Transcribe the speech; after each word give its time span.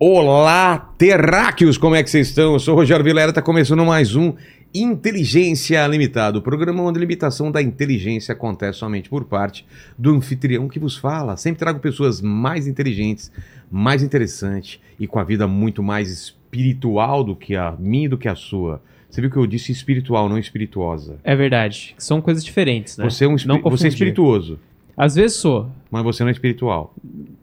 Olá, 0.00 0.92
terráqueos, 0.96 1.76
como 1.76 1.96
é 1.96 2.04
que 2.04 2.08
vocês 2.08 2.28
estão? 2.28 2.52
Eu 2.52 2.60
sou 2.60 2.72
o 2.74 2.76
Rogério 2.76 3.04
Vilera, 3.04 3.32
tá 3.32 3.42
começando 3.42 3.84
mais 3.84 4.14
um 4.14 4.32
Inteligência 4.72 5.84
Limitada, 5.88 6.38
o 6.38 6.42
programa 6.42 6.84
onde 6.84 6.98
a 6.98 7.00
limitação 7.00 7.50
da 7.50 7.60
inteligência 7.60 8.30
acontece 8.30 8.78
somente 8.78 9.10
por 9.10 9.24
parte 9.24 9.66
do 9.98 10.14
anfitrião 10.14 10.68
que 10.68 10.78
vos 10.78 10.96
fala. 10.96 11.36
Sempre 11.36 11.58
trago 11.58 11.80
pessoas 11.80 12.20
mais 12.20 12.68
inteligentes, 12.68 13.32
mais 13.68 14.00
interessantes 14.00 14.78
e 15.00 15.08
com 15.08 15.18
a 15.18 15.24
vida 15.24 15.48
muito 15.48 15.82
mais 15.82 16.12
espiritual 16.12 17.24
do 17.24 17.34
que 17.34 17.56
a 17.56 17.74
minha 17.76 18.06
e 18.06 18.08
do 18.08 18.16
que 18.16 18.28
a 18.28 18.36
sua. 18.36 18.80
Você 19.10 19.20
viu 19.20 19.32
que 19.32 19.36
eu 19.36 19.48
disse 19.48 19.72
espiritual, 19.72 20.28
não 20.28 20.38
espirituosa. 20.38 21.16
É 21.24 21.34
verdade. 21.34 21.96
São 21.98 22.20
coisas 22.20 22.44
diferentes, 22.44 22.96
né? 22.96 23.04
Você, 23.10 23.24
é 23.24 23.28
um 23.28 23.36
você 23.36 23.86
é 23.86 23.88
espirituoso, 23.88 24.60
Às 24.96 25.16
vezes 25.16 25.38
sou. 25.38 25.68
mas 25.90 26.04
você 26.04 26.22
não 26.22 26.28
é 26.28 26.32
espiritual. 26.32 26.94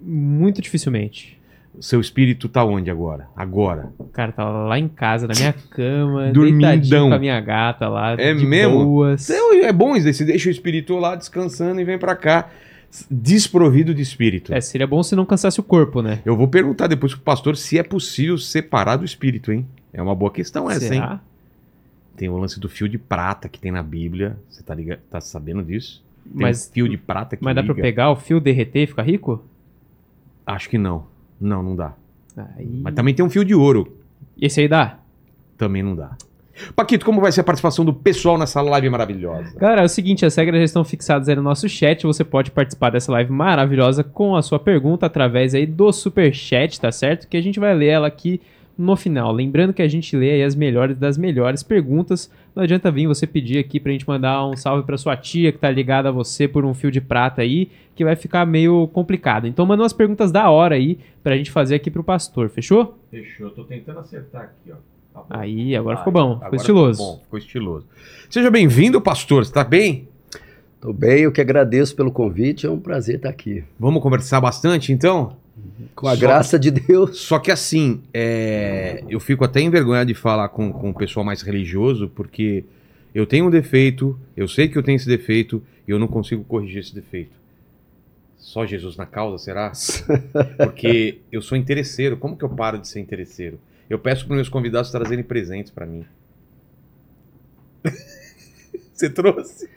Muito 0.02 0.62
dificilmente. 0.62 1.38
Seu 1.80 2.00
espírito 2.00 2.48
tá 2.48 2.64
onde 2.64 2.90
agora? 2.90 3.28
Agora. 3.36 3.92
O 3.98 4.06
cara 4.06 4.32
tá 4.32 4.44
lá 4.50 4.80
em 4.80 4.88
casa, 4.88 5.28
na 5.28 5.34
minha 5.36 5.54
cama, 5.72 6.32
deitadinho 6.32 7.10
com 7.10 7.14
a 7.14 7.20
minha 7.20 7.40
gata 7.42 7.88
lá, 7.88 8.14
É 8.14 8.34
mesmo? 8.34 8.84
boas. 8.86 9.30
Então, 9.30 9.54
é 9.64 9.72
bom 9.74 9.96
isso, 9.96 10.12
você 10.12 10.24
deixa 10.26 10.48
o 10.50 10.52
espírito 10.52 10.96
lá 10.98 11.16
descansando 11.16 11.80
e 11.82 11.84
vem 11.84 11.98
pra 12.00 12.16
cá 12.16 12.50
desprovido 13.12 13.94
de 13.94 14.02
espírito. 14.02 14.54
É, 14.54 14.62
seria 14.62 14.88
bom 14.88 15.04
se 15.04 15.16
não 15.16 15.26
cansasse 15.26 15.60
o 15.60 15.64
corpo, 15.64 16.02
né? 16.02 16.22
Eu 16.26 16.36
vou 16.38 16.48
perguntar 16.48 16.88
depois 16.88 17.14
pro 17.14 17.22
pastor 17.24 17.58
se 17.58 17.78
é 17.78 17.84
possível 17.84 18.38
separar 18.38 18.96
do 18.96 19.04
espírito, 19.06 19.52
hein? 19.52 19.68
É 19.92 20.02
uma 20.02 20.16
boa 20.16 20.32
questão 20.32 20.70
essa, 20.70 20.86
hein? 20.86 21.02
Será? 21.02 21.20
Tem 22.16 22.30
o 22.30 22.38
lance 22.38 22.60
do 22.60 22.70
fio 22.70 22.88
de 22.88 22.98
prata 22.98 23.50
que 23.50 23.60
tem 23.60 23.72
na 23.72 23.84
Bíblia. 23.84 24.38
Você 24.50 24.64
tá, 24.64 24.74
liga... 24.74 25.00
tá 25.10 25.20
sabendo 25.20 25.62
disso? 25.64 26.02
Tem 26.24 26.42
Mas- 26.44 26.70
um 26.70 26.74
fio 26.74 26.88
de 26.88 26.98
prata 26.98 27.36
que 27.36 27.44
Mas 27.44 27.54
dá 27.56 27.62
pra 27.62 27.74
liga. 27.74 27.82
pegar 27.84 28.10
o 28.12 28.16
fio, 28.16 28.40
derreter 28.40 28.84
e 28.84 28.88
ficar 28.88 29.04
rico? 29.04 29.44
Acho 30.46 30.70
que 30.70 30.78
não. 30.78 31.06
Não, 31.40 31.62
não 31.62 31.76
dá. 31.76 31.94
Aí... 32.58 32.82
Mas 32.84 32.94
também 32.94 33.14
tem 33.14 33.26
um 33.26 33.30
fio 33.30 33.46
de 33.46 33.56
ouro. 33.56 33.98
Esse 34.40 34.62
aí 34.62 34.68
dá? 34.68 35.00
Também 35.58 35.82
não 35.82 35.96
dá. 35.96 36.18
Paquito, 36.76 37.06
como 37.06 37.20
vai 37.20 37.32
ser 37.32 37.42
a 37.42 37.44
participação 37.44 37.84
do 37.84 37.94
pessoal 37.94 38.38
nessa 38.38 38.62
live 38.62 38.90
maravilhosa? 38.90 39.58
Galera, 39.58 39.82
é 39.82 39.86
o 39.86 39.90
seguinte, 39.90 40.26
as 40.26 40.36
regras 40.36 40.60
já 40.60 40.66
estão 40.66 40.84
fixadas 40.86 41.28
aí 41.28 41.36
no 41.36 41.42
nosso 41.42 41.68
chat. 41.68 42.04
Você 42.04 42.24
pode 42.24 42.52
participar 42.52 42.92
dessa 42.92 43.12
live 43.12 43.32
maravilhosa 43.32 44.04
com 44.04 44.36
a 44.36 44.42
sua 44.42 44.58
pergunta 44.58 45.06
através 45.06 45.54
aí 45.54 45.66
do 45.66 45.92
super 45.92 46.34
chat, 46.34 46.80
tá 46.80 46.92
certo? 46.92 47.28
Que 47.28 47.36
a 47.36 47.42
gente 47.42 47.60
vai 47.60 47.74
ler 47.76 47.88
ela 47.88 48.08
aqui 48.08 48.40
no 48.78 48.96
final. 48.96 49.32
Lembrando 49.32 49.74
que 49.74 49.82
a 49.82 49.88
gente 49.88 50.16
lê 50.16 50.32
aí 50.32 50.44
as 50.44 50.56
melhores 50.56 50.98
das 50.98 51.18
melhores 51.18 51.62
perguntas. 51.62 52.32
Não 52.56 52.64
adianta 52.64 52.90
vir 52.90 53.06
você 53.06 53.28
pedir 53.28 53.58
aqui 53.58 53.82
pra 53.82 53.92
gente 53.92 54.08
mandar 54.08 54.48
um 54.48 54.56
salve 54.56 54.86
pra 54.86 54.98
sua 54.98 55.18
tia 55.18 55.52
que 55.52 55.58
tá 55.58 55.70
ligada 55.70 56.08
a 56.08 56.12
você 56.12 56.48
por 56.48 56.64
um 56.64 56.74
fio 56.74 56.90
de 56.90 57.02
prata 57.02 57.42
aí, 57.42 57.70
que 57.94 58.06
vai 58.06 58.16
ficar 58.16 58.46
meio 58.46 58.88
complicado. 58.94 59.46
Então 59.46 59.66
manda 59.66 59.84
umas 59.84 59.92
perguntas 59.92 60.32
da 60.32 60.50
hora 60.50 60.76
aí 60.76 60.98
pra 61.22 61.36
gente 61.36 61.52
fazer 61.52 61.76
aqui 61.76 61.92
pro 61.92 62.02
pastor, 62.04 62.50
fechou? 62.50 62.98
Fechou, 63.12 63.50
tô 63.50 63.66
tentando 63.66 64.00
acertar 64.00 64.44
aqui, 64.44 64.72
ó. 64.72 64.76
Tá. 65.22 65.40
Aí, 65.42 65.76
agora 65.76 65.96
Vai. 65.96 66.06
ficou 66.06 66.14
bom, 66.14 66.32
Agora 66.32 66.46
ficou 66.46 66.56
estiloso. 66.58 66.98
Ficou 66.98 67.16
bom, 67.16 67.24
ficou 67.24 67.40
estiloso. 67.40 67.88
Seja 68.30 68.50
bem-vindo, 68.50 69.02
pastor. 69.02 69.46
Você 69.46 69.52
tá 69.52 69.64
bem? 69.64 70.08
Tô 70.80 70.94
bem, 70.94 71.22
eu 71.22 71.32
que 71.32 71.42
agradeço 71.42 71.96
pelo 71.96 72.12
convite, 72.12 72.66
é 72.66 72.70
um 72.70 72.80
prazer 72.80 73.16
estar 73.16 73.30
aqui. 73.30 73.64
Vamos 73.80 74.02
conversar 74.02 74.40
bastante, 74.40 74.94
então? 74.94 75.36
Com 75.96 76.08
a 76.08 76.14
Só- 76.16 76.20
graça 76.22 76.60
de 76.60 76.72
Deus. 76.72 77.20
Só 77.20 77.40
que 77.40 77.52
assim, 77.52 78.02
é, 78.14 79.04
eu 79.10 79.20
fico 79.20 79.44
até 79.44 79.62
envergonhado 79.62 80.08
de 80.08 80.14
falar 80.14 80.50
com, 80.50 80.72
com 80.72 80.90
o 80.90 80.94
pessoal 80.94 81.26
mais 81.26 81.42
religioso, 81.42 82.10
porque 82.10 82.64
eu 83.14 83.26
tenho 83.26 83.48
um 83.48 83.50
defeito, 83.50 84.18
eu 84.36 84.48
sei 84.48 84.68
que 84.68 84.78
eu 84.78 84.84
tenho 84.84 84.96
esse 84.98 85.08
defeito, 85.08 85.62
e 85.88 85.92
eu 85.92 86.00
não 86.00 86.08
consigo 86.08 86.44
corrigir 86.44 86.80
esse 86.80 86.94
defeito. 86.94 87.32
Só 88.38 88.66
Jesus 88.66 88.96
na 88.96 89.06
causa, 89.06 89.44
será? 89.44 89.72
Porque 90.58 91.20
eu 91.32 91.42
sou 91.42 91.58
interesseiro, 91.58 92.16
como 92.18 92.38
que 92.38 92.46
eu 92.46 92.50
paro 92.50 92.78
de 92.78 92.88
ser 92.88 93.00
interesseiro? 93.00 93.60
Eu 93.90 93.98
peço 94.00 94.26
para 94.28 94.36
meus 94.36 94.50
convidados 94.50 94.92
trazerem 94.92 95.24
presentes 95.24 95.72
para 95.72 95.86
mim. 95.86 96.06
Você 98.94 99.10
trouxe? 99.10 99.70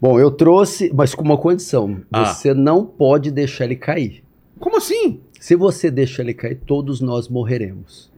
Bom, 0.00 0.18
eu 0.18 0.30
trouxe, 0.30 0.90
mas 0.94 1.14
com 1.14 1.22
uma 1.22 1.36
condição: 1.38 2.00
Ah. 2.12 2.26
você 2.26 2.54
não 2.54 2.84
pode 2.86 3.30
deixar 3.30 3.64
ele 3.64 3.76
cair. 3.76 4.22
Como 4.60 4.76
assim? 4.76 5.22
Se 5.40 5.56
você 5.56 5.90
deixar 5.90 6.22
ele 6.22 6.34
cair, 6.34 6.60
todos 6.66 7.00
nós 7.00 7.28
morreremos. 7.28 8.10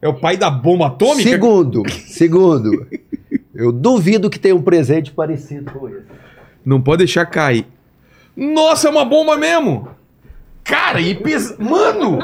É 0.00 0.08
o 0.08 0.18
pai 0.18 0.38
da 0.38 0.50
bomba 0.50 0.86
atômica? 0.86 1.28
Segundo, 1.28 1.82
segundo, 2.06 2.86
eu 3.54 3.70
duvido 3.70 4.30
que 4.30 4.38
tenha 4.38 4.56
um 4.56 4.62
presente 4.62 5.12
parecido 5.12 5.70
com 5.72 5.86
esse. 5.90 6.06
Não 6.64 6.80
pode 6.80 7.04
deixar 7.04 7.26
cair. 7.26 7.66
Nossa, 8.34 8.88
é 8.88 8.90
uma 8.90 9.04
bomba 9.04 9.36
mesmo! 9.36 9.88
Cara, 10.64 11.00
e 11.00 11.14
pesa... 11.14 11.56
Mano! 11.58 12.18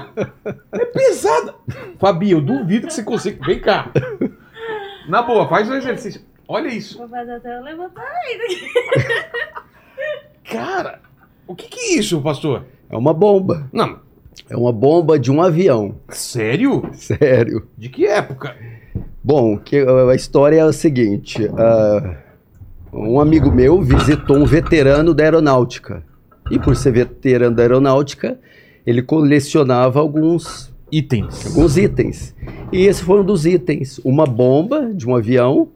É 0.72 0.84
pesada! 0.86 1.54
Fabi, 1.98 2.30
eu 2.30 2.40
duvido 2.40 2.86
que 2.86 2.94
você 2.94 3.02
consiga. 3.02 3.44
Vem 3.44 3.60
cá. 3.60 3.90
Na 5.08 5.20
boa, 5.20 5.48
faz 5.48 5.68
um 5.68 5.74
exercício. 5.74 6.22
Olha 6.48 6.68
isso. 6.68 6.96
Vou 6.96 7.08
fazer 7.08 7.32
até 7.32 7.58
eu 7.58 7.62
levantar. 7.62 8.06
Cara, 10.44 11.02
o 11.46 11.54
que, 11.54 11.68
que 11.68 11.80
é 11.80 11.98
isso, 11.98 12.22
pastor? 12.22 12.64
É 12.90 12.96
uma 12.96 13.12
bomba. 13.12 13.68
Não, 13.72 13.98
É 14.48 14.56
uma 14.56 14.72
bomba 14.72 15.18
de 15.18 15.30
um 15.30 15.40
avião. 15.42 15.96
sério? 16.08 16.88
Sério. 16.92 17.66
De 17.76 17.88
que 17.88 18.06
época? 18.06 18.54
Bom, 19.22 19.58
que, 19.58 19.76
a 19.78 20.14
história 20.14 20.56
é 20.58 20.60
a 20.62 20.72
seguinte: 20.72 21.48
ah, 21.56 22.16
um 22.92 23.20
amigo 23.20 23.50
meu 23.50 23.82
visitou 23.82 24.36
um 24.36 24.44
veterano 24.46 25.12
da 25.14 25.24
aeronáutica. 25.24 26.02
E 26.50 26.58
por 26.58 26.76
ser 26.76 26.92
veterano 26.92 27.56
da 27.56 27.62
aeronáutica, 27.62 28.38
ele 28.86 29.02
colecionava 29.02 29.98
alguns, 29.98 30.72
Itens. 30.92 31.44
alguns 31.46 31.76
itens. 31.76 32.34
E 32.72 32.86
esse 32.86 33.02
foi 33.02 33.20
um 33.20 33.24
dos 33.24 33.44
itens: 33.46 33.98
uma 34.04 34.24
bomba 34.26 34.92
de 34.94 35.08
um 35.08 35.16
avião 35.16 35.68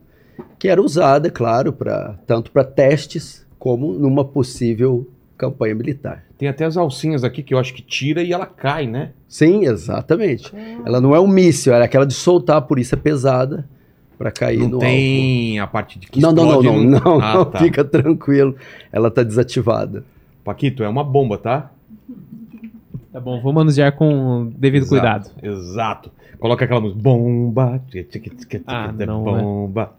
que 0.61 0.69
era 0.69 0.81
usada, 0.81 1.29
claro, 1.31 1.73
pra, 1.73 2.19
tanto 2.27 2.53
para 2.53 2.63
testes 2.63 3.45
como 3.59 3.93
numa 3.95 4.25
possível 4.25 5.07
campanha 5.41 5.75
militar. 5.75 6.25
Tem 6.37 6.49
até 6.49 6.65
as 6.65 6.77
alcinhas 6.77 7.25
aqui 7.25 7.43
que 7.43 7.55
eu 7.55 7.59
acho 7.59 7.73
que 7.73 7.81
tira 7.83 8.23
e 8.23 8.33
ela 8.33 8.45
cai, 8.47 8.87
né? 8.87 9.11
Sim, 9.29 9.65
exatamente. 9.67 10.53
Ela 10.85 11.01
não 11.01 11.15
é 11.15 11.21
um 11.21 11.27
míssil, 11.27 11.73
era 11.73 11.85
aquela 11.87 12.07
de 12.07 12.13
soltar, 12.15 12.63
por 12.63 12.79
isso 12.79 12.95
é 12.95 12.99
pesada 12.99 13.67
para 14.19 14.31
cair 14.31 14.59
Não 14.61 14.69
no 14.69 14.79
tem 14.79 15.59
a 15.59 15.67
parte 15.67 15.99
de 15.99 16.07
que 16.07 16.21
Não, 16.21 16.31
não, 16.33 16.45
não, 16.45 16.61
explode 16.61 16.67
não, 16.69 16.85
no- 16.85 17.01
não, 17.01 17.21
Ah, 17.23 17.35
não, 17.37 17.45
tá. 17.47 17.59
fica 17.59 17.83
tranquilo. 17.83 18.55
Ela 18.93 19.11
tá 19.11 19.23
desativada. 19.23 20.05
Paquito, 20.45 20.83
é 20.85 20.89
uma 20.89 21.03
bomba, 21.03 21.39
tá? 21.39 21.71
Tá 23.13 23.19
bom, 23.19 23.41
vou 23.41 23.53
manusear 23.53 23.93
com 23.93 24.53
devido 24.57 24.83
Exato, 24.85 24.91
cuidado. 24.91 25.31
Exato. 25.43 26.11
Coloca 26.39 26.65
aquela 26.65 26.81
música. 26.81 27.01
Bomba. 27.03 27.83
Ah, 28.67 28.93
não, 29.07 29.25
né? 29.35 29.43
bomba. 29.43 29.93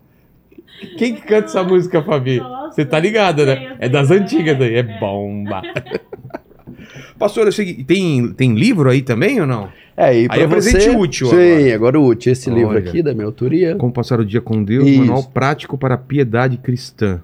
Quem 0.97 1.15
que 1.15 1.21
canta 1.21 1.45
essa 1.45 1.63
música, 1.63 2.01
Fabi? 2.01 2.39
Nossa, 2.39 2.75
Você 2.75 2.85
tá 2.85 2.99
ligado, 2.99 3.45
né? 3.45 3.75
É 3.79 3.87
das 3.89 4.09
é. 4.11 4.15
antigas 4.15 4.57
daí. 4.57 4.75
É 4.75 4.83
bomba. 4.83 5.61
Pastor, 7.19 7.45
eu 7.45 7.51
sei, 7.51 7.83
tem, 7.83 8.33
tem 8.33 8.55
livro 8.55 8.89
aí 8.89 9.01
também 9.01 9.39
ou 9.39 9.45
não? 9.47 9.69
É, 9.95 10.21
e 10.23 10.27
Aí 10.29 10.41
é 10.41 10.47
presente 10.47 10.85
você... 10.85 10.89
útil 10.97 11.27
Sim, 11.27 11.35
agora. 11.35 11.75
agora. 11.75 11.99
útil. 11.99 12.31
Esse 12.31 12.49
livro 12.49 12.69
Olha. 12.69 12.79
aqui, 12.79 13.03
da 13.03 13.13
minha 13.13 13.25
autoria. 13.25 13.75
Como 13.75 13.91
passar 13.93 14.19
o 14.19 14.25
dia 14.25 14.41
com 14.41 14.63
Deus, 14.63 14.87
Isso. 14.87 14.99
manual 14.99 15.23
prático 15.25 15.77
para 15.77 15.93
a 15.95 15.97
piedade 15.97 16.57
cristã. 16.57 17.21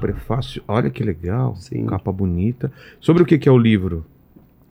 Prefácio, 0.00 0.62
olha 0.68 0.90
que 0.90 1.02
legal. 1.02 1.54
Sim. 1.56 1.86
Capa 1.86 2.10
bonita. 2.12 2.70
Sobre 3.00 3.22
o 3.22 3.26
que, 3.26 3.38
que 3.38 3.48
é 3.48 3.52
o 3.52 3.56
livro? 3.56 4.04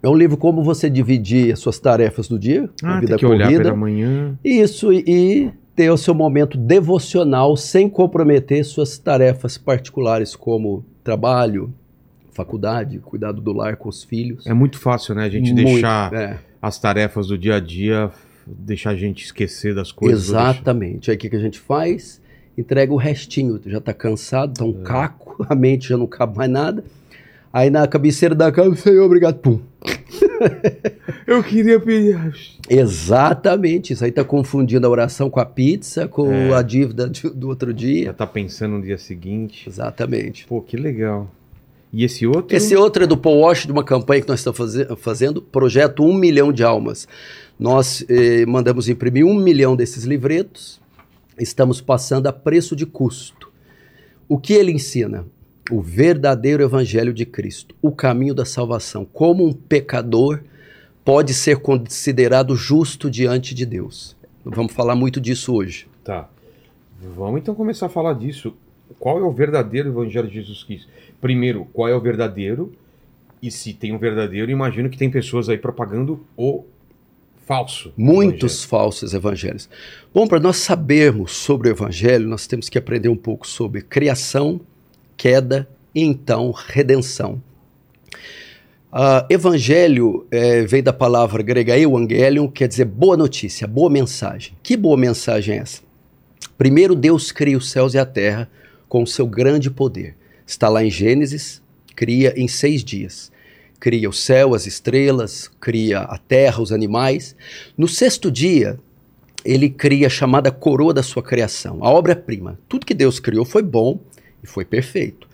É 0.04 0.10
um 0.10 0.16
livro 0.16 0.38
como 0.38 0.62
você 0.64 0.90
dividir 0.90 1.52
as 1.54 1.60
suas 1.60 1.80
tarefas 1.80 2.28
do 2.28 2.38
dia, 2.38 2.70
a 2.84 2.98
Ah, 2.98 3.00
vida 3.00 3.08
tem 3.12 3.18
que 3.18 3.26
olhar 3.26 3.46
corrida. 3.46 3.64
pela 3.64 3.76
manhã. 3.76 4.38
Isso, 4.44 4.94
e, 4.94 5.04
e 5.08 5.52
ter 5.78 5.92
o 5.92 5.96
seu 5.98 6.16
momento 6.16 6.58
devocional 6.58 7.56
sem 7.56 7.88
comprometer 7.88 8.66
suas 8.66 8.98
tarefas 8.98 9.60
particulares, 9.60 10.36
como 10.36 10.84
trabalho, 11.04 11.72
faculdade, 12.32 12.98
cuidado 12.98 13.40
do 13.40 13.54
lar 13.54 13.78
com 13.78 13.88
os 13.88 14.04
filhos. 14.04 14.48
É 14.48 14.56
muito 14.56 14.80
fácil, 14.80 15.14
né? 15.14 15.26
A 15.26 15.30
gente 15.30 15.54
Muito, 15.54 15.68
deixar 15.68 16.12
é. 16.14 16.40
as 16.60 16.80
tarefas 16.80 17.28
do 17.28 17.38
dia 17.38 17.58
a 17.58 17.60
dia, 17.60 18.10
deixar 18.48 18.90
a 18.90 18.96
gente 18.96 19.24
esquecer 19.24 19.76
das 19.76 19.92
coisas. 19.92 20.30
Exatamente. 20.30 21.12
Aí 21.12 21.16
o 21.16 21.20
que, 21.20 21.30
que 21.30 21.36
a 21.36 21.40
gente 21.40 21.60
faz? 21.60 22.20
Entrega 22.58 22.92
o 22.92 22.98
restinho. 22.98 23.62
Já 23.64 23.80
tá 23.80 23.94
cansado, 23.94 24.56
tá 24.56 24.66
um 24.66 24.82
É. 24.82 24.84
caco, 24.84 25.46
a 25.48 25.54
mente 25.54 25.90
já 25.90 25.98
não 25.98 26.08
cabe 26.08 26.36
mais 26.36 26.50
nada. 26.50 26.84
Aí 27.58 27.72
na 27.72 27.88
cabeceira 27.88 28.36
da 28.36 28.52
cama, 28.52 28.76
Senhor, 28.76 29.04
obrigado. 29.04 29.40
Pum. 29.40 29.60
Eu 31.26 31.44
queria 31.44 31.80
pedir. 31.80 32.16
Exatamente. 32.70 33.94
Isso 33.94 34.06
aí 34.06 34.12
tá 34.12 34.24
confundindo 34.24 34.86
a 34.86 34.90
oração 34.92 35.28
com 35.28 35.40
a 35.40 35.46
pizza, 35.46 36.08
com 36.08 36.32
É. 36.32 36.54
a 36.54 36.62
dívida 36.62 37.10
de- 37.10 37.30
do 37.32 37.48
outro 37.48 37.72
Já 37.72 37.76
dia. 37.78 38.14
tá 38.14 38.28
pensando 38.28 38.74
no 38.78 38.84
dia 38.84 39.00
seguinte. 39.00 39.68
Exatamente. 39.68 40.46
Pô, 40.46 40.62
que 40.62 40.78
legal. 40.78 41.32
E 41.92 42.04
esse 42.04 42.28
outro? 42.28 42.56
Esse 42.56 42.76
outro 42.76 43.06
é 43.06 43.08
do 43.08 43.18
Paul 43.18 43.40
Walsh, 43.40 43.66
de 43.66 43.72
uma 43.72 43.84
campanha 43.84 44.22
que 44.22 44.28
nós 44.28 44.40
estamos 44.40 44.58
faze- 44.60 44.86
fazendo, 44.98 45.42
projeto 45.42 46.04
Um 46.04 46.14
Milhão 46.14 46.54
de 46.54 46.64
Almas. 46.64 47.08
Nós 47.60 48.06
eh, 48.08 48.46
mandamos 48.46 48.88
imprimir 48.88 49.26
um 49.26 49.34
milhão 49.34 49.76
desses 49.76 50.04
livretos, 50.04 50.80
estamos 51.40 51.82
passando 51.82 52.28
a 52.28 52.34
preço 52.34 52.76
de 52.76 52.86
custo. 52.86 53.50
O 54.30 54.38
que 54.38 54.54
ele 54.54 54.72
ensina? 54.72 55.26
O 55.70 55.82
verdadeiro 55.82 56.64
Evangelho 56.64 57.14
de 57.14 57.26
Cristo, 57.26 57.76
o 57.82 57.92
caminho 57.92 58.34
da 58.34 58.46
salvação. 58.46 59.06
Como 59.06 59.46
um 59.46 59.54
pecador 59.54 60.42
pode 61.04 61.34
ser 61.34 61.58
considerado 61.58 62.56
justo 62.56 63.10
diante 63.10 63.54
de 63.54 63.66
Deus. 63.66 64.16
Vamos 64.44 64.74
falar 64.74 64.96
muito 64.96 65.20
disso 65.20 65.54
hoje. 65.54 65.88
Tá. 66.04 66.30
Vamos 67.16 67.42
então 67.42 67.54
começar 67.54 67.88
a 67.88 67.90
falar 67.90 68.14
disso. 68.14 68.54
Qual 69.00 69.20
é 69.20 69.24
o 69.24 69.32
verdadeiro 69.32 69.90
Evangelho 69.90 70.28
de 70.28 70.36
Jesus 70.36 70.64
Cristo? 70.64 70.88
Primeiro, 71.20 71.66
qual 71.74 71.88
é 71.88 71.96
o 71.96 72.02
verdadeiro? 72.02 72.74
E 73.42 73.52
se 73.52 73.74
tem 73.74 73.94
um 73.94 73.98
verdadeiro, 73.98 74.50
imagino 74.50 74.90
que 74.90 74.98
tem 74.98 75.10
pessoas 75.10 75.48
aí 75.50 75.58
propagando 75.58 76.26
o 76.36 76.66
falso. 77.46 77.94
Muitos 77.96 78.54
evangelho. 78.54 78.70
falsos 78.70 79.14
evangelhos. 79.14 79.70
Bom, 80.14 80.28
para 80.28 80.40
nós 80.40 80.58
sabermos 80.58 81.32
sobre 81.32 81.70
o 81.70 81.72
evangelho, 81.72 82.28
nós 82.28 82.48
temos 82.48 82.68
que 82.68 82.78
aprender 82.78 83.10
um 83.10 83.16
pouco 83.16 83.48
sobre 83.48 83.82
criação, 83.82 84.60
queda 85.18 85.68
e 85.94 86.02
então 86.04 86.52
redenção. 86.52 87.42
Uh, 88.94 89.26
evangelho 89.30 90.26
é, 90.32 90.64
vem 90.64 90.82
da 90.82 90.94
palavra 90.94 91.44
grega 91.44 91.78
evangelion, 91.78 92.48
quer 92.48 92.68
dizer 92.68 92.86
boa 92.86 93.18
notícia, 93.18 93.68
boa 93.68 93.90
mensagem. 93.90 94.54
Que 94.64 94.78
boa 94.78 94.96
mensagem 94.96 95.58
é 95.58 95.62
essa? 95.62 95.82
Primeiro 96.58 96.96
Deus 96.96 97.32
cria 97.32 97.58
os 97.58 97.70
céus 97.70 97.94
e 97.94 97.98
a 97.98 98.06
terra 98.06 98.50
com 98.88 99.04
o 99.04 99.08
seu 99.08 99.28
grande 99.28 99.70
poder. 99.70 100.16
Está 100.46 100.70
lá 100.70 100.84
em 100.84 100.90
Gênesis, 100.90 101.62
cria 101.96 102.34
em 102.38 102.48
seis 102.48 102.84
dias. 102.84 103.32
Cria 103.80 104.10
o 104.10 104.14
céu, 104.14 104.56
as 104.56 104.66
estrelas, 104.66 105.52
cria 105.60 106.00
a 106.00 106.18
terra, 106.18 106.62
os 106.62 106.72
animais. 106.72 107.36
No 107.78 107.88
sexto 107.88 108.32
dia, 108.32 108.80
ele 109.46 109.70
cria 109.70 110.08
a 110.08 110.10
chamada 110.10 110.52
coroa 110.52 110.94
da 110.94 111.04
sua 111.04 111.22
criação, 111.22 111.84
a 111.84 111.92
obra-prima. 111.92 112.58
Tudo 112.68 112.86
que 112.86 112.94
Deus 112.94 113.20
criou 113.20 113.46
foi 113.46 113.62
bom 113.62 114.00
e 114.44 114.48
foi 114.48 114.66
perfeito. 114.66 115.28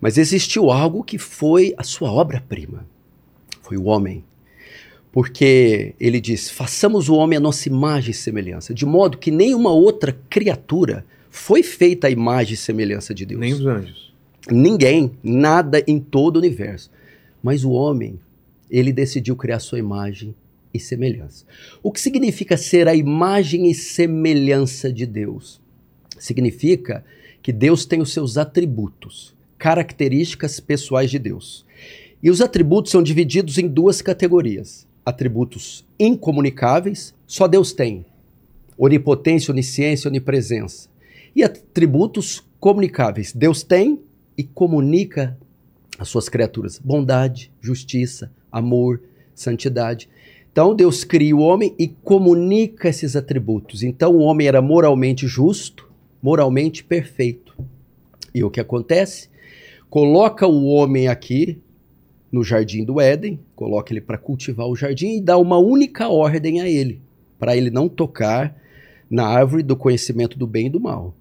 Mas 0.00 0.16
existiu 0.16 0.70
algo 0.70 1.02
que 1.02 1.18
foi 1.18 1.74
a 1.76 1.82
sua 1.82 2.12
obra-prima. 2.12 2.86
Foi 3.62 3.76
o 3.76 3.84
homem. 3.84 4.24
Porque 5.10 5.94
ele 5.98 6.20
diz: 6.20 6.50
façamos 6.50 7.08
o 7.08 7.14
homem 7.14 7.36
a 7.36 7.40
nossa 7.40 7.68
imagem 7.68 8.10
e 8.10 8.14
semelhança, 8.14 8.72
de 8.72 8.86
modo 8.86 9.18
que 9.18 9.30
nenhuma 9.30 9.72
outra 9.72 10.16
criatura 10.30 11.04
foi 11.30 11.62
feita 11.62 12.06
a 12.06 12.10
imagem 12.10 12.54
e 12.54 12.56
semelhança 12.56 13.14
de 13.14 13.26
Deus. 13.26 13.40
Nem 13.40 13.54
os 13.54 13.66
anjos. 13.66 14.14
Ninguém, 14.50 15.12
nada 15.22 15.82
em 15.86 15.98
todo 15.98 16.36
o 16.36 16.38
universo. 16.38 16.90
Mas 17.42 17.64
o 17.64 17.70
homem, 17.70 18.18
ele 18.70 18.92
decidiu 18.92 19.36
criar 19.36 19.60
sua 19.60 19.78
imagem 19.78 20.34
e 20.72 20.78
semelhança. 20.78 21.44
O 21.82 21.92
que 21.92 22.00
significa 22.00 22.56
ser 22.56 22.88
a 22.88 22.94
imagem 22.94 23.70
e 23.70 23.74
semelhança 23.74 24.92
de 24.92 25.06
Deus? 25.06 25.60
Significa 26.18 27.04
que 27.42 27.52
Deus 27.52 27.86
tem 27.86 28.00
os 28.00 28.12
seus 28.12 28.36
atributos, 28.36 29.34
características 29.58 30.60
pessoais 30.60 31.10
de 31.10 31.18
Deus. 31.18 31.64
E 32.22 32.30
os 32.30 32.40
atributos 32.40 32.90
são 32.90 33.02
divididos 33.02 33.58
em 33.58 33.68
duas 33.68 34.02
categorias: 34.02 34.86
atributos 35.04 35.84
incomunicáveis, 35.98 37.14
só 37.26 37.46
Deus 37.46 37.72
tem. 37.72 38.04
Onipotência, 38.76 39.50
onisciência, 39.50 40.08
onipresença. 40.08 40.88
E 41.34 41.42
atributos 41.42 42.42
comunicáveis, 42.60 43.32
Deus 43.32 43.62
tem 43.62 44.00
e 44.36 44.44
comunica 44.44 45.36
às 45.98 46.08
suas 46.08 46.28
criaturas 46.28 46.78
bondade, 46.78 47.50
justiça, 47.60 48.30
amor, 48.50 49.00
santidade. 49.34 50.08
Então 50.52 50.74
Deus 50.74 51.04
cria 51.04 51.36
o 51.36 51.40
homem 51.40 51.74
e 51.78 51.88
comunica 51.88 52.88
esses 52.88 53.16
atributos. 53.16 53.82
Então 53.82 54.12
o 54.12 54.20
homem 54.20 54.46
era 54.46 54.62
moralmente 54.62 55.26
justo, 55.26 55.87
moralmente 56.22 56.84
perfeito. 56.84 57.56
E 58.34 58.44
o 58.44 58.50
que 58.50 58.60
acontece? 58.60 59.28
Coloca 59.88 60.46
o 60.46 60.66
homem 60.66 61.08
aqui 61.08 61.58
no 62.30 62.44
jardim 62.44 62.84
do 62.84 63.00
Éden, 63.00 63.40
coloca 63.56 63.92
ele 63.92 64.00
para 64.00 64.18
cultivar 64.18 64.66
o 64.66 64.76
jardim 64.76 65.16
e 65.16 65.20
dá 65.20 65.38
uma 65.38 65.58
única 65.58 66.08
ordem 66.08 66.60
a 66.60 66.68
ele, 66.68 67.00
para 67.38 67.56
ele 67.56 67.70
não 67.70 67.88
tocar 67.88 68.54
na 69.10 69.26
árvore 69.26 69.62
do 69.62 69.76
conhecimento 69.76 70.38
do 70.38 70.46
bem 70.46 70.66
e 70.66 70.70
do 70.70 70.80
mal. 70.80 71.14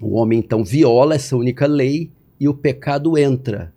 O 0.00 0.14
homem 0.14 0.38
então 0.38 0.64
viola 0.64 1.14
essa 1.14 1.36
única 1.36 1.66
lei 1.66 2.10
e 2.38 2.48
o 2.48 2.54
pecado 2.54 3.16
entra, 3.16 3.72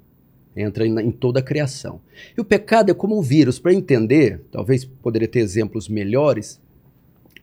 entra 0.56 0.86
em, 0.86 1.12
toda 1.12 1.40
a 1.40 1.44
criação. 1.44 2.02
E 2.38 2.42
o 2.42 2.46
pecado 2.46 2.90
é 2.90 2.94
como 2.94 3.18
um 3.18 3.22
vírus, 3.22 3.60
para 3.60 3.74
entender, 3.74 4.42
talvez 4.52 4.84
poderia 4.84 5.28
ter 5.28 5.40
exemplos 5.40 5.88
melhores. 5.88 6.60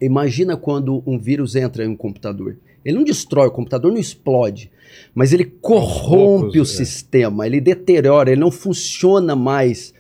Imagina 0.01 0.57
quando 0.57 1.03
um 1.07 1.19
vírus 1.19 1.57
entra 1.57 1.85
em 1.85 1.89
um 1.89 1.97
computador. 1.97 2.57
Ele 2.85 2.97
não 2.97 3.05
destrói 3.05 3.49
o 3.49 3.51
computador, 3.51 3.91
não 3.91 3.99
explode, 3.99 4.71
mas 5.15 5.33
ele 5.33 5.45
corrompe 5.45 6.59
poucos, 6.59 6.71
o 6.71 6.73
é. 6.73 6.77
sistema, 6.77 7.47
ele 7.47 7.61
deteriora, 7.61 8.31
ele 8.31 8.41
não 8.41 8.51
funciona 8.51 9.35
mais 9.35 9.95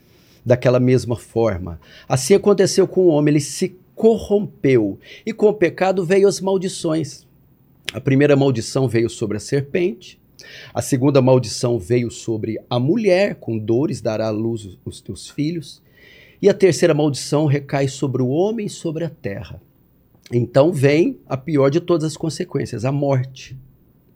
daquela 0.45 0.79
mesma 0.79 1.17
forma. 1.17 1.81
Assim 2.07 2.35
aconteceu 2.35 2.87
com 2.87 3.03
o 3.03 3.09
homem, 3.09 3.33
ele 3.33 3.41
se 3.41 3.77
corrompeu. 3.95 4.99
E 5.25 5.33
com 5.33 5.47
o 5.47 5.55
pecado 5.55 6.05
veio 6.05 6.29
as 6.29 6.41
maldições. 6.41 7.27
A 7.93 8.01
primeira 8.01 8.37
maldição 8.37 8.87
veio 8.87 9.09
sobre 9.09 9.37
a 9.37 9.41
serpente, 9.41 10.19
a 10.75 10.83
segunda 10.83 11.23
maldição 11.23 11.79
veio 11.79 12.11
sobre 12.11 12.59
a 12.69 12.79
mulher, 12.79 13.37
com 13.37 13.57
dores 13.57 14.01
dará 14.01 14.27
à 14.27 14.31
luz 14.31 14.77
os 14.85 15.01
teus 15.01 15.31
filhos. 15.31 15.83
E 16.43 16.49
a 16.49 16.55
terceira 16.55 16.93
maldição 16.93 17.47
recai 17.47 17.89
sobre 17.89 18.21
o 18.21 18.29
homem 18.29 18.67
e 18.67 18.71
sobre 18.71 19.05
a 19.05 19.09
terra. 19.09 19.63
Então 20.33 20.73
vem 20.73 21.19
a 21.27 21.37
pior 21.37 21.71
de 21.71 21.81
todas 21.81 22.05
as 22.05 22.17
consequências, 22.17 22.85
a 22.85 22.93
morte. 22.93 23.57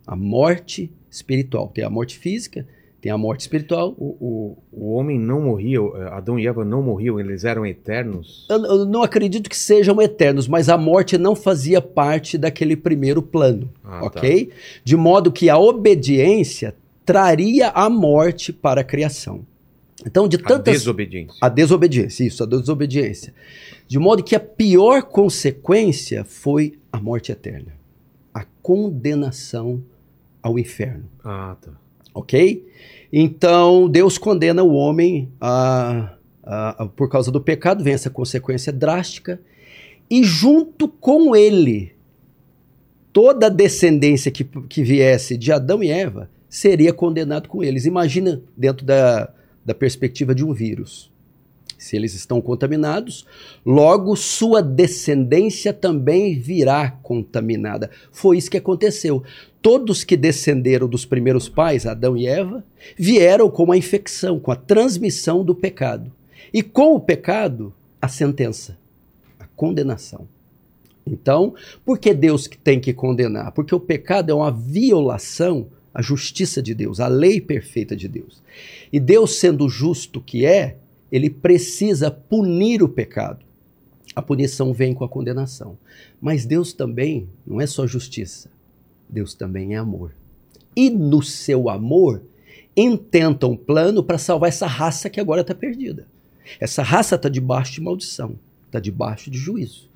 A 0.07 0.17
morte 0.17 0.91
espiritual. 1.11 1.69
Tem 1.69 1.85
a 1.85 1.91
morte 1.91 2.19
física, 2.19 2.67
tem 3.01 3.13
a 3.13 3.19
morte 3.19 3.41
espiritual. 3.43 3.95
O, 3.99 4.17
o, 4.21 4.59
o 4.73 4.93
homem 4.95 5.19
não 5.19 5.43
morria, 5.43 5.81
Adão 6.13 6.39
e 6.39 6.47
Eva 6.47 6.65
não 6.65 6.83
morriam, 6.83 7.21
eles 7.21 7.45
eram 7.45 7.65
eternos. 7.67 8.47
Eu, 8.49 8.65
eu 8.65 8.85
não 8.87 9.03
acredito 9.03 9.49
que 9.51 9.57
sejam 9.57 10.01
eternos, 10.01 10.49
mas 10.49 10.69
a 10.69 10.79
morte 10.79 11.19
não 11.19 11.37
fazia 11.37 11.81
parte 11.81 12.39
daquele 12.39 12.77
primeiro 12.77 13.23
plano, 13.23 13.71
Ah, 13.85 14.05
ok? 14.05 14.51
De 14.83 14.97
modo 14.97 15.31
que 15.31 15.51
a 15.51 15.59
obediência 15.59 16.75
traria 17.05 17.69
a 17.69 17.89
morte 17.89 18.53
para 18.53 18.81
a 18.81 18.85
criação. 18.85 19.43
Então, 20.07 20.29
de 20.29 20.37
A 20.37 20.41
tantas 20.43 20.75
desobediência. 20.75 21.37
a 21.41 21.49
desobediência, 21.49 22.25
isso, 22.25 22.43
a 22.43 22.47
desobediência. 22.47 23.35
De 23.87 23.99
modo 23.99 24.23
que 24.23 24.37
a 24.37 24.41
pior 24.41 25.03
consequência 25.03 26.25
foi 26.25 26.79
a 26.93 27.01
morte 27.01 27.33
eterna, 27.33 27.73
a 28.33 28.45
condenação 28.63 29.83
ao 30.43 30.59
inferno, 30.59 31.05
Ah, 31.25 31.57
tá. 31.61 31.73
ok? 32.15 32.65
Então 33.13 33.89
Deus 33.89 34.19
condena 34.19 34.63
o 34.63 34.73
homem 34.75 35.29
a, 35.41 36.15
a- 36.45 36.85
a- 36.85 36.87
por 36.87 37.09
causa 37.11 37.33
do 37.33 37.41
pecado, 37.41 37.83
vem 37.83 37.95
essa 37.95 38.11
consequência 38.11 38.73
drástica, 38.73 39.41
e 40.09 40.23
junto 40.23 40.87
com 40.89 41.35
ele, 41.35 41.93
toda 43.13 43.47
a 43.47 43.51
descendência 43.51 44.31
que, 44.31 44.45
que 44.45 44.83
viesse 44.85 45.37
de 45.37 45.51
Adão 45.51 45.83
e 45.83 45.91
Eva 45.91 46.31
seria 46.49 46.93
condenado 46.93 47.49
com 47.49 47.65
eles. 47.65 47.85
Imagina 47.85 48.41
dentro 48.57 48.87
da, 48.87 49.31
da 49.69 49.75
perspectiva 49.75 50.35
de 50.35 50.43
um 50.43 50.55
vírus. 50.55 51.11
Se 51.77 51.95
eles 51.95 52.15
estão 52.15 52.41
contaminados, 52.41 53.27
logo 53.65 54.17
sua 54.17 54.63
descendência 54.63 55.75
também 55.75 56.39
virá 56.39 56.91
contaminada. 57.03 57.91
Foi 58.11 58.39
isso 58.39 58.51
que 58.51 58.57
aconteceu. 58.57 59.23
Todos 59.61 60.05
que 60.05 60.17
descenderam 60.17 60.89
dos 60.89 61.05
primeiros 61.05 61.51
pais, 61.51 61.85
Adão 61.85 62.17
e 62.17 62.27
Eva, 62.27 62.65
vieram 62.97 63.51
com 63.51 63.71
a 63.71 63.77
infecção, 63.77 64.41
com 64.41 64.51
a 64.51 64.57
transmissão 64.57 65.45
do 65.45 65.55
pecado. 65.55 66.11
E 66.51 66.63
com 66.63 66.95
o 66.95 67.01
pecado, 67.01 67.73
a 68.01 68.09
sentença, 68.09 68.79
a 69.39 69.45
condenação. 69.55 70.27
Então, 71.07 71.55
por 71.85 71.99
que 71.99 72.15
Deus 72.15 72.49
tem 72.65 72.81
que 72.81 72.95
condenar? 72.95 73.53
Porque 73.53 73.75
o 73.75 73.81
pecado 73.81 74.31
é 74.31 74.35
uma 74.35 74.51
violação 74.51 75.67
à 75.93 76.03
justiça 76.03 76.63
de 76.63 76.75
Deus, 76.75 77.01
à 77.01 77.09
lei 77.09 77.41
perfeita 77.41 77.97
de 77.97 78.09
Deus. 78.09 78.43
E 78.93 79.01
Deus, 79.01 79.37
sendo 79.37 79.69
justo 79.69 80.21
que 80.21 80.45
é, 80.45 80.77
ele 81.11 81.31
precisa 81.31 82.11
punir 82.11 82.83
o 82.83 82.89
pecado. 82.89 83.45
A 84.15 84.23
punição 84.23 84.73
vem 84.73 84.95
com 84.95 85.05
a 85.05 85.09
condenação. 85.09 85.79
Mas 86.21 86.45
Deus 86.45 86.73
também 86.73 87.29
não 87.47 87.61
é 87.61 87.67
só 87.67 87.87
justiça, 87.87 88.51
Deus 89.09 89.35
também 89.35 89.75
é 89.75 89.79
amor. 89.79 90.13
E 90.75 90.91
no 90.91 91.23
seu 91.23 91.69
amor, 91.69 92.23
intenta 92.77 93.47
um 93.47 93.57
plano 93.57 94.03
para 94.03 94.19
salvar 94.19 94.49
essa 94.49 94.67
raça 94.67 95.11
que 95.11 95.21
agora 95.21 95.41
está 95.41 95.55
perdida. 95.55 96.07
Essa 96.61 96.83
raça 96.83 97.17
está 97.17 97.29
debaixo 97.29 97.73
de 97.73 97.81
maldição, 97.81 98.39
está 98.67 98.81
debaixo 98.81 99.31
de 99.31 99.39
juízo. 99.39 99.89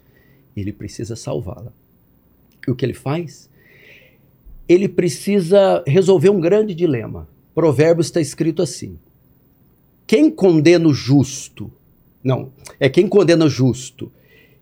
Ele 0.57 0.73
precisa 0.73 1.17
salvá-la. 1.17 1.73
E 2.67 2.71
o 2.71 2.75
que 2.75 2.85
ele 2.85 2.95
faz? 2.95 3.49
Ele 4.73 4.89
precisa 4.89 5.83
resolver 5.87 6.31
um 6.31 6.41
grande 6.41 6.75
dilema. 6.75 7.29
Provérbios 7.55 8.07
está 8.07 8.21
escrito 8.21 8.63
assim: 8.63 8.99
quem 10.07 10.31
condena 10.31 10.89
o 10.89 10.95
justo, 10.95 11.71
não, 12.25 12.51
é 12.81 12.89
quem 12.89 13.07
condena 13.07 13.45
o 13.45 13.51
justo 13.51 14.11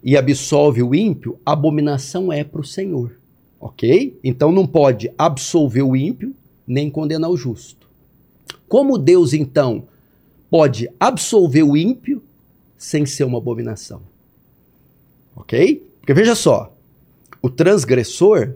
e 0.02 0.16
absolve 0.16 0.82
o 0.82 0.94
ímpio, 0.94 1.38
abominação 1.46 2.32
é 2.32 2.42
para 2.42 2.60
o 2.60 2.64
Senhor. 2.64 3.16
Ok? 3.60 4.18
Então 4.24 4.50
não 4.50 4.66
pode 4.66 5.12
absolver 5.16 5.82
o 5.82 5.94
ímpio 5.94 6.34
nem 6.66 6.90
condenar 6.90 7.30
o 7.30 7.36
justo. 7.36 7.88
Como 8.68 8.98
Deus, 8.98 9.32
então, 9.32 9.86
pode 10.48 10.88
absolver 10.98 11.62
o 11.62 11.76
ímpio 11.76 12.22
sem 12.78 13.04
ser 13.04 13.24
uma 13.24 13.38
abominação. 13.38 14.02
Ok? 15.36 15.86
Porque 16.00 16.14
veja 16.14 16.34
só, 16.34 16.74
o 17.42 17.50
transgressor, 17.50 18.54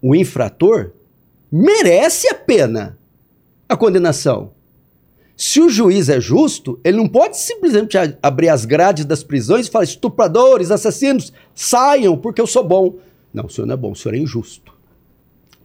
o 0.00 0.14
infrator, 0.14 0.92
merece 1.50 2.28
a 2.28 2.34
pena, 2.34 2.98
a 3.68 3.76
condenação. 3.76 4.52
Se 5.36 5.60
o 5.60 5.68
juiz 5.68 6.08
é 6.08 6.20
justo, 6.20 6.80
ele 6.82 6.96
não 6.96 7.08
pode 7.08 7.38
simplesmente 7.38 7.96
abrir 8.20 8.48
as 8.48 8.64
grades 8.64 9.04
das 9.04 9.22
prisões 9.22 9.66
e 9.66 9.70
falar: 9.70 9.84
estupradores, 9.84 10.70
assassinos, 10.70 11.32
saiam 11.54 12.16
porque 12.16 12.40
eu 12.40 12.46
sou 12.46 12.64
bom. 12.64 12.96
Não, 13.32 13.46
o 13.46 13.48
senhor 13.48 13.66
não 13.66 13.74
é 13.74 13.76
bom, 13.76 13.92
o 13.92 13.96
senhor 13.96 14.14
é 14.14 14.18
injusto. 14.18 14.72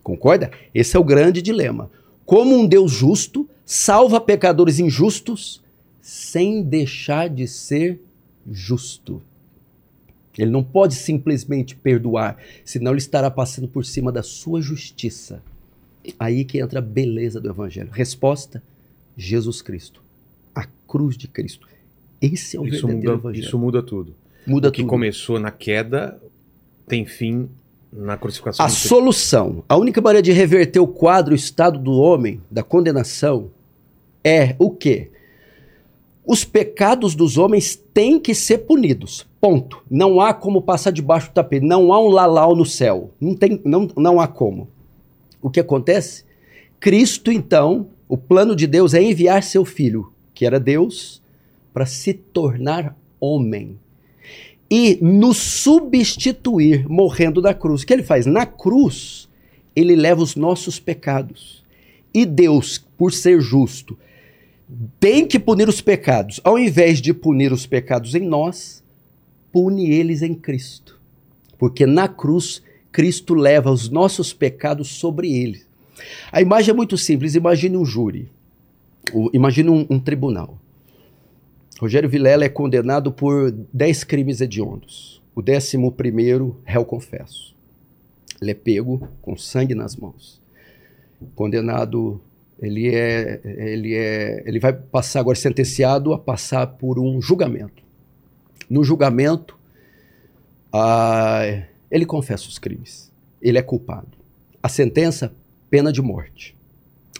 Concorda? 0.03 0.51
Esse 0.75 0.95
é 0.95 0.99
o 0.99 1.03
grande 1.03 1.41
dilema. 1.41 1.89
Como 2.25 2.55
um 2.55 2.67
Deus 2.67 2.91
justo 2.91 3.49
salva 3.65 4.21
pecadores 4.21 4.79
injustos 4.79 5.63
sem 6.01 6.61
deixar 6.61 7.29
de 7.29 7.47
ser 7.47 8.01
justo. 8.51 9.21
Ele 10.37 10.49
não 10.49 10.63
pode 10.63 10.95
simplesmente 10.95 11.75
perdoar, 11.75 12.37
senão 12.65 12.91
ele 12.91 12.99
estará 12.99 13.29
passando 13.29 13.67
por 13.67 13.85
cima 13.85 14.11
da 14.11 14.23
sua 14.23 14.61
justiça. 14.61 15.41
Aí 16.19 16.43
que 16.43 16.59
entra 16.59 16.79
a 16.79 16.81
beleza 16.81 17.39
do 17.39 17.49
Evangelho. 17.49 17.89
Resposta: 17.91 18.61
Jesus 19.15 19.61
Cristo. 19.61 20.01
A 20.53 20.67
cruz 20.87 21.17
de 21.17 21.27
Cristo. 21.27 21.67
Esse 22.21 22.57
é 22.57 22.59
o 22.59 22.65
isso 22.65 22.87
verdadeiro 22.87 23.11
muda, 23.11 23.21
Evangelho. 23.21 23.45
Isso 23.45 23.59
muda 23.59 23.83
tudo. 23.83 24.15
muda 24.45 24.69
o 24.69 24.71
que 24.71 24.81
tudo. 24.81 24.89
começou 24.89 25.39
na 25.39 25.51
queda 25.51 26.19
tem 26.87 27.05
fim 27.05 27.49
na 27.91 28.17
crucificação. 28.17 28.65
A 28.65 28.69
solução, 28.69 29.63
a 29.69 29.77
única 29.77 30.01
maneira 30.01 30.23
de 30.23 30.31
reverter 30.31 30.79
o 30.79 30.87
quadro, 30.87 31.33
o 31.33 31.35
estado 31.35 31.77
do 31.79 31.91
homem, 31.93 32.41
da 32.49 32.63
condenação, 32.63 33.51
é 34.23 34.55
o 34.57 34.71
quê? 34.71 35.11
Os 36.25 36.45
pecados 36.45 37.15
dos 37.15 37.37
homens 37.37 37.75
têm 37.75 38.19
que 38.19 38.33
ser 38.33 38.59
punidos. 38.59 39.27
Ponto. 39.41 39.83
Não 39.89 40.21
há 40.21 40.33
como 40.33 40.61
passar 40.61 40.91
debaixo 40.91 41.29
do 41.29 41.33
tapete. 41.33 41.65
Não 41.65 41.91
há 41.91 41.99
um 41.99 42.07
lalau 42.07 42.55
no 42.55 42.65
céu. 42.65 43.11
Não, 43.19 43.35
tem, 43.35 43.59
não, 43.65 43.89
não 43.97 44.19
há 44.19 44.27
como. 44.27 44.69
O 45.41 45.49
que 45.49 45.59
acontece? 45.59 46.23
Cristo, 46.79 47.31
então, 47.31 47.87
o 48.07 48.17
plano 48.17 48.55
de 48.55 48.67
Deus 48.67 48.93
é 48.93 49.01
enviar 49.01 49.43
seu 49.43 49.65
filho, 49.65 50.11
que 50.33 50.45
era 50.45 50.59
Deus, 50.59 51.21
para 51.73 51.85
se 51.85 52.13
tornar 52.13 52.95
homem 53.19 53.77
e 54.69 54.97
nos 55.01 55.37
substituir 55.37 56.87
morrendo 56.89 57.41
da 57.41 57.53
cruz. 57.53 57.83
O 57.83 57.85
que 57.85 57.93
ele 57.93 58.03
faz? 58.03 58.25
Na 58.25 58.45
cruz, 58.45 59.29
ele 59.75 59.95
leva 59.95 60.21
os 60.21 60.35
nossos 60.35 60.79
pecados. 60.79 61.63
E 62.13 62.25
Deus, 62.25 62.83
por 62.97 63.11
ser 63.11 63.41
justo, 63.41 63.97
tem 64.99 65.25
que 65.27 65.39
punir 65.39 65.67
os 65.69 65.81
pecados. 65.81 66.39
Ao 66.43 66.57
invés 66.57 66.99
de 67.01 67.13
punir 67.13 67.51
os 67.51 67.65
pecados 67.65 68.15
em 68.15 68.21
nós, 68.21 68.83
pune 69.51 69.89
eles 69.91 70.21
em 70.21 70.33
Cristo. 70.33 70.99
Porque 71.57 71.85
na 71.85 72.07
cruz, 72.07 72.61
Cristo 72.91 73.33
leva 73.33 73.71
os 73.71 73.89
nossos 73.89 74.33
pecados 74.33 74.87
sobre 74.89 75.31
ele. 75.33 75.61
A 76.31 76.41
imagem 76.41 76.71
é 76.71 76.73
muito 76.75 76.97
simples. 76.97 77.35
Imagine 77.35 77.77
um 77.77 77.85
júri. 77.85 78.29
Imagine 79.31 79.69
um- 79.69 79.87
um 79.89 79.99
tribunal. 79.99 80.57
Rogério 81.79 82.09
Vilela 82.09 82.45
é 82.45 82.49
condenado 82.49 83.11
por 83.11 83.51
10 83.73 84.03
crimes 84.03 84.41
hediondos. 84.41 85.21
O 85.35 85.41
décimo 85.41 85.91
primeiro, 85.91 86.57
réu 86.63 86.85
confesso. 86.85 87.53
Ele 88.41 88.51
é 88.51 88.53
pego 88.53 89.07
com 89.21 89.35
sangue 89.37 89.73
nas 89.75 89.95
mãos. 89.95 90.41
Condenado, 91.35 92.19
ele 92.63 92.95
é, 92.95 93.41
ele 93.43 93.93
é, 93.93 94.41
ele 94.45 94.57
vai 94.57 94.71
passar 94.71 95.19
agora 95.19 95.35
sentenciado 95.35 96.13
a 96.13 96.17
passar 96.17 96.65
por 96.65 96.97
um 96.97 97.21
julgamento. 97.21 97.83
No 98.69 98.85
julgamento, 98.85 99.59
ah, 100.71 101.41
ele 101.91 102.05
confessa 102.05 102.47
os 102.47 102.57
crimes. 102.57 103.11
Ele 103.41 103.57
é 103.57 103.61
culpado. 103.61 104.07
A 104.61 104.69
sentença, 104.69 105.33
pena 105.69 105.91
de 105.91 106.01
morte. 106.01 106.55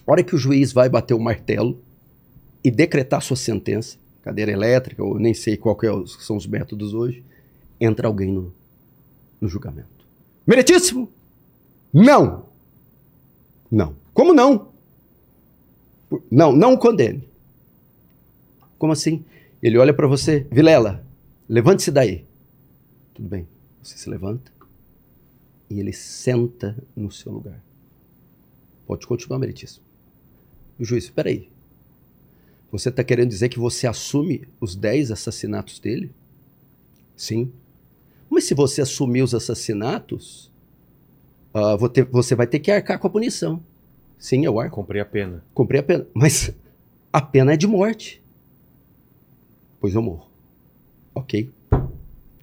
A 0.08 0.12
hora 0.14 0.24
que 0.24 0.34
o 0.34 0.38
juiz 0.38 0.72
vai 0.72 0.88
bater 0.88 1.14
o 1.14 1.20
martelo 1.20 1.78
e 2.64 2.72
decretar 2.72 3.22
sua 3.22 3.36
sentença, 3.36 3.98
cadeira 4.22 4.52
elétrica, 4.52 5.04
ou 5.04 5.20
nem 5.20 5.34
sei 5.34 5.58
qual 5.58 5.76
que 5.76 5.86
é 5.86 5.92
são 6.20 6.38
os 6.38 6.48
métodos 6.48 6.94
hoje, 6.94 7.22
entra 7.82 8.08
alguém 8.08 8.32
no, 8.32 8.54
no 9.42 9.50
julgamento. 9.50 9.90
Meritíssimo! 10.48 11.10
Não! 11.94 12.46
Não. 13.70 13.94
Como 14.14 14.34
não? 14.34 14.73
Não, 16.32 16.52
não 16.52 16.74
o 16.74 16.78
condene. 16.78 17.28
Como 18.78 18.92
assim? 18.94 19.24
Ele 19.62 19.78
olha 19.78 19.94
para 19.94 20.08
você, 20.08 20.46
Vilela, 20.52 21.06
levante-se 21.48 21.92
daí. 21.92 22.26
Tudo 23.14 23.30
bem. 23.30 23.48
Você 23.82 23.98
se 23.98 24.10
levanta 24.10 24.52
e 25.70 25.80
ele 25.80 25.94
senta 25.94 26.76
no 26.96 27.12
seu 27.12 27.32
lugar. 27.32 27.62
Pode 28.86 29.08
continuar, 29.08 29.40
meritíssimo. 29.40 29.84
O 30.80 30.84
juiz, 30.86 31.06
espera 31.06 31.30
aí. 31.30 31.50
Você 32.72 32.90
está 32.90 33.04
querendo 33.04 33.30
dizer 33.30 33.50
que 33.50 33.60
você 33.60 33.88
assume 33.88 34.48
os 34.60 34.76
10 34.76 35.12
assassinatos 35.12 35.80
dele? 35.80 36.12
Sim. 37.16 37.52
Mas 38.30 38.46
se 38.46 38.54
você 38.54 38.82
assumir 38.82 39.22
os 39.22 39.34
assassinatos, 39.34 40.52
ter- 41.94 42.06
você 42.06 42.36
vai 42.36 42.48
ter 42.48 42.60
que 42.60 42.72
arcar 42.72 42.98
com 43.00 43.08
a 43.08 43.10
punição. 43.10 43.62
Sim, 44.24 44.46
eu 44.46 44.58
arco. 44.58 44.78
Comprei 44.78 45.02
a 45.02 45.06
pena. 45.06 45.44
Comprei 45.54 45.82
a 45.82 45.84
pena. 45.84 46.08
Mas 46.14 46.50
a 47.12 47.22
pena 47.22 47.52
é 47.52 47.58
de 47.58 47.68
morte. 47.68 48.24
Pois 49.82 49.94
eu 49.94 50.02
morro. 50.02 50.30
Ok? 51.14 51.50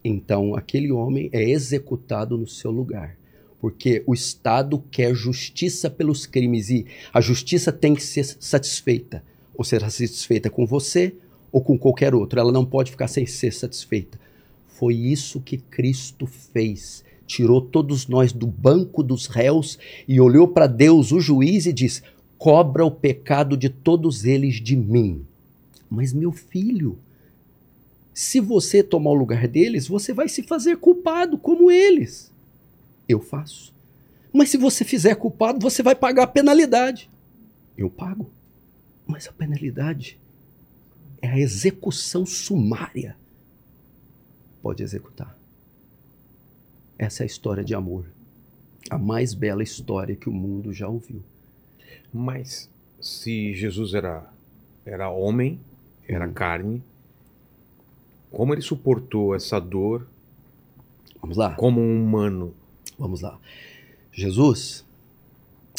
Então 0.04 0.54
aquele 0.54 0.92
homem 0.92 1.30
é 1.32 1.42
executado 1.42 2.36
no 2.36 2.46
seu 2.46 2.70
lugar. 2.70 3.16
Porque 3.62 4.02
o 4.06 4.12
Estado 4.12 4.84
quer 4.90 5.14
justiça 5.14 5.88
pelos 5.88 6.26
crimes 6.26 6.68
e 6.68 6.84
a 7.14 7.20
justiça 7.22 7.72
tem 7.72 7.94
que 7.94 8.02
ser 8.02 8.24
satisfeita. 8.24 9.24
Ou 9.54 9.64
será 9.64 9.88
satisfeita 9.88 10.50
com 10.50 10.66
você 10.66 11.14
ou 11.50 11.62
com 11.62 11.78
qualquer 11.78 12.14
outro. 12.14 12.38
Ela 12.38 12.52
não 12.52 12.66
pode 12.66 12.90
ficar 12.90 13.08
sem 13.08 13.24
ser 13.24 13.54
satisfeita. 13.54 14.20
Foi 14.68 14.94
isso 14.94 15.40
que 15.40 15.56
Cristo 15.56 16.26
fez. 16.26 17.02
Tirou 17.30 17.60
todos 17.60 18.08
nós 18.08 18.32
do 18.32 18.44
banco 18.44 19.04
dos 19.04 19.28
réus 19.28 19.78
e 20.08 20.20
olhou 20.20 20.48
para 20.48 20.66
Deus, 20.66 21.12
o 21.12 21.20
juiz, 21.20 21.64
e 21.64 21.72
diz: 21.72 22.02
Cobra 22.36 22.84
o 22.84 22.90
pecado 22.90 23.56
de 23.56 23.68
todos 23.68 24.24
eles 24.24 24.56
de 24.56 24.74
mim. 24.74 25.24
Mas, 25.88 26.12
meu 26.12 26.32
filho, 26.32 26.98
se 28.12 28.40
você 28.40 28.82
tomar 28.82 29.10
o 29.10 29.14
lugar 29.14 29.46
deles, 29.46 29.86
você 29.86 30.12
vai 30.12 30.28
se 30.28 30.42
fazer 30.42 30.78
culpado 30.78 31.38
como 31.38 31.70
eles. 31.70 32.32
Eu 33.08 33.20
faço. 33.20 33.72
Mas 34.32 34.50
se 34.50 34.56
você 34.56 34.84
fizer 34.84 35.14
culpado, 35.14 35.60
você 35.60 35.84
vai 35.84 35.94
pagar 35.94 36.24
a 36.24 36.26
penalidade. 36.26 37.08
Eu 37.78 37.88
pago. 37.88 38.28
Mas 39.06 39.28
a 39.28 39.32
penalidade 39.32 40.18
é 41.22 41.28
a 41.28 41.38
execução 41.38 42.26
sumária. 42.26 43.16
Pode 44.60 44.82
executar. 44.82 45.39
Essa 47.00 47.22
é 47.22 47.24
a 47.24 47.26
história 47.26 47.64
de 47.64 47.74
amor. 47.74 48.04
A 48.90 48.98
mais 48.98 49.32
bela 49.32 49.62
história 49.62 50.14
que 50.14 50.28
o 50.28 50.32
mundo 50.32 50.70
já 50.70 50.86
ouviu. 50.86 51.22
Mas 52.12 52.68
se 53.00 53.54
Jesus 53.54 53.94
era, 53.94 54.30
era 54.84 55.08
homem, 55.08 55.58
era 56.06 56.26
Uhum. 56.26 56.34
carne, 56.34 56.82
como 58.30 58.52
ele 58.52 58.60
suportou 58.60 59.34
essa 59.34 59.58
dor 59.58 60.06
Vamos 61.22 61.38
lá? 61.38 61.54
como 61.54 61.80
um 61.80 62.04
humano? 62.04 62.52
Vamos 62.98 63.22
lá. 63.22 63.40
Jesus 64.12 64.84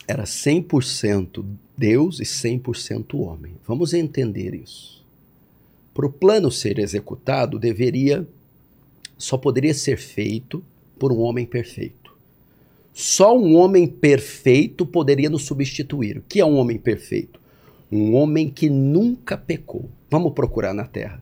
era 0.07 0.23
100% 0.23 1.45
Deus 1.77 2.19
e 2.19 2.23
100% 2.23 3.13
homem. 3.19 3.53
Vamos 3.67 3.93
entender 3.93 4.55
isso. 4.55 5.05
Para 5.93 6.07
o 6.07 6.11
plano 6.11 6.51
ser 6.51 6.79
executado, 6.79 7.59
deveria 7.59 8.27
só 9.19 9.37
poderia 9.37 9.75
ser 9.75 9.97
feito 9.97 10.63
por 11.01 11.11
um 11.11 11.21
homem 11.21 11.47
perfeito. 11.47 12.15
Só 12.93 13.35
um 13.35 13.55
homem 13.55 13.87
perfeito 13.87 14.85
poderia 14.85 15.31
nos 15.31 15.41
substituir. 15.45 16.19
O 16.19 16.21
que 16.21 16.39
é 16.39 16.45
um 16.45 16.57
homem 16.57 16.77
perfeito? 16.77 17.41
Um 17.91 18.13
homem 18.13 18.51
que 18.51 18.69
nunca 18.69 19.35
pecou. 19.35 19.89
Vamos 20.11 20.31
procurar 20.33 20.75
na 20.75 20.85
terra. 20.85 21.19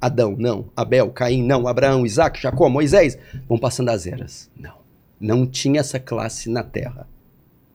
Adão, 0.00 0.34
não. 0.38 0.70
Abel, 0.74 1.10
Caim, 1.10 1.42
não. 1.42 1.68
Abraão, 1.68 2.06
Isaac, 2.06 2.40
Jacó, 2.40 2.70
Moisés. 2.70 3.18
Vão 3.46 3.58
passando 3.58 3.90
as 3.90 4.06
eras. 4.06 4.50
Não. 4.58 4.78
Não 5.20 5.46
tinha 5.46 5.80
essa 5.80 6.00
classe 6.00 6.48
na 6.48 6.62
terra. 6.62 7.06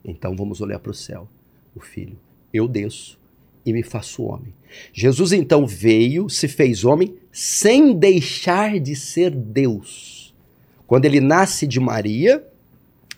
Então 0.03 0.35
vamos 0.35 0.61
olhar 0.61 0.79
para 0.79 0.89
o 0.89 0.95
céu. 0.95 1.27
O 1.75 1.79
filho. 1.79 2.17
Eu 2.51 2.67
desço 2.67 3.19
e 3.63 3.71
me 3.71 3.83
faço 3.83 4.23
homem. 4.23 4.51
Jesus 4.91 5.31
então 5.31 5.67
veio, 5.67 6.27
se 6.27 6.47
fez 6.47 6.83
homem, 6.83 7.13
sem 7.31 7.93
deixar 7.95 8.79
de 8.79 8.95
ser 8.95 9.29
Deus. 9.29 10.14
Quando 10.87 11.05
ele 11.05 11.19
nasce 11.19 11.65
de 11.65 11.79
Maria, 11.79 12.43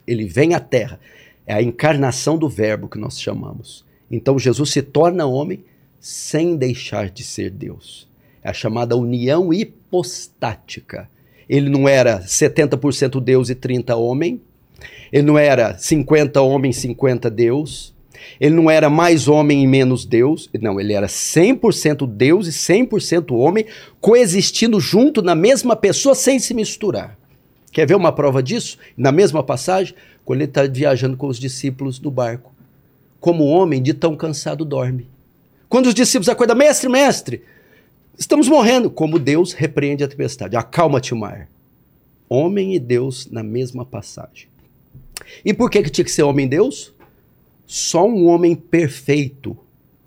ele 0.06 0.26
vem 0.26 0.54
à 0.54 0.60
terra. 0.60 1.00
É 1.46 1.54
a 1.54 1.62
encarnação 1.62 2.38
do 2.38 2.48
Verbo 2.48 2.88
que 2.88 2.98
nós 2.98 3.20
chamamos. 3.20 3.86
Então 4.10 4.40
Jesus 4.40 4.72
se 4.72 4.82
torna 4.82 5.26
homem 5.26 5.64
sem 6.00 6.56
deixar 6.56 7.10
de 7.10 7.24
ser 7.24 7.50
Deus. 7.50 8.08
É 8.44 8.50
a 8.50 8.54
chamada 8.54 8.96
união 8.96 9.54
hipostática. 9.54 11.10
Ele 11.50 11.70
não 11.70 11.88
era 11.88 12.22
70% 12.22 13.20
Deus 13.22 13.50
e 13.50 13.56
30 13.56 13.96
homem. 13.96 14.42
Ele 15.12 15.24
não 15.24 15.38
era 15.38 15.78
50 15.78 16.42
homem, 16.42 16.72
50 16.72 17.30
Deus. 17.30 17.94
Ele 18.40 18.56
não 18.56 18.70
era 18.70 18.90
mais 18.90 19.28
homem 19.28 19.64
e 19.64 19.68
menos 19.68 20.06
Deus. 20.06 20.50
Não, 20.62 20.80
ele 20.80 20.94
era 20.94 21.08
100% 21.08 22.08
Deus 22.08 22.48
e 22.48 22.52
100% 22.52 23.32
homem, 23.36 23.66
coexistindo 24.02 24.80
junto 24.80 25.22
na 25.22 25.36
mesma 25.36 25.76
pessoa 25.76 26.14
sem 26.14 26.40
se 26.40 26.54
misturar. 26.54 27.18
Quer 27.78 27.86
ver 27.86 27.94
uma 27.94 28.12
prova 28.12 28.42
disso? 28.42 28.80
Na 28.98 29.12
mesma 29.12 29.44
passagem, 29.44 29.94
quando 30.26 30.42
ele 30.42 30.50
está 30.50 30.64
viajando 30.64 31.16
com 31.16 31.28
os 31.28 31.38
discípulos 31.38 32.00
no 32.00 32.10
barco. 32.10 32.52
Como 33.20 33.46
homem 33.46 33.84
de 33.84 33.94
tão 33.94 34.18
cansado 34.18 34.66
dorme. 34.66 35.06
Quando 35.70 35.86
os 35.86 35.94
discípulos 35.94 36.28
acordam, 36.28 36.58
mestre, 36.58 36.90
mestre, 36.90 37.44
estamos 38.18 38.48
morrendo. 38.48 38.90
Como 38.90 39.20
Deus 39.20 39.54
repreende 39.54 40.04
a 40.04 40.08
tempestade. 40.08 40.58
Acalma-te, 40.58 41.14
mar. 41.14 41.48
Homem 42.28 42.74
e 42.74 42.80
Deus 42.80 43.28
na 43.30 43.44
mesma 43.44 43.86
passagem. 43.86 44.48
E 45.46 45.54
por 45.54 45.70
que, 45.70 45.84
que 45.84 45.92
tinha 45.92 46.06
que 46.06 46.10
ser 46.12 46.24
homem 46.24 46.48
e 46.48 46.50
Deus? 46.50 46.92
Só 47.68 48.08
um 48.08 48.26
homem 48.26 48.56
perfeito 48.56 49.56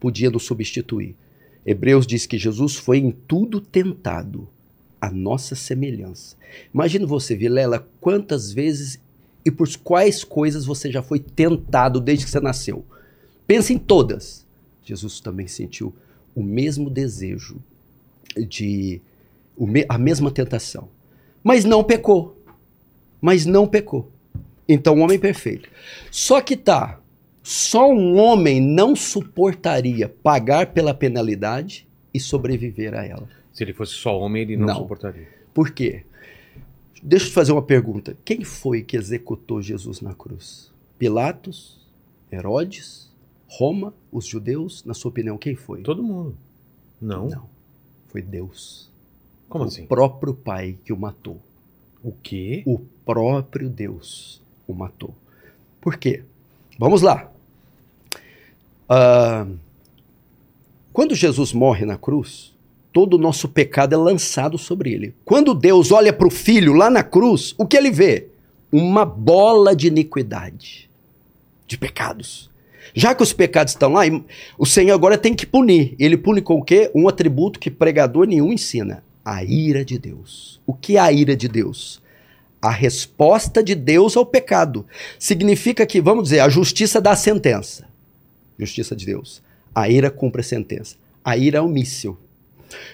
podia 0.01 0.29
nos 0.29 0.43
substituir. 0.43 1.15
Hebreus 1.65 2.05
diz 2.05 2.27
que 2.27 2.37
Jesus 2.37 2.75
foi 2.75 2.99
em 2.99 3.13
tudo 3.13 3.61
tentado, 3.61 4.49
a 5.01 5.11
nossa 5.11 5.55
semelhança. 5.55 6.37
Imagina 6.73 7.07
você, 7.07 7.35
Vilela, 7.35 7.87
quantas 8.01 8.53
vezes 8.53 8.99
e 9.45 9.51
por 9.51 9.69
quais 9.79 10.23
coisas 10.23 10.65
você 10.65 10.91
já 10.91 11.03
foi 11.03 11.19
tentado 11.19 12.01
desde 12.01 12.25
que 12.25 12.31
você 12.31 12.41
nasceu. 12.41 12.85
Pense 13.47 13.73
em 13.73 13.79
todas. 13.79 14.45
Jesus 14.85 15.21
também 15.21 15.49
sentiu 15.49 15.95
o 16.35 16.43
mesmo 16.43 16.91
desejo 16.91 17.57
de 18.37 19.01
a 19.89 19.99
mesma 19.99 20.31
tentação, 20.31 20.89
mas 21.43 21.65
não 21.65 21.85
pecou. 21.85 22.37
Mas 23.21 23.45
não 23.45 23.67
pecou. 23.67 24.11
Então, 24.69 24.95
um 24.95 25.03
homem 25.03 25.19
perfeito. 25.19 25.69
Só 26.11 26.41
que 26.41 26.57
tá, 26.57 27.01
só 27.43 27.91
um 27.91 28.17
homem 28.17 28.61
não 28.61 28.95
suportaria 28.95 30.09
pagar 30.09 30.69
pela 30.69 30.95
penalidade 30.95 31.87
e 32.15 32.21
sobreviver 32.21 32.95
a 32.95 33.05
ela. 33.05 33.29
Se 33.61 33.65
ele 33.65 33.75
fosse 33.75 33.93
só 33.93 34.19
homem, 34.19 34.41
ele 34.41 34.57
não, 34.57 34.69
não. 34.69 34.75
suportaria. 34.75 35.29
Por 35.53 35.71
quê? 35.71 36.03
Deixa 37.03 37.27
eu 37.27 37.29
te 37.29 37.35
fazer 37.35 37.53
uma 37.53 37.61
pergunta. 37.61 38.17
Quem 38.25 38.43
foi 38.43 38.83
que 38.83 38.97
executou 38.97 39.61
Jesus 39.61 40.01
na 40.01 40.15
cruz? 40.15 40.73
Pilatos? 40.99 41.79
Herodes? 42.33 43.13
Roma? 43.47 43.93
Os 44.11 44.25
judeus? 44.25 44.83
Na 44.87 44.95
sua 44.95 45.11
opinião, 45.11 45.37
quem 45.37 45.55
foi? 45.55 45.83
Todo 45.83 46.03
mundo. 46.03 46.35
Não. 46.99 47.29
Não. 47.29 47.51
Foi 48.09 48.23
Deus. 48.23 48.91
Como 49.47 49.65
o 49.65 49.67
assim? 49.67 49.85
O 49.85 49.89
próprio 49.89 50.33
Pai 50.33 50.79
que 50.83 50.91
o 50.91 50.97
matou. 50.97 51.39
O 52.03 52.13
quê? 52.13 52.63
O 52.65 52.79
próprio 53.05 53.69
Deus 53.69 54.41
o 54.67 54.73
matou. 54.73 55.15
Por 55.83 55.99
quê? 55.99 56.25
Vamos 56.79 57.03
lá. 57.03 57.31
Uh, 58.89 59.55
quando 60.95 61.15
Jesus 61.15 61.53
morre 61.53 61.85
na 61.85 61.99
cruz, 61.99 62.50
todo 62.93 63.15
o 63.15 63.19
nosso 63.19 63.49
pecado 63.49 63.95
é 63.95 63.99
lançado 63.99 64.59
sobre 64.59 64.93
ele. 64.93 65.15
Quando 65.25 65.55
Deus 65.55 65.93
olha 65.93 66.13
para 66.13 66.27
o 66.27 66.31
filho 66.31 66.73
lá 66.73 66.91
na 66.91 67.03
cruz, 67.03 67.55
o 67.57 67.67
que 67.67 67.77
ele 67.77 67.91
vê? 67.91 68.29
Uma 68.73 69.05
bola 69.05 69.75
de 69.75 69.89
iniquidade, 69.89 70.89
de 71.67 71.77
pecados. 71.77 72.51
Já 72.95 73.15
que 73.15 73.23
os 73.23 73.33
pecados 73.33 73.73
estão 73.73 73.93
lá, 73.93 74.03
o 74.59 74.67
Senhor 74.67 74.95
agora 74.95 75.17
tem 75.17 75.35
que 75.35 75.47
punir. 75.47 75.95
Ele 75.99 76.17
pune 76.17 76.41
com 76.41 76.57
o 76.57 76.63
quê? 76.63 76.91
Um 76.95 77.09
atributo 77.09 77.61
que 77.61 77.71
pregador 77.71 78.27
nenhum 78.27 78.53
ensina: 78.53 79.03
a 79.25 79.45
ira 79.45 79.85
de 79.85 79.99
Deus. 79.99 80.61
O 80.67 80.75
que 80.75 80.97
é 80.97 81.01
a 81.01 81.13
ira 81.13 81.37
de 81.37 81.49
Deus? 81.49 82.01
A 82.61 82.71
resposta 82.71 83.63
de 83.63 83.75
Deus 83.75 84.17
ao 84.17 84.27
pecado. 84.27 84.85
Significa 85.19 85.87
que, 85.87 86.01
vamos 86.01 86.25
dizer, 86.25 86.41
a 86.41 86.49
justiça 86.49 87.01
dá 87.01 87.13
a 87.13 87.17
sentença. 87.17 87.87
Justiça 88.59 88.95
de 88.95 89.07
Deus. 89.07 89.41
A 89.75 89.89
ira 89.89 90.11
cumpre 90.11 90.41
a 90.41 90.45
sentença. 90.45 90.97
A 91.25 91.37
ira 91.37 91.59
é 91.59 91.63
um 91.63 91.69
míssil. 91.69 92.19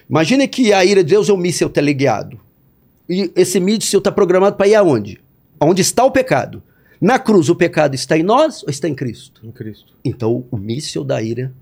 Imagine 0.08 0.48
que 0.48 0.72
a 0.72 0.84
ira 0.84 1.02
de 1.02 1.10
Deus 1.10 1.28
é 1.28 1.32
um 1.32 1.36
míssil 1.36 1.68
teleguiado. 1.68 2.40
E 3.08 3.30
esse 3.36 3.60
míssil 3.60 3.98
está 3.98 4.10
programado 4.10 4.56
para 4.56 4.68
ir 4.68 4.74
aonde? 4.74 5.20
Onde 5.60 5.82
está 5.82 6.04
o 6.04 6.10
pecado? 6.10 6.62
Na 7.00 7.18
cruz, 7.18 7.48
o 7.48 7.54
pecado 7.54 7.94
está 7.94 8.16
em 8.16 8.22
nós 8.22 8.62
ou 8.62 8.70
está 8.70 8.88
em 8.88 8.94
Cristo? 8.94 9.40
Em 9.44 9.52
Cristo. 9.52 9.92
Então, 10.04 10.44
o 10.50 10.56
míssil 10.56 11.04
da 11.04 11.22
ira 11.22 11.52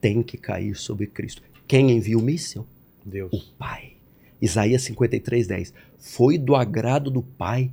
tem 0.00 0.22
que 0.22 0.36
cair 0.36 0.74
sobre 0.76 1.06
Cristo. 1.06 1.42
Quem 1.66 1.92
envia 1.92 2.18
o 2.18 2.22
míssil? 2.22 2.66
Deus. 3.04 3.32
O 3.32 3.40
Pai. 3.58 3.92
Isaías 4.40 4.82
53, 4.82 5.46
10. 5.46 5.74
Foi 5.98 6.36
do 6.36 6.54
agrado 6.54 7.10
do 7.10 7.22
Pai 7.22 7.70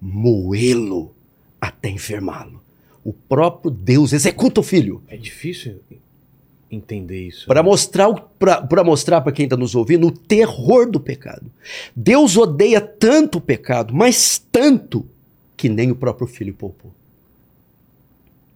moê-lo 0.00 1.14
até 1.60 1.88
enfermá-lo. 1.88 2.62
O 3.02 3.12
próprio 3.12 3.70
Deus 3.70 4.12
executa 4.12 4.60
o 4.60 4.62
filho. 4.62 5.02
É 5.08 5.16
difícil 5.16 5.80
entender 6.74 7.28
isso. 7.28 7.46
Para 7.46 7.62
mostrar 7.62 8.12
para 8.38 8.84
mostrar 8.84 9.20
para 9.20 9.32
quem 9.32 9.44
está 9.44 9.56
nos 9.56 9.74
ouvindo 9.74 10.08
o 10.08 10.10
terror 10.10 10.90
do 10.90 11.00
pecado. 11.00 11.50
Deus 11.94 12.36
odeia 12.36 12.80
tanto 12.80 13.38
o 13.38 13.40
pecado, 13.40 13.94
mas 13.94 14.38
tanto 14.52 15.06
que 15.56 15.68
nem 15.68 15.90
o 15.90 15.96
próprio 15.96 16.26
filho 16.26 16.54
poupou. 16.54 16.92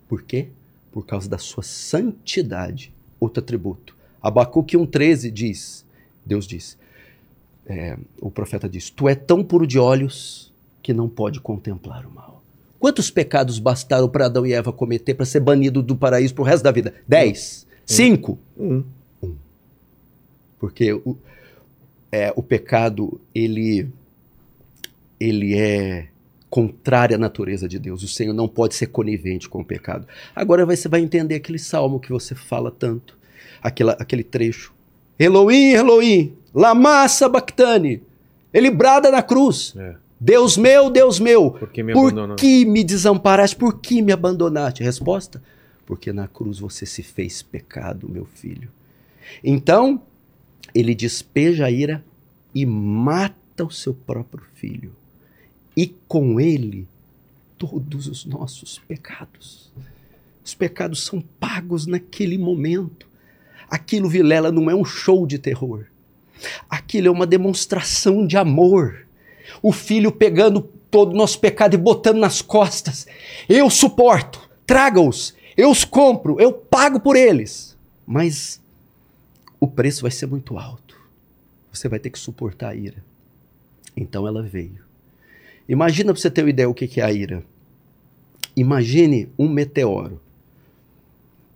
Por 0.09 0.22
quê? 0.22 0.48
Por 0.92 1.07
causa 1.07 1.28
da 1.28 1.38
sua 1.38 1.62
santidade, 1.62 2.92
outro 3.20 3.42
atributo. 3.42 3.94
Abacuque 4.22 4.76
1,13 4.76 5.31
diz, 5.31 5.85
Deus 6.24 6.46
diz, 6.46 6.76
é, 7.66 7.96
o 8.20 8.31
profeta 8.31 8.68
diz, 8.68 8.90
tu 8.90 9.09
é 9.09 9.14
tão 9.14 9.44
puro 9.44 9.66
de 9.66 9.78
olhos 9.78 10.52
que 10.83 10.92
não 10.92 11.09
pode 11.09 11.40
contemplar 11.40 12.07
o 12.07 12.11
mal. 12.11 12.42
Quantos 12.78 13.11
pecados 13.11 13.59
bastaram 13.59 14.09
para 14.09 14.26
Adão 14.26 14.46
e 14.46 14.52
Eva 14.52 14.72
cometer 14.72 15.14
para 15.14 15.26
ser 15.26 15.40
banido 15.40 15.83
do 15.83 15.96
paraíso 15.96 16.35
pro 16.35 16.44
resto 16.44 16.64
da 16.64 16.70
vida? 16.70 16.94
Dez. 17.07 17.66
Cinco. 17.88 18.38
Um. 18.57 18.85
um. 19.22 19.35
Porque 20.61 20.92
o, 20.92 21.16
é, 22.12 22.33
o 22.37 22.42
pecado, 22.42 23.18
ele, 23.35 23.88
ele 25.18 25.57
é 25.57 26.09
contrária 26.51 27.16
à 27.16 27.18
natureza 27.18 27.66
de 27.66 27.79
Deus. 27.79 28.03
O 28.03 28.09
Senhor 28.09 28.35
não 28.35 28.46
pode 28.46 28.74
ser 28.74 28.88
conivente 28.88 29.48
com 29.48 29.61
o 29.61 29.64
pecado. 29.64 30.07
Agora 30.37 30.66
você 30.66 30.87
vai 30.87 31.01
entender 31.01 31.37
aquele 31.37 31.59
salmo 31.59 31.98
que 31.98 32.11
você 32.11 32.35
fala 32.35 32.70
tanto, 32.70 33.16
aquela, 33.62 33.92
aquele 33.92 34.22
trecho. 34.22 34.72
Elohim, 35.18 35.72
Elohim, 35.72 36.35
lama 36.55 37.09
sabachthani. 37.09 38.03
Ele 38.53 38.70
brada 38.70 39.11
na 39.11 39.22
cruz. 39.22 39.74
É. 39.77 39.94
Deus 40.20 40.57
meu, 40.57 40.90
Deus 40.90 41.20
meu, 41.20 41.53
por 41.53 41.70
que 41.70 41.83
me, 41.83 41.92
por 41.92 42.35
que 42.35 42.64
me 42.64 42.83
desamparaste? 42.83 43.55
Por 43.55 43.79
que 43.79 44.03
me 44.03 44.12
abandonaste? 44.12 44.83
Resposta: 44.83 45.40
porque 45.88 46.12
na 46.12 46.29
cruz 46.29 46.59
você 46.59 46.85
se 46.85 47.03
fez 47.03 47.40
pecado, 47.40 48.11
meu 48.11 48.27
filho. 48.27 48.70
Então, 49.42 50.03
ele 50.74 50.94
despeja 50.94 51.64
a 51.64 51.70
ira 51.70 52.05
e 52.55 52.66
mata 52.66 53.64
o 53.64 53.70
seu 53.70 53.94
próprio 53.94 54.44
filho 54.55 54.92
e 55.74 55.87
com 56.07 56.38
ele 56.38 56.87
todos 57.57 58.07
os 58.07 58.27
nossos 58.27 58.79
pecados. 58.87 59.72
Os 60.44 60.55
pecados 60.55 61.07
são 61.07 61.22
pagos 61.40 61.87
naquele 61.87 62.37
momento. 62.37 63.09
Aquilo, 63.70 64.11
Vilela, 64.11 64.53
não 64.53 64.70
é 64.70 64.74
um 64.74 64.85
show 64.85 65.27
de 65.27 65.38
terror. 65.38 65.87
Aquilo 66.68 67.09
é 67.09 67.11
uma 67.11 67.27
demonstração 67.27 68.27
de 68.27 68.37
amor. 68.37 69.07
O 69.62 69.72
filho 69.72 70.12
pegando 70.12 70.61
todo 70.90 71.14
o 71.14 71.16
nosso 71.16 71.40
pecado 71.40 71.72
e 71.72 71.79
botando 71.79 72.18
nas 72.18 72.42
costas. 72.42 73.07
Eu 73.48 73.70
suporto, 73.70 74.51
traga-os, 74.66 75.38
eu 75.58 75.72
os 75.72 75.84
compro, 75.84 76.40
eu 76.40 76.52
pago 76.52 77.00
por 77.00 77.16
eles. 77.16 77.76
Mas 78.06 78.60
o 79.58 79.66
preço 79.66 80.02
vai 80.02 80.10
ser 80.12 80.26
muito 80.26 80.56
alto. 80.56 80.96
Você 81.72 81.88
vai 81.88 81.98
ter 81.98 82.10
que 82.10 82.18
suportar 82.18 82.70
a 82.70 82.74
ira. 82.76 83.02
Então 83.96 84.24
ela 84.24 84.40
veio. 84.40 84.86
Imagina 85.68 86.12
para 86.12 86.22
você 86.22 86.30
ter 86.30 86.42
uma 86.42 86.50
ideia 86.50 86.70
o 86.70 86.74
que 86.74 87.00
é 87.00 87.04
a 87.04 87.12
ira. 87.12 87.42
Imagine 88.54 89.28
um 89.36 89.48
meteoro. 89.48 90.20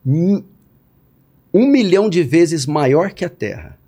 Um, 0.04 0.42
um 1.54 1.68
milhão 1.68 2.10
de 2.10 2.24
vezes 2.24 2.66
maior 2.66 3.12
que 3.12 3.24
a 3.24 3.30
Terra. 3.30 3.78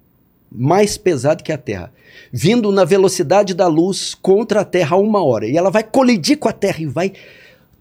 Mais 0.50 0.96
pesado 0.96 1.42
que 1.42 1.50
a 1.50 1.58
Terra. 1.58 1.92
Vindo 2.32 2.70
na 2.70 2.84
velocidade 2.84 3.52
da 3.52 3.66
luz 3.66 4.14
contra 4.14 4.60
a 4.60 4.64
Terra 4.64 4.94
a 4.94 5.00
uma 5.00 5.24
hora. 5.24 5.48
E 5.48 5.56
ela 5.56 5.70
vai 5.70 5.82
colidir 5.82 6.38
com 6.38 6.48
a 6.48 6.52
Terra 6.52 6.80
e 6.80 6.86
vai 6.86 7.12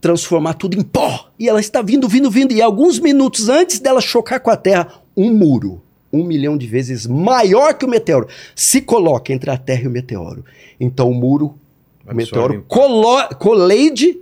transformar 0.03 0.55
tudo 0.55 0.77
em 0.77 0.83
pó. 0.83 1.29
E 1.39 1.47
ela 1.47 1.61
está 1.61 1.81
vindo, 1.81 2.09
vindo, 2.09 2.29
vindo. 2.29 2.51
E 2.51 2.61
alguns 2.61 2.99
minutos 2.99 3.47
antes 3.47 3.79
dela 3.79 4.01
chocar 4.01 4.41
com 4.41 4.51
a 4.51 4.57
Terra, 4.57 5.01
um 5.15 5.33
muro, 5.33 5.81
um 6.11 6.25
milhão 6.25 6.57
de 6.57 6.67
vezes 6.67 7.07
maior 7.07 7.73
que 7.73 7.85
o 7.85 7.89
meteoro, 7.89 8.27
se 8.53 8.81
coloca 8.81 9.31
entre 9.31 9.49
a 9.49 9.57
Terra 9.57 9.83
e 9.83 9.87
o 9.87 9.91
meteoro. 9.91 10.43
Então 10.77 11.09
o 11.09 11.13
muro 11.13 11.57
o 12.05 12.13
meteoro 12.13 12.65
colo, 12.67 13.29
colide 13.39 14.19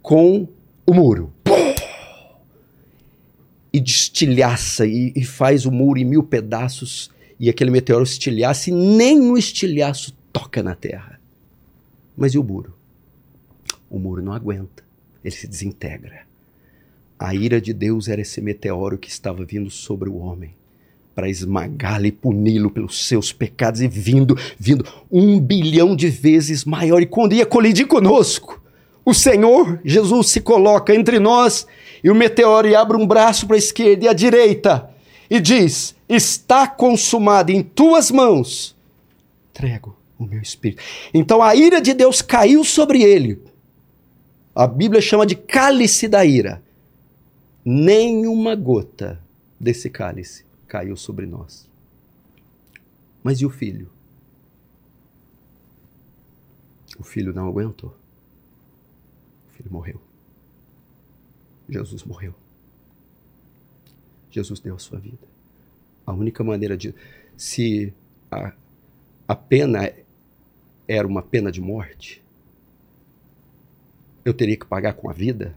com 0.00 0.48
o 0.86 0.94
muro. 0.94 1.30
E 3.70 3.78
destilhaça 3.78 4.86
e, 4.86 5.12
e 5.14 5.24
faz 5.26 5.66
o 5.66 5.70
muro 5.70 5.98
em 5.98 6.06
mil 6.06 6.22
pedaços 6.22 7.10
e 7.38 7.50
aquele 7.50 7.70
meteoro 7.70 8.04
estilhaço, 8.04 8.70
e 8.70 8.72
nem 8.72 9.30
o 9.30 9.36
estilhaço 9.36 10.14
toca 10.32 10.62
na 10.62 10.74
terra. 10.74 11.20
Mas 12.16 12.32
e 12.32 12.38
o 12.38 12.44
muro? 12.44 12.72
O 13.90 13.98
muro 13.98 14.22
não 14.22 14.32
aguenta, 14.32 14.81
ele 15.24 15.34
se 15.34 15.46
desintegra. 15.46 16.26
A 17.18 17.34
ira 17.34 17.60
de 17.60 17.72
Deus 17.72 18.08
era 18.08 18.20
esse 18.20 18.40
meteoro 18.40 18.98
que 18.98 19.08
estava 19.08 19.44
vindo 19.44 19.70
sobre 19.70 20.08
o 20.08 20.16
homem 20.16 20.54
para 21.14 21.28
esmagá-lo 21.28 22.06
e 22.06 22.12
puni-lo 22.12 22.70
pelos 22.70 23.06
seus 23.06 23.32
pecados 23.32 23.80
e 23.80 23.88
vindo, 23.88 24.36
vindo 24.58 24.84
um 25.10 25.38
bilhão 25.38 25.94
de 25.94 26.08
vezes 26.08 26.64
maior. 26.64 27.02
E 27.02 27.06
quando 27.06 27.34
ia 27.34 27.46
colidir 27.46 27.86
conosco, 27.86 28.60
o 29.04 29.12
Senhor 29.12 29.80
Jesus 29.84 30.28
se 30.28 30.40
coloca 30.40 30.94
entre 30.94 31.18
nós 31.18 31.66
e 32.02 32.10
o 32.10 32.14
meteoro 32.14 32.76
abre 32.76 32.96
um 32.96 33.06
braço 33.06 33.46
para 33.46 33.56
a 33.56 33.58
esquerda 33.58 34.06
e 34.06 34.08
a 34.08 34.12
direita 34.12 34.88
e 35.28 35.40
diz: 35.40 35.94
Está 36.08 36.66
consumado 36.66 37.50
em 37.50 37.62
tuas 37.62 38.10
mãos, 38.10 38.74
entrego 39.50 39.96
o 40.18 40.24
meu 40.24 40.40
espírito. 40.40 40.82
Então 41.12 41.42
a 41.42 41.54
ira 41.54 41.80
de 41.80 41.94
Deus 41.94 42.22
caiu 42.22 42.64
sobre 42.64 43.02
ele. 43.02 43.40
A 44.54 44.66
Bíblia 44.66 45.00
chama 45.00 45.26
de 45.26 45.34
cálice 45.34 46.06
da 46.06 46.24
ira. 46.24 46.62
Nenhuma 47.64 48.54
gota 48.54 49.22
desse 49.58 49.88
cálice 49.88 50.44
caiu 50.66 50.96
sobre 50.96 51.26
nós. 51.26 51.68
Mas 53.22 53.40
e 53.40 53.46
o 53.46 53.50
filho? 53.50 53.90
O 56.98 57.04
filho 57.04 57.32
não 57.32 57.48
aguentou. 57.48 57.96
O 59.48 59.56
filho 59.56 59.72
morreu. 59.72 60.00
Jesus 61.68 62.04
morreu. 62.04 62.34
Jesus 64.30 64.60
deu 64.60 64.74
a 64.74 64.78
sua 64.78 64.98
vida. 64.98 65.26
A 66.06 66.12
única 66.12 66.44
maneira 66.44 66.76
de. 66.76 66.94
Se 67.36 67.92
a, 68.30 68.52
a 69.26 69.34
pena 69.34 69.90
era 70.86 71.06
uma 71.06 71.22
pena 71.22 71.50
de 71.50 71.60
morte, 71.60 72.22
eu 74.24 74.34
teria 74.34 74.56
que 74.56 74.66
pagar 74.66 74.94
com 74.94 75.08
a 75.10 75.12
vida 75.12 75.56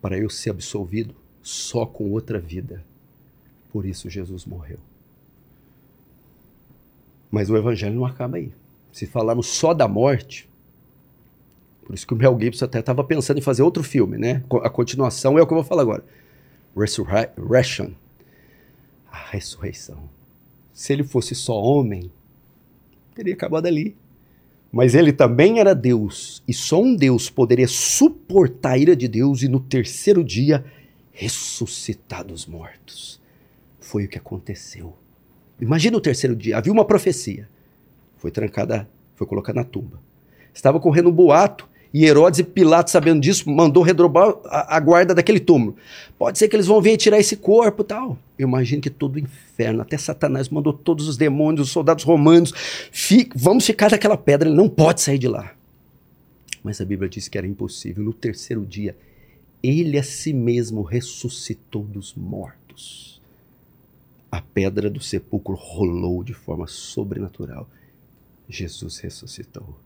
para 0.00 0.18
eu 0.18 0.28
ser 0.28 0.50
absolvido 0.50 1.14
só 1.42 1.86
com 1.86 2.10
outra 2.10 2.38
vida. 2.38 2.84
Por 3.72 3.86
isso 3.86 4.10
Jesus 4.10 4.44
morreu. 4.44 4.78
Mas 7.30 7.48
o 7.48 7.56
evangelho 7.56 7.94
não 7.94 8.04
acaba 8.04 8.38
aí. 8.38 8.52
Se 8.92 9.06
falarmos 9.06 9.46
só 9.46 9.72
da 9.72 9.86
morte, 9.86 10.48
por 11.84 11.94
isso 11.94 12.06
que 12.06 12.14
o 12.14 12.16
Mel 12.16 12.38
Gibson 12.40 12.64
até 12.64 12.80
estava 12.80 13.04
pensando 13.04 13.38
em 13.38 13.42
fazer 13.42 13.62
outro 13.62 13.82
filme, 13.82 14.18
né? 14.18 14.42
A 14.62 14.70
continuação 14.70 15.38
é 15.38 15.42
o 15.42 15.46
que 15.46 15.52
eu 15.52 15.56
vou 15.56 15.64
falar 15.64 15.82
agora. 15.82 16.04
Resurrection. 16.76 17.90
A 19.10 19.30
ressurreição. 19.30 20.08
Se 20.72 20.92
ele 20.92 21.04
fosse 21.04 21.34
só 21.34 21.60
homem, 21.60 22.10
teria 23.14 23.34
acabado 23.34 23.66
ali. 23.66 23.96
Mas 24.72 24.94
ele 24.94 25.12
também 25.12 25.58
era 25.58 25.74
Deus, 25.74 26.42
e 26.46 26.54
só 26.54 26.80
um 26.80 26.94
Deus 26.94 27.28
poderia 27.28 27.66
suportar 27.66 28.72
a 28.72 28.78
ira 28.78 28.94
de 28.94 29.08
Deus 29.08 29.42
e 29.42 29.48
no 29.48 29.58
terceiro 29.58 30.22
dia 30.22 30.64
ressuscitar 31.12 32.24
dos 32.24 32.46
mortos 32.46 33.20
foi 33.90 34.04
o 34.04 34.08
que 34.08 34.18
aconteceu. 34.18 34.94
Imagina 35.60 35.96
o 35.96 36.00
terceiro 36.00 36.36
dia. 36.36 36.56
Havia 36.56 36.72
uma 36.72 36.84
profecia. 36.84 37.48
Foi 38.16 38.30
trancada, 38.30 38.88
foi 39.16 39.26
colocada 39.26 39.58
na 39.58 39.64
tumba. 39.64 40.00
Estava 40.54 40.78
correndo 40.78 41.08
um 41.08 41.12
boato 41.12 41.68
e 41.92 42.04
Herodes 42.04 42.40
e 42.40 42.44
Pilatos, 42.44 42.92
sabendo 42.92 43.20
disso, 43.20 43.50
mandou 43.50 43.82
redobrar 43.82 44.34
a, 44.46 44.76
a, 44.76 44.80
guarda 44.80 45.14
daquele 45.14 45.40
túmulo. 45.40 45.76
Pode 46.18 46.38
ser 46.38 46.48
que 46.48 46.56
eles 46.56 46.66
vão 46.66 46.80
vir 46.80 46.96
tirar 46.96 47.18
esse 47.18 47.36
corpo 47.36 47.82
tal. 47.82 48.16
Eu 48.38 48.46
imagino 48.46 48.80
que 48.80 48.90
todo 48.90 49.16
o 49.16 49.18
inferno, 49.18 49.82
até 49.82 49.98
Satanás 49.98 50.48
mandou 50.48 50.72
todos 50.72 51.08
os 51.08 51.16
demônios, 51.16 51.68
os 51.68 51.72
soldados 51.72 52.04
romanos, 52.04 52.52
vamos 53.34 53.66
ficar 53.66 53.90
daquela 53.90 54.16
pedra, 54.16 54.48
ele 54.48 54.56
não 54.56 54.68
pode 54.68 55.00
sair 55.00 55.18
de 55.18 55.28
lá. 55.28 55.52
Mas 56.62 56.80
a 56.80 56.84
Bíblia 56.84 57.08
diz 57.08 57.26
que 57.26 57.38
era 57.38 57.46
impossível. 57.46 58.04
No 58.04 58.12
terceiro 58.12 58.64
dia, 58.64 58.96
ele 59.62 59.98
a 59.98 60.02
si 60.02 60.32
mesmo 60.32 60.82
ressuscitou 60.82 61.82
dos 61.82 62.14
mortos 62.14 63.10
a 64.30 64.40
pedra 64.40 64.88
do 64.88 65.00
sepulcro 65.00 65.54
rolou 65.54 66.22
de 66.22 66.32
forma 66.32 66.66
sobrenatural. 66.66 67.68
Jesus 68.48 68.98
ressuscitou. 68.98 69.76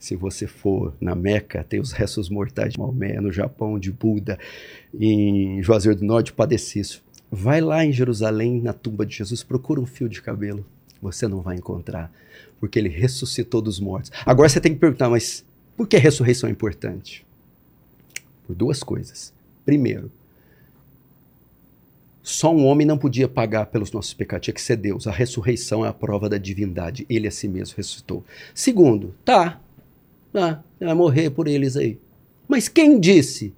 Se 0.00 0.16
você 0.16 0.46
for 0.46 0.94
na 0.98 1.14
Meca, 1.14 1.62
tem 1.62 1.78
os 1.78 1.92
restos 1.92 2.30
mortais 2.30 2.72
de 2.72 2.78
Maomé, 2.78 3.20
no 3.20 3.30
Japão, 3.30 3.78
de 3.78 3.92
Buda, 3.92 4.38
em 4.98 5.62
Juazeiro 5.62 5.98
do 5.98 6.06
Norte, 6.06 6.32
Padecício. 6.32 7.02
Vai 7.30 7.60
lá 7.60 7.84
em 7.84 7.92
Jerusalém, 7.92 8.62
na 8.62 8.72
tumba 8.72 9.04
de 9.04 9.14
Jesus, 9.14 9.42
procura 9.42 9.78
um 9.78 9.84
fio 9.84 10.08
de 10.08 10.22
cabelo. 10.22 10.64
Você 11.02 11.28
não 11.28 11.42
vai 11.42 11.56
encontrar, 11.56 12.10
porque 12.58 12.78
ele 12.78 12.88
ressuscitou 12.88 13.60
dos 13.60 13.78
mortos. 13.78 14.10
Agora 14.24 14.48
você 14.48 14.58
tem 14.58 14.72
que 14.72 14.80
perguntar, 14.80 15.10
mas 15.10 15.44
por 15.76 15.86
que 15.86 15.96
a 15.96 16.00
ressurreição 16.00 16.48
é 16.48 16.52
importante? 16.52 17.24
Por 18.46 18.56
duas 18.56 18.82
coisas. 18.82 19.34
Primeiro, 19.66 20.10
só 22.22 22.54
um 22.54 22.64
homem 22.64 22.86
não 22.86 22.96
podia 22.96 23.28
pagar 23.28 23.66
pelos 23.66 23.92
nossos 23.92 24.14
pecados, 24.14 24.46
tinha 24.46 24.54
que 24.54 24.62
ser 24.62 24.76
Deus. 24.76 25.06
A 25.06 25.10
ressurreição 25.10 25.84
é 25.84 25.88
a 25.88 25.92
prova 25.92 26.26
da 26.26 26.38
divindade. 26.38 27.04
Ele 27.08 27.28
a 27.28 27.30
si 27.30 27.48
mesmo 27.48 27.76
ressuscitou. 27.76 28.24
Segundo, 28.54 29.14
tá, 29.24 29.60
tá, 30.32 30.62
vai 30.78 30.94
morrer 30.94 31.30
por 31.30 31.46
eles 31.46 31.76
aí. 31.76 31.98
Mas 32.48 32.68
quem 32.68 32.98
disse 32.98 33.52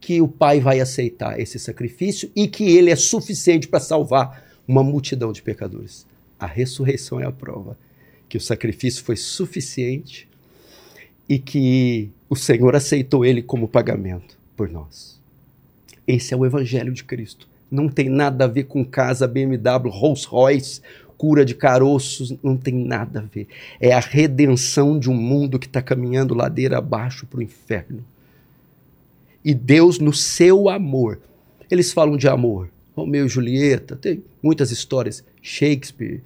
que 0.00 0.20
o 0.20 0.28
Pai 0.28 0.60
vai 0.60 0.80
aceitar 0.80 1.38
esse 1.38 1.58
sacrifício 1.58 2.30
e 2.34 2.48
que 2.48 2.64
ele 2.64 2.90
é 2.90 2.96
suficiente 2.96 3.68
para 3.68 3.80
salvar 3.80 4.44
uma 4.66 4.82
multidão 4.82 5.32
de 5.32 5.42
pecadores? 5.42 6.06
A 6.38 6.46
ressurreição 6.46 7.20
é 7.20 7.26
a 7.26 7.32
prova 7.32 7.76
que 8.28 8.36
o 8.36 8.40
sacrifício 8.40 9.04
foi 9.04 9.16
suficiente 9.16 10.28
e 11.28 11.38
que 11.38 12.10
o 12.28 12.36
Senhor 12.36 12.74
aceitou 12.74 13.24
ele 13.24 13.42
como 13.42 13.68
pagamento 13.68 14.38
por 14.56 14.70
nós. 14.70 15.20
Esse 16.06 16.32
é 16.32 16.36
o 16.36 16.46
evangelho 16.46 16.92
de 16.92 17.04
Cristo 17.04 17.50
não 17.70 17.88
tem 17.88 18.08
nada 18.08 18.44
a 18.44 18.48
ver 18.48 18.64
com 18.64 18.84
casa, 18.84 19.28
BMW, 19.28 19.88
Rolls 19.88 20.26
Royce, 20.26 20.80
cura 21.20 21.44
de 21.44 21.54
caroços, 21.54 22.34
não 22.42 22.56
tem 22.56 22.72
nada 22.72 23.20
a 23.20 23.22
ver. 23.22 23.46
É 23.78 23.92
a 23.92 24.00
redenção 24.00 24.98
de 24.98 25.10
um 25.10 25.14
mundo 25.14 25.58
que 25.58 25.66
está 25.66 25.82
caminhando 25.82 26.32
ladeira 26.32 26.78
abaixo 26.78 27.26
para 27.26 27.40
o 27.40 27.42
inferno. 27.42 28.02
E 29.44 29.52
Deus, 29.52 29.98
no 29.98 30.14
seu 30.14 30.70
amor, 30.70 31.20
eles 31.70 31.92
falam 31.92 32.16
de 32.16 32.26
amor. 32.26 32.70
Romeu 32.96 33.26
e 33.26 33.28
Julieta, 33.28 33.96
tem 33.96 34.24
muitas 34.42 34.70
histórias. 34.70 35.22
Shakespeare. 35.42 36.22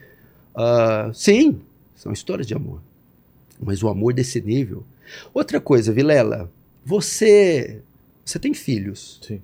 Uh, 0.54 1.12
sim, 1.12 1.60
são 1.96 2.12
histórias 2.12 2.46
de 2.46 2.54
amor. 2.54 2.80
Mas 3.60 3.82
o 3.82 3.88
amor 3.88 4.14
desse 4.14 4.40
nível. 4.40 4.84
Outra 5.34 5.60
coisa, 5.60 5.92
Vilela, 5.92 6.48
você, 6.86 7.80
você 8.24 8.38
tem 8.38 8.54
filhos. 8.54 9.18
Sim. 9.26 9.40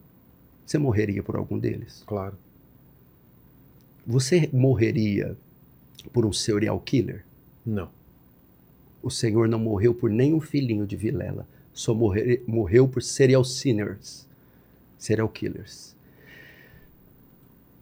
Você 0.65 0.79
morreria 0.79 1.25
por 1.25 1.35
algum 1.35 1.59
deles? 1.59 2.05
Claro. 2.07 2.39
Você 4.11 4.51
morreria 4.53 5.37
por 6.13 6.27
um 6.27 6.33
serial 6.33 6.81
killer? 6.81 7.25
Não. 7.65 7.89
O 9.01 9.09
Senhor 9.09 9.47
não 9.47 9.61
morreu 9.61 9.95
por 9.95 10.11
nenhum 10.11 10.41
filhinho 10.41 10.85
de 10.85 10.97
Vilela. 10.97 11.47
Só 11.73 11.95
morre, 11.95 12.43
morreu 12.45 12.89
por 12.89 13.05
serial 13.05 13.45
sinners. 13.45 14.27
Serial 14.99 15.29
killers. 15.29 15.95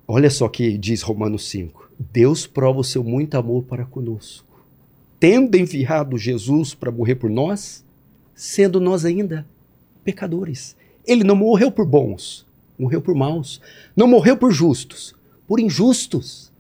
Olha 0.07 0.29
só 0.29 0.51
que 0.51 0.77
diz 0.77 1.01
Romanos 1.01 1.49
5. 1.49 1.91
Deus 2.12 2.47
prova 2.47 2.81
o 2.81 2.85
seu 2.85 3.03
muito 3.03 3.35
amor 3.35 3.62
para 3.62 3.87
conosco, 3.87 4.67
tendo 5.19 5.57
enviado 5.57 6.19
Jesus 6.19 6.75
para 6.75 6.93
morrer 6.93 7.14
por 7.14 7.31
nós, 7.31 7.83
sendo 8.35 8.79
nós 8.79 9.07
ainda 9.07 9.47
pecadores. 10.05 10.77
Ele 11.07 11.25
não 11.25 11.37
morreu 11.37 11.73
por 11.73 11.87
bons, 11.87 12.47
morreu 12.79 13.01
por 13.01 13.14
maus. 13.14 13.62
Não 13.97 14.07
morreu 14.07 14.37
por 14.37 14.53
justos, 14.53 15.14
por 15.49 15.59
injustos. 15.59 16.53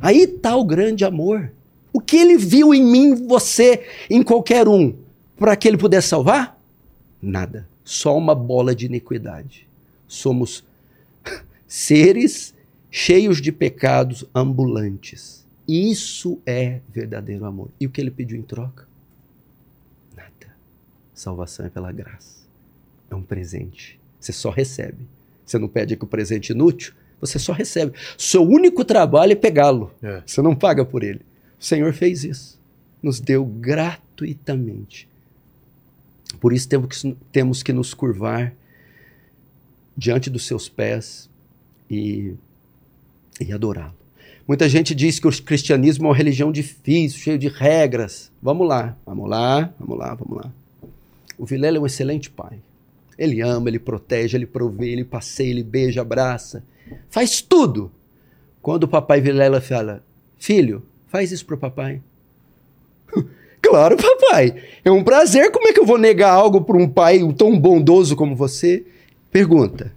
Aí 0.00 0.22
está 0.22 0.56
o 0.56 0.64
grande 0.64 1.04
amor. 1.04 1.52
O 1.92 2.00
que 2.00 2.16
ele 2.16 2.38
viu 2.38 2.72
em 2.72 2.82
mim, 2.82 3.26
você, 3.26 3.86
em 4.08 4.22
qualquer 4.22 4.66
um, 4.66 4.94
para 5.36 5.56
que 5.56 5.68
ele 5.68 5.76
pudesse 5.76 6.08
salvar? 6.08 6.58
Nada. 7.20 7.68
Só 7.84 8.16
uma 8.16 8.34
bola 8.34 8.74
de 8.74 8.86
iniquidade. 8.86 9.66
Somos 10.06 10.64
seres 11.66 12.54
cheios 12.90 13.42
de 13.42 13.50
pecados 13.50 14.24
ambulantes. 14.34 15.44
Isso 15.66 16.38
é 16.46 16.80
verdadeiro 16.92 17.44
amor. 17.44 17.68
E 17.80 17.86
o 17.86 17.90
que 17.90 18.00
ele 18.00 18.10
pediu 18.10 18.38
em 18.38 18.42
troca? 18.42 18.86
Nada. 20.16 20.54
Salvação 21.14 21.66
é 21.66 21.68
pela 21.68 21.92
graça. 21.92 22.42
É 23.10 23.14
um 23.14 23.22
presente. 23.22 23.98
Você 24.20 24.32
só 24.32 24.50
recebe. 24.50 25.06
Você 25.44 25.58
não 25.58 25.68
pede 25.68 25.94
aqui 25.94 26.04
o 26.04 26.08
presente 26.08 26.50
inútil, 26.50 26.94
você 27.22 27.38
só 27.38 27.52
recebe. 27.52 27.92
Seu 28.18 28.42
único 28.42 28.84
trabalho 28.84 29.30
é 29.30 29.36
pegá-lo. 29.36 29.92
É. 30.02 30.22
Você 30.26 30.42
não 30.42 30.56
paga 30.56 30.84
por 30.84 31.04
ele. 31.04 31.20
O 31.58 31.64
Senhor 31.64 31.92
fez 31.92 32.24
isso. 32.24 32.58
Nos 33.00 33.20
deu 33.20 33.44
gratuitamente. 33.44 35.08
Por 36.40 36.52
isso 36.52 36.68
temos 36.68 36.88
que, 36.88 37.16
temos 37.30 37.62
que 37.62 37.72
nos 37.72 37.94
curvar 37.94 38.52
diante 39.96 40.28
dos 40.28 40.44
seus 40.44 40.68
pés 40.68 41.30
e, 41.88 42.34
e 43.40 43.52
adorá-lo. 43.52 43.94
Muita 44.46 44.68
gente 44.68 44.92
diz 44.92 45.20
que 45.20 45.28
o 45.28 45.42
cristianismo 45.42 46.06
é 46.06 46.08
uma 46.08 46.16
religião 46.16 46.50
difícil, 46.50 47.20
cheio 47.20 47.38
de 47.38 47.46
regras. 47.46 48.32
Vamos 48.42 48.66
lá, 48.66 48.96
vamos 49.06 49.30
lá, 49.30 49.72
vamos 49.78 49.98
lá, 49.98 50.14
vamos 50.14 50.44
lá. 50.44 50.52
O 51.38 51.46
Vilela 51.46 51.76
é 51.76 51.80
um 51.80 51.86
excelente 51.86 52.28
pai. 52.28 52.58
Ele 53.16 53.40
ama, 53.40 53.68
ele 53.68 53.78
protege, 53.78 54.36
ele 54.36 54.46
provê, 54.46 54.88
ele 54.88 55.04
passeia, 55.04 55.50
ele 55.50 55.62
beija, 55.62 56.00
abraça. 56.00 56.64
Faz 57.08 57.40
tudo. 57.40 57.90
Quando 58.60 58.84
o 58.84 58.88
papai 58.88 59.20
Vilela 59.20 59.60
fala, 59.60 60.04
filho, 60.38 60.82
faz 61.08 61.32
isso 61.32 61.44
pro 61.44 61.58
papai. 61.58 62.00
claro, 63.60 63.96
papai. 63.96 64.62
É 64.84 64.90
um 64.90 65.02
prazer. 65.02 65.50
Como 65.50 65.68
é 65.68 65.72
que 65.72 65.80
eu 65.80 65.86
vou 65.86 65.98
negar 65.98 66.32
algo 66.32 66.62
para 66.62 66.76
um 66.76 66.88
pai 66.88 67.20
tão 67.34 67.58
bondoso 67.58 68.14
como 68.14 68.36
você? 68.36 68.84
Pergunta. 69.30 69.92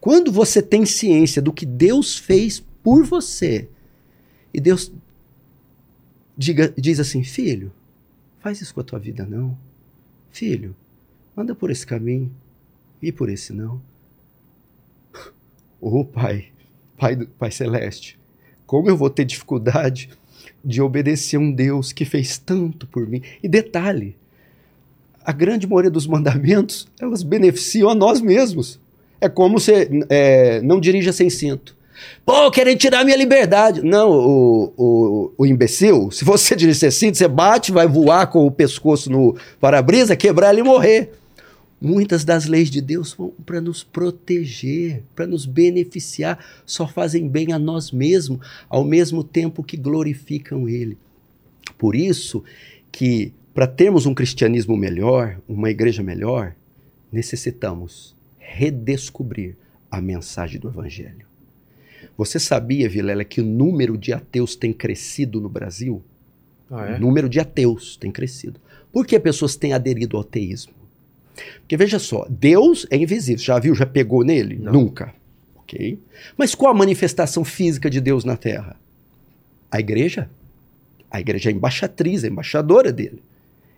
Quando 0.00 0.32
você 0.32 0.62
tem 0.62 0.86
ciência 0.86 1.42
do 1.42 1.52
que 1.52 1.66
Deus 1.66 2.16
fez 2.16 2.64
por 2.82 3.04
você, 3.04 3.68
e 4.54 4.60
Deus 4.60 4.92
diga, 6.36 6.72
diz 6.78 7.00
assim: 7.00 7.22
Filho, 7.22 7.72
faz 8.40 8.60
isso 8.60 8.72
com 8.72 8.80
a 8.80 8.84
tua 8.84 8.98
vida, 8.98 9.26
não. 9.26 9.56
Filho, 10.30 10.74
anda 11.36 11.54
por 11.54 11.70
esse 11.70 11.86
caminho 11.86 12.30
e 13.02 13.10
por 13.10 13.28
esse 13.28 13.52
não. 13.52 13.80
Ô 15.80 16.00
oh, 16.00 16.04
Pai, 16.04 16.46
Pai, 16.98 17.14
do, 17.14 17.26
Pai 17.26 17.50
Celeste, 17.50 18.18
como 18.66 18.88
eu 18.88 18.96
vou 18.96 19.08
ter 19.08 19.24
dificuldade 19.24 20.10
de 20.64 20.82
obedecer 20.82 21.38
um 21.38 21.52
Deus 21.52 21.92
que 21.92 22.04
fez 22.04 22.38
tanto 22.38 22.86
por 22.86 23.06
mim? 23.06 23.22
E 23.42 23.48
detalhe, 23.48 24.16
a 25.24 25.32
grande 25.32 25.66
maioria 25.66 25.90
dos 25.90 26.06
mandamentos, 26.06 26.88
elas 27.00 27.22
beneficiam 27.22 27.90
a 27.90 27.94
nós 27.94 28.20
mesmos. 28.20 28.80
É 29.20 29.28
como 29.28 29.58
você 29.58 29.88
é, 30.08 30.60
não 30.62 30.80
dirija 30.80 31.12
sem 31.12 31.28
cinto. 31.28 31.76
Pô, 32.24 32.50
querem 32.50 32.76
tirar 32.76 33.04
minha 33.04 33.16
liberdade. 33.16 33.82
Não, 33.82 34.10
o, 34.10 34.72
o, 34.76 35.32
o 35.38 35.46
imbecil, 35.46 36.10
se 36.10 36.24
você 36.24 36.54
dirigir 36.56 36.90
cinto, 36.92 37.16
você 37.16 37.28
bate, 37.28 37.72
vai 37.72 37.86
voar 37.86 38.26
com 38.28 38.46
o 38.46 38.50
pescoço 38.50 39.10
no 39.10 39.36
para-brisa, 39.60 40.16
quebrar 40.16 40.52
ele 40.52 40.60
e 40.60 40.64
morrer. 40.64 41.12
Muitas 41.80 42.24
das 42.24 42.46
leis 42.46 42.70
de 42.70 42.80
Deus 42.80 43.12
vão 43.12 43.32
para 43.46 43.60
nos 43.60 43.84
proteger, 43.84 45.04
para 45.14 45.26
nos 45.26 45.46
beneficiar, 45.46 46.44
só 46.66 46.88
fazem 46.88 47.28
bem 47.28 47.52
a 47.52 47.58
nós 47.58 47.92
mesmos, 47.92 48.40
ao 48.68 48.84
mesmo 48.84 49.22
tempo 49.22 49.62
que 49.62 49.76
glorificam 49.76 50.68
Ele. 50.68 50.98
Por 51.76 51.94
isso 51.94 52.42
que, 52.90 53.32
para 53.54 53.66
termos 53.66 54.06
um 54.06 54.14
cristianismo 54.14 54.76
melhor, 54.76 55.40
uma 55.48 55.70
igreja 55.70 56.02
melhor, 56.02 56.54
necessitamos 57.12 58.16
redescobrir 58.38 59.56
a 59.88 60.00
mensagem 60.00 60.58
do 60.58 60.68
Evangelho. 60.68 61.26
Você 62.16 62.40
sabia, 62.40 62.88
Vilela, 62.88 63.24
que 63.24 63.40
o 63.40 63.44
número 63.44 63.96
de 63.96 64.12
ateus 64.12 64.56
tem 64.56 64.72
crescido 64.72 65.40
no 65.40 65.48
Brasil? 65.48 66.02
Ah, 66.68 66.86
é? 66.86 66.96
O 66.96 67.00
número 67.00 67.28
de 67.28 67.38
ateus 67.38 67.96
tem 67.96 68.10
crescido. 68.10 68.60
Por 68.92 69.06
que 69.06 69.18
pessoas 69.20 69.54
têm 69.54 69.72
aderido 69.72 70.16
ao 70.16 70.22
ateísmo? 70.22 70.72
Porque 71.60 71.76
veja 71.76 71.98
só, 71.98 72.26
Deus 72.28 72.86
é 72.90 72.96
invisível. 72.96 73.44
Já 73.44 73.58
viu? 73.58 73.74
Já 73.74 73.86
pegou 73.86 74.24
nele? 74.24 74.56
Não. 74.56 74.72
Nunca. 74.72 75.14
Ok? 75.56 75.98
Mas 76.36 76.54
qual 76.54 76.72
a 76.72 76.76
manifestação 76.76 77.44
física 77.44 77.90
de 77.90 78.00
Deus 78.00 78.24
na 78.24 78.36
Terra? 78.36 78.76
A 79.70 79.80
igreja. 79.80 80.30
A 81.10 81.20
igreja 81.20 81.50
é 81.50 81.52
a 81.52 81.56
embaixatriz, 81.56 82.24
a 82.24 82.28
embaixadora 82.28 82.92
dele. 82.92 83.22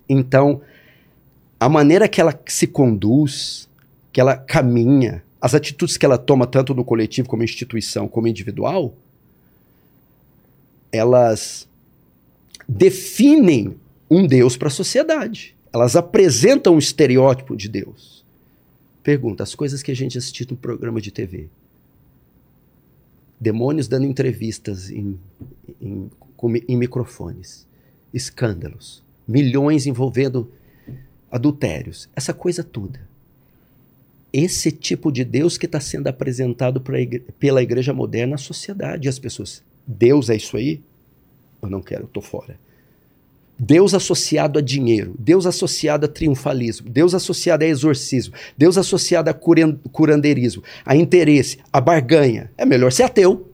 Então, 0.08 0.60
a 1.58 1.68
maneira 1.68 2.08
que 2.08 2.20
ela 2.20 2.38
se 2.46 2.66
conduz, 2.66 3.68
que 4.12 4.20
ela 4.20 4.36
caminha, 4.36 5.22
as 5.40 5.54
atitudes 5.54 5.96
que 5.96 6.04
ela 6.04 6.18
toma, 6.18 6.46
tanto 6.46 6.74
no 6.74 6.84
coletivo 6.84 7.28
como 7.28 7.42
instituição, 7.42 8.08
como 8.08 8.28
individual, 8.28 8.94
elas 10.92 11.68
definem 12.68 13.76
um 14.10 14.26
Deus 14.26 14.56
para 14.56 14.68
a 14.68 14.72
sociedade. 14.72 15.54
Elas 15.72 15.96
apresentam 15.96 16.74
um 16.74 16.78
estereótipo 16.78 17.56
de 17.56 17.68
Deus. 17.68 18.24
Pergunta: 19.02 19.42
as 19.42 19.54
coisas 19.54 19.82
que 19.82 19.90
a 19.90 19.96
gente 19.96 20.18
assistiu 20.18 20.46
no 20.50 20.56
programa 20.56 21.00
de 21.00 21.10
TV. 21.10 21.48
Demônios 23.38 23.88
dando 23.88 24.04
entrevistas 24.04 24.90
em, 24.90 25.18
em, 25.80 26.10
em 26.68 26.76
microfones. 26.76 27.66
Escândalos. 28.12 29.02
Milhões 29.26 29.86
envolvendo 29.86 30.50
adultérios. 31.30 32.08
Essa 32.14 32.34
coisa 32.34 32.62
toda 32.62 33.08
esse 34.32 34.70
tipo 34.70 35.10
de 35.10 35.24
Deus 35.24 35.58
que 35.58 35.66
está 35.66 35.80
sendo 35.80 36.06
apresentado 36.06 36.82
igre 36.96 37.20
pela 37.38 37.62
igreja 37.62 37.92
moderna 37.92 38.36
à 38.36 38.38
sociedade. 38.38 39.06
E 39.06 39.08
as 39.08 39.18
pessoas, 39.18 39.62
Deus 39.86 40.30
é 40.30 40.36
isso 40.36 40.56
aí? 40.56 40.80
Eu 41.62 41.68
não 41.68 41.82
quero, 41.82 42.02
eu 42.02 42.06
estou 42.06 42.22
fora. 42.22 42.58
Deus 43.62 43.92
associado 43.92 44.58
a 44.58 44.62
dinheiro, 44.62 45.14
Deus 45.18 45.44
associado 45.44 46.06
a 46.06 46.08
triunfalismo, 46.08 46.88
Deus 46.88 47.14
associado 47.14 47.62
a 47.62 47.66
exorcismo, 47.66 48.32
Deus 48.56 48.78
associado 48.78 49.28
a 49.28 49.34
curandeirismo, 49.34 50.64
a 50.82 50.96
interesse, 50.96 51.58
a 51.70 51.78
barganha. 51.78 52.50
É 52.56 52.64
melhor 52.64 52.90
ser 52.90 53.02
ateu. 53.02 53.50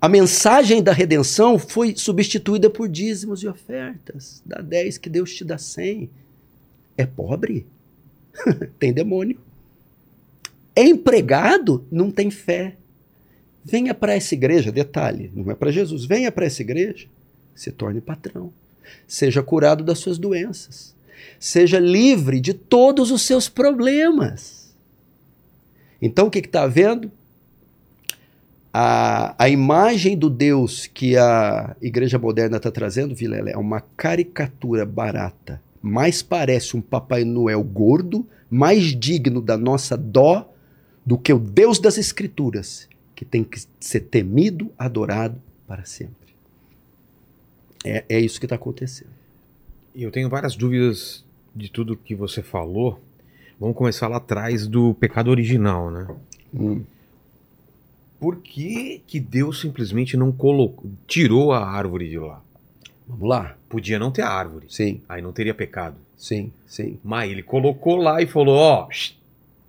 A 0.00 0.08
mensagem 0.08 0.84
da 0.84 0.92
redenção 0.92 1.58
foi 1.58 1.96
substituída 1.96 2.70
por 2.70 2.88
dízimos 2.88 3.42
e 3.42 3.48
ofertas. 3.48 4.40
Dá 4.46 4.60
10 4.60 4.98
que 4.98 5.10
Deus 5.10 5.34
te 5.34 5.44
dá 5.44 5.58
100. 5.58 6.08
É 6.96 7.04
pobre? 7.04 7.66
tem 8.78 8.92
demônio. 8.92 9.40
É 10.76 10.82
empregado, 10.84 11.84
não 11.90 12.08
tem 12.08 12.30
fé. 12.30 12.76
Venha 13.64 13.92
para 13.94 14.14
essa 14.14 14.32
igreja, 14.32 14.70
detalhe, 14.70 15.32
não 15.34 15.50
é 15.50 15.56
para 15.56 15.72
Jesus. 15.72 16.04
Venha 16.04 16.30
para 16.30 16.46
essa 16.46 16.62
igreja, 16.62 17.08
se 17.54 17.70
torne 17.70 18.00
patrão. 18.00 18.52
Seja 19.06 19.42
curado 19.42 19.82
das 19.84 19.98
suas 19.98 20.18
doenças. 20.18 20.94
Seja 21.38 21.78
livre 21.78 22.40
de 22.40 22.54
todos 22.54 23.10
os 23.10 23.22
seus 23.22 23.48
problemas. 23.48 24.74
Então 26.00 26.26
o 26.26 26.30
que 26.30 26.38
está 26.38 26.62
havendo? 26.62 27.10
A, 28.72 29.34
a 29.38 29.48
imagem 29.48 30.16
do 30.16 30.28
Deus 30.28 30.86
que 30.86 31.16
a 31.16 31.76
igreja 31.80 32.18
moderna 32.18 32.56
está 32.56 32.70
trazendo, 32.70 33.14
Vilela, 33.14 33.50
é 33.50 33.56
uma 33.56 33.80
caricatura 33.80 34.84
barata 34.84 35.60
mais 35.84 36.22
parece 36.22 36.78
um 36.78 36.80
Papai 36.80 37.24
Noel 37.24 37.62
gordo, 37.62 38.26
mais 38.48 38.98
digno 38.98 39.42
da 39.42 39.58
nossa 39.58 39.98
dó 39.98 40.50
do 41.04 41.18
que 41.18 41.30
o 41.30 41.38
Deus 41.38 41.78
das 41.78 41.98
Escrituras, 41.98 42.88
que 43.14 43.22
tem 43.22 43.44
que 43.44 43.62
ser 43.78 44.00
temido, 44.00 44.72
adorado 44.78 45.38
para 45.66 45.84
sempre. 45.84 46.23
É, 47.84 48.04
é 48.08 48.18
isso 48.18 48.40
que 48.40 48.46
está 48.46 48.56
acontecendo. 48.56 49.10
Eu 49.94 50.10
tenho 50.10 50.28
várias 50.28 50.56
dúvidas 50.56 51.24
de 51.54 51.70
tudo 51.70 51.96
que 51.96 52.14
você 52.14 52.42
falou. 52.42 53.00
Vamos 53.60 53.76
começar 53.76 54.08
lá 54.08 54.16
atrás 54.16 54.66
do 54.66 54.94
pecado 54.94 55.30
original, 55.30 55.90
né? 55.90 56.08
Hum. 56.52 56.82
Por 58.18 58.36
que, 58.36 59.02
que 59.06 59.20
Deus 59.20 59.60
simplesmente 59.60 60.16
não 60.16 60.32
colocou, 60.32 60.90
tirou 61.06 61.52
a 61.52 61.64
árvore 61.64 62.08
de 62.08 62.18
lá? 62.18 62.42
Vamos 63.06 63.28
lá. 63.28 63.56
Podia 63.68 63.98
não 63.98 64.10
ter 64.10 64.22
árvore. 64.22 64.66
Sim, 64.70 65.02
Aí 65.08 65.20
não 65.20 65.32
teria 65.32 65.54
pecado. 65.54 65.96
sim, 66.16 66.50
sim. 66.66 66.98
Mas 67.04 67.30
ele 67.30 67.42
colocou 67.42 67.96
lá 67.96 68.22
e 68.22 68.26
falou: 68.26 68.56
Ó, 68.56 68.88
shh, 68.90 69.14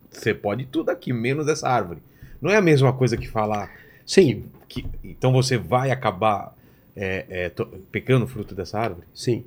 você 0.10 0.34
pode 0.34 0.65
tudo 0.65 0.89
aqui, 0.89 1.12
menos 1.12 1.47
essa 1.47 1.67
árvore. 1.67 1.99
Não 2.41 2.49
é 2.49 2.56
a 2.56 2.62
mesma 2.62 2.93
coisa 2.93 3.17
que 3.17 3.28
falar 3.28 3.71
Sim, 4.06 4.45
que 4.69 4.86
então 5.04 5.32
você 5.34 5.58
vai 5.58 5.89
acabar 5.91 6.54
é, 6.95 7.25
é, 7.29 8.25
fruto 8.27 8.55
dessa 8.55 8.79
árvore? 8.79 9.05
sim. 9.13 9.43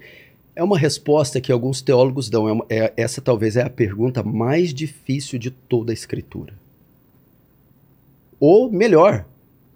É 0.56 0.62
uma 0.64 0.76
resposta 0.76 1.40
que 1.40 1.52
alguns 1.52 1.80
teólogos 1.80 2.28
dão. 2.28 2.48
É 2.48 2.52
uma- 2.52 2.66
é- 2.68 2.92
essa 2.96 3.20
talvez 3.20 3.56
é 3.56 3.62
a 3.62 3.70
pergunta 3.70 4.24
mais 4.24 4.74
difícil 4.74 5.38
de 5.38 5.52
toda 5.52 5.92
a 5.92 5.94
Escritura. 5.94 6.52
Ou 8.40 8.70
melhor, 8.70 9.24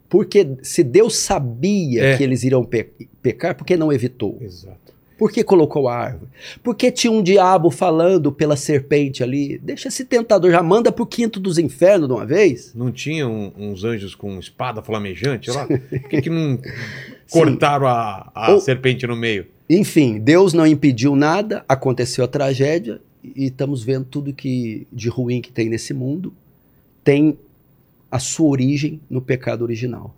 porque 0.09 0.57
se 0.63 0.83
Deus 0.83 1.17
sabia 1.17 2.03
É. 2.05 2.17
que 2.17 2.25
eles 2.25 2.43
iriam 2.43 2.65
pe- 2.65 2.91
pecar, 3.23 3.55
por 3.55 3.65
que 3.65 3.77
não 3.77 3.93
evitou? 3.93 4.37
Exato. 4.41 4.93
Por 5.19 5.31
que 5.31 5.45
colocou 5.45 5.87
a 5.89 5.95
árvore? 5.97 6.31
Por 6.65 6.75
que 6.75 6.91
tinha 6.91 7.13
um 7.13 7.23
diabo 7.23 7.71
falando 7.71 8.33
pela 8.33 8.57
serpente 8.57 9.23
ali? 9.23 9.59
Deixa 9.59 9.87
esse 9.87 10.05
tentador, 10.05 10.51
já 10.51 10.63
manda 10.65 10.91
pro 10.91 11.07
quinto 11.07 11.39
dos 11.39 11.59
infernos 11.59 12.09
de 12.09 12.15
uma 12.15 12.27
vez. 12.27 12.73
Não 12.75 12.91
tinha 12.91 13.29
um- 13.29 13.53
uns 13.57 13.85
anjos 13.85 14.17
com 14.17 14.37
espada 14.41 14.83
flamejante 14.83 15.49
lá? 15.51 15.65
Por 15.65 15.79
que, 16.09 16.23
que 16.23 16.31
não 16.31 16.59
cortaram 17.33 17.87
a, 17.87 18.31
a 18.35 18.53
Ou- 18.53 18.61
serpente 18.61 19.07
no 19.07 19.17
meio? 19.17 19.47
Enfim, 19.69 20.19
Deus 20.19 20.53
não 20.53 20.67
impediu 20.67 21.17
nada, 21.17 21.65
aconteceu 21.69 22.25
a 22.25 22.29
tragédia 22.29 23.01
e 23.25 23.47
estamos 23.47 23.83
vendo 23.83 24.05
tudo 24.05 24.33
que 24.33 24.87
de 24.93 25.09
ruim 25.09 25.41
que 25.41 25.51
tem 25.51 25.69
nesse 25.69 25.95
mundo 25.95 26.35
tem 27.03 27.39
a 28.11 28.19
sua 28.19 28.49
origem 28.49 29.01
no 29.09 29.23
pecado 29.23 29.63
original. 29.63 30.15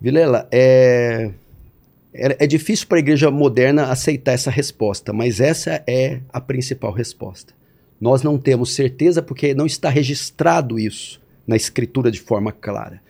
Vilela, 0.00 0.48
é, 0.50 1.30
é, 2.12 2.44
é 2.44 2.46
difícil 2.46 2.86
para 2.86 2.98
a 2.98 3.00
igreja 3.00 3.30
moderna 3.30 3.86
aceitar 3.90 4.32
essa 4.32 4.50
resposta, 4.50 5.12
mas 5.12 5.40
essa 5.40 5.82
é 5.86 6.20
a 6.32 6.40
principal 6.40 6.92
resposta. 6.92 7.54
Nós 8.00 8.22
não 8.22 8.36
temos 8.36 8.74
certeza 8.74 9.22
porque 9.22 9.54
não 9.54 9.66
está 9.66 9.88
registrado 9.88 10.78
isso 10.78 11.20
na 11.46 11.56
escritura 11.56 12.10
de 12.10 12.20
forma 12.20 12.52
clara. 12.52 13.00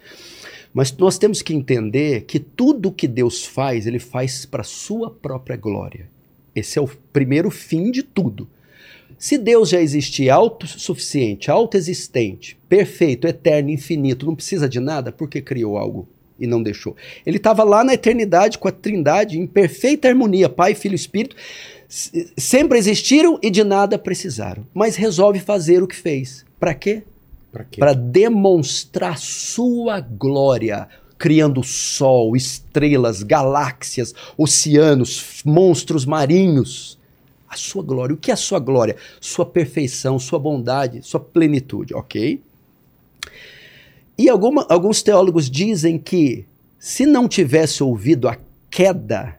Mas 0.76 0.94
nós 0.94 1.16
temos 1.16 1.40
que 1.40 1.54
entender 1.54 2.24
que 2.26 2.38
tudo 2.38 2.92
que 2.92 3.08
Deus 3.08 3.46
faz, 3.46 3.86
ele 3.86 3.98
faz 3.98 4.44
para 4.44 4.62
sua 4.62 5.10
própria 5.10 5.56
glória. 5.56 6.06
Esse 6.54 6.78
é 6.78 6.82
o 6.82 6.90
primeiro 7.14 7.50
fim 7.50 7.90
de 7.90 8.02
tudo. 8.02 8.46
Se 9.16 9.38
Deus 9.38 9.70
já 9.70 9.80
existia 9.80 10.34
autossuficiente, 10.34 11.50
autoexistente, 11.50 12.58
perfeito, 12.68 13.26
eterno, 13.26 13.70
infinito, 13.70 14.26
não 14.26 14.34
precisa 14.34 14.68
de 14.68 14.78
nada, 14.78 15.10
por 15.10 15.30
que 15.30 15.40
criou 15.40 15.78
algo 15.78 16.06
e 16.38 16.46
não 16.46 16.62
deixou? 16.62 16.94
Ele 17.24 17.38
estava 17.38 17.64
lá 17.64 17.82
na 17.82 17.94
eternidade 17.94 18.58
com 18.58 18.68
a 18.68 18.70
Trindade 18.70 19.38
em 19.38 19.46
perfeita 19.46 20.08
harmonia, 20.08 20.46
Pai, 20.46 20.74
Filho 20.74 20.92
e 20.92 20.96
Espírito, 20.96 21.34
sempre 22.36 22.76
existiram 22.76 23.38
e 23.42 23.48
de 23.48 23.64
nada 23.64 23.98
precisaram, 23.98 24.66
mas 24.74 24.94
resolve 24.94 25.40
fazer 25.40 25.82
o 25.82 25.86
que 25.86 25.96
fez. 25.96 26.44
Para 26.60 26.74
quê? 26.74 27.02
Para 27.78 27.94
demonstrar 27.94 29.18
sua 29.18 30.00
glória, 30.00 30.88
criando 31.18 31.62
sol, 31.62 32.36
estrelas, 32.36 33.22
galáxias, 33.22 34.14
oceanos, 34.36 35.42
monstros 35.44 36.04
marinhos. 36.04 36.98
A 37.48 37.56
sua 37.56 37.82
glória. 37.82 38.14
O 38.14 38.18
que 38.18 38.30
é 38.30 38.34
a 38.34 38.36
sua 38.36 38.58
glória? 38.58 38.96
Sua 39.20 39.46
perfeição, 39.46 40.18
sua 40.18 40.38
bondade, 40.38 41.00
sua 41.02 41.20
plenitude, 41.20 41.94
ok? 41.94 42.42
E 44.18 44.28
alguma, 44.28 44.66
alguns 44.68 45.02
teólogos 45.02 45.50
dizem 45.50 45.98
que 45.98 46.44
se 46.78 47.06
não 47.06 47.28
tivesse 47.28 47.82
ouvido 47.82 48.28
a 48.28 48.36
queda, 48.70 49.36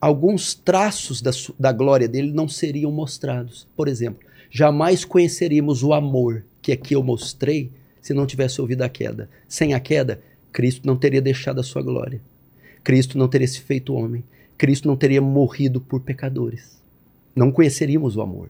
alguns 0.00 0.54
traços 0.54 1.20
da, 1.20 1.30
da 1.58 1.72
glória 1.72 2.08
dele 2.08 2.32
não 2.32 2.48
seriam 2.48 2.90
mostrados. 2.92 3.66
Por 3.76 3.88
exemplo, 3.88 4.20
jamais 4.50 5.04
conheceríamos 5.04 5.82
o 5.82 5.92
amor 5.92 6.44
que 6.62 6.72
aqui 6.72 6.94
eu 6.94 7.02
mostrei 7.02 7.70
se 8.00 8.14
não 8.14 8.24
tivesse 8.24 8.60
ouvido 8.60 8.82
a 8.82 8.88
queda. 8.88 9.28
Sem 9.48 9.74
a 9.74 9.80
queda, 9.80 10.20
Cristo 10.52 10.86
não 10.86 10.96
teria 10.96 11.20
deixado 11.20 11.60
a 11.60 11.64
sua 11.64 11.82
glória. 11.82 12.20
Cristo 12.82 13.18
não 13.18 13.28
teria 13.28 13.48
se 13.48 13.60
feito 13.60 13.94
homem. 13.94 14.24
Cristo 14.56 14.86
não 14.86 14.96
teria 14.96 15.20
morrido 15.20 15.80
por 15.80 16.00
pecadores. 16.00 16.80
Não 17.34 17.50
conheceríamos 17.50 18.16
o 18.16 18.22
amor. 18.22 18.48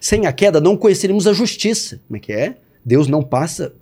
Sem 0.00 0.26
a 0.26 0.32
queda, 0.32 0.60
não 0.60 0.76
conheceríamos 0.76 1.26
a 1.26 1.32
justiça. 1.32 2.00
Como 2.06 2.16
é 2.16 2.20
que 2.20 2.32
é? 2.32 2.56
Deus 2.84 3.08
não 3.08 3.22
passa 3.22 3.74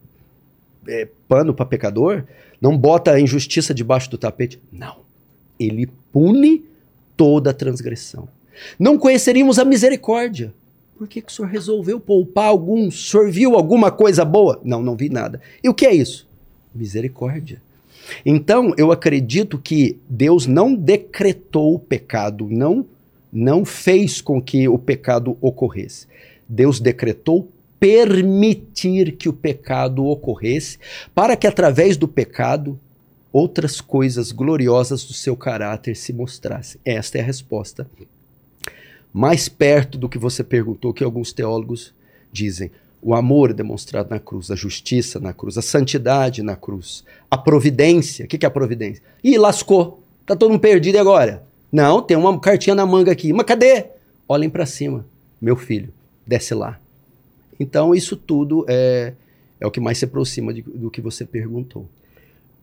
é, 0.87 1.08
pano 1.28 1.54
para 1.54 1.66
pecador, 1.66 2.24
não 2.60 2.76
bota 2.76 3.12
a 3.12 3.20
injustiça 3.20 3.74
debaixo 3.74 4.10
do 4.10 4.18
tapete. 4.18 4.60
Não. 4.72 4.98
Ele 5.58 5.88
pune 6.12 6.64
toda 7.16 7.54
transgressão. 7.54 8.28
Não 8.78 8.98
conheceríamos 8.98 9.58
a 9.58 9.64
misericórdia. 9.64 10.52
Por 10.96 11.09
que, 11.09 11.20
que 11.20 11.30
o 11.30 11.35
senhor 11.35 11.48
resolveu 11.48 11.98
poupar 11.98 12.46
alguns? 12.46 12.94
O 12.94 13.11
senhor 13.11 13.30
viu 13.30 13.57
alguma 13.57 13.90
coisa 13.90 14.24
boa? 14.24 14.61
Não, 14.64 14.83
não 14.83 14.94
vi 14.94 15.09
nada. 15.09 15.40
E 15.62 15.68
o 15.68 15.74
que 15.74 15.87
é 15.87 15.94
isso? 15.94 16.28
Misericórdia. 16.74 17.61
Então, 18.24 18.72
eu 18.76 18.92
acredito 18.92 19.59
que 19.59 19.98
Deus 20.09 20.46
não 20.46 20.74
decretou 20.74 21.74
o 21.74 21.78
pecado, 21.78 22.46
não, 22.50 22.87
não 23.33 23.64
fez 23.64 24.20
com 24.20 24.40
que 24.40 24.68
o 24.68 24.78
pecado 24.78 25.37
ocorresse. 25.40 26.07
Deus 26.48 26.78
decretou 26.78 27.48
permitir 27.80 29.12
que 29.12 29.28
o 29.28 29.33
pecado 29.33 30.07
ocorresse, 30.07 30.78
para 31.14 31.37
que 31.37 31.46
através 31.46 31.96
do 31.96 32.07
pecado 32.07 32.78
outras 33.33 33.80
coisas 33.80 34.30
gloriosas 34.30 35.04
do 35.04 35.12
seu 35.12 35.37
caráter 35.37 35.96
se 35.96 36.12
mostrassem. 36.12 36.80
Esta 36.85 37.18
é 37.18 37.20
a 37.20 37.24
resposta 37.24 37.87
mais 39.14 39.48
perto 39.48 39.96
do 39.96 40.09
que 40.09 40.18
você 40.18 40.42
perguntou, 40.42 40.92
que 40.92 41.05
alguns 41.05 41.33
teólogos 41.33 41.94
dizem. 42.33 42.72
O 43.00 43.14
amor 43.14 43.53
demonstrado 43.53 44.11
na 44.11 44.18
cruz, 44.18 44.50
a 44.50 44.57
justiça 44.57 45.20
na 45.20 45.33
cruz, 45.33 45.57
a 45.57 45.62
santidade 45.62 46.42
na 46.42 46.57
cruz, 46.57 47.05
a 47.31 47.38
providência. 47.38 48.24
O 48.24 48.29
que 48.29 48.44
é 48.44 48.48
a 48.48 48.50
providência? 48.50 49.00
Ih, 49.22 49.38
lascou. 49.38 50.03
Tá 50.27 50.35
todo 50.35 50.50
mundo 50.50 50.61
perdido 50.61 50.98
agora. 50.98 51.44
Não, 51.70 52.03
tem 52.03 52.16
uma 52.16 52.40
cartinha 52.40 52.74
na 52.74 52.85
manga 52.85 53.12
aqui. 53.12 53.33
Mas 53.33 53.46
cadê? 53.46 53.87
Olhem 54.27 54.50
para 54.50 54.66
cima. 54.66 55.07
Meu 55.40 55.55
filho, 55.55 55.92
desce 56.27 56.55
lá. 56.55 56.81
Então, 57.61 57.94
isso 57.94 58.16
tudo 58.16 58.64
é, 58.68 59.12
é 59.61 59.66
o 59.66 59.70
que 59.70 59.81
mais 59.81 59.98
se 59.98 60.07
aproxima 60.07 60.53
de, 60.53 60.62
do 60.62 60.90
que 60.90 61.00
você 61.00 61.24
perguntou. 61.24 61.87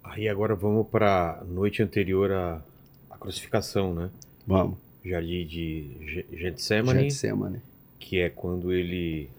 Aí 0.03 0.27
agora 0.27 0.55
vamos 0.55 0.87
para 0.87 1.39
a 1.39 1.43
noite 1.45 1.81
anterior 1.81 2.29
à, 2.31 2.61
à 3.09 3.17
crucificação, 3.17 3.93
né? 3.93 4.09
Vamos 4.45 4.77
jardim 5.03 5.45
de 5.45 6.25
Getsemane, 6.31 7.09
Getsemane, 7.09 7.61
que 7.99 8.19
é 8.19 8.29
quando 8.29 8.71
ele 8.71 9.29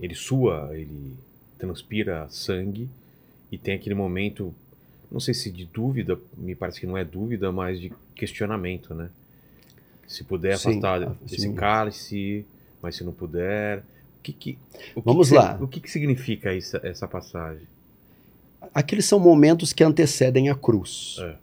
ele 0.00 0.14
sua, 0.14 0.70
ele 0.72 1.16
transpira 1.58 2.26
sangue 2.28 2.88
e 3.50 3.56
tem 3.56 3.74
aquele 3.74 3.94
momento, 3.94 4.52
não 5.10 5.20
sei 5.20 5.32
se 5.32 5.50
de 5.50 5.64
dúvida, 5.64 6.18
me 6.36 6.54
parece 6.54 6.80
que 6.80 6.86
não 6.86 6.98
é 6.98 7.04
dúvida, 7.04 7.52
mas 7.52 7.80
de 7.80 7.92
questionamento, 8.16 8.94
né? 8.94 9.10
Se 10.08 10.24
puder 10.24 10.54
afastar 10.54 11.00
sim, 11.00 11.06
ah, 11.06 11.16
esse 11.24 11.40
sim. 11.42 11.54
cálice, 11.54 12.44
mas 12.82 12.96
se 12.96 13.04
não 13.04 13.12
puder, 13.12 13.78
o 13.78 14.22
que 14.22 14.32
que, 14.32 14.58
o 14.94 15.00
Vamos 15.00 15.28
que 15.28 15.34
lá. 15.34 15.58
o 15.60 15.68
que, 15.68 15.80
que 15.80 15.90
significa 15.90 16.52
essa, 16.52 16.80
essa 16.82 17.06
passagem? 17.06 17.66
Aqueles 18.74 19.04
são 19.04 19.18
momentos 19.18 19.72
que 19.72 19.84
antecedem 19.84 20.48
a 20.48 20.54
cruz. 20.54 21.16
É. 21.20 21.36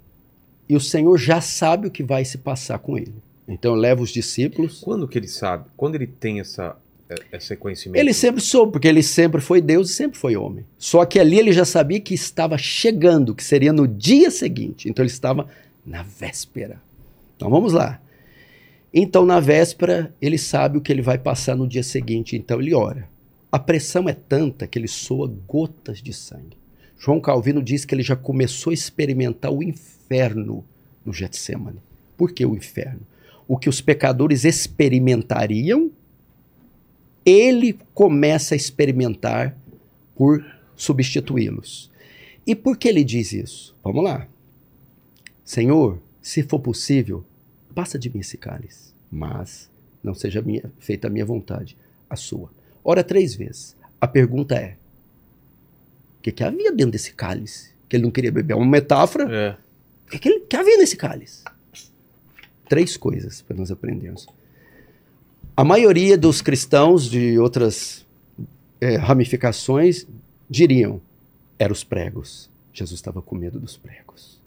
E 0.68 0.76
o 0.76 0.80
Senhor 0.80 1.18
já 1.18 1.42
sabe 1.42 1.88
o 1.88 1.92
que 1.92 2.04
vai 2.04 2.24
se 2.26 2.38
passar 2.38 2.80
com 2.80 2.98
ele. 2.98 3.14
Então 3.50 3.74
leva 3.74 4.04
os 4.04 4.12
discípulos. 4.12 4.80
Quando 4.80 5.08
que 5.08 5.18
ele 5.18 5.28
sabe? 5.28 5.66
Quando 5.76 5.96
ele 5.96 6.06
tem 6.06 6.40
essa, 6.40 6.78
é, 7.10 7.16
esse 7.36 7.56
conhecimento? 7.56 8.00
Ele 8.00 8.14
sempre 8.14 8.40
soube, 8.40 8.72
porque 8.72 8.88
ele 8.88 9.02
sempre 9.02 9.42
foi 9.42 9.60
Deus 9.60 9.90
e 9.90 9.94
sempre 9.94 10.20
foi 10.20 10.36
homem. 10.38 10.64
Só 10.78 11.04
que 11.04 11.20
ali 11.20 11.40
ele 11.40 11.52
já 11.52 11.66
sabia 11.66 12.00
que 12.00 12.14
estava 12.14 12.58
chegando, 12.60 13.34
que 13.34 13.44
seria 13.44 13.74
no 13.74 13.88
dia 13.88 14.30
seguinte. 14.30 14.88
Então 14.88 15.04
ele 15.04 15.12
estava 15.12 15.50
na 15.84 16.04
véspera. 16.04 16.80
Então 17.36 17.50
vamos 17.50 17.74
lá. 17.74 18.00
Então 18.94 19.26
na 19.26 19.40
véspera 19.40 20.14
ele 20.22 20.38
sabe 20.38 20.78
o 20.78 20.82
que 20.82 20.92
ele 20.92 21.02
vai 21.02 21.18
passar 21.18 21.56
no 21.56 21.68
dia 21.68 21.84
seguinte, 21.84 22.36
então 22.36 22.62
ele 22.62 22.76
ora. 22.76 23.10
A 23.52 23.58
pressão 23.58 24.08
é 24.08 24.14
tanta 24.14 24.68
que 24.68 24.78
ele 24.78 24.88
soa 24.88 25.28
gotas 25.48 26.04
de 26.04 26.14
sangue. 26.14 26.58
João 27.00 27.20
Calvino 27.20 27.64
diz 27.64 27.84
que 27.84 27.96
ele 27.96 28.04
já 28.04 28.16
começou 28.16 28.70
a 28.70 28.74
experimentar 28.76 29.52
o 29.52 29.64
inferno 29.64 30.64
no 31.04 31.12
Getsemane. 31.12 31.80
Por 32.16 32.32
que 32.32 32.46
o 32.46 32.56
inferno? 32.56 33.02
O 33.50 33.58
que 33.58 33.68
os 33.68 33.82
pecadores 33.82 34.46
experimentariam, 34.46 35.90
ele 37.26 37.80
começa 37.96 38.54
a 38.54 38.56
experimentar 38.56 39.58
por 40.16 40.46
substituí-los. 40.76 41.90
E 42.46 42.56
por 42.56 42.78
que 42.78 42.88
ele 42.88 43.04
diz 43.04 43.34
isso? 43.34 43.76
Vamos 43.84 44.04
lá. 44.04 44.28
Senhor, 45.44 46.00
se 46.22 46.44
for 46.44 46.60
possível, 46.60 47.26
passa 47.74 47.98
de 47.98 48.08
mim 48.08 48.20
esse 48.20 48.38
cálice, 48.38 48.94
mas 49.12 49.68
não 50.04 50.14
seja 50.14 50.44
minha, 50.44 50.72
feita 50.78 51.08
a 51.08 51.10
minha 51.10 51.26
vontade, 51.26 51.76
a 52.08 52.16
sua. 52.16 52.52
Ora 52.84 53.04
três 53.04 53.34
vezes. 53.34 53.76
A 54.00 54.08
pergunta 54.08 54.54
é: 54.54 54.78
o 56.20 56.22
que, 56.22 56.32
que 56.32 56.44
havia 56.44 56.72
dentro 56.72 56.92
desse 56.92 57.14
cálice? 57.14 57.72
Que 57.90 57.96
ele 57.96 58.04
não 58.04 58.12
queria 58.12 58.32
beber? 58.32 58.54
É 58.54 58.56
uma 58.56 58.66
metáfora? 58.66 59.28
É. 59.36 59.58
O 60.06 60.12
que, 60.12 60.20
que, 60.20 60.30
ele, 60.30 60.40
que 60.42 60.56
havia 60.56 60.78
nesse 60.78 60.96
cálice? 60.96 61.44
Três 62.70 62.96
coisas 62.96 63.42
para 63.42 63.58
nós 63.58 63.72
aprendermos. 63.72 64.28
A 65.58 65.64
maioria 65.66 66.18
dos 66.18 66.42
cristãos 66.42 67.10
de 67.10 67.38
outras 67.38 68.06
é, 68.80 68.96
ramificações 68.96 70.08
diriam: 70.50 71.02
eram 71.58 71.74
os 71.74 71.84
pregos. 71.84 72.50
Jesus 72.72 72.98
estava 72.98 73.22
com 73.22 73.36
medo 73.36 73.60
dos 73.60 73.76
pregos. 73.76 74.40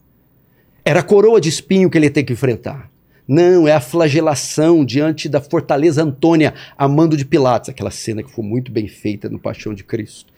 Era 0.85 1.01
a 1.01 1.03
coroa 1.03 1.41
de 1.41 1.49
espinho 1.49 1.91
que 1.91 1.99
ele 1.99 2.09
tem 2.09 2.25
que 2.25 2.33
enfrentar. 2.33 2.91
Não, 3.27 3.69
é 3.69 3.73
a 3.73 3.81
flagelação 3.81 4.85
diante 4.85 5.29
da 5.29 5.41
fortaleza 5.41 6.03
Antônia, 6.03 6.55
amando 6.77 7.17
de 7.17 7.25
Pilatos, 7.25 7.69
aquela 7.69 7.91
cena 7.91 8.23
que 8.23 8.31
foi 8.31 8.45
muito 8.45 8.73
bem 8.73 8.89
feita 8.89 9.29
no 9.29 9.39
Paixão 9.39 9.75
de 9.75 9.85
Cristo. 9.85 10.33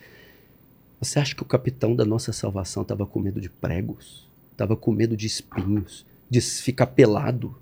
Você 1.00 1.18
acha 1.18 1.34
que 1.34 1.42
o 1.42 1.46
capitão 1.46 1.94
da 1.94 2.04
nossa 2.04 2.32
salvação 2.32 2.82
estava 2.82 3.06
com 3.06 3.20
medo 3.20 3.40
de 3.40 3.48
pregos? 3.48 4.28
Estava 4.52 4.76
com 4.76 4.92
medo 4.92 5.16
de 5.16 5.26
espinhos, 5.26 6.04
de 6.28 6.40
ficar 6.40 6.86
pelado? 6.88 7.56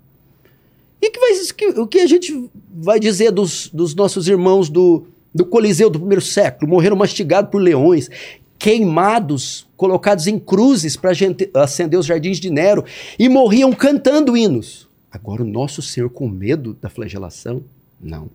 E 1.03 1.09
que 1.09 1.19
vai, 1.19 1.33
que, 1.33 1.65
o 1.81 1.85
que 1.85 1.99
a 1.99 2.07
gente 2.07 2.49
vai 2.73 2.97
dizer 2.97 3.29
dos, 3.29 3.67
dos 3.67 3.93
nossos 3.93 4.29
irmãos 4.29 4.69
do, 4.69 5.05
do 5.35 5.45
Coliseu 5.45 5.89
do 5.89 5.99
primeiro 5.99 6.21
século? 6.21 6.71
Morreram 6.71 6.95
mastigados 6.95 7.51
por 7.51 7.61
leões, 7.61 8.09
queimados, 8.57 9.67
colocados 9.75 10.27
em 10.27 10.39
cruzes 10.39 10.95
para 10.95 11.11
acender 11.55 11.99
os 11.99 12.05
jardins 12.05 12.39
de 12.39 12.49
Nero 12.49 12.85
e 13.19 13.27
morriam 13.27 13.73
cantando 13.73 14.37
hinos. 14.37 14.87
Agora, 15.11 15.43
o 15.43 15.45
nosso 15.45 15.81
Senhor, 15.81 16.09
com 16.09 16.29
medo 16.29 16.73
da 16.81 16.87
flagelação? 16.87 17.61
Não. 17.99 18.29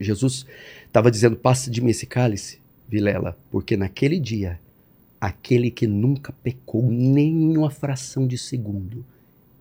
Jesus 0.00 0.46
estava 0.86 1.10
dizendo: 1.10 1.36
passa 1.36 1.70
de 1.70 1.82
mim 1.82 1.90
esse 1.90 2.06
cálice, 2.06 2.58
Vilela, 2.88 3.36
porque 3.50 3.76
naquele 3.76 4.18
dia, 4.18 4.58
aquele 5.20 5.70
que 5.70 5.86
nunca 5.86 6.32
pecou 6.42 6.90
nem 6.90 7.54
uma 7.54 7.68
fração 7.68 8.26
de 8.26 8.38
segundo 8.38 9.04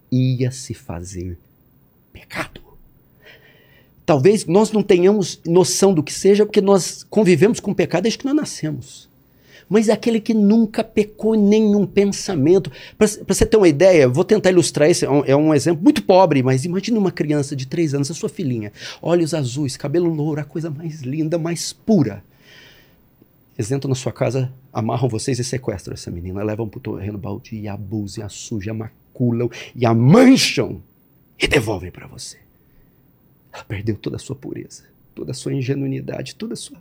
ia 0.09 0.49
se 0.49 0.73
fazer 0.73 1.37
pecado. 2.15 2.61
Talvez 4.05 4.45
nós 4.45 4.71
não 4.71 4.81
tenhamos 4.81 5.41
noção 5.45 5.93
do 5.93 6.01
que 6.01 6.13
seja 6.13 6.45
porque 6.45 6.61
nós 6.61 7.03
convivemos 7.09 7.59
com 7.59 7.73
pecado 7.73 8.03
desde 8.03 8.19
que 8.19 8.25
nós 8.25 8.35
nascemos. 8.35 9.09
mas 9.67 9.89
é 9.89 9.93
aquele 9.93 10.19
que 10.19 10.31
nunca 10.31 10.83
pecou 10.83 11.33
nenhum 11.33 11.87
pensamento. 11.87 12.71
Para 12.99 13.07
você 13.27 13.47
ter 13.47 13.57
uma 13.57 13.67
ideia, 13.67 14.07
vou 14.07 14.23
tentar 14.23 14.51
ilustrar 14.51 14.89
isso, 14.91 15.05
é 15.05 15.09
um, 15.09 15.25
é 15.25 15.35
um, 15.35 15.53
exemplo 15.55 15.83
muito 15.83 16.03
pobre, 16.03 16.43
mas 16.43 16.65
imagine 16.65 16.99
uma 16.99 17.11
criança 17.11 17.55
de 17.55 17.65
três 17.65 17.95
anos, 17.95 18.11
a 18.11 18.13
sua 18.13 18.29
filhinha, 18.29 18.71
olhos 19.01 19.33
azuis, 19.33 19.75
cabelo 19.75 20.13
louro, 20.13 20.39
a 20.39 20.43
coisa 20.43 20.69
mais 20.69 21.01
linda, 21.01 21.39
mais 21.39 21.73
pura. 21.73 22.23
Eles 23.57 23.71
entram 23.71 23.89
na 23.89 23.95
sua 23.95 24.11
casa, 24.11 24.53
amarram 24.71 25.09
vocês 25.09 25.39
e 25.39 25.43
sequestram 25.43 25.95
essa 25.95 26.11
menina, 26.11 26.43
levam 26.43 26.69
para 26.69 26.77
o 26.77 26.97
terreno 26.97 27.17
baldio 27.17 27.57
e 27.57 27.67
abusam, 27.67 28.23
a 28.23 28.29
sujam, 28.29 28.75
a 28.75 28.77
maculam 28.77 29.49
e 29.75 29.83
a 29.83 29.95
mancham 29.95 30.79
e 31.39 31.47
devolvem 31.47 31.91
para 31.91 32.07
você. 32.07 32.37
Ela 33.51 33.63
perdeu 33.63 33.95
toda 33.95 34.15
a 34.15 34.19
sua 34.19 34.35
pureza, 34.35 34.83
toda 35.13 35.31
a 35.31 35.33
sua 35.33 35.53
ingenuidade, 35.53 36.35
toda 36.35 36.53
a 36.53 36.57
sua. 36.57 36.77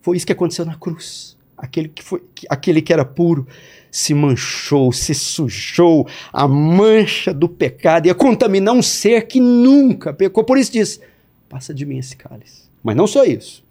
Foi 0.00 0.16
isso 0.16 0.26
que 0.26 0.32
aconteceu 0.32 0.64
na 0.64 0.74
cruz. 0.74 1.36
Aquele 1.56 1.88
que, 1.88 2.02
foi, 2.02 2.22
aquele 2.48 2.82
que 2.82 2.92
era 2.92 3.04
puro 3.04 3.46
se 3.90 4.14
manchou, 4.14 4.90
se 4.90 5.14
sujou, 5.14 6.08
a 6.32 6.48
mancha 6.48 7.32
do 7.32 7.48
pecado 7.48 8.06
ia 8.06 8.14
contaminar 8.14 8.74
um 8.74 8.82
ser 8.82 9.26
que 9.26 9.38
nunca 9.38 10.12
pecou. 10.12 10.42
Por 10.42 10.58
isso 10.58 10.72
diz: 10.72 11.00
passa 11.48 11.72
de 11.74 11.84
mim 11.84 11.98
esse 11.98 12.16
cálice. 12.16 12.62
Mas 12.82 12.96
não 12.96 13.06
só 13.06 13.24
isso. 13.24 13.62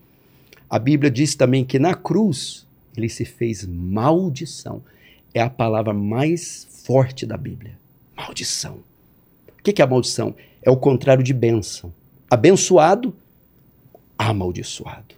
A 0.70 0.80
Bíblia 0.80 1.12
diz 1.12 1.36
também 1.36 1.66
que 1.66 1.80
na 1.80 1.93
cruz 1.93 2.66
ele 2.95 3.09
se 3.09 3.26
fez 3.26 3.66
maldição. 3.66 4.82
É 5.34 5.41
a 5.41 5.49
palavra 5.49 5.93
mais 5.93 6.68
forte 6.86 7.26
da 7.26 7.36
Bíblia. 7.36 7.78
Maldição. 8.16 8.80
O 9.62 9.64
que 9.64 9.80
é 9.82 9.86
a 9.86 9.88
maldição? 9.88 10.36
É 10.64 10.72
o 10.72 10.76
contrário 10.76 11.24
de 11.24 11.34
bênção. 11.34 11.93
Abençoado, 12.30 13.16
amaldiçoado. 14.18 15.16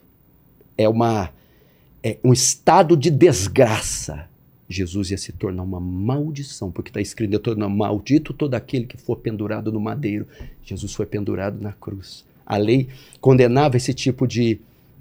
É 0.78 0.88
uma 0.90 1.30
é 2.04 2.18
um 2.22 2.34
estado 2.34 2.98
de 2.98 3.10
desgraça. 3.10 4.28
Jesus 4.68 5.12
ia 5.12 5.18
se 5.18 5.32
tornar 5.32 5.64
uma 5.64 5.80
maldição, 5.80 6.70
porque 6.70 6.90
está 6.90 7.00
escrito: 7.00 7.40
tornar 7.40 7.70
maldito 7.70 8.34
todo 8.34 8.54
aquele 8.56 8.86
que 8.86 8.98
for 8.98 9.16
pendurado 9.16 9.72
no 9.72 9.80
madeiro. 9.80 10.28
Jesus 10.64 10.94
foi 10.94 11.06
pendurado 11.06 11.62
na 11.62 11.72
cruz. 11.72 12.26
A 12.46 12.58
lei 12.58 12.90
condenava 13.22 13.78
esse 13.78 13.94
tipo 13.94 14.28
de 14.28 14.60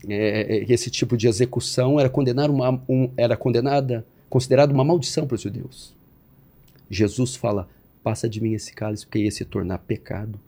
é, 0.08 0.58
é, 0.58 0.72
esse 0.72 0.90
tipo 0.90 1.16
de 1.16 1.26
execução 1.26 1.98
era 1.98 2.08
condenar 2.08 2.50
uma, 2.50 2.80
um, 2.88 3.10
era 3.16 3.36
condenada, 3.36 4.04
considerada 4.28 4.72
uma 4.72 4.84
maldição 4.84 5.26
para 5.26 5.34
os 5.34 5.42
judeus. 5.42 5.92
Jesus 6.90 7.34
fala: 7.34 7.68
passa 8.02 8.28
de 8.28 8.40
mim 8.40 8.52
esse 8.52 8.72
cálice, 8.72 9.06
porque 9.06 9.20
ia 9.20 9.30
se 9.30 9.44
tornar 9.44 9.78
pecado 9.78 10.38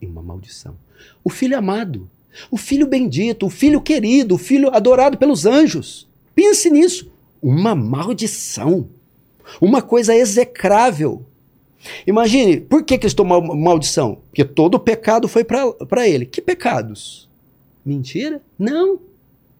e 0.00 0.06
uma 0.06 0.22
maldição. 0.22 0.76
O 1.24 1.30
filho 1.30 1.56
amado, 1.56 2.08
o 2.50 2.56
filho 2.56 2.86
bendito, 2.86 3.46
o 3.46 3.50
filho 3.50 3.80
querido, 3.80 4.34
o 4.34 4.38
filho 4.38 4.74
adorado 4.74 5.16
pelos 5.16 5.46
anjos. 5.46 6.08
Pense 6.34 6.70
nisso. 6.70 7.10
Uma 7.42 7.74
maldição. 7.74 8.88
Uma 9.60 9.80
coisa 9.80 10.14
execrável. 10.14 11.24
Imagine, 12.06 12.60
por 12.60 12.82
que, 12.82 12.98
estou 13.06 13.24
mal, 13.24 13.40
maldição? 13.40 14.16
Porque 14.26 14.44
todo 14.44 14.78
pecado 14.78 15.28
foi 15.28 15.44
para 15.44 16.08
ele. 16.08 16.26
Que 16.26 16.40
pecados? 16.40 17.28
Mentira? 17.84 18.42
Não. 18.58 18.98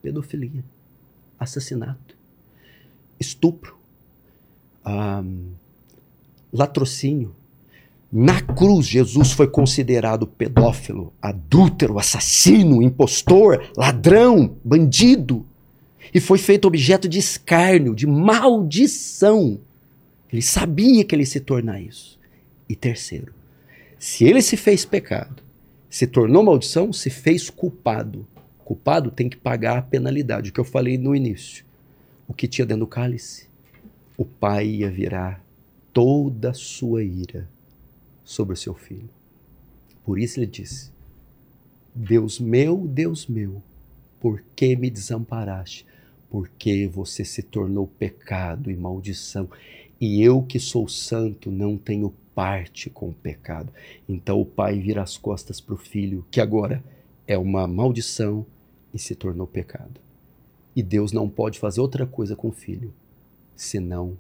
Pedofilia, 0.03 0.65
assassinato, 1.39 2.17
estupro, 3.19 3.77
um, 4.87 5.51
latrocínio. 6.57 7.35
Na 8.11 8.41
cruz, 8.41 8.87
Jesus 8.87 9.33
foi 9.33 9.49
considerado 9.49 10.27
pedófilo, 10.27 11.13
adúltero, 11.21 11.99
assassino, 11.99 12.83
impostor, 12.83 13.71
ladrão, 13.77 14.57
bandido. 14.65 15.45
E 16.15 16.21
foi 16.21 16.39
feito 16.39 16.67
objeto 16.67 17.09
de 17.09 17.19
escárnio, 17.19 17.95
de 17.95 18.07
maldição. 18.07 19.59
Ele 20.33 20.41
sabia 20.43 21.05
que 21.05 21.15
ele 21.15 21.27
se 21.27 21.41
tornar 21.41 21.81
isso. 21.81 22.19
E 22.69 22.75
terceiro, 22.75 23.33
se 23.99 24.25
ele 24.25 24.41
se 24.41 24.57
fez 24.57 24.85
pecado, 24.85 25.43
se 25.91 26.07
tornou 26.07 26.43
maldição, 26.43 26.93
se 26.93 27.11
fez 27.11 27.51
culpado. 27.51 28.27
Culpado 28.65 29.11
tem 29.11 29.29
que 29.29 29.37
pagar 29.37 29.79
a 29.79 29.83
penalidade, 29.83 30.51
o 30.51 30.53
que 30.53 30.61
eu 30.61 30.65
falei 30.65 30.99
no 30.99 31.15
início. 31.15 31.65
O 32.27 32.35
que 32.35 32.49
tinha 32.49 32.67
dentro 32.67 32.81
do 32.81 32.87
cálice? 32.89 33.47
O 34.17 34.25
pai 34.25 34.67
ia 34.67 34.91
virar 34.91 35.46
toda 35.97 36.51
a 36.51 36.53
sua 36.53 37.03
ira 37.03 37.49
sobre 38.23 38.53
o 38.53 38.57
seu 38.57 38.75
filho. 38.75 39.09
Por 40.05 40.19
isso 40.19 40.39
ele 40.39 40.47
disse: 40.47 40.91
Deus 41.95 42.39
meu, 42.39 42.87
Deus 42.87 43.27
meu, 43.27 43.63
por 44.21 44.45
que 44.55 44.77
me 44.77 44.91
desamparaste? 44.91 45.87
Porque 46.29 46.87
você 46.87 47.25
se 47.25 47.43
tornou 47.43 47.87
pecado 47.87 48.71
e 48.71 48.77
maldição, 48.77 49.49
e 49.99 50.23
eu 50.23 50.43
que 50.43 50.61
sou 50.61 50.87
santo 50.87 51.51
não 51.51 51.79
tenho 51.79 52.13
parte 52.35 52.91
com 52.91 53.09
o 53.09 53.15
pecado. 53.15 53.73
Então 54.07 54.39
o 54.39 54.45
pai 54.45 54.79
vira 54.79 55.03
as 55.03 55.17
costas 55.17 55.63
para 55.63 55.77
o 55.77 55.79
filho, 55.79 56.27
que 56.31 56.43
agora 56.43 56.85
é 57.27 57.39
uma 57.39 57.67
maldição 57.67 58.45
e 58.93 58.99
se 58.99 59.15
tornou 59.15 59.47
pecado. 59.47 59.99
E 60.75 60.83
Deus 60.83 61.11
não 61.11 61.27
pode 61.27 61.59
fazer 61.59 61.81
outra 61.81 62.07
coisa 62.07 62.37
com 62.37 62.49
o 62.49 62.53
filho 62.53 62.93
senão 63.57 64.19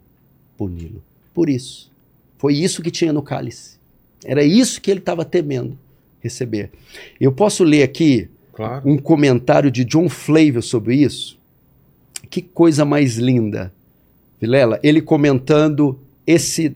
puni-lo. 0.57 1.03
Por 1.37 1.51
isso, 1.51 1.93
foi 2.39 2.55
isso 2.55 2.81
que 2.81 2.91
tinha 2.91 3.13
no 3.13 3.21
cálice. 3.21 3.77
Era 4.25 4.43
isso 4.43 4.81
que 4.81 4.91
ele 4.91 5.01
estava 5.01 5.23
temendo 5.23 5.79
receber. 6.19 6.71
Eu 7.21 7.31
posso 7.31 7.63
ler 7.63 7.83
aqui 7.83 8.31
claro. 8.55 8.89
um 8.89 8.97
comentário 8.97 9.71
de 9.71 9.85
John 9.85 10.09
Flavio 10.09 10.63
sobre 10.63 10.97
isso. 10.97 11.39
Que 12.31 12.41
coisa 12.41 12.87
mais 12.87 13.19
linda. 13.19 13.71
Vilela, 14.41 14.81
ele 14.83 15.03
comentando 15.03 15.99
esse 16.27 16.75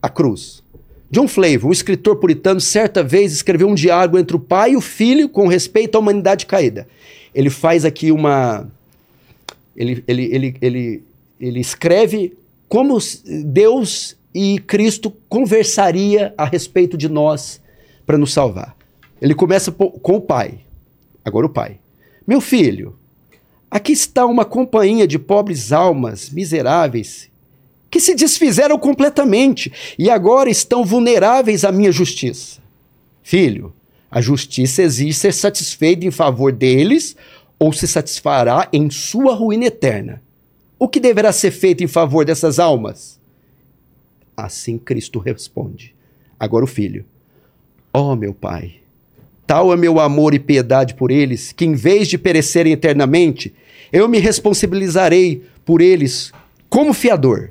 a 0.00 0.08
cruz. 0.08 0.62
John 1.10 1.26
Flavor, 1.26 1.70
um 1.70 1.72
escritor 1.72 2.14
puritano, 2.14 2.60
certa 2.60 3.02
vez 3.02 3.32
escreveu 3.32 3.66
um 3.66 3.74
diálogo 3.74 4.20
entre 4.20 4.36
o 4.36 4.40
pai 4.40 4.74
e 4.74 4.76
o 4.76 4.80
filho 4.80 5.28
com 5.28 5.48
respeito 5.48 5.96
à 5.96 5.98
humanidade 5.98 6.46
caída. 6.46 6.86
Ele 7.34 7.50
faz 7.50 7.84
aqui 7.84 8.12
uma. 8.12 8.70
Ele, 9.76 10.04
ele, 10.06 10.24
ele, 10.32 10.56
ele, 10.60 11.02
ele 11.40 11.58
escreve 11.58 12.38
como 12.68 12.98
Deus 13.44 14.16
e 14.34 14.58
Cristo 14.60 15.10
conversaria 15.28 16.34
a 16.36 16.44
respeito 16.44 16.96
de 16.96 17.08
nós 17.08 17.60
para 18.06 18.18
nos 18.18 18.32
salvar. 18.32 18.76
Ele 19.20 19.34
começa 19.34 19.72
com 19.72 20.16
o 20.16 20.20
pai. 20.20 20.60
Agora 21.24 21.46
o 21.46 21.50
pai. 21.50 21.78
Meu 22.26 22.40
filho, 22.40 22.94
aqui 23.70 23.92
está 23.92 24.26
uma 24.26 24.44
companhia 24.44 25.06
de 25.06 25.18
pobres 25.18 25.72
almas 25.72 26.30
miseráveis 26.30 27.28
que 27.90 28.00
se 28.00 28.14
desfizeram 28.14 28.78
completamente 28.78 29.72
e 29.98 30.10
agora 30.10 30.50
estão 30.50 30.84
vulneráveis 30.84 31.64
à 31.64 31.72
minha 31.72 31.90
justiça. 31.90 32.60
Filho, 33.22 33.72
a 34.10 34.20
justiça 34.20 34.82
exige 34.82 35.14
ser 35.14 35.34
satisfeita 35.34 36.06
em 36.06 36.10
favor 36.10 36.52
deles 36.52 37.16
ou 37.58 37.72
se 37.72 37.88
satisfará 37.88 38.68
em 38.72 38.88
sua 38.90 39.34
ruína 39.34 39.66
eterna. 39.66 40.22
O 40.78 40.88
que 40.88 41.00
deverá 41.00 41.32
ser 41.32 41.50
feito 41.50 41.82
em 41.82 41.88
favor 41.88 42.24
dessas 42.24 42.58
almas? 42.58 43.18
Assim 44.36 44.78
Cristo 44.78 45.18
responde. 45.18 45.94
Agora 46.38 46.64
o 46.64 46.68
filho. 46.68 47.04
Ó 47.92 48.12
oh, 48.12 48.16
meu 48.16 48.32
Pai, 48.32 48.76
tal 49.46 49.72
é 49.72 49.76
meu 49.76 49.98
amor 49.98 50.34
e 50.34 50.38
piedade 50.38 50.94
por 50.94 51.10
eles, 51.10 51.52
que 51.52 51.64
em 51.64 51.74
vez 51.74 52.06
de 52.06 52.18
perecerem 52.18 52.72
eternamente, 52.72 53.54
eu 53.92 54.06
me 54.08 54.18
responsabilizarei 54.18 55.42
por 55.64 55.80
eles 55.80 56.32
como 56.68 56.92
fiador 56.92 57.50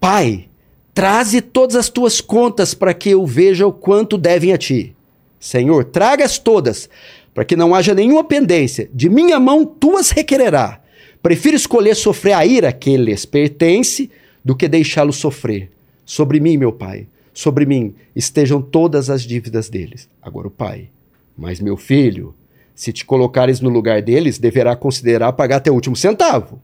Pai, 0.00 0.48
traze 0.94 1.42
todas 1.42 1.76
as 1.76 1.90
tuas 1.90 2.22
contas 2.22 2.72
para 2.72 2.94
que 2.94 3.10
eu 3.10 3.26
veja 3.26 3.66
o 3.66 3.72
quanto 3.72 4.16
devem 4.16 4.54
a 4.54 4.56
ti. 4.56 4.96
Senhor, 5.38 5.84
traga-as 5.84 6.38
todas, 6.38 6.88
para 7.34 7.44
que 7.44 7.54
não 7.54 7.74
haja 7.74 7.94
nenhuma 7.94 8.24
pendência. 8.24 8.88
De 8.94 9.10
minha 9.10 9.38
mão 9.38 9.66
tuas 9.66 10.10
requererá. 10.10 10.80
Prefiro 11.22 11.56
escolher 11.56 11.94
sofrer 11.94 12.32
a 12.32 12.46
ira 12.46 12.72
que 12.72 12.96
lhes 12.96 13.24
pertence 13.24 14.10
do 14.44 14.56
que 14.56 14.68
deixá-los 14.68 15.16
sofrer. 15.16 15.70
Sobre 16.04 16.40
mim, 16.40 16.56
meu 16.56 16.72
pai, 16.72 17.06
sobre 17.32 17.66
mim 17.66 17.94
estejam 18.16 18.60
todas 18.60 19.10
as 19.10 19.22
dívidas 19.22 19.68
deles. 19.68 20.08
Agora 20.20 20.48
o 20.48 20.50
pai. 20.50 20.88
Mas 21.36 21.60
meu 21.60 21.76
filho, 21.76 22.34
se 22.74 22.92
te 22.92 23.04
colocares 23.04 23.60
no 23.60 23.68
lugar 23.68 24.02
deles, 24.02 24.38
deverá 24.38 24.74
considerar 24.74 25.32
pagar 25.34 25.56
até 25.56 25.70
o 25.70 25.74
último 25.74 25.94
centavo, 25.94 26.60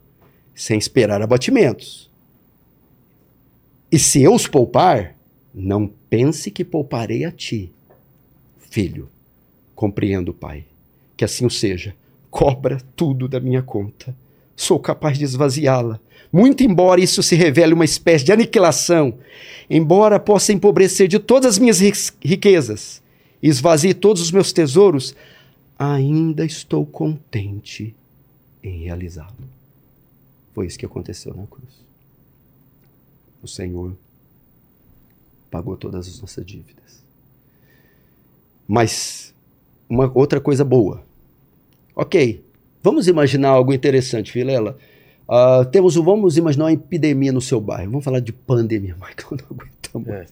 sem 0.54 0.78
esperar 0.78 1.20
abatimentos. 1.20 2.10
E 3.92 3.98
se 3.98 4.22
eu 4.22 4.34
os 4.34 4.46
poupar, 4.46 5.14
não 5.54 5.90
pense 6.10 6.50
que 6.50 6.64
pouparei 6.64 7.24
a 7.24 7.30
ti, 7.30 7.70
filho. 8.58 9.08
Compreendo, 9.74 10.32
pai. 10.32 10.64
Que 11.16 11.24
assim 11.24 11.46
o 11.46 11.50
seja. 11.50 11.94
Cobra 12.30 12.78
tudo 12.96 13.28
da 13.28 13.38
minha 13.38 13.62
conta. 13.62 14.14
Sou 14.56 14.80
capaz 14.80 15.18
de 15.18 15.24
esvaziá-la. 15.24 16.00
Muito 16.32 16.64
embora 16.64 17.00
isso 17.00 17.22
se 17.22 17.36
revele 17.36 17.74
uma 17.74 17.84
espécie 17.84 18.24
de 18.24 18.32
aniquilação, 18.32 19.18
embora 19.70 20.18
possa 20.18 20.52
empobrecer 20.52 21.06
de 21.06 21.18
todas 21.18 21.52
as 21.54 21.58
minhas 21.58 21.78
riquezas, 22.20 23.02
esvazie 23.42 23.94
todos 23.94 24.22
os 24.22 24.30
meus 24.32 24.52
tesouros, 24.52 25.14
ainda 25.78 26.44
estou 26.44 26.84
contente 26.84 27.94
em 28.62 28.84
realizá-lo. 28.84 29.48
Foi 30.54 30.66
isso 30.66 30.78
que 30.78 30.86
aconteceu 30.86 31.34
na 31.34 31.46
cruz. 31.46 31.84
O 33.42 33.46
Senhor 33.46 33.96
pagou 35.50 35.76
todas 35.76 36.08
as 36.08 36.20
nossas 36.20 36.44
dívidas. 36.44 37.04
Mas 38.66 39.32
uma 39.88 40.10
outra 40.12 40.40
coisa 40.40 40.64
boa. 40.64 41.04
Ok, 41.94 42.44
vamos 42.86 43.08
imaginar 43.08 43.48
algo 43.48 43.72
interessante, 43.72 44.32
Vilela. 44.32 44.78
Uh, 45.28 45.64
temos, 45.64 45.96
vamos 45.96 46.36
imaginar 46.36 46.66
uma 46.66 46.72
epidemia 46.72 47.32
no 47.32 47.40
seu 47.40 47.60
bairro. 47.60 47.90
Vamos 47.90 48.04
falar 48.04 48.20
de 48.20 48.32
pandemia, 48.32 48.94
Michael, 49.02 49.42
não 49.42 49.56
aguentamos. 49.56 50.08
É. 50.08 50.26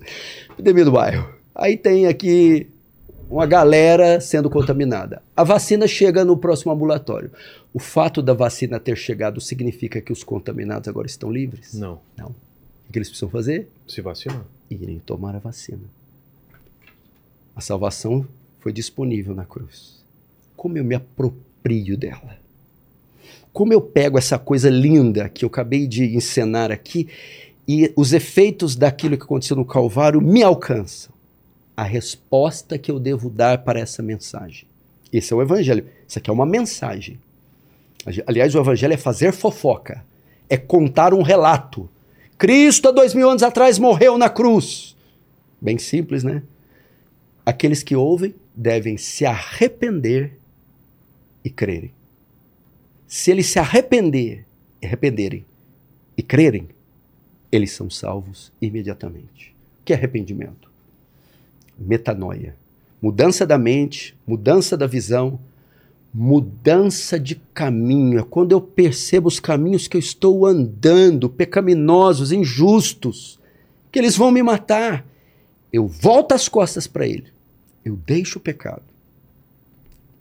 Epidemia 0.52 0.84
do 0.84 0.92
bairro. 0.92 1.34
Aí 1.52 1.76
tem 1.76 2.06
aqui 2.06 2.68
uma 3.28 3.44
galera 3.44 4.20
sendo 4.20 4.48
contaminada. 4.48 5.20
A 5.36 5.42
vacina 5.42 5.88
chega 5.88 6.24
no 6.24 6.36
próximo 6.36 6.70
ambulatório. 6.70 7.32
O 7.72 7.80
fato 7.80 8.22
da 8.22 8.32
vacina 8.32 8.78
ter 8.78 8.96
chegado 8.96 9.40
significa 9.40 10.00
que 10.00 10.12
os 10.12 10.22
contaminados 10.22 10.88
agora 10.88 11.08
estão 11.08 11.32
livres? 11.32 11.74
Não. 11.74 11.98
Não. 12.16 12.28
O 12.88 12.92
que 12.92 12.98
eles 12.98 13.08
precisam 13.08 13.28
fazer? 13.28 13.68
Se 13.88 14.00
vacinar. 14.00 14.44
Irem 14.70 15.00
tomar 15.00 15.34
a 15.34 15.40
vacina. 15.40 15.82
A 17.56 17.60
salvação 17.60 18.24
foi 18.60 18.72
disponível 18.72 19.34
na 19.34 19.44
cruz. 19.44 20.04
Como 20.56 20.78
eu 20.78 20.84
me 20.84 20.94
aproprio 20.94 21.96
dela? 21.96 22.43
Como 23.54 23.72
eu 23.72 23.80
pego 23.80 24.18
essa 24.18 24.36
coisa 24.36 24.68
linda 24.68 25.28
que 25.28 25.44
eu 25.44 25.46
acabei 25.46 25.86
de 25.86 26.16
encenar 26.16 26.72
aqui 26.72 27.06
e 27.68 27.92
os 27.94 28.12
efeitos 28.12 28.74
daquilo 28.74 29.16
que 29.16 29.22
aconteceu 29.22 29.56
no 29.56 29.64
Calvário 29.64 30.20
me 30.20 30.42
alcançam? 30.42 31.14
A 31.76 31.84
resposta 31.84 32.76
que 32.76 32.90
eu 32.90 32.98
devo 32.98 33.30
dar 33.30 33.58
para 33.58 33.78
essa 33.78 34.02
mensagem. 34.02 34.66
Esse 35.12 35.32
é 35.32 35.36
o 35.36 35.40
Evangelho. 35.40 35.86
Isso 36.06 36.18
aqui 36.18 36.28
é 36.28 36.32
uma 36.32 36.44
mensagem. 36.44 37.16
Aliás, 38.26 38.56
o 38.56 38.58
Evangelho 38.58 38.94
é 38.94 38.96
fazer 38.96 39.32
fofoca, 39.32 40.04
é 40.48 40.56
contar 40.56 41.14
um 41.14 41.22
relato. 41.22 41.88
Cristo, 42.36 42.88
há 42.88 42.90
dois 42.90 43.14
mil 43.14 43.30
anos 43.30 43.44
atrás, 43.44 43.78
morreu 43.78 44.18
na 44.18 44.28
cruz. 44.28 44.96
Bem 45.60 45.78
simples, 45.78 46.24
né? 46.24 46.42
Aqueles 47.46 47.84
que 47.84 47.94
ouvem 47.94 48.34
devem 48.52 48.96
se 48.96 49.24
arrepender 49.24 50.32
e 51.44 51.48
crerem. 51.48 51.92
Se 53.14 53.30
eles 53.30 53.46
se 53.46 53.60
arrepender, 53.60 54.44
arrependerem 54.82 55.46
e 56.16 56.22
crerem, 56.22 56.66
eles 57.52 57.70
são 57.70 57.88
salvos 57.88 58.50
imediatamente. 58.60 59.54
O 59.80 59.84
que 59.84 59.92
é 59.92 59.96
arrependimento? 59.96 60.68
Metanoia. 61.78 62.56
Mudança 63.00 63.46
da 63.46 63.56
mente, 63.56 64.16
mudança 64.26 64.76
da 64.76 64.88
visão, 64.88 65.38
mudança 66.12 67.16
de 67.16 67.36
caminho. 67.54 68.18
É 68.18 68.24
quando 68.24 68.50
eu 68.50 68.60
percebo 68.60 69.28
os 69.28 69.38
caminhos 69.38 69.86
que 69.86 69.96
eu 69.96 70.00
estou 70.00 70.44
andando, 70.44 71.30
pecaminosos, 71.30 72.32
injustos, 72.32 73.38
que 73.92 73.98
eles 74.00 74.16
vão 74.16 74.32
me 74.32 74.42
matar. 74.42 75.06
Eu 75.72 75.86
volto 75.86 76.32
as 76.32 76.48
costas 76.48 76.88
para 76.88 77.06
ele. 77.06 77.28
Eu 77.84 77.94
deixo 77.94 78.40
o 78.40 78.42
pecado. 78.42 78.82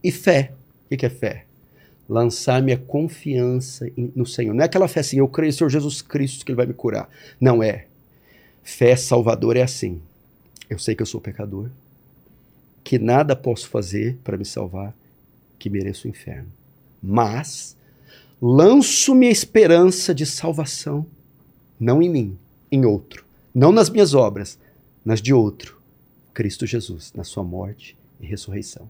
E 0.04 0.12
fé. 0.12 0.54
O 0.91 0.96
que 0.96 1.08
é 1.08 1.10
fé? 1.10 1.48
Lançar 2.08 2.62
minha 2.62 2.78
confiança 2.78 3.89
no 4.16 4.26
Senhor. 4.26 4.54
Não 4.54 4.62
é 4.62 4.66
aquela 4.66 4.88
fé 4.88 4.99
assim, 4.99 5.18
eu 5.18 5.28
creio 5.28 5.49
em 5.49 5.54
Senhor 5.54 5.70
Jesus 5.70 6.01
Cristo 6.01 6.45
que 6.45 6.51
Ele 6.51 6.58
vai 6.58 6.66
me 6.66 6.74
curar. 6.74 7.10
Não 7.39 7.64
é. 7.64 7.88
Fé 8.64 8.95
salvadora 8.95 9.60
é 9.60 9.64
assim. 9.64 10.01
Eu 10.70 10.80
sei 10.80 10.95
que 10.95 11.01
eu 11.01 11.06
sou 11.06 11.22
pecador, 11.22 11.70
que 12.84 12.97
nada 12.97 13.36
posso 13.36 13.68
fazer 13.68 14.18
para 14.24 14.38
me 14.38 14.45
salvar, 14.45 14.93
que 15.58 15.70
mereço 15.70 16.08
o 16.08 16.10
inferno. 16.10 16.47
Mas 17.01 17.76
lanço 18.41 19.14
minha 19.16 19.32
esperança 19.32 20.14
de 20.14 20.26
salvação, 20.26 21.06
não 21.80 22.01
em 22.01 22.10
mim, 22.10 22.38
em 22.72 22.86
outro. 22.86 23.24
Não 23.54 23.72
nas 23.72 23.89
minhas 23.89 24.14
obras, 24.14 24.58
nas 25.06 25.22
de 25.22 25.34
outro. 25.34 25.80
Cristo 26.34 26.66
Jesus, 26.66 27.14
na 27.14 27.24
sua 27.24 27.43
morte 27.43 27.95
e 28.20 28.26
ressurreição. 28.26 28.89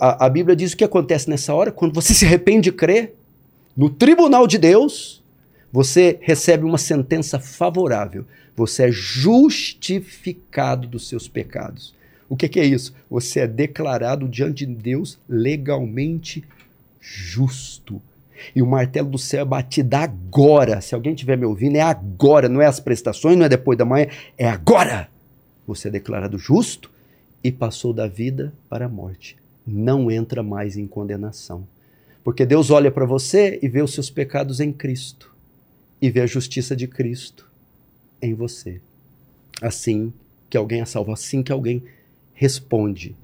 A, 0.00 0.26
a 0.26 0.28
Bíblia 0.28 0.54
diz 0.54 0.72
o 0.72 0.76
que 0.76 0.84
acontece 0.84 1.28
nessa 1.28 1.54
hora, 1.54 1.72
quando 1.72 1.94
você 1.94 2.14
se 2.14 2.24
arrepende 2.24 2.68
e 2.68 2.72
crê, 2.72 3.12
no 3.76 3.88
tribunal 3.88 4.46
de 4.46 4.58
Deus, 4.58 5.22
você 5.72 6.18
recebe 6.20 6.64
uma 6.64 6.78
sentença 6.78 7.38
favorável. 7.38 8.26
Você 8.56 8.84
é 8.84 8.92
justificado 8.92 10.86
dos 10.86 11.08
seus 11.08 11.28
pecados. 11.28 11.94
O 12.28 12.36
que, 12.36 12.48
que 12.48 12.60
é 12.60 12.64
isso? 12.64 12.94
Você 13.08 13.40
é 13.40 13.46
declarado 13.46 14.28
diante 14.28 14.66
de 14.66 14.74
Deus 14.74 15.18
legalmente 15.28 16.44
justo. 17.00 18.02
E 18.54 18.62
o 18.62 18.66
martelo 18.66 19.08
do 19.08 19.18
céu 19.18 19.42
é 19.42 19.44
batido 19.44 19.96
agora. 19.96 20.80
Se 20.80 20.94
alguém 20.94 21.14
estiver 21.14 21.36
me 21.36 21.44
ouvindo, 21.44 21.76
é 21.76 21.80
agora. 21.80 22.48
Não 22.48 22.60
é 22.60 22.66
as 22.66 22.80
prestações, 22.80 23.36
não 23.36 23.46
é 23.46 23.48
depois 23.48 23.78
da 23.78 23.84
manhã, 23.84 24.06
é 24.36 24.48
agora. 24.48 25.08
Você 25.66 25.88
é 25.88 25.90
declarado 25.90 26.38
justo 26.38 26.90
e 27.42 27.50
passou 27.50 27.92
da 27.92 28.06
vida 28.06 28.52
para 28.68 28.86
a 28.86 28.88
morte. 28.88 29.39
Não 29.70 30.10
entra 30.10 30.42
mais 30.42 30.76
em 30.76 30.86
condenação. 30.86 31.66
Porque 32.24 32.44
Deus 32.44 32.70
olha 32.70 32.90
para 32.90 33.06
você 33.06 33.58
e 33.62 33.68
vê 33.68 33.80
os 33.80 33.94
seus 33.94 34.10
pecados 34.10 34.58
em 34.58 34.72
Cristo. 34.72 35.32
E 36.02 36.10
vê 36.10 36.20
a 36.20 36.26
justiça 36.26 36.74
de 36.74 36.88
Cristo 36.88 37.48
em 38.20 38.34
você. 38.34 38.80
Assim 39.62 40.12
que 40.48 40.56
alguém 40.56 40.80
é 40.80 40.84
salvo, 40.84 41.12
assim 41.12 41.42
que 41.42 41.52
alguém 41.52 41.84
responde 42.34 43.14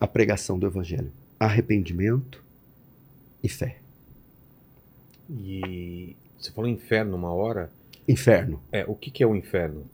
à 0.00 0.06
pregação 0.06 0.58
do 0.58 0.66
Evangelho: 0.66 1.12
arrependimento 1.38 2.42
e 3.42 3.48
fé. 3.48 3.76
E 5.28 6.16
você 6.38 6.50
falou 6.50 6.70
inferno 6.70 7.16
uma 7.16 7.32
hora. 7.32 7.70
Inferno. 8.08 8.60
É, 8.72 8.84
o 8.86 8.94
que, 8.94 9.10
que 9.10 9.22
é 9.22 9.26
o 9.26 9.36
inferno? 9.36 9.84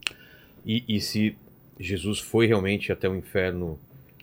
E, 0.64 0.84
e 0.88 1.00
se 1.00 1.36
Jesus 1.78 2.20
foi 2.20 2.46
realmente 2.46 2.92
até 2.92 3.08
o 3.08 3.16
inferno 3.16 3.78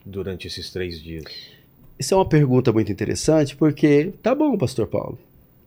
durante 0.06 0.48
esses 0.48 0.72
três 0.72 1.02
dias? 1.02 1.57
Isso 2.00 2.14
é 2.14 2.18
uma 2.18 2.28
pergunta 2.28 2.72
muito 2.72 2.92
interessante, 2.92 3.56
porque 3.56 4.14
tá 4.22 4.36
bom, 4.36 4.58
Pastor 4.58 4.88
Paulo. 4.88 5.18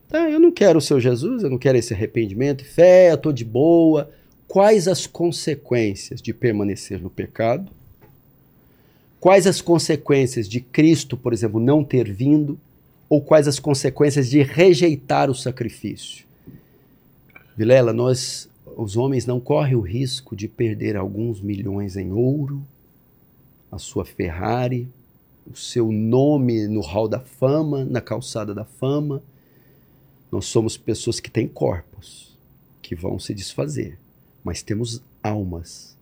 Tá, 0.09 0.29
eu 0.31 0.39
não 0.39 0.53
quero 0.53 0.79
o 0.79 0.83
seu 0.83 1.01
Jesus, 1.01 1.43
eu 1.43 1.51
não 1.51 1.59
quero 1.59 1.79
esse 1.79 1.95
arrependimento, 1.95 2.65
fé, 2.65 3.13
eu 3.13 3.19
tô 3.19 3.33
de 3.33 3.45
boa. 3.45 4.11
Quais 4.47 4.89
as 4.89 5.07
consequências 5.07 6.21
de 6.21 6.33
permanecer 6.33 7.01
no 7.01 7.11
pecado? 7.11 7.71
Quais 9.21 9.47
as 9.47 9.61
consequências 9.61 10.49
de 10.49 10.61
Cristo, 10.61 11.17
por 11.17 11.33
exemplo, 11.33 11.61
não 11.61 11.85
ter 11.85 12.11
vindo? 12.11 12.59
Ou 13.09 13.21
quais 13.21 13.47
as 13.47 13.59
consequências 13.59 14.29
de 14.29 14.43
rejeitar 14.43 15.31
o 15.31 15.35
sacrifício? 15.35 16.25
Vilela, 17.57 17.93
nós, 17.93 18.49
os 18.77 18.97
homens, 18.97 19.27
não 19.27 19.39
correm 19.39 19.75
o 19.75 19.81
risco 19.81 20.35
de 20.35 20.49
perder 20.49 20.97
alguns 20.97 21.41
milhões 21.41 21.97
em 21.97 22.13
ouro, 22.13 22.63
a 23.71 23.79
sua 23.79 24.05
Ferrari, 24.05 24.89
o 25.51 25.57
seu 25.57 25.91
nome 25.91 26.69
no 26.69 26.81
hall 26.81 27.09
da 27.09 27.19
fama, 27.19 27.85
na 27.85 28.01
calçada 28.01 28.55
da 28.55 28.65
fama. 28.65 29.23
Nós 30.31 30.47
somos 30.47 30.77
pessoas 30.77 31.19
que 31.19 31.31
têm 31.31 31.49
corpos, 31.49 32.39
que 32.81 32.95
vão 32.95 33.19
se 33.19 33.35
desfazer, 33.35 33.99
mas 34.45 34.63
temos 34.63 35.03
almas 35.23 35.97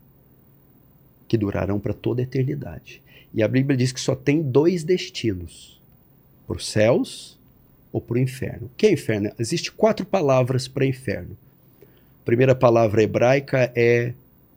que 1.27 1.39
durarão 1.39 1.81
para 1.81 1.95
toda 1.95 2.21
a 2.21 2.25
eternidade. 2.25 3.03
E 3.33 3.43
a 3.43 3.49
Bíblia 3.49 3.77
diz 3.77 3.91
que 3.91 4.01
só 4.01 4.15
tem 4.15 4.43
dois 4.43 4.85
destinos: 4.85 5.81
para 6.47 6.57
os 6.57 6.67
céus 6.67 7.39
ou 7.91 8.01
para 8.01 8.17
o 8.17 8.21
inferno. 8.21 8.67
O 8.67 8.71
que 8.77 8.87
é 8.87 8.93
inferno? 8.93 9.31
Existem 9.39 9.73
quatro 9.73 10.05
palavras 10.05 10.69
para 10.69 10.85
inferno. 10.85 11.37
A 12.21 12.25
primeira 12.25 12.55
palavra 12.55 13.03
hebraica 13.03 13.73
é 13.75 14.13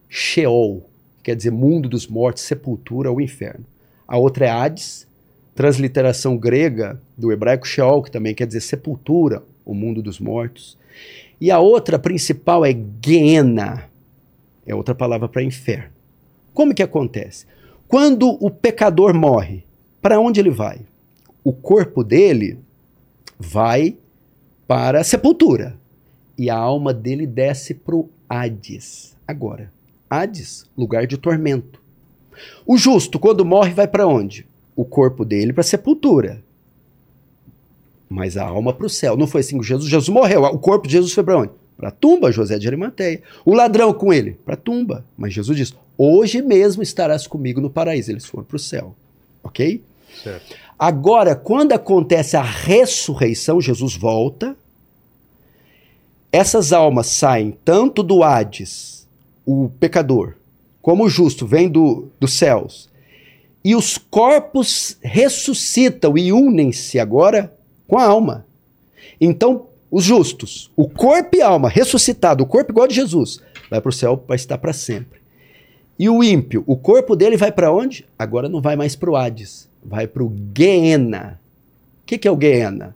Sheol, 0.10 0.86
quer 1.24 1.36
dizer 1.36 1.52
mundo 1.52 1.88
dos 1.88 2.08
mortos, 2.08 2.44
sepultura 2.44 3.10
ou 3.10 3.22
inferno. 3.22 3.66
A 4.12 4.18
outra 4.18 4.46
é 4.46 4.50
Hades, 4.50 5.08
transliteração 5.56 6.36
grega 6.36 7.02
do 7.18 7.32
hebraico 7.32 7.66
Sheol, 7.66 8.04
que 8.04 8.12
também 8.12 8.36
quer 8.36 8.46
dizer 8.46 8.60
sepultura, 8.60 9.42
o 9.66 9.74
mundo 9.74 10.02
dos 10.02 10.20
mortos. 10.20 10.78
E 11.40 11.50
a 11.50 11.60
outra 11.60 11.98
principal 11.98 12.66
é 12.66 12.76
Geena, 13.02 13.90
é 14.68 14.76
outra 14.76 14.94
palavra 14.94 15.30
para 15.30 15.42
inferno. 15.42 15.94
Como 16.54 16.76
que 16.76 16.84
acontece? 16.84 17.46
Quando 17.88 18.38
o 18.44 18.52
pecador 18.52 19.14
morre, 19.14 19.64
para 20.02 20.20
onde 20.20 20.42
ele 20.42 20.50
vai? 20.50 20.82
O 21.42 21.54
corpo 21.54 22.04
dele 22.04 22.60
vai 23.40 23.96
para 24.68 25.00
a 25.00 25.06
sepultura 25.06 25.78
e 26.38 26.50
a 26.50 26.58
alma 26.58 26.94
dele 26.94 27.26
desce 27.26 27.74
para 27.74 27.96
o 27.96 28.10
Hades. 28.28 29.16
Agora, 29.26 29.72
Hades, 30.10 30.66
lugar 30.78 31.08
de 31.08 31.18
tormento. 31.18 31.81
O 32.66 32.78
justo, 32.78 33.20
quando 33.20 33.46
morre, 33.46 33.74
vai 33.74 33.88
para 33.88 34.08
onde? 34.08 34.46
O 34.76 34.86
corpo 34.86 35.26
dele 35.26 35.54
para 35.54 35.62
a 35.62 35.66
sepultura. 35.66 36.44
Mas 38.10 38.38
a 38.38 38.44
alma 38.44 38.74
para 38.74 38.86
o 38.86 38.90
céu. 38.90 39.16
Não 39.16 39.28
foi 39.28 39.42
assim 39.42 39.58
com 39.58 39.64
Jesus? 39.64 39.90
Jesus 39.90 40.10
morreu. 40.10 40.44
O 40.44 40.60
corpo 40.60 40.88
de 40.88 40.94
Jesus 40.94 41.14
foi 41.14 41.24
para 41.24 41.38
onde? 41.38 41.52
Para 41.78 41.90
a 41.90 41.92
tumba, 41.92 42.32
José 42.32 42.60
de 42.60 42.68
Arimateia. 42.68 43.22
O 43.46 43.54
ladrão 43.54 43.94
com 43.94 44.14
ele? 44.14 44.38
Para 44.46 44.54
a 44.54 44.58
tumba. 44.58 45.06
Mas 45.18 45.34
Jesus 45.34 45.58
diz: 45.58 45.74
Hoje 45.98 46.42
mesmo 46.42 46.84
estarás 46.84 47.26
comigo 47.26 47.62
no 47.62 47.70
paraíso. 47.70 48.12
Eles 48.12 48.26
foram 48.26 48.44
para 48.44 48.56
o 48.56 48.60
céu. 48.60 48.96
Ok? 49.44 49.82
Certo. 50.24 50.56
Agora, 50.78 51.36
quando 51.36 51.74
acontece 51.74 52.36
a 52.36 52.42
ressurreição, 52.42 53.62
Jesus 53.62 53.96
volta 53.96 54.56
essas 56.32 56.72
almas 56.72 57.08
saem 57.08 57.58
tanto 57.66 58.02
do 58.02 58.24
Hades, 58.24 59.06
o 59.46 59.70
pecador, 59.80 60.36
como 60.82 61.06
o 61.06 61.10
justo, 61.10 61.46
vem 61.46 61.70
do, 61.70 62.08
dos 62.20 62.34
céus, 62.34 62.90
e 63.64 63.76
os 63.76 63.98
corpos 63.98 64.98
ressuscitam 65.02 66.18
e 66.18 66.32
unem-se 66.32 67.00
agora 67.00 67.54
com 67.88 67.98
a 67.98 68.06
alma. 68.06 68.46
Então, 69.20 69.68
os 69.92 70.04
justos, 70.04 70.72
o 70.76 70.90
corpo 70.90 71.36
e 71.36 71.42
a 71.42 71.48
alma 71.48 71.70
ressuscitado, 71.70 72.44
o 72.44 72.48
corpo 72.48 72.72
igual 72.72 72.88
de 72.88 72.96
Jesus, 72.96 73.40
vai 73.70 73.80
para 73.80 73.90
o 73.90 73.94
céu 73.94 74.18
para 74.18 74.36
estar 74.36 74.58
para 74.58 74.74
sempre. 74.74 75.20
E 76.00 76.10
o 76.10 76.24
ímpio, 76.24 76.64
o 76.66 76.76
corpo 76.76 77.16
dele 77.16 77.38
vai 77.38 77.52
para 77.52 77.72
onde? 77.72 78.06
Agora 78.18 78.50
não 78.50 78.62
vai 78.62 78.76
mais 78.76 78.96
para 78.96 79.12
o 79.12 79.16
Hades, 79.16 79.70
vai 79.84 80.08
para 80.08 80.24
o 80.24 80.34
Geena. 80.58 81.40
O 82.02 82.06
que, 82.08 82.18
que 82.18 82.28
é 82.28 82.32
o 82.32 82.40
Geena? 82.40 82.96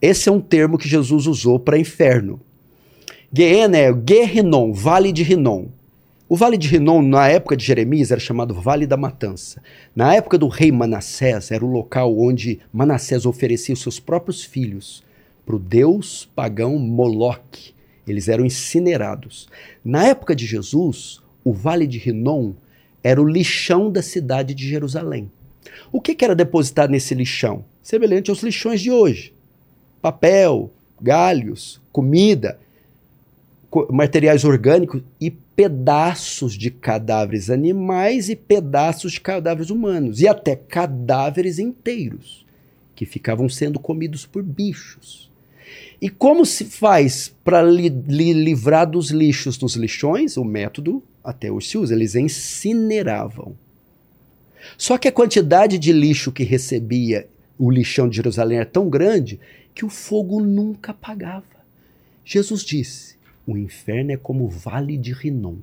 Esse 0.00 0.28
é 0.28 0.32
um 0.32 0.40
termo 0.40 0.78
que 0.78 0.88
Jesus 0.88 1.26
usou 1.26 1.58
para 1.58 1.78
inferno. 1.78 2.38
Geena 3.32 3.78
é 3.78 3.92
Gehenon, 3.92 4.72
Vale 4.72 5.10
de 5.10 5.24
Rinom. 5.24 5.66
O 6.26 6.36
Vale 6.36 6.56
de 6.56 6.68
Rinom, 6.68 7.02
na 7.02 7.28
época 7.28 7.54
de 7.54 7.62
Jeremias, 7.62 8.10
era 8.10 8.18
chamado 8.18 8.54
Vale 8.54 8.86
da 8.86 8.96
Matança. 8.96 9.62
Na 9.94 10.14
época 10.14 10.38
do 10.38 10.48
rei 10.48 10.72
Manassés, 10.72 11.50
era 11.50 11.62
o 11.62 11.70
local 11.70 12.18
onde 12.18 12.60
Manassés 12.72 13.26
oferecia 13.26 13.74
os 13.74 13.82
seus 13.82 14.00
próprios 14.00 14.42
filhos 14.42 15.04
para 15.44 15.54
o 15.54 15.58
deus 15.58 16.26
pagão 16.34 16.78
Moloque. 16.78 17.74
Eles 18.08 18.28
eram 18.28 18.46
incinerados. 18.46 19.48
Na 19.84 20.06
época 20.06 20.34
de 20.34 20.46
Jesus, 20.46 21.20
o 21.44 21.52
Vale 21.52 21.86
de 21.86 21.98
Rinom 21.98 22.54
era 23.02 23.20
o 23.20 23.28
lixão 23.28 23.92
da 23.92 24.00
cidade 24.00 24.54
de 24.54 24.66
Jerusalém. 24.66 25.30
O 25.92 26.00
que, 26.00 26.14
que 26.14 26.24
era 26.24 26.34
depositado 26.34 26.90
nesse 26.90 27.14
lixão? 27.14 27.66
Semelhante 27.82 28.30
aos 28.30 28.42
lixões 28.42 28.80
de 28.80 28.90
hoje: 28.90 29.34
papel, 30.00 30.72
galhos, 30.98 31.82
comida, 31.92 32.58
materiais 33.90 34.44
orgânicos 34.44 35.02
e 35.20 35.30
pedaços 35.56 36.54
de 36.54 36.70
cadáveres 36.70 37.48
animais 37.50 38.28
e 38.28 38.36
pedaços 38.36 39.12
de 39.12 39.20
cadáveres 39.20 39.70
humanos, 39.70 40.20
e 40.20 40.28
até 40.28 40.56
cadáveres 40.56 41.58
inteiros 41.58 42.44
que 42.94 43.06
ficavam 43.06 43.48
sendo 43.48 43.78
comidos 43.78 44.26
por 44.26 44.42
bichos. 44.42 45.30
E 46.00 46.08
como 46.08 46.44
se 46.44 46.64
faz 46.64 47.34
para 47.44 47.62
li, 47.62 47.88
li, 47.88 48.32
livrar 48.32 48.88
dos 48.88 49.10
lixos 49.10 49.56
dos 49.56 49.74
lixões? 49.74 50.36
O 50.36 50.44
método 50.44 51.02
até 51.22 51.50
hoje 51.50 51.68
se 51.68 51.78
usa, 51.78 51.94
eles 51.94 52.14
incineravam. 52.14 53.56
Só 54.76 54.98
que 54.98 55.08
a 55.08 55.12
quantidade 55.12 55.78
de 55.78 55.92
lixo 55.92 56.32
que 56.32 56.44
recebia 56.44 57.26
o 57.58 57.70
lixão 57.70 58.08
de 58.08 58.16
Jerusalém 58.16 58.58
era 58.58 58.66
tão 58.66 58.88
grande 58.88 59.40
que 59.74 59.84
o 59.84 59.88
fogo 59.88 60.40
nunca 60.40 60.92
apagava. 60.92 61.44
Jesus 62.24 62.62
disse: 62.62 63.13
o 63.46 63.56
inferno 63.56 64.12
é 64.12 64.16
como 64.16 64.44
o 64.44 64.48
vale 64.48 64.96
de 64.96 65.12
Rinom, 65.12 65.58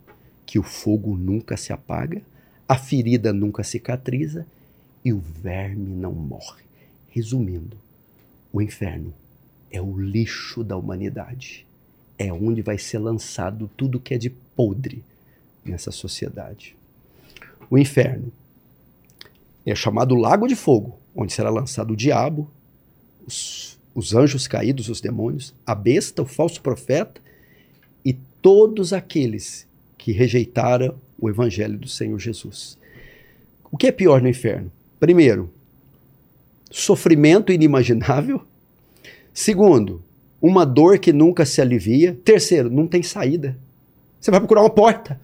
que 0.45 0.59
o 0.59 0.63
fogo 0.63 1.15
nunca 1.15 1.57
se 1.57 1.73
apaga, 1.73 2.21
a 2.67 2.77
ferida 2.77 3.33
nunca 3.33 3.63
cicatriza 3.63 4.45
e 5.03 5.11
o 5.11 5.19
verme 5.19 5.95
não 5.95 6.13
morre. 6.13 6.63
Resumindo, 7.09 7.77
o 8.53 8.61
inferno 8.61 9.13
é 9.71 9.81
o 9.81 9.99
lixo 9.99 10.63
da 10.63 10.77
humanidade. 10.77 11.65
É 12.17 12.31
onde 12.31 12.61
vai 12.61 12.77
ser 12.77 12.99
lançado 12.99 13.69
tudo 13.75 13.99
que 13.99 14.13
é 14.13 14.17
de 14.17 14.29
podre 14.29 15.03
nessa 15.65 15.91
sociedade. 15.91 16.75
O 17.69 17.77
inferno 17.77 18.31
é 19.65 19.73
chamado 19.73 20.15
Lago 20.15 20.47
de 20.47 20.55
Fogo, 20.55 20.99
onde 21.15 21.33
será 21.33 21.49
lançado 21.49 21.93
o 21.93 21.95
diabo, 21.95 22.49
os, 23.25 23.79
os 23.95 24.13
anjos 24.13 24.47
caídos, 24.47 24.87
os 24.89 25.01
demônios, 25.01 25.53
a 25.65 25.73
besta, 25.73 26.21
o 26.21 26.25
falso 26.25 26.61
profeta 26.61 27.21
todos 28.41 28.93
aqueles 28.93 29.67
que 29.97 30.11
rejeitaram 30.11 30.95
o 31.19 31.29
evangelho 31.29 31.77
do 31.77 31.87
Senhor 31.87 32.17
Jesus. 32.19 32.77
O 33.71 33.77
que 33.77 33.87
é 33.87 33.91
pior 33.91 34.21
no 34.21 34.27
inferno? 34.27 34.71
Primeiro, 34.99 35.49
sofrimento 36.69 37.51
inimaginável. 37.51 38.41
Segundo, 39.33 40.01
uma 40.41 40.65
dor 40.65 40.97
que 40.97 41.13
nunca 41.13 41.45
se 41.45 41.61
alivia. 41.61 42.17
Terceiro, 42.25 42.69
não 42.69 42.87
tem 42.87 43.03
saída. 43.03 43.57
Você 44.19 44.31
vai 44.31 44.39
procurar 44.39 44.61
uma 44.61 44.69
porta, 44.69 45.19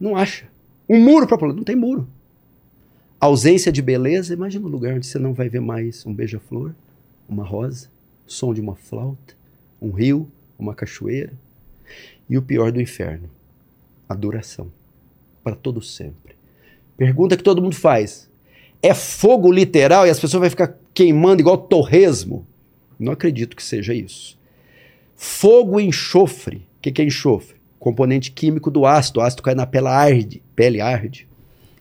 não 0.00 0.16
acha. 0.16 0.46
Um 0.88 1.00
muro 1.00 1.26
para 1.26 1.38
pular, 1.38 1.54
não 1.54 1.64
tem 1.64 1.76
muro. 1.76 2.08
Ausência 3.20 3.70
de 3.70 3.82
beleza, 3.82 4.32
imagina 4.32 4.66
um 4.66 4.70
lugar 4.70 4.94
onde 4.94 5.06
você 5.06 5.18
não 5.18 5.34
vai 5.34 5.48
ver 5.48 5.60
mais 5.60 6.06
um 6.06 6.14
beija-flor, 6.14 6.72
uma 7.28 7.44
rosa, 7.44 7.88
som 8.26 8.54
de 8.54 8.60
uma 8.60 8.74
flauta, 8.74 9.34
um 9.82 9.90
rio, 9.90 10.28
uma 10.58 10.74
cachoeira. 10.74 11.32
E 12.28 12.36
o 12.36 12.42
pior 12.42 12.70
do 12.70 12.80
inferno, 12.80 13.30
adoração, 14.08 14.70
para 15.42 15.54
todo 15.54 15.80
sempre. 15.80 16.36
Pergunta 16.96 17.36
que 17.36 17.42
todo 17.42 17.62
mundo 17.62 17.76
faz: 17.76 18.28
é 18.82 18.92
fogo 18.94 19.50
literal 19.50 20.06
e 20.06 20.10
as 20.10 20.20
pessoas 20.20 20.40
vão 20.40 20.50
ficar 20.50 20.76
queimando 20.92 21.40
igual 21.40 21.56
torresmo? 21.56 22.46
Não 22.98 23.12
acredito 23.12 23.56
que 23.56 23.62
seja 23.62 23.94
isso. 23.94 24.38
Fogo 25.14 25.80
e 25.80 25.84
enxofre. 25.84 26.56
O 26.56 26.80
que, 26.82 26.92
que 26.92 27.02
é 27.02 27.04
enxofre? 27.04 27.56
Componente 27.78 28.32
químico 28.32 28.70
do 28.70 28.84
ácido. 28.84 29.20
O 29.20 29.22
ácido 29.22 29.42
cai 29.42 29.54
na 29.54 29.66
pele 29.66 29.88
arde. 29.88 30.42
Pele 30.54 30.80
arde. 30.80 31.28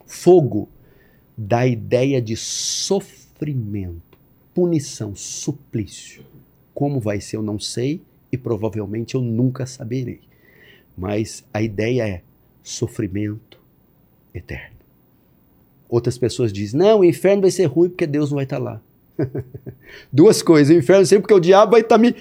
Fogo 0.05 0.69
dá 1.37 1.59
a 1.59 1.67
ideia 1.67 2.21
de 2.21 2.35
sofrimento, 2.35 4.17
punição, 4.53 5.15
suplício. 5.15 6.23
Como 6.73 6.99
vai 6.99 7.21
ser, 7.21 7.37
eu 7.37 7.43
não 7.43 7.59
sei 7.59 8.01
e 8.31 8.37
provavelmente 8.37 9.15
eu 9.15 9.21
nunca 9.21 9.65
saberei. 9.65 10.21
Mas 10.97 11.45
a 11.53 11.61
ideia 11.61 12.07
é 12.07 12.21
sofrimento 12.63 13.59
eterno. 14.33 14.77
Outras 15.87 16.17
pessoas 16.17 16.51
dizem: 16.51 16.79
não, 16.79 16.99
o 16.99 17.05
inferno 17.05 17.43
vai 17.43 17.51
ser 17.51 17.65
ruim 17.65 17.89
porque 17.89 18.07
Deus 18.07 18.31
não 18.31 18.35
vai 18.35 18.45
estar 18.45 18.57
lá. 18.57 18.81
Duas 20.11 20.41
coisas: 20.41 20.75
o 20.75 20.79
inferno 20.79 21.05
sempre 21.05 21.23
porque 21.23 21.33
o 21.33 21.39
diabo 21.39 21.71
vai 21.71 21.81
estar 21.81 21.97
me. 21.97 22.15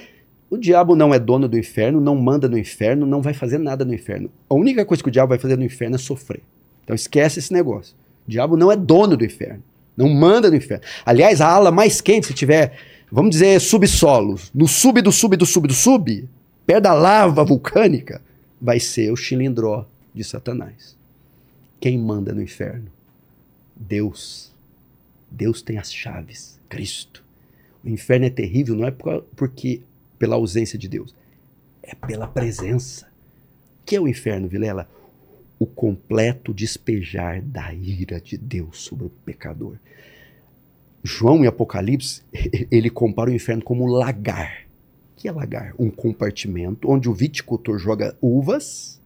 O 0.49 0.57
diabo 0.57 0.95
não 0.95 1.13
é 1.13 1.19
dono 1.19 1.49
do 1.49 1.59
inferno, 1.59 2.01
não 2.01 2.15
manda 2.15 2.49
no 2.49 2.57
inferno, 2.57 3.05
não 3.05 3.21
vai 3.21 3.35
fazer 3.35 3.59
nada 3.59 3.85
no 3.85 3.93
inferno. 3.93 4.31
A 4.49 4.55
única 4.55 4.85
coisa 4.85 5.03
que 5.03 5.09
o 5.09 5.13
diabo 5.13 5.31
vai 5.31 5.39
fazer 5.39 5.57
no 5.57 5.65
inferno 5.65 5.97
é 5.97 5.99
sofrer. 5.99 6.43
Então 6.85 6.95
esquece 6.95 7.41
esse 7.41 7.53
negócio. 7.53 7.97
O 8.27 8.31
diabo 8.31 8.57
não 8.57 8.71
é 8.71 8.77
dono 8.77 9.17
do 9.17 9.25
inferno, 9.25 9.63
não 9.97 10.09
manda 10.09 10.49
no 10.49 10.57
inferno. 10.57 10.85
Aliás, 11.05 11.41
a 11.41 11.49
ala 11.49 11.73
mais 11.73 12.01
quente, 12.01 12.29
se 12.29 12.35
tiver, 12.35 12.79
vamos 13.11 13.33
dizer, 13.33 13.61
subsolos, 13.61 14.53
no 14.55 14.69
sub 14.69 15.03
do 15.03 15.11
sub 15.11 15.37
do 15.37 15.45
sub 15.47 15.67
do 15.67 15.75
sub, 15.75 16.29
perto 16.65 16.85
da 16.85 16.93
lava 16.93 17.45
vulcânica, 17.45 18.23
vai 18.61 18.81
ser 18.81 19.13
o 19.13 19.17
chilindró 19.17 19.87
de 20.15 20.25
Satanás. 20.25 20.97
Quem 21.81 21.99
manda 21.99 22.33
no 22.33 22.43
inferno? 22.43 22.91
Deus. 23.75 24.53
Deus 25.31 25.61
tem 25.63 25.79
as 25.79 25.93
chaves. 25.93 26.59
Cristo. 26.69 27.25
O 27.85 27.89
inferno 27.89 28.27
é 28.27 28.31
terrível 28.31 28.75
não 28.75 28.87
é 28.87 28.91
porque 28.91 29.83
pela 30.19 30.37
ausência 30.37 30.79
de 30.79 30.89
Deus, 30.89 31.15
é 31.83 31.95
pela 31.95 32.27
presença. 32.27 33.07
O 33.81 33.85
que 33.87 33.95
é 33.95 34.01
o 34.01 34.09
inferno, 34.09 34.49
Vilela? 34.49 34.89
O 35.59 35.67
completo 35.67 36.53
despejar 36.53 37.41
da 37.41 37.73
ira 37.73 38.21
de 38.21 38.37
Deus 38.37 38.81
sobre 38.83 39.07
o 39.07 39.11
pecador. 39.11 39.77
João 41.03 41.45
em 41.45 41.47
Apocalipse, 41.47 42.23
ele 42.71 42.91
compara 42.91 43.31
o 43.31 43.35
inferno 43.35 43.63
como 43.63 43.87
lagar 43.87 44.66
que 45.17 45.29
é 45.29 45.33
lagar? 45.33 45.75
Um 45.79 45.91
compartimento 45.91 46.91
onde 46.91 47.09
o 47.09 47.15
viticultor 47.15 47.79
joga 47.79 48.17
uvas, 48.21 49.01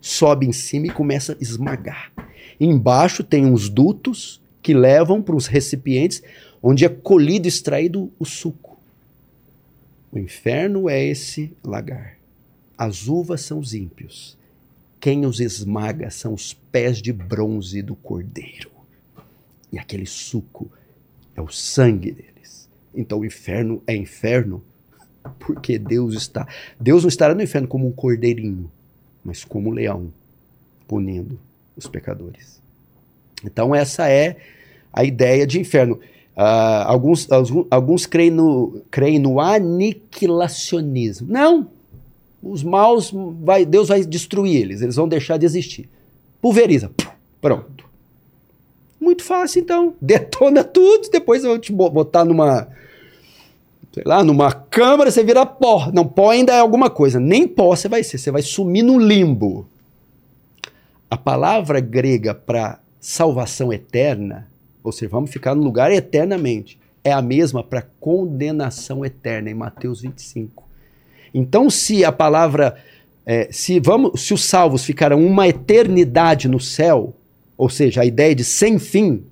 sobe 0.00 0.46
em 0.46 0.52
cima 0.52 0.86
e 0.86 0.90
começa 0.90 1.32
a 1.32 1.36
esmagar. 1.40 2.12
Embaixo 2.60 3.22
tem 3.22 3.46
uns 3.46 3.68
dutos 3.68 4.40
que 4.62 4.74
levam 4.74 5.22
para 5.22 5.36
os 5.36 5.46
recipientes 5.46 6.22
onde 6.62 6.84
é 6.84 6.88
colhido, 6.88 7.46
extraído 7.46 8.12
o 8.18 8.24
suco. 8.24 8.76
O 10.10 10.18
inferno 10.18 10.88
é 10.88 11.04
esse 11.04 11.52
lagar. 11.62 12.16
As 12.76 13.06
uvas 13.06 13.42
são 13.42 13.58
os 13.58 13.74
ímpios. 13.74 14.36
Quem 14.98 15.24
os 15.24 15.40
esmaga 15.40 16.10
são 16.10 16.34
os 16.34 16.52
pés 16.52 17.00
de 17.00 17.12
bronze 17.12 17.82
do 17.82 17.94
cordeiro. 17.94 18.70
E 19.72 19.78
aquele 19.78 20.06
suco 20.06 20.70
é 21.36 21.40
o 21.40 21.48
sangue 21.48 22.10
deles. 22.10 22.68
Então 22.94 23.20
o 23.20 23.24
inferno 23.24 23.82
é 23.86 23.94
inferno 23.94 24.62
porque 25.38 25.78
Deus 25.78 26.14
está. 26.14 26.46
Deus 26.78 27.02
não 27.02 27.08
estará 27.08 27.34
no 27.34 27.42
inferno 27.42 27.68
como 27.68 27.86
um 27.86 27.92
cordeirinho, 27.92 28.70
mas 29.24 29.44
como 29.44 29.70
um 29.70 29.72
leão, 29.72 30.12
punindo 30.86 31.38
os 31.76 31.86
pecadores. 31.86 32.60
Então, 33.44 33.74
essa 33.74 34.08
é 34.08 34.36
a 34.92 35.04
ideia 35.04 35.46
de 35.46 35.60
inferno. 35.60 36.00
Uh, 36.36 36.84
alguns, 36.86 37.30
alguns, 37.30 37.66
alguns 37.70 38.06
creem, 38.06 38.30
no, 38.30 38.80
creem 38.90 39.18
no 39.18 39.40
aniquilacionismo. 39.40 41.28
Não! 41.30 41.68
Os 42.42 42.62
maus, 42.62 43.12
vai, 43.42 43.64
Deus 43.64 43.88
vai 43.88 44.04
destruir 44.04 44.60
eles, 44.60 44.82
eles 44.82 44.96
vão 44.96 45.08
deixar 45.08 45.36
de 45.36 45.46
existir. 45.46 45.88
Pulveriza. 46.40 46.90
Pronto. 47.40 47.84
Muito 49.00 49.24
fácil, 49.24 49.60
então. 49.60 49.94
Detona 50.00 50.62
tudo, 50.62 51.10
depois 51.10 51.42
eu 51.42 51.50
vou 51.50 51.58
te 51.58 51.72
botar 51.72 52.24
numa 52.24 52.68
sei 53.96 54.02
lá, 54.04 54.22
numa 54.22 54.52
câmara 54.52 55.10
você 55.10 55.24
vira 55.24 55.46
pó. 55.46 55.90
Não, 55.90 56.06
pó 56.06 56.28
ainda 56.28 56.52
é 56.52 56.60
alguma 56.60 56.90
coisa. 56.90 57.18
Nem 57.18 57.48
pó 57.48 57.74
você 57.74 57.88
vai 57.88 58.04
ser, 58.04 58.18
você 58.18 58.30
vai 58.30 58.42
sumir 58.42 58.82
no 58.82 58.98
limbo. 58.98 59.66
A 61.10 61.16
palavra 61.16 61.80
grega 61.80 62.34
para 62.34 62.78
salvação 63.00 63.72
eterna, 63.72 64.48
ou 64.84 64.92
seja, 64.92 65.10
vamos 65.10 65.30
ficar 65.30 65.54
no 65.54 65.62
lugar 65.62 65.90
eternamente, 65.90 66.78
é 67.02 67.10
a 67.10 67.22
mesma 67.22 67.64
para 67.64 67.86
condenação 67.98 69.02
eterna, 69.02 69.48
em 69.48 69.54
Mateus 69.54 70.02
25. 70.02 70.62
Então, 71.32 71.70
se 71.70 72.04
a 72.04 72.12
palavra, 72.12 72.76
é, 73.24 73.48
se, 73.50 73.80
vamos, 73.80 74.20
se 74.20 74.34
os 74.34 74.44
salvos 74.44 74.84
ficaram 74.84 75.24
uma 75.24 75.48
eternidade 75.48 76.48
no 76.48 76.60
céu, 76.60 77.14
ou 77.56 77.70
seja, 77.70 78.02
a 78.02 78.04
ideia 78.04 78.34
de 78.34 78.44
sem 78.44 78.78
fim, 78.78 79.24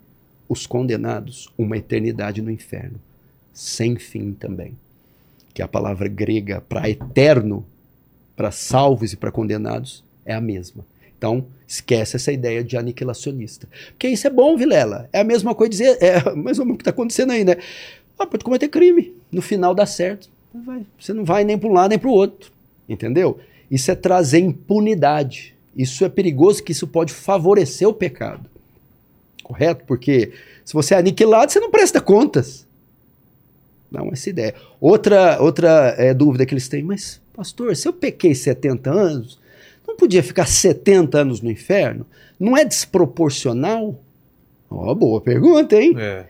os 0.49 0.67
condenados, 0.67 1.53
uma 1.59 1.77
eternidade 1.77 2.41
no 2.41 2.51
inferno, 2.51 2.99
sem 3.55 3.97
fim 3.97 4.33
também. 4.33 4.77
Que 5.55 5.63
a 5.63 5.69
palavra 5.69 6.09
grega 6.09 6.61
para 6.61 6.91
eterno, 6.91 7.65
para 8.35 8.51
salvos 8.51 9.13
e 9.13 9.17
para 9.17 9.31
condenados, 9.31 10.03
é 10.27 10.35
a 10.35 10.41
mesma. 10.41 10.85
Então, 11.17 11.47
esquece 11.67 12.17
essa 12.17 12.33
ideia 12.33 12.63
de 12.63 12.77
aniquilacionista. 12.77 13.69
Porque 13.91 14.09
isso 14.09 14.27
é 14.27 14.31
bom, 14.31 14.57
Vilela. 14.57 15.09
É 15.13 15.21
a 15.21 15.25
mesma 15.25 15.55
coisa 15.55 15.71
dizer, 15.71 15.97
é 16.03 16.35
mais 16.35 16.59
ou 16.59 16.67
menos 16.67 16.75
o 16.75 16.79
que 16.79 16.83
está 16.83 16.91
acontecendo 16.91 17.31
aí, 17.31 17.45
né? 17.45 17.57
Ah, 18.19 18.27
pode 18.27 18.45
cometer 18.45 18.69
crime. 18.69 19.15
No 19.31 19.41
final 19.41 19.75
dá 19.75 19.87
certo. 19.87 20.29
Você 20.99 21.13
não 21.13 21.25
vai 21.25 21.45
nem 21.45 21.57
para 21.57 21.69
um 21.69 21.73
lado 21.73 21.91
nem 21.91 21.99
para 21.99 22.09
o 22.09 22.13
outro. 22.13 22.53
Entendeu? 22.89 23.39
Isso 23.71 23.91
é 23.91 23.95
trazer 23.95 24.41
impunidade. 24.41 25.55
Isso 25.77 26.05
é 26.05 26.09
perigoso, 26.09 26.63
que 26.63 26.73
isso 26.73 26.87
pode 26.87 27.13
favorecer 27.13 27.89
o 27.89 27.95
pecado. 27.95 28.49
Correto? 29.43 29.85
Porque 29.87 30.33
se 30.65 30.73
você 30.73 30.95
é 30.95 30.99
aniquilado, 30.99 31.51
você 31.51 31.61
não 31.61 31.71
presta 31.71 32.01
contas. 32.01 32.67
Não, 33.95 34.11
essa 34.13 34.29
ideia. 34.29 34.55
Outra, 34.81 35.41
outra 35.41 35.95
é, 35.97 36.13
dúvida 36.13 36.45
que 36.45 36.53
eles 36.53 36.69
têm, 36.69 36.83
mas, 36.83 37.21
pastor, 37.33 37.77
se 37.77 37.87
eu 37.87 37.93
pequei 37.93 38.35
70 38.35 38.91
anos, 38.91 39.39
não 39.87 39.97
podia 39.97 40.23
ficar 40.23 40.47
70 40.47 41.19
anos 41.19 41.41
no 41.41 41.51
inferno? 41.51 42.05
Não 42.39 42.57
é 42.57 42.65
desproporcional? 42.65 43.95
Ó, 44.69 44.91
oh, 44.91 44.95
boa 44.95 45.21
pergunta, 45.21 45.81
hein? 45.81 45.95
É. 45.97 46.27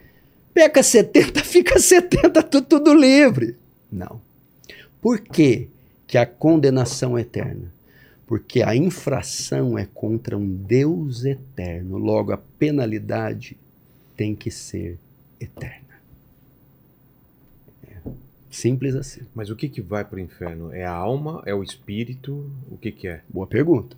Peca 0.53 0.83
70, 0.83 1.41
fica 1.43 1.79
70, 1.79 2.43
tudo, 2.43 2.67
tudo 2.67 2.95
livre. 2.95 3.57
Não. 3.91 4.21
Por 5.01 5.19
quê 5.21 5.69
que 6.07 6.19
a 6.19 6.27
condenação 6.27 7.17
é 7.17 7.23
eterna? 7.23 7.73
Porque 8.27 8.63
a 8.63 8.77
infração 8.77 9.79
é 9.79 9.87
contra 9.95 10.37
um 10.37 10.47
Deus 10.47 11.25
eterno, 11.25 11.97
logo 11.97 12.33
a 12.33 12.39
penalidade 12.59 13.57
tem 14.17 14.35
que 14.35 14.51
ser 14.51 14.99
eterna. 15.41 15.84
Simples 18.55 18.95
assim. 18.95 19.23
Mas 19.35 19.51
o 19.51 19.57
que, 19.57 19.69
que 19.69 19.81
vai 19.81 20.05
para 20.05 20.17
o 20.17 20.21
inferno? 20.21 20.73
É 20.73 20.85
a 20.85 20.93
alma? 20.93 21.43
É 21.45 21.53
o 21.53 21.61
espírito? 21.61 22.49
O 22.71 22.77
que, 22.77 22.93
que 22.93 23.09
é? 23.09 23.21
Boa 23.29 23.49
pergunta. 23.49 23.97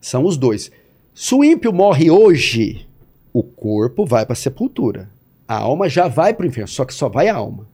São 0.00 0.24
os 0.24 0.36
dois. 0.36 0.72
Se 1.14 1.32
o 1.32 1.44
ímpio 1.44 1.72
morre 1.72 2.10
hoje, 2.10 2.84
o 3.32 3.40
corpo 3.40 4.04
vai 4.04 4.26
para 4.26 4.32
a 4.32 4.36
sepultura. 4.36 5.08
A 5.46 5.58
alma 5.58 5.88
já 5.88 6.08
vai 6.08 6.34
para 6.34 6.42
o 6.42 6.48
inferno, 6.48 6.66
só 6.66 6.84
que 6.84 6.92
só 6.92 7.08
vai 7.08 7.28
a 7.28 7.36
alma. 7.36 7.68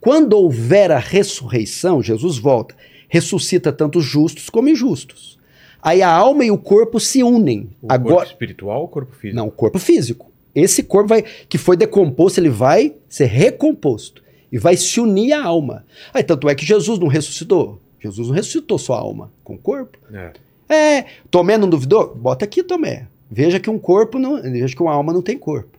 Quando 0.00 0.34
houver 0.34 0.92
a 0.92 1.00
ressurreição, 1.00 2.00
Jesus 2.00 2.38
volta, 2.38 2.76
ressuscita 3.08 3.72
tanto 3.72 4.00
justos 4.00 4.48
como 4.48 4.68
injustos. 4.68 5.36
Aí 5.82 6.00
a 6.00 6.08
alma 6.08 6.44
e 6.44 6.50
o 6.52 6.58
corpo 6.58 7.00
se 7.00 7.24
unem. 7.24 7.70
O 7.82 7.92
Agora, 7.92 8.14
corpo 8.18 8.30
espiritual 8.30 8.78
ou 8.82 8.86
o 8.86 8.88
corpo 8.88 9.16
físico? 9.16 9.36
Não, 9.36 9.48
o 9.48 9.52
corpo 9.52 9.80
físico. 9.80 10.30
Esse 10.54 10.84
corpo 10.84 11.08
vai, 11.08 11.22
que 11.22 11.58
foi 11.58 11.76
decomposto, 11.76 12.38
ele 12.38 12.50
vai 12.50 12.94
ser 13.08 13.26
recomposto 13.26 14.24
e 14.50 14.58
vai 14.58 14.76
se 14.76 15.00
unir 15.00 15.32
à 15.32 15.44
alma. 15.44 15.84
Aí 16.12 16.22
tanto 16.22 16.48
é 16.48 16.54
que 16.54 16.64
Jesus 16.64 16.98
não 16.98 17.08
ressuscitou. 17.08 17.80
Jesus 18.00 18.28
não 18.28 18.34
ressuscitou 18.34 18.78
sua 18.78 18.98
alma 18.98 19.32
com 19.42 19.54
o 19.54 19.58
corpo. 19.58 19.98
É. 20.12 20.32
é. 20.68 21.06
Tomé 21.30 21.58
não 21.58 21.68
duvidou? 21.68 22.14
Bota 22.14 22.44
aqui, 22.44 22.62
Tomé. 22.62 23.08
Veja 23.30 23.58
que 23.58 23.70
um 23.70 23.78
corpo 23.78 24.18
não, 24.18 24.40
veja 24.40 24.74
que 24.74 24.82
uma 24.82 24.92
alma 24.92 25.12
não 25.12 25.22
tem 25.22 25.38
corpo. 25.38 25.76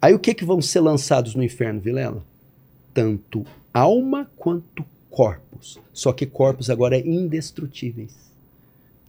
Aí 0.00 0.14
o 0.14 0.18
que 0.18 0.34
que 0.34 0.44
vão 0.44 0.62
ser 0.62 0.80
lançados 0.80 1.34
no 1.34 1.42
inferno, 1.42 1.80
Vilela? 1.80 2.22
tanto 2.92 3.44
alma 3.72 4.30
quanto 4.36 4.84
corpos. 5.10 5.78
Só 5.92 6.12
que 6.12 6.26
corpos 6.26 6.70
agora 6.70 6.98
indestrutíveis. 6.98 8.14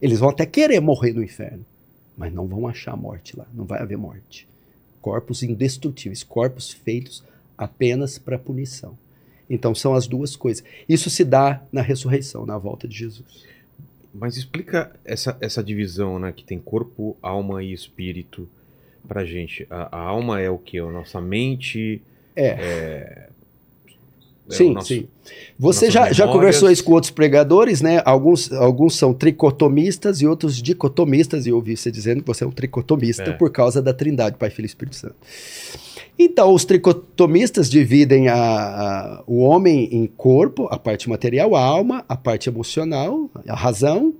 Eles 0.00 0.18
vão 0.18 0.30
até 0.30 0.44
querer 0.44 0.80
morrer 0.80 1.12
no 1.12 1.22
inferno, 1.22 1.64
mas 2.16 2.32
não 2.32 2.46
vão 2.46 2.66
achar 2.66 2.96
morte 2.96 3.36
lá, 3.36 3.46
não 3.54 3.64
vai 3.64 3.80
haver 3.80 3.96
morte. 3.96 4.46
Corpos 5.00 5.42
indestrutíveis, 5.42 6.22
corpos 6.22 6.72
feitos 6.72 7.22
apenas 7.56 8.18
para 8.18 8.38
punição. 8.38 8.96
Então 9.48 9.74
são 9.74 9.94
as 9.94 10.06
duas 10.06 10.36
coisas. 10.36 10.64
Isso 10.88 11.10
se 11.10 11.24
dá 11.24 11.62
na 11.70 11.82
ressurreição, 11.82 12.46
na 12.46 12.58
volta 12.58 12.88
de 12.88 12.96
Jesus. 12.96 13.44
Mas 14.12 14.36
explica 14.36 14.94
essa, 15.04 15.36
essa 15.40 15.62
divisão, 15.62 16.18
né, 16.18 16.32
que 16.32 16.44
tem 16.44 16.58
corpo, 16.58 17.16
alma 17.20 17.62
e 17.62 17.72
espírito 17.72 18.48
pra 19.06 19.24
gente. 19.24 19.66
A, 19.68 19.96
a 19.96 20.00
alma 20.00 20.40
é 20.40 20.48
o 20.48 20.56
que? 20.56 20.78
A 20.78 20.90
nossa 20.90 21.20
mente, 21.20 22.00
é. 22.36 22.46
é 22.46 23.28
é, 24.50 24.54
sim, 24.54 24.74
nosso, 24.74 24.88
sim. 24.88 25.08
Você 25.58 25.90
já, 25.90 26.12
já 26.12 26.26
conversou 26.26 26.70
isso 26.70 26.84
com 26.84 26.92
outros 26.92 27.10
pregadores, 27.10 27.80
né? 27.80 28.02
Alguns, 28.04 28.52
alguns 28.52 28.94
são 28.96 29.14
tricotomistas 29.14 30.20
e 30.20 30.26
outros 30.26 30.60
dicotomistas, 30.60 31.46
e 31.46 31.48
eu 31.48 31.56
ouvi 31.56 31.76
você 31.76 31.90
dizendo 31.90 32.20
que 32.20 32.26
você 32.26 32.44
é 32.44 32.46
um 32.46 32.50
tricotomista 32.50 33.22
é. 33.22 33.32
por 33.32 33.50
causa 33.50 33.80
da 33.80 33.94
Trindade, 33.94 34.36
Pai, 34.36 34.50
Filho 34.50 34.66
e 34.66 34.68
Espírito 34.68 34.96
Santo. 34.96 35.16
Então, 36.18 36.54
os 36.54 36.64
tricotomistas 36.64 37.68
dividem 37.68 38.28
a, 38.28 38.36
a, 38.36 39.22
o 39.26 39.38
homem 39.38 39.88
em 39.90 40.06
corpo, 40.06 40.68
a 40.70 40.78
parte 40.78 41.08
material, 41.08 41.56
a 41.56 41.60
alma, 41.60 42.04
a 42.08 42.16
parte 42.16 42.48
emocional, 42.48 43.28
a 43.48 43.54
razão, 43.54 44.14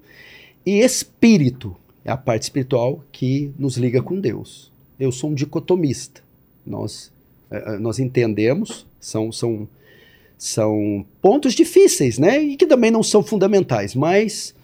e 0.67 0.81
espírito, 0.81 1.77
é 2.05 2.11
a 2.11 2.17
parte 2.17 2.43
espiritual 2.43 3.03
que 3.13 3.53
nos 3.59 3.77
liga 3.77 4.03
com 4.03 4.19
Deus. 4.19 4.73
Eu 4.99 5.13
sou 5.13 5.31
um 5.31 5.35
dicotomista. 5.35 6.21
Nós, 6.67 7.13
é, 7.51 7.75
é, 7.75 7.79
nós 7.79 7.99
entendemos, 7.99 8.87
são, 8.99 9.31
são 9.31 9.69
são 10.37 11.07
pontos 11.23 11.55
difíceis, 11.55 12.19
né? 12.19 12.39
E 12.43 12.57
que 12.57 12.67
também 12.67 12.91
não 12.91 13.03
são 13.03 13.23
fundamentais, 13.23 13.95
mas 13.95 14.55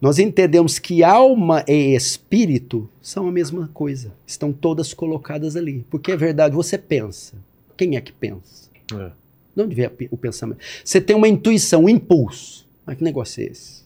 nós 0.00 0.18
entendemos 0.18 0.78
que 0.78 1.04
alma 1.04 1.62
e 1.68 1.94
espírito 1.94 2.88
são 3.02 3.28
a 3.28 3.32
mesma 3.32 3.68
coisa. 3.74 4.12
Estão 4.26 4.52
todas 4.52 4.94
colocadas 4.94 5.56
ali. 5.56 5.84
Porque 5.90 6.12
é 6.12 6.16
verdade, 6.16 6.54
você 6.54 6.78
pensa. 6.78 7.34
Quem 7.76 7.96
é 7.96 8.00
que 8.00 8.12
pensa? 8.12 8.70
É. 8.94 9.10
De 9.54 9.62
onde 9.62 9.74
vem 9.74 9.90
o 10.10 10.16
pensamento? 10.16 10.60
Você 10.82 11.00
tem 11.00 11.14
uma 11.14 11.28
intuição, 11.28 11.84
um 11.84 11.88
impulso. 11.88 12.66
Mas 12.86 12.96
que 12.96 13.04
negócio 13.04 13.42
é 13.42 13.46
esse? 13.46 13.82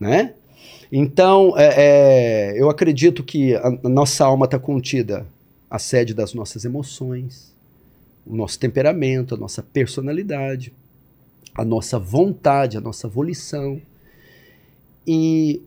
Né? 0.00 0.34
Então, 0.90 1.56
é, 1.56 1.74
é, 1.76 2.60
eu 2.60 2.68
acredito 2.68 3.22
que 3.22 3.54
a, 3.54 3.68
a 3.84 3.88
nossa 3.88 4.24
alma 4.24 4.46
está 4.46 4.58
contida 4.58 5.26
a 5.70 5.78
sede 5.78 6.12
das 6.12 6.34
nossas 6.34 6.64
emoções, 6.64 7.52
o 8.26 8.36
nosso 8.36 8.58
temperamento, 8.58 9.34
a 9.34 9.38
nossa 9.38 9.62
personalidade, 9.62 10.72
a 11.54 11.64
nossa 11.64 11.98
vontade, 11.98 12.76
a 12.76 12.80
nossa 12.80 13.08
volição. 13.08 13.80
E 15.06 15.60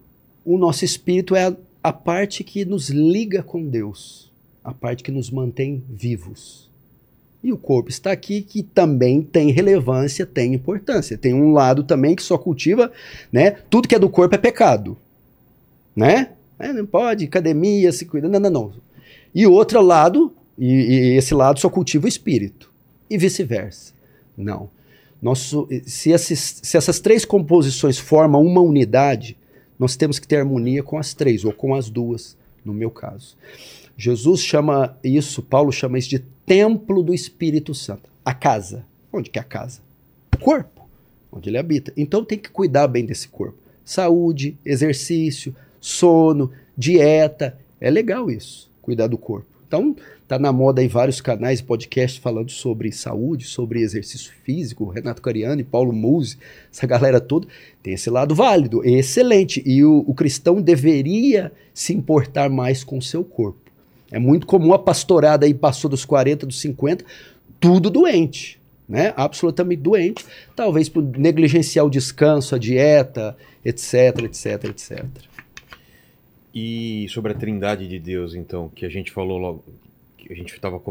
o 0.44 0.58
nosso 0.58 0.86
espírito 0.86 1.36
é 1.36 1.48
a, 1.48 1.56
a 1.84 1.94
parte 1.94 2.44
que 2.44 2.66
nos 2.66 2.90
liga 2.90 3.44
com 3.44 3.68
Deus, 3.68 4.32
a 4.64 4.74
parte 4.74 5.04
que 5.04 5.12
nos 5.12 5.30
mantém 5.30 5.84
vivos. 5.90 6.70
E 7.44 7.54
o 7.54 7.58
corpo 7.58 7.90
está 7.90 8.12
aqui 8.12 8.42
que 8.42 8.64
também 8.64 9.22
tem 9.22 9.52
relevância, 9.52 10.26
tem 10.26 10.56
importância. 10.56 11.16
Tem 11.16 11.34
um 11.34 11.54
lado 11.54 11.84
também 11.84 12.16
que 12.16 12.24
só 12.24 12.40
cultiva, 12.40 12.92
né? 13.32 13.52
Tudo 13.70 13.88
que 13.88 13.94
é 13.94 14.00
do 14.00 14.10
corpo 14.10 14.34
é 14.34 14.38
pecado, 14.38 14.98
né? 15.96 16.32
É, 16.58 16.74
não 16.74 16.86
pode, 16.86 17.26
academia, 17.26 17.92
se 17.92 18.06
cuida. 18.06 18.28
Não, 18.28 18.40
não, 18.40 18.50
não. 18.50 18.74
E 19.34 19.46
outro 19.46 19.82
lado 19.82 20.34
e, 20.58 20.66
e 20.66 21.18
esse 21.18 21.34
lado 21.34 21.60
só 21.60 21.70
cultiva 21.70 22.06
o 22.06 22.10
espírito. 22.10 22.72
E 23.10 23.18
vice-versa. 23.18 23.94
Não. 24.36 24.70
Nosso, 25.26 25.68
se, 25.88 26.12
esses, 26.12 26.60
se 26.62 26.78
essas 26.78 27.00
três 27.00 27.26
composições 27.26 27.98
formam 27.98 28.46
uma 28.46 28.62
unidade, 28.62 29.36
nós 29.80 29.96
temos 29.96 30.20
que 30.20 30.28
ter 30.28 30.36
harmonia 30.36 30.84
com 30.84 31.00
as 31.00 31.16
três, 31.16 31.44
ou 31.44 31.52
com 31.52 31.74
as 31.74 31.90
duas, 31.90 32.38
no 32.64 32.72
meu 32.72 32.92
caso. 32.92 33.36
Jesus 33.98 34.42
chama 34.42 34.96
isso, 35.04 35.42
Paulo 35.42 35.72
chama 35.72 35.98
isso 35.98 36.10
de 36.10 36.20
templo 36.20 37.02
do 37.02 37.12
Espírito 37.12 37.74
Santo. 37.74 38.08
A 38.24 38.36
casa. 38.36 38.86
Onde 39.12 39.32
que 39.32 39.40
é 39.40 39.42
a 39.42 39.46
casa? 39.46 39.82
O 40.36 40.38
corpo, 40.38 40.88
onde 41.32 41.50
ele 41.50 41.58
habita. 41.58 41.92
Então 41.98 42.24
tem 42.24 42.38
que 42.38 42.52
cuidar 42.52 42.88
bem 42.88 43.04
desse 43.04 43.28
corpo. 43.28 43.58
Saúde, 43.84 44.56
exercício, 44.64 45.56
sono, 45.82 46.52
dieta. 46.78 47.58
É 47.82 47.90
legal 47.90 48.30
isso, 48.30 48.70
cuidar 48.80 49.08
do 49.08 49.18
corpo. 49.18 49.55
Então, 49.68 49.96
Tá 50.28 50.40
na 50.40 50.52
moda 50.52 50.82
aí 50.82 50.88
vários 50.88 51.22
canais 51.22 51.60
e 51.60 51.64
podcasts 51.64 52.18
falando 52.20 52.50
sobre 52.50 52.92
saúde, 52.92 53.46
sobre 53.46 53.82
exercício 53.82 54.32
físico, 54.44 54.90
Renato 54.90 55.22
Cariani, 55.22 55.64
Paulo 55.64 55.94
Musi, 55.94 56.40
essa 56.74 56.88
galera 56.88 57.22
toda. 57.22 57.48
Tem 57.84 57.94
esse 57.94 58.10
lado 58.10 58.34
válido, 58.34 58.84
excelente. 58.84 59.62
E 59.64 59.84
o, 59.86 60.04
o 60.08 60.16
cristão 60.16 60.60
deveria 60.60 61.52
se 61.76 61.94
importar 61.94 62.50
mais 62.50 62.84
com 62.84 62.98
o 62.98 63.04
seu 63.04 63.24
corpo. 63.24 63.60
É 64.12 64.18
muito 64.18 64.48
comum 64.48 64.74
a 64.74 64.80
pastorada 64.80 65.46
aí 65.46 65.54
passou 65.54 65.92
dos 65.92 66.04
40, 66.06 66.48
dos 66.48 66.60
50, 66.60 67.06
tudo 67.60 67.92
doente. 67.92 68.60
né? 68.90 69.14
Absolutamente 69.16 69.84
doente, 69.84 70.26
talvez 70.56 70.90
por 70.90 71.04
negligenciar 71.04 71.86
o 71.86 71.90
descanso, 71.90 72.56
a 72.56 72.58
dieta, 72.58 73.38
etc, 73.64 74.24
etc, 74.24 74.64
etc. 74.66 75.06
E 76.56 77.06
sobre 77.10 77.34
a 77.34 77.36
trindade 77.36 77.86
de 77.86 78.00
Deus, 78.00 78.34
então, 78.34 78.70
que 78.70 78.86
a 78.86 78.90
gente 78.90 79.12
falou 79.12 79.38
logo, 79.38 79.64
que 80.18 80.32
a 80.32 80.36
gente 80.36 80.54
estava 80.54 80.82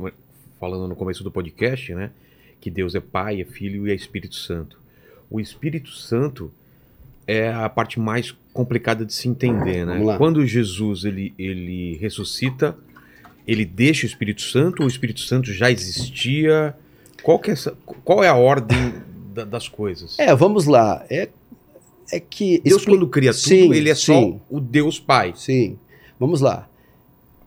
falando 0.60 0.86
no 0.86 0.94
começo 0.94 1.24
do 1.24 1.30
podcast, 1.30 1.94
né? 1.94 2.10
Que 2.60 2.68
Deus 2.68 2.94
é 2.94 3.00
Pai, 3.00 3.40
é 3.40 3.44
Filho 3.46 3.88
e 3.88 3.90
é 3.90 3.94
Espírito 3.94 4.34
Santo. 4.34 4.78
O 5.30 5.40
Espírito 5.40 5.90
Santo 5.90 6.52
é 7.26 7.50
a 7.50 7.66
parte 7.70 7.98
mais 7.98 8.34
complicada 8.52 9.06
de 9.06 9.14
se 9.14 9.26
entender, 9.26 9.86
né? 9.86 10.00
Quando 10.18 10.46
Jesus 10.46 11.04
ele, 11.04 11.32
ele 11.38 11.96
ressuscita, 11.96 12.76
ele 13.46 13.64
deixa 13.64 14.04
o 14.04 14.06
Espírito 14.06 14.42
Santo 14.42 14.80
ou 14.80 14.86
o 14.86 14.90
Espírito 14.90 15.20
Santo 15.20 15.50
já 15.50 15.70
existia? 15.70 16.74
Qual, 17.22 17.40
é, 17.46 17.50
essa, 17.50 17.74
qual 18.04 18.22
é 18.22 18.28
a 18.28 18.34
ordem 18.34 18.94
da, 19.32 19.44
das 19.44 19.66
coisas? 19.66 20.18
É, 20.18 20.34
vamos 20.34 20.66
lá. 20.66 21.04
É, 21.08 21.30
é 22.12 22.20
que. 22.20 22.61
Deus, 22.61 22.80
expli... 22.80 22.94
quando 22.94 23.09
cria 23.09 23.32
tudo, 23.32 23.42
sim, 23.42 23.72
ele 23.72 23.90
é 23.90 23.94
sim. 23.94 24.02
só 24.02 24.40
o 24.50 24.61
Deus 24.61 24.98
Pai. 24.98 25.32
Sim. 25.36 25.78
Vamos 26.18 26.40
lá. 26.40 26.68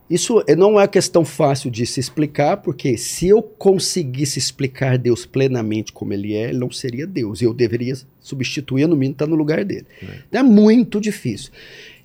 Isso 0.10 0.42
não 0.58 0.80
é 0.80 0.88
questão 0.88 1.26
fácil 1.26 1.70
de 1.70 1.86
se 1.86 2.00
explicar, 2.00 2.58
porque 2.58 2.98
se 2.98 3.28
eu 3.28 3.42
conseguisse 3.42 4.40
explicar 4.40 4.98
Deus 4.98 5.26
plenamente 5.26 5.92
como 5.92 6.14
ele 6.14 6.34
é, 6.34 6.50
ele 6.50 6.60
não 6.60 6.72
seria 6.72 7.06
Deus. 7.06 7.42
E 7.42 7.46
eu 7.46 7.54
deveria 7.54 7.94
substituir, 8.22 8.88
no 8.88 8.96
mínimo, 8.96 9.14
estar 9.14 9.28
no 9.28 9.36
lugar 9.36 9.66
dele. 9.66 9.86
É. 10.32 10.38
é 10.38 10.44
muito 10.44 11.02
difícil. 11.02 11.52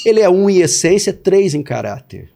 Ele 0.05 0.20
é 0.20 0.28
um 0.28 0.50
em 0.50 0.59
essência, 0.59 1.12
três 1.12 1.55
em 1.55 1.62
caráter. 1.62 2.30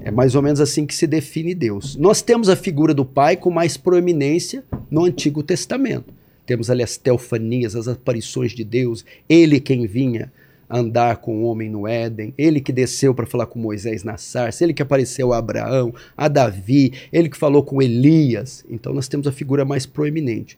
É 0.00 0.10
mais 0.10 0.34
ou 0.34 0.42
menos 0.42 0.60
assim 0.60 0.86
que 0.86 0.94
se 0.94 1.06
define 1.06 1.54
Deus. 1.54 1.96
Nós 1.96 2.20
temos 2.20 2.50
a 2.50 2.54
figura 2.54 2.92
do 2.92 3.04
Pai 3.04 3.36
com 3.36 3.50
mais 3.50 3.78
proeminência 3.78 4.62
no 4.90 5.04
Antigo 5.04 5.42
Testamento. 5.42 6.12
Temos 6.48 6.70
ali 6.70 6.82
as 6.82 6.96
teofanias, 6.96 7.76
as 7.76 7.86
aparições 7.88 8.52
de 8.52 8.64
Deus, 8.64 9.04
ele 9.28 9.60
quem 9.60 9.86
vinha 9.86 10.32
andar 10.68 11.18
com 11.18 11.42
o 11.42 11.44
homem 11.44 11.68
no 11.68 11.86
Éden, 11.86 12.32
ele 12.38 12.58
que 12.58 12.72
desceu 12.72 13.14
para 13.14 13.26
falar 13.26 13.44
com 13.44 13.58
Moisés 13.58 14.02
na 14.02 14.16
sarça, 14.16 14.64
ele 14.64 14.72
que 14.72 14.80
apareceu 14.80 15.34
a 15.34 15.36
Abraão, 15.36 15.94
a 16.16 16.26
Davi, 16.26 16.94
ele 17.12 17.28
que 17.28 17.36
falou 17.36 17.62
com 17.62 17.82
Elias. 17.82 18.64
Então 18.70 18.94
nós 18.94 19.08
temos 19.08 19.26
a 19.26 19.32
figura 19.32 19.62
mais 19.62 19.84
proeminente. 19.84 20.56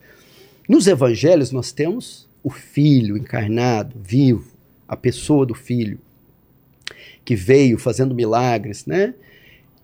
Nos 0.69 0.87
evangelhos 0.87 1.51
nós 1.51 1.73
temos 1.73 2.29
o 2.41 2.51
Filho 2.51 3.17
encarnado, 3.17 3.97
vivo, 4.01 4.53
a 4.87 4.97
pessoa 4.97 5.45
do 5.45 5.57
Filho, 5.57 5.99
que 7.25 7.35
veio 7.35 7.79
fazendo 7.79 8.15
milagres, 8.15 8.87
né? 8.87 9.13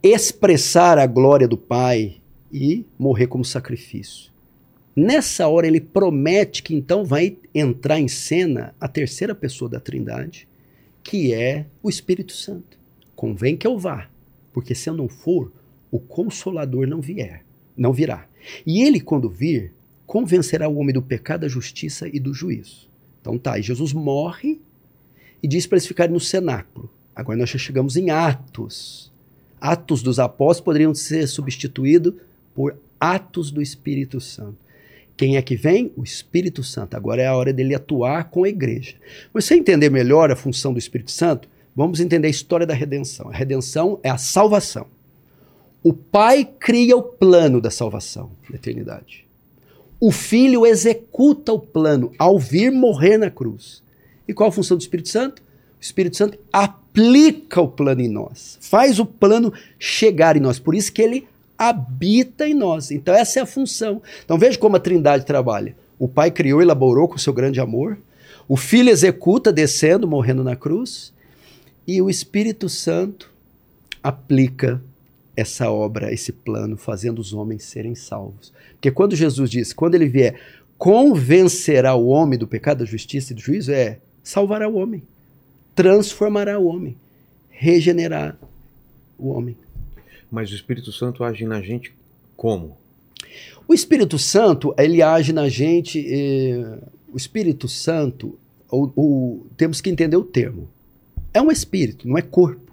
expressar 0.04 0.98
a 0.98 1.06
glória 1.06 1.48
do 1.48 1.58
Pai 1.58 2.18
e 2.52 2.86
morrer 2.96 3.26
como 3.26 3.44
sacrifício. 3.44 4.35
Nessa 4.96 5.46
hora 5.46 5.66
ele 5.66 5.78
promete 5.78 6.62
que 6.62 6.74
então 6.74 7.04
vai 7.04 7.36
entrar 7.54 8.00
em 8.00 8.08
cena 8.08 8.74
a 8.80 8.88
terceira 8.88 9.34
pessoa 9.34 9.68
da 9.68 9.78
Trindade, 9.78 10.48
que 11.02 11.34
é 11.34 11.66
o 11.82 11.90
Espírito 11.90 12.32
Santo. 12.32 12.78
Convém 13.14 13.58
que 13.58 13.66
eu 13.66 13.78
vá, 13.78 14.08
porque 14.54 14.74
se 14.74 14.88
eu 14.88 14.94
não 14.94 15.06
for, 15.06 15.52
o 15.90 16.00
consolador 16.00 16.86
não 16.86 17.02
vier, 17.02 17.44
não 17.76 17.92
virá. 17.92 18.26
E 18.66 18.82
ele 18.82 18.98
quando 18.98 19.28
vir, 19.28 19.74
convencerá 20.06 20.66
o 20.66 20.76
homem 20.78 20.94
do 20.94 21.02
pecado, 21.02 21.42
da 21.42 21.48
justiça 21.48 22.08
e 22.08 22.18
do 22.18 22.32
juízo. 22.32 22.88
Então 23.20 23.36
tá, 23.36 23.58
e 23.58 23.62
Jesus 23.62 23.92
morre 23.92 24.58
e 25.42 25.46
diz 25.46 25.66
para 25.66 25.76
eles 25.76 25.86
ficarem 25.86 26.14
no 26.14 26.20
cenáculo. 26.20 26.88
Agora 27.14 27.38
nós 27.38 27.50
já 27.50 27.58
chegamos 27.58 27.96
em 27.96 28.08
Atos. 28.08 29.12
Atos 29.60 30.02
dos 30.02 30.18
Apóstolos 30.18 30.64
poderiam 30.64 30.94
ser 30.94 31.26
substituídos 31.26 32.14
por 32.54 32.78
Atos 32.98 33.50
do 33.50 33.60
Espírito 33.60 34.20
Santo. 34.20 34.65
Quem 35.16 35.36
é 35.36 35.42
que 35.42 35.56
vem? 35.56 35.92
O 35.96 36.04
Espírito 36.04 36.62
Santo. 36.62 36.96
Agora 36.96 37.22
é 37.22 37.26
a 37.26 37.34
hora 37.34 37.52
dele 37.52 37.74
atuar 37.74 38.24
com 38.30 38.44
a 38.44 38.48
igreja. 38.48 38.94
Você 39.32 39.54
entender 39.54 39.90
melhor 39.90 40.30
a 40.30 40.36
função 40.36 40.72
do 40.72 40.78
Espírito 40.78 41.10
Santo, 41.10 41.48
vamos 41.74 42.00
entender 42.00 42.28
a 42.28 42.30
história 42.30 42.66
da 42.66 42.74
redenção. 42.74 43.30
A 43.30 43.32
redenção 43.32 43.98
é 44.02 44.10
a 44.10 44.18
salvação. 44.18 44.86
O 45.82 45.92
Pai 45.92 46.44
cria 46.58 46.96
o 46.96 47.02
plano 47.02 47.60
da 47.60 47.70
salvação 47.70 48.30
da 48.50 48.56
eternidade. 48.56 49.24
O 49.98 50.12
Filho 50.12 50.66
executa 50.66 51.52
o 51.52 51.58
plano 51.58 52.12
ao 52.18 52.38
vir 52.38 52.70
morrer 52.70 53.16
na 53.16 53.30
cruz. 53.30 53.82
E 54.28 54.34
qual 54.34 54.48
a 54.50 54.52
função 54.52 54.76
do 54.76 54.80
Espírito 54.80 55.08
Santo? 55.08 55.40
O 55.78 55.82
Espírito 55.82 56.16
Santo 56.16 56.38
aplica 56.52 57.60
o 57.60 57.68
plano 57.68 58.00
em 58.00 58.08
nós, 58.08 58.58
faz 58.60 58.98
o 58.98 59.06
plano 59.06 59.52
chegar 59.78 60.36
em 60.36 60.40
nós. 60.40 60.58
Por 60.58 60.74
isso 60.74 60.92
que 60.92 61.00
ele 61.00 61.26
habita 61.58 62.46
em 62.46 62.54
nós. 62.54 62.90
Então, 62.90 63.14
essa 63.14 63.38
é 63.38 63.42
a 63.42 63.46
função. 63.46 64.02
Então, 64.24 64.38
veja 64.38 64.58
como 64.58 64.76
a 64.76 64.80
Trindade 64.80 65.24
trabalha. 65.24 65.76
O 65.98 66.06
Pai 66.08 66.30
criou, 66.30 66.60
elaborou 66.60 67.08
com 67.08 67.18
seu 67.18 67.32
grande 67.32 67.60
amor. 67.60 67.98
O 68.48 68.56
Filho 68.56 68.90
executa, 68.90 69.52
descendo, 69.52 70.06
morrendo 70.06 70.44
na 70.44 70.54
cruz. 70.54 71.12
E 71.86 72.00
o 72.02 72.10
Espírito 72.10 72.68
Santo 72.68 73.30
aplica 74.02 74.82
essa 75.36 75.70
obra, 75.70 76.12
esse 76.12 76.32
plano, 76.32 76.76
fazendo 76.76 77.18
os 77.18 77.32
homens 77.32 77.64
serem 77.64 77.94
salvos. 77.94 78.52
Porque 78.72 78.90
quando 78.90 79.14
Jesus 79.14 79.50
diz, 79.50 79.72
quando 79.72 79.94
ele 79.94 80.08
vier, 80.08 80.40
convencerá 80.78 81.94
o 81.94 82.06
homem 82.06 82.38
do 82.38 82.46
pecado, 82.46 82.78
da 82.78 82.84
justiça 82.84 83.32
e 83.32 83.36
do 83.36 83.40
juízo, 83.40 83.72
é 83.72 83.98
salvará 84.22 84.68
o 84.68 84.76
homem, 84.76 85.02
transformará 85.74 86.58
o 86.58 86.66
homem, 86.66 86.96
regenerar 87.50 88.36
o 89.18 89.28
homem. 89.28 89.56
Mas 90.30 90.50
o 90.50 90.54
Espírito 90.54 90.92
Santo 90.92 91.24
age 91.24 91.44
na 91.44 91.60
gente 91.60 91.92
como? 92.36 92.76
O 93.68 93.74
Espírito 93.74 94.18
Santo, 94.18 94.74
ele 94.78 95.02
age 95.02 95.32
na 95.32 95.48
gente. 95.48 96.04
Eh, 96.08 96.78
o 97.12 97.16
Espírito 97.16 97.68
Santo, 97.68 98.38
o, 98.70 98.90
o, 98.96 99.46
temos 99.56 99.80
que 99.80 99.90
entender 99.90 100.16
o 100.16 100.24
termo. 100.24 100.68
É 101.32 101.40
um 101.40 101.50
espírito, 101.50 102.08
não 102.08 102.16
é 102.16 102.22
corpo. 102.22 102.72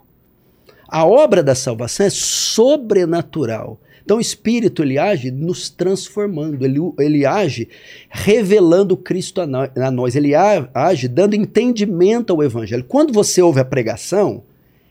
A 0.87 1.05
obra 1.05 1.41
da 1.41 1.55
salvação 1.55 2.05
é 2.05 2.09
sobrenatural. 2.09 3.79
Então 4.03 4.17
o 4.17 4.21
Espírito 4.21 4.83
ele 4.83 4.97
age 4.97 5.31
nos 5.31 5.69
transformando, 5.69 6.63
ele, 6.63 6.79
ele 6.99 7.25
age 7.25 7.69
revelando 8.09 8.97
Cristo 8.97 9.39
a, 9.41 9.45
a 9.87 9.91
nós, 9.91 10.15
ele 10.15 10.33
age 10.35 11.07
dando 11.07 11.35
entendimento 11.35 12.33
ao 12.33 12.43
Evangelho. 12.43 12.83
Quando 12.83 13.13
você 13.13 13.41
ouve 13.41 13.61
a 13.61 13.65
pregação, 13.65 14.43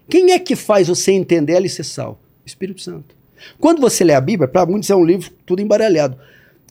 quem 0.08 0.32
é 0.32 0.38
que 0.38 0.56
faz 0.56 0.88
você 0.88 1.12
entender 1.12 1.52
ela 1.52 1.66
e 1.66 1.70
ser 1.70 1.84
salvo? 1.84 2.18
Espírito 2.44 2.80
Santo. 2.80 3.14
Quando 3.58 3.80
você 3.80 4.04
lê 4.04 4.14
a 4.14 4.20
Bíblia, 4.20 4.48
para 4.48 4.66
muitos 4.66 4.90
é 4.90 4.96
um 4.96 5.04
livro 5.04 5.30
tudo 5.44 5.62
embaralhado. 5.62 6.16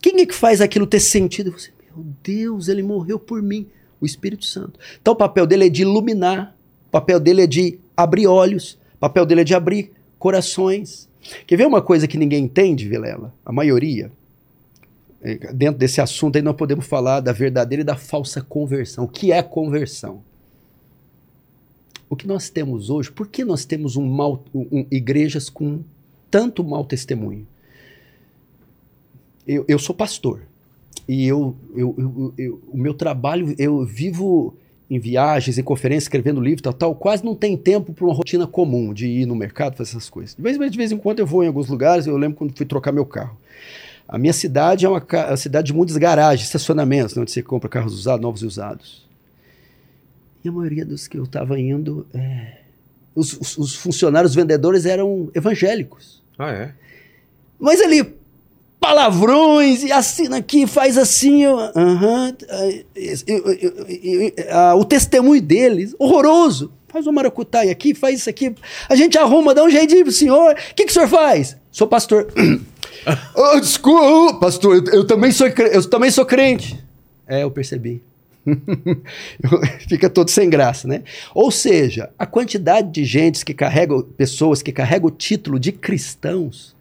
Quem 0.01 0.19
é 0.21 0.25
que 0.25 0.33
faz 0.33 0.61
aquilo 0.61 0.87
ter 0.87 0.99
sentido? 0.99 1.51
Você, 1.51 1.71
meu 1.93 2.05
Deus, 2.23 2.67
ele 2.67 2.81
morreu 2.81 3.19
por 3.19 3.41
mim. 3.41 3.67
O 3.99 4.05
Espírito 4.05 4.45
Santo. 4.45 4.79
Então 4.99 5.13
o 5.13 5.15
papel 5.15 5.45
dele 5.45 5.67
é 5.67 5.69
de 5.69 5.83
iluminar, 5.83 6.55
o 6.87 6.89
papel 6.89 7.19
dele 7.19 7.43
é 7.43 7.47
de 7.47 7.77
abrir 7.95 8.25
olhos, 8.25 8.79
o 8.95 8.99
papel 8.99 9.27
dele 9.27 9.41
é 9.41 9.43
de 9.43 9.53
abrir 9.53 9.91
corações. 10.17 11.07
Quer 11.45 11.57
ver 11.57 11.67
uma 11.67 11.83
coisa 11.83 12.07
que 12.07 12.17
ninguém 12.17 12.45
entende, 12.45 12.89
Vilela? 12.89 13.31
A 13.45 13.51
maioria. 13.51 14.11
É, 15.21 15.53
dentro 15.53 15.77
desse 15.77 16.01
assunto 16.01 16.35
aí 16.35 16.41
nós 16.41 16.55
podemos 16.55 16.87
falar 16.87 17.19
da 17.19 17.31
verdadeira 17.31 17.81
e 17.81 17.85
da 17.85 17.95
falsa 17.95 18.41
conversão. 18.41 19.03
O 19.03 19.07
que 19.07 19.31
é 19.31 19.43
conversão? 19.43 20.23
O 22.11 22.15
que 22.17 22.27
nós 22.27 22.49
temos 22.49 22.89
hoje, 22.89 23.09
por 23.09 23.25
que 23.25 23.45
nós 23.45 23.63
temos 23.63 23.95
um 23.95 24.05
mal, 24.05 24.43
um, 24.53 24.85
igrejas 24.91 25.49
com 25.49 25.79
tanto 26.29 26.61
mau 26.61 26.83
testemunho? 26.83 27.47
Eu, 29.47 29.63
eu 29.65 29.79
sou 29.79 29.95
pastor 29.95 30.41
e 31.07 31.25
eu, 31.25 31.55
eu, 31.73 32.33
eu, 32.37 32.61
o 32.67 32.77
meu 32.77 32.93
trabalho, 32.93 33.55
eu 33.57 33.85
vivo 33.85 34.53
em 34.89 34.99
viagens, 34.99 35.57
em 35.57 35.63
conferências, 35.63 36.03
escrevendo 36.03 36.41
livro, 36.41 36.61
tal, 36.61 36.73
tal, 36.73 36.93
quase 36.93 37.23
não 37.23 37.33
tem 37.33 37.55
tempo 37.55 37.93
para 37.93 38.03
uma 38.03 38.13
rotina 38.13 38.45
comum 38.45 38.93
de 38.93 39.07
ir 39.07 39.25
no 39.25 39.33
mercado, 39.33 39.77
fazer 39.77 39.91
essas 39.91 40.09
coisas. 40.09 40.35
De 40.35 40.41
vez, 40.41 40.57
de 40.69 40.77
vez 40.77 40.91
em 40.91 40.97
quando 40.97 41.19
eu 41.19 41.25
vou 41.25 41.45
em 41.45 41.47
alguns 41.47 41.69
lugares, 41.69 42.07
eu 42.07 42.17
lembro 42.17 42.39
quando 42.39 42.53
fui 42.57 42.65
trocar 42.65 42.91
meu 42.91 43.05
carro. 43.05 43.37
A 44.05 44.17
minha 44.17 44.33
cidade 44.33 44.85
é 44.85 44.89
uma, 44.89 45.01
uma 45.01 45.37
cidade 45.37 45.67
de 45.67 45.73
muitas 45.73 45.95
garagens, 45.95 46.45
estacionamentos, 46.45 47.15
né, 47.15 47.21
onde 47.21 47.31
você 47.31 47.41
compra 47.41 47.69
carros 47.69 47.93
usados, 47.93 48.21
novos 48.21 48.41
e 48.41 48.45
usados. 48.45 49.09
E 50.43 50.49
a 50.49 50.51
maioria 50.51 50.85
dos 50.85 51.07
que 51.07 51.17
eu 51.17 51.23
estava 51.23 51.59
indo, 51.59 52.05
é, 52.13 52.57
os, 53.15 53.33
os, 53.33 53.57
os, 53.57 53.75
funcionários, 53.75 54.31
os 54.31 54.35
vendedores 54.35 54.85
eram 54.85 55.29
evangélicos. 55.35 56.21
Ah, 56.37 56.51
é? 56.51 56.73
Mas 57.59 57.79
ali, 57.79 58.03
palavrões, 58.79 59.83
e 59.83 59.91
assina 59.91 60.37
aqui, 60.37 60.65
faz 60.65 60.97
assim. 60.97 61.43
Eu, 61.43 61.57
uh 61.57 61.71
-huh, 61.75 62.33
uh, 64.73 64.79
o 64.79 64.83
testemunho 64.83 65.41
deles, 65.41 65.95
horroroso. 65.99 66.71
Faz 66.87 67.05
uma 67.05 67.13
maracutaia 67.13 67.71
aqui, 67.71 67.93
faz 67.93 68.19
isso 68.19 68.29
aqui. 68.29 68.53
A 68.89 68.95
gente 68.95 69.17
arruma, 69.17 69.53
dá 69.53 69.63
um 69.63 69.69
jeitinho 69.69 70.03
pro 70.03 70.11
senhor. 70.11 70.53
O 70.53 70.75
que, 70.75 70.85
que 70.85 70.91
o 70.91 70.93
senhor 70.93 71.07
faz? 71.07 71.55
Sou 71.71 71.87
pastor. 71.87 72.27
oh, 73.33 73.59
desculpa, 73.59 74.39
pastor, 74.39 74.75
eu, 74.75 74.85
eu, 74.93 75.07
também 75.07 75.31
sou, 75.31 75.47
eu 75.47 75.89
também 75.89 76.11
sou 76.11 76.25
crente. 76.25 76.83
É, 77.25 77.43
eu 77.43 77.51
percebi. 77.51 78.01
Fica 79.87 80.09
todo 80.09 80.29
sem 80.29 80.49
graça, 80.49 80.87
né? 80.87 81.03
Ou 81.33 81.51
seja, 81.51 82.11
a 82.17 82.25
quantidade 82.25 82.91
de 82.91 83.05
gente 83.05 83.45
que 83.45 83.53
carrega, 83.53 84.01
pessoas 84.03 84.61
que 84.61 84.71
carregam 84.71 85.07
o 85.07 85.11
título 85.11 85.59
de 85.59 85.71
cristãos, 85.71 86.75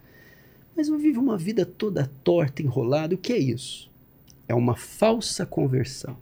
Mas 0.76 0.88
eu 0.88 0.98
vivo 0.98 1.20
uma 1.20 1.36
vida 1.36 1.66
toda 1.66 2.10
torta, 2.24 2.62
enrolada. 2.62 3.14
O 3.14 3.18
que 3.18 3.32
é 3.32 3.38
isso? 3.38 3.90
É 4.48 4.54
uma 4.54 4.74
falsa 4.74 5.44
conversão. 5.44 6.14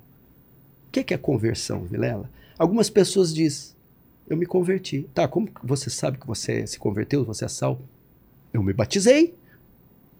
O 0.88 0.90
que 0.90 1.00
é, 1.00 1.04
que 1.04 1.14
é 1.14 1.18
conversão, 1.18 1.84
Vilela? 1.84 2.28
Algumas 2.58 2.90
pessoas 2.90 3.32
dizem, 3.32 3.76
eu 4.28 4.36
me 4.36 4.46
converti. 4.46 5.06
Tá, 5.14 5.28
como 5.28 5.48
você 5.62 5.88
sabe 5.88 6.18
que 6.18 6.26
você 6.26 6.66
se 6.66 6.78
converteu, 6.78 7.24
você 7.24 7.44
é 7.44 7.48
salvo? 7.48 7.82
Eu 8.52 8.62
me 8.62 8.72
batizei. 8.72 9.34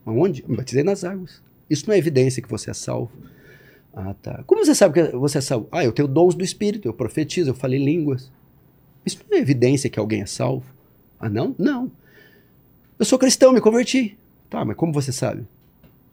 Onde? 0.06 0.42
Eu 0.42 0.48
me 0.48 0.56
batizei 0.56 0.82
nas 0.82 1.04
águas. 1.04 1.42
Isso 1.68 1.86
não 1.86 1.94
é 1.94 1.98
evidência 1.98 2.42
que 2.42 2.48
você 2.48 2.70
é 2.70 2.74
salvo. 2.74 3.10
Ah, 4.00 4.14
tá. 4.14 4.44
Como 4.46 4.64
você 4.64 4.76
sabe 4.76 4.94
que 4.94 5.16
você 5.16 5.38
é 5.38 5.40
salvo? 5.40 5.66
Ah, 5.72 5.84
eu 5.84 5.90
tenho 5.90 6.06
dons 6.06 6.36
do 6.36 6.44
Espírito, 6.44 6.86
eu 6.86 6.92
profetizo, 6.92 7.50
eu 7.50 7.54
falei 7.54 7.84
línguas. 7.84 8.30
Isso 9.04 9.18
não 9.28 9.36
é 9.36 9.40
evidência 9.40 9.90
que 9.90 9.98
alguém 9.98 10.22
é 10.22 10.26
salvo. 10.26 10.64
Ah, 11.18 11.28
não? 11.28 11.52
Não. 11.58 11.90
Eu 12.96 13.04
sou 13.04 13.18
cristão, 13.18 13.52
me 13.52 13.60
converti. 13.60 14.16
Tá, 14.48 14.64
mas 14.64 14.76
como 14.76 14.92
você 14.92 15.10
sabe? 15.10 15.44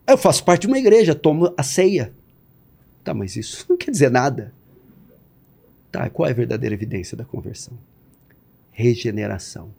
Eu 0.07 0.17
faço 0.17 0.43
parte 0.43 0.61
de 0.61 0.67
uma 0.67 0.79
igreja, 0.79 1.13
tomo 1.13 1.53
a 1.55 1.61
ceia. 1.61 2.11
Tá, 3.03 3.13
mas 3.13 3.35
isso 3.35 3.63
não 3.69 3.77
quer 3.77 3.91
dizer 3.91 4.09
nada. 4.09 4.51
Tá, 5.91 6.09
qual 6.09 6.27
é 6.27 6.31
a 6.31 6.35
verdadeira 6.35 6.73
evidência 6.73 7.15
da 7.15 7.23
conversão? 7.23 7.77
Regeneração. 8.71 9.69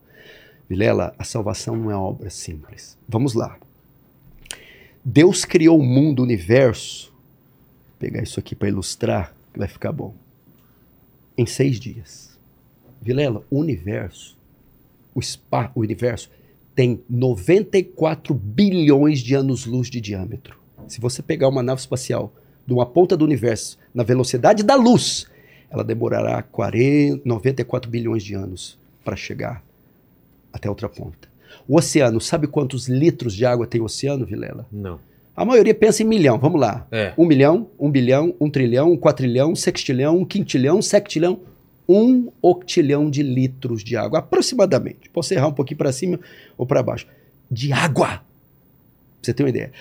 Vilela, 0.68 1.12
a 1.18 1.24
salvação 1.24 1.76
não 1.76 1.90
é 1.90 1.96
obra 1.96 2.30
simples. 2.30 2.96
Vamos 3.08 3.34
lá. 3.34 3.58
Deus 5.04 5.44
criou 5.44 5.80
o 5.80 5.84
mundo, 5.84 6.20
o 6.20 6.22
universo. 6.22 7.15
Pegar 7.98 8.22
isso 8.22 8.38
aqui 8.38 8.54
para 8.54 8.68
ilustrar, 8.68 9.34
que 9.52 9.58
vai 9.58 9.68
ficar 9.68 9.92
bom. 9.92 10.14
Em 11.36 11.46
seis 11.46 11.78
dias. 11.78 12.38
Vilela, 13.00 13.42
o 13.50 13.58
universo, 13.58 14.36
o, 15.14 15.22
spa, 15.22 15.70
o 15.74 15.80
universo 15.80 16.30
tem 16.74 17.02
94 17.08 18.34
bilhões 18.34 19.20
de 19.20 19.34
anos-luz 19.34 19.88
de 19.88 20.00
diâmetro. 20.00 20.58
Se 20.88 21.00
você 21.00 21.22
pegar 21.22 21.48
uma 21.48 21.62
nave 21.62 21.80
espacial 21.80 22.32
de 22.66 22.72
uma 22.72 22.84
ponta 22.84 23.16
do 23.16 23.24
universo 23.24 23.78
na 23.94 24.02
velocidade 24.02 24.62
da 24.62 24.74
luz, 24.74 25.26
ela 25.70 25.82
demorará 25.82 26.42
40, 26.42 27.22
94 27.24 27.90
bilhões 27.90 28.22
de 28.22 28.34
anos 28.34 28.78
para 29.04 29.16
chegar 29.16 29.64
até 30.52 30.68
outra 30.68 30.88
ponta. 30.88 31.28
O 31.66 31.76
oceano, 31.76 32.20
sabe 32.20 32.46
quantos 32.46 32.88
litros 32.88 33.34
de 33.34 33.46
água 33.46 33.66
tem 33.66 33.80
o 33.80 33.84
oceano, 33.84 34.26
Vilela? 34.26 34.66
Não. 34.70 35.00
A 35.36 35.44
maioria 35.44 35.74
pensa 35.74 36.02
em 36.02 36.06
milhão, 36.06 36.38
vamos 36.38 36.58
lá. 36.58 36.86
É. 36.90 37.12
Um 37.18 37.26
milhão, 37.26 37.68
um 37.78 37.90
bilhão, 37.90 38.34
um 38.40 38.48
trilhão, 38.48 38.92
um 38.92 38.96
quatrilhão, 38.96 39.52
um 39.52 39.56
sextilhão, 39.56 40.16
um 40.16 40.24
quintilhão, 40.24 40.78
um 40.78 40.82
septilhão, 40.82 41.40
um 41.86 42.32
octilhão 42.40 43.10
de 43.10 43.22
litros 43.22 43.84
de 43.84 43.96
água, 43.96 44.20
aproximadamente. 44.20 45.10
Posso 45.10 45.34
errar 45.34 45.48
um 45.48 45.52
pouquinho 45.52 45.76
para 45.76 45.92
cima 45.92 46.18
ou 46.56 46.66
para 46.66 46.82
baixo. 46.82 47.06
De 47.50 47.70
água! 47.72 48.06
Pra 48.06 48.22
você 49.22 49.34
ter 49.34 49.42
uma 49.42 49.50
ideia. 49.50 49.72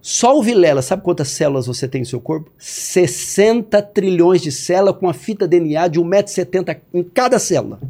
Só 0.00 0.38
o 0.38 0.42
Vilela, 0.42 0.82
sabe 0.82 1.02
quantas 1.02 1.28
células 1.28 1.66
você 1.66 1.88
tem 1.88 2.00
no 2.00 2.06
seu 2.06 2.20
corpo? 2.20 2.50
60 2.58 3.80
trilhões 3.82 4.40
de 4.40 4.52
células 4.52 4.96
com 4.96 5.08
a 5.08 5.14
fita 5.14 5.46
DNA 5.46 5.88
de 5.88 6.00
1,70m 6.00 6.78
em 6.94 7.02
cada 7.02 7.38
célula. 7.38 7.80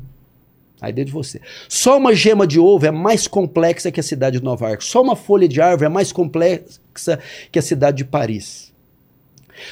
Aí 0.83 0.93
dentro 0.93 1.11
de 1.11 1.13
você. 1.13 1.41
Só 1.69 1.97
uma 1.97 2.13
gema 2.13 2.47
de 2.47 2.59
ovo 2.59 2.85
é 2.85 2.91
mais 2.91 3.29
complexa 3.29 3.93
que 3.93 4.01
a 4.01 4.03
cidade 4.03 4.39
de 4.39 4.45
Nova 4.45 4.69
York. 4.69 4.85
Só 4.85 5.01
uma 5.01 5.15
folha 5.17 5.49
de 5.49 5.61
árvore 5.61 5.87
é 5.87 5.89
mais 5.89 6.11
complexa 6.11 7.19
que 7.53 7.59
a 7.59 7.63
cidade 7.63 7.99
de 7.99 8.05
Paris. 8.05 8.73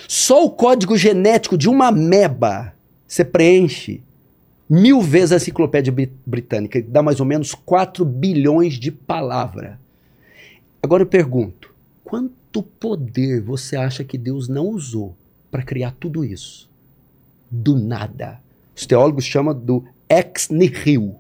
Só 0.07 0.45
o 0.45 0.51
código 0.51 0.97
genético 0.97 1.59
de 1.59 1.69
uma 1.69 1.89
ameba 1.89 2.73
você 3.11 3.25
preenche 3.25 4.01
mil 4.69 5.01
vezes 5.01 5.33
a 5.33 5.37
enciclopédia 5.37 5.93
britânica, 6.25 6.81
dá 6.81 7.03
mais 7.03 7.19
ou 7.19 7.27
menos 7.27 7.55
4 7.55 8.05
bilhões 8.05 8.75
de 8.75 8.93
palavras. 8.93 9.73
Agora 10.81 11.03
eu 11.03 11.09
pergunto: 11.09 11.75
quanto 12.05 12.63
poder 12.63 13.41
você 13.41 13.75
acha 13.75 14.05
que 14.05 14.17
Deus 14.17 14.47
não 14.47 14.69
usou 14.69 15.17
para 15.51 15.65
criar 15.65 15.91
tudo 15.99 16.25
isso? 16.25 16.71
Do 17.51 17.77
nada. 17.77 18.41
Os 18.77 18.87
teólogos 18.87 19.25
chamam 19.25 19.53
do 19.53 19.85
ex 20.11 20.49
nihil. 20.49 21.15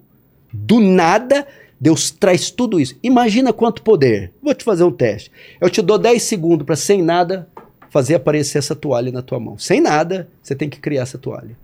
Do 0.53 0.81
nada, 0.81 1.47
Deus 1.81 2.11
traz 2.11 2.51
tudo 2.51 2.81
isso. 2.81 2.97
Imagina 3.03 3.53
quanto 3.53 3.83
poder. 3.83 4.33
Vou 4.43 4.55
te 4.55 4.65
fazer 4.65 4.85
um 4.85 4.91
teste. 4.91 5.31
Eu 5.61 5.71
te 5.71 5.81
dou 5.81 5.97
10 5.97 6.23
segundos 6.23 6.67
para, 6.67 6.77
sem 6.77 7.03
nada, 7.03 7.49
fazer 7.89 8.17
aparecer 8.17 8.59
essa 8.59 8.75
toalha 8.75 9.13
na 9.13 9.23
tua 9.23 9.39
mão. 9.39 9.57
Sem 9.57 9.81
nada, 9.81 10.29
você 10.43 10.55
tem 10.55 10.69
que 10.69 10.81
criar 10.81 11.03
essa 11.03 11.17
toalha. 11.17 11.57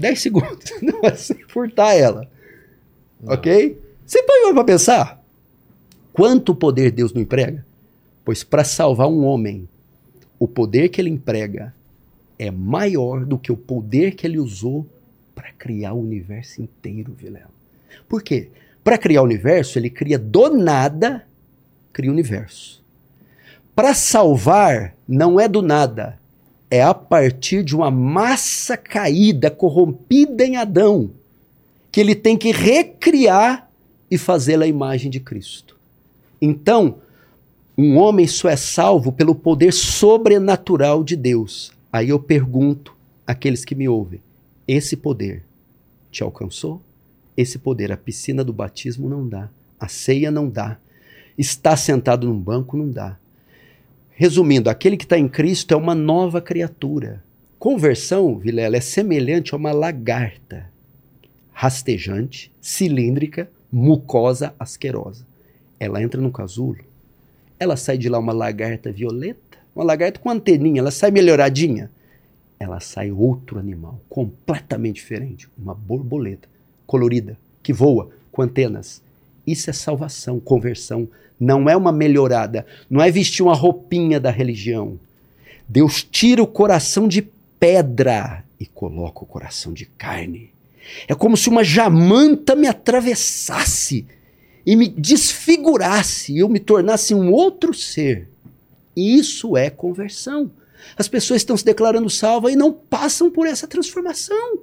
10 0.00 0.20
segundos. 0.20 0.72
Não 0.82 1.00
é 1.02 1.14
sem 1.14 1.38
furtar 1.46 1.94
ela. 1.94 2.28
Não. 3.20 3.34
Ok? 3.34 3.78
Você 4.06 4.22
parou 4.22 4.54
para 4.54 4.64
pensar? 4.64 5.22
Quanto 6.12 6.54
poder 6.54 6.90
Deus 6.90 7.14
não 7.14 7.22
emprega? 7.22 7.64
Pois 8.22 8.44
para 8.44 8.64
salvar 8.64 9.08
um 9.08 9.24
homem, 9.24 9.66
o 10.38 10.46
poder 10.46 10.90
que 10.90 11.00
ele 11.00 11.08
emprega 11.08 11.74
é 12.38 12.50
maior 12.50 13.24
do 13.24 13.38
que 13.38 13.50
o 13.50 13.56
poder 13.56 14.14
que 14.14 14.26
ele 14.26 14.38
usou 14.38 14.86
criar 15.62 15.92
o 15.92 16.00
universo 16.00 16.60
inteiro, 16.60 17.14
Vilela. 17.16 17.48
Por 18.08 18.20
quê? 18.20 18.48
Para 18.82 18.98
criar 18.98 19.22
o 19.22 19.24
universo, 19.24 19.78
ele 19.78 19.88
cria 19.88 20.18
do 20.18 20.48
nada, 20.48 21.24
cria 21.92 22.10
o 22.10 22.12
universo. 22.12 22.82
Para 23.72 23.94
salvar, 23.94 24.96
não 25.06 25.38
é 25.38 25.46
do 25.46 25.62
nada, 25.62 26.18
é 26.68 26.82
a 26.82 26.92
partir 26.92 27.62
de 27.62 27.76
uma 27.76 27.92
massa 27.92 28.76
caída, 28.76 29.52
corrompida 29.52 30.44
em 30.44 30.56
Adão, 30.56 31.12
que 31.92 32.00
ele 32.00 32.16
tem 32.16 32.36
que 32.36 32.50
recriar 32.50 33.70
e 34.10 34.18
fazê-la 34.18 34.64
a 34.64 34.68
imagem 34.68 35.12
de 35.12 35.20
Cristo. 35.20 35.78
Então, 36.40 36.96
um 37.78 37.96
homem 37.98 38.26
só 38.26 38.48
é 38.48 38.56
salvo 38.56 39.12
pelo 39.12 39.32
poder 39.32 39.72
sobrenatural 39.72 41.04
de 41.04 41.14
Deus. 41.14 41.70
Aí 41.92 42.08
eu 42.08 42.18
pergunto 42.18 42.96
àqueles 43.24 43.64
que 43.64 43.76
me 43.76 43.88
ouvem: 43.88 44.20
esse 44.66 44.96
poder 44.96 45.44
te 46.12 46.22
alcançou? 46.22 46.80
Esse 47.36 47.58
poder, 47.58 47.90
a 47.90 47.96
piscina 47.96 48.44
do 48.44 48.52
batismo 48.52 49.08
não 49.08 49.26
dá, 49.26 49.48
a 49.80 49.88
ceia 49.88 50.30
não 50.30 50.48
dá, 50.48 50.76
estar 51.36 51.76
sentado 51.76 52.28
num 52.28 52.38
banco 52.38 52.76
não 52.76 52.90
dá. 52.90 53.16
Resumindo, 54.10 54.68
aquele 54.68 54.96
que 54.96 55.04
está 55.04 55.18
em 55.18 55.26
Cristo 55.26 55.72
é 55.72 55.76
uma 55.76 55.94
nova 55.94 56.40
criatura. 56.40 57.24
Conversão, 57.58 58.38
Vilela, 58.38 58.76
é 58.76 58.80
semelhante 58.80 59.54
a 59.54 59.56
uma 59.56 59.72
lagarta 59.72 60.70
rastejante, 61.52 62.52
cilíndrica, 62.60 63.48
mucosa, 63.70 64.54
asquerosa. 64.58 65.26
Ela 65.78 66.02
entra 66.02 66.20
no 66.20 66.30
casulo, 66.30 66.84
ela 67.58 67.76
sai 67.76 67.96
de 67.96 68.08
lá 68.08 68.18
uma 68.18 68.32
lagarta 68.32 68.92
violeta, 68.92 69.58
uma 69.74 69.84
lagarta 69.84 70.18
com 70.18 70.30
anteninha, 70.30 70.80
ela 70.80 70.90
sai 70.90 71.10
melhoradinha 71.10 71.90
ela 72.62 72.78
sai 72.78 73.10
outro 73.10 73.58
animal, 73.58 74.00
completamente 74.08 74.96
diferente, 74.96 75.48
uma 75.58 75.74
borboleta 75.74 76.48
colorida, 76.86 77.36
que 77.62 77.72
voa 77.72 78.10
com 78.30 78.42
antenas. 78.42 79.02
Isso 79.44 79.68
é 79.68 79.72
salvação, 79.72 80.38
conversão. 80.38 81.08
Não 81.40 81.68
é 81.68 81.76
uma 81.76 81.90
melhorada, 81.90 82.64
não 82.88 83.02
é 83.02 83.10
vestir 83.10 83.42
uma 83.42 83.54
roupinha 83.54 84.20
da 84.20 84.30
religião. 84.30 84.98
Deus 85.68 86.04
tira 86.04 86.40
o 86.40 86.46
coração 86.46 87.08
de 87.08 87.22
pedra 87.58 88.44
e 88.60 88.66
coloca 88.66 89.24
o 89.24 89.26
coração 89.26 89.72
de 89.72 89.86
carne. 89.86 90.50
É 91.08 91.14
como 91.14 91.36
se 91.36 91.48
uma 91.48 91.64
jamanta 91.64 92.54
me 92.54 92.68
atravessasse 92.68 94.06
e 94.64 94.76
me 94.76 94.86
desfigurasse 94.86 96.38
eu 96.38 96.48
me 96.48 96.60
tornasse 96.60 97.12
um 97.12 97.32
outro 97.32 97.74
ser. 97.74 98.28
Isso 98.94 99.56
é 99.56 99.68
conversão. 99.68 100.50
As 100.96 101.08
pessoas 101.08 101.40
estão 101.40 101.56
se 101.56 101.64
declarando 101.64 102.08
salvas 102.10 102.52
e 102.52 102.56
não 102.56 102.72
passam 102.72 103.30
por 103.30 103.46
essa 103.46 103.66
transformação. 103.66 104.58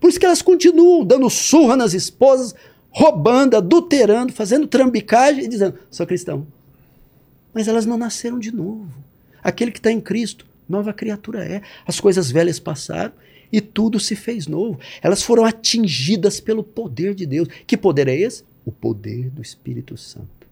Por 0.00 0.10
isso 0.10 0.18
que 0.18 0.26
elas 0.26 0.42
continuam 0.42 1.04
dando 1.04 1.30
surra 1.30 1.76
nas 1.76 1.94
esposas, 1.94 2.54
roubando, 2.90 3.56
adulterando, 3.56 4.32
fazendo 4.32 4.66
trambicagem 4.66 5.44
e 5.44 5.48
dizendo: 5.48 5.78
sou 5.90 6.06
cristão. 6.06 6.46
Mas 7.54 7.68
elas 7.68 7.86
não 7.86 7.98
nasceram 7.98 8.38
de 8.38 8.50
novo. 8.50 8.88
Aquele 9.42 9.70
que 9.70 9.78
está 9.78 9.90
em 9.90 10.00
Cristo, 10.00 10.46
nova 10.68 10.92
criatura 10.92 11.44
é. 11.44 11.62
As 11.86 12.00
coisas 12.00 12.30
velhas 12.30 12.58
passaram 12.58 13.12
e 13.52 13.60
tudo 13.60 14.00
se 14.00 14.16
fez 14.16 14.46
novo. 14.46 14.80
Elas 15.02 15.22
foram 15.22 15.44
atingidas 15.44 16.40
pelo 16.40 16.64
poder 16.64 17.14
de 17.14 17.26
Deus. 17.26 17.48
Que 17.66 17.76
poder 17.76 18.08
é 18.08 18.16
esse? 18.16 18.44
O 18.64 18.72
poder 18.72 19.28
do 19.30 19.42
Espírito 19.42 19.96
Santo, 19.96 20.46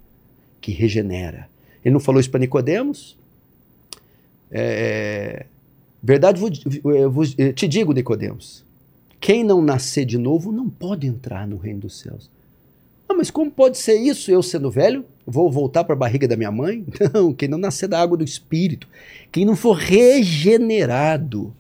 que 0.61 0.73
regenera. 0.73 1.49
Ele 1.85 1.93
não 1.93 2.01
falou 2.01 2.21
isso 2.21 2.31
para 2.31 2.41
Nicodemos? 2.41 3.17
É, 4.51 5.47
verdade, 6.03 6.41
eu, 6.85 7.11
vos, 7.11 7.35
te 7.55 7.69
digo, 7.69 7.93
Nicodemos, 7.93 8.65
quem 9.21 9.45
não 9.45 9.63
nascer 9.63 10.05
de 10.05 10.19
novo 10.19 10.51
não 10.51 10.69
pode 10.69 11.07
entrar 11.07 11.47
no 11.47 11.57
reino 11.57 11.81
dos 11.81 11.99
céus. 12.01 12.31
Ah, 13.09 13.15
mas 13.15 13.31
como 13.31 13.51
pode 13.51 13.77
ser 13.77 13.97
isso? 13.97 14.31
Eu 14.31 14.43
sendo 14.43 14.71
velho, 14.71 15.05
vou 15.27 15.51
voltar 15.51 15.85
para 15.85 15.95
a 15.95 15.99
barriga 15.99 16.27
da 16.29 16.37
minha 16.37 16.51
mãe? 16.51 16.85
Não, 17.13 17.35
quem 17.35 17.49
não 17.49 17.59
nascer 17.59 17.89
da 17.89 18.01
água 18.01 18.17
do 18.17 18.25
Espírito, 18.25 18.87
quem 19.33 19.45
não 19.45 19.57
for 19.57 19.73
regenerado, 19.73 21.53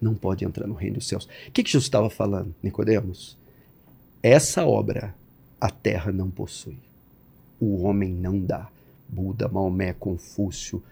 não 0.00 0.14
pode 0.14 0.44
entrar 0.44 0.66
no 0.66 0.74
reino 0.74 0.96
dos 0.96 1.08
céus. 1.08 1.24
O 1.48 1.52
que, 1.52 1.62
que 1.62 1.70
Jesus 1.70 1.84
estava 1.84 2.10
falando, 2.10 2.54
Nicodemos? 2.62 3.38
Essa 4.22 4.66
obra 4.66 5.14
a 5.58 5.70
terra 5.70 6.12
não 6.12 6.30
possui. 6.30 6.76
O 7.58 7.82
homem 7.84 8.10
não 8.10 8.38
dá. 8.38 8.68
Buda, 9.08 9.48
Maomé, 9.48 9.94
Confúcio, 9.94 10.82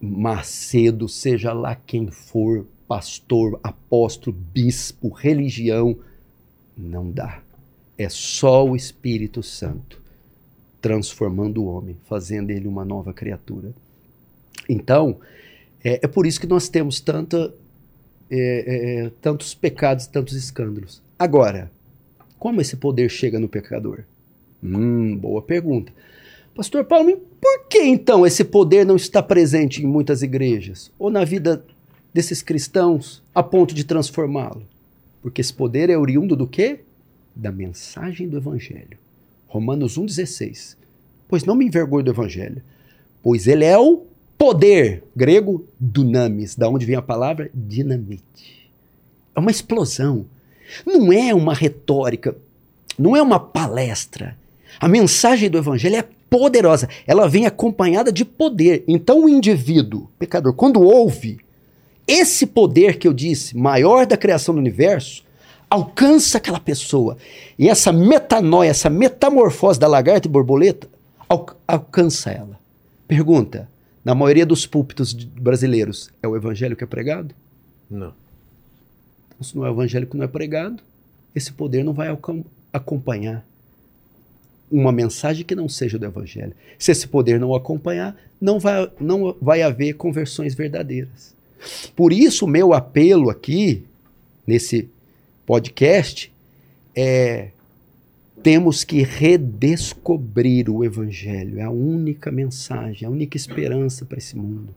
Macedo, 0.00 1.08
seja 1.08 1.52
lá 1.52 1.74
quem 1.74 2.10
for, 2.10 2.66
pastor, 2.88 3.60
apóstolo, 3.62 4.36
bispo, 4.36 5.08
religião, 5.08 5.96
não 6.76 7.10
dá. 7.10 7.42
É 7.98 8.08
só 8.08 8.66
o 8.66 8.74
Espírito 8.74 9.42
Santo 9.42 10.00
transformando 10.80 11.62
o 11.62 11.66
homem, 11.66 11.96
fazendo 12.06 12.50
ele 12.50 12.66
uma 12.66 12.84
nova 12.84 13.12
criatura. 13.12 13.72
Então, 14.68 15.20
é, 15.84 16.00
é 16.02 16.08
por 16.08 16.26
isso 16.26 16.40
que 16.40 16.46
nós 16.46 16.68
temos 16.68 17.00
tanta, 17.00 17.52
é, 18.30 19.04
é, 19.04 19.10
tantos 19.20 19.54
pecados, 19.54 20.06
tantos 20.06 20.34
escândalos. 20.34 21.02
Agora, 21.18 21.70
como 22.38 22.60
esse 22.60 22.76
poder 22.76 23.10
chega 23.10 23.38
no 23.38 23.48
pecador? 23.48 24.04
Hum, 24.62 25.16
boa 25.16 25.42
pergunta. 25.42 25.92
Pastor 26.54 26.84
Paulo, 26.84 27.16
por 27.40 27.68
que 27.68 27.82
então 27.82 28.26
esse 28.26 28.44
poder 28.44 28.84
não 28.84 28.96
está 28.96 29.22
presente 29.22 29.82
em 29.82 29.86
muitas 29.86 30.22
igrejas 30.22 30.90
ou 30.98 31.08
na 31.10 31.24
vida 31.24 31.64
desses 32.12 32.42
cristãos 32.42 33.22
a 33.34 33.42
ponto 33.42 33.74
de 33.74 33.84
transformá-lo? 33.84 34.62
Porque 35.22 35.40
esse 35.40 35.52
poder 35.52 35.88
é 35.90 35.96
oriundo 35.96 36.34
do 36.34 36.46
quê? 36.46 36.80
Da 37.34 37.52
mensagem 37.52 38.28
do 38.28 38.36
evangelho. 38.36 38.98
Romanos 39.46 39.96
1:16. 39.96 40.76
Pois 41.28 41.44
não 41.44 41.54
me 41.54 41.66
envergonho 41.66 42.04
do 42.04 42.10
evangelho, 42.10 42.62
pois 43.22 43.46
ele 43.46 43.64
é 43.64 43.78
o 43.78 44.04
poder, 44.36 45.04
grego 45.14 45.64
dunamis, 45.78 46.56
da 46.56 46.68
onde 46.68 46.86
vem 46.86 46.96
a 46.96 47.02
palavra 47.02 47.50
dinamite. 47.54 48.70
É 49.34 49.38
uma 49.38 49.50
explosão. 49.50 50.26
Não 50.84 51.12
é 51.12 51.34
uma 51.34 51.54
retórica, 51.54 52.36
não 52.98 53.16
é 53.16 53.22
uma 53.22 53.38
palestra. 53.38 54.36
A 54.80 54.88
mensagem 54.88 55.50
do 55.50 55.58
evangelho 55.58 55.96
é 55.96 56.08
poderosa, 56.30 56.88
ela 57.06 57.28
vem 57.28 57.44
acompanhada 57.44 58.12
de 58.12 58.24
poder. 58.24 58.84
Então 58.86 59.24
o 59.24 59.28
indivíduo, 59.28 60.08
pecador, 60.18 60.54
quando 60.54 60.80
ouve 60.80 61.40
esse 62.06 62.46
poder 62.46 62.98
que 62.98 63.06
eu 63.06 63.12
disse, 63.12 63.56
maior 63.56 64.06
da 64.06 64.16
criação 64.16 64.54
do 64.54 64.60
universo, 64.60 65.24
alcança 65.68 66.38
aquela 66.38 66.60
pessoa. 66.60 67.16
E 67.58 67.68
essa 67.68 67.92
metanoia, 67.92 68.70
essa 68.70 68.88
metamorfose 68.88 69.78
da 69.78 69.86
lagarta 69.86 70.26
e 70.26 70.30
borboleta, 70.30 70.88
al 71.28 71.46
alcança 71.66 72.30
ela. 72.30 72.58
Pergunta: 73.06 73.68
na 74.04 74.14
maioria 74.14 74.46
dos 74.46 74.66
púlpitos 74.66 75.12
brasileiros, 75.12 76.10
é 76.22 76.28
o 76.28 76.36
evangelho 76.36 76.76
que 76.76 76.84
é 76.84 76.86
pregado? 76.86 77.34
Não. 77.90 78.12
Então, 79.28 79.42
se 79.42 79.56
não 79.56 79.66
é 79.66 79.70
o 79.70 79.74
evangelho 79.74 80.06
que 80.06 80.16
não 80.16 80.24
é 80.24 80.28
pregado, 80.28 80.82
esse 81.34 81.52
poder 81.52 81.84
não 81.84 81.92
vai 81.92 82.08
acompanhar 82.72 83.44
uma 84.70 84.92
mensagem 84.92 85.44
que 85.44 85.54
não 85.54 85.68
seja 85.68 85.98
do 85.98 86.06
evangelho. 86.06 86.52
Se 86.78 86.92
esse 86.92 87.08
poder 87.08 87.40
não 87.40 87.54
acompanhar, 87.54 88.16
não 88.40 88.58
vai, 88.58 88.90
não 89.00 89.36
vai 89.40 89.62
haver 89.62 89.94
conversões 89.94 90.54
verdadeiras. 90.54 91.34
Por 91.94 92.12
isso, 92.12 92.46
meu 92.46 92.72
apelo 92.72 93.28
aqui, 93.28 93.82
nesse 94.46 94.88
podcast, 95.44 96.32
é 96.94 97.50
temos 98.42 98.84
que 98.84 99.02
redescobrir 99.02 100.70
o 100.70 100.84
Evangelho. 100.84 101.58
É 101.58 101.62
a 101.62 101.70
única 101.70 102.30
mensagem, 102.30 103.06
a 103.06 103.10
única 103.10 103.36
esperança 103.36 104.04
para 104.04 104.18
esse 104.18 104.36
mundo. 104.36 104.74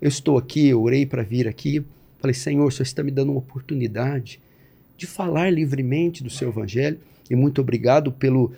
Eu 0.00 0.08
estou 0.08 0.36
aqui, 0.36 0.68
eu 0.68 0.82
orei 0.82 1.06
para 1.06 1.22
vir 1.22 1.46
aqui, 1.46 1.84
falei, 2.18 2.34
Senhor, 2.34 2.66
o 2.66 2.70
Senhor 2.70 2.82
está 2.82 3.02
me 3.02 3.10
dando 3.10 3.30
uma 3.30 3.38
oportunidade 3.38 4.40
de 4.96 5.06
falar 5.06 5.50
livremente 5.50 6.22
do 6.22 6.30
seu 6.30 6.48
Evangelho. 6.48 6.98
E 7.30 7.36
muito 7.36 7.60
obrigado 7.60 8.10
pelo, 8.12 8.52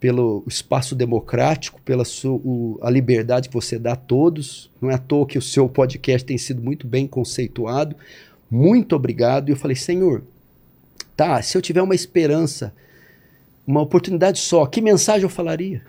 pelo 0.00 0.42
espaço 0.46 0.94
democrático, 0.94 1.78
pela 1.82 2.06
sua, 2.06 2.32
o, 2.32 2.78
a 2.80 2.88
liberdade 2.88 3.48
que 3.48 3.54
você 3.54 3.78
dá 3.78 3.92
a 3.92 3.96
todos. 3.96 4.70
Não 4.80 4.90
é 4.90 4.94
à 4.94 4.98
toa 4.98 5.26
que 5.26 5.36
o 5.36 5.42
seu 5.42 5.68
podcast 5.68 6.26
tem 6.26 6.38
sido 6.38 6.62
muito 6.62 6.86
bem 6.86 7.06
conceituado. 7.06 7.94
Muito 8.50 8.96
obrigado. 8.96 9.48
E 9.48 9.52
eu 9.52 9.56
falei, 9.56 9.76
Senhor, 9.76 10.24
tá, 11.14 11.40
se 11.42 11.56
eu 11.56 11.60
tiver 11.60 11.82
uma 11.82 11.94
esperança 11.94 12.74
uma 13.66 13.82
oportunidade 13.82 14.40
só, 14.40 14.66
que 14.66 14.80
mensagem 14.80 15.22
eu 15.22 15.28
falaria? 15.28 15.82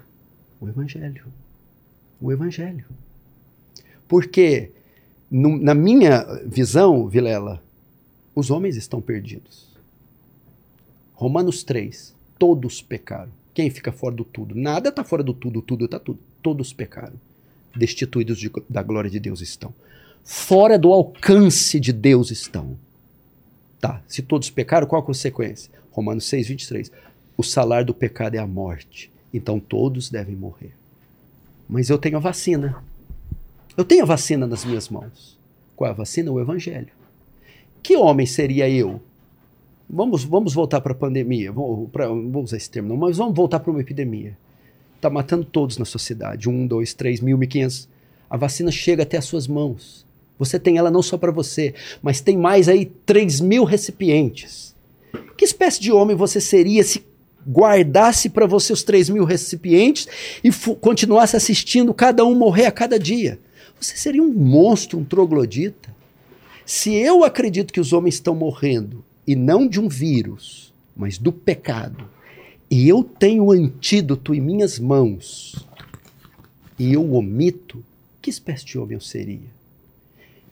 O 0.59 0.67
Evangelho. 0.67 1.25
O 2.21 2.31
Evangelho. 2.31 2.85
Porque, 4.07 4.71
no, 5.31 5.57
na 5.57 5.73
minha 5.73 6.23
visão, 6.45 7.07
Vilela, 7.07 7.63
os 8.35 8.51
homens 8.51 8.75
estão 8.75 9.01
perdidos. 9.01 9.67
Romanos 11.15 11.63
3. 11.63 12.13
Todos 12.37 12.81
pecaram. 12.81 13.40
Quem 13.53 13.69
fica 13.69 13.91
fora 13.91 14.15
do 14.15 14.23
tudo? 14.23 14.55
Nada 14.55 14.89
está 14.89 15.03
fora 15.03 15.23
do 15.23 15.33
tudo, 15.33 15.61
tudo 15.61 15.85
está 15.85 15.99
tudo. 15.99 16.19
Todos 16.41 16.73
pecaram. 16.73 17.15
Destituídos 17.75 18.37
de, 18.37 18.51
da 18.69 18.83
glória 18.83 19.09
de 19.09 19.19
Deus 19.19 19.41
estão. 19.41 19.73
Fora 20.23 20.77
do 20.77 20.91
alcance 20.91 21.79
de 21.79 21.91
Deus 21.91 22.31
estão. 22.31 22.77
Tá, 23.79 24.01
se 24.07 24.21
todos 24.21 24.49
pecaram, 24.49 24.85
qual 24.85 25.01
a 25.01 25.05
consequência? 25.05 25.71
Romanos 25.91 26.25
6, 26.25 26.47
23 26.47 26.91
o 27.41 27.43
salário 27.43 27.87
do 27.87 27.93
pecado 27.93 28.35
é 28.35 28.37
a 28.37 28.45
morte. 28.45 29.11
Então 29.33 29.59
todos 29.59 30.09
devem 30.09 30.35
morrer. 30.35 30.73
Mas 31.67 31.89
eu 31.89 31.97
tenho 31.97 32.17
a 32.17 32.19
vacina. 32.19 32.83
Eu 33.75 33.83
tenho 33.83 34.03
a 34.03 34.05
vacina 34.05 34.45
nas 34.45 34.63
minhas 34.63 34.89
mãos. 34.89 35.37
Qual 35.75 35.87
é 35.87 35.91
a 35.91 35.95
vacina? 35.95 36.31
O 36.31 36.39
Evangelho. 36.39 36.91
Que 37.81 37.95
homem 37.95 38.27
seria 38.27 38.69
eu? 38.69 39.01
Vamos, 39.93 40.23
vamos 40.23 40.53
voltar 40.53 40.79
para 40.79 40.93
a 40.93 40.95
pandemia. 40.95 41.51
Vou, 41.51 41.89
pra, 41.89 42.07
vou 42.07 42.43
usar 42.43 42.55
esse 42.55 42.69
termo, 42.69 42.87
não, 42.87 42.95
mas 42.95 43.17
vamos 43.17 43.35
voltar 43.35 43.59
para 43.59 43.71
uma 43.71 43.81
epidemia. 43.81 44.37
Está 44.95 45.09
matando 45.09 45.43
todos 45.43 45.77
na 45.77 45.83
sociedade. 45.83 46.47
Um, 46.47 46.65
dois, 46.65 46.93
três 46.93 47.19
mil, 47.19 47.37
mil 47.37 47.49
quinhentos. 47.49 47.89
A 48.29 48.37
vacina 48.37 48.71
chega 48.71 49.03
até 49.03 49.17
as 49.17 49.25
suas 49.25 49.47
mãos. 49.47 50.05
Você 50.39 50.57
tem 50.57 50.77
ela 50.77 50.89
não 50.89 51.01
só 51.01 51.17
para 51.17 51.31
você, 51.31 51.73
mas 52.01 52.21
tem 52.21 52.37
mais 52.37 52.69
aí 52.69 52.85
três 52.85 53.41
mil 53.41 53.65
recipientes. 53.65 54.73
Que 55.37 55.43
espécie 55.43 55.81
de 55.81 55.91
homem 55.91 56.15
você 56.15 56.39
seria 56.39 56.83
se 56.83 57.03
guardasse 57.45 58.29
para 58.29 58.45
você 58.45 58.71
os 58.71 58.83
3 58.83 59.09
mil 59.09 59.25
recipientes 59.25 60.07
e 60.43 60.51
continuasse 60.75 61.35
assistindo 61.35 61.93
cada 61.93 62.23
um 62.23 62.35
morrer 62.35 62.67
a 62.67 62.71
cada 62.71 62.99
dia. 62.99 63.39
Você 63.79 63.97
seria 63.97 64.21
um 64.21 64.31
monstro, 64.31 64.99
um 64.99 65.03
troglodita. 65.03 65.89
Se 66.65 66.93
eu 66.93 67.23
acredito 67.23 67.73
que 67.73 67.79
os 67.79 67.93
homens 67.93 68.15
estão 68.15 68.35
morrendo, 68.35 69.03
e 69.25 69.35
não 69.35 69.67
de 69.67 69.79
um 69.79 69.87
vírus, 69.87 70.73
mas 70.95 71.17
do 71.17 71.31
pecado, 71.31 72.09
e 72.69 72.87
eu 72.87 73.03
tenho 73.03 73.45
o 73.45 73.51
antídoto 73.51 74.33
em 74.33 74.41
minhas 74.41 74.79
mãos, 74.79 75.55
e 76.79 76.93
eu 76.93 77.13
omito, 77.13 77.83
que 78.21 78.29
espécie 78.29 78.65
de 78.65 78.77
homem 78.77 78.95
eu 78.95 79.01
seria? 79.01 79.61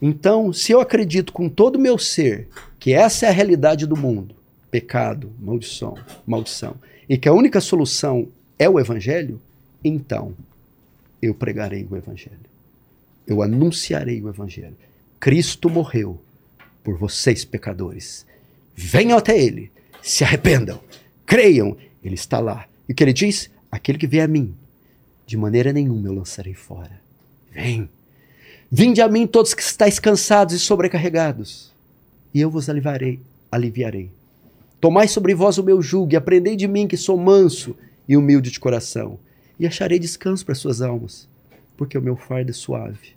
Então, 0.02 0.54
se 0.54 0.72
eu 0.72 0.80
acredito 0.80 1.34
com 1.34 1.50
todo 1.50 1.76
o 1.76 1.80
meu 1.80 1.98
ser 1.98 2.48
que 2.80 2.94
essa 2.94 3.26
é 3.26 3.30
a 3.30 3.34
realidade 3.34 3.86
do 3.86 3.98
mundo, 3.98 4.36
pecado, 4.72 5.32
maldição, 5.40 5.98
maldição, 6.26 6.76
e 7.08 7.18
que 7.18 7.28
a 7.28 7.34
única 7.34 7.60
solução 7.60 8.28
é 8.58 8.70
o 8.70 8.80
evangelho, 8.80 9.42
então 9.84 10.34
eu 11.22 11.34
pregarei 11.34 11.86
o 11.90 11.98
evangelho. 11.98 12.38
Eu 13.26 13.42
anunciarei 13.42 14.22
o 14.22 14.30
evangelho. 14.30 14.78
Cristo 15.20 15.70
morreu 15.70 16.20
por 16.84 16.98
vocês 16.98 17.44
pecadores. 17.44 18.26
Venham 18.82 19.18
até 19.18 19.38
ele, 19.38 19.70
se 20.02 20.24
arrependam, 20.24 20.80
creiam, 21.26 21.76
ele 22.02 22.16
está 22.16 22.40
lá. 22.40 22.66
E 22.88 22.94
o 22.94 22.96
que 22.96 23.04
ele 23.04 23.12
diz? 23.12 23.50
Aquele 23.70 23.98
que 23.98 24.08
vier 24.08 24.24
a 24.24 24.28
mim, 24.28 24.56
de 25.28 25.36
maneira 25.36 25.74
nenhuma 25.74 26.08
eu 26.08 26.14
lançarei 26.14 26.54
fora. 26.54 27.02
Vem. 27.52 27.90
Vinde 28.72 29.02
a 29.02 29.10
mim 29.10 29.28
todos 29.28 29.54
que 29.54 29.62
estáis 29.62 30.00
cansados 30.00 30.56
e 30.56 30.60
sobrecarregados, 30.60 31.74
e 32.34 32.40
eu 32.40 32.50
vos 32.50 32.70
aliviarei, 32.70 33.20
aliviarei. 33.52 34.10
Tomai 34.80 35.10
sobre 35.10 35.36
vós 35.36 35.58
o 35.58 35.64
meu 35.64 35.82
jugo 35.82 36.14
e 36.14 36.16
aprendei 36.16 36.56
de 36.56 36.68
mim 36.68 36.88
que 36.88 36.96
sou 36.96 37.18
manso 37.18 37.76
e 38.08 38.16
humilde 38.16 38.50
de 38.50 38.62
coração, 38.62 39.20
e 39.60 39.68
acharei 39.68 40.00
descanso 40.00 40.46
para 40.46 40.56
suas 40.56 40.82
almas, 40.82 41.28
porque 41.76 41.98
o 41.98 42.02
meu 42.02 42.16
fardo 42.16 42.52
é 42.52 42.54
suave 42.54 43.10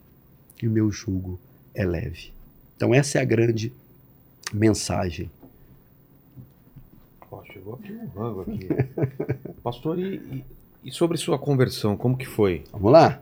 e 0.60 0.66
o 0.66 0.72
meu 0.72 0.90
jugo 0.90 1.38
é 1.72 1.84
leve. 1.84 2.32
Então 2.76 2.92
essa 2.92 3.20
é 3.20 3.22
a 3.22 3.24
grande 3.24 3.72
mensagem. 4.52 5.30
Chegou 7.62 7.74
aqui 7.74 7.92
um 7.92 8.08
rango 8.20 8.40
aqui. 8.40 8.68
Pastor, 9.62 9.96
e, 9.96 10.16
e, 10.16 10.44
e 10.84 10.90
sobre 10.90 11.16
sua 11.16 11.38
conversão, 11.38 11.96
como 11.96 12.16
que 12.16 12.26
foi? 12.26 12.64
Vamos 12.72 12.90
lá? 12.90 13.20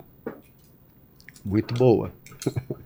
Muito 1.44 1.74
boa. 1.74 2.10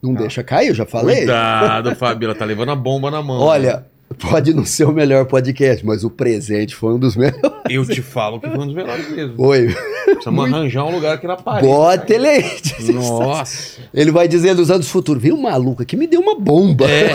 Não 0.00 0.14
ah. 0.14 0.18
deixa 0.18 0.44
cair, 0.44 0.68
eu 0.68 0.74
já 0.74 0.86
falei. 0.86 1.16
Cuidado, 1.16 1.96
Fabíola, 1.96 2.36
tá 2.36 2.44
levando 2.44 2.70
a 2.70 2.76
bomba 2.76 3.10
na 3.10 3.20
mão. 3.20 3.40
Olha, 3.40 3.78
né? 3.78 3.84
Pode 4.18 4.52
não 4.54 4.64
ser 4.64 4.84
o 4.84 4.92
melhor 4.92 5.26
podcast, 5.26 5.84
mas 5.84 6.04
o 6.04 6.10
presente 6.10 6.74
foi 6.74 6.94
um 6.94 6.98
dos 6.98 7.16
melhores. 7.16 7.42
Eu 7.68 7.86
te 7.86 8.02
falo 8.02 8.40
que 8.40 8.48
foi 8.48 8.58
um 8.58 8.66
dos 8.66 8.74
melhores 8.74 9.10
mesmo. 9.10 9.36
Foi. 9.36 9.74
Precisamos 10.04 10.40
Muito... 10.40 10.54
arranjar 10.54 10.84
um 10.84 10.94
lugar 10.94 11.14
aqui 11.14 11.26
na 11.26 11.36
parede. 11.36 11.66
Bota 11.66 12.14
ele 12.14 12.26
aí. 12.26 12.44
Nossa. 12.92 13.80
Ele 13.92 14.10
vai 14.10 14.26
dizer 14.28 14.54
nos 14.54 14.70
anos 14.70 14.88
futuros, 14.88 15.22
veio 15.22 15.34
um 15.34 15.42
maluco 15.42 15.82
aqui, 15.82 15.96
me 15.96 16.06
deu 16.06 16.20
uma 16.20 16.38
bomba. 16.38 16.86
É. 16.90 17.10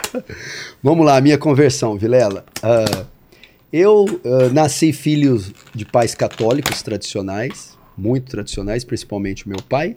Vamos 0.82 1.04
lá, 1.04 1.20
minha 1.20 1.38
conversão, 1.38 1.96
Vilela. 1.96 2.44
Ah, 2.62 3.04
eu 3.72 4.06
ah, 4.24 4.48
nasci 4.52 4.92
filho 4.92 5.42
de 5.74 5.84
pais 5.84 6.14
católicos 6.14 6.82
tradicionais, 6.82 7.78
muito 7.96 8.30
tradicionais, 8.30 8.84
principalmente 8.84 9.46
o 9.46 9.48
meu 9.48 9.62
pai. 9.62 9.96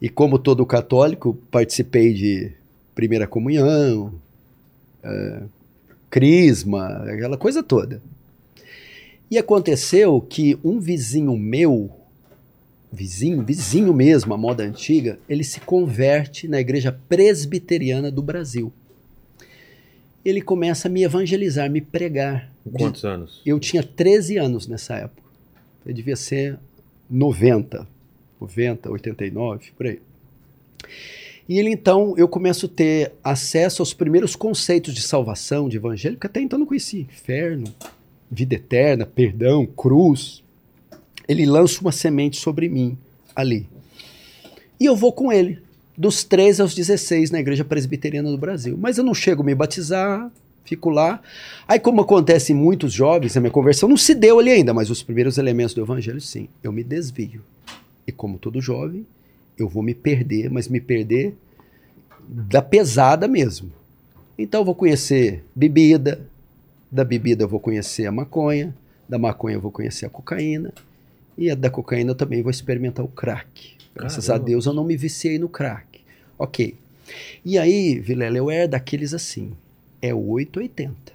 E 0.00 0.08
como 0.08 0.38
todo 0.38 0.66
católico, 0.66 1.38
participei 1.50 2.12
de 2.12 2.52
primeira 2.94 3.26
comunhão, 3.26 4.12
ah, 5.02 5.42
crisma, 6.10 6.88
aquela 7.08 7.36
coisa 7.36 7.62
toda. 7.62 8.00
E 9.30 9.38
aconteceu 9.38 10.20
que 10.20 10.58
um 10.62 10.78
vizinho 10.78 11.36
meu, 11.38 11.90
vizinho, 12.92 13.42
vizinho 13.42 13.94
mesmo, 13.94 14.34
a 14.34 14.36
moda 14.36 14.62
antiga, 14.62 15.18
ele 15.26 15.42
se 15.42 15.58
converte 15.60 16.46
na 16.46 16.60
igreja 16.60 16.92
presbiteriana 17.08 18.10
do 18.10 18.22
Brasil. 18.22 18.70
Ele 20.22 20.42
começa 20.42 20.86
a 20.86 20.90
me 20.90 21.02
evangelizar, 21.02 21.70
me 21.70 21.80
pregar. 21.80 22.52
Quantos 22.72 23.04
anos? 23.04 23.40
Eu 23.44 23.58
tinha 23.58 23.82
13 23.82 24.36
anos 24.36 24.68
nessa 24.68 24.96
época. 24.96 25.22
Eu 25.84 25.94
devia 25.94 26.14
ser 26.14 26.58
90, 27.10 27.88
90, 28.38 28.90
89, 28.90 29.72
por 29.76 29.86
aí. 29.86 30.00
E 31.48 31.58
ele 31.58 31.70
então, 31.70 32.14
eu 32.16 32.28
começo 32.28 32.66
a 32.66 32.68
ter 32.68 33.12
acesso 33.22 33.82
aos 33.82 33.92
primeiros 33.92 34.36
conceitos 34.36 34.94
de 34.94 35.02
salvação, 35.02 35.68
de 35.68 35.76
evangelho, 35.76 36.16
que 36.16 36.26
até 36.26 36.40
então 36.40 36.58
não 36.58 36.66
conhecia. 36.66 37.02
Inferno, 37.02 37.72
vida 38.30 38.54
eterna, 38.54 39.04
perdão, 39.04 39.66
cruz. 39.66 40.42
Ele 41.28 41.44
lança 41.46 41.80
uma 41.80 41.92
semente 41.92 42.38
sobre 42.38 42.68
mim 42.68 42.96
ali. 43.34 43.66
E 44.78 44.86
eu 44.86 44.96
vou 44.96 45.12
com 45.12 45.32
ele, 45.32 45.58
dos 45.96 46.24
13 46.24 46.62
aos 46.62 46.74
16, 46.74 47.30
na 47.30 47.40
Igreja 47.40 47.64
Presbiteriana 47.64 48.30
do 48.30 48.38
Brasil. 48.38 48.76
Mas 48.80 48.98
eu 48.98 49.04
não 49.04 49.14
chego 49.14 49.42
a 49.42 49.46
me 49.46 49.54
batizar, 49.54 50.30
fico 50.64 50.90
lá. 50.90 51.20
Aí, 51.68 51.78
como 51.78 52.00
acontece 52.00 52.52
em 52.52 52.56
muitos 52.56 52.92
jovens, 52.92 53.36
a 53.36 53.40
minha 53.40 53.50
conversão 53.50 53.88
não 53.88 53.96
se 53.96 54.14
deu 54.14 54.38
ali 54.38 54.50
ainda, 54.50 54.72
mas 54.72 54.90
os 54.90 55.02
primeiros 55.02 55.38
elementos 55.38 55.74
do 55.74 55.82
Evangelho, 55.82 56.20
sim. 56.20 56.48
Eu 56.62 56.72
me 56.72 56.82
desvio. 56.82 57.42
E 58.06 58.12
como 58.12 58.38
todo 58.38 58.60
jovem, 58.60 59.06
eu 59.58 59.68
vou 59.68 59.82
me 59.82 59.94
perder, 59.94 60.50
mas 60.50 60.68
me 60.68 60.80
perder 60.80 61.34
da 62.28 62.62
pesada 62.62 63.28
mesmo. 63.28 63.70
Então, 64.38 64.60
eu 64.60 64.64
vou 64.64 64.74
conhecer 64.74 65.44
bebida, 65.54 66.20
da 66.90 67.04
bebida 67.04 67.44
eu 67.44 67.48
vou 67.48 67.60
conhecer 67.60 68.06
a 68.06 68.12
maconha, 68.12 68.74
da 69.08 69.18
maconha 69.18 69.56
eu 69.56 69.60
vou 69.60 69.70
conhecer 69.70 70.06
a 70.06 70.10
cocaína, 70.10 70.72
e 71.36 71.54
da 71.54 71.70
cocaína 71.70 72.10
eu 72.10 72.14
também 72.14 72.42
vou 72.42 72.50
experimentar 72.50 73.04
o 73.04 73.08
crack. 73.08 73.76
Graças 73.94 74.26
Caramba. 74.26 74.44
a 74.44 74.46
Deus 74.46 74.66
eu 74.66 74.72
não 74.72 74.84
me 74.84 74.96
viciei 74.96 75.38
no 75.38 75.48
crack. 75.48 76.00
Ok. 76.38 76.74
E 77.44 77.58
aí, 77.58 77.98
Vilela, 77.98 78.36
eu 78.36 78.50
era 78.50 78.66
daqueles 78.66 79.12
assim, 79.12 79.52
é 80.00 80.14
880. 80.14 81.12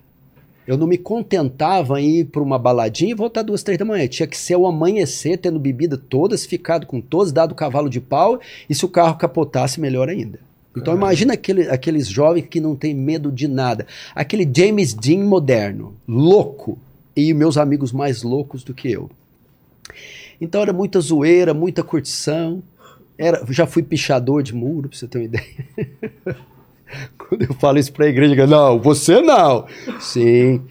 Eu 0.68 0.78
não 0.78 0.86
me 0.86 0.98
contentava 0.98 2.02
em 2.02 2.20
ir 2.20 2.26
para 2.26 2.44
uma 2.44 2.60
baladinha 2.60 3.12
e 3.12 3.16
voltar 3.16 3.42
duas, 3.42 3.64
três 3.64 3.80
da 3.80 3.86
manhã. 3.86 4.06
Tinha 4.06 4.28
que 4.28 4.38
ser 4.38 4.58
o 4.58 4.68
amanhecer, 4.68 5.38
tendo 5.38 5.58
bebida 5.58 5.98
todas, 5.98 6.46
ficado 6.46 6.86
com 6.86 7.00
todas, 7.00 7.32
dado 7.32 7.56
cavalo 7.56 7.90
de 7.90 8.02
pau, 8.02 8.40
e 8.70 8.76
se 8.76 8.84
o 8.84 8.90
carro 8.90 9.18
capotasse, 9.18 9.80
melhor 9.80 10.10
ainda. 10.10 10.40
Então 10.72 10.94
Caramba. 10.94 11.06
imagina 11.06 11.34
aquele, 11.34 11.70
aqueles 11.70 12.08
jovens 12.08 12.48
que 12.50 12.60
não 12.60 12.76
tem 12.76 12.94
medo 12.94 13.32
de 13.32 13.48
nada. 13.48 13.88
Aquele 14.14 14.48
James 14.54 14.94
Dean 14.94 15.24
moderno, 15.24 15.96
louco, 16.06 16.78
e 17.16 17.34
meus 17.34 17.58
amigos 17.58 17.94
mais 17.94 18.22
loucos 18.22 18.64
do 18.64 18.74
que 18.74 18.92
eu. 18.92 19.10
Então 20.40 20.62
era 20.62 20.74
muita 20.74 21.00
zoeira, 21.00 21.54
muita 21.54 21.82
curtição. 21.82 22.62
Era, 23.18 23.44
já 23.50 23.66
fui 23.66 23.82
pichador 23.82 24.44
de 24.44 24.54
muro, 24.54 24.90
pra 24.90 24.98
você 24.98 25.08
ter 25.08 25.18
uma 25.18 25.24
ideia. 25.26 25.46
Quando 27.18 27.44
eu 27.44 27.54
falo 27.56 27.78
isso 27.78 27.92
pra 27.92 28.08
igreja, 28.08 28.34
eu 28.34 28.36
digo, 28.36 28.48
não, 28.48 28.80
você 28.80 29.22
não. 29.22 29.66
Sim. 30.00 30.62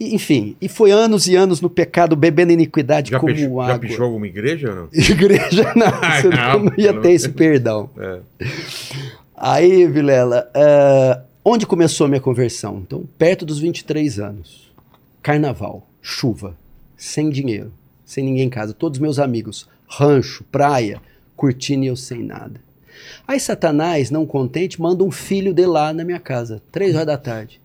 E, 0.00 0.14
enfim, 0.14 0.56
e 0.60 0.68
foi 0.68 0.90
anos 0.90 1.28
e 1.28 1.36
anos 1.36 1.60
no 1.60 1.70
pecado, 1.70 2.16
bebendo 2.16 2.52
iniquidade 2.52 3.10
Já, 3.10 3.20
como 3.20 3.32
pichou, 3.32 3.60
água. 3.60 3.72
já 3.74 3.78
pichou 3.78 4.04
alguma 4.06 4.26
igreja 4.26 4.70
ou 4.70 4.76
não? 4.76 4.88
Igreja 4.92 5.72
não, 5.76 5.90
você 6.20 6.28
não, 6.28 6.64
não, 6.64 6.72
ia 6.76 6.92
não. 6.92 7.02
ter 7.02 7.12
esse 7.12 7.28
perdão. 7.28 7.88
É. 7.98 8.20
Aí, 9.36 9.86
Vilela, 9.86 10.50
ah, 10.54 11.22
onde 11.44 11.66
começou 11.66 12.06
a 12.06 12.08
minha 12.08 12.20
conversão? 12.20 12.82
Então, 12.84 13.04
perto 13.16 13.44
dos 13.44 13.58
23 13.60 14.18
anos. 14.18 14.72
Carnaval, 15.22 15.86
chuva, 16.00 16.56
sem 16.96 17.30
dinheiro, 17.30 17.72
sem 18.04 18.24
ninguém 18.24 18.46
em 18.46 18.50
casa, 18.50 18.74
todos 18.74 18.98
meus 18.98 19.20
amigos, 19.20 19.68
rancho, 19.88 20.44
praia, 20.50 21.00
curtindo 21.36 21.84
e 21.84 21.86
eu 21.86 21.96
sem 21.96 22.24
nada. 22.24 22.60
Aí 23.26 23.38
Satanás, 23.40 24.10
não 24.10 24.26
contente, 24.26 24.80
manda 24.80 25.04
um 25.04 25.10
filho 25.10 25.52
de 25.52 25.66
lá 25.66 25.92
na 25.92 26.04
minha 26.04 26.20
casa, 26.20 26.62
três 26.70 26.94
horas 26.94 27.06
da 27.06 27.18
tarde. 27.18 27.60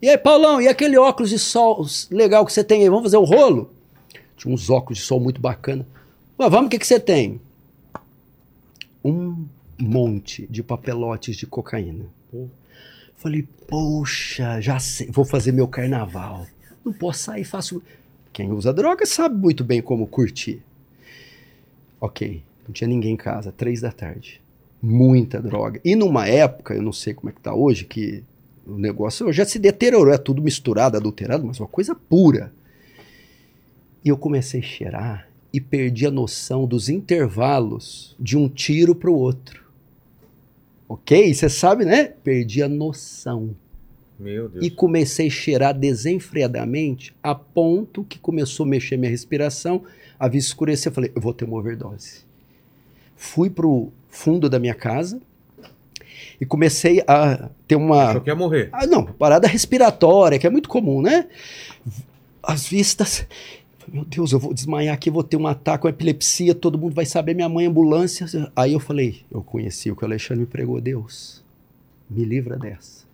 E 0.00 0.08
aí, 0.08 0.18
Paulão, 0.18 0.60
e 0.60 0.66
aquele 0.66 0.98
óculos 0.98 1.30
de 1.30 1.38
sol 1.38 1.86
legal 2.10 2.44
que 2.44 2.52
você 2.52 2.64
tem 2.64 2.82
aí? 2.82 2.88
Vamos 2.88 3.04
fazer 3.04 3.18
um 3.18 3.24
rolo? 3.24 3.72
Tinha 4.36 4.52
uns 4.52 4.68
óculos 4.68 4.98
de 4.98 5.04
sol 5.04 5.20
muito 5.20 5.40
bacana. 5.40 5.86
Mas 6.36 6.50
vamos, 6.50 6.66
o 6.66 6.70
que, 6.70 6.78
que 6.80 6.86
você 6.86 6.98
tem? 6.98 7.40
Um 9.04 9.46
monte 9.78 10.44
de 10.50 10.60
papelotes 10.60 11.36
de 11.36 11.46
cocaína. 11.46 12.06
Falei, 13.16 13.46
poxa, 13.68 14.60
já 14.60 14.80
sei, 14.80 15.08
vou 15.08 15.24
fazer 15.24 15.52
meu 15.52 15.68
carnaval. 15.68 16.48
Não 16.84 16.92
posso 16.92 17.20
sair 17.20 17.44
fácil. 17.44 17.80
Quem 18.32 18.50
usa 18.50 18.72
droga 18.72 19.06
sabe 19.06 19.36
muito 19.36 19.62
bem 19.62 19.80
como 19.80 20.08
curtir. 20.08 20.60
Ok, 22.00 22.42
não 22.66 22.72
tinha 22.72 22.88
ninguém 22.88 23.14
em 23.14 23.16
casa, 23.16 23.52
três 23.52 23.80
da 23.80 23.92
tarde. 23.92 24.41
Muita 24.82 25.40
droga. 25.40 25.80
E 25.84 25.94
numa 25.94 26.26
época, 26.26 26.74
eu 26.74 26.82
não 26.82 26.92
sei 26.92 27.14
como 27.14 27.30
é 27.30 27.32
que 27.32 27.40
tá 27.40 27.54
hoje, 27.54 27.84
que 27.84 28.24
o 28.66 28.76
negócio 28.76 29.32
já 29.32 29.44
se 29.44 29.58
deteriorou, 29.58 30.12
é 30.12 30.18
tudo 30.18 30.42
misturado, 30.42 30.96
adulterado, 30.96 31.44
mas 31.46 31.60
uma 31.60 31.68
coisa 31.68 31.94
pura. 31.94 32.52
E 34.04 34.08
eu 34.08 34.16
comecei 34.16 34.60
a 34.60 34.64
cheirar 34.64 35.28
e 35.52 35.60
perdi 35.60 36.06
a 36.06 36.10
noção 36.10 36.66
dos 36.66 36.88
intervalos 36.88 38.16
de 38.18 38.36
um 38.36 38.48
tiro 38.48 38.94
para 38.94 39.10
o 39.10 39.14
outro. 39.14 39.62
Ok? 40.88 41.32
Você 41.32 41.48
sabe, 41.48 41.84
né? 41.84 42.04
Perdi 42.04 42.62
a 42.62 42.68
noção. 42.68 43.54
Meu 44.18 44.48
Deus. 44.48 44.64
E 44.64 44.70
comecei 44.70 45.28
a 45.28 45.30
cheirar 45.30 45.78
desenfreadamente 45.78 47.14
a 47.22 47.34
ponto 47.34 48.04
que 48.04 48.18
começou 48.18 48.64
a 48.66 48.68
mexer 48.68 48.96
minha 48.96 49.10
respiração, 49.10 49.84
a 50.18 50.28
vista 50.28 50.50
escurecer. 50.50 50.90
Eu 50.90 50.94
falei, 50.94 51.12
eu 51.14 51.20
vou 51.20 51.32
ter 51.32 51.44
uma 51.44 51.56
overdose. 51.56 52.24
Fui 53.16 53.48
pro 53.48 53.92
fundo 54.12 54.48
da 54.48 54.60
minha 54.60 54.74
casa 54.74 55.20
e 56.40 56.46
comecei 56.46 57.02
a 57.08 57.48
ter 57.66 57.74
uma. 57.74 58.10
Achou 58.10 58.20
que 58.20 58.30
ia 58.30 58.36
morrer. 58.36 58.68
Ah, 58.72 58.86
não, 58.86 59.04
parada 59.04 59.48
respiratória, 59.48 60.38
que 60.38 60.46
é 60.46 60.50
muito 60.50 60.68
comum, 60.68 61.02
né? 61.02 61.26
As 62.42 62.66
vistas. 62.68 63.26
Meu 63.88 64.04
Deus, 64.04 64.32
eu 64.32 64.38
vou 64.38 64.54
desmaiar 64.54 64.94
aqui, 64.94 65.10
vou 65.10 65.24
ter 65.24 65.36
um 65.36 65.46
ataque, 65.46 65.84
uma 65.84 65.90
epilepsia, 65.90 66.54
todo 66.54 66.78
mundo 66.78 66.94
vai 66.94 67.04
saber, 67.04 67.34
minha 67.34 67.48
mãe, 67.48 67.66
ambulância. 67.66 68.26
Aí 68.54 68.72
eu 68.72 68.80
falei, 68.80 69.22
eu 69.30 69.42
conheci 69.42 69.90
o 69.90 69.96
que 69.96 70.02
o 70.02 70.06
Alexandre 70.06 70.40
me 70.40 70.46
pregou, 70.46 70.80
Deus, 70.80 71.42
me 72.08 72.24
livra 72.24 72.56
dessa. 72.56 73.04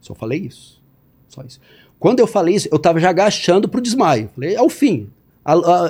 Só 0.00 0.14
falei 0.14 0.40
isso. 0.40 0.80
Só 1.28 1.42
isso. 1.42 1.60
Quando 1.98 2.18
eu 2.18 2.26
falei 2.26 2.56
isso, 2.56 2.68
eu 2.70 2.76
estava 2.76 2.98
já 2.98 3.10
agachando 3.10 3.68
pro 3.68 3.80
desmaio. 3.80 4.28
Falei, 4.34 4.54
é 4.56 4.60
o 4.60 4.68
fim. 4.68 5.08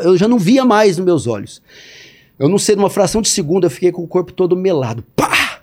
Eu 0.04 0.16
já 0.16 0.28
não 0.28 0.38
via 0.38 0.64
mais 0.64 0.98
nos 0.98 1.06
meus 1.06 1.26
olhos. 1.26 1.62
Eu 2.38 2.48
não 2.48 2.58
sei, 2.58 2.74
numa 2.76 2.90
fração 2.90 3.22
de 3.22 3.28
segundo, 3.28 3.64
eu 3.66 3.70
fiquei 3.70 3.92
com 3.92 4.02
o 4.02 4.08
corpo 4.08 4.32
todo 4.32 4.56
melado. 4.56 5.02
Pá! 5.14 5.60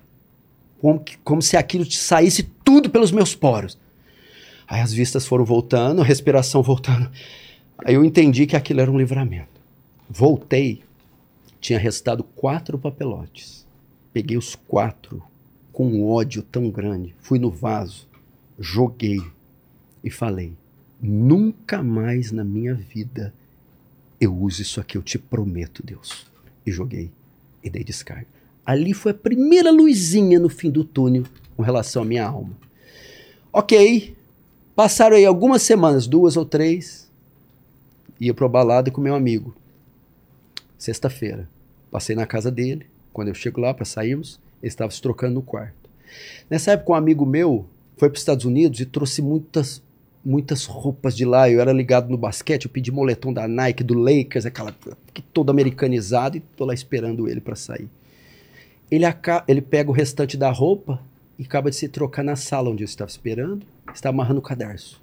Como, 0.82 1.00
que- 1.00 1.18
como 1.20 1.42
se 1.42 1.58
aquilo 1.58 1.84
te 1.86 1.98
saísse 1.98 2.44
tudo 2.64 2.90
pelos 2.90 3.12
meus 3.12 3.36
poros. 3.36 3.78
Aí 4.68 4.82
as 4.82 4.94
vistas 4.94 5.26
foram 5.26 5.44
voltando, 5.44 6.02
a 6.02 6.06
respiração 6.06 6.62
voltando. 6.62 7.10
Aí 7.84 7.96
eu 7.96 8.06
entendi 8.06 8.46
que 8.46 8.56
aquilo 8.56 8.82
era 8.82 8.92
um 8.92 8.98
livramento. 8.98 9.50
Voltei, 10.10 10.82
tinha 11.60 11.80
restado 11.80 12.24
quatro 12.24 12.78
papelotes. 12.78 13.66
Peguei 14.14 14.38
os 14.38 14.56
quatro 14.56 15.22
com 15.74 15.88
um 15.88 16.08
ódio 16.08 16.42
tão 16.44 16.70
grande, 16.70 17.14
fui 17.22 17.40
no 17.40 17.50
vaso, 17.50 18.08
joguei 18.60 19.22
e 20.04 20.10
falei: 20.10 20.54
nunca 21.02 21.82
mais 21.84 22.32
na 22.32 22.44
minha 22.44 22.74
vida 22.74 23.34
eu 24.20 24.36
uso 24.36 24.62
isso 24.62 24.80
aqui, 24.82 24.98
eu 24.98 25.02
te 25.02 25.18
prometo, 25.18 25.82
Deus. 25.86 26.26
E 26.70 26.72
joguei 26.72 27.10
e 27.64 27.70
dei 27.70 27.84
descarga. 27.84 28.28
Ali 28.64 28.94
foi 28.94 29.12
a 29.12 29.16
primeira 29.16 29.72
luzinha 29.72 30.40
no 30.40 30.50
fim 30.50 30.70
do 30.70 30.84
túnel 30.84 31.24
com 31.58 31.64
relação 31.64 32.04
à 32.04 32.06
minha 32.06 32.26
alma. 32.26 32.56
Ok, 33.52 34.16
passaram 34.76 35.16
aí 35.16 35.26
algumas 35.26 35.64
semanas, 35.64 36.06
duas 36.06 36.38
ou 36.38 36.46
três, 36.46 37.10
ia 38.20 38.36
pro 38.36 38.48
balada 38.48 38.92
com 38.92 39.02
meu 39.02 39.16
amigo. 39.16 39.56
Sexta-feira, 40.78 41.50
passei 41.90 42.16
na 42.16 42.28
casa 42.28 42.52
dele. 42.52 42.86
Quando 43.12 43.30
eu 43.30 43.34
chego 43.34 43.60
lá 43.60 43.74
para 43.74 43.86
sairmos, 43.86 44.40
ele 44.62 44.70
estava 44.70 44.92
se 44.92 45.02
trocando 45.02 45.34
no 45.34 45.42
quarto. 45.42 45.90
Nessa 46.48 46.74
época, 46.74 46.92
um 46.92 46.96
amigo 46.96 47.26
meu 47.26 47.66
foi 47.98 48.10
para 48.10 48.16
os 48.16 48.22
Estados 48.22 48.46
Unidos 48.46 48.80
e 48.80 48.86
trouxe 48.86 49.24
muitas, 49.24 49.82
muitas 50.24 50.66
roupas 50.66 51.16
de 51.16 51.26
lá. 51.26 51.50
Eu 51.50 51.62
era 51.62 51.72
ligado 51.72 52.10
no 52.10 52.18
basquete, 52.18 52.66
eu 52.66 52.72
pedi 52.72 52.92
moletom 52.92 53.34
da 53.34 53.48
Nike, 53.48 53.84
do 53.84 53.94
Lakers, 53.94 54.46
aquela 54.46 54.76
que 55.14 55.22
todo 55.22 55.50
americanizado, 55.50 56.38
e 56.38 56.40
tô 56.40 56.66
lá 56.66 56.74
esperando 56.74 57.28
ele 57.28 57.42
para 57.42 57.56
sair. 57.56 57.90
Ele, 58.90 59.06
ele 59.48 59.62
pega 59.62 59.90
o 59.90 59.94
restante 59.94 60.36
da 60.36 60.50
roupa 60.50 61.00
e 61.38 61.44
acaba 61.44 61.70
de 61.70 61.76
se 61.76 61.88
trocar 61.88 62.24
na 62.24 62.36
sala 62.36 62.70
onde 62.70 62.84
eu 62.84 62.86
estava 62.86 63.10
esperando, 63.10 63.66
está 63.94 64.10
amarrando 64.10 64.40
o 64.40 64.44
cadarço. 64.44 65.02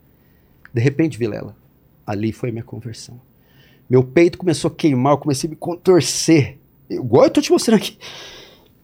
De 0.72 0.80
repente, 0.80 1.16
Vilela, 1.16 1.56
ali 2.06 2.32
foi 2.32 2.50
minha 2.50 2.64
conversão. 2.64 3.20
Meu 3.88 4.02
peito 4.02 4.36
começou 4.36 4.70
a 4.70 4.74
queimar, 4.74 5.14
eu 5.14 5.18
comecei 5.18 5.48
a 5.48 5.50
me 5.50 5.56
contorcer. 5.56 6.58
Igual 6.90 7.24
eu 7.24 7.30
tô 7.30 7.40
te 7.40 7.50
mostrando 7.50 7.78
aqui. 7.78 7.96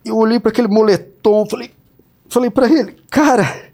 Eu 0.04 0.16
olhei 0.16 0.40
para 0.40 0.50
aquele 0.50 0.68
moletom, 0.68 1.44
falei, 1.46 1.70
falei 2.28 2.50
para 2.50 2.66
ele, 2.66 2.96
cara, 3.10 3.70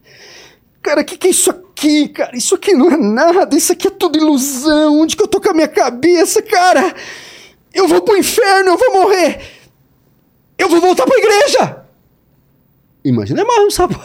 cara, 0.83 1.05
que, 1.05 1.17
que 1.17 1.29
é 1.29 1.31
isso 1.31 1.51
aqui, 1.51 1.68
cara? 2.09 2.37
Isso 2.37 2.55
aqui 2.55 2.75
não 2.75 2.91
é 2.91 2.97
nada, 2.97 3.57
isso 3.57 3.73
aqui 3.73 3.89
é 3.89 3.91
tudo 3.91 4.19
ilusão. 4.19 5.01
Onde 5.01 5.17
que 5.17 5.23
eu 5.23 5.29
tô 5.29 5.41
com 5.41 5.51
a 5.51 5.55
minha 5.55 5.69
cabeça, 5.69 6.43
cara? 6.43 6.95
Eu 7.73 7.87
vou 7.87 8.03
pro 8.03 8.17
inferno, 8.17 8.71
eu 8.71 8.79
vou 8.79 8.93
morrer. 8.93 9.41
Eu 10.59 10.69
vou 10.69 10.81
voltar 10.81 11.07
pra 11.07 11.19
igreja. 11.19 11.85
Imagina 13.05 13.45
mais 13.45 13.67
um 13.67 13.71
sábado. 13.71 14.01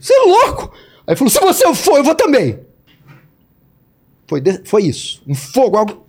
Você 0.00 0.14
é 0.14 0.20
louco? 0.20 0.72
Aí 1.06 1.16
falou: 1.16 1.30
se 1.30 1.40
você 1.40 1.74
for, 1.74 1.96
eu 1.96 2.04
vou 2.04 2.14
também. 2.14 2.60
Foi, 4.26 4.40
de, 4.40 4.62
foi 4.64 4.84
isso. 4.84 5.22
Um 5.26 5.34
fogo, 5.34 5.76
algo. 5.76 6.06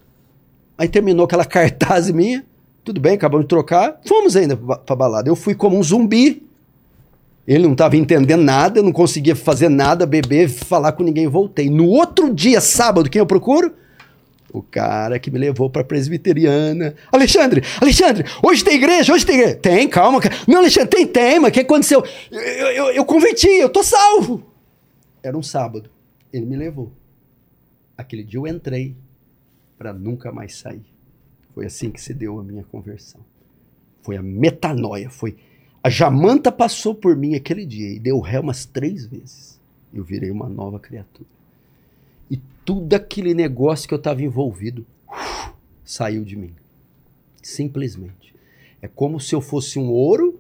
Aí 0.78 0.88
terminou 0.88 1.26
aquela 1.26 1.44
cartaz 1.46 2.10
minha. 2.12 2.46
Tudo 2.84 3.02
bem, 3.02 3.16
acabamos 3.16 3.46
de 3.46 3.50
trocar. 3.50 4.00
Fomos 4.06 4.36
ainda 4.36 4.56
pra 4.56 4.96
balada. 4.96 5.30
Eu 5.30 5.36
fui 5.36 5.54
como 5.54 5.78
um 5.78 5.84
zumbi. 5.84 6.47
Ele 7.48 7.64
não 7.64 7.72
estava 7.72 7.96
entendendo 7.96 8.44
nada, 8.44 8.84
não 8.84 8.92
conseguia 8.92 9.36
fazer 9.36 9.70
nada, 9.70 10.06
beber, 10.06 10.50
falar 10.50 10.92
com 10.92 11.02
ninguém. 11.02 11.28
Voltei. 11.28 11.70
No 11.70 11.88
outro 11.88 12.34
dia, 12.34 12.60
sábado, 12.60 13.10
quem 13.10 13.20
eu 13.20 13.26
procuro? 13.26 13.74
O 14.52 14.62
cara 14.62 15.18
que 15.18 15.32
me 15.32 15.40
levou 15.40 15.70
para 15.70 15.84
presbiteriana. 15.84 16.94
Alexandre, 17.10 17.64
Alexandre, 17.80 18.26
hoje 18.44 18.64
tem 18.66 18.76
igreja, 18.76 19.14
hoje 19.14 19.26
tem 19.26 19.36
igreja. 19.36 19.56
Tem, 19.56 19.88
calma. 19.88 20.20
Não, 20.46 20.58
Alexandre, 20.58 20.90
tem 20.90 21.08
tema. 21.08 21.48
O 21.48 21.52
que 21.52 21.62
aconteceu? 21.62 22.04
Eu, 22.30 22.42
eu, 22.42 22.86
eu 22.92 23.06
converti, 23.06 23.48
eu 23.48 23.70
tô 23.70 23.82
salvo. 23.82 24.44
Era 25.24 25.38
um 25.38 25.44
sábado. 25.44 25.90
Ele 26.34 26.46
me 26.46 26.58
levou. 26.58 26.92
Aquele 27.98 28.24
dia 28.24 28.40
eu 28.40 28.48
entrei 28.48 28.94
para 29.78 29.94
nunca 29.94 30.34
mais 30.34 30.58
sair. 30.58 30.86
Foi 31.54 31.66
assim 31.66 31.90
que 31.90 32.02
se 32.02 32.14
deu 32.14 32.40
a 32.40 32.44
minha 32.44 32.64
conversão. 32.64 33.22
Foi 34.02 34.18
a 34.18 34.22
metanoia. 34.22 35.10
Foi 35.10 35.38
a 35.88 35.90
Jamanta 35.90 36.52
passou 36.52 36.94
por 36.94 37.16
mim 37.16 37.36
aquele 37.36 37.66
dia 37.66 37.90
e 37.90 38.00
deu 38.00 38.20
ré 38.20 38.40
umas 38.40 38.66
três 38.66 39.06
vezes. 39.06 39.60
Eu 39.94 40.04
virei 40.04 40.30
uma 40.30 40.48
nova 40.48 40.80
criatura 40.80 41.28
tudo 42.68 42.94
aquele 42.96 43.34
negócio 43.34 43.88
que 43.88 43.94
eu 43.94 43.98
estava 43.98 44.22
envolvido 44.22 44.86
uf, 45.08 45.54
saiu 45.86 46.26
de 46.26 46.36
mim. 46.36 46.54
Simplesmente. 47.42 48.36
É 48.82 48.90
como 48.90 49.22
se 49.22 49.34
eu 49.34 49.40
fosse 49.40 49.80
um 49.80 49.88
ouro, 49.88 50.38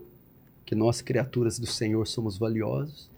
que 0.65 0.75
nós, 0.75 0.99
criaturas 0.99 1.57
do 1.57 1.65
Senhor, 1.65 2.05
somos 2.05 2.37
valiosos, 2.37 3.09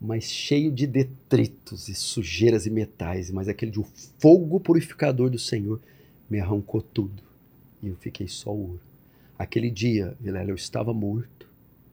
mas 0.00 0.24
cheio 0.24 0.72
de 0.72 0.86
detritos 0.86 1.90
e 1.90 1.94
sujeiras 1.94 2.64
e 2.64 2.70
metais. 2.70 3.30
Mas 3.30 3.46
aquele 3.46 3.70
de 3.70 3.78
um 3.78 3.84
fogo 4.18 4.58
purificador 4.58 5.28
do 5.28 5.38
Senhor 5.38 5.78
me 6.30 6.40
arrancou 6.40 6.80
tudo. 6.80 7.22
E 7.82 7.88
eu 7.88 7.96
fiquei 7.96 8.26
só 8.26 8.50
ouro. 8.50 8.80
Aquele 9.38 9.70
dia, 9.70 10.16
Vilela, 10.18 10.48
eu 10.48 10.54
estava 10.54 10.94
morto, 10.94 11.46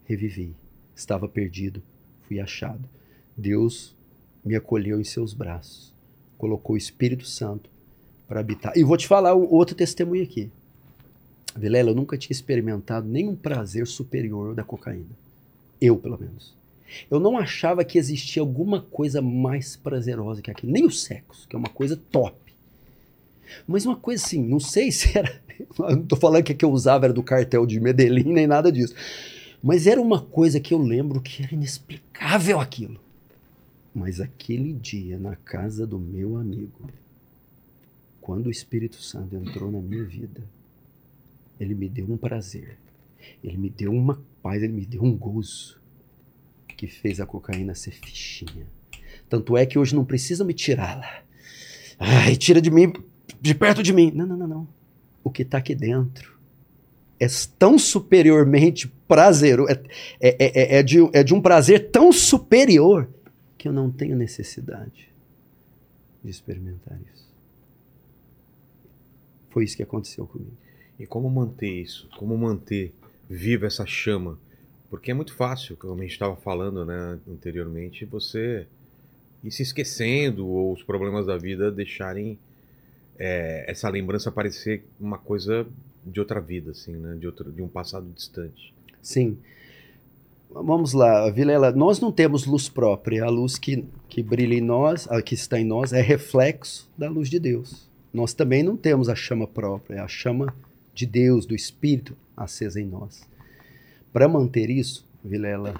revivi. 0.05 0.55
Estava 0.95 1.27
perdido, 1.27 1.81
fui 2.27 2.39
achado. 2.39 2.87
Deus 3.35 3.95
me 4.43 4.55
acolheu 4.55 4.99
em 4.99 5.03
seus 5.03 5.33
braços 5.33 5.93
colocou 6.43 6.73
o 6.73 6.77
Espírito 6.77 7.25
Santo 7.25 7.69
para 8.27 8.41
habitar. 8.41 8.73
E 8.75 8.83
vou 8.83 8.97
te 8.97 9.07
falar 9.07 9.33
outro 9.33 9.73
testemunho 9.73 10.23
aqui. 10.23 10.51
Vilela, 11.55 11.91
eu 11.91 11.95
nunca 11.95 12.17
tinha 12.17 12.33
experimentado 12.33 13.07
nenhum 13.07 13.33
prazer 13.33 13.87
superior 13.87 14.53
da 14.53 14.61
cocaína. 14.61 15.15
Eu, 15.79 15.95
pelo 15.95 16.19
menos. 16.19 16.53
Eu 17.09 17.17
não 17.17 17.37
achava 17.37 17.85
que 17.85 17.97
existia 17.97 18.41
alguma 18.41 18.81
coisa 18.81 19.21
mais 19.21 19.77
prazerosa 19.77 20.41
que 20.41 20.51
aquilo. 20.51 20.73
Nem 20.73 20.85
o 20.85 20.91
sexo, 20.91 21.47
que 21.47 21.55
é 21.55 21.59
uma 21.59 21.69
coisa 21.69 21.97
top. 22.11 22.35
Mas 23.65 23.85
uma 23.85 23.95
coisa 23.95 24.21
assim, 24.25 24.43
não 24.43 24.59
sei 24.59 24.91
se 24.91 25.17
era. 25.17 25.41
Não 25.79 26.01
estou 26.01 26.19
falando 26.19 26.43
que 26.43 26.51
a 26.51 26.55
que 26.55 26.65
eu 26.65 26.71
usava 26.71 27.05
era 27.05 27.13
do 27.13 27.23
cartel 27.23 27.65
de 27.65 27.79
Medellín, 27.79 28.33
nem 28.33 28.47
nada 28.47 28.69
disso. 28.69 28.95
Mas 29.63 29.87
era 29.87 30.01
uma 30.01 30.21
coisa 30.21 30.59
que 30.59 30.73
eu 30.73 30.77
lembro 30.77 31.21
que 31.21 31.41
era 31.41 31.53
inexplicável 31.53 32.59
aquilo. 32.59 32.99
Mas 33.95 34.19
aquele 34.19 34.73
dia, 34.73 35.17
na 35.17 35.37
casa 35.37 35.87
do 35.87 35.97
meu 35.97 36.35
amigo, 36.35 36.89
quando 38.19 38.47
o 38.47 38.51
Espírito 38.51 39.01
Santo 39.01 39.37
entrou 39.37 39.71
na 39.71 39.79
minha 39.79 40.03
vida, 40.03 40.43
ele 41.57 41.73
me 41.73 41.87
deu 41.87 42.11
um 42.11 42.17
prazer, 42.17 42.77
ele 43.41 43.55
me 43.55 43.69
deu 43.69 43.93
uma 43.93 44.21
paz, 44.41 44.61
ele 44.61 44.73
me 44.73 44.85
deu 44.85 45.01
um 45.01 45.15
gozo 45.15 45.79
que 46.75 46.85
fez 46.85 47.21
a 47.21 47.25
cocaína 47.25 47.73
ser 47.73 47.91
fichinha. 47.91 48.67
Tanto 49.29 49.55
é 49.55 49.65
que 49.65 49.79
hoje 49.79 49.95
não 49.95 50.03
precisa 50.03 50.43
me 50.43 50.53
tirá-la. 50.53 51.23
Ai, 51.97 52.35
tira 52.35 52.61
de 52.61 52.69
mim, 52.69 52.91
de 53.39 53.55
perto 53.55 53.81
de 53.81 53.93
mim. 53.93 54.11
Não, 54.13 54.25
não, 54.25 54.35
não, 54.35 54.47
não. 54.47 54.67
O 55.23 55.29
que 55.29 55.43
está 55.43 55.59
aqui 55.59 55.73
dentro 55.73 56.32
é 57.23 57.27
tão 57.57 57.77
superiormente 57.77 58.87
prazeroso, 59.07 59.71
é, 59.71 59.81
é, 60.19 60.35
é, 60.39 60.79
é, 60.79 60.83
de, 60.83 60.97
é 61.13 61.23
de 61.23 61.33
um 61.33 61.41
prazer 61.41 61.89
tão 61.91 62.11
superior 62.11 63.09
que 63.57 63.67
eu 63.67 63.73
não 63.73 63.91
tenho 63.91 64.15
necessidade 64.15 65.09
de 66.23 66.29
experimentar 66.29 66.99
isso. 67.13 67.23
Foi 69.49 69.63
isso 69.63 69.77
que 69.77 69.83
aconteceu 69.83 70.25
comigo. 70.25 70.57
E 70.99 71.05
como 71.05 71.29
manter 71.29 71.69
isso? 71.69 72.09
Como 72.17 72.37
manter 72.37 72.93
viva 73.29 73.67
essa 73.67 73.85
chama? 73.85 74.37
Porque 74.89 75.11
é 75.11 75.13
muito 75.13 75.33
fácil, 75.33 75.75
como 75.75 75.99
a 75.99 76.03
gente 76.03 76.11
estava 76.11 76.35
falando 76.35 76.85
né, 76.85 77.19
anteriormente, 77.27 78.05
você 78.05 78.67
ir 79.43 79.51
se 79.51 79.63
esquecendo 79.63 80.47
ou 80.47 80.73
os 80.73 80.83
problemas 80.83 81.25
da 81.25 81.37
vida 81.37 81.71
deixarem 81.71 82.37
é, 83.17 83.65
essa 83.67 83.89
lembrança 83.89 84.31
parecer 84.31 84.83
uma 84.99 85.17
coisa 85.17 85.67
de 86.05 86.19
outra 86.19 86.39
vida, 86.39 86.71
assim, 86.71 86.93
né? 86.93 87.15
De, 87.15 87.27
outro, 87.27 87.51
de 87.51 87.61
um 87.61 87.67
passado 87.67 88.07
distante. 88.15 88.73
Sim. 89.01 89.37
Vamos 90.49 90.93
lá, 90.93 91.29
Vilela, 91.31 91.71
nós 91.71 91.99
não 91.99 92.11
temos 92.11 92.45
luz 92.45 92.69
própria. 92.69 93.25
A 93.25 93.29
luz 93.29 93.57
que, 93.57 93.83
que 94.07 94.21
brilha 94.21 94.55
em 94.55 94.61
nós, 94.61 95.09
a 95.09 95.21
que 95.21 95.33
está 95.33 95.59
em 95.59 95.65
nós, 95.65 95.93
é 95.93 96.01
reflexo 96.01 96.89
da 96.97 97.09
luz 97.09 97.29
de 97.29 97.39
Deus. 97.39 97.89
Nós 98.13 98.33
também 98.33 98.61
não 98.61 98.77
temos 98.77 99.09
a 99.09 99.15
chama 99.15 99.47
própria, 99.47 100.03
a 100.03 100.07
chama 100.07 100.53
de 100.93 101.07
Deus, 101.07 101.47
do 101.47 101.55
Espírito 101.55 102.15
acesa 102.37 102.79
em 102.79 102.85
nós. 102.85 103.27
Para 104.11 104.27
manter 104.27 104.69
isso, 104.69 105.07
Vilela, 105.23 105.73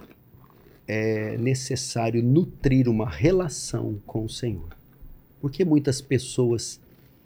é 0.88 1.38
necessário 1.38 2.24
nutrir 2.24 2.90
uma 2.90 3.08
relação 3.08 4.02
com 4.08 4.26
o 4.26 4.30
Senhor. 4.30 4.76
Porque 5.40 5.64
muitas 5.64 6.02
pessoas 6.02 6.80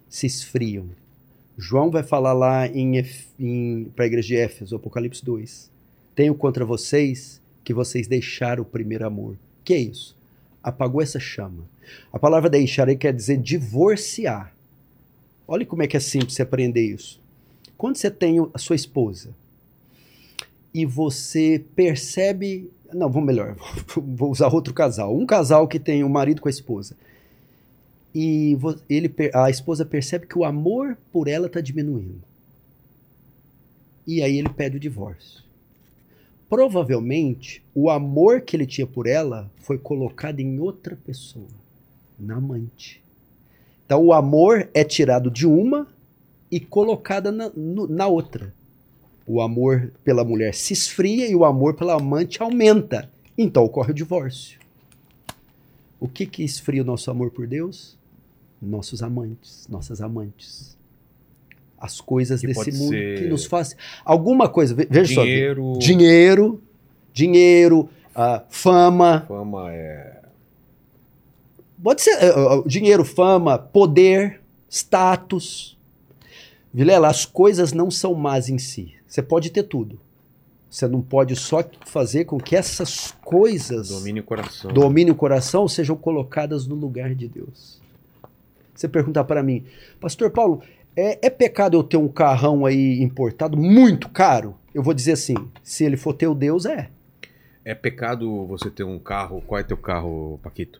se 0.10 0.28
esfriam. 0.28 0.88
João 1.58 1.90
vai 1.90 2.04
falar 2.04 2.34
lá 2.34 2.68
em, 2.68 3.04
em 3.40 3.86
para 3.96 4.06
a 4.06 4.08
igreja 4.08 4.28
de 4.28 4.38
Éfeso, 4.38 4.76
Apocalipse 4.76 5.24
2 5.26 5.78
tenho 6.18 6.34
contra 6.34 6.66
vocês 6.66 7.40
que 7.64 7.76
vocês 7.76 8.08
deixaram 8.08 8.64
o 8.64 8.66
primeiro 8.66 9.06
amor. 9.06 9.36
Que 9.64 9.76
é 9.76 9.78
isso? 9.78 10.16
Apagou 10.64 11.00
essa 11.00 11.20
chama. 11.20 11.64
A 12.12 12.18
palavra 12.18 12.50
deixar 12.50 12.94
quer 12.96 13.14
dizer 13.14 13.38
divorciar. 13.38 14.52
Olha 15.48 15.64
como 15.64 15.84
é 15.84 15.88
que 15.88 15.96
é 15.96 16.00
simples 16.00 16.34
você 16.34 16.42
aprender 16.42 16.82
isso. 16.82 17.20
Quando 17.78 17.98
você 17.98 18.10
tem 18.10 18.40
a 18.52 18.58
sua 18.58 18.76
esposa 18.76 19.30
e 20.74 20.88
você 20.88 21.64
percebe. 21.76 22.68
Não, 22.92 23.12
vamos 23.12 23.28
melhor, 23.28 23.56
vou 23.96 24.32
usar 24.32 24.52
outro 24.52 24.74
casal. 24.74 25.16
Um 25.16 25.26
casal 25.26 25.68
que 25.68 25.78
tem 25.78 26.04
o 26.04 26.08
um 26.08 26.10
marido 26.10 26.42
com 26.42 26.48
a 26.48 26.52
esposa. 26.52 26.98
E 28.18 28.58
ele, 28.90 29.14
a 29.34 29.50
esposa 29.50 29.86
percebe 29.86 30.26
que 30.26 30.38
o 30.38 30.44
amor 30.44 30.98
por 31.12 31.28
ela 31.28 31.48
está 31.48 31.62
diminuindo. 31.62 32.22
E 34.08 34.24
aí 34.24 34.38
ele 34.38 34.50
pede 34.50 34.78
o 34.78 34.80
divórcio 34.80 35.48
provavelmente 36.50 37.62
o 37.74 37.90
amor 37.90 38.42
que 38.42 38.56
ele 38.56 38.66
tinha 38.66 38.88
por 38.88 39.08
ela 39.08 39.50
foi 39.58 39.78
colocado 39.78 40.40
em 40.40 40.60
outra 40.60 40.96
pessoa, 40.96 41.48
na 42.18 42.36
amante. 42.36 43.02
Então 43.86 44.04
o 44.04 44.14
amor 44.14 44.70
é 44.74 44.84
tirado 44.84 45.30
de 45.30 45.46
uma 45.46 45.88
e 46.52 46.60
colocado 46.60 47.32
na, 47.32 47.52
na 47.56 48.08
outra. 48.08 48.54
O 49.26 49.42
amor 49.42 49.92
pela 50.04 50.24
mulher 50.24 50.54
se 50.54 50.74
esfria 50.74 51.30
e 51.30 51.36
o 51.36 51.44
amor 51.44 51.74
pela 51.74 51.96
amante 51.96 52.42
aumenta. 52.42 53.10
Então 53.38 53.64
ocorre 53.64 53.92
o 53.92 53.96
divórcio. 53.96 54.58
O 56.00 56.08
que 56.08 56.26
que 56.26 56.44
esfria 56.44 56.82
o 56.82 56.86
nosso 56.86 57.12
amor 57.12 57.32
por 57.32 57.46
Deus? 57.46 57.97
Nossos 58.62 59.04
amantes, 59.04 59.68
nossas 59.70 60.02
amantes 60.02 60.78
as 61.80 62.02
coisas 62.02 62.42
que 62.42 62.48
desse 62.48 62.72
mundo 62.72 62.92
que 62.92 63.28
nos 63.28 63.46
faz 63.46 63.76
alguma 64.04 64.50
coisa. 64.50 64.74
Veja 64.74 65.22
dinheiro, 65.22 65.74
só. 65.76 65.80
Dinheiro. 65.80 66.64
Dinheiro, 67.14 67.90
uh, 68.16 68.44
fama. 68.48 69.26
Fama 69.28 69.74
é. 69.74 70.22
Pode 71.82 72.04
ser 72.04 72.16
uh, 72.16 72.68
dinheiro, 72.68 73.04
fama, 73.04 73.58
poder, 73.58 74.40
status. 74.70 75.76
Vilela, 76.72 77.08
as 77.08 77.26
coisas 77.26 77.74
não 77.74 77.90
são 77.90 78.14
más 78.14 78.50
em 78.50 78.60
si. 78.60 78.94
Você 79.08 79.24
pode 79.24 79.50
ter 79.50 79.64
tudo. 79.64 80.00
Você 80.70 80.88
não 80.88 81.02
pode 81.02 81.36
só 81.36 81.64
fazer 81.88 82.26
com 82.26 82.38
que 82.38 82.56
essas 82.56 83.16
coisas 83.26 83.90
Domine 83.90 84.20
o 84.20 84.24
coração. 84.24 84.72
dominem 84.72 85.12
o 85.12 85.16
coração 85.16 85.68
sejam 85.68 85.96
colocadas 85.96 86.68
no 86.68 86.76
lugar 86.76 87.16
de 87.16 87.28
Deus. 87.28 87.82
Você 88.78 88.88
perguntar 88.88 89.24
para 89.24 89.42
mim, 89.42 89.64
Pastor 90.00 90.30
Paulo, 90.30 90.62
é, 90.96 91.28
é 91.28 91.30
pecado 91.32 91.76
eu 91.76 91.84
ter 91.84 91.98
um 91.98 92.08
carrão 92.08 92.64
aí 92.64 93.02
importado 93.02 93.58
muito 93.58 94.08
caro? 94.08 94.56
Eu 94.74 94.84
vou 94.84 94.94
dizer 94.94 95.14
assim, 95.14 95.34
se 95.64 95.84
ele 95.84 95.98
for 95.98 96.14
teu 96.14 96.36
Deus, 96.36 96.66
é. 96.66 96.90
É 97.66 97.74
pecado 97.74 98.46
você 98.46 98.70
ter 98.70 98.84
um 98.84 99.00
carro. 99.00 99.42
Qual 99.46 99.60
é 99.60 99.64
teu 99.64 99.76
carro, 99.76 100.40
Paquito? 100.44 100.80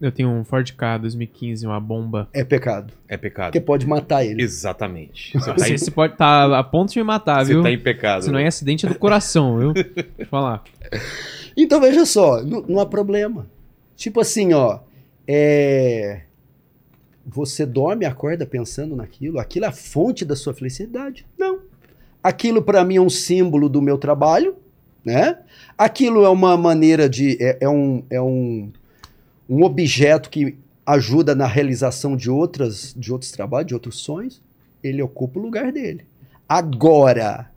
Eu 0.00 0.10
tenho 0.10 0.28
um 0.30 0.44
Ford 0.44 0.68
K 0.72 0.98
2015, 0.98 1.66
uma 1.66 1.80
bomba. 1.80 2.28
É 2.32 2.44
pecado. 2.44 2.92
É 3.08 3.16
pecado. 3.16 3.46
Porque 3.46 3.60
pode 3.60 3.86
matar 3.86 4.24
ele. 4.24 4.42
Exatamente. 4.42 5.32
Você 5.38 5.46
tá, 5.46 5.58
Você, 5.58 5.74
em, 5.74 5.78
você 5.78 5.90
pode 5.90 6.14
estar 6.14 6.52
a 6.52 6.62
ponto 6.64 6.92
de 6.92 6.98
me 6.98 7.04
matar, 7.04 7.44
você 7.44 7.52
viu? 7.52 7.62
tá 7.62 7.70
em 7.70 7.78
pecado. 7.78 8.24
Se 8.24 8.30
não 8.30 8.38
é 8.38 8.46
acidente 8.46 8.86
do 8.86 8.94
coração, 8.96 9.58
viu? 9.58 9.72
Deixa 9.72 10.06
eu 10.18 10.26
falar. 10.26 10.62
Então 11.56 11.80
veja 11.80 12.06
só, 12.06 12.42
não, 12.42 12.62
não 12.62 12.80
há 12.80 12.86
problema. 12.86 13.46
Tipo 13.94 14.20
assim, 14.20 14.52
ó, 14.52 14.80
é... 15.28 16.22
você 17.26 17.64
dorme 17.64 18.04
e 18.04 18.08
acorda 18.08 18.46
pensando 18.46 18.96
naquilo, 18.96 19.38
aquilo 19.38 19.64
é 19.64 19.68
a 19.68 19.72
fonte 19.72 20.24
da 20.24 20.36
sua 20.36 20.52
felicidade? 20.52 21.26
Não. 21.38 21.60
Aquilo 22.22 22.62
para 22.62 22.84
mim 22.84 22.96
é 22.96 23.00
um 23.00 23.10
símbolo 23.10 23.68
do 23.68 23.82
meu 23.82 23.98
trabalho, 23.98 24.56
né? 25.04 25.38
Aquilo 25.76 26.24
é 26.24 26.28
uma 26.28 26.56
maneira 26.56 27.08
de 27.08 27.36
é, 27.40 27.58
é 27.62 27.68
um, 27.68 28.04
é 28.10 28.20
um, 28.20 28.70
um 29.48 29.64
objeto 29.64 30.30
que 30.30 30.56
ajuda 30.84 31.34
na 31.34 31.46
realização 31.46 32.16
de 32.16 32.30
outras 32.30 32.94
de 32.96 33.12
outros 33.12 33.32
trabalhos, 33.32 33.68
de 33.68 33.74
outros 33.74 33.98
sonhos. 33.98 34.40
Ele 34.82 35.02
ocupa 35.02 35.38
o 35.38 35.42
lugar 35.42 35.72
dele. 35.72 36.04
Agora, 36.48 37.50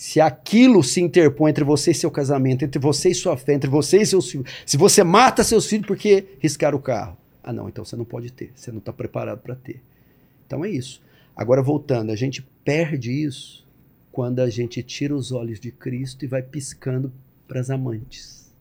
se 0.00 0.18
aquilo 0.18 0.82
se 0.82 1.00
interpõe 1.00 1.50
entre 1.50 1.62
você 1.62 1.90
e 1.90 1.94
seu 1.94 2.10
casamento, 2.10 2.64
entre 2.64 2.78
você 2.78 3.10
e 3.10 3.14
sua 3.14 3.36
fé, 3.36 3.52
entre 3.52 3.68
você 3.68 3.98
e 3.98 4.06
seus 4.06 4.30
filhos, 4.30 4.50
se 4.64 4.78
você 4.78 5.04
mata 5.04 5.44
seus 5.44 5.66
filhos 5.66 5.86
porque 5.86 6.24
riscaram 6.40 6.78
o 6.78 6.80
carro, 6.80 7.18
ah 7.42 7.52
não, 7.52 7.68
então 7.68 7.84
você 7.84 7.96
não 7.96 8.04
pode 8.04 8.32
ter, 8.32 8.52
você 8.54 8.70
não 8.70 8.78
está 8.78 8.92
preparado 8.92 9.40
para 9.40 9.54
ter. 9.54 9.82
Então 10.46 10.64
é 10.64 10.70
isso. 10.70 11.02
Agora 11.36 11.62
voltando, 11.62 12.10
a 12.10 12.16
gente 12.16 12.42
perde 12.64 13.10
isso 13.10 13.66
quando 14.12 14.40
a 14.40 14.50
gente 14.50 14.82
tira 14.82 15.14
os 15.14 15.32
olhos 15.32 15.60
de 15.60 15.70
Cristo 15.70 16.24
e 16.24 16.28
vai 16.28 16.42
piscando 16.42 17.12
para 17.46 17.60
as 17.60 17.70
amantes. 17.70 18.52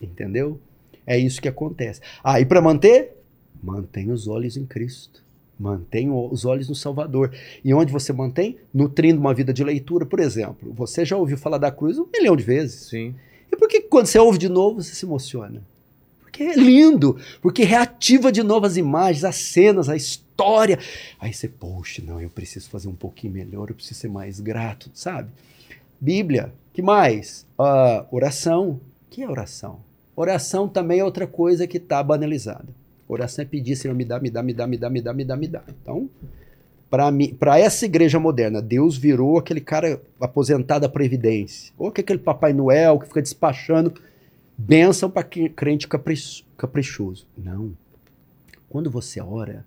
Entendeu? 0.00 0.60
É 1.06 1.18
isso 1.18 1.40
que 1.40 1.48
acontece. 1.48 2.00
Ah, 2.22 2.40
e 2.40 2.46
para 2.46 2.62
manter? 2.62 3.16
Mantém 3.62 4.10
os 4.10 4.26
olhos 4.28 4.56
em 4.56 4.64
Cristo. 4.64 5.22
Mantém 5.58 6.10
os 6.10 6.46
olhos 6.46 6.68
no 6.68 6.74
Salvador. 6.74 7.34
E 7.62 7.74
onde 7.74 7.92
você 7.92 8.12
mantém? 8.12 8.56
Nutrindo 8.72 9.20
uma 9.20 9.34
vida 9.34 9.52
de 9.52 9.62
leitura, 9.62 10.06
por 10.06 10.18
exemplo. 10.18 10.72
Você 10.72 11.04
já 11.04 11.16
ouviu 11.16 11.36
falar 11.36 11.58
da 11.58 11.70
cruz 11.70 11.98
um 11.98 12.06
milhão 12.10 12.34
de 12.34 12.42
vezes. 12.42 12.88
Sim. 12.88 13.14
E 13.52 13.56
por 13.56 13.68
que 13.68 13.82
quando 13.82 14.06
você 14.06 14.18
ouve 14.18 14.38
de 14.38 14.48
novo 14.48 14.82
você 14.82 14.94
se 14.94 15.04
emociona? 15.04 15.62
Porque 16.30 16.44
é 16.44 16.54
lindo, 16.54 17.18
porque 17.42 17.64
reativa 17.64 18.30
de 18.30 18.42
novo 18.42 18.64
as 18.64 18.76
imagens, 18.76 19.24
as 19.24 19.34
cenas, 19.34 19.88
a 19.88 19.96
história. 19.96 20.78
Aí 21.18 21.34
você, 21.34 21.48
poxa, 21.48 22.00
não, 22.06 22.20
eu 22.20 22.30
preciso 22.30 22.70
fazer 22.70 22.88
um 22.88 22.94
pouquinho 22.94 23.32
melhor, 23.32 23.68
eu 23.68 23.74
preciso 23.74 23.98
ser 23.98 24.08
mais 24.08 24.38
grato, 24.38 24.88
sabe? 24.94 25.28
Bíblia, 26.00 26.52
que 26.72 26.80
mais? 26.80 27.44
Ah, 27.58 28.06
oração. 28.12 28.70
O 28.70 28.80
que 29.10 29.22
é 29.22 29.28
oração? 29.28 29.80
Oração 30.14 30.68
também 30.68 31.00
é 31.00 31.04
outra 31.04 31.26
coisa 31.26 31.66
que 31.66 31.78
está 31.78 32.00
banalizada. 32.00 32.68
Oração 33.08 33.42
é 33.42 33.46
pedir, 33.46 33.74
Senhor, 33.74 33.94
me 33.94 34.04
dá, 34.04 34.20
me 34.20 34.30
dá, 34.30 34.40
me 34.40 34.52
dá, 34.52 34.66
me 34.68 34.78
dá, 34.78 34.88
me 34.88 35.00
dá, 35.02 35.12
me 35.12 35.24
dá, 35.24 35.36
me 35.36 35.48
dá. 35.48 35.62
Então, 35.82 36.08
para 37.38 37.58
essa 37.58 37.84
igreja 37.84 38.20
moderna, 38.20 38.62
Deus 38.62 38.96
virou 38.96 39.36
aquele 39.36 39.60
cara 39.60 40.00
aposentado 40.20 40.82
da 40.82 40.88
Previdência. 40.88 41.72
Ou 41.76 41.90
que 41.90 42.00
aquele 42.00 42.20
Papai 42.20 42.52
Noel 42.52 43.00
que 43.00 43.08
fica 43.08 43.20
despachando 43.20 43.92
bênção 44.60 45.10
para 45.10 45.24
crente 45.24 45.88
capricho, 45.88 46.44
caprichoso. 46.56 47.26
Não. 47.36 47.72
Quando 48.68 48.90
você 48.90 49.20
ora, 49.20 49.64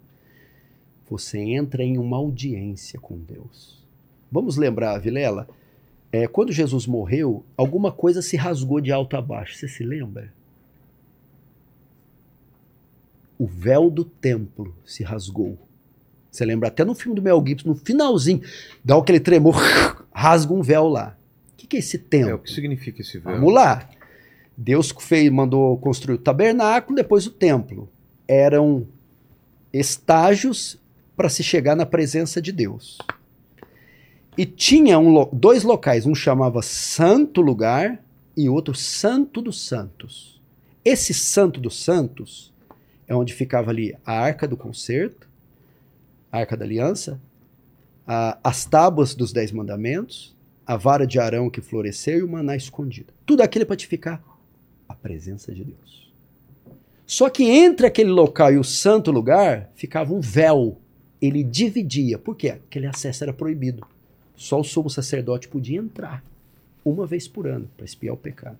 você 1.09 1.39
entra 1.39 1.83
em 1.83 1.97
uma 1.97 2.17
audiência 2.17 2.99
com 2.99 3.17
Deus. 3.17 3.83
Vamos 4.31 4.55
lembrar, 4.55 4.97
Vilela, 4.99 5.47
é, 6.11 6.27
quando 6.27 6.51
Jesus 6.51 6.85
morreu, 6.85 7.43
alguma 7.57 7.91
coisa 7.91 8.21
se 8.21 8.37
rasgou 8.37 8.79
de 8.79 8.91
alto 8.91 9.17
a 9.17 9.21
baixo. 9.21 9.57
Você 9.57 9.67
se 9.67 9.83
lembra? 9.83 10.31
O 13.37 13.47
véu 13.47 13.89
do 13.89 14.05
templo 14.05 14.75
se 14.85 15.03
rasgou. 15.03 15.57
Você 16.31 16.45
lembra 16.45 16.67
até 16.69 16.85
no 16.85 16.95
filme 16.95 17.15
do 17.15 17.21
Mel 17.21 17.43
Gibson, 17.45 17.69
no 17.69 17.75
finalzinho, 17.75 18.41
dá 18.83 18.95
aquele 18.95 19.19
tremor, 19.19 19.55
rasga 20.13 20.53
um 20.53 20.61
véu 20.61 20.87
lá. 20.87 21.17
O 21.53 21.57
que, 21.57 21.67
que 21.67 21.75
é 21.75 21.79
esse 21.79 21.97
templo? 21.97 22.29
É, 22.29 22.33
o 22.35 22.39
que 22.39 22.51
significa 22.51 23.01
esse 23.01 23.19
véu? 23.19 23.33
Vamos 23.35 23.53
lá. 23.53 23.89
Deus 24.55 24.93
fez, 24.99 25.31
mandou 25.31 25.77
construir 25.77 26.15
o 26.15 26.19
tabernáculo, 26.19 26.95
depois 26.95 27.25
o 27.25 27.31
templo. 27.31 27.89
Eram 28.27 28.87
estágios 29.71 30.79
para 31.15 31.29
se 31.29 31.43
chegar 31.43 31.75
na 31.75 31.85
presença 31.85 32.41
de 32.41 32.51
Deus. 32.51 32.97
E 34.37 34.45
tinha 34.45 34.97
um, 34.97 35.29
dois 35.31 35.63
locais, 35.63 36.05
um 36.05 36.15
chamava 36.15 36.61
Santo 36.61 37.41
Lugar 37.41 38.03
e 38.35 38.49
outro 38.49 38.73
Santo 38.73 39.41
dos 39.41 39.61
Santos. 39.61 40.41
Esse 40.83 41.13
Santo 41.13 41.59
dos 41.59 41.83
Santos 41.83 42.51
é 43.07 43.15
onde 43.15 43.33
ficava 43.33 43.69
ali 43.69 43.95
a 44.05 44.13
Arca 44.13 44.47
do 44.47 44.57
Concerto, 44.57 45.27
a 46.31 46.39
Arca 46.39 46.57
da 46.57 46.65
Aliança, 46.65 47.19
a, 48.07 48.37
as 48.43 48.65
tábuas 48.65 49.13
dos 49.13 49.31
Dez 49.31 49.51
Mandamentos, 49.51 50.35
a 50.65 50.75
vara 50.77 51.05
de 51.05 51.19
Arão 51.19 51.49
que 51.49 51.61
floresceu 51.61 52.19
e 52.19 52.23
o 52.23 52.29
maná 52.29 52.55
escondido. 52.55 53.13
Tudo 53.25 53.41
aquilo 53.41 53.63
é 53.63 53.65
para 53.65 53.75
te 53.75 53.87
ficar 53.87 54.23
a 54.87 54.93
presença 54.93 55.53
de 55.53 55.63
Deus. 55.63 56.11
Só 57.05 57.29
que 57.29 57.43
entre 57.43 57.85
aquele 57.85 58.09
local 58.09 58.51
e 58.51 58.57
o 58.57 58.63
santo 58.63 59.11
lugar 59.11 59.69
ficava 59.75 60.13
um 60.13 60.19
véu. 60.19 60.77
Ele 61.21 61.43
dividia. 61.43 62.17
Por 62.17 62.35
quê? 62.35 62.49
Aquele 62.49 62.87
acesso 62.87 63.23
era 63.23 63.33
proibido. 63.33 63.85
Só 64.35 64.59
o 64.59 64.63
sumo 64.63 64.89
sacerdote 64.89 65.47
podia 65.47 65.79
entrar 65.79 66.23
uma 66.83 67.05
vez 67.05 67.27
por 67.27 67.47
ano 67.47 67.69
para 67.77 67.85
espiar 67.85 68.13
o 68.13 68.17
pecado. 68.17 68.57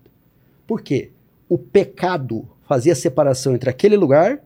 Por 0.66 0.82
quê? 0.82 1.10
O 1.48 1.58
pecado 1.58 2.48
fazia 2.66 2.94
separação 2.94 3.54
entre 3.54 3.68
aquele 3.68 3.96
lugar 3.96 4.40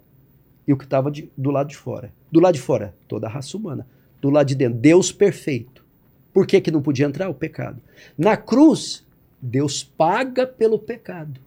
e 0.66 0.72
o 0.72 0.76
que 0.76 0.84
estava 0.84 1.12
do 1.36 1.50
lado 1.50 1.68
de 1.68 1.76
fora. 1.76 2.12
Do 2.30 2.40
lado 2.40 2.54
de 2.54 2.60
fora, 2.60 2.94
toda 3.06 3.26
a 3.26 3.30
raça 3.30 3.56
humana. 3.56 3.86
Do 4.20 4.30
lado 4.30 4.46
de 4.46 4.54
dentro, 4.54 4.78
Deus 4.78 5.12
perfeito. 5.12 5.84
Por 6.32 6.46
que, 6.46 6.60
que 6.60 6.70
não 6.70 6.82
podia 6.82 7.06
entrar? 7.06 7.28
O 7.28 7.34
pecado. 7.34 7.80
Na 8.16 8.36
cruz, 8.36 9.04
Deus 9.40 9.84
paga 9.84 10.46
pelo 10.46 10.78
pecado 10.78 11.40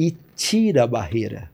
e 0.00 0.16
tira 0.34 0.84
a 0.84 0.86
barreira. 0.86 1.50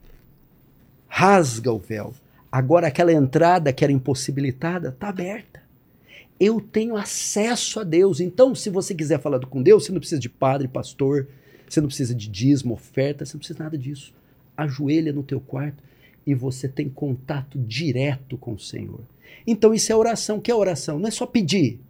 Rasga 1.09 1.73
o 1.73 1.81
véu. 1.81 2.15
Agora 2.51 2.87
aquela 2.87 3.13
entrada 3.13 3.73
que 3.73 3.83
era 3.83 3.93
impossibilitada 3.93 4.91
está 4.91 5.09
aberta. 5.09 5.61
Eu 6.39 6.61
tenho 6.61 6.97
acesso 6.97 7.81
a 7.81 7.83
Deus. 7.83 8.21
Então, 8.21 8.55
se 8.55 8.71
você 8.71 8.95
quiser 8.95 9.19
falar 9.19 9.41
com 9.41 9.61
Deus, 9.61 9.85
você 9.85 9.91
não 9.91 9.99
precisa 9.99 10.21
de 10.21 10.29
padre, 10.29 10.69
pastor, 10.69 11.27
você 11.69 11.81
não 11.81 11.89
precisa 11.89 12.15
de 12.15 12.29
dízimo, 12.29 12.75
oferta, 12.75 13.27
você 13.27 13.35
não 13.35 13.41
precisa 13.41 13.65
nada 13.65 13.77
disso. 13.77 14.15
Ajoelha 14.57 15.13
no 15.13 15.25
teu 15.25 15.41
quarto 15.41 15.83
e 16.25 16.33
você 16.33 16.69
tem 16.69 16.89
contato 16.89 17.59
direto 17.59 18.39
com 18.39 18.53
o 18.53 18.61
Senhor. 18.61 19.01
Então 19.45 19.75
isso 19.75 19.91
é 19.91 19.97
oração. 19.97 20.37
O 20.37 20.41
que 20.41 20.53
é 20.53 20.55
oração? 20.55 21.01
Não 21.01 21.09
é 21.09 21.11
só 21.11 21.27
pedir. 21.27 21.81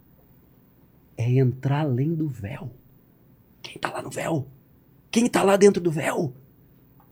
É 1.15 1.29
entrar 1.29 1.81
além 1.81 2.15
do 2.15 2.27
véu. 2.27 2.71
Quem 3.61 3.75
está 3.75 3.91
lá 3.91 4.01
no 4.01 4.09
véu? 4.09 4.47
Quem 5.11 5.27
está 5.27 5.43
lá 5.43 5.55
dentro 5.55 5.79
do 5.79 5.91
véu? 5.91 6.33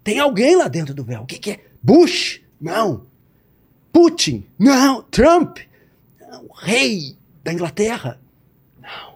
Tem 0.05 0.19
alguém 0.19 0.55
lá 0.55 0.67
dentro 0.67 0.93
do 0.93 1.03
véu. 1.03 1.23
O 1.23 1.25
que, 1.25 1.39
que 1.39 1.49
é? 1.49 1.65
Bush? 1.81 2.39
Não. 2.61 3.07
Putin? 3.91 4.45
Não. 4.57 5.01
Trump? 5.01 5.57
Não. 6.21 6.45
O 6.45 6.53
rei 6.53 7.17
da 7.43 7.51
Inglaterra? 7.51 8.21
Não. 8.79 9.15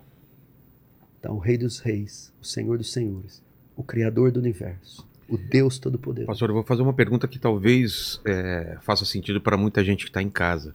Então, 1.20 1.36
o 1.36 1.38
Rei 1.38 1.60
dos 1.60 1.80
Reis, 1.80 2.34
o 2.42 2.46
Senhor 2.46 2.76
dos 2.80 2.92
Senhores, 2.92 3.40
o 3.76 3.84
Criador 3.84 4.32
do 4.32 4.40
universo, 4.40 5.08
o 5.28 5.38
Deus 5.38 5.78
Todo-Poderoso. 5.78 6.26
Pastor, 6.26 6.50
eu 6.50 6.56
vou 6.56 6.64
fazer 6.64 6.82
uma 6.82 6.94
pergunta 6.94 7.28
que 7.28 7.38
talvez 7.38 8.20
é, 8.26 8.80
faça 8.82 9.06
sentido 9.06 9.40
para 9.40 9.56
muita 9.56 9.84
gente 9.84 10.06
que 10.06 10.10
está 10.10 10.24
em 10.24 10.30
casa. 10.30 10.74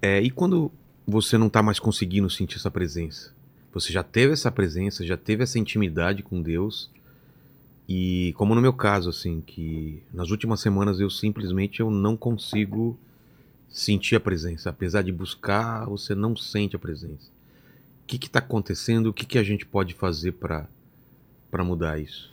É, 0.00 0.20
e 0.20 0.30
quando 0.30 0.70
você 1.04 1.36
não 1.36 1.48
está 1.48 1.60
mais 1.60 1.80
conseguindo 1.80 2.30
sentir 2.30 2.58
essa 2.58 2.70
presença? 2.70 3.32
Você 3.72 3.92
já 3.92 4.04
teve 4.04 4.34
essa 4.34 4.52
presença, 4.52 5.04
já 5.04 5.16
teve 5.16 5.42
essa 5.42 5.58
intimidade 5.58 6.22
com 6.22 6.40
Deus, 6.40 6.88
e 7.88 8.34
como 8.36 8.54
no 8.54 8.60
meu 8.60 8.72
caso, 8.72 9.08
assim, 9.08 9.40
que 9.40 10.02
nas 10.12 10.30
últimas 10.30 10.60
semanas 10.60 11.00
eu 11.00 11.08
simplesmente 11.08 11.80
eu 11.80 11.90
não 11.90 12.18
consigo 12.18 12.98
sentir 13.70 14.16
a 14.16 14.20
presença. 14.20 14.68
Apesar 14.68 15.02
de 15.02 15.10
buscar, 15.10 15.86
você 15.86 16.14
não 16.14 16.36
sente 16.36 16.76
a 16.76 16.78
presença. 16.78 17.30
O 18.02 18.06
que 18.06 18.26
está 18.26 18.40
acontecendo? 18.40 19.06
O 19.06 19.12
que, 19.12 19.24
que 19.24 19.38
a 19.38 19.42
gente 19.42 19.64
pode 19.64 19.94
fazer 19.94 20.32
para 20.32 20.68
mudar 21.64 21.98
isso? 21.98 22.30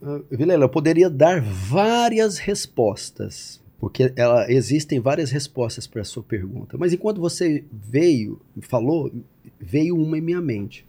Uh, 0.00 0.24
Vilela, 0.30 0.64
eu 0.64 0.68
poderia 0.68 1.10
dar 1.10 1.40
várias 1.40 2.38
respostas, 2.38 3.60
porque 3.80 4.12
ela, 4.14 4.50
existem 4.52 5.00
várias 5.00 5.30
respostas 5.30 5.86
para 5.86 6.02
a 6.02 6.04
sua 6.04 6.22
pergunta. 6.22 6.76
Mas 6.78 6.92
enquanto 6.92 7.20
você 7.20 7.64
veio, 7.72 8.40
falou, 8.60 9.12
veio 9.58 9.96
uma 9.96 10.18
em 10.18 10.20
minha 10.20 10.40
mente. 10.40 10.86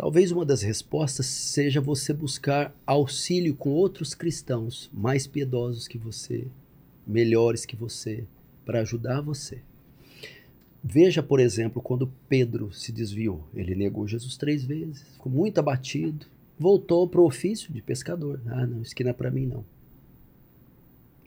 Talvez 0.00 0.32
uma 0.32 0.46
das 0.46 0.62
respostas 0.62 1.26
seja 1.26 1.78
você 1.78 2.14
buscar 2.14 2.74
auxílio 2.86 3.54
com 3.54 3.68
outros 3.68 4.14
cristãos 4.14 4.90
mais 4.94 5.26
piedosos 5.26 5.86
que 5.86 5.98
você, 5.98 6.46
melhores 7.06 7.66
que 7.66 7.76
você, 7.76 8.24
para 8.64 8.80
ajudar 8.80 9.20
você. 9.20 9.60
Veja, 10.82 11.22
por 11.22 11.38
exemplo, 11.38 11.82
quando 11.82 12.10
Pedro 12.30 12.72
se 12.72 12.90
desviou. 12.90 13.46
Ele 13.54 13.74
negou 13.74 14.08
Jesus 14.08 14.38
três 14.38 14.64
vezes, 14.64 15.02
ficou 15.02 15.30
muito 15.30 15.58
abatido, 15.58 16.24
voltou 16.58 17.06
para 17.06 17.20
o 17.20 17.26
ofício 17.26 17.70
de 17.70 17.82
pescador. 17.82 18.40
Ah, 18.46 18.66
não, 18.66 18.80
isso 18.80 18.94
aqui 18.94 19.04
não 19.04 19.10
é 19.10 19.12
para 19.12 19.30
mim, 19.30 19.44
não. 19.44 19.62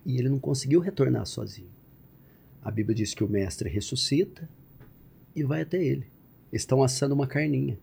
E 0.04 0.18
ele 0.18 0.30
não 0.30 0.40
conseguiu 0.40 0.80
retornar 0.80 1.28
sozinho. 1.28 1.70
A 2.60 2.72
Bíblia 2.72 2.96
diz 2.96 3.14
que 3.14 3.24
o 3.24 3.30
mestre 3.30 3.70
ressuscita 3.70 4.50
e 5.36 5.44
vai 5.44 5.62
até 5.62 5.78
ele. 5.78 6.08
Estão 6.52 6.82
assando 6.82 7.14
uma 7.14 7.28
carninha. 7.28 7.78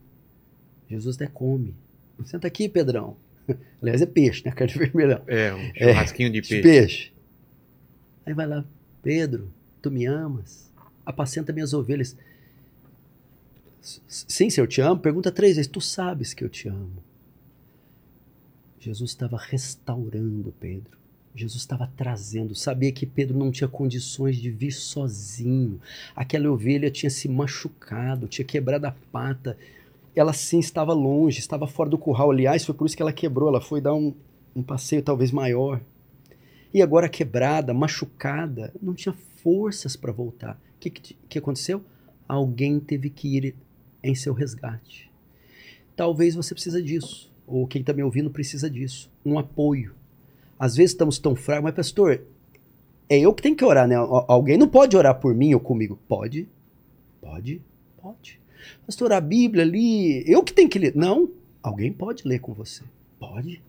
Jesus 0.90 1.14
até 1.14 1.28
come. 1.28 1.74
Senta 2.24 2.48
aqui, 2.48 2.68
Pedrão. 2.68 3.16
Aliás, 3.80 4.02
é 4.02 4.06
peixe, 4.06 4.42
né? 4.44 4.50
Carne 4.52 4.74
vermelha. 4.74 5.22
É, 5.26 5.54
um 5.54 5.74
churrasquinho 5.74 6.28
é, 6.28 6.32
de 6.32 6.42
peixe. 6.42 6.62
peixe. 6.62 7.12
Aí 8.26 8.34
vai 8.34 8.46
lá, 8.46 8.64
Pedro, 9.02 9.52
tu 9.80 9.90
me 9.90 10.04
amas? 10.04 10.70
Apacenta 11.06 11.52
minhas 11.52 11.72
ovelhas. 11.72 12.16
Sim, 13.80 14.50
se 14.50 14.60
eu 14.60 14.66
te 14.66 14.80
amo, 14.80 15.00
pergunta 15.00 15.30
três 15.30 15.56
vezes. 15.56 15.70
Tu 15.70 15.80
sabes 15.80 16.34
que 16.34 16.44
eu 16.44 16.48
te 16.48 16.68
amo. 16.68 17.02
Jesus 18.78 19.10
estava 19.10 19.36
restaurando 19.38 20.54
Pedro. 20.58 20.98
Jesus 21.34 21.62
estava 21.62 21.90
trazendo, 21.96 22.54
sabia 22.56 22.90
que 22.90 23.06
Pedro 23.06 23.38
não 23.38 23.52
tinha 23.52 23.68
condições 23.68 24.36
de 24.36 24.50
vir 24.50 24.72
sozinho. 24.72 25.80
Aquela 26.14 26.50
ovelha 26.50 26.90
tinha 26.90 27.08
se 27.08 27.28
machucado, 27.28 28.26
tinha 28.26 28.44
quebrado 28.44 28.86
a 28.86 28.94
pata. 29.12 29.56
Ela 30.14 30.32
sim 30.32 30.58
estava 30.58 30.92
longe, 30.92 31.38
estava 31.38 31.66
fora 31.66 31.88
do 31.88 31.98
curral. 31.98 32.30
Aliás, 32.30 32.64
foi 32.64 32.74
por 32.74 32.86
isso 32.86 32.96
que 32.96 33.02
ela 33.02 33.12
quebrou. 33.12 33.48
Ela 33.48 33.60
foi 33.60 33.80
dar 33.80 33.94
um, 33.94 34.12
um 34.54 34.62
passeio 34.62 35.02
talvez 35.02 35.30
maior. 35.30 35.80
E 36.72 36.82
agora 36.82 37.08
quebrada, 37.08 37.74
machucada, 37.74 38.72
não 38.80 38.94
tinha 38.94 39.14
forças 39.42 39.96
para 39.96 40.12
voltar. 40.12 40.54
O 40.76 40.80
que, 40.80 40.90
que, 40.90 41.16
que 41.28 41.38
aconteceu? 41.38 41.82
Alguém 42.28 42.78
teve 42.78 43.10
que 43.10 43.36
ir 43.36 43.56
em 44.02 44.14
seu 44.14 44.32
resgate. 44.32 45.10
Talvez 45.96 46.34
você 46.34 46.54
precisa 46.54 46.82
disso, 46.82 47.32
ou 47.46 47.66
quem 47.66 47.80
está 47.80 47.92
me 47.92 48.02
ouvindo 48.02 48.30
precisa 48.30 48.70
disso, 48.70 49.10
um 49.24 49.38
apoio 49.38 49.94
às 50.60 50.76
vezes 50.76 50.90
estamos 50.90 51.18
tão 51.18 51.34
fracos, 51.34 51.64
mas 51.64 51.74
pastor, 51.74 52.20
é 53.08 53.18
eu 53.18 53.32
que 53.32 53.40
tenho 53.40 53.56
que 53.56 53.64
orar, 53.64 53.88
né? 53.88 53.94
Alguém 54.28 54.58
não 54.58 54.68
pode 54.68 54.94
orar 54.94 55.18
por 55.18 55.34
mim 55.34 55.54
ou 55.54 55.58
comigo. 55.58 55.98
Pode, 56.06 56.46
pode, 57.18 57.62
pode. 57.62 57.69
Pastor, 58.86 59.12
a 59.12 59.20
Bíblia 59.20 59.62
ali, 59.62 60.24
eu 60.26 60.42
que 60.42 60.52
tenho 60.52 60.68
que 60.68 60.78
ler. 60.78 60.94
Não, 60.94 61.30
alguém 61.62 61.92
pode 61.92 62.26
ler 62.26 62.40
com 62.40 62.52
você. 62.52 62.82
Pode, 63.18 63.62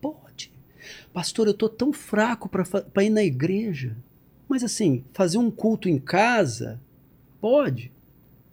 pode. 0.00 0.52
Pastor, 1.12 1.46
eu 1.46 1.54
tô 1.54 1.68
tão 1.68 1.92
fraco 1.92 2.48
para 2.48 3.04
ir 3.04 3.10
na 3.10 3.22
igreja. 3.22 3.96
Mas 4.48 4.62
assim, 4.62 5.04
fazer 5.12 5.38
um 5.38 5.50
culto 5.50 5.88
em 5.88 5.98
casa, 5.98 6.80
pode? 7.40 7.90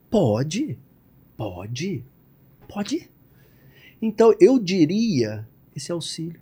Pode, 0.10 0.78
pode, 1.38 2.03
pode. 2.68 3.10
Então 4.02 4.34
eu 4.40 4.57
diria 4.57 5.48
esse 5.76 5.91
auxílio. 5.91 6.40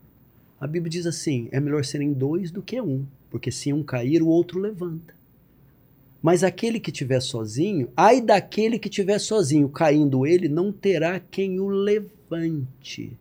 A 0.59 0.67
Bíblia 0.67 0.89
diz 0.89 1.05
assim: 1.05 1.49
é 1.51 1.59
melhor 1.59 1.83
serem 1.83 2.13
dois 2.13 2.51
do 2.51 2.61
que 2.61 2.79
um, 2.79 3.05
porque 3.29 3.51
se 3.51 3.73
um 3.73 3.83
cair, 3.83 4.21
o 4.21 4.27
outro 4.27 4.59
levanta. 4.59 5.16
Mas 6.21 6.43
aquele 6.43 6.79
que 6.79 6.89
estiver 6.89 7.19
sozinho, 7.21 7.91
ai 7.95 8.21
daquele 8.21 8.79
que 8.79 8.89
estiver 8.89 9.19
sozinho, 9.19 9.69
caindo 9.69 10.25
ele, 10.25 10.49
não 10.49 10.71
terá 10.71 11.19
quem 11.19 11.59
o 11.59 11.67
levante. 11.67 13.17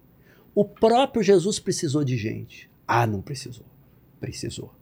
O 0.54 0.64
próprio 0.64 1.22
Jesus 1.22 1.58
precisou 1.58 2.02
de 2.02 2.16
gente. 2.16 2.70
Ah, 2.86 3.06
não 3.06 3.20
precisou. 3.20 3.66
Precisou. 4.18 4.74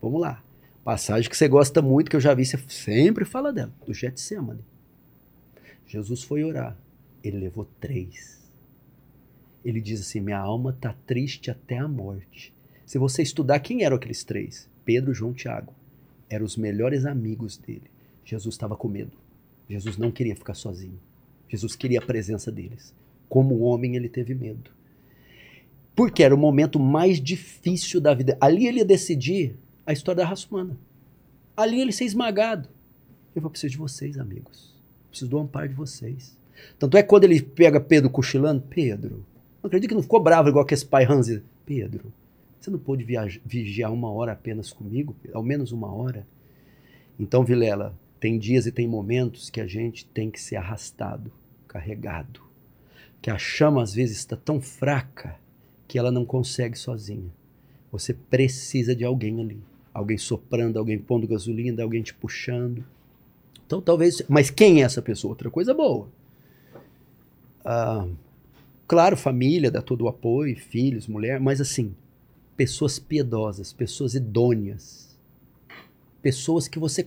Vamos 0.00 0.20
lá. 0.20 0.42
Passagem 0.82 1.28
que 1.28 1.36
você 1.36 1.46
gosta 1.46 1.82
muito, 1.82 2.10
que 2.10 2.16
eu 2.16 2.20
já 2.20 2.32
vi, 2.32 2.46
você 2.46 2.58
sempre 2.68 3.24
fala 3.24 3.52
dela, 3.52 3.72
do 3.84 3.92
Getsemane. 3.92 4.64
Jesus 5.86 6.22
foi 6.22 6.42
orar. 6.42 6.76
Ele 7.22 7.38
levou 7.38 7.68
três 7.78 8.40
ele 9.64 9.80
diz 9.80 10.00
assim: 10.00 10.20
Minha 10.20 10.38
alma 10.38 10.70
está 10.70 10.94
triste 11.06 11.50
até 11.50 11.78
a 11.78 11.88
morte. 11.88 12.54
Se 12.84 12.98
você 12.98 13.22
estudar 13.22 13.60
quem 13.60 13.84
eram 13.84 13.96
aqueles 13.96 14.24
três, 14.24 14.68
Pedro, 14.84 15.14
João, 15.14 15.32
Tiago, 15.32 15.72
eram 16.30 16.46
os 16.46 16.56
melhores 16.56 17.04
amigos 17.04 17.58
dele. 17.58 17.90
Jesus 18.24 18.54
estava 18.54 18.76
com 18.76 18.88
medo. 18.88 19.12
Jesus 19.68 19.98
não 19.98 20.10
queria 20.10 20.36
ficar 20.36 20.54
sozinho. 20.54 20.98
Jesus 21.48 21.74
queria 21.74 21.98
a 21.98 22.06
presença 22.06 22.50
deles. 22.50 22.94
Como 23.28 23.58
homem, 23.60 23.96
ele 23.96 24.08
teve 24.08 24.34
medo. 24.34 24.70
Porque 25.94 26.22
era 26.22 26.34
o 26.34 26.38
momento 26.38 26.78
mais 26.78 27.20
difícil 27.20 28.00
da 28.00 28.14
vida. 28.14 28.38
Ali 28.40 28.66
ele 28.66 28.78
ia 28.78 28.84
decidir 28.84 29.56
a 29.84 29.92
história 29.92 30.22
da 30.22 30.28
raça 30.28 30.46
humana. 30.48 30.78
Ali 31.56 31.80
ele 31.80 31.92
ser 31.92 32.04
esmagado. 32.04 32.68
Eu 33.34 33.42
vou 33.42 33.50
precisar 33.50 33.70
de 33.70 33.76
vocês, 33.76 34.18
amigos. 34.18 34.74
Preciso 35.08 35.30
do 35.30 35.38
amparo 35.38 35.68
de 35.68 35.74
vocês. 35.74 36.36
Tanto 36.78 36.96
é 36.96 37.02
que 37.02 37.08
quando 37.08 37.24
ele 37.24 37.42
pega 37.42 37.80
Pedro 37.80 38.08
cochilando, 38.08 38.62
Pedro, 38.62 39.26
não 39.62 39.68
acredito 39.68 39.88
que 39.88 39.94
não 39.94 40.02
ficou 40.02 40.22
bravo 40.22 40.48
igual 40.48 40.64
que 40.64 40.74
esse 40.74 40.86
pai 40.86 41.04
Hansi. 41.04 41.42
Pedro, 41.66 42.12
você 42.60 42.70
não 42.70 42.78
pôde 42.78 43.06
vigiar 43.44 43.92
uma 43.92 44.10
hora 44.10 44.32
apenas 44.32 44.72
comigo? 44.72 45.16
Ao 45.32 45.42
menos 45.42 45.72
uma 45.72 45.92
hora? 45.92 46.26
Então, 47.18 47.44
Vilela, 47.44 47.98
tem 48.18 48.38
dias 48.38 48.66
e 48.66 48.72
tem 48.72 48.86
momentos 48.86 49.48
que 49.48 49.60
a 49.60 49.66
gente 49.66 50.06
tem 50.06 50.30
que 50.30 50.40
ser 50.40 50.56
arrastado, 50.56 51.32
carregado. 51.66 52.42
Que 53.22 53.30
a 53.30 53.38
chama 53.38 53.82
às 53.82 53.94
vezes 53.94 54.18
está 54.18 54.36
tão 54.36 54.60
fraca 54.60 55.36
que 55.88 55.98
ela 55.98 56.10
não 56.10 56.24
consegue 56.24 56.78
sozinha. 56.78 57.30
Você 57.90 58.14
precisa 58.14 58.94
de 58.94 59.04
alguém 59.04 59.40
ali. 59.40 59.62
Alguém 59.92 60.18
soprando, 60.18 60.78
alguém 60.78 60.98
pondo 60.98 61.26
gasolina, 61.26 61.82
alguém 61.82 62.02
te 62.02 62.14
puxando. 62.14 62.84
Então 63.66 63.80
talvez. 63.80 64.22
Mas 64.28 64.50
quem 64.50 64.82
é 64.82 64.84
essa 64.84 65.02
pessoa? 65.02 65.32
Outra 65.32 65.50
coisa 65.50 65.74
boa. 65.74 66.08
Ah, 67.64 68.06
Claro, 68.90 69.16
família 69.16 69.70
dá 69.70 69.80
todo 69.80 70.02
o 70.02 70.08
apoio, 70.08 70.56
filhos, 70.56 71.06
mulher, 71.06 71.38
mas 71.38 71.60
assim, 71.60 71.94
pessoas 72.60 72.98
piedosas, 72.98 73.72
pessoas 73.72 74.14
idôneas. 74.14 75.18
Pessoas 76.20 76.68
que 76.68 76.78
você 76.78 77.02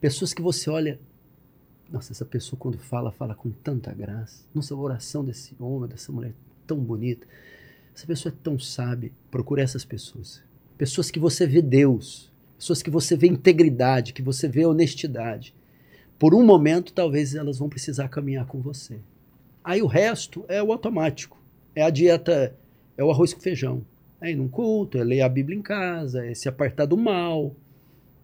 pessoas 0.00 0.34
que 0.34 0.42
você 0.42 0.68
olha, 0.68 0.98
nossa, 1.88 2.10
essa 2.10 2.24
pessoa 2.24 2.58
quando 2.58 2.76
fala, 2.76 3.12
fala 3.12 3.32
com 3.32 3.48
tanta 3.52 3.94
graça. 3.94 4.44
Nossa, 4.52 4.74
a 4.74 4.76
oração 4.76 5.24
desse 5.24 5.54
homem, 5.60 5.88
dessa 5.88 6.10
mulher 6.10 6.34
tão 6.66 6.76
bonita. 6.76 7.24
Essa 7.94 8.04
pessoa 8.04 8.34
é 8.34 8.42
tão 8.42 8.58
sábia. 8.58 9.12
Procure 9.30 9.62
essas 9.62 9.84
pessoas. 9.84 10.42
Pessoas 10.76 11.08
que 11.08 11.20
você 11.20 11.46
vê 11.46 11.62
Deus, 11.62 12.28
pessoas 12.58 12.82
que 12.82 12.90
você 12.90 13.16
vê 13.16 13.28
integridade, 13.28 14.12
que 14.12 14.22
você 14.22 14.48
vê 14.48 14.66
honestidade. 14.66 15.54
Por 16.18 16.34
um 16.34 16.44
momento, 16.44 16.92
talvez 16.92 17.32
elas 17.36 17.60
vão 17.60 17.68
precisar 17.68 18.08
caminhar 18.08 18.46
com 18.46 18.60
você. 18.60 18.98
Aí 19.62 19.80
o 19.80 19.86
resto 19.86 20.44
é 20.48 20.60
o 20.60 20.72
automático. 20.72 21.40
É 21.76 21.82
a 21.82 21.90
dieta, 21.90 22.56
é 22.96 23.04
o 23.04 23.10
arroz 23.12 23.32
com 23.32 23.40
feijão. 23.40 23.84
É 24.26 24.32
ir 24.32 24.34
num 24.36 24.48
culto, 24.48 24.98
é 24.98 25.04
ler 25.04 25.20
a 25.20 25.28
Bíblia 25.28 25.56
em 25.56 25.62
casa, 25.62 26.26
é 26.26 26.34
se 26.34 26.48
apartar 26.48 26.84
do 26.84 26.96
mal. 26.96 27.54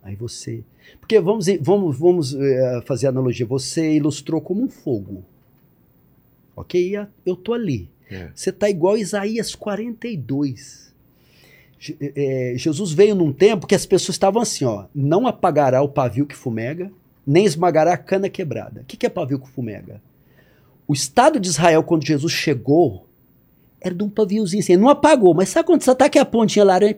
Aí 0.02 0.16
você. 0.16 0.64
Porque 0.98 1.20
vamos, 1.20 1.46
vamos, 1.60 1.96
vamos 1.96 2.34
é, 2.34 2.82
fazer 2.84 3.06
analogia. 3.06 3.46
Você 3.46 3.94
ilustrou 3.94 4.40
como 4.40 4.64
um 4.64 4.68
fogo. 4.68 5.24
Ok? 6.56 6.92
Eu 7.24 7.36
tô 7.36 7.54
ali. 7.54 7.88
É. 8.10 8.30
Você 8.34 8.50
está 8.50 8.68
igual 8.68 8.98
Isaías 8.98 9.54
42. 9.54 10.92
É, 12.00 12.54
Jesus 12.56 12.92
veio 12.92 13.14
num 13.14 13.32
tempo 13.32 13.66
que 13.66 13.74
as 13.74 13.86
pessoas 13.86 14.16
estavam 14.16 14.42
assim, 14.42 14.64
ó. 14.64 14.86
Não 14.92 15.24
apagará 15.24 15.82
o 15.82 15.88
pavio 15.88 16.26
que 16.26 16.34
fumega, 16.34 16.90
nem 17.24 17.44
esmagará 17.44 17.92
a 17.92 17.98
cana 17.98 18.28
quebrada. 18.28 18.80
O 18.80 18.84
que, 18.84 18.96
que 18.96 19.06
é 19.06 19.08
pavio 19.08 19.38
que 19.38 19.48
fumega? 19.48 20.02
O 20.86 20.92
Estado 20.92 21.38
de 21.38 21.48
Israel, 21.48 21.84
quando 21.84 22.04
Jesus 22.04 22.32
chegou, 22.32 23.06
era 23.84 23.94
de 23.94 24.02
um 24.02 24.08
paviozinho 24.08 24.62
assim. 24.62 24.76
Não 24.76 24.88
apagou, 24.88 25.34
mas 25.34 25.48
sabe 25.48 25.66
quando 25.66 25.82
você 25.82 25.90
aqui 25.90 26.18
a 26.18 26.24
pontinha 26.24 26.64
laranja? 26.64 26.96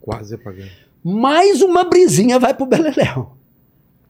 Quase 0.00 0.34
apagando. 0.34 0.70
Mais 1.02 1.62
uma 1.62 1.84
brisinha 1.84 2.38
vai 2.38 2.54
pro 2.54 2.66
Beleléu. 2.66 3.36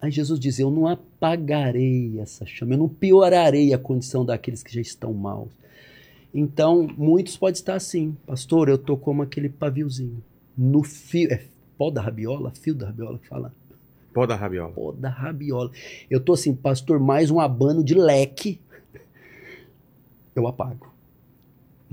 Aí 0.00 0.10
Jesus 0.10 0.38
diz: 0.38 0.59
Eu 0.59 0.70
não 0.70 0.86
apagarei 0.86 2.18
essa 2.18 2.44
chama, 2.44 2.74
eu 2.74 2.78
não 2.78 2.88
piorarei 2.88 3.72
a 3.72 3.78
condição 3.78 4.24
daqueles 4.24 4.62
que 4.62 4.74
já 4.74 4.80
estão 4.80 5.12
maus. 5.12 5.50
Então, 6.34 6.88
muitos 6.96 7.36
podem 7.36 7.54
estar 7.54 7.74
assim, 7.74 8.16
pastor, 8.26 8.68
eu 8.68 8.78
tô 8.78 8.96
como 8.96 9.22
aquele 9.22 9.50
paviozinho. 9.50 10.22
No 10.56 10.82
fio, 10.82 11.30
é 11.30 11.42
pó 11.76 11.90
da 11.90 12.00
rabiola, 12.00 12.50
fio 12.50 12.74
da 12.74 12.86
rabiola 12.86 13.18
que 13.18 13.28
fala. 13.28 13.54
Pó 14.12 14.26
da 14.26 14.34
rabiola. 14.34 14.72
Pó 14.72 14.92
da 14.92 15.09
rabiola. 15.09 15.70
Eu 16.10 16.20
tô 16.20 16.32
assim, 16.32 16.54
pastor, 16.54 16.98
mais 16.98 17.30
um 17.30 17.38
abano 17.38 17.84
de 17.84 17.94
leque. 17.94 18.60
Eu 20.34 20.46
apago. 20.46 20.91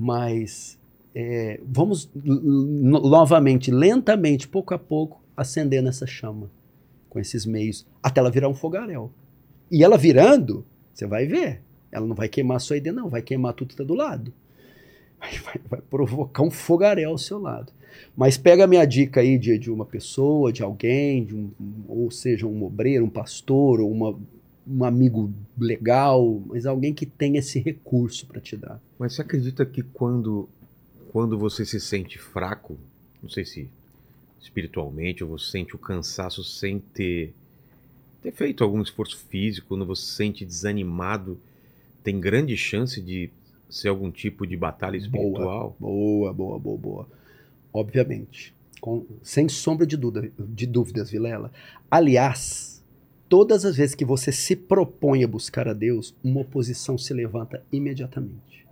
Mas 0.02 0.80
é, 1.14 1.60
vamos 1.62 2.10
novamente, 2.16 3.70
lentamente, 3.70 4.48
pouco 4.48 4.74
a 4.74 4.80
pouco, 4.80 5.22
acendendo 5.36 5.90
essa 5.90 6.08
chama 6.08 6.50
com 7.10 7.20
esses 7.20 7.46
meios, 7.46 7.86
até 8.02 8.22
ela 8.22 8.32
virar 8.32 8.48
um 8.48 8.54
fogaréu. 8.54 9.12
E 9.70 9.84
ela 9.84 9.98
virando, 9.98 10.66
você 10.94 11.06
vai 11.06 11.26
ver. 11.26 11.62
Ela 11.92 12.06
não 12.06 12.16
vai 12.16 12.30
queimar 12.30 12.62
só 12.62 12.76
ID, 12.76 12.88
não, 12.88 13.10
vai 13.10 13.22
queimar 13.22 13.54
tudo 13.54 13.70
que 13.70 13.76
tá 13.76 13.84
do 13.84 13.94
lado. 13.94 14.32
Vai, 15.20 15.32
vai, 15.40 15.56
vai 15.70 15.82
provocar 15.82 16.44
um 16.44 16.52
fogaréu 16.52 17.10
ao 17.10 17.18
seu 17.18 17.38
lado. 17.38 17.74
Mas 18.16 18.38
pega 18.38 18.64
a 18.64 18.68
minha 18.68 18.86
dica 18.86 19.20
aí 19.20 19.38
de, 19.38 19.60
de 19.60 19.70
uma 19.70 19.86
pessoa, 19.86 20.54
de 20.54 20.64
alguém, 20.64 21.26
de 21.26 21.36
um, 21.36 21.52
ou 21.90 22.10
seja, 22.10 22.48
um 22.48 22.64
obreiro, 22.64 23.04
um 23.04 23.10
pastor, 23.10 23.82
ou 23.82 23.92
uma, 23.92 24.18
um 24.70 24.84
amigo 24.84 25.34
legal, 25.58 26.42
mas 26.46 26.66
alguém 26.66 26.94
que 26.94 27.06
tem 27.06 27.38
esse 27.38 27.60
recurso 27.60 28.28
para 28.28 28.40
te 28.40 28.56
dar. 28.56 28.80
Mas 29.00 29.14
você 29.14 29.22
acredita 29.22 29.66
que 29.66 29.82
quando, 29.82 30.48
quando 31.12 31.38
você 31.38 31.66
se 31.66 31.80
sente 31.80 32.20
fraco, 32.20 32.78
não 33.22 33.30
sei 33.30 33.46
se 33.46 33.70
espiritualmente, 34.40 35.24
ou 35.24 35.32
você 35.32 35.52
sente 35.52 35.76
o 35.76 35.80
cansaço 35.80 36.44
sem 36.44 36.80
ter, 36.80 37.34
ter 38.22 38.32
feito 38.32 38.64
algum 38.64 38.82
esforço 38.82 39.18
físico, 39.18 39.68
quando 39.68 39.86
você 39.86 40.04
se 40.04 40.12
sente 40.12 40.46
desanimado, 40.46 41.38
tem 42.04 42.20
grande 42.20 42.56
chance 42.56 43.02
de 43.02 43.30
ser 43.70 43.90
algum 43.90 44.12
tipo 44.12 44.46
de 44.46 44.56
batalha 44.56 44.98
espiritual? 44.98 45.76
Boa, 45.80 46.34
boa, 46.34 46.60
boa, 46.60 46.78
boa. 46.78 47.08
Obviamente. 47.74 48.54
Com, 48.80 49.06
sem 49.22 49.50
sombra 49.50 49.86
de, 49.86 49.98
dúvida, 49.98 50.32
de 50.40 50.66
dúvidas, 50.66 51.10
Vilela. 51.10 51.52
Aliás, 51.92 52.79
todas 53.30 53.64
as 53.64 53.78
vezes 53.78 53.96
que 53.96 54.04
você 54.04 54.32
se 54.32 54.56
propõe 54.56 55.24
a 55.24 55.28
buscar 55.28 55.68
a 55.68 55.74
Deus, 55.74 56.16
uma 56.24 56.42
oposição 56.42 56.98
se 56.98 57.14
levanta 57.14 57.64
imediatamente. 57.72 58.66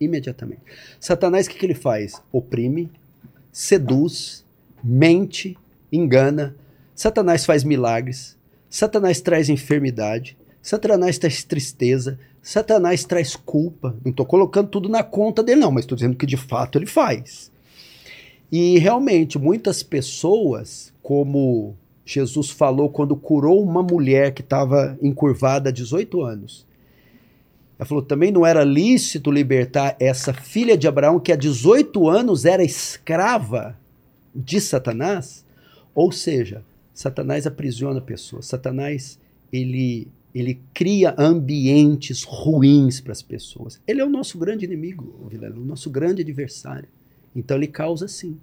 Imediatamente. 0.00 0.62
Satanás, 1.00 1.46
o 1.46 1.50
que, 1.50 1.58
que 1.58 1.66
ele 1.66 1.74
faz? 1.74 2.22
Oprime, 2.32 2.88
seduz, 3.52 4.44
mente, 4.82 5.58
engana. 5.92 6.54
Satanás 6.94 7.44
faz 7.44 7.64
milagres. 7.64 8.36
Satanás 8.70 9.20
traz 9.20 9.48
enfermidade. 9.48 10.36
Satanás 10.62 11.18
traz 11.18 11.42
tristeza. 11.42 12.18
Satanás 12.40 13.04
traz 13.04 13.34
culpa. 13.34 13.96
Não 14.04 14.12
estou 14.12 14.24
colocando 14.24 14.68
tudo 14.68 14.88
na 14.88 15.02
conta 15.02 15.42
dele, 15.42 15.60
não, 15.60 15.72
mas 15.72 15.82
estou 15.82 15.96
dizendo 15.96 16.16
que 16.16 16.26
de 16.26 16.36
fato 16.36 16.78
ele 16.78 16.86
faz. 16.86 17.50
E 18.50 18.78
realmente, 18.78 19.38
muitas 19.38 19.82
pessoas, 19.82 20.92
como 21.02 21.76
Jesus 22.08 22.48
falou 22.48 22.88
quando 22.88 23.14
curou 23.14 23.62
uma 23.62 23.82
mulher 23.82 24.32
que 24.32 24.40
estava 24.40 24.96
encurvada 25.02 25.68
há 25.68 25.72
18 25.72 26.22
anos. 26.22 26.66
Ela 27.78 27.86
falou: 27.86 28.02
também 28.02 28.32
não 28.32 28.46
era 28.46 28.64
lícito 28.64 29.30
libertar 29.30 29.94
essa 30.00 30.32
filha 30.32 30.74
de 30.74 30.88
Abraão 30.88 31.20
que 31.20 31.30
há 31.30 31.36
18 31.36 32.08
anos 32.08 32.46
era 32.46 32.64
escrava 32.64 33.78
de 34.34 34.58
Satanás. 34.58 35.44
Ou 35.94 36.10
seja, 36.10 36.64
Satanás 36.94 37.46
aprisiona 37.46 38.00
pessoas. 38.00 38.46
Satanás 38.46 39.18
ele 39.52 40.08
ele 40.34 40.60
cria 40.72 41.14
ambientes 41.18 42.22
ruins 42.22 43.02
para 43.02 43.12
as 43.12 43.20
pessoas. 43.20 43.78
Ele 43.86 44.00
é 44.00 44.04
o 44.04 44.10
nosso 44.10 44.38
grande 44.38 44.64
inimigo, 44.64 45.28
o 45.30 45.60
nosso 45.60 45.90
grande 45.90 46.22
adversário. 46.22 46.88
Então 47.36 47.56
ele 47.58 47.66
causa 47.66 48.08
sim. 48.08 48.38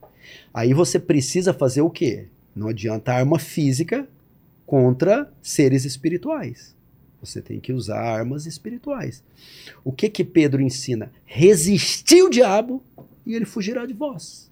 Aí 0.54 0.72
você 0.72 1.00
precisa 1.00 1.52
fazer 1.52 1.82
o 1.82 1.90
quê? 1.90 2.28
Não 2.56 2.70
adianta 2.70 3.14
arma 3.14 3.38
física 3.38 4.08
contra 4.66 5.32
seres 5.42 5.86
espirituais. 5.86 6.74
Você 7.22 7.42
tem 7.42 7.60
que 7.60 7.74
usar 7.74 8.00
armas 8.00 8.46
espirituais. 8.46 9.24
O 9.84 9.92
que 9.92 10.10
que 10.10 10.24
Pedro 10.24 10.62
ensina? 10.62 11.12
Resistir 11.26 12.24
o 12.24 12.30
diabo 12.30 12.84
e 13.26 13.34
ele 13.34 13.46
fugirá 13.46 13.86
de 13.86 13.94
vós. 13.94 14.50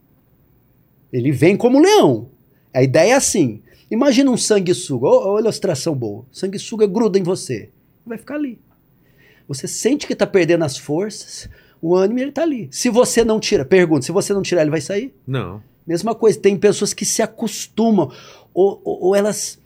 Ele 1.12 1.32
vem 1.32 1.56
como 1.56 1.80
leão. 1.80 2.30
A 2.74 2.82
ideia 2.82 3.14
é 3.14 3.16
assim: 3.16 3.62
Imagina 3.90 4.32
um 4.32 4.38
sanguessuga, 4.38 5.08
olha 5.08 5.38
a 5.38 5.42
ilustração 5.42 5.94
boa. 5.94 6.26
Sanguessuga 6.32 6.88
gruda 6.88 7.20
em 7.20 7.24
você, 7.24 7.70
vai 8.04 8.18
ficar 8.18 8.36
ali. 8.36 8.60
Você 9.48 9.68
sente 9.68 10.08
que 10.08 10.14
está 10.14 10.26
perdendo 10.26 10.64
as 10.64 10.78
forças, 10.78 11.48
o 11.80 11.96
ânimo 11.96 12.20
ele 12.20 12.30
está 12.30 12.42
ali. 12.42 12.68
Se 12.72 12.90
você 12.90 13.24
não 13.24 13.40
tira, 13.40 13.64
pergunta, 13.64 14.04
se 14.04 14.12
você 14.12 14.34
não 14.34 14.42
tirar, 14.42 14.62
ele 14.62 14.72
vai 14.72 14.82
sair? 14.82 15.14
Não. 15.28 15.62
Mesma 15.86 16.16
coisa, 16.16 16.40
tem 16.40 16.58
pessoas 16.58 16.94
que 16.94 17.06
se 17.06 17.22
acostumam, 17.22 18.12
ou, 18.54 18.82
ou, 18.84 19.04
ou 19.08 19.16
elas, 19.16 19.60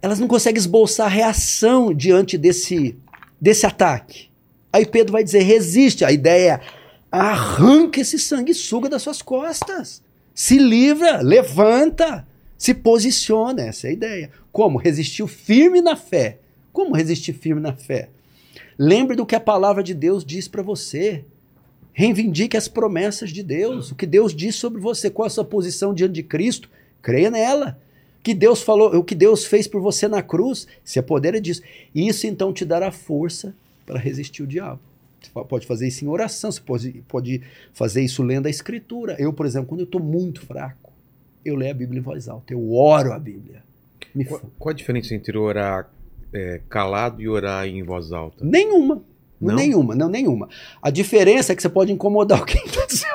elas 0.00 0.20
não 0.20 0.28
conseguem 0.28 0.58
esboçar 0.58 1.10
reação 1.10 1.92
diante 1.92 2.38
desse, 2.38 2.96
desse 3.40 3.66
ataque. 3.66 4.28
Aí 4.72 4.86
Pedro 4.86 5.12
vai 5.12 5.24
dizer: 5.24 5.40
resiste. 5.40 6.04
A 6.04 6.12
ideia 6.12 6.60
é 6.62 6.78
arranca 7.10 8.00
esse 8.00 8.18
sanguessuga 8.18 8.88
das 8.88 9.02
suas 9.02 9.22
costas. 9.22 10.02
Se 10.34 10.58
livra, 10.58 11.20
levanta. 11.20 12.26
Se 12.56 12.74
posiciona, 12.74 13.62
essa 13.62 13.86
é 13.86 13.90
a 13.90 13.92
ideia. 13.92 14.30
Como? 14.50 14.78
Resistiu 14.78 15.26
firme 15.26 15.80
na 15.80 15.96
fé. 15.96 16.38
Como 16.72 16.94
resistir 16.94 17.32
firme 17.32 17.60
na 17.60 17.72
fé? 17.72 18.08
Lembre 18.76 19.16
do 19.16 19.26
que 19.26 19.36
a 19.36 19.40
palavra 19.40 19.82
de 19.82 19.94
Deus 19.94 20.24
diz 20.24 20.48
para 20.48 20.62
você. 20.62 21.24
Reivindique 21.98 22.56
as 22.56 22.68
promessas 22.68 23.30
de 23.30 23.42
Deus, 23.42 23.90
o 23.90 23.94
que 23.96 24.06
Deus 24.06 24.32
diz 24.32 24.54
sobre 24.54 24.80
você, 24.80 25.10
qual 25.10 25.26
a 25.26 25.30
sua 25.30 25.44
posição 25.44 25.92
diante 25.92 26.12
de 26.12 26.22
Cristo. 26.22 26.70
Creia 27.02 27.28
nela. 27.28 27.76
O 28.20 28.22
que 28.22 28.34
Deus 28.34 28.62
falou, 28.62 28.94
o 28.96 29.02
que 29.02 29.16
Deus 29.16 29.44
fez 29.44 29.66
por 29.66 29.80
você 29.80 30.06
na 30.06 30.22
cruz, 30.22 30.68
se 30.84 31.00
é 31.00 31.02
poder 31.02 31.34
é 31.34 31.40
disso. 31.40 31.60
Isso 31.92 32.24
então 32.28 32.52
te 32.52 32.64
dará 32.64 32.92
força 32.92 33.52
para 33.84 33.98
resistir 33.98 34.44
o 34.44 34.46
diabo. 34.46 34.78
Você 35.20 35.44
pode 35.48 35.66
fazer 35.66 35.88
isso 35.88 36.04
em 36.04 36.08
oração, 36.08 36.52
você 36.52 36.60
pode, 36.60 37.02
pode 37.08 37.42
fazer 37.74 38.02
isso 38.02 38.22
lendo 38.22 38.46
a 38.46 38.50
escritura. 38.50 39.16
Eu, 39.18 39.32
por 39.32 39.44
exemplo, 39.44 39.66
quando 39.66 39.80
eu 39.80 39.86
estou 39.86 40.00
muito 40.00 40.42
fraco, 40.42 40.92
eu 41.44 41.56
leio 41.56 41.72
a 41.72 41.74
Bíblia 41.74 41.98
em 41.98 42.02
voz 42.02 42.28
alta, 42.28 42.52
eu 42.52 42.74
oro 42.74 43.12
a 43.12 43.18
Bíblia. 43.18 43.60
Me 44.14 44.24
qual, 44.24 44.40
qual 44.56 44.72
a 44.72 44.76
diferença 44.76 45.16
entre 45.16 45.36
orar 45.36 45.90
é, 46.32 46.60
calado 46.68 47.20
e 47.20 47.28
orar 47.28 47.66
em 47.66 47.82
voz 47.82 48.12
alta? 48.12 48.44
Nenhuma. 48.44 49.02
Não? 49.40 49.54
Nenhuma, 49.54 49.94
não, 49.94 50.08
nenhuma. 50.08 50.48
A 50.82 50.90
diferença 50.90 51.52
é 51.52 51.56
que 51.56 51.62
você 51.62 51.68
pode 51.68 51.92
incomodar 51.92 52.40
alguém 52.40 52.64
do 52.64 52.92
seu 52.92 53.14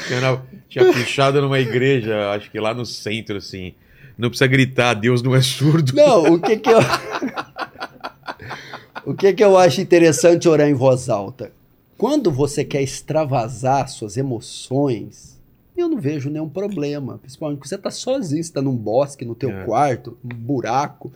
tinha, 0.00 0.42
tinha 0.68 0.92
pichado 0.92 1.40
numa 1.40 1.58
igreja, 1.58 2.30
acho 2.30 2.50
que 2.50 2.60
lá 2.60 2.72
no 2.72 2.86
centro, 2.86 3.36
assim. 3.36 3.74
Não 4.16 4.28
precisa 4.28 4.46
gritar, 4.46 4.94
Deus 4.94 5.22
não 5.22 5.34
é 5.34 5.40
surdo. 5.40 5.94
Não, 5.94 6.34
o 6.34 6.40
que 6.40 6.58
que 6.58 6.68
eu. 6.68 6.78
o 9.06 9.14
que 9.14 9.32
que 9.32 9.42
eu 9.42 9.56
acho 9.56 9.80
interessante 9.80 10.48
orar 10.48 10.68
em 10.68 10.74
voz 10.74 11.08
alta? 11.08 11.52
Quando 11.96 12.30
você 12.30 12.64
quer 12.64 12.82
extravasar 12.82 13.88
suas 13.88 14.16
emoções, 14.16 15.38
eu 15.76 15.88
não 15.88 15.98
vejo 15.98 16.30
nenhum 16.30 16.48
problema. 16.48 17.18
Principalmente 17.18 17.58
porque 17.58 17.68
você 17.68 17.76
está 17.76 17.90
sozinho, 17.90 18.42
você 18.42 18.50
está 18.50 18.62
num 18.62 18.76
bosque, 18.76 19.24
no 19.24 19.34
teu 19.34 19.50
é. 19.50 19.64
quarto, 19.64 20.16
um 20.24 20.28
buraco. 20.28 21.12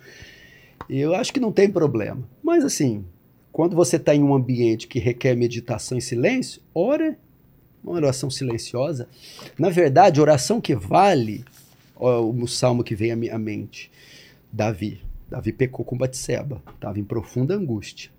Eu 0.88 1.14
acho 1.14 1.32
que 1.32 1.40
não 1.40 1.52
tem 1.52 1.70
problema. 1.70 2.22
Mas 2.44 2.62
assim, 2.62 3.06
quando 3.50 3.74
você 3.74 3.96
está 3.96 4.14
em 4.14 4.22
um 4.22 4.34
ambiente 4.34 4.86
que 4.86 4.98
requer 4.98 5.34
meditação 5.34 5.96
e 5.96 6.02
silêncio, 6.02 6.60
ora 6.74 7.16
uma 7.82 7.94
oração 7.94 8.30
silenciosa. 8.30 9.08
Na 9.58 9.70
verdade, 9.70 10.20
oração 10.20 10.60
que 10.60 10.74
vale, 10.74 11.44
o 11.96 12.46
salmo 12.46 12.84
que 12.84 12.94
vem 12.94 13.12
à 13.12 13.16
minha 13.16 13.38
mente, 13.38 13.90
Davi. 14.52 15.00
Davi 15.30 15.52
pecou 15.52 15.84
com 15.84 15.96
Batseba, 15.96 16.62
estava 16.74 17.00
em 17.00 17.04
profunda 17.04 17.54
angústia. 17.54 18.10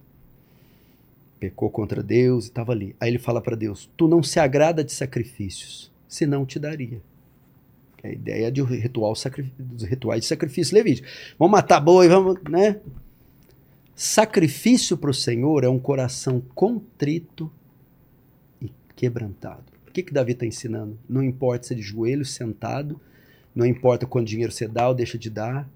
Pecou 1.39 1.69
contra 1.69 2.01
Deus 2.01 2.45
e 2.45 2.47
estava 2.47 2.71
ali. 2.71 2.95
Aí 2.99 3.09
ele 3.09 3.19
fala 3.19 3.41
para 3.41 3.55
Deus: 3.55 3.89
Tu 3.95 4.07
não 4.07 4.23
se 4.23 4.39
agrada 4.39 4.83
de 4.83 4.91
sacrifícios 4.91 5.91
senão 6.07 6.45
te 6.45 6.57
daria. 6.57 6.99
É 8.01 8.09
a 8.09 8.11
ideia 8.11 8.51
de 8.51 8.63
ritual 8.63 9.13
dos 9.59 9.83
rituais 9.83 10.21
de 10.21 10.27
sacrifício 10.27 10.75
levítico. 10.75 11.07
Vamos 11.37 11.51
matar 11.51 11.79
boi, 11.79 12.07
vamos, 12.07 12.41
né? 12.49 12.79
Sacrifício 13.95 14.97
para 14.97 15.09
o 15.09 15.13
Senhor 15.13 15.63
é 15.63 15.69
um 15.69 15.79
coração 15.79 16.41
contrito 16.53 17.51
e 18.61 18.69
quebrantado. 18.95 19.63
O 19.87 19.91
que, 19.91 20.03
que 20.03 20.13
Davi 20.13 20.33
está 20.33 20.45
ensinando? 20.45 20.99
Não 21.07 21.23
importa 21.23 21.67
se 21.67 21.73
é 21.73 21.77
de 21.77 21.81
joelho, 21.81 22.25
sentado, 22.25 22.99
não 23.55 23.65
importa 23.65 24.05
quanto 24.05 24.27
dinheiro 24.27 24.51
você 24.51 24.67
dá 24.67 24.89
ou 24.89 24.93
deixa 24.93 25.17
de 25.17 25.29
dar, 25.29 25.69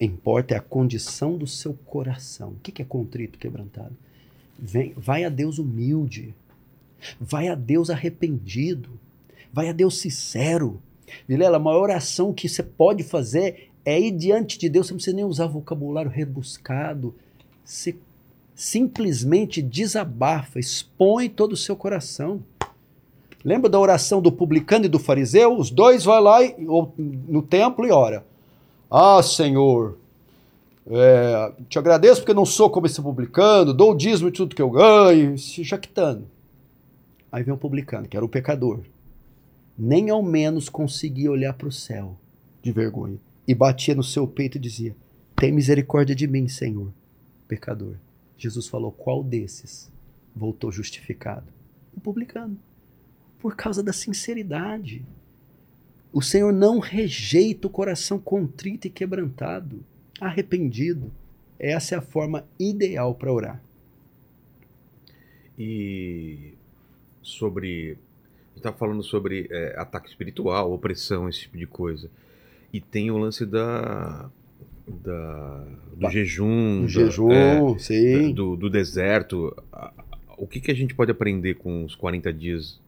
importa 0.00 0.54
é 0.54 0.58
a 0.58 0.62
condição 0.62 1.36
do 1.36 1.46
seu 1.46 1.74
coração. 1.74 2.50
O 2.50 2.60
que, 2.62 2.70
que 2.70 2.82
é 2.82 2.84
contrito, 2.84 3.38
quebrantado? 3.38 3.96
Vem, 4.56 4.94
vai 4.96 5.24
a 5.24 5.28
Deus 5.28 5.58
humilde, 5.58 6.32
vai 7.20 7.48
a 7.48 7.56
Deus 7.56 7.90
arrependido. 7.90 8.90
Vai 9.52 9.68
a 9.68 9.72
Deus 9.72 9.98
sincero. 9.98 10.80
Vilela, 11.26 11.56
a 11.56 11.60
maior 11.60 11.82
oração 11.82 12.32
que 12.32 12.48
você 12.48 12.62
pode 12.62 13.02
fazer 13.02 13.70
é 13.84 13.98
ir 13.98 14.12
diante 14.12 14.58
de 14.58 14.68
Deus, 14.68 14.86
você 14.86 14.92
não 14.92 14.98
precisa 14.98 15.16
nem 15.16 15.24
usar 15.24 15.46
vocabulário 15.46 16.10
rebuscado. 16.10 17.14
Você 17.68 17.94
simplesmente 18.54 19.60
desabafa, 19.60 20.58
expõe 20.58 21.28
todo 21.28 21.52
o 21.52 21.56
seu 21.56 21.76
coração. 21.76 22.42
Lembra 23.44 23.68
da 23.68 23.78
oração 23.78 24.22
do 24.22 24.32
publicano 24.32 24.86
e 24.86 24.88
do 24.88 24.98
fariseu? 24.98 25.56
Os 25.56 25.70
dois 25.70 26.04
vão 26.04 26.18
lá 26.20 26.42
e, 26.42 26.66
ou, 26.66 26.94
no 26.96 27.42
templo 27.42 27.86
e 27.86 27.90
ora. 27.90 28.24
Ah, 28.90 29.22
Senhor, 29.22 29.98
é, 30.86 31.52
te 31.68 31.78
agradeço 31.78 32.22
porque 32.22 32.32
não 32.32 32.46
sou 32.46 32.70
como 32.70 32.86
esse 32.86 33.02
publicano, 33.02 33.74
dou 33.74 33.92
o 33.92 33.96
dízimo 33.96 34.30
de 34.30 34.38
tudo 34.38 34.56
que 34.56 34.62
eu 34.62 34.70
ganho, 34.70 35.36
se 35.36 35.62
jactando. 35.62 36.24
Aí 37.30 37.42
vem 37.42 37.52
o 37.52 37.58
publicano, 37.58 38.08
que 38.08 38.16
era 38.16 38.24
o 38.24 38.28
pecador 38.28 38.80
nem 39.78 40.10
ao 40.10 40.22
menos 40.22 40.68
conseguia 40.68 41.30
olhar 41.30 41.52
para 41.52 41.68
o 41.68 41.72
céu 41.72 42.16
de 42.60 42.72
vergonha. 42.72 43.16
E 43.46 43.54
batia 43.54 43.94
no 43.94 44.02
seu 44.02 44.26
peito 44.26 44.58
e 44.58 44.60
dizia: 44.60 44.94
Tem 45.36 45.52
misericórdia 45.52 46.14
de 46.14 46.26
mim, 46.26 46.48
Senhor, 46.48 46.92
pecador. 47.48 47.96
Jesus 48.36 48.68
falou: 48.68 48.92
Qual 48.92 49.24
desses 49.24 49.90
voltou 50.36 50.70
justificado? 50.70 51.46
O 51.96 52.00
publicano. 52.00 52.56
Por 53.40 53.56
causa 53.56 53.82
da 53.82 53.92
sinceridade. 53.92 55.04
O 56.12 56.22
Senhor 56.22 56.52
não 56.52 56.78
rejeita 56.78 57.66
o 57.66 57.70
coração 57.70 58.18
contrito 58.18 58.86
e 58.86 58.90
quebrantado, 58.90 59.84
arrependido. 60.20 61.10
Essa 61.58 61.96
é 61.96 61.98
a 61.98 62.02
forma 62.02 62.46
ideal 62.58 63.14
para 63.14 63.32
orar. 63.32 63.62
E 65.58 66.54
sobre. 67.22 67.98
Está 68.56 68.72
falando 68.72 69.04
sobre 69.04 69.46
é, 69.50 69.78
ataque 69.78 70.08
espiritual, 70.08 70.72
opressão, 70.72 71.28
esse 71.28 71.40
tipo 71.40 71.56
de 71.56 71.66
coisa. 71.66 72.10
E 72.72 72.80
tem 72.80 73.10
o 73.10 73.18
lance 73.18 73.44
da. 73.44 74.30
Da 75.04 75.64
do 75.96 76.10
jejum. 76.10 76.78
O 76.78 76.82
da- 76.82 76.88
jejum, 76.88 77.32
é, 77.32 77.78
sim. 77.78 78.32
do, 78.32 78.56
do 78.56 78.70
deserto. 78.70 79.54
O 80.36 80.46
que, 80.46 80.60
que 80.60 80.70
a 80.70 80.74
gente 80.74 80.94
pode 80.94 81.10
aprender 81.10 81.54
com 81.54 81.84
os 81.84 81.94
40 81.96 82.32
dias 82.32 82.80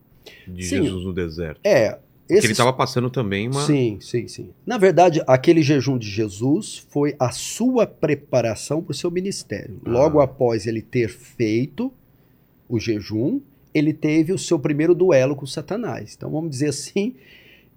de 0.47 0.65
Sim. 0.65 0.83
Jesus 0.85 1.05
no 1.05 1.13
deserto? 1.13 1.61
É. 1.65 1.99
Ele 2.29 2.47
estava 2.53 2.73
passando 2.73 3.11
também 3.11 3.49
uma. 3.49 3.63
Sim, 3.67 3.99
sim, 4.01 4.29
sim. 4.29 4.51
Na 4.65 4.79
verdade, 4.79 5.21
aquele 5.27 5.63
jejum 5.63 5.99
de 5.99 6.09
Jesus 6.09 6.87
foi 6.89 7.17
a 7.19 7.33
sua 7.33 7.89
preparação 7.89 8.81
para 8.81 8.93
o 8.93 8.95
seu 8.95 9.11
ministério. 9.11 9.81
Logo 9.85 10.21
Ah. 10.21 10.25
após 10.25 10.65
ele 10.65 10.81
ter 10.81 11.09
feito 11.09 11.93
o 12.69 12.79
jejum, 12.79 13.41
ele 13.75 13.93
teve 13.93 14.33
o 14.33 14.39
seu 14.39 14.61
primeiro 14.61 14.95
duelo 14.95 15.35
com 15.35 15.45
Satanás. 15.45 16.15
Então, 16.17 16.31
vamos 16.31 16.51
dizer 16.51 16.69
assim, 16.69 17.17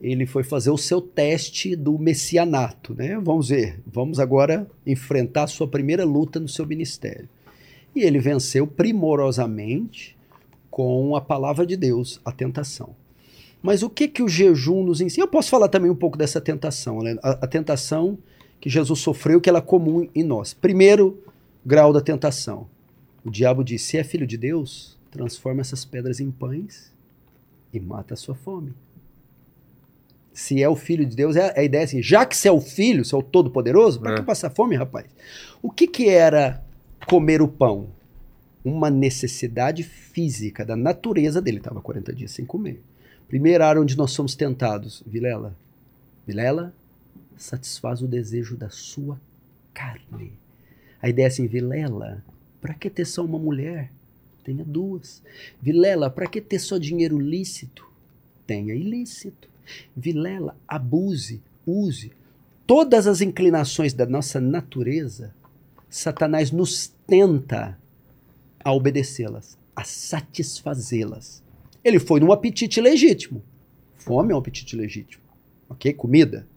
ele 0.04 0.26
foi 0.26 0.44
fazer 0.44 0.70
o 0.70 0.78
seu 0.78 1.00
teste 1.00 1.78
do 1.78 1.98
messianato, 1.98 2.94
né? 2.94 3.18
Vamos 3.24 3.48
ver, 3.48 3.80
vamos 3.88 4.20
agora 4.20 4.68
enfrentar 4.86 5.44
a 5.44 5.48
sua 5.48 5.66
primeira 5.66 6.04
luta 6.04 6.42
no 6.42 6.50
seu 6.50 6.68
ministério. 6.68 7.30
E 7.96 8.02
ele 8.02 8.20
venceu 8.20 8.68
primorosamente 8.68 10.18
com 10.70 11.16
a 11.16 11.22
palavra 11.22 11.66
de 11.66 11.78
Deus, 11.78 12.20
a 12.26 12.34
tentação. 12.34 12.90
Mas 13.62 13.82
o 13.82 13.90
que 13.90 14.10
que 14.10 14.22
o 14.22 14.28
jejum 14.28 14.84
nos 14.84 15.00
ensina? 15.00 15.24
Eu 15.24 15.30
posso 15.30 15.50
falar 15.50 15.70
também 15.70 15.90
um 15.90 15.96
pouco 15.96 16.18
dessa 16.18 16.42
tentação, 16.42 17.02
né? 17.02 17.16
A, 17.24 17.46
a 17.46 17.48
tentação 17.48 18.18
que 18.60 18.70
Jesus 18.70 19.00
sofreu, 19.00 19.40
que 19.40 19.48
ela 19.48 19.60
é 19.60 19.62
comum 19.62 20.10
em 20.14 20.24
nós. 20.24 20.54
Primeiro 20.54 21.18
grau 21.66 21.94
da 21.94 22.02
tentação. 22.02 22.68
O 23.24 23.32
diabo 23.32 23.64
diz: 23.64 23.82
se 23.84 23.98
é 23.98 24.04
filho 24.04 24.28
de 24.28 24.38
Deus, 24.38 24.98
transforma 25.10 25.62
essas 25.62 25.86
pedras 25.86 26.20
em 26.20 26.30
pães 26.30 26.92
e 27.74 27.80
mata 27.80 28.16
a 28.16 28.18
sua 28.18 28.36
fome. 28.36 28.74
Se 30.34 30.62
é 30.64 30.68
o 30.68 30.76
filho 30.76 31.06
de 31.06 31.16
Deus, 31.16 31.36
é 31.36 31.58
a 31.60 31.64
ideia 31.64 31.84
assim: 31.84 32.02
já 32.02 32.26
que 32.26 32.36
você 32.36 32.48
é 32.48 32.52
o 32.52 32.60
filho, 32.60 33.06
você 33.06 33.14
é 33.14 33.18
o 33.18 33.22
todo-poderoso, 33.24 34.00
para 34.00 34.14
É. 34.14 34.16
que 34.18 34.24
passar 34.24 34.50
fome, 34.50 34.76
rapaz? 34.76 35.06
O 35.62 35.70
que 35.70 35.88
que 35.88 36.10
era 36.10 36.64
comer 37.08 37.42
o 37.42 37.48
pão? 37.48 37.88
Uma 38.66 38.90
necessidade 38.90 39.84
física 39.84 40.66
da 40.66 40.76
natureza 40.76 41.42
dele. 41.42 41.58
Estava 41.58 41.82
40 41.82 42.14
dias 42.14 42.32
sem 42.32 42.46
comer. 42.46 42.82
Primeira 43.28 43.68
área 43.68 43.82
onde 43.82 43.96
nós 43.98 44.12
somos 44.12 44.36
tentados, 44.36 45.04
Vilela. 45.06 45.56
Vilela, 46.26 46.74
satisfaz 47.38 48.02
o 48.02 48.08
desejo 48.08 48.56
da 48.56 48.70
sua 48.70 49.20
carne. 49.74 50.34
A 51.02 51.10
ideia 51.10 51.26
é 51.26 51.28
assim, 51.28 51.46
Vilela, 51.46 52.24
para 52.62 52.74
que 52.74 52.90
ter 52.90 53.06
só 53.06 53.24
uma 53.24 53.38
mulher? 53.38 53.92
Tenha 54.44 54.64
duas. 54.64 55.22
Vilela, 55.62 56.10
para 56.10 56.28
que 56.28 56.40
ter 56.42 56.60
só 56.60 56.78
dinheiro 56.78 57.20
lícito? 57.20 57.86
Tenha 58.48 58.74
ilícito. 58.74 59.50
Vilela, 59.96 60.56
abuse, 60.68 61.42
use. 61.66 62.12
Todas 62.66 63.08
as 63.08 63.22
inclinações 63.22 63.94
da 63.94 64.06
nossa 64.06 64.40
natureza, 64.40 65.34
Satanás 65.90 66.52
nos 66.52 66.92
tenta 67.06 67.78
a 68.64 68.74
obedecê-las, 68.74 69.58
a 69.76 69.84
satisfazê-las. 69.84 71.44
Ele 71.84 72.00
foi 72.00 72.20
num 72.20 72.32
apetite 72.32 72.80
legítimo. 72.80 73.44
Fome 73.98 74.32
é 74.32 74.36
um 74.36 74.40
apetite 74.40 74.76
legítimo. 74.76 75.24
Ok? 75.70 75.94
Comida. 75.94 76.48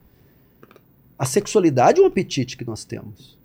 A 1.19 1.25
sexualidade 1.25 2.01
é 2.01 2.03
um 2.03 2.07
apetite 2.07 2.57
que 2.57 2.65
nós 2.65 2.85
temos. 2.85 3.37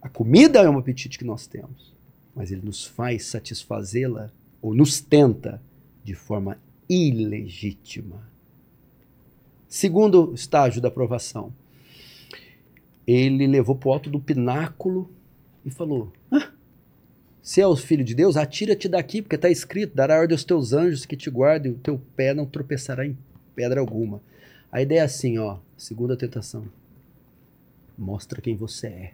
A 0.00 0.08
comida 0.08 0.60
é 0.60 0.70
um 0.70 0.78
apetite 0.78 1.18
que 1.18 1.24
nós 1.24 1.46
temos. 1.46 1.92
Mas 2.34 2.50
ele 2.50 2.62
nos 2.64 2.84
faz 2.84 3.26
satisfazê-la, 3.26 4.30
ou 4.62 4.74
nos 4.74 5.00
tenta, 5.00 5.60
de 6.04 6.14
forma 6.14 6.56
ilegítima. 6.88 8.22
Segundo 9.68 10.32
estágio 10.34 10.80
da 10.80 10.88
aprovação. 10.88 11.52
Ele 13.06 13.46
levou 13.46 13.76
para 13.76 13.88
o 13.88 13.92
alto 13.92 14.10
do 14.10 14.18
pináculo 14.18 15.10
e 15.64 15.70
falou: 15.70 16.12
"Ah, 16.30 16.50
se 17.42 17.60
é 17.60 17.66
o 17.66 17.76
filho 17.76 18.04
de 18.04 18.14
Deus, 18.14 18.36
atira-te 18.36 18.88
daqui, 18.88 19.22
porque 19.22 19.36
está 19.36 19.48
escrito: 19.48 19.94
dará 19.94 20.18
ordem 20.18 20.34
aos 20.34 20.44
teus 20.44 20.72
anjos 20.72 21.06
que 21.06 21.16
te 21.16 21.30
guardem, 21.30 21.72
o 21.72 21.78
teu 21.78 22.00
pé 22.16 22.34
não 22.34 22.44
tropeçará 22.44 23.06
em 23.06 23.16
pedra 23.54 23.80
alguma. 23.80 24.20
A 24.70 24.82
ideia 24.82 25.00
é 25.00 25.04
assim, 25.04 25.38
ó, 25.38 25.58
segunda 25.76 26.16
tentação. 26.16 26.66
Mostra 27.96 28.40
quem 28.40 28.54
você 28.54 28.86
é. 28.86 29.12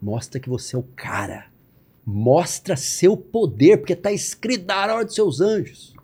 Mostra 0.00 0.40
que 0.40 0.48
você 0.48 0.74
é 0.74 0.78
o 0.78 0.82
cara. 0.96 1.46
Mostra 2.04 2.76
seu 2.76 3.16
poder, 3.16 3.76
porque 3.78 3.92
está 3.92 4.10
escrito: 4.10 4.64
dará 4.64 4.94
ordem 4.94 5.08
aos 5.08 5.14
seus 5.14 5.40
anjos. 5.40 5.94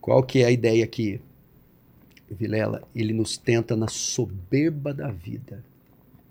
Qual 0.00 0.22
que 0.22 0.40
é 0.40 0.46
a 0.46 0.50
ideia 0.50 0.84
aqui? 0.84 1.20
Vilela, 2.34 2.82
ele 2.94 3.12
nos 3.12 3.36
tenta 3.36 3.76
na 3.76 3.88
soberba 3.88 4.94
da 4.94 5.10
vida. 5.10 5.64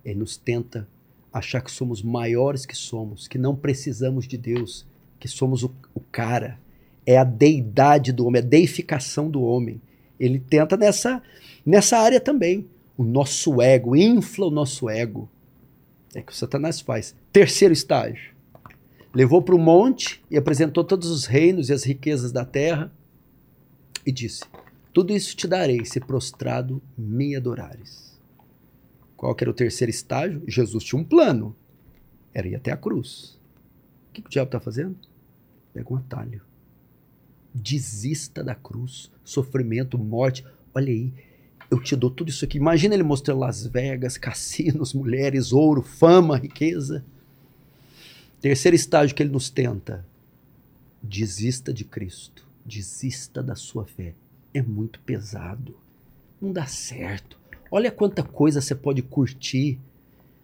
Ele 0.03 0.19
nos 0.19 0.37
tenta 0.37 0.87
achar 1.31 1.61
que 1.61 1.71
somos 1.71 2.01
maiores 2.01 2.65
que 2.65 2.75
somos, 2.75 3.27
que 3.27 3.37
não 3.37 3.55
precisamos 3.55 4.27
de 4.27 4.37
Deus, 4.37 4.85
que 5.19 5.27
somos 5.27 5.63
o, 5.63 5.71
o 5.93 5.99
cara. 5.99 6.59
É 7.05 7.17
a 7.17 7.23
deidade 7.23 8.11
do 8.11 8.25
homem, 8.25 8.41
a 8.41 8.45
deificação 8.45 9.29
do 9.29 9.41
homem. 9.41 9.81
Ele 10.19 10.39
tenta 10.39 10.77
nessa, 10.77 11.21
nessa 11.65 11.97
área 11.97 12.19
também. 12.19 12.65
O 12.97 13.03
nosso 13.03 13.61
ego, 13.61 13.95
infla 13.95 14.47
o 14.47 14.51
nosso 14.51 14.89
ego. 14.89 15.29
É 16.13 16.21
que 16.21 16.31
o 16.31 16.35
Satanás 16.35 16.81
faz. 16.81 17.15
Terceiro 17.31 17.73
estágio. 17.73 18.33
Levou 19.13 19.41
para 19.41 19.55
o 19.55 19.59
monte 19.59 20.21
e 20.29 20.37
apresentou 20.37 20.83
todos 20.83 21.09
os 21.09 21.25
reinos 21.25 21.69
e 21.69 21.73
as 21.73 21.83
riquezas 21.83 22.31
da 22.31 22.45
terra 22.45 22.91
e 24.05 24.11
disse: 24.11 24.43
Tudo 24.91 25.13
isso 25.13 25.35
te 25.35 25.47
darei 25.47 25.85
se 25.85 25.99
prostrado 25.99 26.81
me 26.97 27.35
adorares. 27.35 28.19
Qual 29.15 29.35
que 29.35 29.43
era 29.43 29.51
o 29.51 29.53
terceiro 29.53 29.91
estágio? 29.91 30.41
Jesus 30.47 30.83
tinha 30.83 30.99
um 30.99 31.03
plano. 31.03 31.55
Era 32.33 32.47
ir 32.47 32.55
até 32.55 32.71
a 32.71 32.77
cruz. 32.77 33.37
O 34.09 34.13
que, 34.13 34.21
que 34.21 34.27
o 34.27 34.31
diabo 34.31 34.47
está 34.47 34.59
fazendo? 34.59 34.95
Pega 35.73 35.93
um 35.93 35.97
atalho. 35.97 36.41
Desista 37.53 38.43
da 38.43 38.55
cruz, 38.55 39.11
sofrimento, 39.23 39.97
morte. 39.97 40.45
Olha 40.73 40.87
aí, 40.87 41.13
eu 41.69 41.81
te 41.81 41.95
dou 41.95 42.09
tudo 42.09 42.29
isso 42.29 42.45
aqui. 42.45 42.57
Imagina 42.57 42.93
ele 42.93 43.03
mostrando 43.03 43.39
Las 43.39 43.65
Vegas, 43.65 44.17
cassinos, 44.17 44.93
mulheres, 44.95 45.51
ouro, 45.51 45.81
fama, 45.81 46.37
riqueza. 46.37 47.03
Terceiro 48.41 48.75
estágio 48.75 49.15
que 49.15 49.21
ele 49.21 49.31
nos 49.31 49.49
tenta. 49.49 50.05
Desista 51.03 51.73
de 51.73 51.83
Cristo. 51.83 52.47
Desista 52.65 53.43
da 53.43 53.55
sua 53.55 53.85
fé. 53.85 54.13
É 54.59 54.61
muito 54.61 54.99
pesado. 54.99 55.73
Não 56.41 56.51
dá 56.51 56.65
certo. 56.65 57.39
Olha 57.71 57.89
quanta 57.89 58.21
coisa 58.21 58.59
você 58.59 58.75
pode 58.75 59.01
curtir 59.01 59.79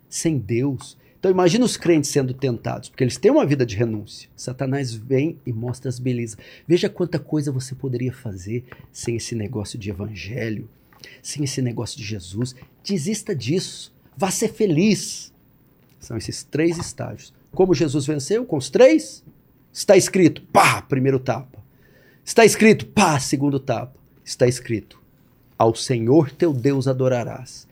sem 0.08 0.38
Deus. 0.38 0.98
Então 1.20 1.30
imagina 1.30 1.66
os 1.66 1.76
crentes 1.76 2.12
sendo 2.12 2.34
tentados, 2.34 2.88
porque 2.88 3.04
eles 3.04 3.18
têm 3.18 3.30
uma 3.30 3.46
vida 3.46 3.66
de 3.66 3.76
renúncia. 3.76 4.30
Satanás 4.34 4.94
vem 4.94 5.38
e 5.46 5.52
mostra 5.52 5.90
as 5.90 6.00
belezas. 6.00 6.38
Veja 6.66 6.88
quanta 6.88 7.20
coisa 7.20 7.52
você 7.52 7.76
poderia 7.76 8.14
fazer 8.14 8.64
sem 8.90 9.18
esse 9.18 9.36
negócio 9.36 9.78
de 9.78 9.90
evangelho, 9.90 10.70
sem 11.22 11.44
esse 11.44 11.62
negócio 11.62 11.98
de 11.98 12.06
Jesus. 12.06 12.56
Desista 12.86 13.36
disso. 13.36 13.94
Vá 14.16 14.32
ser 14.32 14.48
feliz. 14.48 15.34
São 16.00 16.16
esses 16.16 16.42
três 16.42 16.78
estágios. 16.78 17.34
Como 17.52 17.74
Jesus 17.74 18.06
venceu 18.06 18.46
com 18.46 18.56
os 18.56 18.70
três? 18.70 19.26
Está 19.74 19.98
escrito, 19.98 20.42
pá, 20.54 20.82
primeiro 20.82 21.20
tapa. 21.20 21.62
Está 22.24 22.46
escrito, 22.46 22.86
pá, 22.86 23.20
segundo 23.20 23.60
tapa. 23.60 24.05
Está 24.26 24.48
escrito, 24.48 25.00
ao 25.58 25.76
Senhor 25.76 26.32
teu 26.32 26.52
Deus 26.52 26.88
adorarás, 26.88 27.68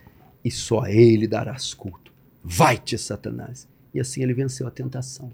e 0.45 0.51
só 0.51 0.81
a 0.81 0.91
Ele 0.91 1.27
darás 1.27 1.73
culto. 1.73 2.13
Vai-te, 2.43 2.97
Satanás. 2.97 3.67
E 3.93 3.99
assim 3.99 4.21
ele 4.21 4.33
venceu 4.33 4.67
a 4.67 4.71
tentação. 4.71 5.31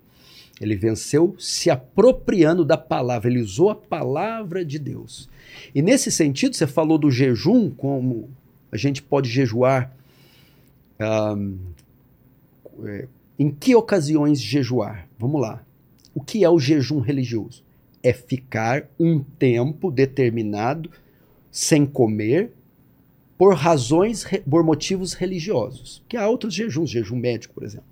Ele 0.62 0.76
venceu 0.76 1.36
se 1.40 1.70
apropriando 1.70 2.66
da 2.66 2.78
palavra, 2.78 3.30
ele 3.30 3.42
usou 3.42 3.70
a 3.70 3.76
palavra 3.76 4.64
de 4.64 4.78
Deus. 4.78 5.30
E 5.74 5.82
nesse 5.82 6.12
sentido, 6.12 6.56
você 6.56 6.68
falou 6.68 6.98
do 6.98 7.10
jejum, 7.10 7.70
como 7.70 8.30
a 8.72 8.78
gente 8.78 9.02
pode 9.02 9.30
jejuar. 9.30 9.92
ahm, 11.00 11.56
é, 12.86 13.08
em 13.38 13.50
que 13.50 13.74
ocasiões 13.74 14.42
jejuar? 14.42 15.08
Vamos 15.18 15.42
lá. 15.42 15.64
O 16.14 16.22
que 16.22 16.44
é 16.44 16.50
o 16.50 16.60
jejum 16.60 17.00
religioso? 17.00 17.64
É 18.04 18.12
ficar 18.12 18.86
um 19.00 19.20
tempo 19.20 19.90
determinado 19.90 20.90
sem 21.52 21.86
comer 21.86 22.52
por 23.38 23.56
razões, 23.56 24.26
por 24.50 24.64
motivos 24.64 25.14
religiosos. 25.14 26.04
Que 26.10 26.18
há 26.18 26.28
outros 26.28 26.54
jejuns, 26.54 26.90
jejum 26.90 27.16
médico, 27.16 27.54
por 27.54 27.64
exemplo. 27.64 27.88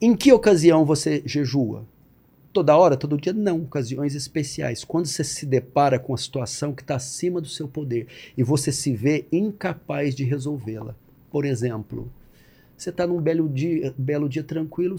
Em 0.00 0.16
que 0.16 0.32
ocasião 0.32 0.84
você 0.84 1.22
jejua? 1.24 1.86
Toda 2.52 2.76
hora, 2.76 2.96
todo 2.96 3.16
dia? 3.16 3.32
Não, 3.32 3.62
ocasiões 3.62 4.14
especiais. 4.14 4.84
Quando 4.84 5.06
você 5.06 5.24
se 5.24 5.46
depara 5.46 5.98
com 5.98 6.14
a 6.14 6.18
situação 6.18 6.72
que 6.72 6.82
está 6.82 6.96
acima 6.96 7.40
do 7.40 7.48
seu 7.48 7.66
poder 7.66 8.06
e 8.36 8.42
você 8.42 8.70
se 8.70 8.94
vê 8.94 9.24
incapaz 9.32 10.14
de 10.14 10.24
resolvê-la. 10.24 10.94
Por 11.30 11.44
exemplo, 11.44 12.12
você 12.76 12.90
está 12.90 13.06
num 13.06 13.20
belo 13.20 13.48
dia, 13.48 13.94
belo 13.96 14.28
dia 14.28 14.42
tranquilo, 14.42 14.96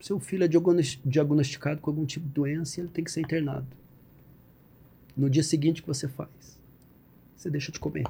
seu 0.00 0.20
filho 0.20 0.44
é 0.44 0.48
diagnos- 0.48 0.98
diagnosticado 1.04 1.80
com 1.80 1.90
algum 1.90 2.06
tipo 2.06 2.26
de 2.26 2.32
doença 2.32 2.78
e 2.78 2.82
ele 2.82 2.90
tem 2.90 3.04
que 3.04 3.10
ser 3.10 3.20
internado. 3.20 3.66
No 5.16 5.28
dia 5.28 5.42
seguinte, 5.42 5.80
o 5.80 5.84
que 5.84 5.88
você 5.88 6.06
faz? 6.06 6.57
Você 7.38 7.48
deixa 7.48 7.70
de 7.70 7.78
comer. 7.78 8.04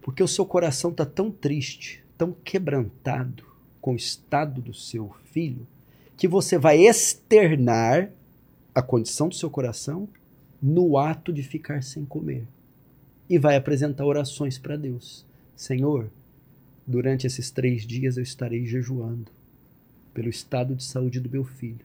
Porque 0.00 0.22
o 0.22 0.28
seu 0.28 0.46
coração 0.46 0.92
está 0.92 1.04
tão 1.04 1.32
triste, 1.32 2.00
tão 2.16 2.32
quebrantado 2.32 3.44
com 3.80 3.94
o 3.94 3.96
estado 3.96 4.62
do 4.62 4.72
seu 4.72 5.12
filho, 5.32 5.66
que 6.16 6.28
você 6.28 6.56
vai 6.56 6.78
externar 6.78 8.08
a 8.72 8.80
condição 8.80 9.28
do 9.28 9.34
seu 9.34 9.50
coração 9.50 10.08
no 10.62 10.96
ato 10.96 11.32
de 11.32 11.42
ficar 11.42 11.82
sem 11.82 12.04
comer. 12.04 12.46
E 13.28 13.36
vai 13.36 13.56
apresentar 13.56 14.06
orações 14.06 14.56
para 14.56 14.76
Deus. 14.76 15.24
Senhor, 15.56 16.08
durante 16.86 17.26
esses 17.26 17.50
três 17.50 17.84
dias 17.84 18.16
eu 18.16 18.22
estarei 18.22 18.64
jejuando 18.64 19.26
pelo 20.12 20.28
estado 20.28 20.76
de 20.76 20.84
saúde 20.84 21.18
do 21.18 21.28
meu 21.28 21.44
filho. 21.44 21.84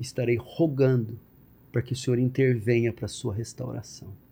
Estarei 0.00 0.36
rogando 0.36 1.16
para 1.70 1.82
que 1.82 1.92
o 1.92 1.96
Senhor 1.96 2.18
intervenha 2.18 2.92
para 2.92 3.06
a 3.06 3.08
sua 3.08 3.32
restauração. 3.32 4.25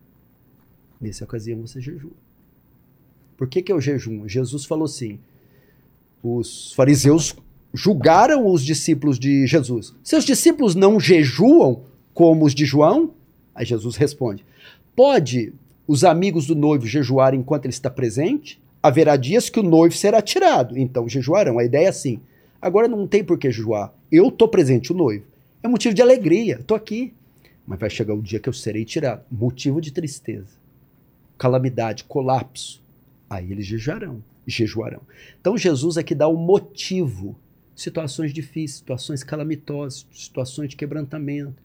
Nessa 1.01 1.25
ocasião 1.25 1.61
você 1.61 1.81
jejua. 1.81 2.13
Por 3.37 3.49
que, 3.49 3.63
que 3.63 3.73
é 3.73 3.75
o 3.75 3.81
jejum? 3.81 4.29
Jesus 4.29 4.65
falou 4.65 4.85
assim: 4.85 5.19
os 6.23 6.73
fariseus 6.73 7.35
julgaram 7.73 8.47
os 8.47 8.65
discípulos 8.65 9.19
de 9.19 9.47
Jesus. 9.47 9.93
Seus 10.03 10.25
discípulos 10.25 10.75
não 10.75 11.01
jejuam 11.01 11.83
como 12.15 12.45
os 12.45 12.55
de 12.55 12.65
João? 12.65 13.11
Aí 13.55 13.67
Jesus 13.67 13.97
responde: 13.97 14.45
Pode 14.95 15.53
os 15.87 16.05
amigos 16.05 16.47
do 16.47 16.55
noivo 16.55 16.87
jejuar 16.87 17.35
enquanto 17.35 17.67
ele 17.67 17.75
está 17.75 17.91
presente? 17.91 18.61
Haverá 18.83 19.17
dias 19.17 19.51
que 19.51 19.59
o 19.59 19.63
noivo 19.63 19.97
será 19.97 20.23
tirado, 20.23 20.79
então 20.79 21.09
jejuarão. 21.09 21.59
A 21.59 21.65
ideia 21.65 21.87
é 21.87 21.89
assim. 21.89 22.21
Agora 22.61 22.87
não 22.87 23.07
tem 23.07 23.25
por 23.25 23.39
que 23.39 23.51
jejuar. 23.51 23.93
Eu 24.11 24.29
estou 24.29 24.49
presente, 24.49 24.93
o 24.93 24.97
noivo. 24.97 25.25
É 25.63 25.69
motivo 25.69 25.95
de 25.95 26.03
alegria, 26.03 26.57
estou 26.61 26.77
aqui. 26.77 27.13
Mas 27.67 27.79
vai 27.79 27.91
chegar 27.91 28.15
o 28.15 28.23
dia 28.23 28.39
que 28.39 28.49
eu 28.49 28.53
serei 28.53 28.85
tirado. 28.85 29.23
Motivo 29.31 29.81
de 29.81 29.91
tristeza, 29.91 30.49
calamidade, 31.39 32.05
colapso. 32.05 32.83
Aí 33.29 33.51
eles 33.51 33.67
jejuarão. 33.67 34.23
jejuarão. 34.47 35.01
Então 35.41 35.57
Jesus 35.57 35.97
aqui 35.97 36.15
dá 36.15 36.29
o 36.29 36.37
motivo. 36.37 37.37
Situações 37.75 38.33
difíceis, 38.33 38.79
situações 38.79 39.25
calamitosas, 39.25 40.07
situações 40.13 40.69
de 40.69 40.77
quebrantamento. 40.77 41.63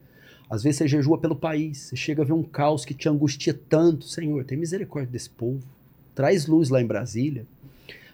Às 0.50 0.64
vezes 0.64 0.80
você 0.80 0.88
jejua 0.88 1.20
pelo 1.20 1.36
país, 1.36 1.78
você 1.78 1.96
chega 1.96 2.24
a 2.24 2.26
ver 2.26 2.34
um 2.34 2.42
caos 2.42 2.84
que 2.84 2.96
te 2.96 3.08
angustia 3.08 3.54
tanto. 3.54 4.06
Senhor, 4.06 4.44
tem 4.44 4.58
misericórdia 4.58 5.12
desse 5.12 5.30
povo. 5.30 5.62
Traz 6.16 6.48
luz 6.48 6.70
lá 6.70 6.82
em 6.82 6.88
Brasília. 6.88 7.46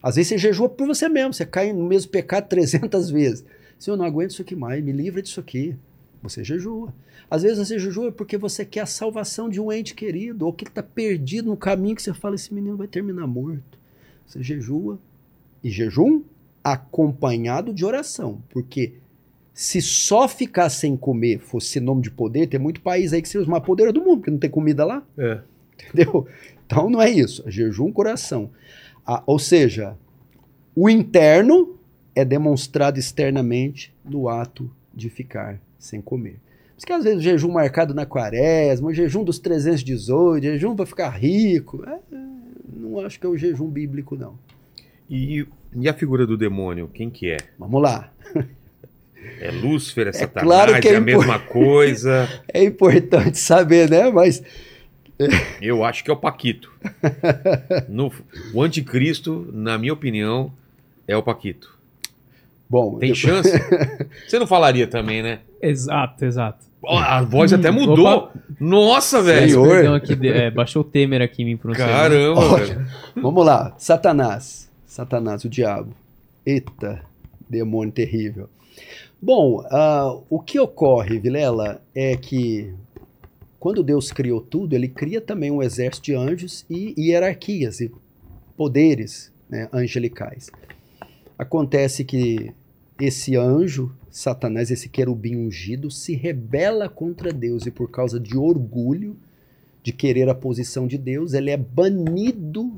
Às 0.04 0.18
vezes 0.18 0.30
você 0.30 0.38
jejua 0.38 0.68
por 0.68 0.86
você 0.86 1.08
mesmo, 1.08 1.34
você 1.34 1.46
cai 1.46 1.72
no 1.72 1.86
mesmo 1.86 2.12
pecado 2.12 2.48
300 2.50 3.10
vezes. 3.10 3.46
Senhor, 3.80 3.96
não 3.96 4.06
aguento 4.06 4.32
isso 4.32 4.42
aqui 4.42 4.56
mais, 4.56 4.84
me 4.84 4.92
livra 4.92 5.22
disso 5.22 5.40
aqui. 5.40 5.76
Você 6.30 6.44
jejua. 6.44 6.94
Às 7.30 7.44
vezes 7.44 7.58
você 7.58 7.80
jejua 7.80 8.12
porque 8.12 8.38
você 8.38 8.66
quer 8.66 8.82
a 8.82 8.86
salvação 8.86 9.50
de 9.50 9.60
um 9.60 9.72
ente 9.72 9.94
querido, 9.94 10.46
ou 10.46 10.54
que 10.54 10.64
está 10.64 10.84
perdido 10.84 11.50
no 11.50 11.58
caminho 11.58 11.96
que 11.96 12.02
você 12.02 12.14
fala, 12.14 12.36
esse 12.36 12.54
menino 12.54 12.78
vai 12.78 12.88
terminar 12.88 13.28
morto. 13.28 13.78
Você 14.28 14.42
jejua. 14.44 15.00
E 15.64 15.70
jejum 15.70 16.22
acompanhado 16.64 17.74
de 17.74 17.86
oração. 17.86 18.42
Porque 18.50 18.94
se 19.54 19.82
só 19.82 20.28
ficar 20.28 20.70
sem 20.70 20.98
comer 20.98 21.40
fosse 21.40 21.68
sinônimo 21.68 22.04
de 22.04 22.12
poder, 22.12 22.48
tem 22.48 22.60
muito 22.60 22.82
país 22.82 23.14
aí 23.14 23.22
que 23.22 23.30
se 23.30 23.38
usa 23.38 23.50
mais 23.50 23.64
poder 23.64 23.92
do 23.94 24.02
mundo, 24.02 24.18
porque 24.18 24.32
não 24.32 24.38
tem 24.38 24.50
comida 24.50 24.84
lá. 24.84 25.04
É. 25.18 25.42
Entendeu? 25.74 26.28
Então 26.66 26.90
não 26.90 27.02
é 27.02 27.10
isso. 27.10 27.44
É 27.48 27.52
jejum, 27.52 27.92
coração. 27.92 28.50
Ah, 29.06 29.22
ou 29.28 29.38
seja, 29.38 29.96
o 30.76 30.90
interno 30.90 31.78
é 32.16 32.26
demonstrado 32.26 32.98
externamente 32.98 33.94
no 34.04 34.28
ato 34.28 34.70
de 34.94 35.10
ficar 35.10 35.60
sem 35.86 36.02
comer. 36.02 36.34
Por 36.74 36.78
isso 36.80 36.86
que 36.88 36.94
às 36.94 37.04
vezes 37.04 37.20
o 37.20 37.22
jejum 37.22 37.52
marcado 37.52 37.94
na 37.94 38.06
quaresma, 38.06 38.90
o 38.90 38.94
jejum 38.94 39.24
dos 39.24 39.40
318, 39.40 40.44
jejum 40.44 40.76
para 40.76 40.86
ficar 40.86 41.10
rico, 41.10 41.84
é, 41.88 42.18
não 42.76 43.00
acho 43.00 43.20
que 43.20 43.26
é 43.26 43.30
o 43.30 43.38
jejum 43.38 43.68
bíblico, 43.68 44.16
não. 44.16 44.38
E, 45.10 45.46
e 45.74 45.88
a 45.88 45.94
figura 45.94 46.26
do 46.28 46.36
demônio, 46.36 46.90
quem 46.94 47.10
que 47.10 47.30
é? 47.32 47.38
Vamos 47.58 47.82
lá. 47.82 48.12
É 49.40 49.50
Lúcifer, 49.52 50.08
é, 50.08 50.12
Satanás, 50.14 50.46
claro 50.48 50.82
que 50.82 50.88
é 50.88 50.94
é 50.94 50.96
a 50.96 51.00
impor- 51.00 51.06
mesma 51.20 51.40
coisa? 51.40 52.30
É 52.54 52.64
importante 52.64 53.38
saber, 53.38 53.90
né? 53.90 54.10
Mas 54.12 54.44
Eu 55.62 55.84
acho 55.84 56.04
que 56.04 56.12
é 56.12 56.14
o 56.14 56.18
Paquito. 56.18 56.72
No- 57.90 58.12
o 58.54 58.62
anticristo, 58.62 59.48
na 59.54 59.78
minha 59.78 59.94
opinião, 59.94 60.52
é 61.08 61.16
o 61.16 61.24
Paquito. 61.24 61.75
Bom, 62.70 62.98
Tem 62.98 63.10
eu- 63.10 63.16
chance? 63.16 63.50
Você 64.28 64.40
não 64.40 64.48
falaria 64.48 64.88
também, 64.88 65.22
né? 65.22 65.40
Exato, 65.62 66.26
exato. 66.26 66.66
Ó, 66.84 66.98
A 66.98 67.22
voz 67.22 67.52
até 67.54 67.72
mudou. 67.72 68.06
Opa. 68.08 68.32
Nossa, 68.60 69.22
velho. 69.22 69.50
Senhor. 69.50 69.96
Aqui, 69.96 70.18
é, 70.28 70.52
baixou 70.52 70.82
o 70.82 70.86
Temer 70.86 71.22
aqui 71.22 71.42
em 71.42 71.46
mim 71.46 71.58
pronunciando. 71.58 71.92
Caramba, 71.92 72.40
Olha, 72.40 72.66
velho. 72.66 72.88
Vamos 73.16 73.46
lá, 73.46 73.74
Satanás. 73.78 74.70
Satanás, 74.88 75.44
o 75.44 75.50
diabo. 75.50 75.92
Eita, 76.46 77.02
demônio 77.50 77.92
terrível. 77.92 78.50
Bom, 79.22 79.64
ah, 79.72 80.16
o 80.30 80.40
que 80.40 80.60
ocorre, 80.60 81.18
Vilela, 81.18 81.82
é 81.96 82.16
que 82.16 82.72
quando 83.60 83.82
Deus 83.82 84.12
criou 84.12 84.40
tudo, 84.40 84.76
ele 84.76 84.88
cria 84.88 85.20
também 85.20 85.50
um 85.50 85.64
exército 85.64 86.06
de 86.06 86.16
anjos 86.16 86.64
e 86.70 86.94
hierarquias 86.98 87.82
e 87.82 87.92
poderes 88.56 89.32
né, 89.50 89.68
angelicais. 89.74 90.52
Acontece 91.38 92.04
que 92.04 92.54
esse 93.00 93.36
anjo, 93.36 93.92
Satanás, 94.10 94.72
esse 94.72 94.88
querubim 94.88 95.36
ungido, 95.36 95.92
se 95.92 96.16
rebela 96.16 96.88
contra 96.88 97.32
Deus 97.32 97.66
e 97.66 97.72
por 97.72 97.92
causa 97.92 98.20
de 98.20 98.38
orgulho, 98.38 99.18
de 99.84 99.92
querer 99.92 100.30
a 100.30 100.36
posição 100.36 100.88
de 100.88 100.98
Deus, 100.98 101.34
ele 101.34 101.52
é 101.52 101.58
banido 101.58 102.72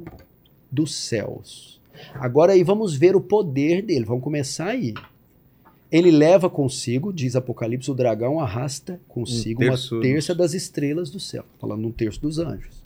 dos 0.71 0.93
céus. 0.93 1.79
Agora 2.15 2.53
aí 2.53 2.63
vamos 2.63 2.95
ver 2.95 3.15
o 3.15 3.21
poder 3.21 3.81
dele, 3.81 4.05
vamos 4.05 4.23
começar 4.23 4.69
aí. 4.69 4.93
Ele 5.89 6.11
leva 6.11 6.49
consigo, 6.49 7.13
diz 7.13 7.35
Apocalipse, 7.35 7.89
o 7.89 7.93
dragão 7.93 8.39
arrasta 8.39 8.99
consigo 9.07 9.63
Um 9.63 9.67
terço 9.67 9.95
uma 9.95 10.01
terça 10.01 10.35
das 10.35 10.53
estrelas 10.53 11.09
do 11.09 11.19
céu, 11.19 11.45
falando 11.59 11.87
um 11.87 11.91
terço 11.91 12.19
dos 12.19 12.39
anjos. 12.39 12.83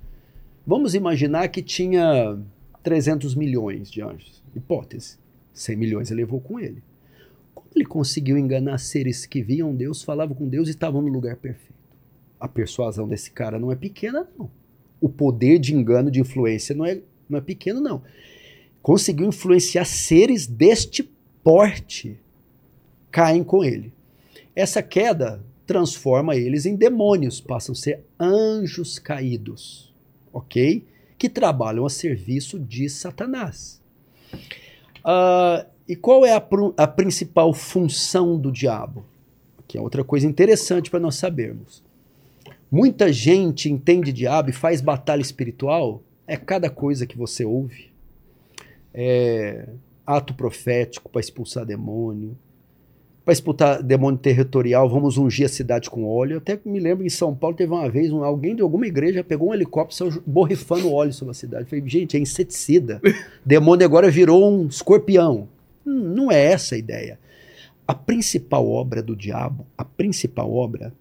Vamos 0.68 0.94
imaginar 0.94 1.48
que 1.48 1.64
tinha 1.64 2.38
300 2.84 3.34
milhões 3.34 3.90
de 3.90 4.02
anjos. 4.04 4.44
Hipótese. 4.56 5.21
100 5.54 5.76
milhões 5.76 6.12
ele 6.12 6.22
levou 6.22 6.40
com 6.40 6.60
ele. 6.60 6.84
Como 7.54 7.68
ele 7.76 7.86
conseguiu 7.86 8.38
enganar 8.38 8.78
seres 8.78 9.26
que 9.26 9.42
viam 9.42 9.76
Deus, 9.76 10.04
falavam 10.04 10.36
com 10.36 10.48
Deus 10.48 10.68
e 10.68 10.72
estavam 10.72 11.02
no 11.02 11.08
lugar 11.08 11.36
perfeito? 11.38 11.74
A 12.40 12.48
persuasão 12.48 13.08
desse 13.08 13.32
cara 13.32 13.60
não 13.60 13.72
é 13.72 13.76
pequena, 13.76 14.28
não. 14.38 14.50
O 15.00 15.10
poder 15.10 15.60
de 15.60 15.76
engano, 15.76 16.12
de 16.12 16.20
influência, 16.20 16.76
não 16.76 16.86
é, 16.86 17.00
não 17.30 17.38
é 17.38 17.42
pequeno, 17.42 17.80
não. 17.80 18.02
Conseguiu 18.82 19.28
influenciar 19.28 19.86
seres 19.86 20.48
deste 20.48 21.08
porte. 21.44 22.18
Caem 23.12 23.44
com 23.44 23.64
ele. 23.64 23.94
Essa 24.56 24.82
queda 24.82 25.44
transforma 25.66 26.36
eles 26.36 26.66
em 26.66 26.76
demônios, 26.76 27.40
passam 27.40 27.74
a 27.74 27.76
ser 27.76 28.04
anjos 28.20 29.00
caídos, 29.00 29.94
ok? 30.34 30.84
Que 31.18 31.30
trabalham 31.30 31.86
a 31.86 31.90
serviço 31.90 32.60
de 32.60 32.90
Satanás. 32.90 33.80
Ah, 35.04 35.66
e 35.88 35.96
qual 35.96 36.26
é 36.26 36.34
a, 36.34 36.44
a 36.78 36.88
principal 36.88 37.54
função 37.54 38.38
do 38.38 38.52
diabo? 38.52 39.04
Que 39.68 39.78
é 39.78 39.82
outra 39.82 40.04
coisa 40.04 40.28
interessante 40.28 40.90
para 40.90 41.00
nós 41.00 41.16
sabermos. 41.16 41.84
Muita 42.72 43.12
gente 43.12 43.70
entende 43.70 44.14
diabo 44.14 44.50
e 44.50 44.54
faz 44.54 44.80
batalha 44.80 45.22
espiritual. 45.22 46.02
É 46.26 46.38
cada 46.38 46.70
coisa 46.70 47.06
que 47.06 47.18
você 47.18 47.44
ouve. 47.44 47.92
É 48.94 49.68
ato 50.06 50.34
profético 50.34 51.10
para 51.10 51.22
expulsar 51.22 51.66
demônio. 51.66 52.38
Para 53.24 53.34
expulsar 53.34 53.84
demônio 53.84 54.20
territorial, 54.20 54.90
vamos 54.90 55.16
ungir 55.18 55.46
a 55.46 55.50
cidade 55.50 55.90
com 55.92 56.04
óleo. 56.08 56.34
Eu 56.34 56.38
até 56.40 56.60
me 56.66 56.80
lembro 56.80 57.06
em 57.06 57.10
São 57.10 57.36
Paulo 57.36 57.56
teve 57.56 57.72
uma 57.72 57.88
vez 57.88 58.12
um- 58.12 58.24
alguém 58.24 58.56
de 58.56 58.64
alguma 58.64 58.88
igreja 58.88 59.24
pegou 59.24 59.50
um 59.50 59.54
helicóptero 59.54 60.12
saiu 60.12 60.24
borrifando 60.26 60.92
óleo 60.92 61.14
sobre 61.14 61.32
a 61.32 61.36
cidade. 61.36 61.64
Eu 61.64 61.68
falei, 61.70 61.88
gente, 61.88 62.18
é 62.18 62.20
inseticida. 62.20 63.00
demônio 63.46 63.86
agora 63.86 64.10
virou 64.10 64.52
um 64.52 64.66
escorpião. 64.66 65.48
Hum, 65.86 66.14
Não 66.16 66.32
é 66.32 66.46
essa 66.46 66.74
a 66.74 66.78
ideia. 66.80 67.20
A 67.88 67.94
principal 67.94 68.68
obra 68.68 69.04
do 69.04 69.16
diabo, 69.16 69.66
a 69.78 69.86
principal 69.86 70.52
obra 70.52 70.92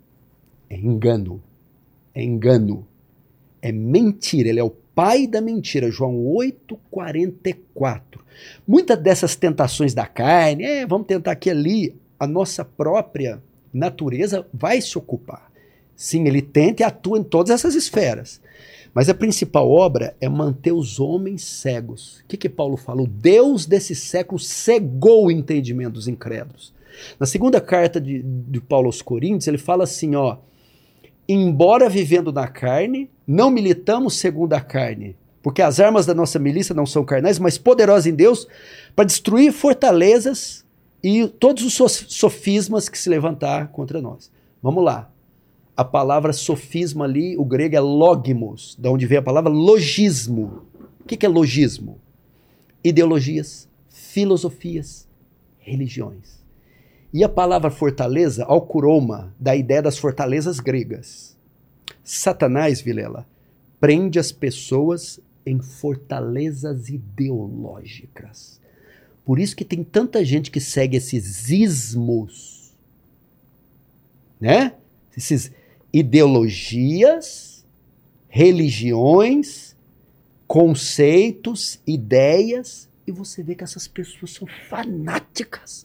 é 0.69 0.77
engano. 0.77 1.41
É 2.15 2.23
engano. 2.23 2.87
É 3.63 3.73
mentira. 3.73 4.49
Ele 4.51 4.61
é 4.61 4.65
o 4.65 4.71
pai 4.95 5.27
da 5.27 5.41
mentira. 5.41 5.91
João 5.91 6.17
8,44. 6.35 8.21
Muitas 8.67 8.99
dessas 8.99 9.37
tentações 9.37 9.95
da 9.95 10.07
carne, 10.07 10.65
é, 10.65 10.87
vamos 10.87 11.07
tentar 11.07 11.33
aqui 11.33 11.49
ali, 11.51 11.95
a 12.21 12.27
nossa 12.27 12.63
própria 12.63 13.43
natureza 13.73 14.47
vai 14.53 14.79
se 14.83 14.99
ocupar. 14.99 15.51
Sim, 15.97 16.27
ele 16.27 16.43
tenta 16.43 16.83
e 16.83 16.85
atua 16.85 17.19
em 17.19 17.23
todas 17.23 17.51
essas 17.51 17.75
esferas. 17.75 18.41
Mas 18.93 19.09
a 19.09 19.15
principal 19.15 19.71
obra 19.71 20.15
é 20.21 20.29
manter 20.29 20.73
os 20.73 21.01
homens 21.01 21.45
cegos. 21.45 22.21
O 22.21 22.27
que, 22.27 22.37
que 22.37 22.49
Paulo 22.49 22.77
fala? 22.77 23.03
O 23.03 23.07
Deus 23.07 23.65
desse 23.65 23.95
século 23.95 24.39
cegou 24.39 25.27
o 25.27 25.31
entendimento 25.31 25.93
dos 25.93 26.09
incrédulos. 26.09 26.75
Na 27.19 27.25
segunda 27.25 27.61
carta 27.61 28.01
de, 28.01 28.23
de 28.23 28.61
Paulo 28.61 28.87
aos 28.87 29.01
Coríntios, 29.01 29.47
ele 29.47 29.59
fala 29.59 29.85
assim: 29.85 30.17
ó, 30.17 30.39
embora 31.29 31.89
vivendo 31.89 32.33
na 32.33 32.49
carne, 32.49 33.09
não 33.27 33.49
militamos 33.49 34.19
segundo 34.19 34.53
a 34.55 34.61
carne, 34.61 35.17
porque 35.41 35.63
as 35.63 35.79
armas 35.79 36.05
da 36.05 36.15
nossa 36.15 36.39
milícia 36.39 36.75
não 36.75 36.85
são 36.85 37.05
carnais, 37.05 37.39
mas 37.39 37.57
poderosas 37.57 38.07
em 38.07 38.15
Deus 38.15 38.49
para 38.97 39.05
destruir 39.05 39.53
fortalezas 39.53 40.65
e 41.03 41.27
todos 41.27 41.65
os 41.65 41.75
sofismas 42.09 42.89
que 42.89 42.99
se 42.99 43.09
levantar 43.09 43.69
contra 43.69 44.01
nós. 44.03 44.31
Vamos 44.63 44.85
lá. 44.85 45.11
A 45.77 45.85
palavra 45.85 46.33
sofisma 46.33 47.07
ali, 47.07 47.37
o 47.39 47.45
grego 47.45 47.75
é 47.75 47.81
logmos, 47.81 48.77
da 48.79 48.91
onde 48.91 49.07
vem 49.07 49.19
a 49.19 49.23
palavra 49.23 49.51
logismo. 49.51 50.63
O 51.01 51.05
que 51.05 51.25
é 51.25 51.29
logismo? 51.29 51.99
Ideologias, 52.85 53.67
filosofias, 53.89 55.09
religiões. 55.59 56.41
E 57.13 57.25
a 57.25 57.29
palavra 57.29 57.71
fortaleza, 57.71 58.45
alcuroma, 58.45 59.35
da 59.41 59.57
ideia 59.57 59.83
das 59.83 59.99
fortalezas 59.99 60.61
gregas. 60.61 61.37
Satanás, 62.05 62.81
Vilela, 62.81 63.27
prende 63.81 64.19
as 64.19 64.31
pessoas 64.31 65.19
em 65.47 65.61
fortalezas 65.61 66.89
ideológicas. 66.89 68.60
Por 69.25 69.39
isso 69.39 69.55
que 69.55 69.65
tem 69.65 69.85
tanta 69.85 70.25
gente 70.25 70.51
que 70.51 70.61
segue 70.61 70.97
esses 70.97 71.51
ismos, 71.51 72.73
né? 74.41 74.75
Esses 75.17 75.53
ideologias, 75.93 77.65
religiões, 78.29 79.77
conceitos, 80.47 81.81
ideias, 81.87 82.89
e 83.07 83.13
você 83.13 83.43
vê 83.43 83.55
que 83.55 83.65
essas 83.65 83.87
pessoas 83.87 84.33
são 84.33 84.47
fanáticas 84.69 85.85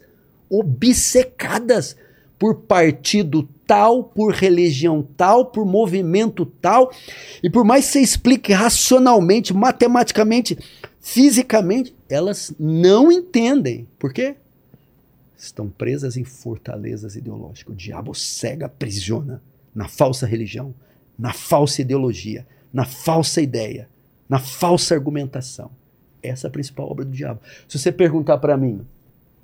obcecadas 0.50 1.96
por 2.38 2.56
partido 2.62 3.48
tal, 3.66 4.04
por 4.04 4.34
religião 4.34 5.08
tal, 5.16 5.46
por 5.46 5.66
movimento 5.66 6.46
tal, 6.46 6.92
e 7.42 7.50
por 7.50 7.64
mais 7.64 7.86
que 7.86 7.94
você 7.94 8.02
explique 8.02 8.54
racionalmente, 8.54 9.54
matematicamente, 9.54 10.58
fisicamente, 11.06 11.96
elas 12.10 12.52
não 12.60 13.12
entendem. 13.12 13.88
Por 14.00 14.12
quê? 14.12 14.36
Estão 15.38 15.70
presas 15.70 16.18
em 16.18 16.24
fortalezas 16.24 17.16
ideológicas. 17.16 17.72
O 17.72 17.78
diabo 17.78 18.16
cega, 18.16 18.66
aprisiona 18.66 19.40
na 19.74 19.88
falsa 19.88 20.26
religião, 20.26 20.74
na 21.18 21.32
falsa 21.32 21.84
ideologia, 21.84 22.46
na 22.74 22.86
falsa 22.86 23.40
ideia, 23.40 23.88
na 24.28 24.40
falsa 24.40 24.96
argumentação. 24.96 25.70
Essa 26.24 26.48
é 26.48 26.50
a 26.50 26.52
principal 26.52 26.90
obra 26.90 27.06
do 27.06 27.12
diabo. 27.12 27.40
Se 27.68 27.78
você 27.78 27.92
perguntar 27.92 28.40
para 28.40 28.58
mim, 28.58 28.82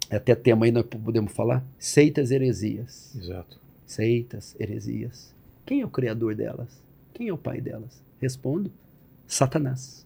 é 0.09 0.15
até 0.15 0.33
tema 0.33 0.65
aí 0.65 0.71
nós 0.71 0.85
podemos 0.87 1.31
falar, 1.31 1.63
seitas 1.77 2.31
heresias. 2.31 3.15
Exato. 3.15 3.59
Seitas, 3.85 4.55
heresias. 4.59 5.31
Quem 5.63 5.81
é 5.81 5.85
o 5.85 5.89
criador 5.89 6.33
delas? 6.33 6.69
Quem 7.13 7.27
é 7.27 7.33
o 7.33 7.37
pai 7.37 7.61
delas? 7.61 8.01
Respondo: 8.19 8.71
Satanás. 9.27 10.01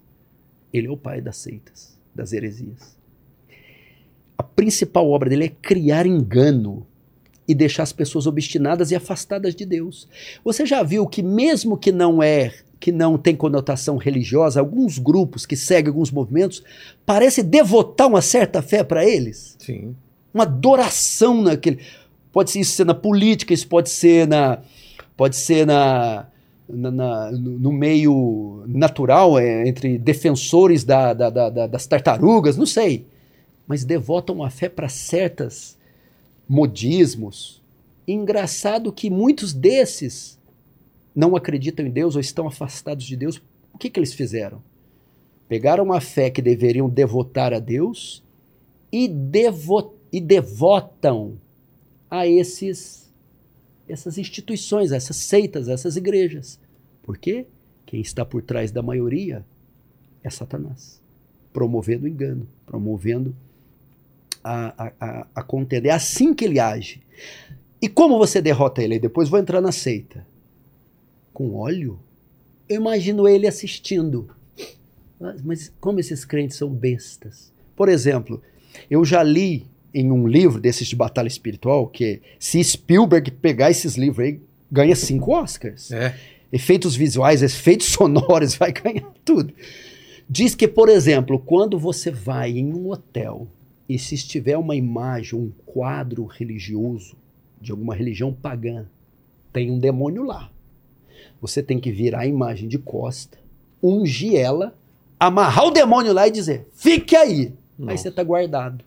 Ele 0.73 0.87
é 0.87 0.91
o 0.91 0.97
pai 0.97 1.21
das 1.21 1.37
seitas, 1.37 1.97
das 2.13 2.33
heresias. 2.33 2.95
A 4.37 4.43
principal 4.43 5.09
obra 5.09 5.29
dele 5.29 5.45
é 5.45 5.49
criar 5.49 6.05
engano 6.05 6.85
e 7.47 7.53
deixar 7.53 7.83
as 7.83 7.93
pessoas 7.93 8.27
obstinadas 8.27 8.91
e 8.91 8.95
afastadas 8.95 9.55
de 9.55 9.65
Deus. 9.65 10.07
Você 10.43 10.65
já 10.65 10.83
viu 10.83 11.07
que 11.07 11.21
mesmo 11.21 11.77
que 11.77 11.91
não 11.91 12.21
é 12.21 12.53
que 12.79 12.91
não 12.91 13.17
tem 13.17 13.35
conotação 13.35 13.97
religiosa, 13.97 14.59
alguns 14.59 14.99
grupos 14.99 15.45
que 15.45 15.55
seguem 15.55 15.87
alguns 15.89 16.11
movimentos, 16.11 16.61
parece 17.03 17.41
devotar 17.41 18.07
uma 18.07 18.21
certa 18.21 18.61
fé 18.61 18.83
para 18.83 19.03
eles. 19.03 19.55
Sim. 19.57 19.95
Uma 20.33 20.43
adoração 20.43 21.41
naquele. 21.41 21.79
Pode 22.31 22.51
ser 22.51 22.59
isso 22.59 22.73
ser 22.73 22.85
na 22.85 22.93
política, 22.93 23.53
isso 23.53 23.67
pode 23.67 23.89
ser 23.89 24.27
na. 24.27 24.59
Pode 25.17 25.35
ser 25.35 25.65
na. 25.65 26.27
Na, 26.67 26.91
na 26.91 27.31
no 27.31 27.71
meio 27.71 28.63
natural, 28.67 29.37
é, 29.37 29.67
entre 29.67 29.97
defensores 29.97 30.83
da, 30.83 31.13
da, 31.13 31.29
da, 31.29 31.67
das 31.67 31.85
tartarugas, 31.87 32.57
não 32.57 32.65
sei. 32.65 33.05
Mas 33.67 33.83
devotam 33.83 34.43
a 34.43 34.49
fé 34.49 34.69
para 34.69 34.89
certas 34.89 35.77
modismos. 36.47 37.61
Engraçado 38.07 38.91
que 38.91 39.09
muitos 39.09 39.53
desses 39.53 40.37
não 41.15 41.35
acreditam 41.35 41.85
em 41.85 41.89
Deus 41.89 42.15
ou 42.15 42.21
estão 42.21 42.47
afastados 42.47 43.05
de 43.05 43.15
Deus, 43.15 43.41
o 43.73 43.77
que, 43.77 43.89
que 43.89 43.99
eles 43.99 44.13
fizeram? 44.13 44.61
Pegaram 45.47 45.93
a 45.93 46.01
fé 46.01 46.29
que 46.29 46.41
deveriam 46.41 46.89
devotar 46.89 47.53
a 47.53 47.59
Deus 47.59 48.23
e, 48.91 49.07
devo 49.07 49.93
e 50.11 50.19
devotam 50.19 51.37
a 52.09 52.27
esses 52.27 53.05
essas 53.87 54.17
instituições, 54.17 54.91
essas 54.91 55.17
seitas, 55.17 55.67
essas 55.67 55.95
igrejas. 55.95 56.59
Por 57.03 57.17
quê? 57.17 57.45
Quem 57.85 58.01
está 58.01 58.25
por 58.25 58.41
trás 58.41 58.71
da 58.71 58.81
maioria 58.81 59.45
é 60.23 60.29
Satanás, 60.29 60.99
promovendo 61.53 62.05
o 62.05 62.07
engano, 62.07 62.47
promovendo 62.65 63.35
a, 64.43 64.85
a, 64.85 64.91
a, 64.99 65.27
a 65.35 65.43
contenda. 65.43 65.87
É 65.87 65.91
assim 65.91 66.33
que 66.33 66.45
ele 66.45 66.59
age. 66.59 67.01
E 67.81 67.87
como 67.87 68.17
você 68.17 68.41
derrota 68.41 68.81
ele? 68.81 68.99
Depois 68.99 69.29
vou 69.29 69.39
entrar 69.39 69.61
na 69.61 69.71
seita 69.71 70.25
com 71.33 71.53
óleo? 71.53 71.99
Eu 72.67 72.77
imagino 72.77 73.27
ele 73.27 73.47
assistindo. 73.47 74.29
Mas 75.43 75.71
como 75.79 75.99
esses 75.99 76.25
crentes 76.25 76.57
são 76.57 76.69
bestas? 76.69 77.51
Por 77.75 77.89
exemplo, 77.89 78.41
eu 78.89 79.05
já 79.05 79.21
li 79.21 79.67
em 79.95 80.11
um 80.11 80.27
livro 80.27 80.59
desses 80.59 80.89
de 80.89 80.95
batalha 80.95 81.30
espiritual 81.30 81.88
que 81.88 82.22
se 82.38 82.61
Spielberg 82.61 83.31
pegar 83.31 83.72
esses 83.72 83.95
livros 83.95 84.27
aí, 84.27 84.41
ganha 84.69 84.93
cinco 84.93 85.34
Oscars. 85.34 85.89
É. 85.89 86.13
Efeitos 86.51 86.97
visuais, 86.97 87.41
efeitos 87.41 87.88
sonoros, 87.95 88.55
vai 88.55 88.73
ganhar 88.73 89.09
tudo. 89.23 89.53
Diz 90.30 90.53
que, 90.53 90.67
por 90.67 90.89
exemplo, 90.89 91.39
quando 91.39 91.80
você 91.80 92.11
vai 92.11 92.51
em 92.51 92.73
um 92.73 92.91
hotel 92.91 93.47
e 93.88 93.97
se 93.97 94.15
estiver 94.15 94.57
uma 94.57 94.76
imagem, 94.76 95.39
um 95.39 95.51
quadro 95.65 96.26
religioso 96.26 97.15
de 97.61 97.72
alguma 97.72 97.95
religião 97.95 98.34
pagã, 98.34 98.85
tem 99.53 99.72
um 99.72 99.80
demônio 99.80 100.23
lá. 100.23 100.51
Você 101.39 101.63
tem 101.63 101.80
que 101.80 101.91
virar 101.91 102.22
a 102.22 102.27
imagem 102.27 102.67
de 102.67 102.77
costa, 102.77 103.38
ungir 103.81 104.35
ela, 104.35 104.76
amarrar 105.17 105.67
o 105.67 105.72
demônio 105.72 106.11
lá 106.11 106.27
e 106.27 106.31
dizer: 106.31 106.67
fique 106.73 107.15
aí. 107.15 107.53
Nossa. 107.80 107.91
Aí 107.91 107.97
você 107.97 108.09
está 108.09 108.23
guardado. 108.23 108.84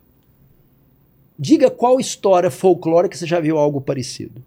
Diga 1.39 1.71
qual 1.71 2.01
história 2.01 2.51
folclórica 2.51 3.17
você 3.17 3.27
já 3.27 3.39
viu 3.41 3.59
algo 3.59 3.81
parecido. 3.81 4.43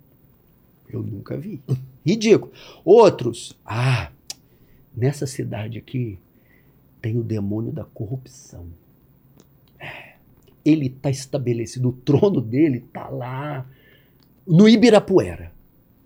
Eu 0.92 1.02
nunca 1.02 1.38
vi. 1.38 1.62
Ridículo. 2.06 2.52
Outros, 2.84 3.56
ah, 3.66 4.12
nessa 4.96 5.26
cidade 5.26 5.78
aqui 5.78 6.18
tem 7.02 7.18
o 7.18 7.24
demônio 7.24 7.72
da 7.72 7.86
corrupção. 7.86 8.66
Ele 10.64 10.88
está 10.88 11.10
estabelecido, 11.10 11.90
o 11.90 11.94
trono 11.94 12.40
dele 12.40 12.84
está 12.86 13.10
lá 13.10 13.66
no 14.46 14.70
Ibirapuera 14.70 15.52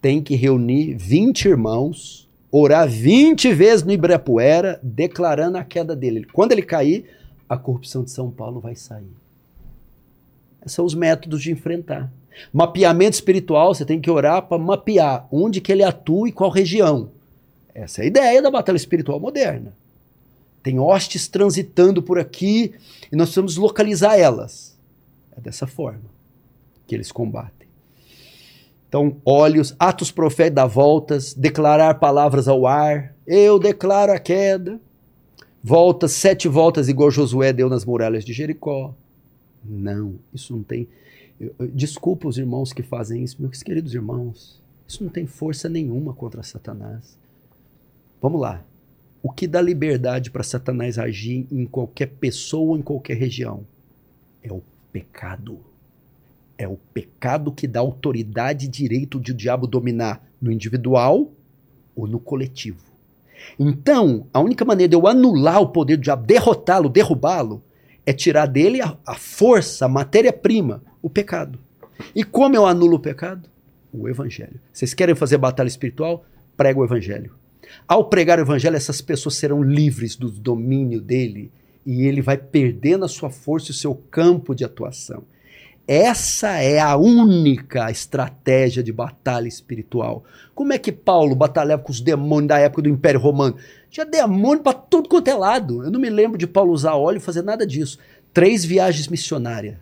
tem 0.06 0.22
que 0.22 0.36
reunir 0.36 0.94
20 0.94 1.46
irmãos, 1.46 2.30
orar 2.52 2.88
20 2.88 3.52
vezes 3.56 3.84
no 3.84 3.92
Ibirapuera, 3.92 4.80
declarando 4.84 5.58
a 5.58 5.64
queda 5.64 5.96
dele. 5.96 6.28
Quando 6.32 6.52
ele 6.52 6.62
cair, 6.62 7.06
a 7.50 7.58
corrupção 7.58 8.04
de 8.04 8.12
São 8.12 8.30
Paulo 8.30 8.60
vai 8.60 8.76
sair. 8.76 9.10
São 10.66 10.86
os 10.86 10.94
métodos 10.94 11.42
de 11.42 11.52
enfrentar. 11.52 12.12
Mapeamento 12.52 13.16
espiritual, 13.16 13.74
você 13.74 13.86
tem 13.86 14.00
que 14.00 14.10
orar 14.10 14.42
para 14.44 14.58
mapear 14.58 15.28
onde 15.32 15.62
que 15.62 15.72
ele 15.72 15.84
atua 15.84 16.30
e 16.30 16.32
qual 16.32 16.50
região. 16.50 17.10
Essa 17.74 18.02
é 18.02 18.04
a 18.06 18.08
ideia 18.08 18.42
da 18.42 18.52
batalha 18.52 18.78
espiritual 18.78 19.20
moderna. 19.20 19.74
Tem 20.64 20.80
hostes 20.80 21.28
transitando 21.28 22.02
por 22.02 22.18
aqui 22.18 22.74
e 23.12 23.16
nós 23.16 23.28
precisamos 23.28 23.58
localizar 23.58 24.18
elas. 24.18 24.76
É 25.38 25.42
dessa 25.42 25.68
forma 25.68 26.10
que 26.88 26.96
eles 26.96 27.12
combatem. 27.12 27.68
Então, 28.88 29.18
olhos, 29.26 29.76
atos 29.78 30.10
proféticos 30.10 30.56
dar 30.56 30.68
voltas, 30.68 31.34
declarar 31.34 31.96
palavras 31.96 32.48
ao 32.48 32.66
ar. 32.66 33.14
Eu 33.28 33.60
declaro 33.60 34.14
a 34.14 34.20
queda. 34.20 34.80
Voltas, 35.62 36.14
sete 36.14 36.48
voltas, 36.48 36.88
igual 36.88 37.12
Josué 37.12 37.52
deu 37.52 37.68
nas 37.68 37.84
muralhas 37.84 38.24
de 38.24 38.32
Jericó. 38.32 38.94
Não, 39.68 40.16
isso 40.34 40.56
não 40.56 40.64
tem. 40.64 40.88
desculpa 41.74 42.28
os 42.28 42.38
irmãos 42.38 42.72
que 42.72 42.84
fazem 42.84 43.24
isso, 43.24 43.42
meus 43.42 43.64
queridos 43.64 43.94
irmãos. 43.94 44.62
Isso 44.88 45.04
não 45.04 45.10
tem 45.10 45.26
força 45.26 45.68
nenhuma 45.68 46.14
contra 46.14 46.44
Satanás. 46.44 47.18
Vamos 48.22 48.40
lá. 48.40 48.64
O 49.22 49.32
que 49.32 49.48
dá 49.48 49.60
liberdade 49.60 50.30
para 50.30 50.44
Satanás 50.44 51.00
agir 51.00 51.48
em 51.52 51.66
qualquer 51.66 52.08
pessoa 52.08 52.72
ou 52.72 52.78
em 52.78 52.82
qualquer 52.82 53.18
região? 53.18 53.66
É 54.44 54.54
o 54.54 54.62
pecado. 54.92 55.60
É 56.58 56.68
o 56.68 56.78
pecado 56.94 57.52
que 57.52 57.68
dá 57.68 57.80
autoridade 57.80 58.66
e 58.66 58.70
direito 58.70 59.20
de 59.20 59.32
o 59.32 59.36
diabo 59.36 59.66
dominar 59.66 60.24
no 60.40 60.52
individual 60.52 61.32
ou 61.96 62.08
no 62.08 62.20
coletivo. 62.20 62.86
Então, 63.60 64.28
a 64.34 64.40
única 64.40 64.64
maneira 64.64 64.90
de 64.90 64.96
eu 64.96 65.08
anular 65.08 65.62
o 65.62 65.70
poder 65.70 65.98
do 65.98 66.04
diabo, 66.04 66.26
derrotá-lo, 66.26 66.88
derrubá-lo, 66.88 67.62
é 68.06 68.14
tirar 68.14 68.46
dele 68.46 68.82
a, 68.82 68.96
a 69.06 69.16
força, 69.16 69.86
a 69.86 69.90
matéria-prima, 69.90 70.84
o 71.02 71.10
pecado. 71.10 71.60
E 72.14 72.24
como 72.24 72.56
eu 72.56 72.66
anulo 72.66 72.98
o 72.98 73.00
pecado? 73.00 73.50
O 73.92 74.08
evangelho. 74.08 74.60
Vocês 74.72 74.94
querem 74.94 75.16
fazer 75.16 75.38
batalha 75.38 75.68
espiritual? 75.68 76.26
Prega 76.56 76.80
o 76.80 76.84
evangelho. 76.84 77.34
Ao 77.88 78.06
pregar 78.06 78.38
o 78.40 78.42
evangelho, 78.42 78.76
essas 78.76 79.02
pessoas 79.02 79.36
serão 79.36 79.64
livres 79.64 80.16
do 80.16 80.30
domínio 80.30 81.02
dele 81.02 81.52
e 81.86 82.04
ele 82.06 82.22
vai 82.22 82.38
perdendo 82.38 83.06
a 83.06 83.10
sua 83.10 83.30
força 83.30 83.68
e 83.68 83.72
o 83.72 83.76
seu 83.76 83.96
campo 83.96 84.56
de 84.56 84.64
atuação. 84.64 85.24
Essa 85.88 86.60
é 86.62 86.80
a 86.80 86.96
única 86.98 87.92
estratégia 87.92 88.82
de 88.82 88.92
batalha 88.92 89.48
espiritual. 89.48 90.24
Como 90.56 90.74
é 90.74 90.80
que 90.80 90.92
Paulo 90.92 91.36
batalhava 91.36 91.84
com 91.84 91.92
os 91.92 92.02
demônios 92.02 92.48
da 92.48 92.58
época 92.58 92.82
do 92.82 92.90
Império 92.90 93.20
Romano? 93.20 93.56
Tinha 93.90 94.06
demônio 94.06 94.64
para 94.64 94.74
tudo 94.74 95.08
quanto 95.08 95.28
é 95.28 95.36
lado. 95.36 95.84
Eu 95.84 95.92
não 95.92 96.00
me 96.00 96.10
lembro 96.10 96.40
de 96.40 96.48
Paulo 96.48 96.74
usar 96.74 96.96
óleo 96.96 97.18
e 97.18 97.22
fazer 97.22 97.44
nada 97.44 97.68
disso. 97.68 98.00
Três 98.34 98.66
viagens 98.66 99.08
missionárias. 99.08 99.78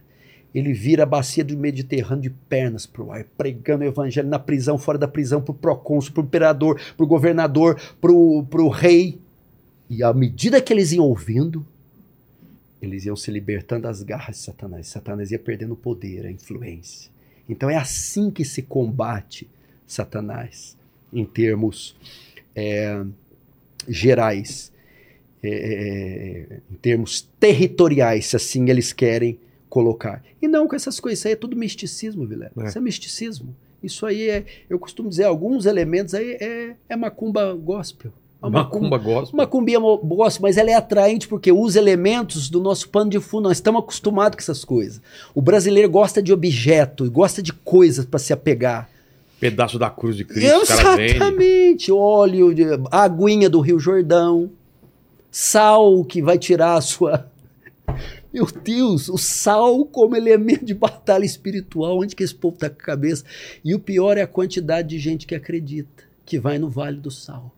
Ele 0.54 0.74
vira 0.74 1.04
a 1.04 1.06
bacia 1.06 1.44
do 1.44 1.58
Mediterrâneo 1.58 2.24
de 2.24 2.30
pernas 2.30 2.86
para 2.86 3.02
o 3.02 3.12
ar, 3.12 3.26
pregando 3.38 3.86
o 3.86 3.88
evangelho 3.88 4.28
na 4.28 4.38
prisão, 4.38 4.78
fora 4.78 4.98
da 4.98 5.08
prisão, 5.08 5.42
para 5.42 5.52
o 5.52 5.56
procônsul, 5.56 6.14
para 6.14 6.22
o 6.22 6.26
imperador, 6.26 6.80
para 6.98 7.04
o 7.04 7.08
governador, 7.08 7.80
para 8.00 8.12
o 8.12 8.70
rei. 8.70 9.20
E 9.90 10.04
à 10.04 10.14
medida 10.14 10.62
que 10.62 10.72
eles 10.74 10.92
iam 10.92 11.06
ouvindo, 11.06 11.66
eles 12.84 13.06
iam 13.06 13.16
se 13.16 13.32
libertando 13.32 13.84
das 13.84 14.04
garras 14.04 14.38
de 14.38 14.42
Satanás. 14.42 14.88
Satanás 14.88 15.32
ia 15.32 15.40
perdendo 15.40 15.74
o 15.74 15.78
poder, 15.78 16.26
a 16.26 16.32
influência. 16.32 17.12
Então 17.48 17.70
é 17.70 17.76
assim 17.76 18.30
que 18.30 18.44
se 18.44 18.62
combate 18.62 19.48
Satanás, 19.88 20.78
em 21.12 21.26
termos 21.26 21.96
é, 22.56 23.04
gerais, 23.88 24.72
é, 25.42 25.50
é, 25.50 26.60
em 26.72 26.76
termos 26.76 27.22
territoriais, 27.40 28.28
se 28.28 28.36
assim 28.36 28.70
eles 28.70 28.94
querem 28.94 29.38
colocar. 29.70 30.24
E 30.42 30.48
não 30.48 30.68
com 30.68 30.76
essas 30.76 31.00
coisas, 31.00 31.20
isso 31.20 31.28
aí 31.28 31.34
é 31.34 31.38
tudo 31.38 31.56
misticismo, 31.56 32.26
Vilela. 32.26 32.52
É. 32.58 32.68
Isso 32.68 32.78
é 32.78 32.82
misticismo. 32.82 33.56
Isso 33.82 34.06
aí 34.06 34.30
é, 34.30 34.46
eu 34.70 34.80
costumo 34.80 35.10
dizer, 35.10 35.26
alguns 35.26 35.66
elementos 35.66 36.14
aí 36.14 36.38
é, 36.40 36.76
é 36.88 36.96
macumba 36.96 37.54
gospel. 37.54 38.14
Uma 38.44 38.64
macumba 38.64 38.98
gospel. 38.98 39.34
Uma 39.34 39.48
cumbia 39.48 39.80
gospel, 39.80 40.42
mas 40.42 40.58
ela 40.58 40.70
é 40.70 40.74
atraente 40.74 41.30
porque 41.30 41.50
usa 41.50 41.80
elementos 41.80 42.50
do 42.50 42.60
nosso 42.60 42.90
pano 42.90 43.10
de 43.10 43.20
fundo. 43.20 43.44
Nós 43.44 43.58
estamos 43.58 43.82
acostumados 43.82 44.36
com 44.36 44.42
essas 44.42 44.66
coisas. 44.66 45.02
O 45.34 45.42
brasileiro 45.42 45.90
gosta 45.90 46.22
de 46.22 46.34
objeto, 46.34 47.10
gosta 47.10 47.42
de 47.42 47.54
coisas 47.54 48.06
para 48.06 48.20
se 48.20 48.34
apegar. 48.34 48.90
Pedaço 49.40 49.80
da 49.80 49.90
cruz 49.90 50.18
de 50.18 50.26
Cristo. 50.26 50.62
Exatamente. 50.62 51.90
Óleo, 51.90 52.54
de, 52.54 52.64
aguinha 52.92 53.50
do 53.50 53.62
Rio 53.62 53.80
Jordão, 53.80 54.52
sal 55.32 56.04
que 56.04 56.22
vai 56.22 56.38
tirar 56.38 56.76
a 56.76 56.82
sua. 56.82 57.26
Meu 58.34 58.46
Deus, 58.46 59.08
o 59.08 59.18
sal 59.18 59.86
como 59.86 60.18
elemento 60.18 60.66
de 60.66 60.74
batalha 60.74 61.24
espiritual, 61.24 62.00
onde 62.00 62.16
que 62.16 62.24
esse 62.24 62.36
povo 62.36 62.56
está 62.56 62.70
com 62.70 62.82
a 62.82 62.86
cabeça? 62.86 63.24
E 63.64 63.74
o 63.74 63.80
pior 63.80 64.18
é 64.18 64.22
a 64.22 64.28
quantidade 64.28 64.90
de 64.90 65.00
gente 65.00 65.28
que 65.28 65.36
acredita, 65.36 66.04
que 66.26 66.40
vai 66.40 66.58
no 66.58 66.70
Vale 66.70 66.98
do 66.98 67.12
Sal 67.12 67.53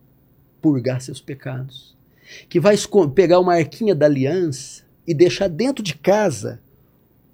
purgar 0.66 1.00
seus 1.00 1.20
pecados, 1.20 1.94
que 2.48 2.58
vai 2.58 2.74
pegar 3.14 3.38
uma 3.38 3.54
arquinha 3.54 3.94
da 3.94 4.06
aliança 4.06 4.82
e 5.06 5.14
deixar 5.14 5.46
dentro 5.48 5.80
de 5.80 5.94
casa 5.94 6.60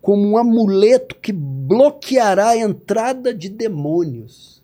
como 0.03 0.29
um 0.29 0.37
amuleto 0.37 1.15
que 1.15 1.33
bloqueará 1.33 2.51
a 2.51 2.59
entrada 2.59 3.33
de 3.33 3.49
demônios. 3.49 4.61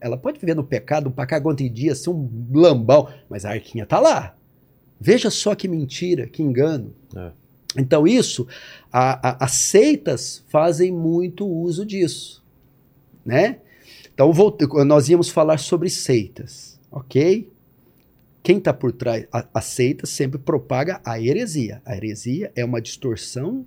Ela 0.00 0.16
pode 0.16 0.38
viver 0.38 0.56
no 0.56 0.64
pecado, 0.64 1.10
um 1.10 1.12
pacagão 1.12 1.54
dia, 1.54 1.94
ser 1.94 2.08
um 2.08 2.26
lambão, 2.54 3.06
mas 3.28 3.44
a 3.44 3.50
arquinha 3.50 3.84
está 3.84 4.00
lá. 4.00 4.34
Veja 4.98 5.28
só 5.28 5.54
que 5.54 5.68
mentira, 5.68 6.26
que 6.26 6.42
engano. 6.42 6.94
É. 7.14 7.32
Então, 7.76 8.06
isso, 8.06 8.46
a, 8.90 9.28
a, 9.28 9.44
as 9.44 9.52
seitas 9.52 10.42
fazem 10.48 10.90
muito 10.90 11.46
uso 11.46 11.84
disso. 11.84 12.42
Né? 13.22 13.58
Então, 14.14 14.32
vou, 14.32 14.56
nós 14.86 15.10
íamos 15.10 15.28
falar 15.28 15.58
sobre 15.58 15.90
seitas, 15.90 16.80
ok? 16.90 17.50
Quem 18.46 18.58
está 18.58 18.72
por 18.72 18.92
trás, 18.92 19.26
a, 19.32 19.60
seita 19.60 20.06
sempre 20.06 20.38
propaga 20.38 21.00
a 21.04 21.20
heresia. 21.20 21.82
A 21.84 21.96
heresia 21.96 22.52
é 22.54 22.64
uma 22.64 22.80
distorção 22.80 23.66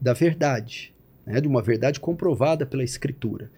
da 0.00 0.12
verdade, 0.12 0.92
né, 1.24 1.40
de 1.40 1.46
uma 1.46 1.62
verdade 1.62 2.00
comprovada 2.00 2.66
pela 2.66 2.82
escritura. 2.82 3.48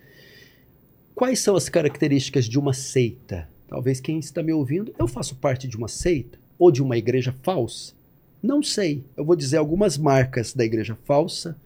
Quais 1.15 1.39
são 1.39 1.57
as 1.57 1.71
características 1.71 2.45
de 2.45 2.59
uma 2.59 2.75
seita? 2.75 3.49
Talvez 3.67 3.99
quem 3.99 4.19
está 4.19 4.43
me 4.43 4.53
ouvindo, 4.53 4.95
eu 4.99 5.09
faço 5.09 5.37
parte 5.37 5.67
de 5.67 5.75
uma 5.75 5.89
seita 5.89 6.39
ou 6.59 6.71
de 6.71 6.83
uma 6.83 6.99
igreja 6.99 7.35
falsa? 7.43 7.95
Não 8.43 8.63
sei. 8.63 9.03
Eu 9.17 9.25
vou 9.25 9.35
dizer 9.35 9.57
algumas 9.57 9.97
marcas 9.97 10.53
da 10.53 10.67
igreja 10.67 10.99
falsa 11.07 11.57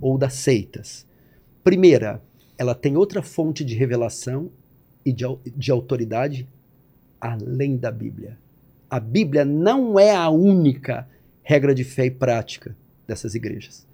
ou 0.00 0.18
das 0.18 0.34
seitas. 0.34 1.06
Primeira, 1.62 2.20
ela 2.58 2.74
tem 2.74 2.96
outra 2.96 3.22
fonte 3.22 3.64
de 3.64 3.76
revelação 3.76 4.50
e 5.06 5.12
de, 5.12 5.24
de 5.56 5.70
autoridade 5.70 6.48
além 7.24 7.76
da 7.76 7.90
Bíblia. 7.90 8.36
A 8.90 9.00
Bíblia 9.00 9.46
não 9.46 9.98
é 9.98 10.14
a 10.14 10.28
única 10.28 11.08
regra 11.42 11.74
de 11.74 11.82
fé 11.82 12.04
e 12.04 12.10
prática 12.10 12.76
dessas 13.06 13.34
igrejas. 13.34 13.86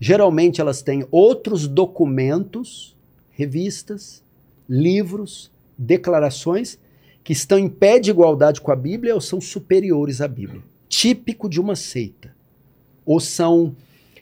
Geralmente 0.00 0.60
elas 0.60 0.82
têm 0.82 1.06
outros 1.10 1.68
documentos, 1.68 2.96
revistas, 3.30 4.22
livros, 4.68 5.50
declarações 5.78 6.76
que 7.22 7.32
estão 7.32 7.56
em 7.56 7.68
pé 7.68 8.00
de 8.00 8.10
igualdade 8.10 8.60
com 8.60 8.72
a 8.72 8.76
Bíblia 8.76 9.14
ou 9.14 9.20
são 9.20 9.40
superiores 9.40 10.20
à 10.20 10.26
Bíblia. 10.26 10.62
Típico 10.88 11.48
de 11.48 11.60
uma 11.60 11.76
seita. 11.76 12.34
Ou 13.06 13.20
são 13.20 13.76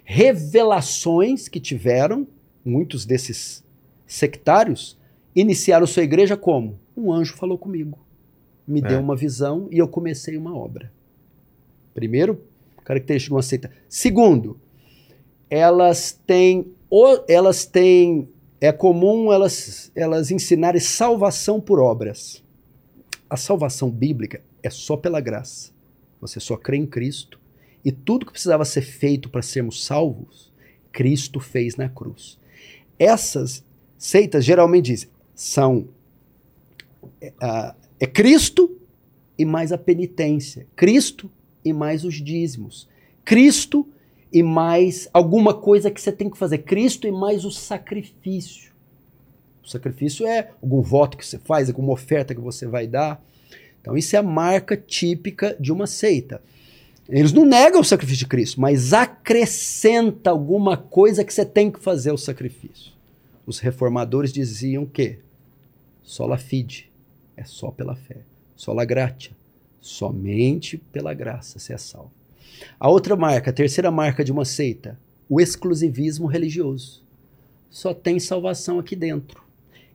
revelações 0.05 1.49
que 1.49 1.59
tiveram, 1.59 2.27
muitos 2.63 3.07
desses 3.07 3.65
sectários, 4.07 4.99
iniciaram 5.35 5.87
sua 5.87 6.03
igreja 6.03 6.37
como? 6.37 6.79
Um 6.95 7.11
anjo 7.11 7.35
falou 7.35 7.57
comigo 7.57 7.99
me 8.71 8.81
é. 8.81 8.89
deu 8.89 9.01
uma 9.01 9.17
visão 9.17 9.69
e 9.71 9.79
eu 9.79 9.89
comecei 9.89 10.37
uma 10.37 10.57
obra. 10.57 10.91
Primeiro, 11.95 12.41
característica 12.85 13.31
de 13.31 13.35
uma 13.35 13.43
seita. 13.43 13.71
Segundo, 13.89 14.59
elas 15.49 16.19
têm, 16.27 16.73
elas 17.29 17.65
têm, 17.67 18.29
é 18.61 18.73
comum 18.73 19.33
elas, 19.33 19.91
elas 19.95 20.31
ensinarem 20.31 20.81
salvação 20.81 21.61
por 21.61 21.81
obras. 21.81 22.43
A 23.29 23.37
salvação 23.37 23.91
bíblica 23.91 24.41
é 24.63 24.71
só 24.71 24.97
pela 24.97 25.21
graça. 25.21 25.71
Você 26.21 26.39
só 26.39 26.57
crê 26.57 26.77
em 26.77 26.87
Cristo 26.87 27.41
e 27.85 27.91
tudo 27.91 28.27
que 28.27 28.33
precisava 28.33 28.65
ser 28.65 28.83
feito 28.83 29.29
para 29.29 29.43
sermos 29.43 29.85
salvos, 29.85 30.53
Cristo 30.93 31.41
fez 31.41 31.77
na 31.77 31.89
cruz. 31.89 32.39
Essas 32.99 33.65
seitas 33.97 34.45
geralmente 34.45 34.87
dizem, 34.87 35.09
são 35.35 35.89
uh, 37.03 37.75
é 38.01 38.07
Cristo 38.07 38.75
e 39.39 39.45
mais 39.45 39.73
a 39.73 39.79
penitência. 39.79 40.67
Cristo 40.75 41.31
e 41.63 41.73
mais 41.73 42.03
os 42.03 42.15
dízimos. 42.15 42.89
Cristo 43.25 43.87
e 44.33 44.43
mais 44.43 45.09
alguma 45.13 45.53
coisa 45.53 45.91
que 45.91 46.01
você 46.01 46.11
tem 46.11 46.31
que 46.31 46.39
fazer. 46.39 46.59
Cristo 46.59 47.07
e 47.07 47.13
mais 47.13 47.45
o 47.45 47.51
sacrifício. 47.51 48.71
O 49.63 49.69
sacrifício 49.69 50.27
é 50.27 50.51
algum 50.63 50.81
voto 50.81 51.17
que 51.17 51.27
você 51.27 51.39
faz, 51.39 51.69
alguma 51.69 51.93
oferta 51.93 52.35
que 52.35 52.41
você 52.41 52.67
vai 52.67 52.87
dar. 52.87 53.23
Então, 53.81 53.97
isso 53.97 54.17
é 54.17 54.19
a 54.19 54.23
marca 54.23 54.77
típica 54.77 55.55
de 55.61 55.71
uma 55.71 55.87
seita. 55.87 56.43
Eles 57.09 57.33
não 57.33 57.45
negam 57.45 57.81
o 57.81 57.85
sacrifício 57.85 58.21
de 58.21 58.29
Cristo, 58.29 58.61
mas 58.61 58.93
acrescenta 58.93 60.31
alguma 60.31 60.77
coisa 60.77 61.25
que 61.25 61.35
você 61.35 61.45
tem 61.45 61.71
que 61.71 61.81
fazer 61.81 62.13
o 62.13 62.19
sacrifício. 62.19 62.93
Os 63.47 63.59
reformadores 63.59 64.33
diziam 64.33 64.87
que 64.87 65.19
sola 66.05 66.39
fide, 66.39 66.90
é 67.41 67.45
só 67.45 67.71
pela 67.71 67.97
fé. 67.97 68.19
Sola 68.57 68.85
gratia. 68.85 69.33
Somente 69.81 70.77
pela 70.77 71.15
graça 71.15 71.59
se 71.59 71.73
é 71.73 71.79
salvo. 71.79 72.13
A 72.79 72.89
outra 72.89 73.17
marca, 73.17 73.51
a 73.51 73.55
terceira 73.55 73.91
marca 73.91 74.23
de 74.23 74.31
uma 74.31 74.45
seita, 74.45 74.99
o 75.29 75.41
exclusivismo 75.41 76.27
religioso. 76.27 77.03
Só 77.71 77.95
tem 77.95 78.21
salvação 78.21 78.79
aqui 78.79 78.95
dentro. 78.95 79.43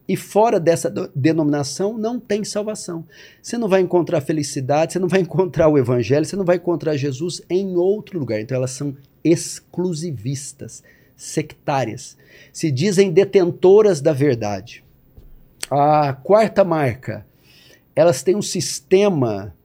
E 0.08 0.16
fora 0.16 0.60
dessa 0.60 0.90
denominação 1.16 1.98
não 1.98 2.20
tem 2.20 2.44
salvação. 2.44 3.06
Você 3.42 3.58
não 3.58 3.68
vai 3.68 3.82
encontrar 3.82 4.22
felicidade, 4.22 4.94
você 4.94 5.00
não 5.00 5.08
vai 5.08 5.22
encontrar 5.22 5.68
o 5.68 5.78
evangelho, 5.78 6.26
você 6.26 6.36
não 6.36 6.46
vai 6.46 6.58
encontrar 6.58 6.96
Jesus 6.96 7.42
em 7.50 7.76
outro 7.76 8.20
lugar. 8.20 8.40
Então 8.40 8.56
elas 8.56 8.72
são 8.72 8.96
exclusivistas, 9.24 10.84
sectárias. 11.18 12.16
Se 12.54 12.72
dizem 12.72 13.12
detentoras 13.12 14.00
da 14.00 14.14
verdade. 14.14 14.84
A 15.72 16.14
quarta 16.14 16.64
marca, 16.64 17.26
elas 17.96 18.22
têm 18.22 18.36
um 18.36 18.42
sistema 18.42 19.56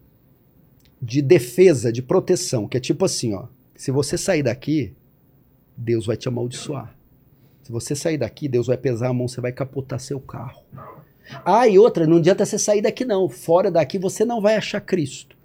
de 1.03 1.21
defesa, 1.21 1.93
de 1.93 2.03
proteção, 2.03 2.69
que 2.69 2.77
é 2.77 2.81
tipo 2.81 3.05
assim, 3.05 3.35
ó. 3.35 3.47
Se 3.75 3.91
você 3.91 4.19
sair 4.19 4.43
daqui, 4.43 4.95
Deus 5.77 6.07
vai 6.07 6.17
te 6.17 6.29
amaldiçoar. 6.29 6.95
Se 7.63 7.73
você 7.73 7.97
sair 7.97 8.19
daqui, 8.19 8.47
Deus 8.47 8.67
vai 8.67 8.77
pesar 8.77 9.09
a 9.09 9.13
mão, 9.13 9.27
você 9.27 9.41
vai 9.41 9.53
capotar 9.53 9.99
seu 9.99 10.21
carro. 10.21 10.63
Ah, 11.45 11.67
e 11.67 11.79
outra, 11.79 12.07
não 12.07 12.19
adianta 12.19 12.45
você 12.45 12.59
sair 12.59 12.83
daqui 12.83 13.05
não. 13.05 13.29
Fora 13.29 13.71
daqui 13.71 13.99
você 13.99 14.25
não 14.25 14.41
vai 14.41 14.57
achar 14.57 14.81
Cristo. 14.81 15.37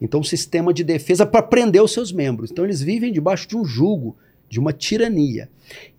Então, 0.00 0.20
um 0.20 0.24
sistema 0.24 0.74
de 0.74 0.82
defesa 0.82 1.24
para 1.24 1.42
prender 1.42 1.82
os 1.82 1.92
seus 1.92 2.10
membros. 2.10 2.50
Então, 2.50 2.64
eles 2.64 2.80
vivem 2.80 3.12
debaixo 3.12 3.48
de 3.48 3.56
um 3.56 3.64
jugo, 3.64 4.16
de 4.48 4.58
uma 4.58 4.72
tirania. 4.72 5.48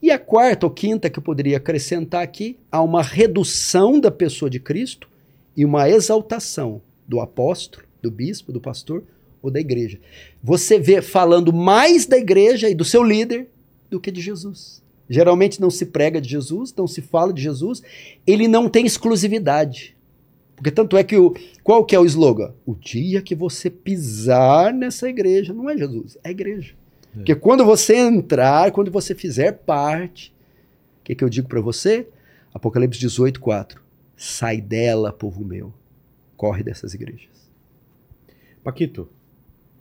E 0.02 0.12
a 0.12 0.20
quarta 0.20 0.66
ou 0.66 0.72
quinta 0.72 1.10
que 1.10 1.18
eu 1.18 1.24
poderia 1.24 1.58
acrescentar 1.58 2.22
aqui, 2.22 2.58
há 2.72 2.82
uma 2.82 3.02
redução 3.02 4.00
da 4.00 4.12
pessoa 4.12 4.50
de 4.50 4.60
Cristo 4.60 5.08
e 5.56 5.64
uma 5.64 5.90
exaltação 5.90 6.82
do 7.08 7.20
apóstolo, 7.20 7.86
do 8.02 8.12
bispo, 8.12 8.52
do 8.52 8.60
pastor 8.60 9.04
ou 9.42 9.52
da 9.52 9.60
igreja. 9.60 10.00
Você 10.44 10.80
vê 10.80 11.02
falando 11.02 11.54
mais 11.54 12.06
da 12.06 12.18
igreja 12.18 12.70
e 12.70 12.76
do 12.76 12.84
seu 12.84 13.04
líder 13.04 13.48
do 13.90 14.00
que 14.00 14.12
de 14.12 14.22
Jesus. 14.22 14.82
Geralmente 15.10 15.62
não 15.62 15.70
se 15.70 15.86
prega 15.86 16.20
de 16.20 16.30
Jesus, 16.30 16.74
não 16.76 16.88
se 16.88 17.02
fala 17.02 17.32
de 17.32 17.42
Jesus, 17.42 17.82
ele 18.26 18.48
não 18.48 18.68
tem 18.68 18.86
exclusividade. 18.86 19.96
Porque 20.56 20.72
tanto 20.72 20.98
é 20.98 21.04
que 21.04 21.18
o 21.18 21.36
qual 21.64 21.86
que 21.86 21.96
é 21.96 22.00
o 22.00 22.06
slogan? 22.06 22.54
O 22.66 22.74
dia 22.74 23.22
que 23.22 23.36
você 23.36 23.70
pisar 23.70 24.74
nessa 24.74 25.08
igreja, 25.08 25.54
não 25.54 25.70
é 25.70 25.78
Jesus, 25.78 26.18
é 26.24 26.30
a 26.30 26.32
igreja. 26.32 26.74
É. 27.14 27.18
Porque 27.18 27.36
quando 27.36 27.64
você 27.64 27.96
entrar, 27.98 28.72
quando 28.72 28.90
você 28.90 29.14
fizer 29.14 29.52
parte, 29.52 30.34
o 31.02 31.04
que, 31.04 31.14
que 31.16 31.24
eu 31.24 31.30
digo 31.30 31.48
para 31.48 31.62
você? 31.62 32.08
Apocalipse 32.54 33.00
18, 33.00 33.40
4. 33.40 33.85
Sai 34.16 34.62
dela, 34.62 35.12
povo 35.12 35.44
meu. 35.44 35.74
Corre 36.38 36.64
dessas 36.64 36.94
igrejas. 36.94 37.30
Paquito, 38.64 39.08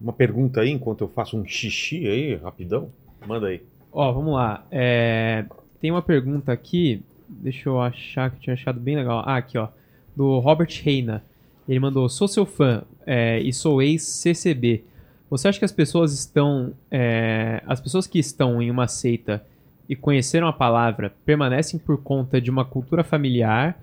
uma 0.01 0.13
pergunta 0.13 0.61
aí, 0.61 0.71
enquanto 0.71 1.03
eu 1.03 1.09
faço 1.09 1.37
um 1.37 1.47
xixi 1.47 2.07
aí, 2.07 2.35
rapidão. 2.37 2.91
Manda 3.27 3.47
aí. 3.47 3.63
Ó, 3.93 4.13
vamos 4.13 4.35
lá. 4.35 4.67
É, 4.71 5.45
tem 5.81 5.91
uma 5.91 6.03
pergunta 6.03 6.53
aqui, 6.53 7.03
deixa 7.29 7.69
eu 7.69 7.81
achar 7.81 8.31
que 8.31 8.37
eu 8.37 8.41
tinha 8.41 8.55
achado 8.55 8.81
bem 8.81 8.97
legal. 8.97 9.23
Ah, 9.25 9.37
aqui, 9.37 9.57
ó. 9.57 9.69
Do 10.15 10.39
Robert 10.41 10.71
Reina. 10.83 11.23
Ele 11.69 11.81
mandou: 11.81 12.09
Sou 12.09 12.29
seu 12.29 12.45
fã 12.45 12.83
é, 13.07 13.41
e 13.41 13.53
sou 13.53 13.81
ex-CCB. 13.81 14.85
Você 15.31 15.49
acha 15.49 15.59
que 15.59 15.65
as 15.65 15.73
pessoas 15.73 16.13
estão. 16.13 16.73
É, 16.91 17.63
as 17.67 17.81
pessoas 17.81 18.07
que 18.07 18.19
estão 18.19 18.61
em 18.61 18.71
uma 18.71 18.87
seita 18.87 19.45
e 19.89 19.97
conheceram 19.97 20.47
a 20.47 20.53
palavra 20.53 21.13
permanecem 21.25 21.79
por 21.79 22.03
conta 22.03 22.41
de 22.41 22.51
uma 22.51 22.65
cultura 22.65 23.03
familiar 23.03 23.79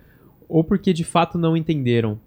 ou 0.52 0.64
porque 0.64 0.92
de 0.92 1.06
fato 1.06 1.38
não 1.38 1.56
entenderam? 1.56 2.20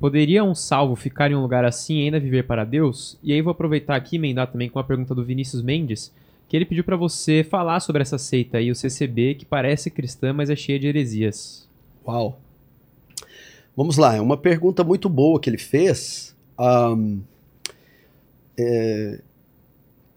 Poderia 0.00 0.42
um 0.42 0.54
salvo 0.54 0.96
ficar 0.96 1.30
em 1.30 1.34
um 1.34 1.42
lugar 1.42 1.62
assim 1.62 1.98
e 1.98 2.04
ainda 2.04 2.18
viver 2.18 2.46
para 2.46 2.64
Deus? 2.64 3.18
E 3.22 3.34
aí 3.34 3.42
vou 3.42 3.50
aproveitar 3.50 3.96
aqui 3.96 4.16
e 4.16 4.18
emendar 4.18 4.50
também 4.50 4.70
com 4.70 4.78
a 4.78 4.84
pergunta 4.84 5.14
do 5.14 5.22
Vinícius 5.22 5.60
Mendes, 5.60 6.10
que 6.48 6.56
ele 6.56 6.64
pediu 6.64 6.82
para 6.82 6.96
você 6.96 7.44
falar 7.44 7.80
sobre 7.80 8.00
essa 8.00 8.16
seita 8.16 8.56
aí, 8.56 8.70
o 8.70 8.74
CCB, 8.74 9.34
que 9.34 9.44
parece 9.44 9.90
cristã, 9.90 10.32
mas 10.32 10.48
é 10.48 10.56
cheia 10.56 10.78
de 10.78 10.86
heresias. 10.86 11.68
Uau! 12.06 12.40
Vamos 13.76 13.98
lá, 13.98 14.16
é 14.16 14.20
uma 14.20 14.38
pergunta 14.38 14.82
muito 14.82 15.08
boa 15.08 15.38
que 15.38 15.50
ele 15.50 15.58
fez. 15.58 16.34
Um, 16.58 17.20
é, 18.58 19.20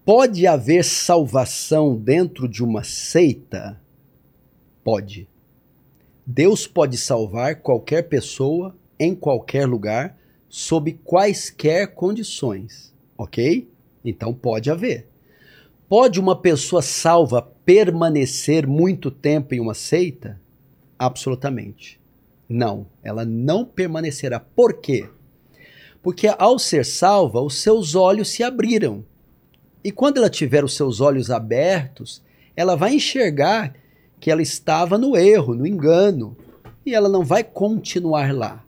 pode 0.02 0.46
haver 0.46 0.82
salvação 0.82 1.94
dentro 1.94 2.48
de 2.48 2.64
uma 2.64 2.82
seita? 2.82 3.78
Pode. 4.82 5.28
Deus 6.26 6.66
pode 6.66 6.96
salvar 6.96 7.56
qualquer 7.56 8.02
pessoa 8.08 8.74
em 8.98 9.14
qualquer 9.14 9.66
lugar, 9.66 10.16
sob 10.48 10.92
quaisquer 11.04 11.94
condições, 11.94 12.94
ok? 13.18 13.68
Então 14.04 14.32
pode 14.32 14.70
haver. 14.70 15.06
Pode 15.88 16.18
uma 16.18 16.34
pessoa 16.34 16.80
salva 16.80 17.42
permanecer 17.42 18.66
muito 18.66 19.10
tempo 19.10 19.54
em 19.54 19.60
uma 19.60 19.74
seita? 19.74 20.40
Absolutamente. 20.98 22.00
Não, 22.48 22.86
ela 23.02 23.24
não 23.24 23.64
permanecerá. 23.64 24.40
Por 24.40 24.74
quê? 24.74 25.08
Porque 26.02 26.28
ao 26.38 26.58
ser 26.58 26.84
salva, 26.84 27.40
os 27.40 27.58
seus 27.58 27.94
olhos 27.94 28.28
se 28.28 28.42
abriram. 28.42 29.04
E 29.82 29.90
quando 29.90 30.18
ela 30.18 30.30
tiver 30.30 30.64
os 30.64 30.74
seus 30.74 31.00
olhos 31.00 31.30
abertos, 31.30 32.22
ela 32.56 32.74
vai 32.74 32.94
enxergar 32.94 33.74
que 34.24 34.30
ela 34.30 34.40
estava 34.40 34.96
no 34.96 35.14
erro, 35.14 35.54
no 35.54 35.66
engano, 35.66 36.34
e 36.86 36.94
ela 36.94 37.10
não 37.10 37.22
vai 37.22 37.44
continuar 37.44 38.34
lá. 38.34 38.64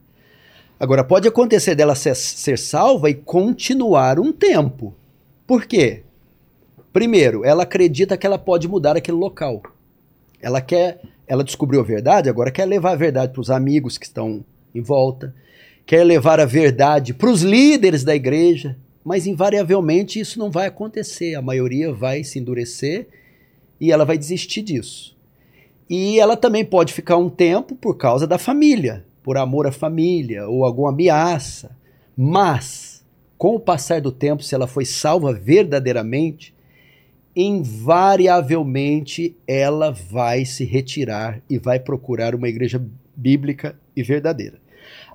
Agora, 0.78 1.02
pode 1.02 1.26
acontecer 1.26 1.74
dela 1.74 1.94
ser, 1.94 2.14
ser 2.14 2.58
salva 2.58 3.08
e 3.08 3.14
continuar 3.14 4.20
um 4.20 4.34
tempo. 4.34 4.94
Por 5.46 5.64
quê? 5.64 6.02
Primeiro, 6.92 7.42
ela 7.42 7.62
acredita 7.62 8.18
que 8.18 8.26
ela 8.26 8.36
pode 8.36 8.68
mudar 8.68 8.98
aquele 8.98 9.16
local. 9.16 9.62
Ela 10.42 10.60
quer, 10.60 11.00
ela 11.26 11.42
descobriu 11.42 11.80
a 11.80 11.84
verdade, 11.84 12.28
agora 12.28 12.50
quer 12.50 12.66
levar 12.66 12.92
a 12.92 12.96
verdade 12.96 13.32
para 13.32 13.40
os 13.40 13.50
amigos 13.50 13.96
que 13.96 14.04
estão 14.04 14.44
em 14.74 14.82
volta, 14.82 15.34
quer 15.86 16.04
levar 16.04 16.38
a 16.38 16.44
verdade 16.44 17.14
para 17.14 17.30
os 17.30 17.40
líderes 17.40 18.04
da 18.04 18.14
igreja, 18.14 18.76
mas 19.02 19.26
invariavelmente 19.26 20.20
isso 20.20 20.38
não 20.38 20.50
vai 20.50 20.66
acontecer. 20.66 21.34
A 21.34 21.40
maioria 21.40 21.94
vai 21.94 22.22
se 22.24 22.38
endurecer 22.38 23.08
e 23.80 23.90
ela 23.90 24.04
vai 24.04 24.18
desistir 24.18 24.60
disso. 24.60 25.15
E 25.88 26.18
ela 26.18 26.36
também 26.36 26.64
pode 26.64 26.92
ficar 26.92 27.16
um 27.16 27.28
tempo 27.28 27.74
por 27.74 27.96
causa 27.96 28.26
da 28.26 28.38
família 28.38 29.04
por 29.26 29.36
amor 29.36 29.66
à 29.66 29.72
família 29.72 30.46
ou 30.46 30.64
alguma 30.64 30.90
ameaça. 30.90 31.76
Mas, 32.16 33.04
com 33.36 33.56
o 33.56 33.60
passar 33.60 34.00
do 34.00 34.12
tempo, 34.12 34.44
se 34.44 34.54
ela 34.54 34.68
foi 34.68 34.84
salva 34.84 35.32
verdadeiramente, 35.32 36.54
invariavelmente 37.34 39.36
ela 39.44 39.90
vai 39.90 40.44
se 40.44 40.64
retirar 40.64 41.40
e 41.50 41.58
vai 41.58 41.80
procurar 41.80 42.36
uma 42.36 42.48
igreja 42.48 42.80
bíblica 43.16 43.76
e 43.96 44.02
verdadeira. 44.04 44.60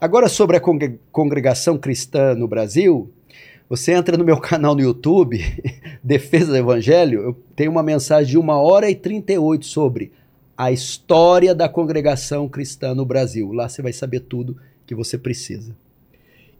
Agora, 0.02 0.28
sobre 0.28 0.58
a 0.58 0.62
congregação 1.10 1.78
cristã 1.78 2.36
no 2.36 2.50
Brasil, 2.50 3.10
você 3.70 3.94
entra 3.94 4.18
no 4.18 4.26
meu 4.26 4.36
canal 4.44 4.76
no 4.76 4.82
YouTube, 4.82 5.40
Defesa 6.04 6.48
do 6.48 6.58
Evangelho, 6.58 7.22
eu 7.22 7.34
tenho 7.56 7.72
uma 7.72 7.82
mensagem 7.82 8.32
de 8.32 8.38
uma 8.38 8.62
hora 8.62 8.90
e 8.90 8.96
38 8.96 9.66
sobre 9.66 10.12
a 10.62 10.72
história 10.72 11.56
da 11.56 11.68
congregação 11.68 12.48
cristã 12.48 12.94
no 12.94 13.04
Brasil. 13.04 13.52
Lá 13.52 13.68
você 13.68 13.82
vai 13.82 13.92
saber 13.92 14.20
tudo 14.20 14.56
que 14.86 14.94
você 14.94 15.18
precisa. 15.18 15.76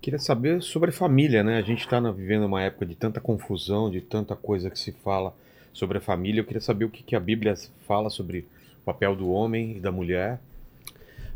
Queria 0.02 0.18
saber 0.18 0.64
sobre 0.64 0.92
família, 0.92 1.44
né? 1.44 1.60
A 1.60 1.62
gente 1.62 1.82
está 1.82 2.00
vivendo 2.10 2.48
uma 2.48 2.64
época 2.64 2.84
de 2.88 2.96
tanta 2.96 3.22
confusão, 3.22 3.92
de 3.92 4.02
tanta 4.02 4.36
coisa 4.36 4.72
que 4.72 4.80
se 4.80 4.92
fala 4.92 5.36
sobre 5.72 6.00
a 6.00 6.02
família. 6.02 6.42
Eu 6.42 6.46
queria 6.46 6.60
saber 6.60 6.86
o 6.86 6.90
que, 6.90 7.04
que 7.04 7.16
a 7.16 7.20
Bíblia 7.20 7.54
fala 7.88 8.10
sobre 8.10 8.40
o 8.82 8.86
papel 8.86 9.16
do 9.16 9.30
homem 9.30 9.78
e 9.78 9.80
da 9.80 9.92
mulher. 9.92 10.40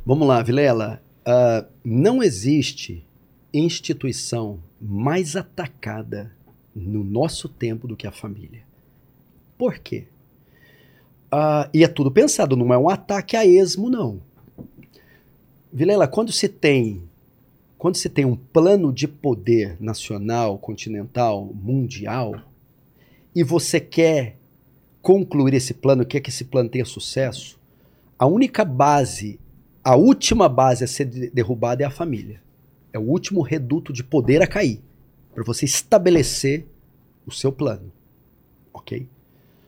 Vamos 0.04 0.28
lá, 0.28 0.42
Vilela. 0.42 1.00
Uh, 1.22 1.68
não 1.84 2.24
existe 2.24 3.06
instituição 3.54 4.60
mais 4.82 5.36
atacada 5.36 6.32
no 6.76 7.04
nosso 7.04 7.48
tempo 7.48 7.88
do 7.88 7.96
que 7.96 8.08
a 8.08 8.12
família. 8.12 8.64
Por 9.56 9.78
quê? 9.78 10.08
Uh, 11.34 11.70
e 11.74 11.84
é 11.84 11.88
tudo 11.88 12.12
pensado, 12.12 12.56
não 12.56 12.74
é 12.74 12.78
um 12.78 12.90
ataque 12.90 13.36
a 13.36 13.46
esmo, 13.46 13.90
não. 13.90 14.22
Vilela, 15.72 16.08
quando 16.08 16.32
se 16.32 16.48
tem 16.48 17.04
quando 17.86 17.98
se 17.98 18.10
tem 18.10 18.26
um 18.26 18.36
plano 18.36 18.92
de 18.92 19.08
poder 19.08 19.78
nacional, 19.80 20.58
continental, 20.58 21.52
mundial, 21.54 22.42
e 23.36 23.44
você 23.44 23.80
quer 23.80 24.38
concluir 25.04 25.54
esse 25.54 25.72
plano, 25.72 26.04
quer 26.04 26.20
que 26.20 26.32
esse 26.32 26.46
plano 26.46 26.68
tenha 26.68 26.84
sucesso, 26.84 27.60
a 28.18 28.26
única 28.26 28.66
base, 28.66 29.40
a 29.84 29.96
última 29.96 30.50
base 30.50 30.84
a 30.84 30.88
ser 30.88 31.06
derrubada 31.06 31.84
é 31.84 31.86
a 31.86 31.92
família. 31.92 32.42
É 32.92 32.98
o 32.98 33.04
último 33.04 33.42
reduto 33.42 33.94
de 33.94 34.04
poder 34.04 34.42
a 34.42 34.48
cair, 34.48 34.82
para 35.32 35.44
você 35.44 35.66
estabelecer 35.66 36.66
o 37.24 37.32
seu 37.32 37.52
plano. 37.52 37.92
Ok? 38.74 39.08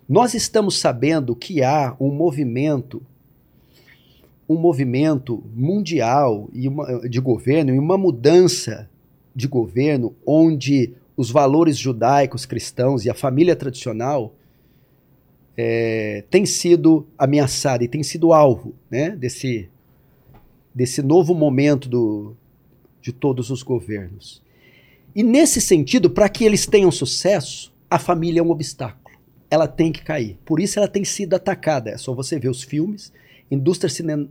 Nós 0.08 0.34
estamos 0.34 0.80
sabendo 0.80 1.36
que 1.36 1.62
há 1.62 1.96
um 2.00 2.12
movimento 2.12 3.02
um 4.50 4.56
movimento 4.56 5.44
mundial 5.54 6.50
e 6.54 6.70
uma, 6.70 7.02
de 7.10 7.20
governo 7.20 7.76
e 7.76 7.78
uma 7.78 7.98
mudança 7.98 8.90
de 9.36 9.46
governo 9.46 10.16
onde 10.26 10.94
os 11.18 11.30
valores 11.30 11.78
judaicos, 11.78 12.46
cristãos 12.46 13.04
e 13.04 13.10
a 13.10 13.14
família 13.14 13.58
tradicional 13.58 14.34
é, 15.58 16.24
têm 16.30 16.46
sido 16.46 17.06
ameaçada 17.18 17.84
e 17.84 17.90
têm 17.90 18.04
sido 18.04 18.32
alvo 18.32 18.74
né, 18.90 19.10
desse, 19.10 19.70
desse 20.74 21.02
novo 21.02 21.34
momento 21.34 21.90
do, 21.90 22.34
de 23.02 23.12
todos 23.12 23.50
os 23.50 23.64
governos. 23.64 24.42
E 25.14 25.24
nesse 25.24 25.60
sentido, 25.60 26.10
para 26.10 26.30
que 26.30 26.46
eles 26.46 26.66
tenham 26.66 26.92
sucesso, 26.92 27.74
a 27.90 28.00
família 28.00 28.40
é 28.40 28.44
um 28.44 28.52
obstáculo 28.52 28.97
ela 29.50 29.68
tem 29.68 29.92
que 29.92 30.04
cair. 30.04 30.38
Por 30.46 30.60
isso 30.60 30.78
ela 30.78 30.88
tem 30.88 31.04
sido 31.04 31.36
atacada. 31.36 31.90
É 31.90 31.98
só 31.98 32.14
você 32.14 32.40
ver 32.40 32.50
os 32.50 32.64
filmes, 32.64 33.12
indústria 33.50 33.90
cine 33.90 34.30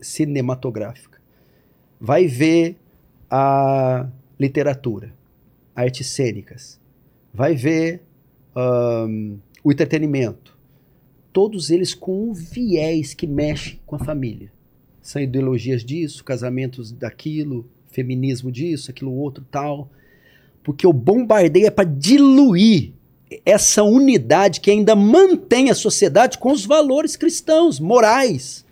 cinematográfica. 0.00 1.20
Vai 2.00 2.26
ver 2.26 2.76
a 3.30 4.08
literatura. 4.38 5.14
artes 5.74 6.08
cênicas, 6.08 6.78
vai 7.32 7.54
ver 7.54 8.02
um, 8.54 9.38
o 9.64 9.72
entretenimento. 9.72 10.56
Todos 11.32 11.70
eles 11.70 11.94
com 11.94 12.28
um 12.28 12.32
viés 12.34 13.14
que 13.14 13.26
mexe 13.26 13.80
com 13.86 13.96
a 13.96 13.98
família. 13.98 14.52
São 15.00 15.20
ideologias 15.20 15.82
disso, 15.82 16.22
casamentos 16.22 16.92
daquilo, 16.92 17.66
feminismo 17.90 18.52
disso, 18.52 18.90
aquilo 18.90 19.12
outro 19.12 19.44
tal. 19.50 19.90
Porque 20.62 20.86
o 20.86 20.92
bombardeio 20.92 21.66
é 21.66 21.70
para 21.70 21.88
diluir 21.88 22.92
essa 23.44 23.82
unidade 23.82 24.60
que 24.60 24.70
ainda 24.70 24.96
mantém 24.96 25.70
a 25.70 25.74
sociedade 25.74 26.38
com 26.38 26.52
os 26.52 26.64
valores 26.64 27.16
cristãos, 27.16 27.78
morais, 27.78 28.64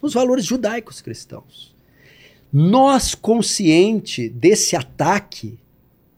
os 0.00 0.12
valores 0.12 0.44
judaicos 0.44 1.00
cristãos. 1.00 1.74
Nós, 2.52 3.14
consciente 3.14 4.28
desse 4.28 4.76
ataque, 4.76 5.58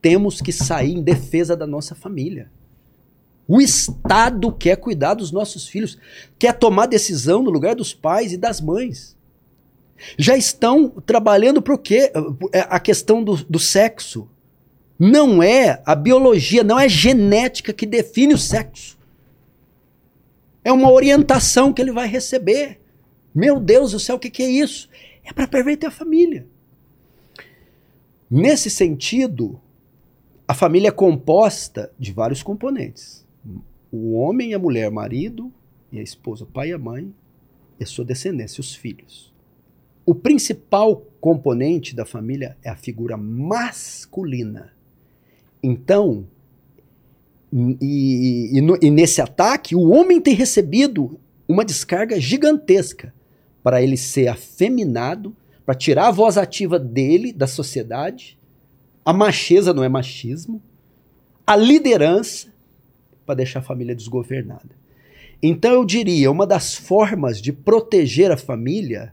temos 0.03 0.41
que 0.41 0.53
sair 0.53 0.93
em 0.93 1.03
defesa 1.03 1.57
da 1.57 1.67
nossa 1.67 1.95
família. 1.95 2.51
O 3.49 3.61
Estado 3.61 4.53
quer 4.53 4.77
cuidar 4.77 5.15
dos 5.15 5.31
nossos 5.31 5.69
filhos, 5.69 5.97
quer 6.39 6.53
tomar 6.53 6.87
decisão 6.87 7.43
no 7.43 7.51
lugar 7.51 7.75
dos 7.75 7.95
pais 7.95 8.33
e 8.33 8.37
das 8.37 8.61
mães. 8.61 9.17
Já 10.19 10.37
estão 10.37 10.91
trabalhando 10.91 11.63
para 11.63 11.75
o 11.75 11.79
quê? 11.79 12.13
É, 12.53 12.61
a 12.69 12.79
questão 12.79 13.23
do, 13.23 13.37
do 13.45 13.59
sexo. 13.59 14.29
Não 14.99 15.43
é 15.43 15.83
a 15.85 15.95
biologia, 15.95 16.65
não 16.65 16.79
é 16.79 16.89
genética 16.89 17.73
que 17.73 17.85
define 17.85 18.35
o 18.35 18.39
sexo. 18.39 18.97
É 20.65 20.73
uma 20.73 20.91
orientação 20.91 21.73
que 21.73 21.81
ele 21.81 21.93
vai 21.93 22.09
receber. 22.09 22.81
Meu 23.35 23.61
Deus 23.61 23.93
do 23.93 24.01
céu, 24.01 24.17
o 24.17 24.19
que, 24.19 24.31
que 24.31 24.43
é 24.43 24.49
isso? 24.49 24.89
É 25.23 25.33
para 25.33 25.47
perverter 25.47 25.89
a 25.89 25.93
família. 25.93 26.47
Nesse 28.31 28.71
sentido, 28.71 29.61
a 30.49 30.55
família 30.55 30.89
é 30.89 30.93
composta 30.93 31.93
de 31.99 32.13
vários 32.13 32.43
componentes. 32.43 33.25
O 33.93 34.15
homem 34.15 34.51
e 34.51 34.55
a 34.55 34.59
mulher, 34.59 34.91
marido 34.91 35.53
e 35.93 35.99
a 35.99 36.03
esposa, 36.03 36.45
o 36.45 36.47
pai 36.47 36.71
e 36.71 36.73
a 36.73 36.79
mãe, 36.79 37.15
e 37.79 37.85
a 37.85 37.87
sua 37.87 38.05
descendência, 38.05 38.61
os 38.61 38.75
filhos. 38.75 39.33
O 40.05 40.15
principal 40.15 41.05
componente 41.21 41.95
da 41.95 42.05
família 42.05 42.57
é 42.63 42.71
a 42.71 42.77
figura 42.77 43.17
masculina. 43.17 44.73
Então, 45.67 46.25
e, 47.53 48.53
e, 48.53 48.87
e, 48.87 48.91
nesse 48.91 49.21
ataque, 49.21 49.75
o 49.75 49.89
homem 49.91 50.21
tem 50.21 50.33
recebido 50.33 51.19
uma 51.49 51.65
descarga 51.65 52.21
gigantesca 52.21 53.13
para 53.65 53.83
ele 53.83 53.97
ser 53.97 54.29
afeminado, 54.29 55.35
para 55.65 55.75
tirar 55.75 56.07
a 56.07 56.13
voz 56.13 56.39
ativa 56.39 56.79
dele 56.79 57.33
da 57.33 57.49
sociedade. 57.49 58.39
A 59.05 59.13
macheza 59.13 59.75
não 59.75 59.83
é 59.83 59.89
machismo. 59.89 60.63
A 61.45 61.57
liderança 61.57 62.47
para 63.25 63.35
deixar 63.35 63.59
a 63.59 63.63
família 63.63 63.93
desgovernada. 63.95 64.71
Então 65.43 65.73
eu 65.73 65.85
diria, 65.85 66.31
uma 66.31 66.47
das 66.47 66.77
formas 66.77 67.43
de 67.43 67.53
proteger 67.53 68.31
a 68.31 68.37
família 68.37 69.13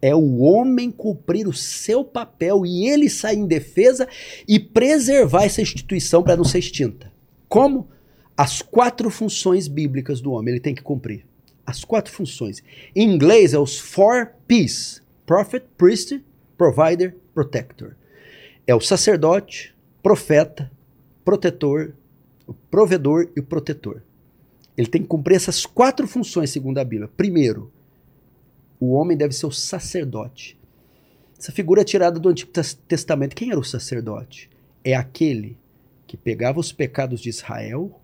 é 0.00 0.14
o 0.14 0.38
homem 0.38 0.90
cumprir 0.90 1.48
o 1.48 1.52
seu 1.52 2.04
papel 2.04 2.64
e 2.64 2.88
ele 2.88 3.10
sair 3.10 3.38
em 3.38 3.46
defesa 3.46 4.08
e 4.46 4.60
preservar 4.60 5.44
essa 5.44 5.62
instituição 5.62 6.22
para 6.22 6.36
não 6.36 6.44
ser 6.44 6.58
extinta. 6.58 7.12
Como? 7.48 7.88
As 8.36 8.62
quatro 8.62 9.10
funções 9.10 9.66
bíblicas 9.66 10.20
do 10.20 10.32
homem 10.32 10.54
ele 10.54 10.60
tem 10.60 10.74
que 10.74 10.82
cumprir. 10.82 11.26
As 11.66 11.84
quatro 11.84 12.12
funções. 12.12 12.62
Em 12.94 13.10
inglês 13.10 13.52
é 13.52 13.58
os 13.58 13.78
four 13.78 14.28
P's: 14.46 15.02
prophet, 15.26 15.64
priest, 15.76 16.22
provider, 16.56 17.16
protector. 17.34 17.96
É 18.66 18.74
o 18.74 18.80
sacerdote, 18.80 19.74
profeta, 20.02 20.70
protetor, 21.24 21.94
o 22.46 22.54
provedor 22.54 23.28
e 23.36 23.40
o 23.40 23.42
protetor. 23.42 24.02
Ele 24.76 24.86
tem 24.86 25.02
que 25.02 25.08
cumprir 25.08 25.34
essas 25.34 25.66
quatro 25.66 26.06
funções 26.06 26.50
segundo 26.50 26.78
a 26.78 26.84
Bíblia. 26.84 27.10
Primeiro, 27.16 27.70
o 28.80 28.92
homem 28.92 29.16
deve 29.16 29.34
ser 29.34 29.46
o 29.46 29.52
sacerdote. 29.52 30.56
Essa 31.38 31.52
figura 31.52 31.82
é 31.82 31.84
tirada 31.84 32.18
do 32.18 32.28
Antigo 32.28 32.50
Testamento. 32.86 33.36
Quem 33.36 33.50
era 33.50 33.60
o 33.60 33.64
sacerdote? 33.64 34.50
É 34.84 34.94
aquele 34.94 35.56
que 36.06 36.16
pegava 36.16 36.58
os 36.58 36.72
pecados 36.72 37.20
de 37.20 37.28
Israel 37.28 38.00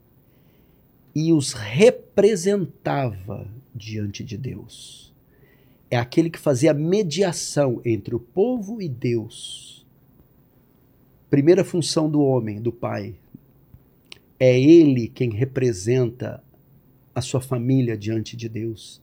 e 1.15 1.33
os 1.33 1.53
representava 1.53 3.47
diante 3.75 4.23
de 4.23 4.37
Deus. 4.37 5.13
É 5.91 5.97
aquele 5.97 6.29
que 6.29 6.39
fazia 6.39 6.75
mediação 6.75 7.81
entre 7.85 8.15
o 8.15 8.21
povo 8.21 8.83
e 8.83 8.89
Deus. 8.89 9.87
Primeira 11.31 11.65
função 11.65 12.11
do 12.11 12.21
homem, 12.21 12.61
do 12.61 12.73
pai, 12.73 13.15
é 14.39 14.61
ele 14.61 15.09
quem 15.09 15.31
representa 15.31 16.43
a 17.15 17.21
sua 17.21 17.41
família 17.41 17.97
diante 17.97 18.37
de 18.37 18.49
Deus. 18.49 19.01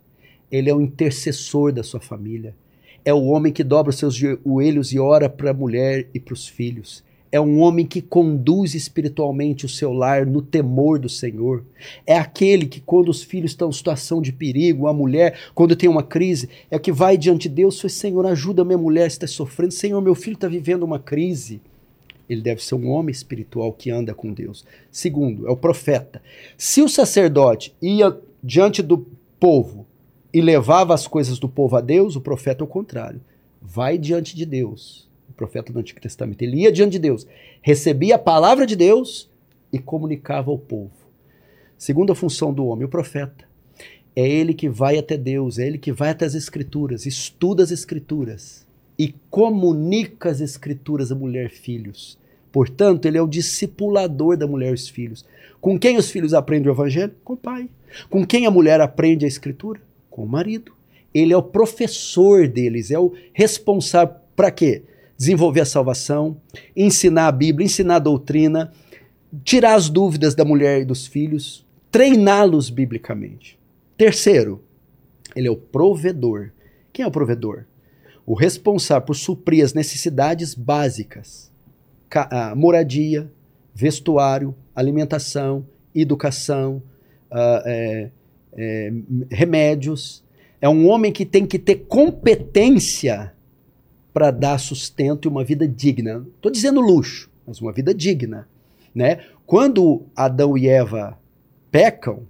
Ele 0.52 0.70
é 0.70 0.76
o 0.76 0.82
intercessor 0.82 1.72
da 1.72 1.84
sua 1.84 2.00
família. 2.00 2.54
É 3.04 3.14
o 3.14 3.26
homem 3.26 3.54
que 3.54 3.64
dobra 3.64 3.90
os 3.90 3.98
seus 3.98 4.14
joelhos 4.14 4.92
e 4.94 5.00
ora 5.00 5.30
para 5.30 5.52
a 5.52 5.54
mulher 5.54 6.08
e 6.14 6.20
para 6.20 6.34
os 6.34 6.48
filhos. 6.48 7.04
É 7.32 7.40
um 7.40 7.62
homem 7.62 7.86
que 7.86 8.02
conduz 8.02 8.76
espiritualmente 8.76 9.66
o 9.66 9.70
seu 9.70 9.94
lar 9.94 10.26
no 10.26 10.42
temor 10.42 11.00
do 11.00 11.08
Senhor. 11.08 11.64
É 12.06 12.18
aquele 12.18 12.66
que, 12.66 12.82
quando 12.82 13.08
os 13.08 13.24
filhos 13.24 13.52
estão 13.52 13.70
em 13.70 13.74
situação 13.74 14.22
de 14.22 14.34
perigo, 14.34 14.86
a 14.86 14.94
mulher, 14.94 15.40
quando 15.56 15.76
tem 15.76 15.90
uma 15.90 16.04
crise, 16.04 16.50
é 16.70 16.78
que 16.78 16.92
vai 16.92 17.18
diante 17.18 17.48
de 17.48 17.56
Deus: 17.56 17.82
Senhor, 17.88 18.26
ajuda 18.26 18.66
minha 18.66 18.78
mulher, 18.78 19.08
está 19.08 19.26
sofrendo. 19.26 19.74
Senhor, 19.74 20.02
meu 20.02 20.14
filho 20.14 20.34
está 20.34 20.50
vivendo 20.50 20.84
uma 20.84 21.00
crise. 21.00 21.62
Ele 22.30 22.42
deve 22.42 22.64
ser 22.64 22.76
um 22.76 22.90
homem 22.90 23.12
espiritual 23.12 23.72
que 23.72 23.90
anda 23.90 24.14
com 24.14 24.34
Deus. 24.34 24.66
Segundo, 24.92 25.48
é 25.48 25.52
o 25.52 25.58
profeta. 25.58 26.22
Se 26.58 26.82
o 26.82 26.90
sacerdote 26.90 27.74
ia 27.82 28.18
diante 28.44 28.82
do 28.82 29.06
povo 29.40 29.86
e 30.34 30.42
levava 30.42 30.94
as 30.94 31.08
coisas 31.08 31.40
do 31.40 31.50
povo 31.50 31.76
a 31.76 31.82
Deus, 31.82 32.16
o 32.16 32.22
profeta 32.22 32.64
é 32.64 32.66
o 32.66 32.68
contrário. 32.68 33.22
Vai 33.62 33.98
diante 33.98 34.36
de 34.36 34.46
Deus. 34.46 35.08
O 35.30 35.34
profeta 35.34 35.72
do 35.72 35.80
Antigo 35.80 36.00
Testamento. 36.00 36.42
Ele 36.42 36.62
ia 36.62 36.72
diante 36.72 36.94
de 36.94 37.00
Deus, 37.00 37.26
recebia 37.62 38.16
a 38.16 38.20
palavra 38.20 38.66
de 38.66 38.76
Deus 38.76 39.30
e 39.72 39.80
comunicava 39.80 40.52
ao 40.52 40.58
povo. 40.58 40.92
Segunda 41.78 42.14
função 42.14 42.54
do 42.54 42.66
homem, 42.66 42.86
o 42.86 42.90
profeta. 42.90 43.46
É 44.16 44.28
ele 44.28 44.54
que 44.54 44.70
vai 44.70 44.98
até 44.98 45.18
Deus, 45.18 45.58
é 45.58 45.66
ele 45.66 45.78
que 45.78 45.92
vai 45.92 46.10
até 46.10 46.26
as 46.26 46.36
Escrituras, 46.36 47.06
estuda 47.06 47.64
as 47.64 47.72
Escrituras 47.72 48.66
e 49.00 49.16
comunica 49.30 50.30
as 50.30 50.42
Escrituras 50.42 51.12
à 51.12 51.16
mulher 51.16 51.50
filhos. 51.50 52.18
Portanto, 52.52 53.06
ele 53.06 53.18
é 53.18 53.22
o 53.22 53.28
discipulador 53.28 54.36
da 54.36 54.46
mulher 54.46 54.72
e 54.72 54.76
os 54.76 54.90
filhos. 54.90 55.26
Com 55.62 55.80
quem 55.80 55.98
os 55.98 56.12
filhos 56.12 56.34
aprendem 56.34 56.70
o 56.70 56.74
evangelho? 56.74 57.14
Com 57.24 57.34
o 57.34 57.38
pai. 57.38 57.70
Com 58.10 58.26
quem 58.26 58.46
a 58.46 58.52
mulher 58.52 58.82
aprende 58.82 59.26
a 59.26 59.28
escritura? 59.28 59.80
Com 60.12 60.24
o 60.24 60.30
marido. 60.30 60.72
Ele 61.12 61.34
é 61.34 61.38
o 61.38 61.42
professor 61.42 62.48
deles, 62.48 62.92
é 62.92 63.00
o 63.00 63.14
responsável 63.34 64.14
para 64.36 64.52
quê? 64.52 64.84
Desenvolver 65.18 65.62
a 65.62 65.66
salvação, 65.66 66.38
ensinar 66.76 67.28
a 67.28 67.32
Bíblia, 67.32 67.66
ensinar 67.66 67.96
a 67.96 68.00
doutrina, 68.00 68.72
tirar 69.44 69.74
as 69.74 69.90
dúvidas 69.90 70.36
da 70.36 70.46
mulher 70.46 70.82
e 70.82 70.86
dos 70.86 71.08
filhos, 71.08 71.66
treiná-los 71.92 72.70
biblicamente. 72.70 73.58
Terceiro, 73.98 74.64
ele 75.36 75.48
é 75.48 75.52
o 75.52 75.58
provedor. 75.58 76.52
Quem 76.94 77.04
é 77.04 77.08
o 77.08 77.12
provedor? 77.12 77.66
O 78.26 78.36
responsável 78.36 79.08
por 79.08 79.16
suprir 79.16 79.66
as 79.66 79.74
necessidades 79.74 80.54
básicas 80.54 81.52
moradia, 82.56 83.32
vestuário, 83.74 84.54
alimentação, 84.76 85.66
educação, 85.96 86.82
uh, 87.32 87.62
é, 87.66 88.10
é, 88.54 88.92
remédios. 89.30 90.24
É 90.60 90.70
um 90.70 90.88
homem 90.88 91.12
que 91.12 91.26
tem 91.26 91.46
que 91.46 91.58
ter 91.58 91.86
competência 91.88 93.34
para 94.14 94.32
dar 94.32 94.60
sustento 94.60 95.28
e 95.28 95.30
uma 95.30 95.44
vida 95.44 95.68
digna. 95.68 96.26
Estou 96.36 96.52
dizendo 96.52 96.82
luxo, 96.82 97.30
mas 97.46 97.62
uma 97.62 97.72
vida 97.72 97.94
digna. 97.94 98.48
Né? 98.94 99.20
Quando 99.46 100.04
Adão 100.16 100.58
e 100.58 100.68
Eva 100.68 101.18
pecam, 101.72 102.24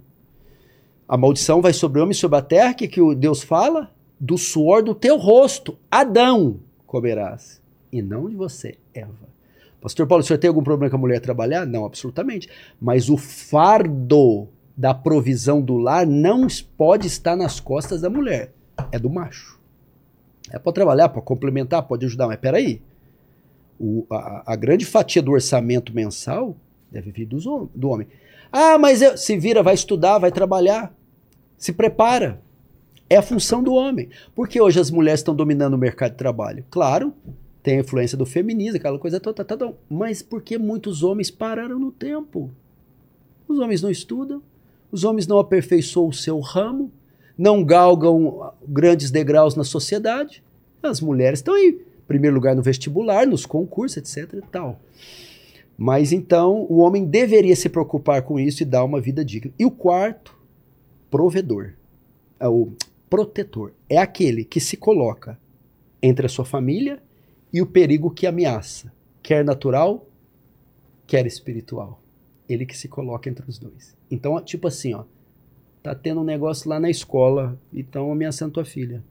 a 1.08 1.16
maldição 1.16 1.60
vai 1.60 1.72
sobre 1.72 1.98
o 1.98 2.02
homem 2.02 2.12
e 2.12 2.18
sobre 2.18 2.38
a 2.38 2.42
terra, 2.42 2.74
que, 2.74 2.88
que 2.88 3.14
Deus 3.14 3.42
fala? 3.42 3.90
Do 4.18 4.38
suor 4.38 4.82
do 4.82 4.94
teu 4.94 5.18
rosto, 5.18 5.76
Adão 5.90 6.60
comerás, 6.86 7.60
e 7.90 8.00
não 8.00 8.28
de 8.28 8.36
você, 8.36 8.76
Eva. 8.94 9.32
Pastor 9.80 10.06
Paulo, 10.06 10.22
o 10.22 10.26
senhor 10.26 10.38
tem 10.38 10.48
algum 10.48 10.62
problema 10.62 10.90
com 10.90 10.96
a 10.96 11.00
mulher 11.00 11.20
trabalhar? 11.20 11.66
Não, 11.66 11.84
absolutamente. 11.84 12.48
Mas 12.80 13.08
o 13.08 13.16
fardo 13.16 14.46
da 14.76 14.94
provisão 14.94 15.60
do 15.60 15.76
lar 15.76 16.06
não 16.06 16.46
pode 16.76 17.06
estar 17.06 17.36
nas 17.36 17.60
costas 17.60 18.00
da 18.00 18.10
mulher. 18.10 18.52
É 18.90 18.98
do 18.98 19.10
macho. 19.10 19.60
É 20.50 20.58
para 20.58 20.72
trabalhar, 20.72 21.08
para 21.08 21.22
complementar, 21.22 21.82
pode 21.82 22.04
ajudar, 22.06 22.26
mas 22.26 22.38
peraí. 22.38 22.80
O, 23.78 24.06
a, 24.10 24.52
a, 24.52 24.56
grande 24.56 24.84
fatia 24.84 25.22
do 25.22 25.32
orçamento 25.32 25.94
mensal 25.94 26.56
deve 26.90 27.10
vir 27.10 27.26
dos, 27.26 27.44
do 27.44 27.88
homem. 27.88 28.06
Ah, 28.50 28.78
mas 28.78 29.02
eu, 29.02 29.16
se 29.16 29.36
vira, 29.38 29.62
vai 29.62 29.74
estudar, 29.74 30.18
vai 30.18 30.30
trabalhar. 30.30 30.94
Se 31.56 31.72
prepara. 31.72 32.40
É 33.08 33.16
a 33.16 33.22
função 33.22 33.62
do 33.62 33.74
homem. 33.74 34.08
Por 34.34 34.48
que 34.48 34.60
hoje 34.60 34.80
as 34.80 34.90
mulheres 34.90 35.20
estão 35.20 35.34
dominando 35.34 35.74
o 35.74 35.78
mercado 35.78 36.12
de 36.12 36.18
trabalho? 36.18 36.64
Claro, 36.70 37.12
tem 37.62 37.78
a 37.78 37.80
influência 37.80 38.16
do 38.16 38.26
feminismo, 38.26 38.78
aquela 38.78 38.98
coisa 38.98 39.20
toda, 39.20 39.44
toda, 39.44 39.66
toda. 39.66 39.78
Mas 39.88 40.22
por 40.22 40.42
que 40.42 40.58
muitos 40.58 41.02
homens 41.02 41.30
pararam 41.30 41.78
no 41.78 41.92
tempo? 41.92 42.50
Os 43.46 43.58
homens 43.58 43.82
não 43.82 43.90
estudam, 43.90 44.42
os 44.92 45.04
homens 45.04 45.26
não 45.26 45.38
aperfeiçoam 45.38 46.08
o 46.08 46.12
seu 46.12 46.38
ramo, 46.38 46.92
não 47.36 47.64
galgam 47.64 48.52
grandes 48.68 49.10
degraus 49.10 49.56
na 49.56 49.64
sociedade. 49.64 50.44
As 50.82 51.00
mulheres 51.00 51.38
estão 51.38 51.56
em 51.56 51.80
primeiro 52.06 52.36
lugar 52.36 52.54
no 52.54 52.62
vestibular, 52.62 53.26
nos 53.26 53.46
concursos, 53.46 53.96
etc 53.96 54.34
e 54.34 54.42
tal. 54.42 54.78
Mas 55.78 56.12
então 56.12 56.66
o 56.68 56.78
homem 56.78 57.06
deveria 57.06 57.56
se 57.56 57.70
preocupar 57.70 58.22
com 58.22 58.38
isso 58.38 58.62
e 58.62 58.66
dar 58.66 58.84
uma 58.84 59.00
vida 59.00 59.24
digna. 59.24 59.52
E 59.58 59.64
o 59.64 59.70
quarto, 59.70 60.36
provedor. 61.10 61.72
É 62.38 62.46
o 62.46 62.72
protetor. 63.08 63.72
É 63.88 63.96
aquele 63.96 64.44
que 64.44 64.60
se 64.60 64.76
coloca 64.76 65.38
entre 66.02 66.26
a 66.26 66.28
sua 66.28 66.44
família 66.44 67.02
e 67.52 67.62
o 67.62 67.66
perigo 67.66 68.10
que 68.10 68.26
ameaça, 68.26 68.92
quer 69.22 69.44
natural, 69.44 70.06
quer 71.06 71.26
espiritual. 71.26 72.01
Ele 72.52 72.66
que 72.66 72.76
se 72.76 72.88
coloca 72.88 73.28
entre 73.28 73.48
os 73.48 73.58
dois. 73.58 73.96
Então, 74.10 74.40
tipo 74.42 74.68
assim, 74.68 74.94
ó, 74.94 75.04
tá 75.82 75.94
tendo 75.94 76.20
um 76.20 76.24
negócio 76.24 76.68
lá 76.68 76.78
na 76.78 76.90
escola 76.90 77.58
e 77.72 77.80
estão 77.80 78.12
ameaçando 78.12 78.52
tua 78.52 78.64
filha. 78.64 79.02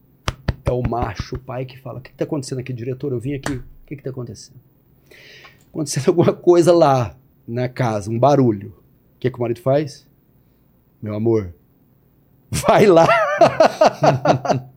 É 0.63 0.71
o 0.71 0.81
macho, 0.81 1.35
o 1.35 1.39
pai 1.39 1.65
que 1.65 1.77
fala: 1.77 1.99
O 1.99 2.01
que, 2.01 2.11
que 2.11 2.17
tá 2.17 2.23
acontecendo 2.23 2.59
aqui, 2.59 2.71
diretor? 2.71 3.11
Eu 3.11 3.19
vim 3.19 3.33
aqui, 3.33 3.53
o 3.53 3.63
que, 3.85 3.95
que 3.95 4.03
tá 4.03 4.09
acontecendo? 4.09 4.59
Acontecendo 5.69 6.07
alguma 6.09 6.33
coisa 6.33 6.73
lá 6.73 7.15
na 7.47 7.67
casa, 7.67 8.09
um 8.09 8.17
barulho. 8.17 8.69
O 9.15 9.19
que, 9.19 9.29
que 9.29 9.37
o 9.37 9.41
marido 9.41 9.59
faz? 9.59 10.07
Meu 11.01 11.15
amor, 11.15 11.53
vai 12.49 12.85
lá. 12.85 13.07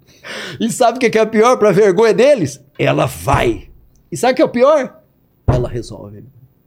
e 0.58 0.70
sabe 0.70 0.96
o 0.96 1.00
que, 1.00 1.10
que 1.10 1.18
é 1.18 1.26
pior 1.26 1.58
para 1.58 1.70
vergonha 1.70 2.14
deles? 2.14 2.62
Ela 2.78 3.06
vai. 3.06 3.70
E 4.10 4.16
sabe 4.16 4.32
o 4.32 4.36
que 4.36 4.42
é 4.42 4.44
o 4.44 4.48
pior? 4.48 5.02
Ela 5.46 5.68
resolve. 5.68 6.24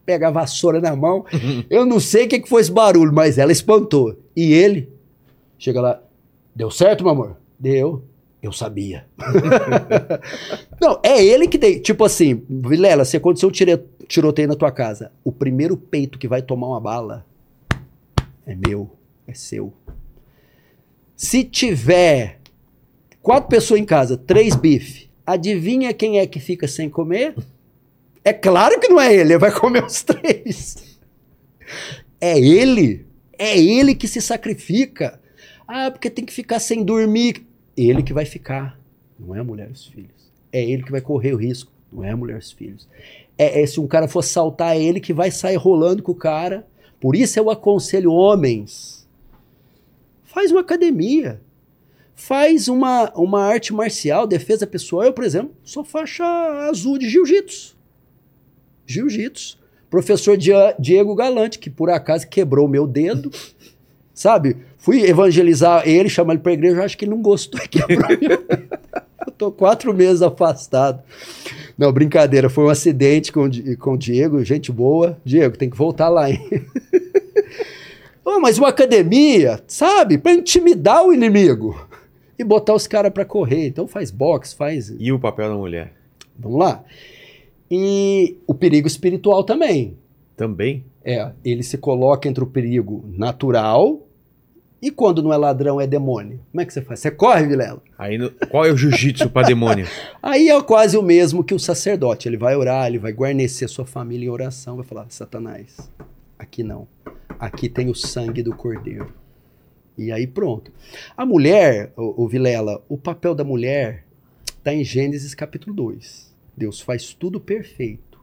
Pega 0.07 0.29
a 0.29 0.31
vassoura 0.31 0.79
na 0.79 0.95
mão. 0.95 1.25
Eu 1.69 1.85
não 1.85 1.99
sei 1.99 2.25
o 2.25 2.29
que, 2.29 2.39
que 2.39 2.47
foi 2.47 2.61
esse 2.61 2.71
barulho, 2.71 3.11
mas 3.11 3.37
ela 3.37 3.51
espantou. 3.51 4.17
E 4.33 4.53
ele 4.53 4.89
chega 5.59 5.81
lá. 5.81 6.01
Deu 6.55 6.71
certo, 6.71 7.03
meu 7.03 7.11
amor? 7.11 7.35
Deu. 7.59 8.01
Eu 8.41 8.53
sabia. 8.53 9.05
não, 10.79 11.01
é 11.03 11.21
ele 11.21 11.45
que 11.45 11.57
tem. 11.57 11.81
Tipo 11.81 12.05
assim, 12.05 12.41
Vilela, 12.49 13.03
se 13.03 13.17
aconteceu 13.17 13.49
um 13.49 14.05
tiroteio 14.07 14.47
na 14.47 14.55
tua 14.55 14.71
casa, 14.71 15.11
o 15.25 15.31
primeiro 15.31 15.75
peito 15.75 16.17
que 16.17 16.27
vai 16.27 16.41
tomar 16.41 16.67
uma 16.67 16.79
bala 16.79 17.25
é 18.45 18.55
meu, 18.55 18.89
é 19.27 19.33
seu. 19.33 19.73
Se 21.17 21.43
tiver 21.43 22.39
quatro 23.21 23.49
pessoas 23.49 23.81
em 23.81 23.85
casa, 23.85 24.15
três 24.15 24.55
bife, 24.55 25.09
adivinha 25.25 25.93
quem 25.93 26.19
é 26.19 26.25
que 26.25 26.39
fica 26.39 26.65
sem 26.65 26.89
comer? 26.89 27.35
É 28.27 28.33
claro 28.33 28.77
que 28.77 28.89
não 28.89 28.99
é 28.99 29.13
ele, 29.13 29.21
ele 29.21 29.37
vai 29.37 29.57
comer 29.57 29.85
os 29.85 30.03
três. 30.03 30.99
É 32.19 32.37
ele. 32.37 33.05
É 33.39 33.57
ele 33.57 33.95
que 33.95 34.05
se 34.05 34.21
sacrifica. 34.21 35.17
Ah, 35.65 35.89
porque 35.89 36.09
tem 36.09 36.25
que 36.25 36.33
ficar 36.33 36.59
sem 36.59 36.83
dormir. 36.83 37.47
Ele 37.77 38.03
que 38.03 38.11
vai 38.11 38.25
ficar, 38.25 38.77
não 39.17 39.33
é 39.33 39.39
a 39.39 39.45
mulher 39.45 39.69
e 39.69 39.71
os 39.71 39.87
filhos. 39.87 40.29
É 40.51 40.61
ele 40.61 40.83
que 40.83 40.91
vai 40.91 40.99
correr 40.99 41.31
o 41.31 41.37
risco, 41.37 41.71
não 41.89 42.03
é 42.03 42.11
a 42.11 42.17
mulher 42.17 42.35
e 42.35 42.39
os 42.39 42.51
filhos. 42.51 42.85
É, 43.37 43.61
é 43.61 43.65
se 43.65 43.79
um 43.79 43.87
cara 43.87 44.09
for 44.09 44.21
saltar, 44.21 44.75
é 44.75 44.83
ele 44.83 44.99
que 44.99 45.13
vai 45.13 45.31
sair 45.31 45.55
rolando 45.55 46.03
com 46.03 46.11
o 46.11 46.15
cara. 46.15 46.67
Por 46.99 47.15
isso 47.15 47.39
eu 47.39 47.49
aconselho 47.49 48.11
homens. 48.11 49.07
Faz 50.25 50.51
uma 50.51 50.59
academia. 50.59 51.39
Faz 52.13 52.67
uma, 52.67 53.09
uma 53.15 53.45
arte 53.45 53.71
marcial, 53.73 54.27
defesa 54.27 54.67
pessoal. 54.67 55.05
Eu, 55.05 55.13
por 55.13 55.23
exemplo, 55.23 55.55
sou 55.63 55.85
faixa 55.85 56.25
azul 56.67 56.97
de 56.97 57.07
jiu-jitsu. 57.07 57.76
Jiu-jitsu. 58.87 59.57
Professor 59.89 60.37
Diego 60.79 61.15
Galante, 61.15 61.59
que 61.59 61.69
por 61.69 61.89
acaso 61.89 62.27
quebrou 62.27 62.67
meu 62.67 62.85
dedo, 62.85 63.31
sabe? 64.13 64.57
Fui 64.77 65.01
evangelizar 65.03 65.87
ele, 65.87 66.09
chamar 66.09 66.33
ele 66.33 66.41
para 66.41 66.51
a 66.51 66.55
igreja, 66.55 66.83
acho 66.83 66.97
que 66.97 67.05
ele 67.05 67.11
não 67.11 67.21
gostou. 67.21 67.59
eu 69.25 69.31
tô 69.33 69.51
quatro 69.51 69.93
meses 69.93 70.21
afastado. 70.21 71.01
Não, 71.77 71.91
brincadeira, 71.91 72.49
foi 72.49 72.65
um 72.65 72.69
acidente 72.69 73.31
com, 73.31 73.49
com 73.79 73.93
o 73.93 73.97
Diego, 73.97 74.43
gente 74.43 74.71
boa. 74.71 75.17
Diego, 75.23 75.57
tem 75.57 75.69
que 75.69 75.77
voltar 75.77 76.09
lá, 76.09 76.29
hein? 76.29 76.41
oh, 78.25 78.39
mas 78.39 78.57
uma 78.57 78.69
academia, 78.69 79.61
sabe? 79.67 80.17
Para 80.17 80.33
intimidar 80.33 81.05
o 81.05 81.13
inimigo 81.13 81.87
e 82.37 82.43
botar 82.43 82.73
os 82.73 82.87
caras 82.87 83.11
para 83.11 83.25
correr. 83.25 83.67
Então 83.67 83.87
faz 83.87 84.11
boxe, 84.11 84.55
faz. 84.55 84.93
E 84.97 85.11
o 85.11 85.19
papel 85.19 85.49
da 85.49 85.55
mulher? 85.55 85.93
Vamos 86.37 86.59
lá. 86.59 86.83
E 87.69 88.37
o 88.47 88.53
perigo 88.53 88.87
espiritual 88.87 89.43
também. 89.43 89.97
Também? 90.35 90.85
É, 91.03 91.31
ele 91.43 91.63
se 91.63 91.77
coloca 91.77 92.27
entre 92.27 92.43
o 92.43 92.47
perigo 92.47 93.03
natural 93.07 94.07
e 94.81 94.91
quando 94.91 95.23
não 95.23 95.33
é 95.33 95.37
ladrão, 95.37 95.81
é 95.81 95.87
demônio? 95.87 96.39
Como 96.51 96.61
é 96.61 96.65
que 96.65 96.71
você 96.71 96.81
faz? 96.81 96.99
Você 96.99 97.09
corre, 97.09 97.47
Vilela? 97.47 97.81
Aí, 97.97 98.17
no, 98.17 98.29
qual 98.49 98.63
é 98.63 98.71
o 98.71 98.77
jiu-jitsu 98.77 99.29
para 99.29 99.47
demônio? 99.47 99.87
Aí 100.21 100.49
é 100.49 100.61
quase 100.61 100.95
o 100.95 101.01
mesmo 101.01 101.43
que 101.43 101.53
o 101.53 101.59
sacerdote. 101.59 102.29
Ele 102.29 102.37
vai 102.37 102.55
orar, 102.55 102.85
ele 102.85 102.99
vai 102.99 103.11
guarnecer 103.11 103.67
sua 103.67 103.85
família 103.85 104.27
em 104.27 104.29
oração, 104.29 104.75
vai 104.75 104.85
falar: 104.85 105.07
Satanás, 105.09 105.89
aqui 106.37 106.61
não. 106.61 106.87
Aqui 107.39 107.67
tem 107.67 107.89
o 107.89 107.95
sangue 107.95 108.43
do 108.43 108.55
cordeiro. 108.55 109.11
E 109.97 110.11
aí 110.11 110.27
pronto. 110.27 110.71
A 111.15 111.25
mulher, 111.25 111.91
o, 111.97 112.25
o 112.25 112.27
Vilela, 112.27 112.79
o 112.87 112.97
papel 112.97 113.33
da 113.33 113.43
mulher 113.43 114.03
está 114.59 114.71
em 114.71 114.83
Gênesis 114.83 115.33
capítulo 115.33 115.75
2. 115.75 116.26
Deus 116.57 116.81
faz 116.81 117.13
tudo 117.13 117.39
perfeito. 117.39 118.19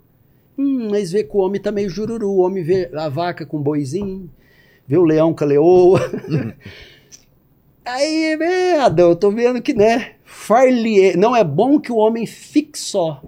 Hum, 0.59 0.89
mas 0.91 1.13
vê 1.13 1.25
que 1.25 1.37
o 1.37 1.41
homem 1.41 1.61
tá 1.61 1.71
meio 1.71 1.89
jururu. 1.89 2.29
O 2.29 2.41
homem 2.41 2.63
vê 2.63 2.91
a 2.93 3.09
vaca 3.09 3.47
com 3.47 3.63
boizinho 3.63 4.29
vê 4.87 4.97
o 4.97 5.05
leão 5.05 5.35
com 5.35 5.45
a 5.45 5.47
leoa. 5.47 6.01
Aí, 7.85 8.37
é, 8.41 8.81
Adão, 8.81 9.11
eu 9.11 9.17
tô 9.17 9.31
vendo 9.31 9.61
que, 9.61 9.75
né, 9.75 10.15
farlier, 10.25 11.19
não 11.19 11.37
é 11.37 11.45
bom 11.45 11.79
que 11.79 11.93
o 11.93 11.97
homem 11.97 12.27
fique 12.27 12.79
só, 12.79 13.23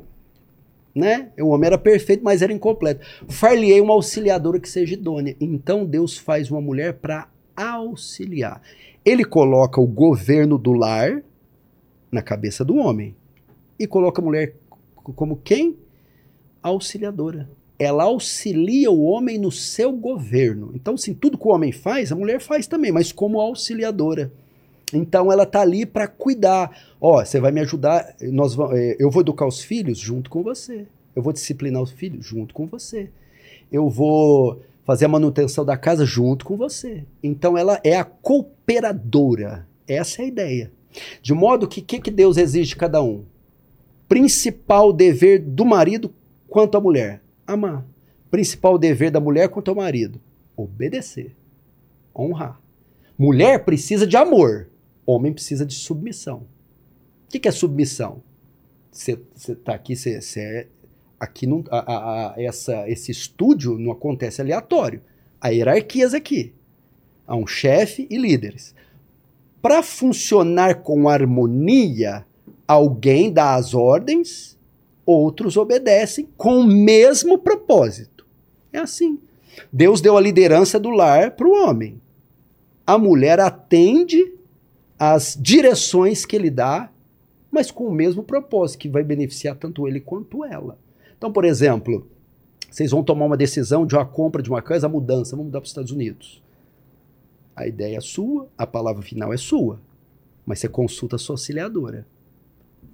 né? 0.95 1.29
O 1.39 1.49
homem 1.49 1.67
era 1.67 1.77
perfeito, 1.77 2.25
mas 2.25 2.41
era 2.41 2.53
incompleto. 2.53 3.05
Farlier 3.29 3.83
uma 3.83 3.93
auxiliadora 3.93 4.59
que 4.59 4.69
seja 4.69 4.95
idônea. 4.95 5.37
Então 5.39 5.85
Deus 5.85 6.17
faz 6.17 6.51
uma 6.51 6.61
mulher 6.61 6.95
para 6.95 7.29
auxiliar. 7.55 8.63
Ele 9.05 9.25
coloca 9.25 9.79
o 9.79 9.87
governo 9.87 10.57
do 10.57 10.73
lar 10.73 11.23
na 12.11 12.23
cabeça 12.23 12.65
do 12.65 12.77
homem 12.77 13.15
e 13.79 13.87
coloca 13.87 14.23
a 14.23 14.25
mulher 14.25 14.55
como 15.13 15.37
quem? 15.37 15.77
Auxiliadora 16.63 17.49
ela 17.79 18.05
auxilia 18.05 18.91
o 18.91 19.03
homem 19.03 19.39
no 19.39 19.53
seu 19.53 19.93
governo. 19.93 20.73
Então, 20.75 20.95
assim, 20.95 21.13
tudo 21.13 21.37
que 21.37 21.47
o 21.47 21.51
homem 21.51 21.73
faz, 21.73 22.11
a 22.11 22.17
mulher 22.17 22.41
faz 22.41 22.67
também, 22.67 22.91
mas 22.91 23.13
como 23.13 23.41
auxiliadora. 23.41 24.33
Então, 24.93 25.31
ela 25.31 25.45
tá 25.45 25.61
ali 25.61 25.85
para 25.85 26.07
cuidar. 26.07 26.71
Ó, 27.01 27.23
você 27.23 27.41
vai 27.41 27.53
me 27.53 27.61
ajudar, 27.61 28.15
nós, 28.21 28.57
é, 28.73 28.97
eu 28.99 29.11
vou 29.11 29.21
educar 29.21 29.47
os 29.47 29.61
filhos 29.61 29.99
junto 29.99 30.31
com 30.31 30.43
você. 30.43 30.87
Eu 31.15 31.23
vou 31.23 31.33
disciplinar 31.33 31.83
os 31.83 31.91
filhos 31.91 32.25
junto 32.25 32.55
com 32.55 32.67
você. 32.67 33.11
Eu 33.71 33.89
vou 33.89 34.63
fazer 34.85 35.07
a 35.07 35.09
manutenção 35.09 35.65
da 35.65 35.77
casa 35.77 36.07
junto 36.07 36.45
com 36.45 36.57
você. 36.57 37.05
Então, 37.23 37.59
ela 37.59 37.81
é 37.85 37.97
a 37.97 38.05
cooperadora. 38.05 39.67
Essa 39.87 40.23
é 40.23 40.25
a 40.25 40.29
ideia. 40.29 40.73
De 41.21 41.35
modo 41.35 41.69
que 41.69 41.81
o 41.81 41.85
que, 41.85 42.01
que 42.01 42.11
Deus 42.11 42.37
exige 42.37 42.71
de 42.71 42.77
cada 42.77 43.03
um? 43.03 43.25
Principal 44.09 44.93
dever 44.93 45.41
do 45.41 45.65
marido 45.65 46.13
quanto 46.49 46.77
à 46.77 46.81
mulher 46.81 47.21
amar. 47.47 47.85
Principal 48.31 48.79
dever 48.79 49.11
da 49.11 49.21
mulher 49.21 49.49
quanto 49.49 49.71
ao 49.71 49.77
marido: 49.77 50.21
obedecer, 50.57 51.35
honrar. 52.15 52.61
Mulher 53.19 53.65
precisa 53.65 54.07
de 54.07 54.17
amor, 54.17 54.69
homem 55.07 55.33
precisa 55.33 55.65
de 55.65 55.75
submissão. 55.75 56.47
O 57.25 57.29
que, 57.29 57.39
que 57.39 57.49
é 57.49 57.53
submissão? 57.53 58.23
Você 58.93 59.19
está 59.35 59.75
aqui, 59.75 59.97
você 59.97 60.41
é. 60.41 60.67
Aqui 61.19 61.47
não, 61.47 61.65
a, 61.71 61.79
a, 61.79 62.35
a, 62.35 62.43
essa, 62.43 62.89
esse 62.89 63.11
estúdio 63.11 63.79
não 63.79 63.91
acontece 63.91 64.41
aleatório. 64.41 65.01
Há 65.41 65.49
hierarquias 65.49 66.13
aqui. 66.13 66.53
Há 67.27 67.35
um 67.35 67.47
chefe 67.47 68.07
e 68.11 68.19
líderes. 68.19 68.75
Para 69.63 69.83
funcionar 69.83 70.83
com 70.83 71.09
harmonia, 71.09 72.27
alguém 72.67 73.33
dá 73.33 73.55
as 73.55 73.75
ordens 73.75 74.57
outros 75.07 75.57
obedecem 75.57 76.29
com 76.37 76.59
o 76.61 76.67
mesmo 76.67 77.39
propósito. 77.39 78.27
É 78.73 78.79
assim. 78.79 79.19
Deus 79.73 80.01
deu 80.01 80.17
a 80.17 80.21
liderança 80.21 80.79
do 80.79 80.91
lar 80.91 81.31
para 81.31 81.47
o 81.47 81.53
homem. 81.53 82.01
A 82.85 82.99
mulher 82.99 83.39
atende 83.39 84.35
às 84.99 85.39
direções 85.41 86.27
que 86.27 86.35
ele 86.35 86.51
dá, 86.51 86.91
mas 87.51 87.71
com 87.71 87.87
o 87.87 87.93
mesmo 87.93 88.23
propósito, 88.23 88.81
que 88.81 88.89
vai 88.89 89.03
beneficiar 89.03 89.57
tanto 89.57 89.87
ele 89.87 90.01
quanto 90.01 90.45
ela. 90.45 90.77
Então, 91.17 91.33
por 91.33 91.45
exemplo, 91.45 92.07
vocês 92.71 92.91
vão 92.91 93.03
tomar 93.03 93.27
uma 93.27 93.37
decisão 93.37 93.87
de 93.87 93.95
uma 93.95 94.05
compra 94.05 94.43
de 94.43 94.51
uma 94.51 94.61
casa, 94.61 94.89
mudança, 94.89 95.31
vamos 95.31 95.47
mudar 95.47 95.61
para 95.61 95.67
os 95.67 95.71
Estados 95.71 95.93
Unidos. 95.93 96.43
A 97.55 97.67
ideia 97.67 97.97
é 97.97 98.01
sua, 98.01 98.49
a 98.59 98.67
palavra 98.67 99.03
final 99.03 99.33
é 99.33 99.37
sua, 99.37 99.81
mas 100.45 100.59
você 100.59 100.69
consulta 100.69 101.17
a 101.17 101.19
sua 101.19 101.35
auxiliadora. 101.35 102.07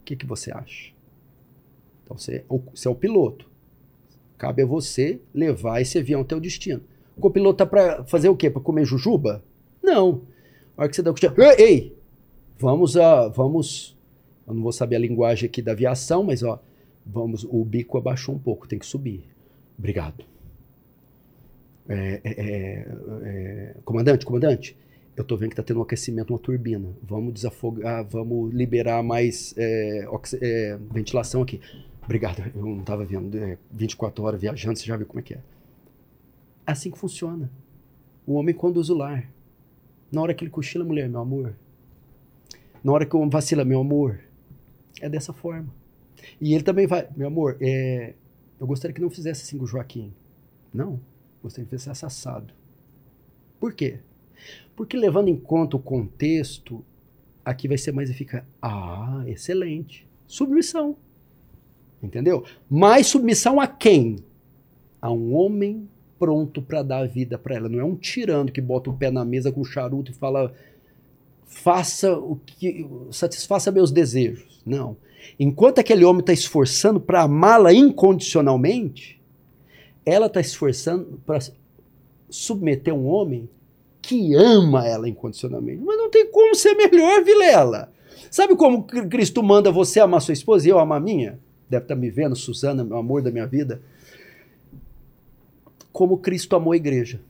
O 0.03 0.05
que, 0.05 0.17
que 0.17 0.27
você 0.27 0.53
acha? 0.53 0.93
Então 2.05 2.19
você, 2.19 2.45
você 2.75 2.89
é 2.89 2.91
o 2.91 2.95
piloto. 2.95 3.49
Cabe 4.37 4.63
a 4.63 4.67
você 4.67 5.21
levar 5.33 5.81
esse 5.81 5.97
avião 5.97 6.23
até 6.23 6.35
o 6.35 6.41
destino. 6.41 6.83
O 7.17 7.21
copiloto 7.21 7.59
tá 7.59 7.67
para 7.67 8.03
fazer 8.05 8.29
o 8.29 8.37
quê? 8.37 8.51
Para 8.51 8.61
comer 8.61 8.85
jujuba? 8.85 9.41
Não. 9.81 10.23
A 10.77 10.83
hora 10.83 10.89
que 10.89 10.97
você 10.97 11.03
dá 11.03 11.13
o 11.13 11.15
cochilo, 11.15 11.35
ei, 11.41 11.65
ei, 11.65 11.97
vamos 12.59 12.97
a, 12.97 13.29
vamos, 13.29 13.97
eu 14.49 14.55
não 14.55 14.63
vou 14.63 14.73
saber 14.73 14.97
a 14.97 14.99
linguagem 14.99 15.47
aqui 15.47 15.63
da 15.63 15.71
aviação, 15.71 16.25
mas 16.25 16.43
ó, 16.43 16.61
vamos, 17.07 17.45
o 17.45 17.65
bico 17.65 17.97
abaixou 17.97 18.35
um 18.35 18.39
pouco, 18.39 18.67
tem 18.67 18.81
que 18.81 18.87
subir. 18.87 19.23
Obrigado. 19.79 20.25
É, 21.89 22.21
é, 22.25 22.31
é, 22.31 22.87
é 23.25 23.75
comandante, 23.85 24.27
comandante, 24.27 24.77
eu 25.17 25.25
tô 25.25 25.37
vendo 25.37 25.51
que 25.51 25.57
tá 25.57 25.63
tendo 25.63 25.79
um 25.79 25.83
aquecimento, 25.83 26.31
uma 26.33 26.39
turbina. 26.39 26.89
Vamos 27.03 27.35
desafogar, 27.35 28.05
vamos 28.05 28.53
liberar 28.53 29.03
mais 29.03 29.55
é, 29.57 30.07
é, 30.41 30.79
ventilação 30.91 31.43
aqui. 31.43 31.61
Obrigado, 32.03 32.43
eu 32.55 32.65
não 32.65 32.83
tava 32.83 33.05
vendo. 33.05 33.39
24 33.71 34.25
horas 34.25 34.41
viajando, 34.41 34.79
você 34.79 34.87
já 34.87 34.97
viu 34.97 35.07
como 35.07 35.21
é 35.21 35.23
que 35.23 35.35
é. 35.35 35.41
É 36.67 36.73
assim 36.73 36.91
que 36.91 36.99
funciona. 36.99 37.51
O 38.27 38.35
homem 38.35 38.55
conduz 38.55 38.89
o 38.89 38.95
lar. 38.95 39.29
Na 40.11 40.23
hora 40.23 40.35
que 40.35 40.45
ele 40.45 40.51
cochila, 40.51 40.85
mulher, 40.85 41.09
meu 41.09 41.21
amor. 41.21 41.55
Na 42.83 42.93
hora 42.93 43.05
que 43.05 43.15
o 43.15 43.19
homem 43.19 43.31
vacila, 43.31 43.65
meu 43.65 43.81
amor. 43.81 44.19
É 45.01 45.09
dessa 45.09 45.33
forma. 45.33 45.69
E 46.41 46.55
ele 46.55 46.63
também 46.63 46.87
vai, 46.87 47.09
meu 47.17 47.27
amor, 47.27 47.57
é, 47.61 48.15
eu 48.61 48.67
gostaria 48.67 48.95
que 48.95 49.01
não 49.01 49.11
fizesse 49.11 49.43
assim 49.43 49.59
com 49.59 49.65
o 49.65 49.67
Joaquim. 49.67 50.13
Não, 50.73 51.01
gostaria 51.43 51.69
que 51.69 51.77
fizesse 51.77 52.05
assado. 52.05 52.55
Por 53.59 53.75
quê? 53.75 53.99
Porque 54.77 54.97
levando 54.97 55.29
em 55.29 55.37
conta 55.37 55.77
o 55.77 55.81
contexto, 55.81 56.85
aqui 57.45 57.69
vai 57.69 57.79
ser 57.79 57.93
mais 57.93 58.11
eficaz. 58.11 58.45
Ah, 58.61 59.23
excelente. 59.27 60.07
Submissão. 60.27 60.97
Entendeu? 62.03 62.45
Mas 62.69 63.07
submissão 63.07 63.61
a 63.61 63.67
quem? 63.67 64.17
A 65.01 65.11
um 65.11 65.35
homem 65.35 65.89
pronto 66.19 66.63
para 66.63 66.83
dar 66.83 66.99
a 66.99 67.07
vida 67.07 67.37
para 67.39 67.57
ela. 67.57 67.69
Não 67.69 67.81
é 67.81 67.85
um 67.85 67.97
tirano 67.97 68.51
que 68.51 68.61
bota 68.61 68.91
o 68.91 68.97
pé 68.97 69.11
na 69.11 69.25
mesa 69.25 69.53
com 69.53 69.65
charuto 69.65 70.11
e 70.11 70.15
fala 70.15 70.53
faça 71.45 72.17
o 72.17 72.37
que 72.47 72.87
satisfaça 73.11 73.71
meus 73.71 73.91
desejos. 73.91 74.63
Não. 74.65 74.97
Enquanto 75.39 75.79
aquele 75.79 76.05
homem 76.05 76.21
está 76.21 76.33
esforçando 76.33 77.01
para 77.01 77.23
amá-la 77.23 77.73
incondicionalmente, 77.73 79.21
ela 80.05 80.27
está 80.27 80.41
esforçando 80.41 81.21
para 81.27 81.39
submeter 82.29 82.95
um 82.95 83.07
homem 83.07 83.49
que 84.03 84.35
ama 84.35 84.87
ela 84.87 85.09
incondicionalmente. 85.09 85.81
Mas 85.83 85.97
não 85.97 86.11
tem 86.11 86.31
como 86.31 86.55
ser 86.55 86.75
melhor, 86.75 87.25
Vilela. 87.25 87.91
Sabe 88.31 88.57
como 88.57 88.85
Cristo 88.85 89.43
manda 89.43 89.71
você 89.71 90.01
amar 90.01 90.21
sua 90.21 90.35
esposa 90.35 90.67
e 90.67 90.71
eu 90.71 90.79
amar 90.79 90.99
a 90.99 91.01
minha? 91.01 91.39
Deve 91.71 91.85
estar 91.85 91.95
tá 91.95 92.01
me 92.01 92.11
vendo, 92.11 92.37
Suzana, 92.37 92.85
meu 92.85 92.97
amor 92.97 93.23
da 93.23 93.31
minha 93.31 93.47
vida 93.47 93.81
como 95.93 96.19
Cristo 96.19 96.57
amou 96.57 96.73
a 96.73 96.77
igreja. 96.77 97.21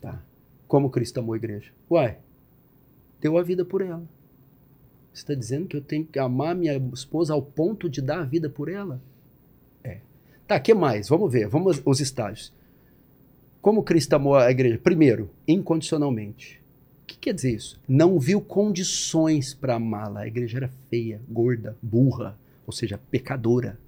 Tá? 0.00 0.22
Como 0.68 0.88
Cristo 0.88 1.18
amou 1.18 1.34
a 1.34 1.36
igreja. 1.36 1.70
Uai, 1.90 2.16
deu 3.20 3.36
a 3.36 3.42
vida 3.42 3.64
por 3.64 3.82
ela. 3.82 4.02
Você 5.12 5.22
está 5.22 5.34
dizendo 5.34 5.66
que 5.66 5.76
eu 5.76 5.82
tenho 5.82 6.06
que 6.06 6.18
amar 6.18 6.54
minha 6.54 6.76
esposa 6.94 7.34
ao 7.34 7.42
ponto 7.42 7.88
de 7.88 8.00
dar 8.00 8.20
a 8.20 8.24
vida 8.24 8.48
por 8.48 8.68
ela? 8.68 9.00
É. 9.82 9.98
Tá, 10.46 10.60
que 10.60 10.72
mais? 10.72 11.08
Vamos 11.08 11.30
ver, 11.30 11.48
vamos 11.48 11.82
os 11.84 12.00
estágios. 12.00 12.52
Como 13.60 13.82
Cristo 13.82 14.14
amou 14.14 14.34
a 14.34 14.50
igreja? 14.50 14.78
Primeiro, 14.82 15.30
incondicionalmente. 15.46 16.60
O 17.02 17.06
que 17.06 17.16
quer 17.16 17.34
dizer 17.34 17.54
isso? 17.54 17.78
Não 17.88 18.18
viu 18.18 18.40
condições 18.40 19.52
para 19.52 19.74
amá-la. 19.74 20.20
A 20.20 20.26
igreja 20.26 20.58
era 20.58 20.70
feia, 20.88 21.20
gorda, 21.28 21.76
burra, 21.82 22.38
ou 22.66 22.72
seja, 22.72 22.98
pecadora 23.10 23.78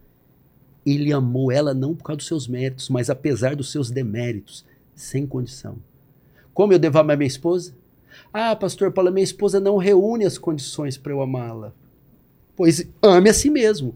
ele 0.84 1.12
amou 1.12 1.50
ela 1.50 1.72
não 1.72 1.94
por 1.94 2.04
causa 2.04 2.18
dos 2.18 2.26
seus 2.26 2.48
méritos, 2.48 2.88
mas 2.88 3.08
apesar 3.08 3.54
dos 3.54 3.70
seus 3.70 3.90
deméritos, 3.90 4.64
sem 4.94 5.26
condição. 5.26 5.76
Como 6.52 6.72
eu 6.72 6.78
devo 6.78 6.98
amar 6.98 7.16
minha 7.16 7.26
esposa? 7.26 7.72
Ah, 8.32 8.54
pastor 8.54 8.92
Paulo, 8.92 9.10
minha 9.10 9.24
esposa 9.24 9.60
não 9.60 9.76
reúne 9.76 10.24
as 10.24 10.36
condições 10.36 10.98
para 10.98 11.12
eu 11.12 11.22
amá-la. 11.22 11.72
Pois 12.56 12.86
ame 13.02 13.30
a 13.30 13.34
si 13.34 13.48
mesmo, 13.48 13.94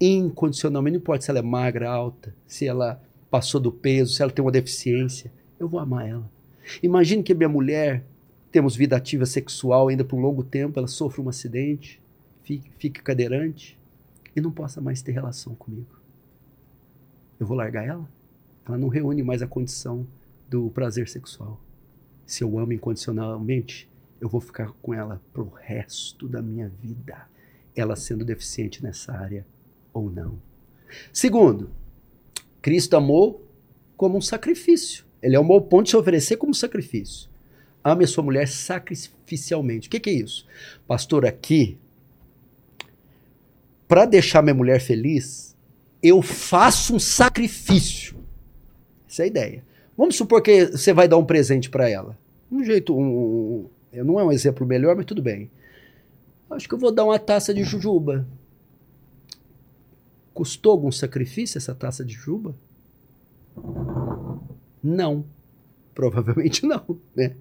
incondicionalmente, 0.00 0.94
não 0.94 1.00
importa 1.00 1.24
se 1.24 1.30
ela 1.30 1.40
é 1.40 1.42
magra, 1.42 1.90
alta, 1.90 2.34
se 2.46 2.66
ela 2.66 3.00
passou 3.30 3.60
do 3.60 3.70
peso, 3.70 4.14
se 4.14 4.22
ela 4.22 4.32
tem 4.32 4.44
uma 4.44 4.50
deficiência, 4.50 5.32
eu 5.58 5.68
vou 5.68 5.80
amar 5.80 6.08
ela. 6.08 6.30
Imagine 6.82 7.22
que 7.22 7.34
minha 7.34 7.48
mulher, 7.48 8.04
temos 8.50 8.74
vida 8.74 8.96
ativa 8.96 9.26
sexual 9.26 9.88
ainda 9.88 10.04
por 10.04 10.16
um 10.16 10.22
longo 10.22 10.42
tempo, 10.42 10.78
ela 10.78 10.88
sofre 10.88 11.20
um 11.20 11.28
acidente, 11.28 12.00
fique, 12.42 12.70
fique 12.78 13.02
cadeirante 13.02 13.78
e 14.34 14.40
não 14.40 14.50
possa 14.50 14.80
mais 14.80 15.02
ter 15.02 15.12
relação 15.12 15.54
comigo 15.54 16.00
eu 17.40 17.46
vou 17.46 17.56
largar 17.56 17.86
ela? 17.86 18.06
Ela 18.66 18.76
não 18.76 18.88
reúne 18.88 19.22
mais 19.22 19.40
a 19.40 19.46
condição 19.46 20.06
do 20.48 20.68
prazer 20.70 21.08
sexual. 21.08 21.58
Se 22.26 22.44
eu 22.44 22.58
amo 22.58 22.74
incondicionalmente, 22.74 23.88
eu 24.20 24.28
vou 24.28 24.40
ficar 24.40 24.70
com 24.82 24.92
ela 24.92 25.20
pro 25.32 25.48
resto 25.48 26.28
da 26.28 26.42
minha 26.42 26.68
vida, 26.68 27.26
ela 27.74 27.96
sendo 27.96 28.24
deficiente 28.24 28.82
nessa 28.82 29.12
área 29.12 29.46
ou 29.92 30.10
não. 30.10 30.38
Segundo, 31.12 31.70
Cristo 32.62 32.96
amou 32.96 33.44
como 33.96 34.18
um 34.18 34.20
sacrifício. 34.20 35.04
Ele 35.22 35.36
amou 35.36 35.56
ao 35.56 35.62
ponto 35.62 35.84
de 35.84 35.90
se 35.90 35.96
oferecer 35.96 36.36
como 36.36 36.54
sacrifício. 36.54 37.28
Ame 37.82 38.04
a 38.04 38.08
sua 38.08 38.24
mulher 38.24 38.48
sacrificialmente. 38.48 39.88
O 39.88 39.90
que, 39.90 40.00
que 40.00 40.10
é 40.10 40.14
isso? 40.14 40.46
Pastor, 40.86 41.26
aqui, 41.26 41.78
para 43.88 44.04
deixar 44.04 44.42
minha 44.42 44.54
mulher 44.54 44.80
feliz, 44.80 45.56
eu 46.02 46.22
faço 46.22 46.94
um 46.94 46.98
sacrifício. 46.98 48.16
Essa 49.08 49.22
é 49.22 49.24
a 49.24 49.28
ideia. 49.28 49.64
Vamos 49.96 50.16
supor 50.16 50.40
que 50.42 50.66
você 50.66 50.92
vai 50.92 51.08
dar 51.08 51.18
um 51.18 51.24
presente 51.24 51.68
para 51.68 51.88
ela. 51.88 52.16
Um 52.50 52.64
jeito, 52.64 52.96
um, 52.96 53.68
um, 53.92 54.04
não 54.04 54.18
é 54.18 54.24
um 54.24 54.32
exemplo 54.32 54.66
melhor, 54.66 54.96
mas 54.96 55.04
tudo 55.04 55.20
bem. 55.22 55.50
Acho 56.50 56.68
que 56.68 56.74
eu 56.74 56.78
vou 56.78 56.92
dar 56.92 57.04
uma 57.04 57.18
taça 57.18 57.52
de 57.52 57.62
jujuba. 57.62 58.26
Custou 60.40 60.72
algum 60.72 60.90
sacrifício 60.90 61.58
essa 61.58 61.74
taça 61.74 62.02
de 62.02 62.14
jujuba? 62.14 62.54
Não. 64.82 65.22
Provavelmente 65.94 66.64
não, 66.64 66.98
né? 67.14 67.34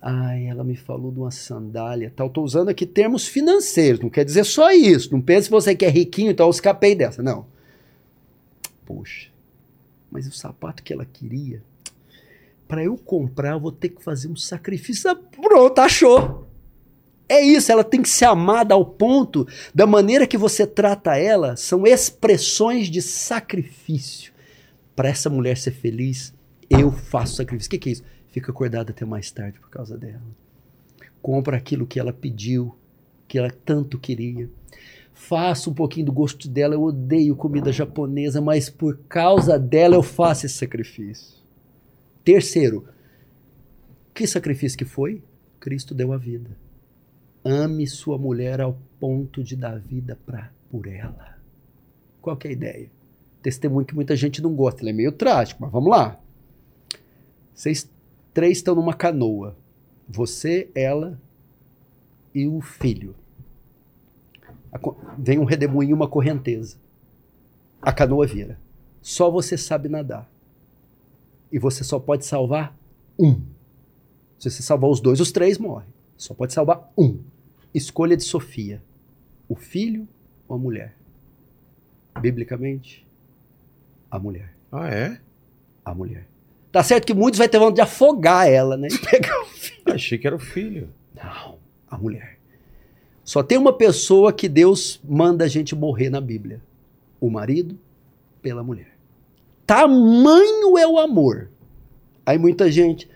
Ai, 0.00 0.46
ela 0.46 0.62
me 0.62 0.76
falou 0.76 1.10
de 1.10 1.18
uma 1.18 1.32
sandália 1.32 2.12
tal. 2.14 2.28
Estou 2.28 2.44
usando 2.44 2.68
aqui 2.68 2.86
termos 2.86 3.26
financeiros, 3.26 4.00
não 4.00 4.08
quer 4.08 4.24
dizer 4.24 4.44
só 4.44 4.70
isso. 4.70 5.10
Não 5.10 5.20
pense 5.20 5.46
se 5.46 5.50
você 5.50 5.74
que 5.74 5.84
é 5.84 5.88
riquinho, 5.88 6.30
então 6.30 6.46
eu 6.46 6.50
escapei 6.50 6.94
dessa. 6.94 7.20
Não. 7.20 7.44
Poxa, 8.86 9.28
mas 10.08 10.28
o 10.28 10.32
sapato 10.32 10.84
que 10.84 10.92
ela 10.92 11.04
queria, 11.04 11.60
para 12.68 12.84
eu 12.84 12.96
comprar, 12.96 13.54
eu 13.54 13.60
vou 13.60 13.72
ter 13.72 13.88
que 13.88 14.04
fazer 14.04 14.28
um 14.28 14.36
sacrifício. 14.36 15.16
Pronto, 15.16 15.80
achou. 15.80 16.46
É 17.30 17.40
isso, 17.40 17.70
ela 17.70 17.84
tem 17.84 18.02
que 18.02 18.08
ser 18.08 18.24
amada 18.24 18.74
ao 18.74 18.84
ponto 18.84 19.46
da 19.72 19.86
maneira 19.86 20.26
que 20.26 20.36
você 20.36 20.66
trata 20.66 21.16
ela, 21.16 21.54
são 21.54 21.86
expressões 21.86 22.88
de 22.88 23.00
sacrifício. 23.00 24.32
Para 24.96 25.10
essa 25.10 25.30
mulher 25.30 25.56
ser 25.56 25.70
feliz, 25.70 26.34
eu 26.68 26.90
faço 26.90 27.36
sacrifício. 27.36 27.68
O 27.68 27.70
que, 27.70 27.78
que 27.78 27.88
é 27.88 27.92
isso? 27.92 28.02
fica 28.30 28.50
acordado 28.50 28.90
até 28.90 29.04
mais 29.04 29.30
tarde 29.30 29.60
por 29.60 29.70
causa 29.70 29.96
dela. 29.96 30.22
Compra 31.20 31.56
aquilo 31.56 31.86
que 31.86 32.00
ela 32.00 32.12
pediu, 32.12 32.74
que 33.28 33.38
ela 33.38 33.50
tanto 33.64 33.98
queria. 33.98 34.48
Faça 35.12 35.68
um 35.68 35.74
pouquinho 35.74 36.06
do 36.06 36.12
gosto 36.12 36.48
dela. 36.48 36.74
Eu 36.74 36.82
odeio 36.82 37.36
comida 37.36 37.72
japonesa, 37.72 38.40
mas 38.40 38.70
por 38.70 38.98
causa 39.08 39.58
dela 39.58 39.94
eu 39.94 40.02
faço 40.02 40.46
esse 40.46 40.56
sacrifício. 40.56 41.38
Terceiro, 42.24 42.86
que 44.12 44.26
sacrifício 44.26 44.78
que 44.78 44.84
foi? 44.84 45.22
Cristo 45.58 45.94
deu 45.94 46.12
a 46.12 46.16
vida. 46.16 46.50
Ame 47.44 47.86
sua 47.86 48.18
mulher 48.18 48.60
ao 48.60 48.76
ponto 48.98 49.42
de 49.42 49.56
dar 49.56 49.78
vida 49.78 50.18
pra, 50.26 50.50
por 50.70 50.86
ela. 50.86 51.38
Qual 52.20 52.38
é 52.44 52.48
a 52.48 52.52
ideia? 52.52 52.90
Testemunho 53.42 53.86
que 53.86 53.94
muita 53.94 54.14
gente 54.14 54.42
não 54.42 54.54
gosta, 54.54 54.82
ele 54.82 54.90
é 54.90 54.92
meio 54.92 55.12
trágico, 55.12 55.62
mas 55.62 55.72
vamos 55.72 55.90
lá. 55.90 56.20
Vocês 57.54 57.88
Três 58.32 58.58
estão 58.58 58.74
numa 58.74 58.94
canoa. 58.94 59.56
Você, 60.08 60.70
ela 60.74 61.20
e 62.34 62.46
o 62.46 62.60
filho. 62.60 63.14
Vem 65.18 65.38
um 65.38 65.44
redemoinho, 65.44 65.96
uma 65.96 66.08
correnteza. 66.08 66.76
A 67.82 67.92
canoa 67.92 68.26
vira. 68.26 68.58
Só 69.02 69.30
você 69.30 69.56
sabe 69.56 69.88
nadar. 69.88 70.30
E 71.50 71.58
você 71.58 71.82
só 71.82 71.98
pode 71.98 72.24
salvar 72.24 72.76
um. 73.18 73.40
Se 74.38 74.50
você 74.50 74.62
salvar 74.62 74.90
os 74.90 75.00
dois, 75.00 75.20
os 75.20 75.32
três 75.32 75.58
morrem. 75.58 75.88
Só 76.16 76.34
pode 76.34 76.52
salvar 76.52 76.92
um. 76.96 77.18
Escolha 77.74 78.16
de 78.16 78.24
Sofia: 78.24 78.82
o 79.48 79.54
filho 79.54 80.08
ou 80.48 80.56
a 80.56 80.58
mulher? 80.58 80.94
Biblicamente, 82.20 83.06
a 84.10 84.18
mulher. 84.18 84.54
Ah, 84.70 84.88
é? 84.88 85.20
A 85.84 85.94
mulher. 85.94 86.26
Tá 86.72 86.82
certo 86.82 87.06
que 87.06 87.14
muitos 87.14 87.38
vai 87.38 87.48
ter 87.48 87.58
vontade 87.58 87.76
de 87.76 87.80
afogar 87.80 88.48
ela, 88.48 88.76
né? 88.76 88.88
E 88.92 88.98
pegar 88.98 89.40
o 89.42 89.46
filho. 89.46 89.94
Achei 89.94 90.18
que 90.18 90.26
era 90.26 90.36
o 90.36 90.38
filho. 90.38 90.88
Não, 91.14 91.58
a 91.88 91.98
mulher. 91.98 92.38
Só 93.24 93.42
tem 93.42 93.58
uma 93.58 93.72
pessoa 93.72 94.32
que 94.32 94.48
Deus 94.48 95.00
manda 95.04 95.44
a 95.44 95.48
gente 95.48 95.74
morrer 95.74 96.10
na 96.10 96.20
Bíblia: 96.20 96.60
o 97.20 97.30
marido 97.30 97.78
pela 98.42 98.62
mulher. 98.62 98.96
Tamanho 99.66 100.76
é 100.76 100.86
o 100.86 100.98
amor. 100.98 101.48
Aí 102.26 102.38
muita 102.38 102.70
gente. 102.70 103.08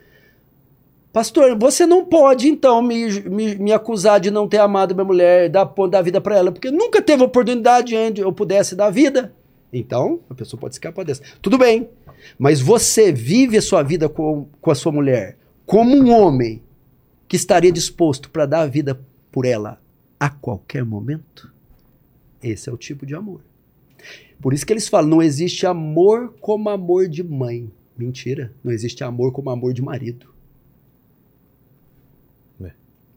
Pastor, 1.14 1.56
você 1.56 1.86
não 1.86 2.04
pode 2.04 2.48
então 2.48 2.82
me, 2.82 3.20
me, 3.20 3.54
me 3.54 3.72
acusar 3.72 4.18
de 4.18 4.32
não 4.32 4.48
ter 4.48 4.58
amado 4.58 4.96
minha 4.96 5.04
mulher, 5.04 5.48
dar, 5.48 5.72
dar 5.88 6.02
vida 6.02 6.20
para 6.20 6.36
ela, 6.36 6.50
porque 6.50 6.72
nunca 6.72 7.00
teve 7.00 7.22
oportunidade 7.22 7.94
onde 7.96 8.20
eu 8.20 8.32
pudesse 8.32 8.74
dar 8.74 8.90
vida. 8.90 9.32
Então, 9.72 10.18
a 10.28 10.34
pessoa 10.34 10.58
pode 10.58 10.74
escapar 10.74 11.04
dessa. 11.04 11.22
Tudo 11.40 11.56
bem, 11.56 11.88
mas 12.36 12.60
você 12.60 13.12
vive 13.12 13.56
a 13.56 13.62
sua 13.62 13.80
vida 13.84 14.08
com, 14.08 14.48
com 14.60 14.72
a 14.72 14.74
sua 14.74 14.90
mulher 14.90 15.38
como 15.64 15.94
um 15.94 16.10
homem 16.10 16.60
que 17.28 17.36
estaria 17.36 17.70
disposto 17.70 18.28
para 18.28 18.44
dar 18.44 18.62
a 18.62 18.66
vida 18.66 19.00
por 19.30 19.44
ela 19.44 19.80
a 20.18 20.28
qualquer 20.28 20.84
momento? 20.84 21.48
Esse 22.42 22.68
é 22.68 22.72
o 22.72 22.76
tipo 22.76 23.06
de 23.06 23.14
amor. 23.14 23.40
Por 24.42 24.52
isso 24.52 24.66
que 24.66 24.72
eles 24.72 24.88
falam: 24.88 25.10
não 25.10 25.22
existe 25.22 25.64
amor 25.64 26.34
como 26.40 26.68
amor 26.70 27.06
de 27.06 27.22
mãe. 27.22 27.70
Mentira. 27.96 28.52
Não 28.64 28.72
existe 28.72 29.04
amor 29.04 29.30
como 29.30 29.48
amor 29.50 29.72
de 29.72 29.80
marido. 29.80 30.33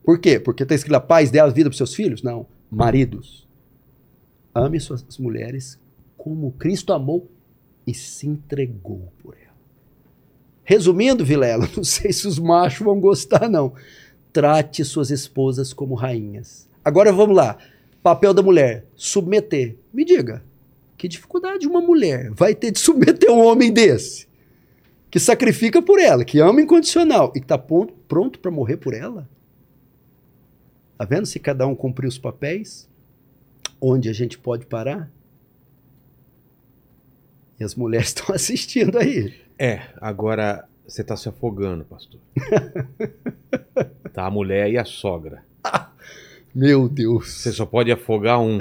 Por 0.07 0.19
quê? 0.19 0.39
Porque 0.39 0.63
está 0.63 0.73
escrito: 0.73 1.01
paz 1.01 1.29
dê 1.29 1.37
a 1.37 1.47
vida 1.47 1.69
para 1.69 1.75
seus 1.75 1.93
filhos? 1.93 2.23
Não. 2.23 2.47
Maridos. 2.71 3.45
Ame 4.55 4.79
suas 4.79 5.03
mulheres 5.19 5.77
como 6.17 6.53
Cristo 6.53 6.93
amou 6.93 7.29
e 7.85 7.93
se 7.93 8.25
entregou 8.25 9.11
por 9.21 9.35
ela. 9.35 9.53
Resumindo, 10.63 11.25
Vilela, 11.25 11.67
não 11.75 11.83
sei 11.83 12.13
se 12.13 12.25
os 12.25 12.39
machos 12.39 12.85
vão 12.85 13.01
gostar, 13.01 13.49
não. 13.49 13.73
Trate 14.31 14.85
suas 14.85 15.11
esposas 15.11 15.73
como 15.73 15.93
rainhas. 15.93 16.69
Agora 16.85 17.11
vamos 17.11 17.35
lá. 17.35 17.57
Papel 18.01 18.33
da 18.33 18.41
mulher: 18.41 18.85
submeter. 18.95 19.75
Me 19.93 20.05
diga, 20.05 20.41
que 20.97 21.09
dificuldade 21.09 21.67
uma 21.67 21.81
mulher 21.81 22.31
vai 22.31 22.55
ter 22.55 22.71
de 22.71 22.79
submeter 22.79 23.29
um 23.29 23.45
homem 23.45 23.73
desse? 23.73 24.25
Que 25.11 25.19
sacrifica 25.19 25.81
por 25.81 25.99
ela, 25.99 26.23
que 26.23 26.39
ama 26.39 26.61
incondicional 26.61 27.33
e 27.35 27.41
que 27.41 27.45
está 27.45 27.57
pronto 27.57 28.39
para 28.39 28.49
morrer 28.49 28.77
por 28.77 28.93
ela? 28.93 29.27
Tá 30.97 31.05
vendo 31.05 31.25
se 31.25 31.39
cada 31.39 31.67
um 31.67 31.75
cumprir 31.75 32.07
os 32.07 32.17
papéis? 32.17 32.89
Onde 33.79 34.09
a 34.09 34.13
gente 34.13 34.37
pode 34.37 34.65
parar? 34.65 35.11
E 37.59 37.63
as 37.63 37.75
mulheres 37.75 38.07
estão 38.15 38.33
assistindo 38.33 38.97
aí. 38.97 39.33
É, 39.59 39.81
agora 40.01 40.67
você 40.87 41.01
está 41.01 41.15
se 41.15 41.29
afogando, 41.29 41.83
pastor. 41.83 42.19
tá 44.13 44.25
a 44.25 44.31
mulher 44.31 44.71
e 44.71 44.77
a 44.77 44.85
sogra. 44.85 45.43
Meu 46.53 46.89
Deus. 46.89 47.33
Você 47.33 47.51
só 47.51 47.65
pode 47.65 47.91
afogar 47.91 48.39
um. 48.39 48.57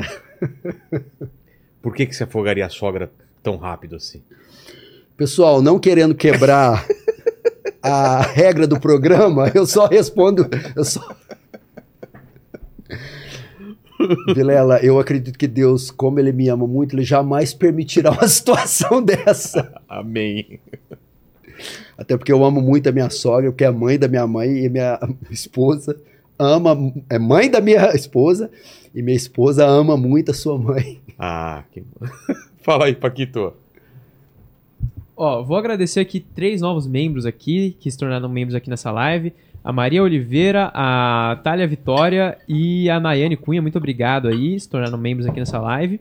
Por 1.80 1.94
que, 1.94 2.04
que 2.04 2.14
você 2.14 2.24
afogaria 2.24 2.66
a 2.66 2.68
sogra 2.68 3.10
tão 3.42 3.56
rápido 3.56 3.96
assim? 3.96 4.22
Pessoal, 5.16 5.62
não 5.62 5.78
querendo 5.78 6.14
quebrar 6.14 6.86
a 7.82 8.20
regra 8.20 8.66
do 8.66 8.78
programa, 8.78 9.50
eu 9.54 9.64
só 9.64 9.86
respondo. 9.86 10.46
Eu 10.74 10.84
só... 10.84 11.00
Vilela, 14.34 14.78
eu 14.84 14.98
acredito 14.98 15.38
que 15.38 15.46
Deus, 15.46 15.90
como 15.90 16.20
Ele 16.20 16.32
me 16.32 16.48
ama 16.48 16.66
muito, 16.66 16.94
Ele 16.94 17.04
jamais 17.04 17.54
permitirá 17.54 18.10
uma 18.10 18.28
situação 18.28 19.02
dessa. 19.02 19.80
Amém. 19.88 20.60
Até 21.96 22.16
porque 22.16 22.32
eu 22.32 22.44
amo 22.44 22.60
muito 22.60 22.88
a 22.88 22.92
minha 22.92 23.08
sogra, 23.08 23.50
porque 23.50 23.64
é 23.64 23.70
mãe 23.70 23.98
da 23.98 24.06
minha 24.06 24.26
mãe 24.26 24.64
e 24.64 24.68
minha 24.68 24.98
esposa 25.30 25.96
ama, 26.38 26.76
é 27.08 27.18
mãe 27.18 27.50
da 27.50 27.60
minha 27.60 27.94
esposa 27.94 28.50
e 28.94 29.02
minha 29.02 29.16
esposa 29.16 29.66
ama 29.66 29.96
muito 29.96 30.30
a 30.30 30.34
sua 30.34 30.58
mãe. 30.58 31.00
Ah, 31.18 31.64
que... 31.72 31.82
fala 32.62 32.86
aí, 32.86 32.94
Paquito. 32.94 33.54
Ó, 35.16 35.42
vou 35.42 35.56
agradecer 35.56 36.00
aqui 36.00 36.20
três 36.20 36.60
novos 36.60 36.86
membros 36.86 37.24
aqui, 37.24 37.74
que 37.80 37.90
se 37.90 37.96
tornaram 37.96 38.28
membros 38.28 38.54
aqui 38.54 38.68
nessa 38.68 38.90
live 38.90 39.32
a 39.66 39.72
Maria 39.72 40.00
Oliveira, 40.00 40.70
a 40.72 41.40
Thalia 41.42 41.66
Vitória 41.66 42.38
e 42.46 42.88
a 42.88 43.00
Nayane 43.00 43.36
Cunha. 43.36 43.60
Muito 43.60 43.76
obrigado 43.76 44.28
aí, 44.28 44.60
se 44.60 44.68
tornaram 44.68 44.96
membros 44.96 45.26
aqui 45.26 45.40
nessa 45.40 45.58
live. 45.58 46.00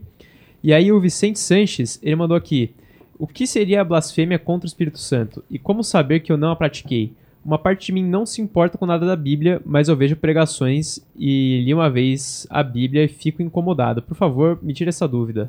E 0.63 0.71
aí 0.71 0.91
o 0.91 0.99
Vicente 0.99 1.39
Sanches, 1.39 1.99
ele 2.03 2.15
mandou 2.15 2.37
aqui: 2.37 2.75
O 3.17 3.25
que 3.25 3.47
seria 3.47 3.81
a 3.81 3.83
blasfêmia 3.83 4.37
contra 4.37 4.67
o 4.67 4.69
Espírito 4.69 4.99
Santo? 4.99 5.43
E 5.49 5.57
como 5.57 5.83
saber 5.83 6.19
que 6.19 6.31
eu 6.31 6.37
não 6.37 6.51
a 6.51 6.55
pratiquei? 6.55 7.13
Uma 7.43 7.57
parte 7.57 7.87
de 7.87 7.91
mim 7.91 8.05
não 8.05 8.23
se 8.23 8.39
importa 8.39 8.77
com 8.77 8.85
nada 8.85 9.03
da 9.03 9.15
Bíblia, 9.15 9.59
mas 9.65 9.89
eu 9.89 9.95
vejo 9.95 10.15
pregações 10.15 11.03
e 11.17 11.63
li 11.65 11.73
uma 11.73 11.89
vez 11.89 12.45
a 12.51 12.61
Bíblia 12.61 13.05
e 13.05 13.07
fico 13.07 13.41
incomodado. 13.41 13.99
Por 13.99 14.15
favor, 14.15 14.59
me 14.61 14.75
tire 14.75 14.89
essa 14.89 15.07
dúvida. 15.07 15.47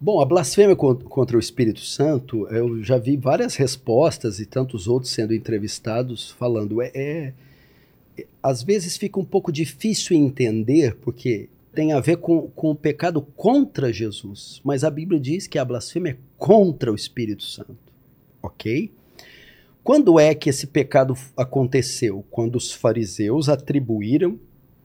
Bom, 0.00 0.20
a 0.20 0.24
blasfêmia 0.24 0.76
contra 0.76 1.36
o 1.36 1.40
Espírito 1.40 1.80
Santo, 1.80 2.46
eu 2.50 2.84
já 2.84 2.96
vi 2.96 3.16
várias 3.16 3.56
respostas 3.56 4.38
e 4.38 4.46
tantos 4.46 4.86
outros 4.86 5.10
sendo 5.10 5.34
entrevistados 5.34 6.30
falando. 6.30 6.80
É, 6.80 6.92
é, 6.94 7.32
é 8.16 8.26
às 8.40 8.62
vezes 8.62 8.96
fica 8.96 9.18
um 9.18 9.24
pouco 9.24 9.50
difícil 9.50 10.16
entender, 10.16 10.94
porque 10.96 11.48
tem 11.74 11.92
a 11.92 11.98
ver 11.98 12.18
com, 12.18 12.42
com 12.50 12.70
o 12.70 12.76
pecado 12.76 13.20
contra 13.20 13.92
Jesus. 13.92 14.60
Mas 14.62 14.84
a 14.84 14.90
Bíblia 14.90 15.18
diz 15.18 15.48
que 15.48 15.58
a 15.58 15.64
blasfêmia 15.64 16.12
é 16.12 16.16
contra 16.36 16.92
o 16.92 16.94
Espírito 16.94 17.42
Santo. 17.42 17.76
Ok? 18.40 18.92
Quando 19.82 20.20
é 20.20 20.32
que 20.32 20.48
esse 20.48 20.68
pecado 20.68 21.16
aconteceu? 21.36 22.24
Quando 22.30 22.54
os 22.54 22.70
fariseus 22.70 23.48
atribuíram 23.48 24.38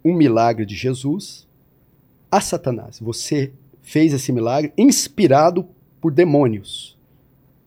um 0.03 0.15
milagre 0.15 0.65
de 0.65 0.75
Jesus 0.75 1.47
a 2.31 2.41
Satanás. 2.41 2.99
Você 2.99 3.51
fez 3.83 4.13
esse 4.13 4.31
milagre 4.31 4.73
inspirado 4.77 5.67
por 6.01 6.11
demônios. 6.11 6.97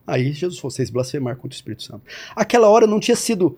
Aí 0.05 0.33
Jesus 0.33 0.59
falou: 0.59 0.71
vocês 0.71 0.89
blasfemar 0.89 1.35
contra 1.35 1.49
o 1.49 1.55
Espírito 1.55 1.83
Santo. 1.83 2.01
Aquela 2.35 2.67
hora 2.67 2.87
não 2.87 2.99
tinha 2.99 3.15
sido. 3.15 3.57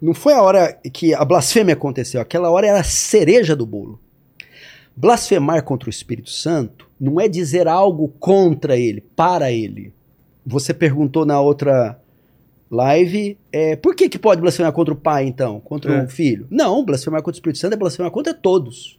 Não 0.00 0.14
foi 0.14 0.34
a 0.34 0.42
hora 0.42 0.72
que 0.92 1.14
a 1.14 1.24
blasfêmia 1.24 1.74
aconteceu, 1.74 2.20
aquela 2.20 2.50
hora 2.50 2.66
era 2.66 2.80
a 2.80 2.84
cereja 2.84 3.56
do 3.56 3.64
bolo. 3.64 3.98
Blasfemar 4.96 5.64
contra 5.64 5.88
o 5.88 5.90
Espírito 5.90 6.30
Santo 6.30 6.88
não 7.00 7.20
é 7.20 7.26
dizer 7.26 7.66
algo 7.66 8.08
contra 8.20 8.76
ele, 8.76 9.00
para 9.00 9.50
ele. 9.50 9.92
Você 10.46 10.74
perguntou 10.74 11.24
na 11.24 11.40
outra 11.40 11.98
live, 12.70 13.38
é, 13.50 13.76
por 13.76 13.94
que, 13.94 14.08
que 14.08 14.18
pode 14.18 14.40
blasfemar 14.40 14.72
contra 14.72 14.92
o 14.92 14.96
pai, 14.96 15.24
então? 15.26 15.58
Contra 15.60 15.94
é. 15.94 16.04
o 16.04 16.08
filho? 16.08 16.46
Não, 16.50 16.84
blasfemar 16.84 17.22
contra 17.22 17.36
o 17.36 17.38
Espírito 17.38 17.58
Santo 17.58 17.72
é 17.72 17.76
blasfemar 17.76 18.10
contra 18.10 18.34
todos. 18.34 18.98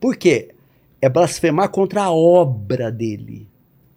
Por 0.00 0.16
quê? 0.16 0.54
É 1.02 1.08
blasfemar 1.08 1.68
contra 1.68 2.04
a 2.04 2.12
obra 2.12 2.90
dele. 2.90 3.48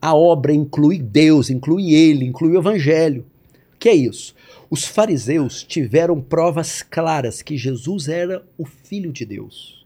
A 0.01 0.15
obra 0.15 0.51
inclui 0.51 0.97
Deus, 0.97 1.51
inclui 1.51 1.93
ele, 1.93 2.25
inclui 2.25 2.53
o 2.53 2.59
evangelho. 2.59 3.23
O 3.75 3.77
que 3.77 3.87
é 3.87 3.93
isso? 3.93 4.33
Os 4.71 4.85
fariseus 4.85 5.63
tiveram 5.63 6.19
provas 6.19 6.81
claras 6.81 7.43
que 7.43 7.55
Jesus 7.55 8.07
era 8.07 8.43
o 8.57 8.65
filho 8.65 9.11
de 9.11 9.23
Deus 9.23 9.85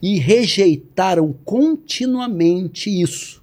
e 0.00 0.18
rejeitaram 0.18 1.34
continuamente 1.44 2.88
isso. 2.90 3.42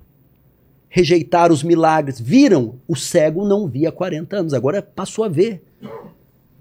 Rejeitaram 0.89 1.53
os 1.53 1.61
milagres. 1.61 2.19
Viram? 2.19 2.79
O 2.87 2.95
cego 2.95 3.47
não 3.47 3.67
via 3.67 3.89
há 3.89 3.91
40 3.91 4.37
anos, 4.37 4.53
agora 4.55 4.81
passou 4.81 5.23
a 5.23 5.29
ver. 5.29 5.61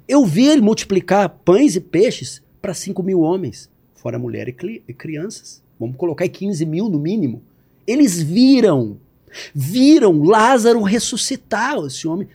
Eu 0.07 0.27
vi 0.27 0.49
ele 0.49 0.61
multiplicar 0.61 1.31
pães 1.45 1.77
e 1.77 1.81
peixes 1.81 2.43
para 2.61 2.75
5 2.75 3.03
mil 3.03 3.21
homens, 3.21 3.71
fora 3.95 4.19
mulher 4.19 4.49
e 4.49 4.93
crianças 4.93 5.62
vamos 5.83 5.97
colocar 5.97 6.29
15 6.29 6.65
mil 6.65 6.89
no 6.89 6.99
mínimo, 6.99 7.43
eles 7.87 8.23
viram, 8.23 8.97
viram 9.55 10.23
Lázaro 10.23 10.83
ressuscitar 10.83 11.77
esse 11.87 12.07
homem. 12.07 12.29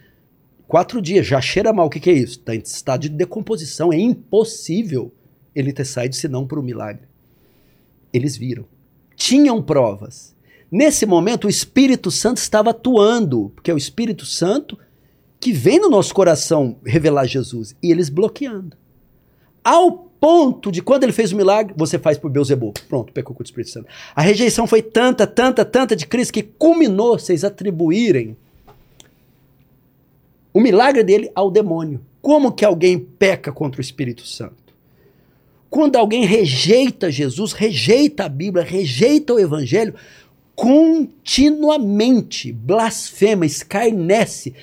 Quatro 0.68 1.02
dias, 1.02 1.26
já 1.26 1.40
cheira 1.40 1.72
mal, 1.72 1.88
o 1.88 1.90
que, 1.90 2.00
que 2.00 2.10
é 2.10 2.14
isso? 2.14 2.40
Está 2.40 2.56
em 2.56 2.60
estado 2.60 3.02
de 3.02 3.10
decomposição, 3.10 3.94
é 3.94 3.98
impossível 3.98 5.12
ele 5.56 5.72
ter 5.72 5.86
saído 5.86 6.16
senão 6.16 6.46
por 6.46 6.60
um 6.60 6.64
milagre. 6.64 7.08
Eles 8.14 8.36
viram, 8.36 8.66
tinham 9.16 9.62
provas. 9.62 10.36
Nesse 10.70 11.06
momento, 11.06 11.46
o 11.46 11.50
Espírito 11.50 12.12
Santo 12.12 12.38
estava 12.38 12.72
atuando, 12.72 13.52
porque 13.56 13.72
é 13.72 13.74
o 13.74 13.78
Espírito 13.78 14.26
Santo 14.26 14.78
que 15.40 15.54
vem 15.54 15.80
no 15.80 15.90
nosso 15.90 16.14
coração 16.14 16.78
revelar 16.86 17.26
Jesus, 17.26 17.76
e 17.82 17.92
eles 17.92 18.10
bloqueando. 18.10 18.76
Ao 19.64 20.07
ponto 20.20 20.72
de 20.72 20.82
quando 20.82 21.04
ele 21.04 21.12
fez 21.12 21.32
o 21.32 21.36
milagre, 21.36 21.74
você 21.78 21.98
faz 22.00 22.18
por 22.18 22.30
Beuzebu. 22.30 22.74
Pronto, 22.88 23.14
pecou 23.14 23.36
com 23.36 23.42
o 23.42 23.46
Espírito 23.46 23.72
Santo. 23.72 23.88
A 24.16 24.22
rejeição 24.22 24.68
foi 24.68 24.82
tanta, 24.82 25.26
tanta, 25.28 25.64
tanta 25.64 25.96
de 25.96 26.06
Cristo 26.06 26.34
que 26.34 26.44
culminou 26.44 27.18
vocês 27.18 27.44
atribuírem 27.44 28.36
o 30.54 30.60
milagre 30.60 31.04
dele 31.04 31.32
ao 31.36 31.52
demônio. 31.52 32.02
Como 32.22 32.52
que 32.52 32.66
alguém 32.66 32.98
peca 33.00 33.52
contra 33.52 33.80
o 33.80 33.82
Espírito 33.82 34.26
Santo? 34.26 34.68
Quando 35.70 35.98
alguém 35.98 36.26
rejeita 36.26 37.12
Jesus, 37.12 37.54
rejeita 37.54 38.26
a 38.26 38.30
Bíblia, 38.30 38.64
rejeita 38.64 39.34
o 39.34 39.40
Evangelho, 39.40 39.94
continuamente 40.56 42.52
blasfema, 42.52 43.46
escarnece, 43.46 44.56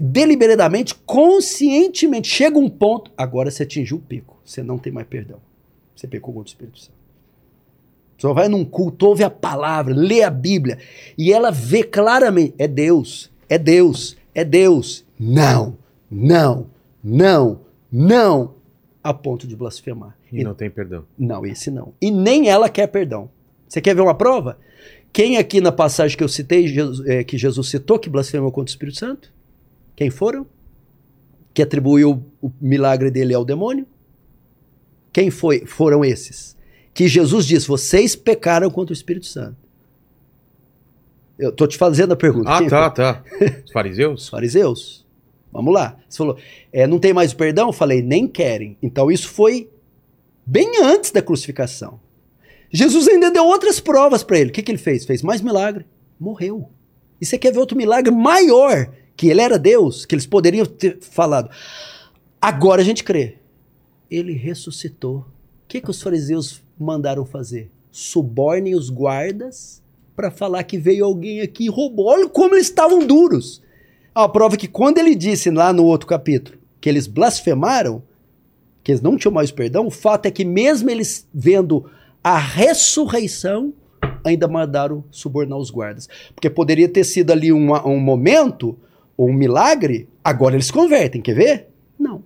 deliberadamente, 0.00 0.94
conscientemente, 1.06 2.28
chega 2.28 2.58
um 2.58 2.68
ponto, 2.68 3.12
agora 3.16 3.50
você 3.50 3.62
atingiu 3.62 3.98
o 3.98 4.00
pico, 4.00 4.37
você 4.48 4.62
não 4.62 4.78
tem 4.78 4.90
mais 4.90 5.06
perdão. 5.06 5.38
Você 5.94 6.06
pecou 6.06 6.32
contra 6.32 6.48
o 6.48 6.52
Espírito 6.52 6.78
Santo. 6.78 6.96
Pessoa 8.16 8.32
vai 8.32 8.48
num 8.48 8.64
culto, 8.64 9.06
ouve 9.06 9.22
a 9.22 9.30
palavra, 9.30 9.94
lê 9.94 10.22
a 10.22 10.30
Bíblia, 10.30 10.78
e 11.16 11.32
ela 11.32 11.50
vê 11.50 11.84
claramente: 11.84 12.54
é 12.58 12.66
Deus, 12.66 13.30
é 13.48 13.58
Deus, 13.58 14.16
é 14.34 14.44
Deus. 14.44 15.04
Não, 15.20 15.76
não, 16.10 16.66
não, 17.04 17.60
não, 17.92 18.54
a 19.02 19.12
ponto 19.12 19.46
de 19.46 19.54
blasfemar. 19.54 20.16
E 20.32 20.42
não 20.42 20.54
tem 20.54 20.70
perdão. 20.70 21.04
Não, 21.18 21.44
esse 21.46 21.70
não. 21.70 21.92
E 22.00 22.10
nem 22.10 22.48
ela 22.48 22.68
quer 22.68 22.86
perdão. 22.86 23.30
Você 23.68 23.80
quer 23.80 23.94
ver 23.94 24.00
uma 24.00 24.14
prova? 24.14 24.58
Quem 25.12 25.36
aqui 25.36 25.60
na 25.60 25.72
passagem 25.72 26.16
que 26.16 26.24
eu 26.24 26.28
citei, 26.28 26.66
Jesus, 26.68 27.06
é, 27.06 27.22
que 27.22 27.36
Jesus 27.36 27.68
citou, 27.68 27.98
que 27.98 28.10
blasfemou 28.10 28.50
contra 28.50 28.70
o 28.70 28.72
Espírito 28.72 28.98
Santo? 28.98 29.32
Quem 29.94 30.10
foram? 30.10 30.46
Que 31.52 31.62
atribuiu 31.62 32.24
o 32.40 32.50
milagre 32.60 33.10
dele 33.10 33.34
ao 33.34 33.44
demônio? 33.44 33.86
Quem 35.18 35.32
foi, 35.32 35.66
foram 35.66 36.04
esses? 36.04 36.56
Que 36.94 37.08
Jesus 37.08 37.44
disse: 37.44 37.66
vocês 37.66 38.14
pecaram 38.14 38.70
contra 38.70 38.92
o 38.92 38.96
Espírito 38.96 39.26
Santo. 39.26 39.56
Eu 41.36 41.50
tô 41.50 41.66
te 41.66 41.76
fazendo 41.76 42.12
a 42.12 42.16
pergunta. 42.16 42.48
Ah, 42.48 42.58
Quem 42.58 42.68
tá, 42.68 42.84
foi? 42.84 42.94
tá. 42.94 43.24
Os 43.66 43.72
fariseus? 43.72 44.22
Os 44.22 44.28
fariseus. 44.28 45.06
Vamos 45.52 45.74
lá. 45.74 45.96
Você 46.08 46.18
falou, 46.18 46.38
é, 46.72 46.86
não 46.86 47.00
tem 47.00 47.12
mais 47.12 47.32
o 47.32 47.36
perdão? 47.36 47.68
Eu 47.68 47.72
falei, 47.72 48.00
nem 48.00 48.28
querem. 48.28 48.76
Então 48.80 49.10
isso 49.10 49.28
foi 49.28 49.68
bem 50.46 50.84
antes 50.84 51.10
da 51.10 51.20
crucificação. 51.20 51.98
Jesus 52.70 53.08
ainda 53.08 53.28
deu 53.28 53.44
outras 53.44 53.80
provas 53.80 54.22
para 54.22 54.38
ele. 54.38 54.50
O 54.50 54.52
que, 54.52 54.62
que 54.62 54.70
ele 54.70 54.78
fez? 54.78 55.04
Fez 55.04 55.20
mais 55.20 55.40
milagre. 55.40 55.84
Morreu. 56.20 56.68
E 57.20 57.26
você 57.26 57.36
quer 57.36 57.52
ver 57.52 57.58
outro 57.58 57.76
milagre 57.76 58.14
maior? 58.14 58.88
Que 59.16 59.30
ele 59.30 59.40
era 59.40 59.58
Deus, 59.58 60.06
que 60.06 60.14
eles 60.14 60.26
poderiam 60.26 60.64
ter 60.64 60.98
falado. 61.00 61.50
Agora 62.40 62.82
a 62.82 62.84
gente 62.84 63.02
crê. 63.02 63.37
Ele 64.10 64.32
ressuscitou. 64.32 65.18
O 65.18 65.24
que, 65.68 65.80
que 65.80 65.90
os 65.90 66.00
fariseus 66.00 66.62
mandaram 66.78 67.24
fazer? 67.24 67.70
Subornem 67.90 68.74
os 68.74 68.90
guardas 68.90 69.82
para 70.16 70.30
falar 70.30 70.64
que 70.64 70.78
veio 70.78 71.04
alguém 71.04 71.40
aqui 71.40 71.66
e 71.66 71.70
roubou. 71.70 72.06
Olha 72.06 72.28
como 72.28 72.54
eles 72.54 72.66
estavam 72.66 73.06
duros. 73.06 73.62
A 74.14 74.28
prova 74.28 74.54
é 74.54 74.58
que 74.58 74.66
quando 74.66 74.98
ele 74.98 75.14
disse 75.14 75.50
lá 75.50 75.72
no 75.72 75.84
outro 75.84 76.08
capítulo 76.08 76.58
que 76.80 76.88
eles 76.88 77.06
blasfemaram, 77.06 78.02
que 78.82 78.92
eles 78.92 79.02
não 79.02 79.16
tinham 79.16 79.32
mais 79.32 79.50
perdão, 79.50 79.86
o 79.86 79.90
fato 79.90 80.26
é 80.26 80.30
que 80.30 80.44
mesmo 80.44 80.90
eles 80.90 81.28
vendo 81.32 81.90
a 82.22 82.38
ressurreição, 82.38 83.72
ainda 84.24 84.48
mandaram 84.48 85.04
subornar 85.10 85.58
os 85.58 85.70
guardas. 85.70 86.08
Porque 86.34 86.50
poderia 86.50 86.88
ter 86.88 87.04
sido 87.04 87.30
ali 87.30 87.52
um, 87.52 87.72
um 87.86 88.00
momento, 88.00 88.78
ou 89.16 89.28
um 89.28 89.32
milagre, 89.32 90.08
agora 90.22 90.54
eles 90.54 90.70
convertem, 90.70 91.20
quer 91.20 91.34
ver? 91.34 91.68
Não. 91.98 92.22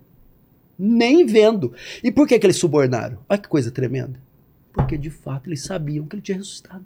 Nem 0.77 1.25
vendo. 1.25 1.73
E 2.03 2.11
por 2.11 2.27
que, 2.27 2.37
que 2.39 2.45
eles 2.45 2.57
subornaram? 2.57 3.19
Olha 3.29 3.39
que 3.39 3.47
coisa 3.47 3.71
tremenda. 3.71 4.19
Porque 4.71 4.97
de 4.97 5.09
fato 5.09 5.47
eles 5.47 5.63
sabiam 5.63 6.07
que 6.07 6.15
ele 6.15 6.21
tinha 6.21 6.37
ressuscitado. 6.37 6.85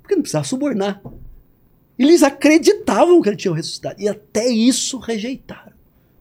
Porque 0.00 0.14
não 0.14 0.22
precisava 0.22 0.44
subornar. 0.44 1.02
Eles 1.98 2.22
acreditavam 2.22 3.20
que 3.20 3.28
ele 3.28 3.36
tinha 3.36 3.54
ressuscitado. 3.54 4.00
E 4.00 4.08
até 4.08 4.48
isso 4.48 4.98
rejeitaram. 4.98 5.72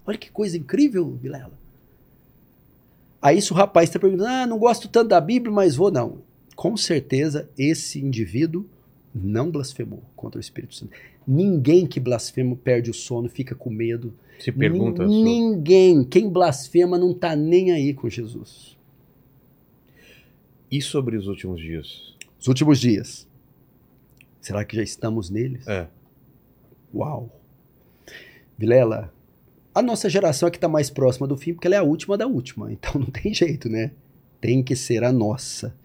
Olha 0.05 0.17
que 0.17 0.29
coisa 0.29 0.57
incrível, 0.57 1.17
Vilela. 1.21 1.53
Aí 3.21 3.41
se 3.41 3.51
o 3.51 3.55
rapaz 3.55 3.89
está 3.89 3.99
perguntando, 3.99 4.29
ah, 4.29 4.45
não 4.45 4.59
gosto 4.59 4.87
tanto 4.87 5.09
da 5.09 5.19
Bíblia, 5.19 5.51
mas 5.51 5.75
vou. 5.75 5.89
Não. 5.89 6.19
Com 6.55 6.77
certeza 6.77 7.49
esse 7.57 7.99
indivíduo 7.99 8.65
não 9.13 9.49
blasfemou 9.49 10.03
contra 10.15 10.37
o 10.37 10.41
Espírito 10.41 10.75
Santo. 10.75 10.91
Ninguém 11.27 11.87
que 11.87 11.99
blasfema 11.99 12.55
perde 12.55 12.91
o 12.91 12.93
sono, 12.93 13.27
fica 13.27 13.55
com 13.55 13.69
medo. 13.69 14.13
Se 14.39 14.51
pergunta. 14.51 15.05
Ninguém. 15.05 16.03
Quem 16.03 16.29
blasfema 16.29 16.97
não 16.97 17.11
está 17.11 17.35
nem 17.35 17.71
aí 17.71 17.93
com 17.93 18.09
Jesus. 18.09 18.75
E 20.71 20.81
sobre 20.81 21.15
os 21.17 21.27
últimos 21.27 21.59
dias? 21.59 22.15
Os 22.39 22.47
últimos 22.47 22.79
dias. 22.79 23.27
Será 24.41 24.63
que 24.63 24.75
já 24.75 24.83
estamos 24.83 25.29
neles? 25.29 25.67
É. 25.67 25.87
Uau! 26.93 27.29
Vilela, 28.57 29.13
a 29.73 29.81
nossa 29.81 30.09
geração 30.09 30.47
é 30.47 30.51
que 30.51 30.57
está 30.57 30.67
mais 30.67 30.89
próxima 30.89 31.27
do 31.27 31.35
fim, 31.35 31.53
porque 31.53 31.67
ela 31.67 31.75
é 31.75 31.79
a 31.79 31.83
última 31.83 32.17
da 32.17 32.27
última. 32.27 32.71
Então 32.71 32.93
não 32.99 33.07
tem 33.07 33.33
jeito, 33.33 33.67
né? 33.67 33.91
Tem 34.39 34.63
que 34.63 34.75
ser 34.75 35.03
a 35.03 35.11
nossa. 35.11 35.75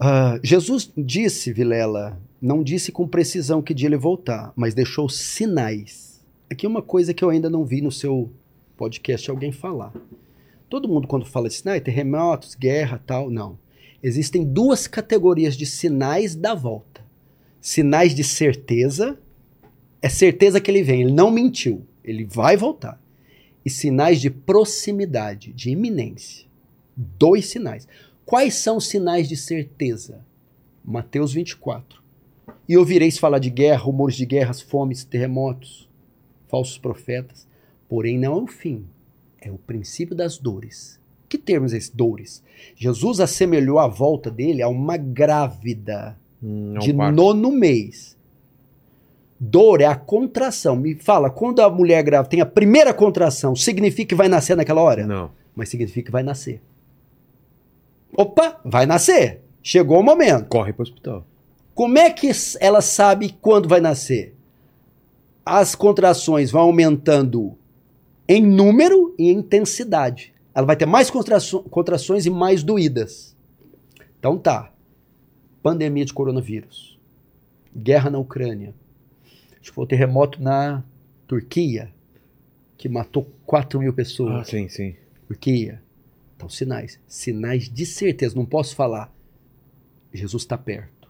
Ah, 0.00 0.38
Jesus 0.42 0.92
disse, 0.96 1.52
Vilela, 1.52 2.20
não 2.40 2.62
disse 2.62 2.92
com 2.92 3.06
precisão 3.06 3.60
que 3.60 3.74
dia 3.74 3.88
ele 3.88 3.96
voltar, 3.96 4.52
mas 4.54 4.74
deixou 4.74 5.08
sinais. 5.08 6.07
Aqui 6.50 6.64
é 6.64 6.68
uma 6.68 6.80
coisa 6.80 7.12
que 7.12 7.22
eu 7.22 7.28
ainda 7.28 7.50
não 7.50 7.64
vi 7.64 7.82
no 7.82 7.92
seu 7.92 8.30
podcast 8.74 9.30
alguém 9.30 9.52
falar. 9.52 9.92
Todo 10.68 10.88
mundo, 10.88 11.06
quando 11.06 11.26
fala 11.26 11.48
de 11.48 11.54
sinais, 11.54 11.82
terremotos, 11.82 12.54
guerra 12.54 13.02
tal, 13.06 13.30
não. 13.30 13.58
Existem 14.02 14.44
duas 14.44 14.86
categorias 14.86 15.54
de 15.54 15.66
sinais 15.66 16.34
da 16.34 16.54
volta: 16.54 17.04
sinais 17.60 18.14
de 18.14 18.24
certeza 18.24 19.18
é 20.00 20.08
certeza 20.08 20.60
que 20.60 20.70
ele 20.70 20.82
vem, 20.82 21.02
ele 21.02 21.12
não 21.12 21.30
mentiu, 21.30 21.84
ele 22.02 22.24
vai 22.24 22.56
voltar. 22.56 22.98
E 23.64 23.68
sinais 23.68 24.18
de 24.18 24.30
proximidade, 24.30 25.52
de 25.52 25.70
iminência. 25.70 26.46
Dois 26.96 27.46
sinais. 27.46 27.86
Quais 28.24 28.54
são 28.54 28.78
os 28.78 28.86
sinais 28.86 29.28
de 29.28 29.36
certeza? 29.36 30.24
Mateus 30.82 31.32
24. 31.32 32.00
E 32.66 32.78
ouvireis 32.78 33.18
falar 33.18 33.38
de 33.38 33.50
guerra, 33.50 33.82
rumores 33.82 34.16
de 34.16 34.24
guerras, 34.24 34.62
fomes, 34.62 35.04
terremotos, 35.04 35.87
falsos 36.48 36.78
profetas. 36.78 37.46
Porém, 37.88 38.18
não 38.18 38.32
é 38.38 38.42
o 38.42 38.46
fim, 38.46 38.84
é 39.40 39.50
o 39.50 39.58
princípio 39.58 40.14
das 40.14 40.38
dores. 40.38 40.98
Que 41.28 41.36
termos 41.38 41.72
esses 41.72 41.90
dores? 41.90 42.42
Jesus 42.74 43.20
assemelhou 43.20 43.78
a 43.78 43.86
volta 43.86 44.30
dele 44.30 44.62
a 44.62 44.68
uma 44.68 44.96
grávida 44.96 46.16
Hum, 46.42 46.74
é 46.76 46.78
de 46.78 46.92
parto. 46.94 47.14
nono 47.16 47.50
mês. 47.50 48.16
Dor 49.40 49.80
é 49.80 49.84
a 49.84 49.94
contração. 49.94 50.74
Me 50.76 50.94
fala, 50.96 51.30
quando 51.30 51.60
a 51.60 51.70
mulher 51.70 52.02
grávida 52.02 52.30
tem 52.30 52.40
a 52.40 52.46
primeira 52.46 52.92
contração, 52.94 53.54
significa 53.54 54.08
que 54.08 54.14
vai 54.14 54.28
nascer 54.28 54.56
naquela 54.56 54.80
hora? 54.82 55.06
Não. 55.06 55.30
Mas 55.54 55.68
significa 55.68 56.06
que 56.06 56.12
vai 56.12 56.22
nascer. 56.22 56.60
Opa, 58.16 58.60
vai 58.64 58.86
nascer. 58.86 59.40
Chegou 59.62 60.00
o 60.00 60.02
momento. 60.02 60.46
Corre 60.48 60.72
pro 60.72 60.82
hospital. 60.82 61.24
Como 61.74 61.98
é 61.98 62.10
que 62.10 62.30
ela 62.60 62.80
sabe 62.80 63.36
quando 63.40 63.68
vai 63.68 63.80
nascer? 63.80 64.34
As 65.50 65.74
contrações 65.74 66.50
vão 66.50 66.60
aumentando 66.60 67.56
em 68.28 68.44
número 68.44 69.14
e 69.18 69.30
em 69.30 69.38
intensidade. 69.38 70.34
Ela 70.54 70.66
vai 70.66 70.76
ter 70.76 70.84
mais 70.84 71.10
contrações 71.10 72.26
e 72.26 72.30
mais 72.30 72.62
doídas. 72.62 73.34
Então 74.18 74.36
tá. 74.36 74.70
Pandemia 75.62 76.04
de 76.04 76.12
coronavírus. 76.12 76.98
Guerra 77.74 78.10
na 78.10 78.18
Ucrânia. 78.18 78.74
Acho 79.52 79.70
que 79.70 79.74
foi 79.74 79.84
o 79.84 79.88
terremoto 79.88 80.42
na 80.42 80.84
Turquia, 81.26 81.90
que 82.76 82.88
matou 82.88 83.26
4 83.46 83.80
mil 83.80 83.94
pessoas. 83.94 84.40
Ah, 84.40 84.44
sim, 84.44 84.68
sim. 84.68 84.96
Turquia. 85.26 85.82
Então, 86.36 86.48
sinais. 86.48 87.00
Sinais 87.08 87.70
de 87.70 87.86
certeza. 87.86 88.36
Não 88.36 88.44
posso 88.44 88.76
falar. 88.76 89.10
Jesus 90.12 90.42
está 90.42 90.58
perto. 90.58 91.08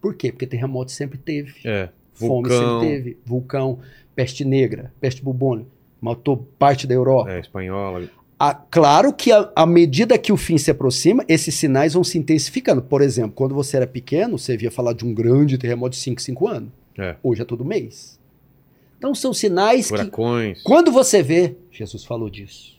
Por 0.00 0.14
quê? 0.14 0.30
Porque 0.30 0.46
terremoto 0.46 0.92
sempre 0.92 1.18
teve. 1.18 1.60
É. 1.64 1.88
Fome 2.26 2.48
Vulcão. 2.48 2.80
sempre 2.80 2.88
teve. 2.88 3.18
Vulcão, 3.24 3.78
peste 4.14 4.44
negra, 4.44 4.92
peste 5.00 5.22
bubônica. 5.22 5.70
Matou 6.00 6.36
parte 6.58 6.86
da 6.86 6.94
Europa. 6.94 7.30
É, 7.30 7.40
espanhola. 7.40 8.08
Ah, 8.38 8.54
claro 8.54 9.12
que 9.12 9.30
à 9.54 9.66
medida 9.66 10.16
que 10.16 10.32
o 10.32 10.36
fim 10.36 10.56
se 10.56 10.70
aproxima, 10.70 11.22
esses 11.28 11.54
sinais 11.54 11.92
vão 11.92 12.02
se 12.02 12.16
intensificando. 12.16 12.80
Por 12.80 13.02
exemplo, 13.02 13.32
quando 13.32 13.54
você 13.54 13.76
era 13.76 13.86
pequeno, 13.86 14.38
você 14.38 14.56
via 14.56 14.70
falar 14.70 14.94
de 14.94 15.04
um 15.04 15.12
grande 15.12 15.58
terremoto 15.58 15.90
de 15.90 16.02
5, 16.02 16.22
5 16.22 16.48
anos. 16.48 16.70
É. 16.96 17.16
Hoje 17.22 17.42
é 17.42 17.44
todo 17.44 17.64
mês. 17.66 18.18
Então 18.96 19.14
são 19.14 19.34
sinais 19.34 19.90
que 19.90 19.96
Furacões. 19.96 20.62
quando 20.62 20.90
você 20.90 21.22
vê, 21.22 21.54
Jesus 21.70 22.04
falou 22.04 22.30
disso. 22.30 22.78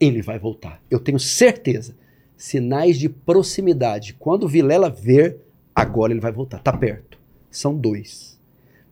Ele 0.00 0.22
vai 0.22 0.38
voltar. 0.38 0.80
Eu 0.90 0.98
tenho 0.98 1.18
certeza. 1.20 1.94
Sinais 2.36 2.98
de 2.98 3.08
proximidade. 3.08 4.14
Quando 4.18 4.48
Vilela 4.48 4.90
ver, 4.90 5.38
agora 5.74 6.12
ele 6.12 6.20
vai 6.20 6.32
voltar. 6.32 6.58
Tá 6.58 6.72
perto. 6.72 7.16
São 7.50 7.74
dois. 7.74 8.35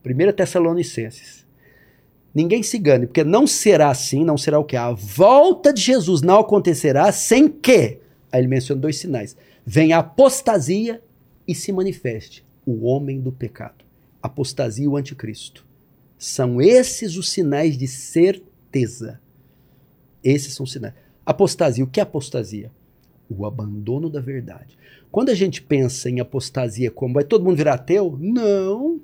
1 0.05 0.33
Tessalonicenses. 0.33 1.45
Ninguém 2.33 2.61
se 2.61 2.77
engane, 2.77 3.07
porque 3.07 3.23
não 3.23 3.47
será 3.47 3.89
assim, 3.89 4.25
não 4.25 4.37
será 4.37 4.59
o 4.59 4.63
que? 4.65 4.75
A 4.75 4.91
volta 4.91 5.73
de 5.73 5.81
Jesus 5.81 6.21
não 6.21 6.39
acontecerá 6.39 7.11
sem 7.11 7.47
que. 7.47 7.99
Aí 8.31 8.41
ele 8.41 8.47
menciona 8.47 8.81
dois 8.81 8.97
sinais. 8.97 9.37
Venha 9.65 9.95
a 9.95 9.99
apostasia 10.01 11.01
e 11.47 11.55
se 11.55 11.71
manifeste 11.71 12.45
o 12.65 12.85
homem 12.85 13.21
do 13.21 13.31
pecado. 13.31 13.85
Apostasia 14.21 14.83
e 14.83 14.87
o 14.87 14.97
anticristo. 14.97 15.65
São 16.17 16.61
esses 16.61 17.15
os 17.15 17.29
sinais 17.29 17.77
de 17.77 17.87
certeza. 17.87 19.21
Esses 20.23 20.53
são 20.53 20.65
os 20.65 20.71
sinais. 20.71 20.93
Apostasia, 21.25 21.83
o 21.83 21.87
que 21.87 21.99
é 21.99 22.03
apostasia? 22.03 22.69
O 23.29 23.45
abandono 23.45 24.09
da 24.09 24.19
verdade. 24.19 24.77
Quando 25.09 25.29
a 25.29 25.33
gente 25.33 25.61
pensa 25.61 26.09
em 26.09 26.19
apostasia 26.19 26.91
como 26.91 27.13
vai 27.13 27.23
todo 27.23 27.45
mundo 27.45 27.55
virar 27.55 27.75
ateu? 27.75 28.17
Não. 28.19 28.99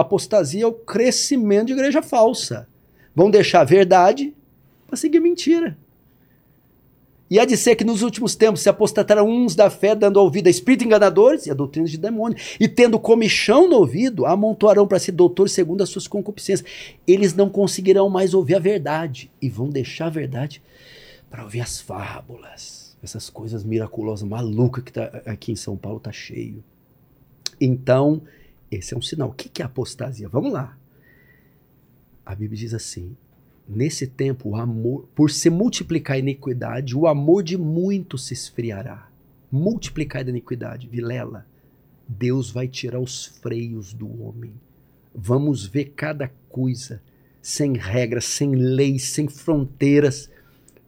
Apostasia 0.00 0.64
é 0.64 0.66
o 0.66 0.72
crescimento 0.72 1.68
de 1.68 1.72
igreja 1.72 2.02
falsa. 2.02 2.68
Vão 3.14 3.30
deixar 3.30 3.60
a 3.60 3.64
verdade 3.64 4.34
para 4.86 4.96
seguir 4.96 5.20
mentira. 5.20 5.76
E 7.30 7.38
há 7.38 7.44
de 7.44 7.56
ser 7.56 7.76
que 7.76 7.84
nos 7.84 8.02
últimos 8.02 8.34
tempos 8.34 8.60
se 8.60 8.68
apostatarão 8.68 9.28
uns 9.28 9.54
da 9.54 9.70
fé, 9.70 9.94
dando 9.94 10.16
ouvido 10.16 10.48
a 10.48 10.50
espíritos 10.50 10.84
enganadores 10.84 11.46
e 11.46 11.50
a 11.50 11.54
doutrinas 11.54 11.92
de 11.92 11.96
demônios, 11.96 12.56
e 12.58 12.66
tendo 12.66 12.98
comichão 12.98 13.68
no 13.68 13.76
ouvido, 13.76 14.26
amontoarão 14.26 14.84
para 14.84 14.98
si 14.98 15.12
doutores 15.12 15.52
segundo 15.52 15.80
as 15.80 15.88
suas 15.88 16.08
concupiscências. 16.08 16.68
Eles 17.06 17.32
não 17.32 17.48
conseguirão 17.48 18.10
mais 18.10 18.34
ouvir 18.34 18.56
a 18.56 18.58
verdade, 18.58 19.30
e 19.40 19.48
vão 19.48 19.68
deixar 19.68 20.06
a 20.06 20.10
verdade 20.10 20.60
para 21.30 21.44
ouvir 21.44 21.60
as 21.60 21.80
fábulas, 21.80 22.96
essas 23.00 23.30
coisas 23.30 23.62
miraculosas, 23.62 24.28
malucas 24.28 24.82
que 24.82 24.92
tá, 24.92 25.22
aqui 25.24 25.52
em 25.52 25.56
São 25.56 25.76
Paulo 25.76 26.00
tá 26.00 26.10
cheio. 26.10 26.64
Então, 27.60 28.22
esse 28.70 28.94
é 28.94 28.96
um 28.96 29.02
sinal. 29.02 29.30
O 29.30 29.32
que 29.32 29.62
é 29.62 29.64
apostasia? 29.64 30.28
Vamos 30.28 30.52
lá. 30.52 30.78
A 32.24 32.34
Bíblia 32.34 32.60
diz 32.60 32.74
assim: 32.74 33.16
Nesse 33.68 34.06
tempo, 34.06 34.50
o 34.50 34.56
amor, 34.56 35.08
por 35.14 35.30
se 35.30 35.50
multiplicar 35.50 36.16
a 36.16 36.18
iniquidade, 36.18 36.96
o 36.96 37.06
amor 37.06 37.42
de 37.42 37.56
muitos 37.56 38.26
se 38.26 38.34
esfriará. 38.34 39.08
Multiplicar 39.50 40.24
a 40.24 40.28
iniquidade, 40.28 40.88
Vilela, 40.88 41.46
Deus 42.06 42.50
vai 42.50 42.66
tirar 42.66 43.00
os 43.00 43.26
freios 43.26 43.92
do 43.92 44.22
homem. 44.22 44.52
Vamos 45.14 45.66
ver 45.66 45.92
cada 45.96 46.28
coisa 46.48 47.00
sem 47.42 47.76
regras, 47.76 48.24
sem 48.24 48.54
leis, 48.54 49.04
sem 49.04 49.28
fronteiras 49.28 50.30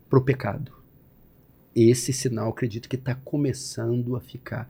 para 0.09 0.19
o 0.19 0.23
pecado. 0.23 0.73
Esse 1.75 2.13
sinal, 2.13 2.51
acredito 2.51 2.89
que 2.89 2.97
está 2.97 3.15
começando 3.15 4.15
a 4.15 4.21
ficar. 4.21 4.69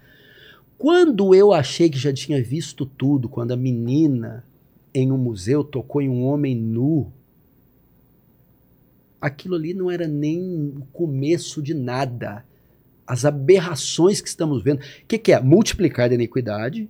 Quando 0.83 1.33
eu 1.33 1.53
achei 1.53 1.89
que 1.89 1.97
já 1.97 2.13
tinha 2.13 2.43
visto 2.43 2.85
tudo, 2.85 3.29
quando 3.29 3.53
a 3.53 3.57
menina 3.57 4.45
em 4.93 5.13
um 5.13 5.17
museu 5.17 5.63
tocou 5.63 6.03
em 6.03 6.09
um 6.09 6.25
homem 6.25 6.57
nu, 6.57 7.13
aquilo 9.21 9.55
ali 9.55 9.73
não 9.75 9.89
era 9.89 10.09
nem 10.09 10.75
o 10.77 10.85
começo 10.93 11.63
de 11.63 11.73
nada. 11.73 12.45
As 13.07 13.25
aberrações 13.25 14.21
que 14.21 14.27
estamos 14.27 14.61
vendo. 14.61 14.81
O 14.81 15.07
que, 15.07 15.19
que 15.19 15.33
é? 15.33 15.39
Multiplicar 15.41 16.11
a 16.11 16.15
iniquidade, 16.15 16.89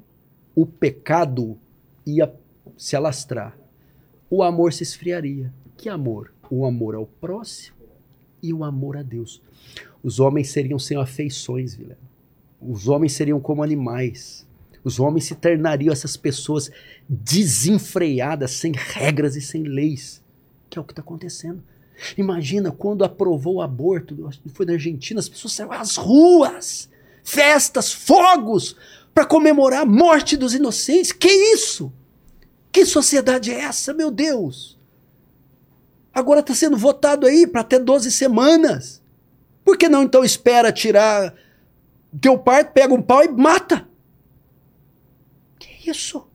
o 0.57 0.65
pecado 0.65 1.59
ia 2.07 2.33
se 2.79 2.97
alastrar, 2.97 3.55
o 4.31 4.43
amor 4.43 4.73
se 4.73 4.85
esfriaria. 4.85 5.53
Que 5.77 5.91
amor? 5.91 6.33
O 6.49 6.65
amor 6.65 6.95
ao 6.95 7.05
próximo 7.05 7.77
e 8.43 8.55
o 8.55 8.65
amor 8.65 8.97
a 8.97 9.03
Deus. 9.03 9.43
Os 10.03 10.19
homens 10.19 10.49
seriam 10.49 10.79
sem 10.79 10.97
afeições, 10.97 11.75
Vilela. 11.75 12.12
Os 12.67 12.89
homens 12.89 13.13
seriam 13.13 13.41
como 13.41 13.63
animais. 13.63 14.47
Os 14.85 14.99
homens 14.99 15.25
se 15.25 15.35
tornariam 15.35 15.93
essas 15.93 16.17
pessoas 16.17 16.71
desenfreadas, 17.09 18.53
sem 18.53 18.73
regras 18.73 19.37
e 19.37 19.41
sem 19.41 19.63
leis. 19.63 20.23
Que 20.69 20.79
é 20.79 20.83
o 20.83 20.85
que 20.85 20.93
está 20.93 21.03
acontecendo. 21.03 21.63
Imagina 22.17 22.73
quando 22.73 23.05
aprovou 23.05 23.57
o 23.57 23.63
aborto, 23.63 24.31
foi 24.55 24.67
na 24.67 24.73
Argentina, 24.73 25.21
as 25.21 25.29
pessoas 25.29 25.53
saíram 25.53 25.73
às 25.73 25.97
ruas, 25.97 26.89
festas, 27.23 27.93
fogos, 27.93 28.77
para 29.15 29.25
comemorar 29.25 29.83
a 29.83 29.87
morte 29.87 30.37
dos 30.37 30.55
inocentes. 30.55 31.13
Que 31.13 31.29
isso? 31.29 31.93
Que 32.73 32.85
sociedade 32.87 33.53
é 33.53 33.61
essa, 33.61 33.93
meu 33.93 34.11
Deus? 34.11 34.79
Agora 36.13 36.41
está 36.41 36.55
sendo 36.55 36.77
votado 36.77 37.27
aí 37.27 37.47
para 37.47 37.61
até 37.61 37.79
12 37.79 38.11
semanas. 38.11 39.01
Por 39.65 39.77
que 39.77 39.89
não 39.89 40.03
então 40.03 40.25
espera 40.25 40.73
tirar 40.73 41.35
teu 42.19 42.39
parto, 42.39 42.73
pega 42.73 42.93
um 42.93 43.03
pau 43.03 43.23
e 43.23 43.29
mata? 43.29 43.89
Que 45.59 45.91
isso? 45.91 46.27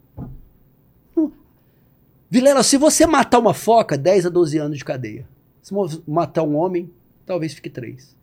Vilela, 2.29 2.61
se 2.61 2.77
você 2.77 3.05
matar 3.05 3.39
uma 3.39 3.53
foca, 3.53 3.97
10 3.97 4.25
a 4.25 4.29
12 4.29 4.57
anos 4.57 4.77
de 4.77 4.85
cadeia. 4.85 5.27
Se 5.61 5.73
matar 6.07 6.43
um 6.43 6.55
homem, 6.55 6.91
talvez 7.25 7.53
fique 7.53 7.69
três. 7.69 8.15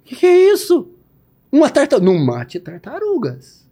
O 0.00 0.04
que, 0.04 0.16
que, 0.16 0.26
é 0.26 0.52
isso? 0.52 0.90
Uma 1.50 1.70
tartaruga. 1.70 2.10
Não 2.10 2.24
mate 2.24 2.60
tartarugas. 2.60 3.66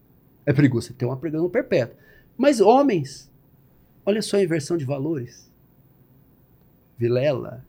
É 0.47 0.53
perigoso 0.53 0.89
você 0.89 0.93
ter 0.95 1.05
uma 1.05 1.17
prisão 1.17 1.49
perpétua. 1.49 1.97
Mas 2.37 2.61
homens, 2.61 3.31
olha 4.05 4.23
só 4.23 4.37
a 4.37 4.43
inversão 4.43 4.77
de 4.77 4.85
valores. 4.85 5.51
Vilela, 6.97 7.65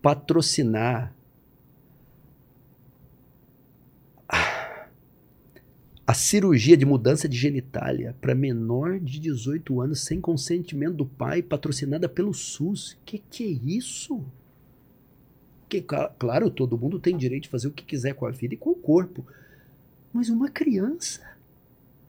patrocinar 0.00 1.15
a 6.06 6.14
cirurgia 6.14 6.76
de 6.76 6.86
mudança 6.86 7.28
de 7.28 7.36
genitália 7.36 8.14
para 8.20 8.34
menor 8.34 9.00
de 9.00 9.18
18 9.18 9.80
anos 9.80 10.00
sem 10.02 10.20
consentimento 10.20 10.94
do 10.94 11.04
pai, 11.04 11.42
patrocinada 11.42 12.08
pelo 12.08 12.32
SUS. 12.32 12.96
Que 13.04 13.18
que 13.18 13.42
é 13.42 13.68
isso? 13.68 14.24
Que, 15.68 15.82
claro, 15.82 16.48
todo 16.48 16.78
mundo 16.78 17.00
tem 17.00 17.16
direito 17.16 17.44
de 17.44 17.48
fazer 17.48 17.66
o 17.66 17.72
que 17.72 17.84
quiser 17.84 18.14
com 18.14 18.24
a 18.24 18.30
vida 18.30 18.54
e 18.54 18.56
com 18.56 18.70
o 18.70 18.76
corpo. 18.76 19.26
Mas 20.12 20.28
uma 20.28 20.48
criança 20.48 21.20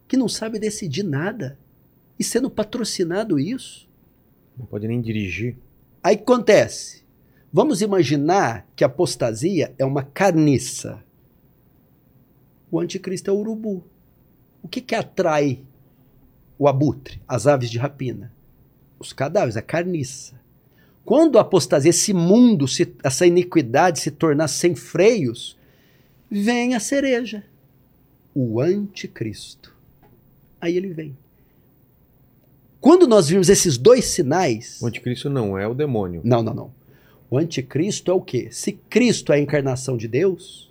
que 0.07 0.15
não 0.15 0.29
sabe 0.29 0.59
decidir 0.59 1.01
nada 1.01 1.57
e 2.19 2.23
sendo 2.23 2.51
patrocinado 2.51 3.39
isso. 3.39 3.89
Não 4.55 4.67
pode 4.67 4.87
nem 4.87 5.01
dirigir. 5.01 5.55
Aí 6.03 6.15
acontece? 6.15 7.03
Vamos 7.51 7.81
imaginar 7.81 8.67
que 8.75 8.83
a 8.83 8.87
apostasia 8.87 9.73
é 9.79 9.83
uma 9.83 10.03
carniça 10.03 11.03
o 12.71 12.79
anticristo 12.79 13.29
é 13.29 13.33
o 13.33 13.37
urubu. 13.37 13.83
O 14.61 14.67
que, 14.67 14.81
que 14.81 14.95
atrai 14.95 15.59
o 16.57 16.67
abutre, 16.67 17.21
as 17.27 17.47
aves 17.47 17.69
de 17.69 17.77
rapina? 17.77 18.31
Os 18.99 19.13
cadáveres, 19.13 19.57
a 19.57 19.61
carniça. 19.61 20.35
Quando 21.05 21.37
a 21.37 21.41
apostasia, 21.41 21.89
esse 21.89 22.13
mundo, 22.13 22.67
se, 22.67 22.93
essa 23.03 23.25
iniquidade 23.25 23.99
se 23.99 24.11
tornar 24.11 24.49
sem 24.49 24.75
freios, 24.75 25.57
vem 26.29 26.75
a 26.75 26.79
cereja, 26.79 27.43
o 28.35 28.59
anticristo. 28.59 29.73
Aí 30.59 30.75
ele 30.75 30.89
vem. 30.89 31.15
Quando 32.81 33.07
nós 33.07 33.29
vimos 33.29 33.49
esses 33.49 33.77
dois 33.77 34.05
sinais. 34.05 34.81
O 34.81 34.87
anticristo 34.87 35.29
não 35.29 35.57
é 35.57 35.67
o 35.67 35.73
demônio. 35.73 36.21
Não, 36.23 36.43
não, 36.43 36.53
não. 36.53 36.71
O 37.29 37.37
anticristo 37.37 38.11
é 38.11 38.13
o 38.13 38.21
quê? 38.21 38.49
Se 38.51 38.73
Cristo 38.73 39.33
é 39.33 39.37
a 39.37 39.39
encarnação 39.39 39.97
de 39.97 40.07
Deus, 40.07 40.66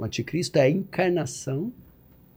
o 0.00 0.04
anticristo 0.04 0.56
é 0.56 0.62
a 0.62 0.70
encarnação 0.70 1.70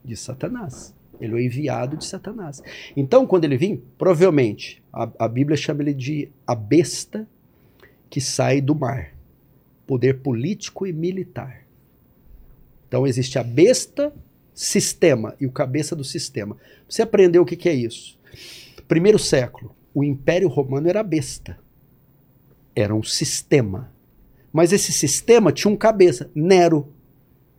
de 0.03 0.17
Satanás. 0.17 0.93
Ele 1.21 1.31
é 1.31 1.35
o 1.35 1.39
enviado 1.39 1.95
de 1.95 2.05
Satanás. 2.05 2.61
Então, 2.93 3.25
quando 3.25 3.45
ele 3.45 3.55
vir, 3.55 3.81
provavelmente, 3.97 4.83
a, 4.91 5.09
a 5.17 5.27
Bíblia 5.29 5.55
chama 5.55 5.81
ele 5.81 5.93
de 5.93 6.29
a 6.45 6.53
besta 6.53 7.25
que 8.09 8.19
sai 8.19 8.59
do 8.59 8.75
mar. 8.75 9.13
Poder 9.87 10.19
político 10.19 10.85
e 10.85 10.91
militar. 10.91 11.63
Então, 12.89 13.07
existe 13.07 13.39
a 13.39 13.43
besta, 13.43 14.13
sistema, 14.53 15.33
e 15.39 15.45
o 15.45 15.51
cabeça 15.51 15.95
do 15.95 16.03
sistema. 16.03 16.57
Você 16.89 17.01
aprendeu 17.01 17.43
o 17.43 17.45
que, 17.45 17.55
que 17.55 17.69
é 17.69 17.73
isso? 17.73 18.19
Primeiro 18.89 19.17
século, 19.17 19.73
o 19.93 20.03
Império 20.03 20.49
Romano 20.49 20.89
era 20.89 21.01
besta. 21.01 21.57
Era 22.75 22.93
um 22.93 23.03
sistema. 23.03 23.89
Mas 24.51 24.73
esse 24.73 24.91
sistema 24.91 25.53
tinha 25.53 25.73
um 25.73 25.77
cabeça, 25.77 26.29
Nero 26.35 26.91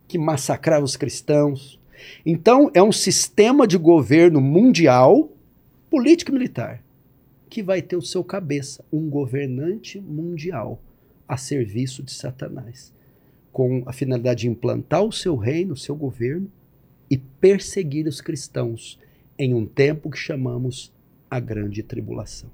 que 0.07 0.17
massacrava 0.17 0.85
os 0.85 0.95
cristãos. 0.95 1.79
Então, 2.25 2.69
é 2.73 2.81
um 2.81 2.91
sistema 2.91 3.67
de 3.67 3.77
governo 3.77 4.39
mundial, 4.41 5.29
político 5.89 6.31
e 6.31 6.33
militar, 6.33 6.83
que 7.49 7.63
vai 7.63 7.81
ter 7.81 7.95
o 7.95 8.01
seu 8.01 8.23
cabeça, 8.23 8.83
um 8.91 9.09
governante 9.09 9.99
mundial 9.99 10.81
a 11.27 11.37
serviço 11.37 12.03
de 12.03 12.11
Satanás, 12.11 12.93
com 13.51 13.83
a 13.85 13.93
finalidade 13.93 14.41
de 14.41 14.49
implantar 14.49 15.03
o 15.03 15.11
seu 15.11 15.35
reino, 15.35 15.73
o 15.73 15.77
seu 15.77 15.95
governo 15.95 16.51
e 17.09 17.17
perseguir 17.17 18.07
os 18.07 18.21
cristãos 18.21 18.99
em 19.37 19.53
um 19.53 19.65
tempo 19.65 20.09
que 20.09 20.17
chamamos 20.17 20.91
a 21.29 21.39
Grande 21.39 21.81
Tribulação. 21.81 22.49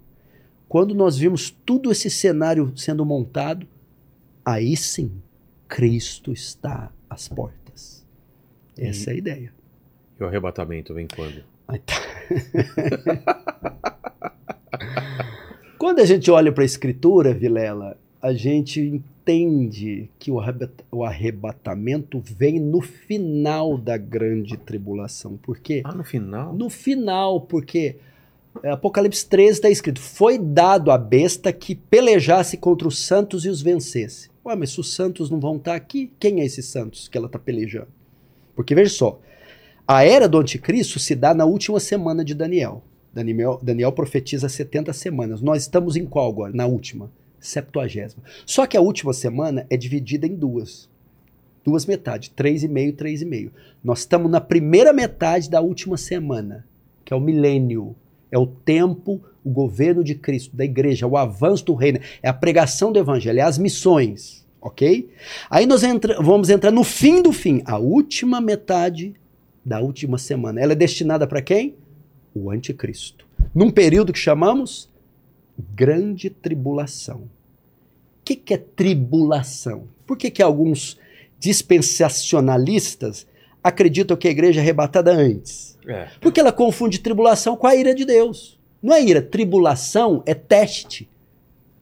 Quando 0.70 0.96
nós 0.96 1.18
vimos 1.18 1.50
todo 1.50 1.92
esse 1.92 2.10
cenário 2.10 2.72
sendo 2.78 3.06
montado, 3.06 3.68
aí 4.46 4.78
sim, 4.78 5.12
Cristo 5.68 6.32
está 6.32 6.92
às 7.12 7.28
portas. 7.28 8.06
Essa 8.78 9.10
e, 9.10 9.12
é 9.12 9.16
a 9.16 9.18
ideia. 9.18 9.54
E 10.18 10.24
o 10.24 10.28
arrebatamento 10.28 10.94
vem 10.94 11.08
quando? 11.14 11.44
Tá. 11.68 11.78
quando 15.78 16.00
a 16.00 16.06
gente 16.06 16.32
olha 16.32 16.52
para 16.52 16.64
a 16.64 16.66
Escritura, 16.66 17.34
Vilela, 17.34 17.98
a 18.22 18.34
gente 18.34 18.80
entende 18.80 20.10
que 20.18 20.32
o 20.32 21.04
arrebatamento 21.04 22.20
vem 22.20 22.60
no 22.60 22.82
final 22.82 23.78
da 23.78 23.98
grande 23.98 24.56
tribulação. 24.56 25.38
Por 25.38 25.60
quê? 25.60 25.82
Ah, 25.84 25.94
no 25.94 26.04
final? 26.04 26.54
No 26.54 26.70
final, 26.70 27.42
porque 27.42 27.98
Apocalipse 28.64 29.28
13 29.28 29.52
está 29.52 29.70
escrito: 29.70 30.00
Foi 30.00 30.38
dado 30.38 30.92
à 30.92 30.98
besta 30.98 31.52
que 31.52 31.76
pelejasse 31.76 32.58
contra 32.58 32.88
os 32.88 33.00
santos 33.00 33.44
e 33.44 33.50
os 33.50 33.62
vencesse. 33.62 34.31
Ué, 34.46 34.56
mas 34.56 34.72
se 34.72 34.80
os 34.80 34.94
santos 34.94 35.30
não 35.30 35.40
vão 35.40 35.58
estar 35.58 35.72
tá 35.72 35.78
aqui, 35.78 36.12
quem 36.20 36.42
é 36.42 36.46
esses 36.46 36.66
santos 36.66 37.08
que 37.08 37.18
ela 37.18 37.28
está 37.28 37.38
pelejando? 37.38 37.90
Porque 38.56 38.74
veja 38.74 38.90
só, 38.90 39.20
a 39.88 40.04
era 40.04 40.28
do 40.28 40.40
anticristo 40.40 41.00
se 41.00 41.16
dá 41.16 41.34
na 41.34 41.46
última 41.46 41.80
semana 41.80 42.26
de 42.26 42.34
Daniel. 42.34 42.84
Daniel, 43.14 43.60
Daniel 43.62 43.92
profetiza 43.92 44.48
70 44.48 44.94
semanas. 44.94 45.42
Nós 45.42 45.64
estamos 45.64 45.96
em 45.96 46.06
qual 46.06 46.30
agora? 46.30 46.54
Na 46.54 46.66
última. 46.66 47.12
Septuagésima. 47.40 48.24
Só 48.46 48.66
que 48.66 48.78
a 48.78 48.82
última 48.82 49.14
semana 49.14 49.66
é 49.70 49.76
dividida 49.76 50.26
em 50.26 50.36
duas. 50.36 50.90
Duas 51.64 51.86
metades, 51.86 52.30
três 52.30 52.64
e 52.64 52.68
meio, 52.68 52.94
três 52.94 53.22
e 53.22 53.26
meio. 53.26 53.52
Nós 53.84 54.00
estamos 54.00 54.32
na 54.32 54.42
primeira 54.42 54.94
metade 54.94 55.50
da 55.50 55.62
última 55.62 55.98
semana, 55.98 56.66
que 57.04 57.14
é 57.14 57.16
o 57.16 57.20
milênio. 57.20 57.96
É 58.32 58.38
o 58.38 58.48
tempo, 58.48 59.22
o 59.44 59.50
governo 59.50 60.04
de 60.04 60.16
Cristo, 60.16 60.56
da 60.56 60.64
igreja, 60.64 61.08
o 61.08 61.18
avanço 61.18 61.66
do 61.66 61.74
reino, 61.74 62.00
é 62.22 62.30
a 62.30 62.34
pregação 62.34 62.92
do 62.92 63.00
evangelho, 63.00 63.40
é 63.40 63.44
as 63.44 63.58
missões, 63.58 64.46
ok? 64.62 65.10
Aí 65.50 65.66
nós 65.66 65.84
entra, 65.84 66.22
vamos 66.22 66.50
entrar 66.50 66.72
no 66.72 66.84
fim 66.84 67.22
do 67.22 67.32
fim, 67.32 67.62
a 67.66 67.78
última 67.78 68.40
metade 68.40 69.14
da 69.66 69.80
última 69.80 70.18
semana. 70.18 70.60
Ela 70.60 70.74
é 70.74 70.76
destinada 70.76 71.28
para 71.28 71.42
quem? 71.42 71.76
O 72.34 72.50
anticristo. 72.52 73.26
Num 73.54 73.72
período 73.72 74.14
que 74.14 74.20
chamamos 74.20 74.90
grande 75.76 76.30
tribulação. 76.30 77.22
O 78.22 78.24
que, 78.24 78.36
que 78.36 78.54
é 78.54 78.58
tribulação? 78.58 79.88
Por 80.06 80.18
que, 80.18 80.30
que 80.30 80.42
alguns 80.42 80.98
dispensacionalistas 81.40 83.26
acreditam 83.64 84.18
que 84.18 84.28
a 84.28 84.32
igreja 84.32 84.60
é 84.60 84.64
arrebatada 84.64 85.12
antes? 85.12 85.78
É. 85.88 86.08
Porque 86.20 86.40
ela 86.40 86.52
confunde 86.52 87.00
tribulação 87.00 87.56
com 87.56 87.68
a 87.68 87.76
ira 87.76 87.94
de 87.94 88.06
Deus. 88.06 88.60
Não 88.82 88.96
é 88.96 89.04
ira, 89.04 89.22
tribulação 89.22 90.24
é 90.26 90.34
teste. 90.34 91.10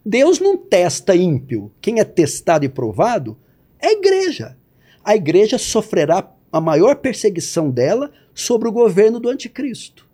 Deus 0.05 0.39
não 0.39 0.57
testa 0.57 1.15
ímpio. 1.15 1.71
Quem 1.79 1.99
é 1.99 2.03
testado 2.03 2.65
e 2.65 2.69
provado 2.69 3.37
é 3.79 3.87
a 3.87 3.93
igreja. 3.93 4.57
A 5.03 5.15
igreja 5.15 5.57
sofrerá 5.57 6.31
a 6.51 6.59
maior 6.59 6.95
perseguição 6.95 7.69
dela 7.69 8.11
sobre 8.33 8.67
o 8.67 8.71
governo 8.71 9.19
do 9.19 9.29
anticristo. 9.29 10.07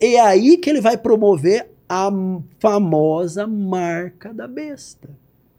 É 0.00 0.20
aí 0.20 0.56
que 0.56 0.70
ele 0.70 0.80
vai 0.80 0.96
promover 0.96 1.70
a 1.88 2.10
famosa 2.58 3.46
marca 3.46 4.32
da 4.32 4.46
besta, 4.46 5.10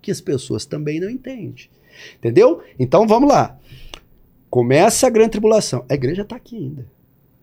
que 0.02 0.12
as 0.12 0.22
pessoas 0.22 0.66
também 0.66 1.00
não 1.00 1.10
entendem. 1.10 1.70
Entendeu? 2.16 2.62
Então 2.80 3.06
vamos 3.06 3.30
lá. 3.30 3.60
Começa 4.50 5.08
a 5.08 5.10
grande 5.10 5.32
tribulação. 5.32 5.86
A 5.90 5.94
igreja 5.94 6.22
está 6.22 6.36
aqui 6.36 6.58
ainda. 6.58 6.86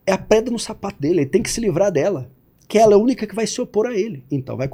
É 0.06 0.12
a 0.12 0.18
pedra 0.18 0.50
no 0.50 0.58
sapato 0.58 1.00
dele, 1.00 1.20
ele 1.20 1.26
tem 1.26 1.42
que 1.42 1.50
se 1.50 1.60
livrar 1.60 1.92
dela. 1.92 2.30
Que 2.68 2.78
ela 2.78 2.92
é 2.92 2.94
a 2.94 2.98
única 2.98 3.26
que 3.26 3.34
vai 3.34 3.46
se 3.46 3.60
opor 3.60 3.86
a 3.86 3.96
ele. 3.96 4.22
Então 4.30 4.56
vai 4.56 4.68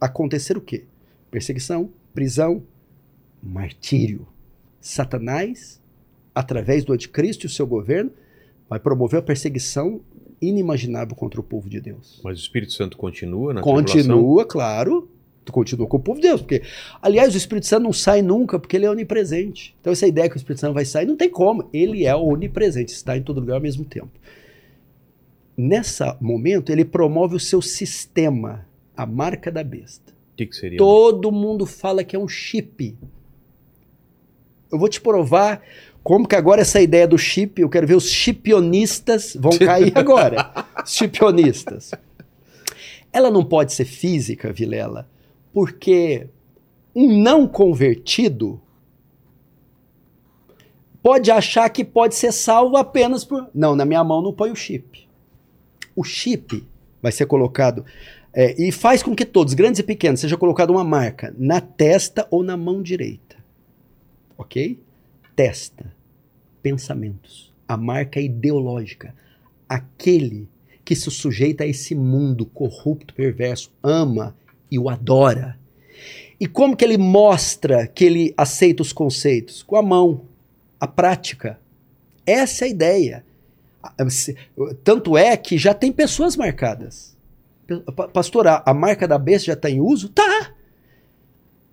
acontecer 0.00 0.56
o 0.56 0.60
quê? 0.60 0.84
Perseguição, 1.30 1.90
prisão, 2.14 2.62
martírio. 3.42 4.26
Satanás, 4.80 5.80
através 6.34 6.84
do 6.84 6.92
anticristo 6.92 7.44
e 7.44 7.48
o 7.48 7.50
seu 7.50 7.66
governo, 7.66 8.12
vai 8.68 8.78
promover 8.78 9.18
a 9.18 9.22
perseguição 9.22 10.00
inimaginável 10.40 11.14
contra 11.14 11.40
o 11.40 11.42
povo 11.42 11.68
de 11.68 11.80
Deus. 11.80 12.20
Mas 12.24 12.38
o 12.38 12.42
Espírito 12.42 12.72
Santo 12.72 12.96
continua 12.96 13.54
na 13.54 13.60
Continua, 13.60 14.44
claro. 14.44 15.08
Continua 15.50 15.88
com 15.88 15.96
o 15.96 16.00
povo 16.00 16.20
de 16.20 16.28
Deus. 16.28 16.40
Porque, 16.40 16.62
aliás, 17.00 17.34
o 17.34 17.36
Espírito 17.36 17.66
Santo 17.66 17.82
não 17.82 17.92
sai 17.92 18.22
nunca 18.22 18.58
porque 18.60 18.76
ele 18.76 18.86
é 18.86 18.90
onipresente. 18.90 19.76
Então, 19.80 19.92
essa 19.92 20.06
ideia 20.06 20.28
que 20.28 20.36
o 20.36 20.38
Espírito 20.38 20.60
Santo 20.60 20.74
vai 20.74 20.84
sair, 20.84 21.06
não 21.06 21.16
tem 21.16 21.28
como. 21.28 21.68
Ele 21.72 22.04
é 22.04 22.14
onipresente, 22.14 22.92
está 22.92 23.16
em 23.16 23.22
todo 23.22 23.40
lugar 23.40 23.54
ao 23.54 23.60
mesmo 23.60 23.84
tempo. 23.84 24.10
Nesse 25.56 26.02
momento, 26.20 26.70
ele 26.70 26.84
promove 26.84 27.36
o 27.36 27.40
seu 27.40 27.60
sistema, 27.60 28.66
a 28.96 29.04
marca 29.04 29.50
da 29.50 29.62
besta. 29.62 30.12
O 30.32 30.36
que, 30.36 30.46
que 30.46 30.56
seria? 30.56 30.78
Todo 30.78 31.30
mundo 31.30 31.66
fala 31.66 32.02
que 32.02 32.16
é 32.16 32.18
um 32.18 32.28
chip. 32.28 32.96
Eu 34.70 34.78
vou 34.78 34.88
te 34.88 35.00
provar 35.00 35.62
como 36.02 36.26
que 36.26 36.34
agora 36.34 36.62
essa 36.62 36.80
ideia 36.80 37.06
do 37.06 37.18
chip, 37.18 37.60
eu 37.60 37.68
quero 37.68 37.86
ver 37.86 37.94
os 37.94 38.08
chipionistas 38.08 39.36
vão 39.38 39.52
cair 39.58 39.92
agora. 39.94 40.50
chipionistas. 40.86 41.92
Ela 43.12 43.30
não 43.30 43.44
pode 43.44 43.72
ser 43.72 43.84
física, 43.84 44.52
Vilela, 44.52 45.08
porque 45.52 46.26
um 46.94 47.22
não 47.22 47.46
convertido 47.46 48.60
pode 51.02 51.30
achar 51.30 51.68
que 51.68 51.84
pode 51.84 52.14
ser 52.14 52.32
salvo 52.32 52.76
apenas 52.76 53.24
por. 53.24 53.48
Não, 53.54 53.76
na 53.76 53.84
minha 53.84 54.02
mão 54.02 54.22
não 54.22 54.32
põe 54.32 54.50
o 54.50 54.56
chip. 54.56 55.06
O 55.94 56.04
chip 56.04 56.66
vai 57.00 57.12
ser 57.12 57.26
colocado 57.26 57.84
é, 58.32 58.54
e 58.60 58.72
faz 58.72 59.02
com 59.02 59.14
que 59.14 59.26
todos, 59.26 59.52
grandes 59.52 59.80
e 59.80 59.82
pequenos, 59.82 60.20
seja 60.20 60.36
colocada 60.36 60.72
uma 60.72 60.84
marca 60.84 61.34
na 61.36 61.60
testa 61.60 62.26
ou 62.30 62.42
na 62.42 62.56
mão 62.56 62.82
direita. 62.82 63.36
Ok? 64.38 64.78
Testa, 65.36 65.92
pensamentos. 66.62 67.52
A 67.68 67.76
marca 67.76 68.20
ideológica. 68.20 69.14
Aquele 69.68 70.48
que 70.84 70.96
se 70.96 71.10
sujeita 71.10 71.64
a 71.64 71.66
esse 71.66 71.94
mundo 71.94 72.46
corrupto, 72.46 73.14
perverso, 73.14 73.70
ama 73.82 74.34
e 74.70 74.78
o 74.78 74.88
adora. 74.88 75.58
E 76.40 76.46
como 76.46 76.76
que 76.76 76.84
ele 76.84 76.98
mostra 76.98 77.86
que 77.86 78.04
ele 78.04 78.34
aceita 78.36 78.82
os 78.82 78.92
conceitos? 78.92 79.62
Com 79.62 79.76
a 79.76 79.82
mão, 79.82 80.22
a 80.80 80.88
prática. 80.88 81.60
Essa 82.26 82.64
é 82.64 82.68
a 82.68 82.70
ideia. 82.70 83.24
Tanto 84.84 85.16
é 85.16 85.36
que 85.36 85.58
já 85.58 85.74
tem 85.74 85.90
pessoas 85.90 86.36
marcadas. 86.36 87.16
Pastor, 88.12 88.46
a 88.46 88.74
marca 88.74 89.08
da 89.08 89.18
besta 89.18 89.46
já 89.46 89.52
está 89.54 89.70
em 89.70 89.80
uso? 89.80 90.08
Tá. 90.08 90.52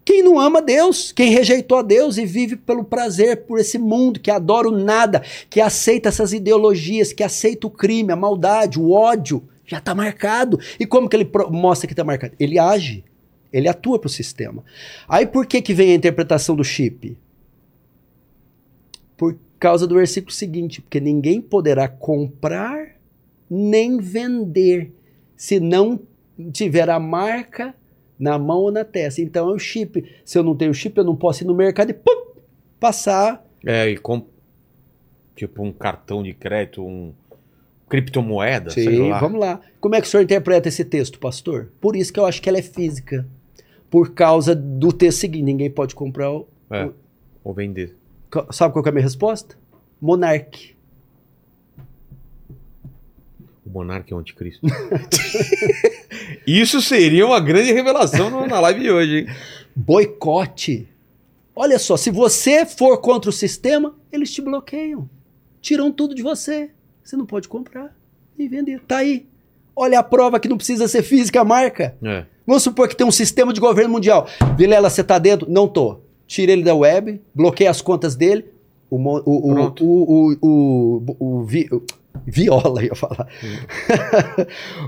Quem 0.09 0.23
não 0.23 0.39
ama 0.39 0.59
Deus, 0.59 1.11
quem 1.11 1.29
rejeitou 1.31 1.77
a 1.77 1.81
Deus 1.83 2.17
e 2.17 2.25
vive 2.25 2.55
pelo 2.55 2.83
prazer, 2.83 3.45
por 3.45 3.59
esse 3.59 3.77
mundo, 3.77 4.19
que 4.19 4.31
adora 4.31 4.67
o 4.67 4.71
nada, 4.71 5.21
que 5.47 5.61
aceita 5.61 6.09
essas 6.09 6.33
ideologias, 6.33 7.13
que 7.13 7.23
aceita 7.23 7.67
o 7.67 7.69
crime, 7.69 8.11
a 8.11 8.15
maldade, 8.15 8.79
o 8.79 8.91
ódio, 8.91 9.47
já 9.67 9.77
está 9.77 9.93
marcado. 9.93 10.59
E 10.79 10.85
como 10.87 11.07
que 11.07 11.15
ele 11.15 11.29
mostra 11.51 11.85
que 11.85 11.93
está 11.93 12.03
marcado? 12.03 12.33
Ele 12.39 12.57
age, 12.57 13.03
ele 13.53 13.67
atua 13.67 13.99
para 13.99 14.07
o 14.07 14.09
sistema. 14.09 14.63
Aí 15.07 15.27
por 15.27 15.45
que, 15.45 15.61
que 15.61 15.75
vem 15.75 15.91
a 15.91 15.95
interpretação 15.95 16.55
do 16.55 16.63
chip? 16.63 17.15
Por 19.15 19.37
causa 19.59 19.85
do 19.85 19.95
versículo 19.95 20.31
seguinte, 20.31 20.81
porque 20.81 20.99
ninguém 20.99 21.41
poderá 21.41 21.87
comprar 21.87 22.95
nem 23.49 23.97
vender 23.97 24.93
se 25.35 25.59
não 25.59 25.99
tiver 26.51 26.89
a 26.89 26.99
marca 26.99 27.75
na 28.17 28.37
mão 28.37 28.59
ou 28.59 28.71
na 28.71 28.83
testa. 28.83 29.21
Então 29.21 29.49
é 29.49 29.53
o 29.53 29.59
chip. 29.59 30.05
Se 30.23 30.37
eu 30.37 30.43
não 30.43 30.55
tenho 30.55 30.73
chip, 30.73 30.97
eu 30.97 31.03
não 31.03 31.15
posso 31.15 31.43
ir 31.43 31.47
no 31.47 31.55
mercado 31.55 31.89
e 31.89 31.93
pum, 31.93 32.33
passar. 32.79 33.45
É, 33.65 33.89
e 33.89 33.97
com 33.97 34.25
tipo 35.35 35.63
um 35.63 35.71
cartão 35.71 36.21
de 36.21 36.33
crédito, 36.33 36.83
um 36.83 37.13
criptomoeda, 37.87 38.69
sei 38.69 38.83
Sim, 38.83 39.09
lá. 39.09 39.19
vamos 39.19 39.39
lá. 39.39 39.61
Como 39.79 39.95
é 39.95 40.01
que 40.01 40.07
o 40.07 40.09
senhor 40.09 40.23
interpreta 40.23 40.67
esse 40.67 40.85
texto, 40.85 41.19
pastor? 41.19 41.71
Por 41.81 41.95
isso 41.95 42.13
que 42.13 42.19
eu 42.19 42.25
acho 42.25 42.41
que 42.41 42.47
ela 42.47 42.59
é 42.59 42.61
física. 42.61 43.27
Por 43.89 44.13
causa 44.13 44.55
do 44.55 44.91
texto 44.93 45.19
seguinte, 45.19 45.45
ninguém 45.45 45.71
pode 45.71 45.95
comprar. 45.95 46.31
O... 46.31 46.47
É, 46.69 46.89
ou 47.43 47.53
vender. 47.53 47.95
Sabe 48.51 48.73
qual 48.73 48.85
é 48.85 48.89
a 48.89 48.91
minha 48.91 49.03
resposta? 49.03 49.57
Monarque. 50.01 50.75
O 53.65 53.69
monarca 53.69 54.13
é 54.13 54.15
o 54.15 54.19
anticristo. 54.19 54.65
Isso 56.45 56.81
seria 56.81 57.25
uma 57.25 57.39
grande 57.39 57.71
revelação 57.71 58.47
na 58.47 58.59
live 58.59 58.79
de 58.79 58.91
hoje, 58.91 59.17
hein? 59.19 59.27
Boicote. 59.75 60.87
Olha 61.55 61.77
só, 61.77 61.97
se 61.97 62.09
você 62.09 62.65
for 62.65 62.97
contra 62.99 63.29
o 63.29 63.33
sistema, 63.33 63.95
eles 64.11 64.31
te 64.31 64.41
bloqueiam. 64.41 65.09
Tiram 65.61 65.91
tudo 65.91 66.15
de 66.15 66.23
você. 66.23 66.71
Você 67.03 67.17
não 67.17 67.25
pode 67.25 67.47
comprar 67.47 67.95
e 68.37 68.47
vender. 68.47 68.81
Tá 68.87 68.97
aí. 68.97 69.27
Olha 69.75 69.99
a 69.99 70.03
prova 70.03 70.39
que 70.39 70.49
não 70.49 70.57
precisa 70.57 70.87
ser 70.87 71.03
física 71.03 71.41
a 71.41 71.45
marca. 71.45 71.95
É. 72.03 72.25
Vamos 72.45 72.63
supor 72.63 72.87
que 72.87 72.95
tem 72.95 73.05
um 73.05 73.11
sistema 73.11 73.53
de 73.53 73.59
governo 73.59 73.91
mundial. 73.91 74.27
Vilela, 74.57 74.89
você 74.89 75.03
tá 75.03 75.19
dentro? 75.19 75.49
Não 75.49 75.67
tô. 75.67 75.99
Tira 76.29 76.51
ele 76.51 76.61
da 76.63 76.75
web, 76.75 77.19
bloqueia 77.33 77.71
as 77.71 77.81
contas 77.81 78.15
dele. 78.15 78.45
O, 78.87 78.97
o, 78.97 79.21
o, 79.25 79.73
o, 79.81 80.37
o, 80.41 81.03
o, 81.09 81.15
o, 81.39 81.43
vi- 81.43 81.67
o- 81.71 81.81
Viola, 82.23 82.83
ia 82.85 82.93
falar. 82.93 83.27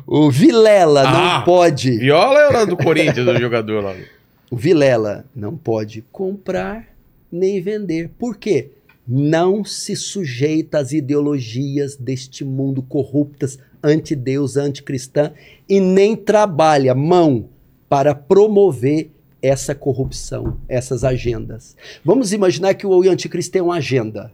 o 0.06 0.30
Vilela 0.30 1.02
Ah, 1.08 1.38
não 1.40 1.44
pode. 1.46 1.98
Viola 1.98 2.40
era 2.40 2.66
do 2.66 2.78
Corinthians, 2.78 3.28
o 3.28 3.40
jogador 3.40 3.84
lá. 3.84 3.96
O 4.52 4.56
Vilela 4.58 5.24
não 5.34 5.56
pode 5.58 6.04
comprar 6.12 6.86
nem 7.32 7.62
vender. 7.62 8.10
Por 8.20 8.36
quê? 8.36 8.72
Não 9.08 9.64
se 9.64 9.96
sujeita 9.96 10.78
às 10.78 10.92
ideologias 10.92 11.96
deste 11.96 12.44
mundo 12.44 12.82
corruptas, 12.84 13.58
anti-Deus, 13.82 14.58
anticristã, 14.58 15.32
e 15.70 15.80
nem 15.80 16.18
trabalha 16.18 16.94
mão 16.94 17.46
para 17.88 18.14
promover 18.14 19.10
essa 19.42 19.74
corrupção, 19.76 20.58
essas 20.70 21.04
agendas. 21.04 21.76
Vamos 22.06 22.32
imaginar 22.34 22.74
que 22.76 22.86
o 22.86 23.02
anticristo 23.10 23.52
tem 23.52 23.62
uma 23.62 23.76
agenda. 23.78 24.32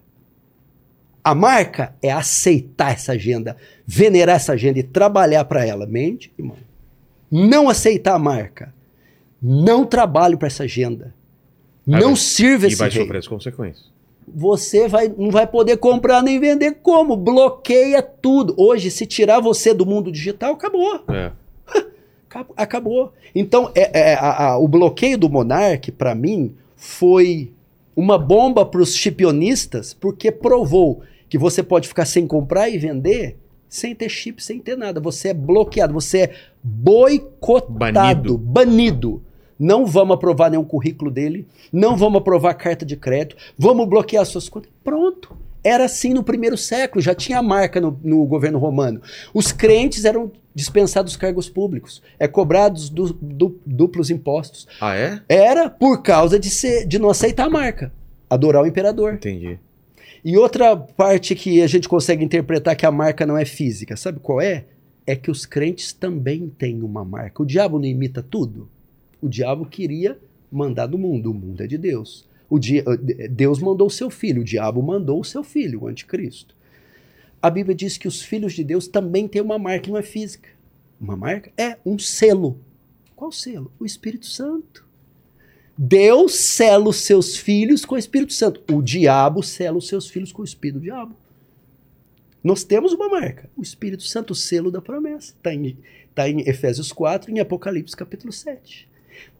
A 1.24 1.36
marca 1.36 1.94
é 2.02 2.12
aceitar 2.12 2.94
essa 2.94 3.12
agenda, 3.14 3.58
venerar 3.86 4.36
essa 4.38 4.54
agenda 4.54 4.80
e 4.80 4.84
trabalhar 4.84 5.44
para 5.46 5.66
ela. 5.66 5.86
Mente, 5.86 6.32
irmão. 6.38 6.56
Não 7.30 7.70
aceitar 7.70 8.14
a 8.16 8.20
marca. 8.20 8.74
Não 9.42 9.86
trabalho 9.86 10.38
para 10.38 10.48
essa 10.48 10.64
agenda. 10.64 11.14
Aí 11.86 12.00
não 12.02 12.08
vai- 12.10 12.16
sirva 12.16 12.66
E 12.66 12.68
esse 12.70 12.78
vai 12.78 12.90
rei. 12.90 13.02
sofrer 13.02 13.18
as 13.20 13.28
consequências. 13.28 13.86
Você 14.28 14.88
vai, 14.90 15.08
não 15.18 15.30
vai 15.32 15.48
poder 15.48 15.78
comprar 15.78 16.22
nem 16.22 16.38
vender 16.40 16.80
como? 16.82 17.16
Bloqueia 17.16 18.02
tudo. 18.02 18.54
Hoje, 18.58 18.92
se 18.92 19.06
tirar 19.06 19.40
você 19.40 19.74
do 19.74 19.86
mundo 19.86 20.12
digital, 20.12 20.54
acabou. 20.54 21.04
É. 21.10 21.32
Acab- 22.42 22.54
Acabou. 22.58 23.14
Então, 23.34 23.72
é- 23.76 24.12
é, 24.12 24.14
a- 24.16 24.50
a- 24.52 24.58
o 24.58 24.68
bloqueio 24.68 25.18
do 25.18 25.30
Monark, 25.30 25.92
para 25.92 26.14
mim, 26.16 26.54
foi 26.76 27.52
uma 27.96 28.18
bomba 28.18 28.66
para 28.66 28.82
os 28.82 28.96
chipionistas, 28.96 29.94
porque 29.94 30.32
provou 30.32 31.02
que 31.30 31.38
você 31.38 31.64
pode 31.64 31.88
ficar 31.88 32.06
sem 32.06 32.28
comprar 32.28 32.70
e 32.70 32.78
vender 32.78 33.38
sem 33.70 33.94
ter 33.94 34.08
chip, 34.08 34.42
sem 34.42 34.60
ter 34.60 34.78
nada. 34.78 35.00
Você 35.02 35.30
é 35.30 35.34
bloqueado, 35.34 35.94
você 35.94 36.20
é 36.20 36.34
boicotado, 36.64 37.74
Banido. 37.74 38.38
banido. 38.38 39.22
Não 39.60 39.86
vamos 39.86 40.14
aprovar 40.16 40.52
nenhum 40.52 40.64
currículo 40.64 41.10
dele, 41.10 41.48
não 41.74 41.98
vamos 41.98 42.20
aprovar 42.22 42.54
carta 42.54 42.86
de 42.86 42.96
crédito, 42.96 43.36
vamos 43.58 43.88
bloquear 43.90 44.24
suas 44.26 44.48
contas. 44.48 44.70
Pronto. 44.84 45.36
Era 45.68 45.86
assim 45.86 46.14
no 46.14 46.24
primeiro 46.24 46.56
século, 46.58 47.02
já 47.02 47.14
tinha 47.14 47.42
marca 47.42 47.82
no, 47.82 48.00
no 48.04 48.24
governo 48.26 48.58
romano. 48.60 49.02
Os 49.34 49.52
crentes 49.52 50.06
eram 50.06 50.32
dispensados 50.56 51.12
dos 51.14 51.18
cargos 51.22 51.50
públicos, 51.50 52.02
é 52.18 52.28
cobrados 52.28 52.90
du- 52.90 53.14
du- 53.22 53.60
duplos 53.66 54.10
impostos. 54.10 54.68
Ah, 54.82 54.96
é? 54.96 55.22
Era 55.28 55.70
por 55.70 56.02
causa 56.02 56.40
de, 56.40 56.50
ser, 56.50 56.88
de 56.88 56.98
não 56.98 57.10
aceitar 57.10 57.46
a 57.46 57.50
marca, 57.50 57.92
adorar 58.30 58.64
o 58.64 58.68
imperador. 58.68 59.16
Entendi. 59.16 59.60
E 60.26 60.36
outra 60.38 60.76
parte 60.76 61.36
que 61.36 61.62
a 61.62 61.68
gente 61.68 61.88
consegue 61.88 62.24
interpretar 62.24 62.76
que 62.76 62.86
a 62.86 62.92
marca 62.92 63.26
não 63.26 63.38
é 63.38 63.46
física, 63.46 63.96
sabe 63.96 64.20
qual 64.20 64.42
é? 64.42 64.66
É 65.06 65.16
que 65.16 65.30
os 65.32 65.46
crentes 65.46 65.94
também 65.94 66.50
têm 66.58 66.82
uma 66.82 67.06
marca. 67.06 67.42
O 67.44 67.46
diabo 67.46 67.78
não 67.78 67.86
imita 67.86 68.22
tudo? 68.22 68.68
O 69.22 69.30
diabo 69.30 69.66
queria 69.66 70.18
mandar 70.52 70.88
no 70.88 70.98
mundo, 70.98 71.32
o 71.32 71.34
mundo 71.34 71.62
é 71.64 71.68
de 71.68 71.78
Deus. 71.78 72.26
O 72.50 72.58
dia, 72.58 72.84
Deus 73.30 73.60
mandou 73.60 73.88
o 73.88 73.92
seu 73.92 74.10
filho, 74.10 74.42
o 74.42 74.46
diabo 74.46 74.82
mandou 74.82 75.20
o 75.20 75.26
seu 75.26 75.44
filho, 75.44 75.84
o 75.84 75.88
anticristo. 75.88 76.56
A 77.42 77.50
Bíblia 77.50 77.76
diz 77.76 77.98
que 77.98 78.08
os 78.08 78.22
filhos 78.22 78.54
de 78.54 78.64
Deus 78.64 78.88
também 78.88 79.28
têm 79.28 79.42
uma 79.42 79.60
marca, 79.60 79.90
não 79.90 79.98
é 79.98 80.02
física. 80.02 80.50
Uma 81.00 81.16
marca 81.16 81.52
é 81.58 81.78
um 81.86 82.00
selo. 82.00 82.60
Qual 83.16 83.32
selo? 83.32 83.72
O 83.80 83.86
Espírito 83.86 84.26
Santo. 84.26 84.86
Deus 85.78 86.34
sela 86.36 86.90
os 86.90 86.98
seus 86.98 87.38
filhos 87.38 87.86
com 87.86 87.96
o 87.96 87.98
Espírito 87.98 88.34
Santo. 88.34 88.64
O 88.74 88.82
diabo 88.82 89.44
sela 89.44 89.78
os 89.78 89.88
seus 89.88 90.10
filhos 90.10 90.32
com 90.32 90.42
o 90.42 90.46
Espírito 90.46 90.80
do 90.80 90.84
diabo. 90.84 91.16
Nós 92.44 92.64
temos 92.64 92.94
uma 92.94 93.10
marca, 93.10 93.50
o 93.56 93.62
Espírito 93.62 94.04
Santo, 94.04 94.32
o 94.32 94.36
selo 94.36 94.72
da 94.72 94.82
promessa. 94.82 95.34
Está 95.34 95.54
em, 95.54 95.78
tá 96.16 96.30
em 96.30 96.42
Efésios 96.48 96.92
4 96.92 97.30
e 97.30 97.36
em 97.36 97.40
Apocalipse 97.40 97.96
capítulo 97.96 98.32
7. 98.32 98.88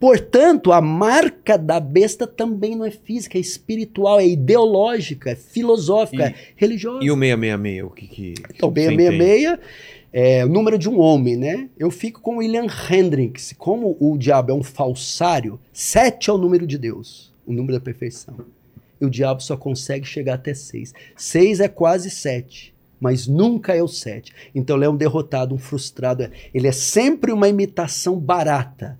Portanto, 0.00 0.72
a 0.72 0.80
marca 0.80 1.56
da 1.58 1.78
besta 1.80 2.26
também 2.26 2.76
não 2.76 2.84
é 2.84 2.90
física, 2.90 3.36
é 3.36 3.40
espiritual, 3.40 4.20
é 4.20 4.26
ideológica, 4.26 5.30
é 5.30 5.34
filosófica, 5.34 6.22
E- 6.24 6.26
é 6.30 6.34
religiosa. 6.56 7.04
E 7.04 7.10
o 7.10 7.16
666, 7.16 7.84
o 7.84 7.90
que 7.90 8.06
que. 8.06 8.34
Então, 8.54 8.70
você 8.70 8.80
666 8.96 9.58
é 10.12 10.44
o 10.44 10.48
número 10.48 10.78
de 10.78 10.88
um 10.88 10.98
homem, 10.98 11.36
né? 11.36 11.68
Eu 11.78 11.90
fico 11.90 12.20
com 12.20 12.36
William 12.38 12.66
Hendricks. 12.90 13.54
Como 13.58 13.96
o 14.00 14.16
diabo 14.16 14.50
é 14.50 14.54
um 14.54 14.62
falsário, 14.62 15.60
7 15.72 16.30
é 16.30 16.32
o 16.32 16.38
número 16.38 16.66
de 16.66 16.78
Deus, 16.78 17.32
o 17.46 17.52
número 17.52 17.74
da 17.74 17.80
perfeição. 17.80 18.34
E 19.00 19.04
o 19.04 19.10
diabo 19.10 19.40
só 19.42 19.56
consegue 19.56 20.06
chegar 20.06 20.34
até 20.34 20.54
6. 20.54 20.92
6 21.16 21.60
é 21.60 21.68
quase 21.68 22.10
7, 22.10 22.74
mas 22.98 23.26
nunca 23.28 23.74
é 23.74 23.82
o 23.82 23.86
7. 23.86 24.32
Então 24.54 24.76
ele 24.76 24.86
é 24.86 24.88
um 24.90 24.96
derrotado, 24.96 25.54
um 25.54 25.58
frustrado. 25.58 26.28
Ele 26.52 26.66
é 26.66 26.72
sempre 26.72 27.30
uma 27.30 27.48
imitação 27.48 28.16
barata 28.18 28.98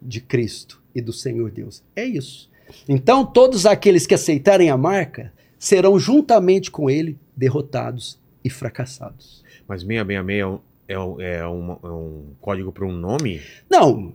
de 0.00 0.20
Cristo 0.20 0.80
e 0.94 1.00
do 1.00 1.12
Senhor 1.12 1.50
Deus. 1.50 1.82
É 1.94 2.04
isso. 2.04 2.48
Então 2.88 3.24
todos 3.24 3.66
aqueles 3.66 4.06
que 4.06 4.14
aceitarem 4.14 4.70
a 4.70 4.76
marca 4.76 5.32
serão 5.58 5.98
juntamente 5.98 6.70
com 6.70 6.88
ele 6.88 7.18
derrotados 7.36 8.18
e 8.42 8.50
fracassados. 8.50 9.44
Mas 9.68 9.82
666 9.82 10.40
é 10.40 10.46
um, 10.46 10.60
é 10.88 10.98
um, 10.98 11.20
é 11.20 11.46
um, 11.46 11.76
é 11.82 11.92
um 11.92 12.22
código 12.40 12.72
para 12.72 12.86
um 12.86 12.92
nome? 12.92 13.40
Não. 13.68 14.12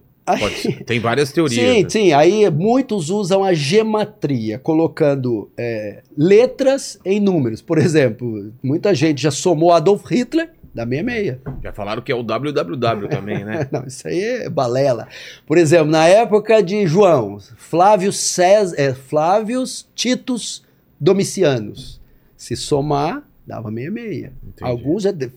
ser. 0.50 0.84
Tem 0.84 1.00
várias 1.00 1.32
teorias. 1.32 1.62
Sim, 1.62 1.84
né? 1.84 1.90
sim. 1.90 2.14
Aí 2.14 2.50
muitos 2.50 3.10
usam 3.10 3.44
a 3.44 3.54
gematria, 3.54 4.58
colocando 4.58 5.50
é, 5.56 6.02
letras 6.18 7.00
em 7.06 7.20
números. 7.20 7.62
Por 7.62 7.78
exemplo, 7.78 8.52
muita 8.62 8.94
gente 8.96 9.22
já 9.22 9.32
somou 9.32 9.72
Adolf 9.72 10.04
Hitler 10.10 10.50
da 10.76 10.86
66. 10.86 11.38
Já 11.64 11.72
falaram 11.74 12.02
que 12.02 12.12
é 12.12 12.16
o 12.16 12.22
www 12.22 13.08
também, 13.10 13.44
né? 13.46 13.68
Não, 13.72 13.86
isso 13.86 14.08
aí 14.08 14.20
é 14.20 14.50
balela. 14.50 15.08
Por 15.48 15.58
exemplo, 15.58 15.90
na 15.90 16.06
época 16.08 16.62
de 16.62 16.86
João, 16.86 17.40
Flávio 17.58 18.12
César, 18.12 18.76
é, 18.78 18.94
Flávios 18.94 19.88
Titus 19.96 20.64
Domicianos. 21.00 22.02
Se 22.36 22.56
somar, 22.56 23.24
dava 23.48 23.70
66. 23.72 24.32
Entendi. 24.44 24.70
Alguns 24.70 25.06
é. 25.06 25.12
de- 25.14 25.32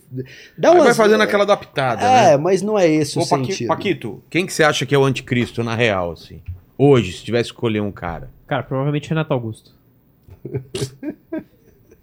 Dá 0.57 0.71
Aí 0.71 0.75
umas- 0.75 0.85
vai 0.87 0.95
fazendo 0.95 1.23
aquela 1.23 1.45
adaptada, 1.45 2.03
É, 2.05 2.31
né? 2.33 2.37
mas 2.37 2.61
não 2.61 2.79
é 2.79 2.89
esse 2.89 3.19
Ô, 3.19 3.23
o 3.23 3.29
Paqui- 3.29 3.53
sentido. 3.53 3.69
Paquito, 3.69 4.23
quem 4.29 4.45
que 4.45 4.53
você 4.53 4.65
acha 4.65 4.85
que 4.85 4.95
é 4.95 4.99
o 4.99 5.05
anticristo 5.05 5.63
na 5.63 5.75
real, 5.77 6.11
assim? 6.13 6.43
Hoje, 6.77 7.13
se 7.13 7.25
tivesse 7.25 7.51
que 7.51 7.55
escolher 7.55 7.81
um 7.81 7.93
cara. 7.93 8.29
Cara, 8.47 8.63
provavelmente 8.65 9.09
Renato 9.09 9.33
Augusto. 9.33 9.73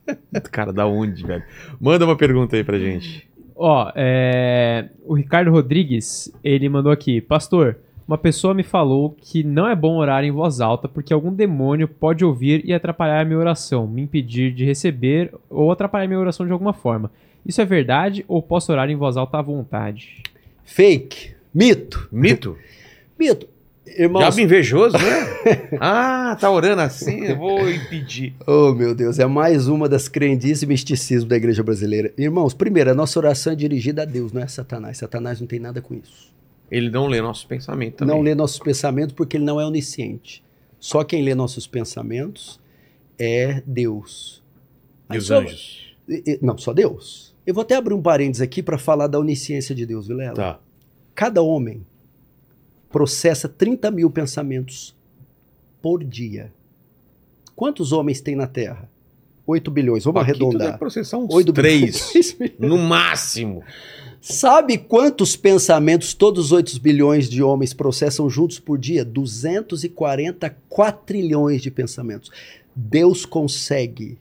Cara, 0.52 0.72
da 0.72 0.86
onde, 0.86 1.26
velho? 1.26 1.44
Manda 1.80 2.06
uma 2.06 2.16
pergunta 2.16 2.56
aí 2.56 2.64
pra 2.64 2.80
gente. 2.80 3.28
Ó, 3.56 3.92
é, 3.96 4.90
o 5.06 5.14
Ricardo 5.14 5.52
Rodrigues, 5.52 6.32
ele 6.44 6.68
mandou 6.68 6.92
aqui, 6.92 7.22
pastor, 7.22 7.78
uma 8.08 8.18
pessoa 8.18 8.54
me 8.54 8.64
falou 8.64 9.16
que 9.20 9.44
não 9.44 9.68
é 9.68 9.76
bom 9.76 9.96
orar 9.98 10.24
em 10.24 10.32
voz 10.32 10.60
alta 10.60 10.88
porque 10.88 11.14
algum 11.14 11.34
demônio 11.34 11.88
pode 11.88 12.24
ouvir 12.24 12.62
e 12.66 12.74
atrapalhar 12.74 13.22
a 13.22 13.26
minha 13.26 13.40
oração, 13.40 13.88
me 13.88 14.02
impedir 14.02 14.54
de 14.54 14.66
receber 14.66 15.34
ou 15.50 15.72
atrapalhar 15.72 16.06
a 16.06 16.08
minha 16.08 16.20
oração 16.20 16.46
de 16.46 16.52
alguma 16.52 16.74
forma. 16.74 17.10
Isso 17.46 17.62
é 17.62 17.66
verdade 17.66 18.26
ou 18.28 18.42
posso 18.42 18.72
orar 18.72 18.90
em 18.90 18.96
voz 18.96 19.18
alta 19.18 19.40
à 19.40 19.42
vontade? 19.42 20.22
Fake. 20.64 21.34
Mito. 21.54 22.08
Mito? 22.12 22.58
Mito. 23.18 23.48
Irmãos, 23.88 24.22
Diabo 24.22 24.40
invejoso, 24.42 24.98
né? 24.98 25.70
ah, 25.80 26.36
tá 26.40 26.50
orando 26.50 26.82
assim, 26.82 27.26
eu 27.26 27.38
vou 27.38 27.70
impedir. 27.70 28.34
Oh, 28.48 28.74
meu 28.74 28.96
Deus, 28.96 29.20
é 29.20 29.26
mais 29.28 29.68
uma 29.68 29.88
das 29.88 30.08
crendices 30.08 30.64
e 30.64 30.66
misticismo 30.66 31.30
da 31.30 31.36
igreja 31.36 31.62
brasileira. 31.62 32.12
Irmãos, 32.18 32.54
primeiro, 32.54 32.92
a 32.92 32.94
nossa 32.96 33.20
oração 33.20 33.54
é 33.54 33.56
dirigida 33.56 34.02
a 34.02 34.06
Deus, 34.06 34.34
não 34.34 34.42
é 34.42 34.46
a 34.46 34.48
Satanás. 34.48 34.98
Satanás 34.98 35.40
não 35.40 35.48
tem 35.48 35.60
nada 35.60 35.82
com 35.82 35.94
isso. 35.94 36.34
Ele 36.72 36.90
não 36.90 37.06
lê 37.06 37.22
nossos 37.22 37.46
pensamentos 37.46 38.00
também. 38.00 38.16
Não 38.16 38.24
lê 38.24 38.34
nossos 38.34 38.58
pensamentos 38.60 39.14
porque 39.14 39.38
ele 39.38 39.46
não 39.46 39.62
é 39.62 39.66
onisciente. 39.66 40.44
Só 40.80 41.04
quem 41.04 41.24
lê 41.24 41.36
nossos 41.36 41.68
pensamentos 41.68 42.60
é 43.20 43.62
Deus. 43.68 44.42
E 45.12 45.18
os 45.18 45.30
anjos. 45.30 45.96
Não, 46.42 46.58
só 46.58 46.74
Deus. 46.74 47.36
Eu 47.46 47.54
vou 47.54 47.62
até 47.62 47.76
abrir 47.76 47.94
um 47.94 48.02
parênteses 48.02 48.42
aqui 48.42 48.64
para 48.64 48.78
falar 48.78 49.06
da 49.06 49.20
onisciência 49.20 49.76
de 49.76 49.86
Deus, 49.86 50.08
Vilela. 50.08 50.34
Tá. 50.34 50.60
Cada 51.14 51.44
homem 51.44 51.86
processa 52.96 53.50
30 53.50 53.92
mil 53.92 54.10
pensamentos 54.10 54.96
por 55.82 56.02
dia. 56.02 56.50
Quantos 57.54 57.92
homens 57.92 58.22
tem 58.22 58.38
na 58.38 58.48
Terra? 58.48 58.90
8 59.46 59.70
bilhões. 59.70 60.06
Vamos 60.06 60.22
Paquito 60.22 60.46
arredondar. 60.46 60.68
deve 60.68 60.80
processar 60.80 61.18
uns 61.18 61.34
8 61.34 61.52
três, 61.52 62.10
bilhões. 62.40 62.58
no 62.58 62.78
máximo. 62.78 63.62
Sabe 64.22 64.78
quantos 64.78 65.36
pensamentos 65.36 66.14
todos 66.14 66.46
os 66.46 66.52
8 66.54 66.80
bilhões 66.80 67.30
de 67.30 67.44
homens 67.44 67.74
processam 67.74 68.30
juntos 68.30 68.60
por 68.60 68.80
dia? 68.80 69.04
240 69.04 70.56
quatrilhões 70.70 71.62
de 71.62 71.70
pensamentos. 71.70 72.32
Deus 72.74 73.26
consegue 73.26 74.18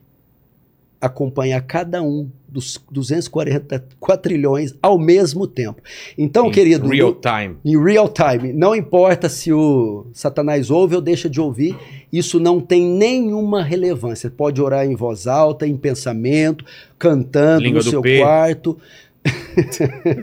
acompanhar 1.00 1.60
cada 1.60 2.02
um 2.02 2.28
dos 2.54 2.80
240 2.88 3.84
quatrilhões 3.98 4.74
ao 4.80 4.96
mesmo 4.96 5.44
tempo. 5.46 5.82
Então, 6.16 6.46
Em 6.46 6.50
querido, 6.52 6.86
Real 6.88 7.08
no- 7.08 7.14
time. 7.20 7.56
em 7.64 7.82
real 7.84 8.08
time, 8.08 8.52
não 8.52 8.76
importa 8.76 9.28
se 9.28 9.52
o 9.52 10.06
Satanás 10.12 10.70
ouve 10.70 10.94
ou 10.94 11.00
deixa 11.02 11.28
de 11.28 11.40
ouvir, 11.40 11.76
isso 12.12 12.38
não 12.38 12.60
tem 12.60 12.86
nenhuma 12.86 13.60
relevância. 13.60 14.30
Pode 14.30 14.62
orar 14.62 14.86
em 14.86 14.94
voz 14.94 15.26
alta, 15.26 15.66
em 15.66 15.76
pensamento, 15.76 16.64
cantando 16.96 17.64
Língua 17.64 17.82
no 17.82 17.90
seu 17.90 18.00
P. 18.00 18.20
quarto. 18.20 18.78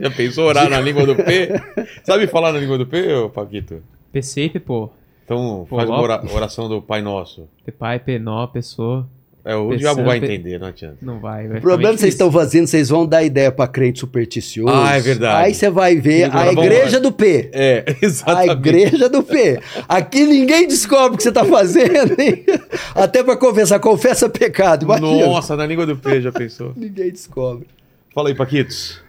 Já 0.01 0.09
pensou 0.11 0.45
orar 0.47 0.69
na 0.69 0.79
língua 0.79 1.05
do 1.05 1.15
P? 1.15 1.49
Sabe 2.05 2.27
falar 2.27 2.53
na 2.53 2.59
língua 2.59 2.77
do 2.77 2.85
P, 2.87 3.13
ô 3.13 3.29
Paquito? 3.29 3.81
PCP, 4.13 4.59
pô. 4.59 4.89
Então 5.25 5.65
Pô, 5.69 5.75
faz 5.77 5.89
uma 5.89 6.01
oração 6.33 6.69
do 6.69 6.81
Pai 6.81 7.01
Nosso. 7.01 7.47
Pai, 7.77 7.99
Penó, 7.99 8.45
pessoa. 8.47 9.07
É, 9.43 9.55
o 9.55 9.69
Pensando 9.69 9.79
diabo 9.79 10.03
vai 10.03 10.17
entender, 10.17 10.59
não 10.59 10.67
adianta. 10.67 10.97
Não 11.01 11.19
vai, 11.19 11.47
vai 11.47 11.57
O 11.57 11.61
problema 11.61 11.93
ficar 11.93 11.95
que 11.95 11.99
vocês 12.01 12.13
estão 12.13 12.31
fazendo, 12.31 12.67
vocês 12.67 12.89
vão 12.89 13.07
dar 13.07 13.23
ideia 13.23 13.51
para 13.51 13.67
crente 13.67 13.99
supersticioso. 13.99 14.71
Ah, 14.73 14.95
é 14.95 14.99
verdade. 14.99 15.45
Aí 15.45 15.53
você 15.53 15.69
vai 15.69 15.95
ver 15.95 16.25
Agora 16.25 16.49
a 16.49 16.53
igreja 16.53 16.97
lá. 16.97 17.03
do 17.03 17.11
P. 17.11 17.49
É, 17.51 17.83
A 18.01 18.05
exatamente. 18.05 18.51
igreja 18.51 19.09
do 19.09 19.23
P. 19.23 19.59
Aqui 19.89 20.25
ninguém 20.25 20.67
descobre 20.67 21.15
o 21.15 21.17
que 21.17 21.23
você 21.23 21.29
está 21.29 21.43
fazendo, 21.43 22.19
hein? 22.21 22.45
Até 22.93 23.23
para 23.23 23.35
confessar, 23.35 23.79
confessa 23.79 24.29
pecado. 24.29 24.83
Imagina. 24.85 25.25
Nossa, 25.25 25.55
na 25.55 25.65
língua 25.65 25.85
do 25.87 25.97
P, 25.97 26.21
já 26.21 26.31
pensou? 26.31 26.73
Ninguém 26.77 27.11
descobre. 27.11 27.67
Fala 28.13 28.29
aí, 28.29 28.35
Paquitos. 28.35 29.01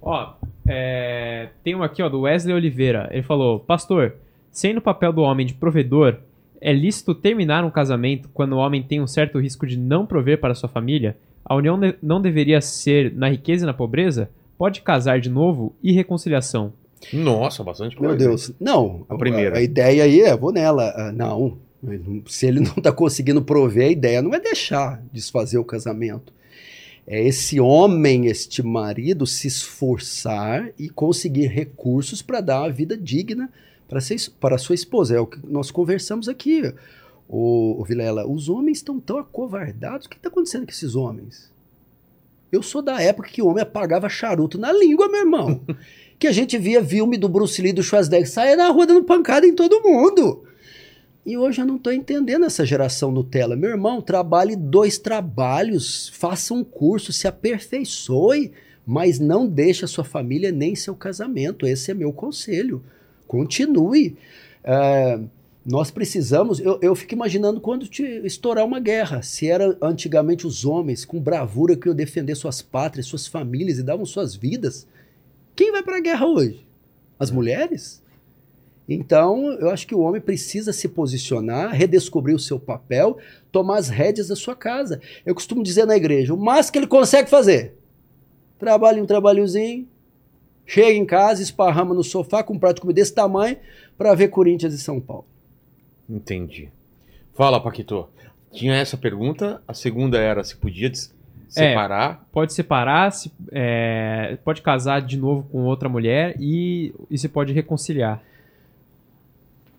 Ó, 0.00 0.34
é, 0.66 1.48
tem 1.64 1.74
um 1.74 1.82
aqui, 1.82 2.02
ó, 2.02 2.08
do 2.08 2.20
Wesley 2.20 2.54
Oliveira. 2.54 3.08
Ele 3.10 3.22
falou: 3.22 3.58
Pastor, 3.58 4.14
sendo 4.50 4.78
o 4.78 4.82
papel 4.82 5.12
do 5.12 5.22
homem 5.22 5.44
de 5.46 5.54
provedor, 5.54 6.16
é 6.60 6.72
lícito 6.72 7.14
terminar 7.14 7.64
um 7.64 7.70
casamento 7.70 8.28
quando 8.34 8.52
o 8.52 8.58
homem 8.58 8.82
tem 8.82 9.00
um 9.00 9.06
certo 9.06 9.38
risco 9.38 9.66
de 9.66 9.76
não 9.78 10.04
prover 10.06 10.38
para 10.40 10.54
sua 10.54 10.68
família? 10.68 11.16
A 11.44 11.54
união 11.54 11.76
ne- 11.76 11.94
não 12.02 12.20
deveria 12.20 12.60
ser 12.60 13.12
na 13.14 13.28
riqueza 13.28 13.64
e 13.64 13.66
na 13.66 13.74
pobreza? 13.74 14.30
pode 14.58 14.80
casar 14.82 15.20
de 15.20 15.30
novo 15.30 15.72
e 15.80 15.92
reconciliação? 15.92 16.72
Nossa, 17.12 17.62
bastante 17.62 17.94
coisa. 17.94 18.08
Meu 18.16 18.18
Deus. 18.18 18.50
Não. 18.58 19.06
A 19.08 19.16
primeira. 19.16 19.54
A, 19.54 19.58
a 19.58 19.62
ideia 19.62 20.02
aí 20.02 20.20
é, 20.20 20.36
vou 20.36 20.50
nela. 20.52 20.92
Ah, 20.96 21.12
Não. 21.12 21.56
Se 22.26 22.44
ele 22.48 22.58
não 22.58 22.72
está 22.76 22.90
conseguindo 22.90 23.40
prover, 23.40 23.86
a 23.86 23.90
ideia 23.92 24.20
não 24.20 24.34
é 24.34 24.40
deixar 24.40 25.00
desfazer 25.12 25.58
o 25.58 25.64
casamento. 25.64 26.32
É 27.06 27.22
esse 27.24 27.60
homem, 27.60 28.26
este 28.26 28.64
marido, 28.64 29.24
se 29.28 29.46
esforçar 29.46 30.70
e 30.78 30.88
conseguir 30.88 31.46
recursos 31.46 32.20
para 32.20 32.40
dar 32.40 32.62
uma 32.62 32.70
vida 32.70 32.96
digna 32.96 33.48
para 33.88 34.00
ser- 34.00 34.30
para 34.38 34.54
a 34.56 34.58
sua 34.58 34.74
esposa. 34.74 35.16
É 35.16 35.20
o 35.20 35.26
que 35.26 35.38
nós 35.46 35.70
conversamos 35.70 36.28
aqui. 36.28 36.72
O, 37.28 37.84
Vilela, 37.86 38.26
os 38.26 38.48
homens 38.48 38.78
estão 38.78 38.98
tão 38.98 39.18
acovardados. 39.18 40.06
O 40.06 40.10
que 40.10 40.16
está 40.16 40.28
acontecendo 40.28 40.64
com 40.64 40.70
esses 40.72 40.94
homens? 40.94 41.50
Eu 42.50 42.62
sou 42.62 42.80
da 42.80 43.00
época 43.02 43.28
que 43.28 43.42
o 43.42 43.46
homem 43.46 43.62
apagava 43.62 44.08
charuto 44.08 44.58
na 44.58 44.72
língua, 44.72 45.08
meu 45.08 45.20
irmão. 45.20 45.60
que 46.18 46.26
a 46.26 46.32
gente 46.32 46.56
via 46.58 46.82
filme 46.84 47.16
do 47.18 47.28
Bruce 47.28 47.60
Lee, 47.60 47.72
do 47.72 47.82
Schwarzenegger, 47.82 48.30
saia 48.30 48.56
na 48.56 48.68
rua 48.70 48.86
dando 48.86 49.04
pancada 49.04 49.46
em 49.46 49.54
todo 49.54 49.82
mundo. 49.82 50.44
E 51.26 51.36
hoje 51.36 51.60
eu 51.60 51.66
não 51.66 51.76
estou 51.76 51.92
entendendo 51.92 52.46
essa 52.46 52.64
geração 52.64 53.12
Nutella. 53.12 53.54
Meu 53.54 53.68
irmão, 53.70 54.00
trabalhe 54.00 54.56
dois 54.56 54.96
trabalhos, 54.96 56.08
faça 56.14 56.54
um 56.54 56.64
curso, 56.64 57.12
se 57.12 57.28
aperfeiçoe, 57.28 58.52
mas 58.86 59.18
não 59.18 59.46
deixe 59.46 59.84
a 59.84 59.88
sua 59.88 60.04
família 60.04 60.50
nem 60.50 60.74
seu 60.74 60.94
casamento. 60.94 61.66
Esse 61.66 61.90
é 61.90 61.94
meu 61.94 62.10
conselho. 62.14 62.82
Continue. 63.28 64.16
É, 64.64 65.20
nós 65.64 65.90
precisamos. 65.90 66.58
Eu, 66.58 66.78
eu 66.82 66.94
fico 66.96 67.14
imaginando 67.14 67.60
quando 67.60 67.86
te 67.86 68.02
estourar 68.24 68.64
uma 68.64 68.80
guerra. 68.80 69.22
Se 69.22 69.46
era 69.46 69.76
antigamente 69.80 70.46
os 70.46 70.64
homens 70.64 71.04
com 71.04 71.20
bravura 71.20 71.76
que 71.76 71.86
iam 71.86 71.94
defender 71.94 72.34
suas 72.34 72.62
pátrias, 72.62 73.06
suas 73.06 73.26
famílias 73.26 73.78
e 73.78 73.82
davam 73.82 74.06
suas 74.06 74.34
vidas. 74.34 74.86
Quem 75.54 75.70
vai 75.70 75.82
para 75.82 75.98
a 75.98 76.00
guerra 76.00 76.26
hoje? 76.26 76.66
As 77.18 77.30
mulheres? 77.30 78.02
Então, 78.88 79.52
eu 79.60 79.68
acho 79.68 79.86
que 79.86 79.94
o 79.94 80.00
homem 80.00 80.20
precisa 80.20 80.72
se 80.72 80.88
posicionar, 80.88 81.74
redescobrir 81.74 82.34
o 82.34 82.38
seu 82.38 82.58
papel, 82.58 83.18
tomar 83.52 83.76
as 83.76 83.90
rédeas 83.90 84.28
da 84.28 84.36
sua 84.36 84.56
casa. 84.56 84.98
Eu 85.26 85.34
costumo 85.34 85.62
dizer 85.62 85.84
na 85.84 85.94
igreja, 85.94 86.32
o 86.32 86.38
máximo 86.38 86.72
que 86.72 86.78
ele 86.78 86.86
consegue 86.86 87.28
fazer, 87.28 87.74
trabalha 88.58 89.02
um 89.02 89.06
trabalhozinho, 89.06 89.86
chega 90.68 90.92
em 90.92 91.06
casa, 91.06 91.42
esparrama 91.42 91.94
no 91.94 92.04
sofá 92.04 92.42
com 92.42 92.52
um 92.52 92.58
prato 92.58 92.76
de 92.76 92.82
comida 92.82 93.00
desse 93.00 93.14
tamanho 93.14 93.56
para 93.96 94.14
ver 94.14 94.28
Corinthians 94.28 94.74
e 94.74 94.78
São 94.78 95.00
Paulo. 95.00 95.24
Entendi. 96.08 96.68
Fala, 97.34 97.58
Paquito. 97.58 98.06
Tinha 98.52 98.74
essa 98.74 98.96
pergunta. 98.96 99.62
A 99.66 99.72
segunda 99.72 100.18
era 100.18 100.44
se 100.44 100.54
podia 100.56 100.92
separar. 101.48 102.26
Pode 102.30 102.52
separar, 102.52 103.10
se, 103.12 103.32
é, 103.50 104.36
pode 104.44 104.60
casar 104.60 105.00
de 105.00 105.16
novo 105.16 105.48
com 105.50 105.64
outra 105.64 105.88
mulher 105.88 106.36
e, 106.38 106.94
e 107.10 107.16
se 107.16 107.28
pode 107.28 107.52
reconciliar. 107.52 108.22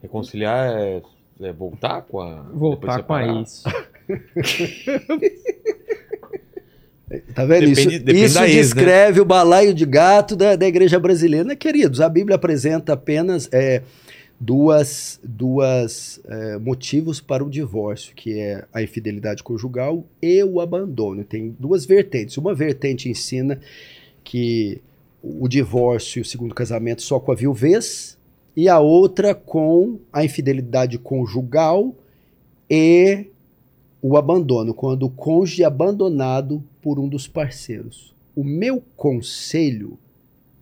Reconciliar 0.01 0.71
é, 0.75 1.01
é 1.41 1.51
voltar 1.51 2.01
com 2.01 2.19
a. 2.19 2.41
Voltar 2.51 3.03
com 3.03 3.13
a 3.13 3.45
separar? 3.45 3.89
Tá 7.33 7.45
vendo? 7.45 7.67
Depende- 7.67 7.71
isso 7.71 7.89
depende 8.03 8.25
isso 8.25 8.35
da 8.35 8.47
ex, 8.47 8.55
né? 8.55 8.61
descreve 8.61 9.21
o 9.21 9.25
balaio 9.25 9.73
de 9.73 9.85
gato 9.85 10.35
da, 10.35 10.55
da 10.55 10.67
igreja 10.67 10.99
brasileira. 10.99 11.43
Né, 11.43 11.55
queridos? 11.55 12.01
A 12.01 12.09
Bíblia 12.09 12.35
apresenta 12.35 12.93
apenas 12.93 13.49
é, 13.51 13.81
duas, 14.39 15.19
duas 15.23 16.19
é, 16.27 16.57
motivos 16.59 17.19
para 17.19 17.43
o 17.43 17.49
divórcio, 17.49 18.13
que 18.15 18.39
é 18.39 18.63
a 18.73 18.81
infidelidade 18.83 19.41
conjugal 19.41 20.05
e 20.21 20.43
o 20.43 20.61
abandono. 20.61 21.23
Tem 21.23 21.55
duas 21.59 21.85
vertentes. 21.85 22.37
Uma 22.37 22.53
vertente 22.53 23.09
ensina 23.09 23.59
que 24.23 24.79
o 25.21 25.47
divórcio 25.47 26.19
e 26.19 26.21
o 26.21 26.25
segundo 26.25 26.53
casamento 26.53 27.01
só 27.01 27.19
com 27.19 27.31
a 27.31 27.35
viuvez, 27.35 28.17
e 28.55 28.67
a 28.67 28.79
outra 28.79 29.33
com 29.33 29.99
a 30.11 30.23
infidelidade 30.23 30.97
conjugal 30.97 31.95
e 32.69 33.25
o 34.01 34.17
abandono, 34.17 34.73
quando 34.73 35.03
o 35.03 35.09
cônjuge 35.09 35.63
é 35.63 35.65
abandonado 35.65 36.63
por 36.81 36.99
um 36.99 37.07
dos 37.07 37.27
parceiros. 37.27 38.13
O 38.35 38.43
meu 38.43 38.81
conselho 38.95 39.97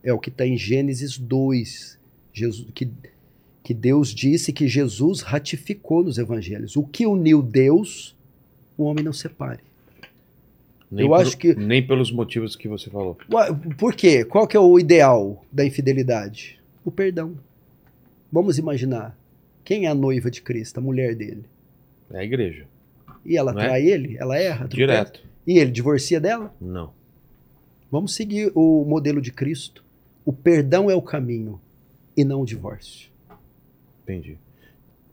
é 0.04 0.12
o 0.14 0.20
que 0.20 0.30
está 0.30 0.46
em 0.46 0.58
Gênesis 0.58 1.18
2, 1.18 1.98
Jesus, 2.34 2.68
que, 2.74 2.90
que 3.64 3.74
Deus 3.74 4.14
disse 4.14 4.52
que 4.54 4.68
Jesus 4.68 5.22
ratificou 5.22 6.04
nos 6.04 6.18
evangelhos. 6.18 6.76
O 6.76 6.84
que 6.84 7.06
uniu 7.06 7.42
Deus, 7.42 8.16
o 8.78 8.84
homem 8.84 9.04
não 9.04 9.14
separe. 9.14 9.60
Nem 10.90 11.06
Eu 11.06 11.14
acho 11.14 11.38
que- 11.38 11.54
Nem 11.54 11.86
pelos 11.86 12.12
motivos 12.12 12.56
que 12.56 12.68
você 12.68 12.90
falou. 12.90 13.18
Por 13.78 13.94
quê? 13.94 14.24
Qual 14.24 14.48
que 14.48 14.56
é 14.56 14.60
o 14.60 14.80
ideal 14.80 15.46
da 15.52 15.66
infidelidade? 15.66 16.58
O 16.86 16.90
perdão. 16.92 17.36
Vamos 18.32 18.58
imaginar. 18.58 19.18
Quem 19.66 19.86
é 19.86 19.90
a 19.90 19.94
noiva 19.96 20.32
de 20.32 20.42
Cristo? 20.42 20.78
A 20.78 20.82
mulher 20.82 21.14
dele. 21.14 21.44
É 22.10 22.20
a 22.20 22.24
igreja. 22.24 22.66
E 23.26 23.36
ela 23.36 23.52
Não 23.52 23.60
é? 23.60 23.66
trai 23.66 23.86
ele? 23.86 24.16
Ela 24.18 24.38
erra? 24.38 24.66
Direto. 24.70 25.22
E 25.48 25.58
ele 25.58 25.72
divorcia 25.72 26.20
dela? 26.20 26.54
Não. 26.60 26.92
Vamos 27.90 28.14
seguir 28.14 28.52
o 28.54 28.84
modelo 28.86 29.22
de 29.22 29.32
Cristo. 29.32 29.82
O 30.26 30.34
perdão 30.34 30.92
é 30.92 30.96
o 30.96 31.02
caminho 31.02 31.60
e 32.18 32.26
não 32.26 32.42
o 32.42 32.46
divórcio. 32.46 33.10
Entendi. 34.04 34.38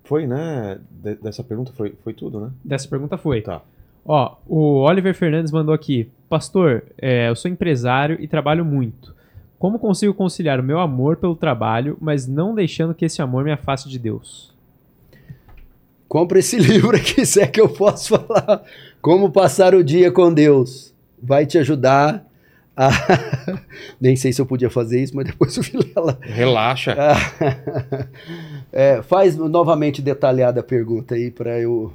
Foi, 0.02 0.26
né? 0.26 0.78
De- 0.90 1.14
dessa 1.14 1.44
pergunta 1.44 1.72
foi, 1.72 1.94
foi 2.02 2.12
tudo, 2.12 2.40
né? 2.40 2.50
Dessa 2.64 2.88
pergunta 2.88 3.16
foi. 3.16 3.42
Tá. 3.42 3.62
Ó, 4.04 4.36
o 4.46 4.80
Oliver 4.82 5.14
Fernandes 5.14 5.52
mandou 5.52 5.72
aqui. 5.72 6.10
Pastor, 6.28 6.84
é, 6.98 7.28
eu 7.28 7.36
sou 7.36 7.50
empresário 7.50 8.16
e 8.20 8.26
trabalho 8.26 8.64
muito. 8.64 9.14
Como 9.58 9.78
consigo 9.78 10.12
conciliar 10.12 10.58
o 10.60 10.64
meu 10.64 10.80
amor 10.80 11.16
pelo 11.16 11.36
trabalho, 11.36 11.96
mas 12.00 12.26
não 12.26 12.54
deixando 12.54 12.92
que 12.94 13.04
esse 13.04 13.22
amor 13.22 13.44
me 13.44 13.52
afaste 13.52 13.88
de 13.88 13.98
Deus? 13.98 14.52
Compre 16.08 16.40
esse 16.40 16.58
livro 16.60 16.96
aqui, 16.96 17.24
se 17.24 17.40
é 17.40 17.46
que 17.46 17.60
eu 17.60 17.68
posso 17.68 18.18
falar. 18.18 18.62
Como 19.04 19.30
passar 19.30 19.74
o 19.74 19.84
dia 19.84 20.10
com 20.10 20.32
Deus. 20.32 20.94
Vai 21.22 21.44
te 21.44 21.58
ajudar 21.58 22.26
a. 22.74 22.88
Nem 24.00 24.16
sei 24.16 24.32
se 24.32 24.40
eu 24.40 24.46
podia 24.46 24.70
fazer 24.70 25.02
isso, 25.02 25.14
mas 25.14 25.26
depois 25.26 25.54
o 25.58 25.60
Vilela. 25.60 26.18
Relaxa. 26.22 26.96
É, 28.72 29.02
faz 29.02 29.36
novamente 29.36 30.02
detalhada 30.02 30.58
a 30.58 30.62
pergunta 30.62 31.14
aí 31.14 31.30
para 31.30 31.60
eu. 31.60 31.92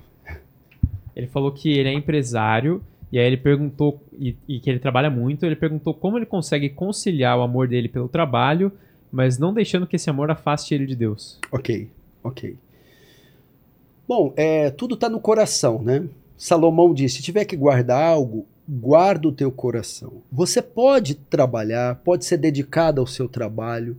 Ele 1.13 1.27
falou 1.27 1.51
que 1.51 1.69
ele 1.77 1.89
é 1.89 1.93
empresário 1.93 2.81
e 3.11 3.19
aí 3.19 3.25
ele 3.25 3.35
perguntou, 3.35 4.01
e, 4.17 4.33
e 4.47 4.61
que 4.61 4.69
ele 4.69 4.79
trabalha 4.79 5.09
muito, 5.09 5.45
ele 5.45 5.57
perguntou 5.57 5.93
como 5.93 6.17
ele 6.17 6.25
consegue 6.25 6.69
conciliar 6.69 7.37
o 7.37 7.41
amor 7.41 7.67
dele 7.67 7.89
pelo 7.89 8.07
trabalho, 8.07 8.71
mas 9.11 9.37
não 9.37 9.53
deixando 9.53 9.85
que 9.85 9.97
esse 9.97 10.09
amor 10.09 10.31
afaste 10.31 10.73
ele 10.73 10.85
de 10.85 10.95
Deus. 10.95 11.37
Ok, 11.51 11.89
ok. 12.23 12.55
Bom, 14.07 14.33
é, 14.37 14.69
tudo 14.71 14.95
está 14.95 15.09
no 15.09 15.19
coração, 15.19 15.81
né? 15.81 16.07
Salomão 16.39 16.93
disse: 16.93 17.17
se 17.17 17.21
tiver 17.21 17.43
que 17.43 17.57
guardar 17.57 18.01
algo, 18.01 18.47
guarda 18.67 19.27
o 19.27 19.31
teu 19.31 19.51
coração. 19.51 20.23
Você 20.31 20.61
pode 20.61 21.15
trabalhar, 21.15 21.95
pode 21.97 22.23
ser 22.23 22.37
dedicado 22.37 23.01
ao 23.01 23.05
seu 23.05 23.27
trabalho, 23.27 23.97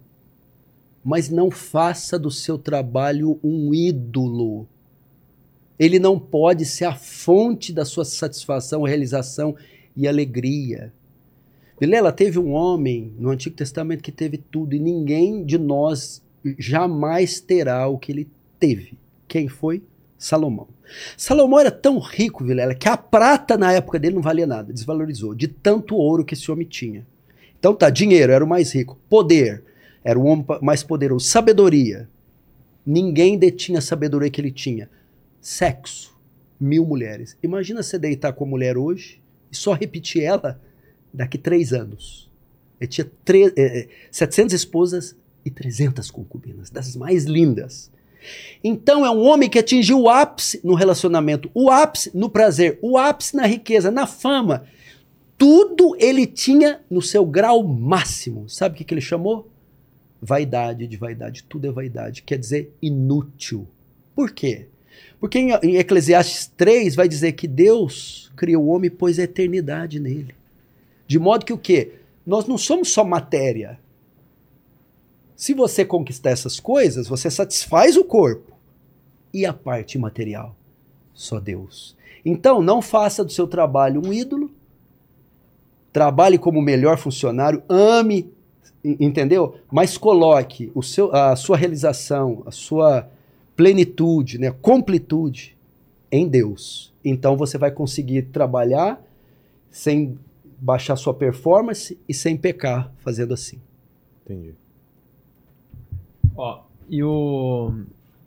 mas 1.04 1.28
não 1.28 1.50
faça 1.50 2.18
do 2.18 2.30
seu 2.30 2.56
trabalho 2.56 3.38
um 3.44 3.74
ídolo. 3.74 4.66
Ele 5.78 5.98
não 5.98 6.18
pode 6.18 6.64
ser 6.64 6.86
a 6.86 6.94
fonte 6.94 7.74
da 7.74 7.84
sua 7.84 8.06
satisfação, 8.06 8.84
realização 8.84 9.54
e 9.94 10.08
alegria. 10.08 10.92
Vilela, 11.78 12.10
teve 12.10 12.38
um 12.38 12.52
homem 12.52 13.12
no 13.18 13.30
Antigo 13.30 13.56
Testamento 13.56 14.02
que 14.02 14.12
teve 14.12 14.38
tudo 14.38 14.74
e 14.74 14.78
ninguém 14.78 15.44
de 15.44 15.58
nós 15.58 16.22
jamais 16.58 17.38
terá 17.38 17.86
o 17.86 17.98
que 17.98 18.12
ele 18.12 18.28
teve. 18.58 18.98
Quem 19.28 19.46
foi? 19.46 19.82
Salomão. 20.18 20.68
Salomão 21.16 21.58
era 21.60 21.70
tão 21.70 21.98
rico, 21.98 22.44
Vilela, 22.44 22.74
que 22.74 22.88
a 22.88 22.96
prata 22.96 23.56
na 23.56 23.72
época 23.72 23.98
dele 23.98 24.14
não 24.16 24.22
valia 24.22 24.46
nada, 24.46 24.72
desvalorizou, 24.72 25.34
de 25.34 25.48
tanto 25.48 25.94
ouro 25.96 26.24
que 26.24 26.34
esse 26.34 26.50
homem 26.50 26.66
tinha. 26.66 27.06
Então 27.58 27.74
tá, 27.74 27.90
dinheiro 27.90 28.32
era 28.32 28.44
o 28.44 28.48
mais 28.48 28.72
rico, 28.74 28.98
poder 29.08 29.62
era 30.02 30.18
o 30.18 30.24
homem 30.24 30.44
mais 30.62 30.82
poderoso, 30.82 31.26
sabedoria. 31.26 32.08
Ninguém 32.86 33.36
detinha 33.38 33.78
a 33.78 33.82
sabedoria 33.82 34.30
que 34.30 34.40
ele 34.40 34.50
tinha. 34.50 34.88
Sexo, 35.40 36.14
mil 36.58 36.84
mulheres. 36.86 37.36
Imagina 37.42 37.82
você 37.82 37.98
deitar 37.98 38.32
com 38.32 38.44
a 38.44 38.48
mulher 38.48 38.76
hoje 38.78 39.20
e 39.52 39.56
só 39.56 39.72
repetir 39.74 40.22
ela 40.22 40.60
daqui 41.12 41.36
três 41.36 41.72
anos. 41.72 42.28
Ele 42.80 42.88
tinha 42.88 43.10
tre- 43.24 43.52
eh, 43.56 43.80
eh, 43.80 43.88
700 44.10 44.54
esposas 44.54 45.14
e 45.44 45.50
300 45.50 46.10
concubinas, 46.10 46.70
das 46.70 46.96
mais 46.96 47.24
lindas. 47.24 47.90
Então 48.62 49.04
é 49.04 49.10
um 49.10 49.22
homem 49.22 49.48
que 49.48 49.58
atingiu 49.58 50.00
o 50.00 50.08
ápice 50.08 50.60
no 50.62 50.74
relacionamento, 50.74 51.50
o 51.54 51.70
ápice 51.70 52.10
no 52.14 52.28
prazer, 52.28 52.78
o 52.82 52.98
ápice 52.98 53.36
na 53.36 53.46
riqueza, 53.46 53.90
na 53.90 54.06
fama. 54.06 54.64
Tudo 55.38 55.96
ele 55.98 56.26
tinha 56.26 56.80
no 56.90 57.00
seu 57.00 57.24
grau 57.24 57.62
máximo. 57.62 58.48
Sabe 58.48 58.74
o 58.74 58.84
que, 58.84 58.92
ele 58.92 59.00
chamou? 59.00 59.48
Vaidade 60.20 60.86
de 60.86 60.96
vaidade. 60.98 61.44
Tudo 61.44 61.66
é 61.66 61.70
vaidade. 61.70 62.22
Quer 62.22 62.38
dizer 62.38 62.74
inútil. 62.82 63.66
Por 64.14 64.32
quê? 64.32 64.66
Porque 65.18 65.38
em, 65.38 65.50
em 65.62 65.76
Eclesiastes 65.76 66.50
3 66.58 66.94
vai 66.94 67.08
dizer 67.08 67.32
que 67.32 67.48
Deus 67.48 68.30
criou 68.36 68.64
o 68.64 68.68
homem 68.68 68.88
e 68.88 68.90
pôs 68.90 69.18
a 69.18 69.22
eternidade 69.22 69.98
nele. 69.98 70.34
De 71.06 71.18
modo 71.18 71.46
que 71.46 71.52
o 71.52 71.58
quê? 71.58 71.92
Nós 72.26 72.46
não 72.46 72.58
somos 72.58 72.92
só 72.92 73.02
matéria. 73.02 73.78
Se 75.40 75.54
você 75.54 75.86
conquistar 75.86 76.28
essas 76.28 76.60
coisas, 76.60 77.08
você 77.08 77.30
satisfaz 77.30 77.96
o 77.96 78.04
corpo. 78.04 78.52
E 79.32 79.46
a 79.46 79.54
parte 79.54 79.96
material? 79.98 80.54
Só 81.14 81.40
Deus. 81.40 81.96
Então, 82.22 82.60
não 82.60 82.82
faça 82.82 83.24
do 83.24 83.32
seu 83.32 83.46
trabalho 83.46 84.02
um 84.04 84.12
ídolo. 84.12 84.50
Trabalhe 85.90 86.36
como 86.36 86.60
melhor 86.60 86.98
funcionário, 86.98 87.62
ame, 87.70 88.30
entendeu? 88.84 89.54
Mas 89.72 89.96
coloque 89.96 90.70
o 90.74 90.82
seu, 90.82 91.10
a 91.10 91.34
sua 91.36 91.56
realização, 91.56 92.42
a 92.44 92.50
sua 92.50 93.08
plenitude, 93.56 94.36
né, 94.36 94.50
completude 94.60 95.56
em 96.12 96.28
Deus. 96.28 96.92
Então 97.02 97.34
você 97.34 97.56
vai 97.56 97.70
conseguir 97.70 98.24
trabalhar 98.24 99.02
sem 99.70 100.18
baixar 100.60 100.96
sua 100.96 101.14
performance 101.14 101.96
e 102.06 102.12
sem 102.12 102.36
pecar 102.36 102.92
fazendo 103.02 103.32
assim. 103.32 103.58
Entendi. 104.22 104.52
Ó, 106.40 106.62
e 106.88 107.02
o 107.02 107.70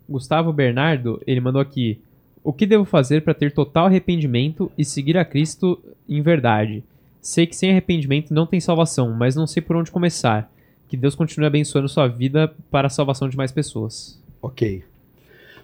Gustavo 0.08 0.54
Bernardo, 0.54 1.20
ele 1.26 1.42
mandou 1.42 1.60
aqui: 1.60 2.00
O 2.44 2.54
que 2.54 2.68
devo 2.68 2.86
fazer 2.86 3.24
para 3.24 3.34
ter 3.34 3.52
total 3.52 3.88
arrependimento 3.88 4.72
e 4.78 4.86
seguir 4.86 5.18
a 5.18 5.26
Cristo 5.26 5.80
em 6.08 6.22
verdade? 6.22 6.84
Sei 7.20 7.48
que 7.48 7.56
sem 7.56 7.72
arrependimento 7.72 8.32
não 8.32 8.46
tem 8.46 8.60
salvação, 8.60 9.12
mas 9.14 9.36
não 9.36 9.48
sei 9.48 9.64
por 9.64 9.76
onde 9.76 9.90
começar. 9.90 10.52
Que 10.88 10.96
Deus 10.96 11.16
continue 11.16 11.48
abençoando 11.48 11.90
sua 11.90 12.08
vida 12.08 12.54
para 12.70 12.86
a 12.86 12.92
salvação 12.92 13.28
de 13.28 13.36
mais 13.36 13.52
pessoas. 13.52 14.22
Ok. 14.40 14.84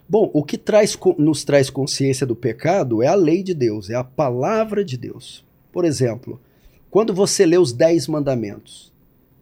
Bom, 0.08 0.32
o 0.34 0.44
que 0.44 0.58
traz, 0.58 0.98
nos 1.19 1.44
traz 1.44 1.69
consciência 1.69 2.26
do 2.26 2.36
pecado 2.36 3.03
é 3.03 3.08
a 3.08 3.14
lei 3.14 3.44
de 3.44 3.53
Deus, 3.53 3.92
é 3.92 3.95
a 3.95 4.03
palavra 4.03 4.84
de 4.84 4.98
Deus. 4.98 5.45
Por 5.72 5.86
exemplo, 5.86 6.42
quando 6.90 7.14
você 7.14 7.45
lê 7.45 7.60
os 7.60 7.72
dez 7.72 8.08
mandamentos, 8.08 8.92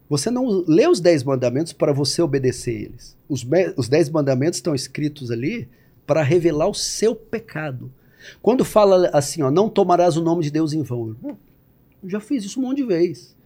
você 0.08 0.30
não 0.30 0.64
lê 0.66 0.86
os 0.88 1.00
dez 1.00 1.22
mandamentos 1.22 1.72
para 1.72 1.92
você 1.92 2.22
obedecer 2.22 2.74
eles. 2.74 3.16
Os, 3.28 3.46
os 3.76 3.88
dez 3.88 4.08
mandamentos 4.08 4.58
estão 4.58 4.74
escritos 4.74 5.30
ali 5.30 5.68
para 6.06 6.22
revelar 6.22 6.68
o 6.68 6.74
seu 6.74 7.14
pecado. 7.14 7.90
Quando 8.40 8.64
fala 8.64 9.10
assim, 9.12 9.42
ó, 9.42 9.50
não 9.50 9.68
tomarás 9.68 10.16
o 10.16 10.22
nome 10.22 10.42
de 10.42 10.50
Deus 10.50 10.72
em 10.72 10.82
vão. 10.82 11.14
Eu 11.22 11.36
já 12.08 12.20
fiz 12.20 12.44
isso 12.44 12.58
um 12.58 12.62
monte 12.62 12.78
de 12.78 12.84
vezes. 12.84 13.36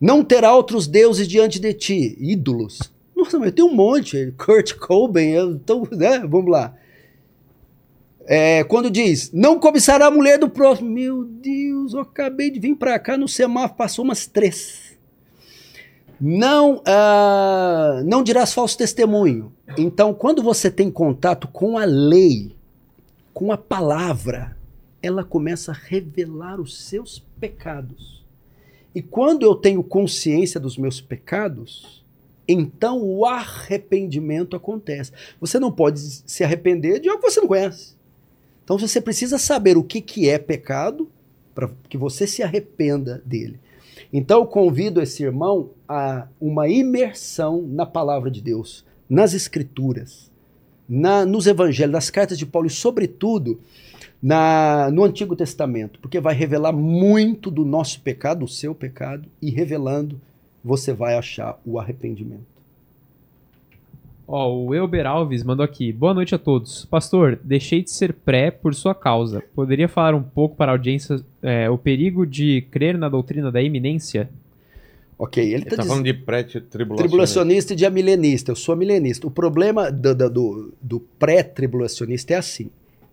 Não 0.00 0.22
terá 0.22 0.54
outros 0.54 0.86
deuses 0.86 1.26
diante 1.26 1.58
de 1.58 1.72
ti, 1.72 2.16
ídolos. 2.20 2.78
Nossa, 3.14 3.38
mas 3.38 3.52
tem 3.52 3.64
um 3.64 3.74
monte. 3.74 4.32
Kurt 4.36 4.74
Cobain, 4.74 5.54
então, 5.54 5.88
né? 5.90 6.20
Vamos 6.20 6.50
lá. 6.50 6.76
É, 8.26 8.62
quando 8.64 8.90
diz, 8.90 9.30
não 9.32 9.58
cobiçará 9.58 10.06
a 10.06 10.10
mulher 10.10 10.38
do 10.38 10.50
próximo. 10.50 10.90
Meu 10.90 11.24
Deus, 11.24 11.94
eu 11.94 12.00
acabei 12.00 12.50
de 12.50 12.60
vir 12.60 12.76
para 12.76 12.98
cá 12.98 13.16
no 13.16 13.26
semáforo, 13.26 13.78
passou 13.78 14.04
umas 14.04 14.26
três. 14.26 14.85
Não, 16.20 16.76
uh, 16.76 18.02
não 18.04 18.22
dirás 18.22 18.52
falso 18.52 18.78
testemunho. 18.78 19.52
Então, 19.76 20.14
quando 20.14 20.42
você 20.42 20.70
tem 20.70 20.90
contato 20.90 21.46
com 21.48 21.76
a 21.76 21.84
lei, 21.84 22.54
com 23.34 23.52
a 23.52 23.58
palavra, 23.58 24.56
ela 25.02 25.22
começa 25.22 25.72
a 25.72 25.74
revelar 25.74 26.60
os 26.60 26.78
seus 26.78 27.22
pecados. 27.38 28.24
E 28.94 29.02
quando 29.02 29.42
eu 29.42 29.54
tenho 29.54 29.82
consciência 29.82 30.58
dos 30.58 30.78
meus 30.78 31.02
pecados, 31.02 32.02
então 32.48 33.02
o 33.02 33.26
arrependimento 33.26 34.56
acontece. 34.56 35.12
Você 35.38 35.58
não 35.58 35.70
pode 35.70 36.00
se 36.00 36.42
arrepender 36.42 37.00
de 37.00 37.08
algo 37.10 37.22
que 37.22 37.30
você 37.30 37.40
não 37.40 37.48
conhece. 37.48 37.94
Então 38.64 38.78
você 38.78 39.00
precisa 39.00 39.36
saber 39.36 39.76
o 39.76 39.84
que, 39.84 40.00
que 40.00 40.28
é 40.30 40.38
pecado 40.38 41.10
para 41.54 41.70
que 41.88 41.98
você 41.98 42.26
se 42.26 42.42
arrependa 42.42 43.22
dele. 43.24 43.60
Então 44.12 44.40
eu 44.40 44.46
convido 44.46 45.00
esse 45.00 45.22
irmão 45.22 45.70
a 45.88 46.26
uma 46.40 46.68
imersão 46.68 47.62
na 47.62 47.84
palavra 47.84 48.30
de 48.30 48.40
Deus, 48.40 48.84
nas 49.08 49.34
escrituras, 49.34 50.30
na, 50.88 51.24
nos 51.24 51.46
evangelhos, 51.46 51.92
nas 51.92 52.10
cartas 52.10 52.38
de 52.38 52.46
Paulo 52.46 52.66
e, 52.66 52.70
sobretudo, 52.70 53.60
na, 54.22 54.90
no 54.90 55.04
Antigo 55.04 55.36
Testamento, 55.36 55.98
porque 56.00 56.20
vai 56.20 56.34
revelar 56.34 56.72
muito 56.72 57.50
do 57.50 57.64
nosso 57.64 58.00
pecado, 58.00 58.40
do 58.40 58.48
seu 58.48 58.74
pecado, 58.74 59.28
e 59.40 59.50
revelando, 59.50 60.20
você 60.64 60.92
vai 60.92 61.16
achar 61.16 61.60
o 61.64 61.78
arrependimento. 61.78 62.55
Ó, 64.28 64.52
o 64.52 64.74
Elber 64.74 65.06
Alves 65.06 65.44
mandou 65.44 65.64
aqui. 65.64 65.92
Boa 65.92 66.12
noite 66.12 66.34
a 66.34 66.38
todos. 66.38 66.84
Pastor, 66.84 67.38
deixei 67.44 67.82
de 67.82 67.92
ser 67.92 68.12
pré 68.12 68.50
por 68.50 68.74
sua 68.74 68.94
causa. 68.94 69.42
Poderia 69.54 69.88
falar 69.88 70.16
um 70.16 70.22
pouco 70.22 70.56
para 70.56 70.72
a 70.72 70.74
audiência 70.74 71.24
é, 71.40 71.70
o 71.70 71.78
perigo 71.78 72.26
de 72.26 72.62
crer 72.70 72.98
na 72.98 73.08
doutrina 73.08 73.52
da 73.52 73.62
iminência? 73.62 74.28
Ok, 75.16 75.42
ele 75.42 75.62
está 75.62 75.76
tá 75.76 75.84
falando 75.84 76.04
de 76.04 76.12
pré-tribulacionista. 76.12 76.96
Tribulacionista 76.96 77.72
e 77.72 77.76
de 77.76 77.86
amilenista. 77.86 78.50
Eu 78.50 78.56
sou 78.56 78.72
amilenista. 78.72 79.26
O 79.28 79.30
problema 79.30 79.92
do, 79.92 80.14
do, 80.14 80.72
do 80.82 81.00
pré-tribulacionista 81.00 82.34
é 82.34 82.36
assim: 82.36 82.68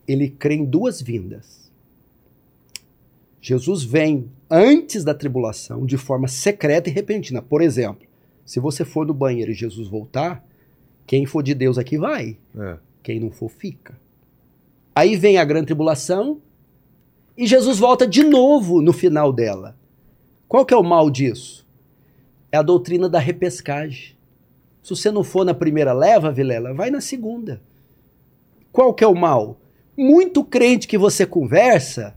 ele 0.07 0.29
crê 0.29 0.55
em 0.55 0.65
duas 0.65 0.99
vindas. 0.99 1.71
Jesus 3.39 3.83
vem 3.83 4.25
antes 4.49 5.03
da 5.03 5.13
tribulação 5.13 5.85
de 5.85 5.97
forma 5.97 6.27
secreta 6.27 6.89
e 6.89 6.93
repentina. 6.93 7.41
Por 7.41 7.61
exemplo, 7.61 8.07
se 8.45 8.59
você 8.59 8.83
for 8.83 9.05
no 9.05 9.13
banheiro 9.13 9.51
e 9.51 9.55
Jesus 9.55 9.87
voltar, 9.87 10.43
quem 11.05 11.25
for 11.25 11.43
de 11.43 11.53
Deus 11.53 11.77
aqui 11.77 11.97
vai. 11.97 12.37
É. 12.57 12.77
Quem 13.01 13.19
não 13.19 13.29
for, 13.29 13.49
fica. 13.49 13.95
Aí 14.95 15.15
vem 15.15 15.37
a 15.37 15.45
grande 15.45 15.67
tribulação 15.67 16.39
e 17.37 17.47
Jesus 17.47 17.79
volta 17.79 18.07
de 18.07 18.23
novo 18.23 18.81
no 18.81 18.93
final 18.93 19.33
dela. 19.33 19.75
Qual 20.47 20.65
que 20.65 20.73
é 20.73 20.77
o 20.77 20.83
mal 20.83 21.09
disso? 21.09 21.65
É 22.51 22.57
a 22.57 22.61
doutrina 22.61 23.09
da 23.09 23.19
repescagem. 23.19 24.15
Se 24.83 24.89
você 24.91 25.09
não 25.09 25.23
for 25.23 25.43
na 25.43 25.53
primeira 25.53 25.93
leva, 25.93 26.31
Vilela, 26.31 26.73
vai 26.73 26.91
na 26.91 27.01
segunda. 27.01 27.59
Qual 28.71 28.93
que 28.93 29.03
é 29.03 29.07
o 29.07 29.15
mal? 29.15 29.57
Muito 29.97 30.43
crente 30.43 30.87
que 30.87 30.97
você 30.97 31.25
conversa, 31.25 32.15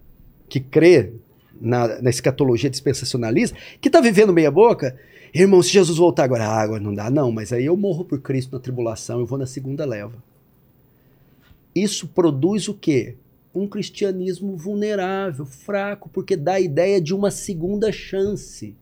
que 0.48 0.60
crê 0.60 1.12
na, 1.60 2.02
na 2.02 2.10
escatologia 2.10 2.68
dispensacionalista, 2.68 3.56
que 3.80 3.88
está 3.88 4.00
vivendo 4.00 4.32
meia 4.32 4.50
boca, 4.50 4.98
Irmão, 5.34 5.62
se 5.62 5.70
Jesus 5.70 5.98
voltar 5.98 6.24
agora, 6.24 6.46
ah, 6.46 6.60
agora 6.60 6.80
não 6.80 6.94
dá, 6.94 7.10
não, 7.10 7.30
mas 7.30 7.52
aí 7.52 7.66
eu 7.66 7.76
morro 7.76 8.04
por 8.04 8.20
Cristo 8.20 8.52
na 8.52 8.60
tribulação, 8.60 9.20
eu 9.20 9.26
vou 9.26 9.38
na 9.38 9.46
segunda 9.46 9.84
leva. 9.84 10.14
Isso 11.74 12.08
produz 12.08 12.68
o 12.68 12.74
quê? 12.74 13.16
Um 13.54 13.66
cristianismo 13.68 14.56
vulnerável, 14.56 15.44
fraco, 15.44 16.08
porque 16.08 16.36
dá 16.36 16.54
a 16.54 16.60
ideia 16.60 17.00
de 17.00 17.14
uma 17.14 17.30
segunda 17.30 17.92
chance. 17.92 18.74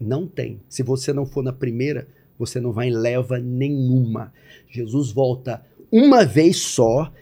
Não 0.00 0.26
tem. 0.26 0.60
Se 0.68 0.82
você 0.82 1.12
não 1.12 1.26
for 1.26 1.44
na 1.44 1.52
primeira, 1.52 2.08
você 2.38 2.58
não 2.58 2.72
vai 2.72 2.88
em 2.88 2.92
leva 2.92 3.38
nenhuma. 3.38 4.32
Jesus 4.68 5.12
volta 5.12 5.62
uma 5.92 6.24
vez 6.24 6.58
só, 6.58 7.12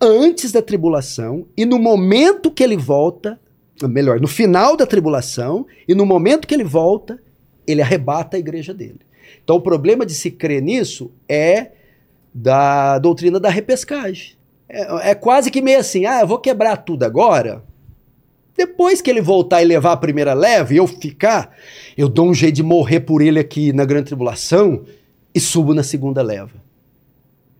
antes 0.00 0.52
da 0.52 0.62
tribulação, 0.62 1.46
e 1.56 1.64
no 1.64 1.78
momento 1.78 2.50
que 2.50 2.62
ele 2.62 2.76
volta, 2.76 3.38
melhor, 3.82 4.20
no 4.20 4.28
final 4.28 4.76
da 4.76 4.86
tribulação, 4.86 5.66
e 5.86 5.94
no 5.94 6.06
momento 6.06 6.46
que 6.48 6.54
ele 6.54 6.64
volta, 6.64 7.20
ele 7.66 7.82
arrebata 7.82 8.36
a 8.36 8.40
igreja 8.40 8.72
dele. 8.74 9.00
Então 9.42 9.56
o 9.56 9.60
problema 9.60 10.04
de 10.06 10.14
se 10.14 10.30
crer 10.30 10.62
nisso 10.62 11.10
é 11.28 11.72
da 12.32 12.98
doutrina 12.98 13.38
da 13.38 13.48
repescagem. 13.48 14.34
É, 14.68 15.10
é 15.10 15.14
quase 15.14 15.50
que 15.50 15.62
meio 15.62 15.78
assim, 15.78 16.06
ah, 16.06 16.20
eu 16.20 16.26
vou 16.26 16.38
quebrar 16.38 16.78
tudo 16.78 17.04
agora. 17.04 17.62
Depois 18.56 19.00
que 19.00 19.10
ele 19.10 19.20
voltar 19.20 19.62
e 19.62 19.64
levar 19.64 19.92
a 19.92 19.96
primeira 19.96 20.32
leva 20.32 20.72
e 20.72 20.76
eu 20.76 20.86
ficar, 20.86 21.56
eu 21.96 22.08
dou 22.08 22.28
um 22.28 22.34
jeito 22.34 22.56
de 22.56 22.62
morrer 22.62 23.00
por 23.00 23.20
ele 23.20 23.38
aqui 23.38 23.72
na 23.72 23.84
grande 23.84 24.06
tribulação 24.06 24.84
e 25.34 25.40
subo 25.40 25.74
na 25.74 25.82
segunda 25.82 26.22
leva. 26.22 26.62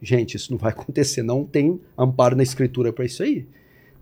Gente, 0.00 0.36
isso 0.36 0.52
não 0.52 0.58
vai 0.58 0.70
acontecer, 0.72 1.22
não 1.22 1.44
tem 1.44 1.80
amparo 1.98 2.36
na 2.36 2.42
escritura 2.42 2.92
para 2.92 3.04
isso 3.04 3.22
aí. 3.22 3.46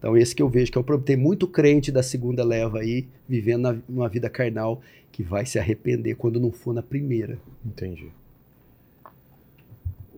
Então 0.03 0.17
esse 0.17 0.35
que 0.35 0.43
eu 0.43 0.49
vejo 0.49 0.73
que 0.73 0.77
é 0.77 0.81
o 0.81 0.85
problema. 0.85 1.07
Tem 1.07 1.17
muito 1.17 1.47
crente 1.47 1.93
da 1.93 2.03
segunda 2.03 2.43
leva 2.43 2.81
aí, 2.81 3.07
vivendo 3.29 3.81
uma 3.89 4.09
vida 4.09 4.29
carnal 4.29 4.83
que 5.13 5.23
vai 5.23 5.47
se 5.47 5.61
arrepender 5.61 6.17
quando 6.17 6.41
não 6.41 6.51
for 6.51 6.75
na 6.75 6.83
primeira. 6.83 7.39
Entendi. 7.65 8.09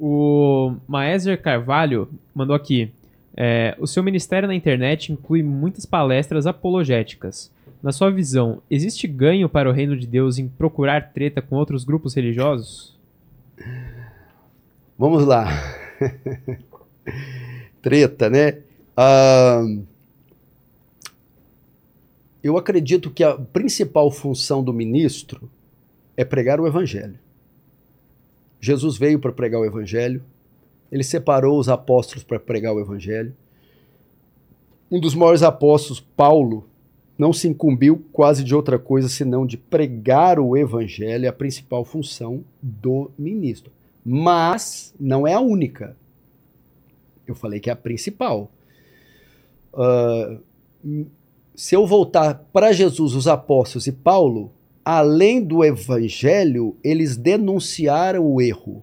O 0.00 0.74
Maeser 0.88 1.38
Carvalho 1.40 2.08
mandou 2.34 2.56
aqui. 2.56 2.90
É, 3.36 3.76
o 3.78 3.86
seu 3.86 4.02
ministério 4.02 4.48
na 4.48 4.54
internet 4.54 5.12
inclui 5.12 5.42
muitas 5.42 5.84
palestras 5.84 6.46
apologéticas. 6.46 7.52
Na 7.82 7.92
sua 7.92 8.10
visão, 8.10 8.62
existe 8.70 9.06
ganho 9.06 9.50
para 9.50 9.68
o 9.68 9.72
reino 9.72 9.94
de 9.98 10.06
Deus 10.06 10.38
em 10.38 10.48
procurar 10.48 11.12
treta 11.12 11.42
com 11.42 11.56
outros 11.56 11.84
grupos 11.84 12.14
religiosos? 12.14 12.96
Vamos 14.98 15.26
lá. 15.26 15.46
treta, 17.82 18.30
né? 18.30 18.60
Uh, 18.96 19.84
eu 22.42 22.56
acredito 22.56 23.10
que 23.10 23.24
a 23.24 23.34
principal 23.36 24.10
função 24.10 24.62
do 24.62 24.72
ministro 24.72 25.50
é 26.16 26.24
pregar 26.24 26.60
o 26.60 26.66
evangelho. 26.66 27.18
Jesus 28.60 28.96
veio 28.96 29.18
para 29.18 29.32
pregar 29.32 29.60
o 29.60 29.64
evangelho, 29.64 30.22
ele 30.90 31.02
separou 31.02 31.58
os 31.58 31.68
apóstolos 31.68 32.22
para 32.22 32.38
pregar 32.38 32.74
o 32.74 32.80
evangelho. 32.80 33.34
Um 34.90 35.00
dos 35.00 35.14
maiores 35.14 35.42
apóstolos, 35.42 36.00
Paulo, 36.00 36.66
não 37.16 37.32
se 37.32 37.48
incumbiu 37.48 38.04
quase 38.12 38.44
de 38.44 38.54
outra 38.54 38.78
coisa 38.78 39.08
senão 39.08 39.46
de 39.46 39.56
pregar 39.56 40.38
o 40.38 40.56
evangelho, 40.56 41.24
é 41.24 41.28
a 41.28 41.32
principal 41.32 41.84
função 41.84 42.44
do 42.60 43.10
ministro. 43.18 43.72
Mas 44.04 44.94
não 44.98 45.26
é 45.26 45.32
a 45.34 45.40
única. 45.40 45.96
Eu 47.26 47.34
falei 47.34 47.58
que 47.58 47.70
é 47.70 47.72
a 47.72 47.76
principal. 47.76 48.50
Uh, 49.74 51.06
se 51.54 51.74
eu 51.74 51.86
voltar 51.86 52.46
para 52.52 52.72
Jesus, 52.72 53.14
os 53.14 53.28
apóstolos 53.28 53.86
e 53.86 53.92
Paulo, 53.92 54.52
além 54.84 55.42
do 55.42 55.64
evangelho, 55.64 56.76
eles 56.82 57.16
denunciaram 57.16 58.26
o 58.26 58.40
erro. 58.40 58.82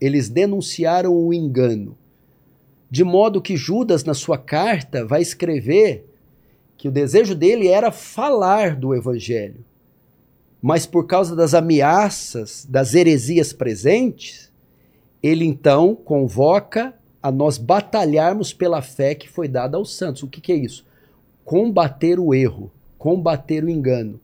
Eles 0.00 0.28
denunciaram 0.28 1.14
o 1.14 1.32
engano. 1.32 1.96
De 2.90 3.04
modo 3.04 3.42
que 3.42 3.56
Judas, 3.56 4.04
na 4.04 4.14
sua 4.14 4.38
carta, 4.38 5.04
vai 5.04 5.20
escrever 5.20 6.06
que 6.76 6.88
o 6.88 6.92
desejo 6.92 7.34
dele 7.34 7.68
era 7.68 7.90
falar 7.90 8.76
do 8.76 8.94
evangelho. 8.94 9.64
Mas 10.60 10.86
por 10.86 11.06
causa 11.06 11.36
das 11.36 11.54
ameaças, 11.54 12.66
das 12.68 12.94
heresias 12.94 13.52
presentes, 13.52 14.50
ele 15.22 15.44
então 15.44 15.94
convoca 15.94 16.94
a 17.26 17.32
nós 17.32 17.58
batalharmos 17.58 18.52
pela 18.52 18.80
fé 18.80 19.12
que 19.12 19.28
foi 19.28 19.48
dada 19.48 19.76
aos 19.76 19.92
santos. 19.92 20.22
O 20.22 20.28
que, 20.28 20.40
que 20.40 20.52
é 20.52 20.54
isso? 20.54 20.86
Combater 21.44 22.20
o 22.20 22.32
erro, 22.32 22.70
combater 22.96 23.64
o 23.64 23.68
engano. 23.68 24.20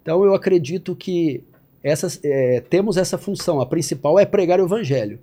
Então 0.00 0.24
eu 0.24 0.34
acredito 0.34 0.96
que 0.96 1.42
essas, 1.82 2.18
é, 2.24 2.62
temos 2.62 2.96
essa 2.96 3.18
função. 3.18 3.60
A 3.60 3.66
principal 3.66 4.18
é 4.18 4.24
pregar 4.24 4.60
o 4.60 4.64
evangelho, 4.64 5.18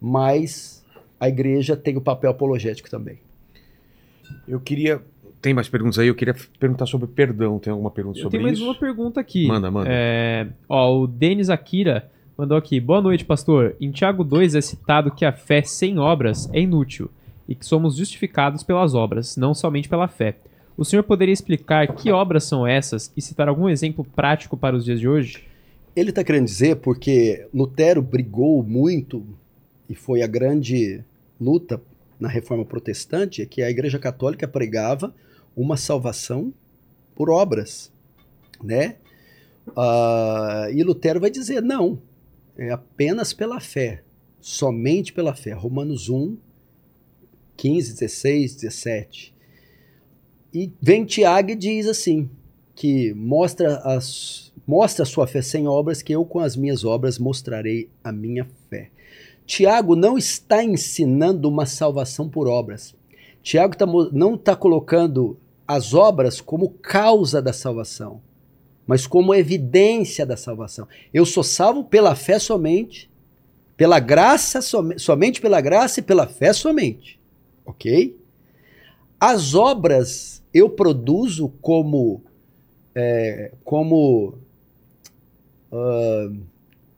mas 0.00 0.84
a 1.18 1.28
igreja 1.28 1.76
tem 1.76 1.96
o 1.96 2.00
papel 2.00 2.30
apologético 2.30 2.88
também. 2.88 3.18
Eu 4.46 4.60
queria. 4.60 5.02
Tem 5.42 5.52
mais 5.52 5.68
perguntas 5.68 5.98
aí? 5.98 6.06
Eu 6.06 6.14
queria 6.14 6.36
perguntar 6.60 6.86
sobre 6.86 7.08
perdão. 7.08 7.58
Tem 7.58 7.72
alguma 7.72 7.90
pergunta 7.90 8.20
Eu 8.20 8.22
sobre 8.22 8.38
tenho 8.38 8.46
mais 8.46 8.58
isso? 8.58 8.68
uma 8.68 8.78
pergunta 8.78 9.18
aqui. 9.18 9.48
Manda, 9.48 9.72
manda. 9.72 9.90
É, 9.90 10.46
ó, 10.68 11.00
o 11.00 11.08
Denis 11.08 11.50
Akira 11.50 12.08
mandou 12.40 12.56
aqui. 12.56 12.80
Boa 12.80 13.02
noite, 13.02 13.22
pastor. 13.22 13.76
Em 13.78 13.90
Tiago 13.90 14.24
2 14.24 14.54
é 14.54 14.62
citado 14.62 15.10
que 15.10 15.26
a 15.26 15.32
fé 15.32 15.60
sem 15.60 15.98
obras 15.98 16.48
é 16.54 16.60
inútil 16.62 17.10
e 17.46 17.54
que 17.54 17.66
somos 17.66 17.96
justificados 17.96 18.62
pelas 18.62 18.94
obras, 18.94 19.36
não 19.36 19.52
somente 19.52 19.90
pela 19.90 20.08
fé. 20.08 20.36
O 20.74 20.82
senhor 20.82 21.02
poderia 21.02 21.34
explicar 21.34 21.94
que 21.94 22.10
obras 22.10 22.44
são 22.44 22.66
essas 22.66 23.12
e 23.14 23.20
citar 23.20 23.46
algum 23.46 23.68
exemplo 23.68 24.06
prático 24.16 24.56
para 24.56 24.74
os 24.74 24.86
dias 24.86 24.98
de 24.98 25.06
hoje? 25.06 25.44
Ele 25.94 26.08
está 26.08 26.24
querendo 26.24 26.46
dizer 26.46 26.76
porque 26.76 27.46
Lutero 27.52 28.00
brigou 28.00 28.62
muito 28.62 29.22
e 29.86 29.94
foi 29.94 30.22
a 30.22 30.26
grande 30.26 31.04
luta 31.38 31.78
na 32.18 32.28
reforma 32.28 32.64
protestante, 32.64 33.42
é 33.42 33.46
que 33.46 33.60
a 33.60 33.68
Igreja 33.68 33.98
Católica 33.98 34.48
pregava 34.48 35.14
uma 35.54 35.76
salvação 35.76 36.54
por 37.14 37.28
obras, 37.28 37.92
né? 38.64 38.96
Ah, 39.76 40.68
e 40.72 40.82
Lutero 40.82 41.20
vai 41.20 41.30
dizer 41.30 41.60
não, 41.60 41.98
é 42.56 42.70
apenas 42.70 43.32
pela 43.32 43.60
fé, 43.60 44.02
somente 44.40 45.12
pela 45.12 45.34
fé. 45.34 45.52
Romanos 45.52 46.08
1, 46.08 46.36
15, 47.56 47.92
16, 47.94 48.54
17. 48.56 49.34
E 50.52 50.72
vem 50.80 51.04
Tiago 51.04 51.50
e 51.50 51.54
diz 51.54 51.86
assim, 51.86 52.28
que 52.74 53.12
mostra, 53.14 53.76
as, 53.78 54.52
mostra 54.66 55.02
a 55.02 55.06
sua 55.06 55.26
fé 55.26 55.42
sem 55.42 55.68
obras, 55.68 56.02
que 56.02 56.14
eu 56.14 56.24
com 56.24 56.40
as 56.40 56.56
minhas 56.56 56.84
obras 56.84 57.18
mostrarei 57.18 57.88
a 58.02 58.10
minha 58.10 58.48
fé. 58.68 58.90
Tiago 59.46 59.94
não 59.96 60.16
está 60.16 60.62
ensinando 60.64 61.48
uma 61.48 61.66
salvação 61.66 62.28
por 62.28 62.46
obras. 62.48 62.94
Tiago 63.42 63.76
tá, 63.76 63.84
não 64.12 64.34
está 64.34 64.54
colocando 64.54 65.36
as 65.66 65.92
obras 65.92 66.40
como 66.40 66.70
causa 66.70 67.42
da 67.42 67.52
salvação, 67.52 68.20
mas 68.86 69.06
como 69.06 69.34
evidência 69.34 70.26
da 70.26 70.36
salvação. 70.36 70.86
Eu 71.12 71.24
sou 71.24 71.42
salvo 71.42 71.84
pela 71.84 72.14
fé 72.14 72.38
somente, 72.38 73.10
pela 73.76 74.00
graça, 74.00 74.60
som, 74.60 74.98
somente 74.98 75.40
pela 75.40 75.60
graça 75.60 76.00
e 76.00 76.02
pela 76.02 76.26
fé 76.26 76.52
somente. 76.52 77.18
Ok? 77.64 78.16
As 79.18 79.54
obras 79.54 80.42
eu 80.52 80.68
produzo 80.68 81.52
como, 81.60 82.22
é, 82.94 83.52
como 83.64 84.34
uh, 85.70 86.36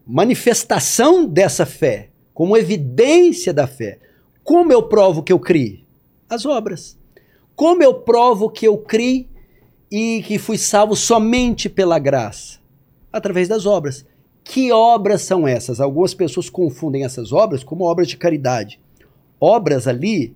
manifestação 0.07 1.27
dessa 1.27 1.67
fé 1.67 2.09
como 2.35 2.57
evidência 2.57 3.53
da 3.53 3.67
fé. 3.67 3.99
Como 4.43 4.73
eu 4.73 4.83
provo 4.85 5.23
que 5.23 5.33
eu 5.33 5.39
criei? 5.39 5.85
As 6.29 6.45
obras. 6.45 6.99
Como 7.55 7.83
eu 7.83 7.95
provo 7.95 8.51
que 8.51 8.67
eu 8.67 8.79
criei 8.79 9.29
e 9.93 10.23
que 10.23 10.39
fui 10.39 10.57
salvo 10.57 10.97
somente 10.97 11.69
pela 11.69 11.99
graça? 11.99 12.59
Através 13.13 13.47
das 13.47 13.67
obras. 13.67 14.07
Que 14.43 14.73
obras 14.73 15.21
são 15.21 15.47
essas? 15.47 15.81
Algumas 15.81 16.15
pessoas 16.15 16.49
confundem 16.49 17.05
essas 17.05 17.31
obras 17.31 17.63
como 17.63 17.85
obras 17.85 18.09
de 18.09 18.17
caridade. 18.17 18.81
Obras 19.39 19.87
ali 19.87 20.35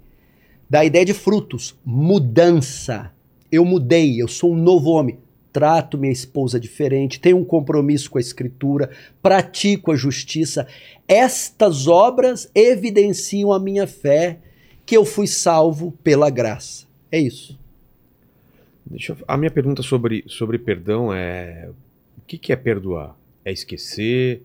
da 0.69 0.85
ideia 0.85 1.07
de 1.07 1.15
frutos, 1.15 1.75
mudança. 1.85 3.11
Eu 3.51 3.65
mudei, 3.65 4.21
eu 4.21 4.29
sou 4.29 4.53
um 4.53 4.57
novo 4.57 4.91
homem 4.91 5.19
trato 5.57 5.97
minha 5.97 6.13
esposa 6.13 6.61
diferente, 6.61 7.19
tenho 7.19 7.39
um 7.39 7.45
compromisso 7.45 8.11
com 8.11 8.19
a 8.19 8.21
escritura, 8.21 8.91
pratico 9.23 9.91
a 9.91 9.97
justiça. 9.97 10.67
Estas 11.09 11.87
obras 11.87 12.51
evidenciam 12.55 13.51
a 13.51 13.59
minha 13.59 13.87
fé 13.87 14.37
que 14.85 14.95
eu 14.95 15.03
fui 15.03 15.27
salvo 15.27 15.93
pela 16.05 16.29
graça. 16.29 16.85
É 17.11 17.19
isso. 17.19 17.59
Deixa 18.89 19.13
eu, 19.13 19.19
a 19.27 19.37
minha 19.37 19.51
pergunta 19.51 19.83
sobre, 19.83 20.25
sobre 20.29 20.59
perdão 20.59 21.13
é: 21.13 21.69
o 22.17 22.21
que, 22.21 22.39
que 22.39 22.53
é 22.53 22.57
perdoar? 22.57 23.17
É 23.45 23.53
esquecer? 23.53 24.43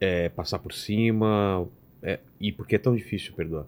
É 0.00 0.28
passar 0.28 0.58
por 0.58 0.72
cima? 0.72 1.66
É, 2.02 2.18
e 2.40 2.50
por 2.50 2.66
que 2.66 2.74
é 2.74 2.78
tão 2.78 2.94
difícil 2.96 3.32
perdoar? 3.34 3.66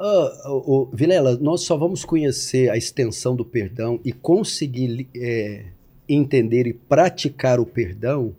Uh, 0.00 0.56
uh, 0.56 0.90
Vilela, 0.90 1.36
nós 1.36 1.62
só 1.62 1.76
vamos 1.76 2.04
conhecer 2.04 2.70
a 2.70 2.76
extensão 2.76 3.36
do 3.36 3.44
perdão 3.44 4.00
e 4.02 4.12
conseguir 4.12 5.06
é, 5.14 5.66
entender 6.08 6.66
e 6.66 6.72
praticar 6.72 7.60
o 7.60 7.66
perdão 7.66 8.34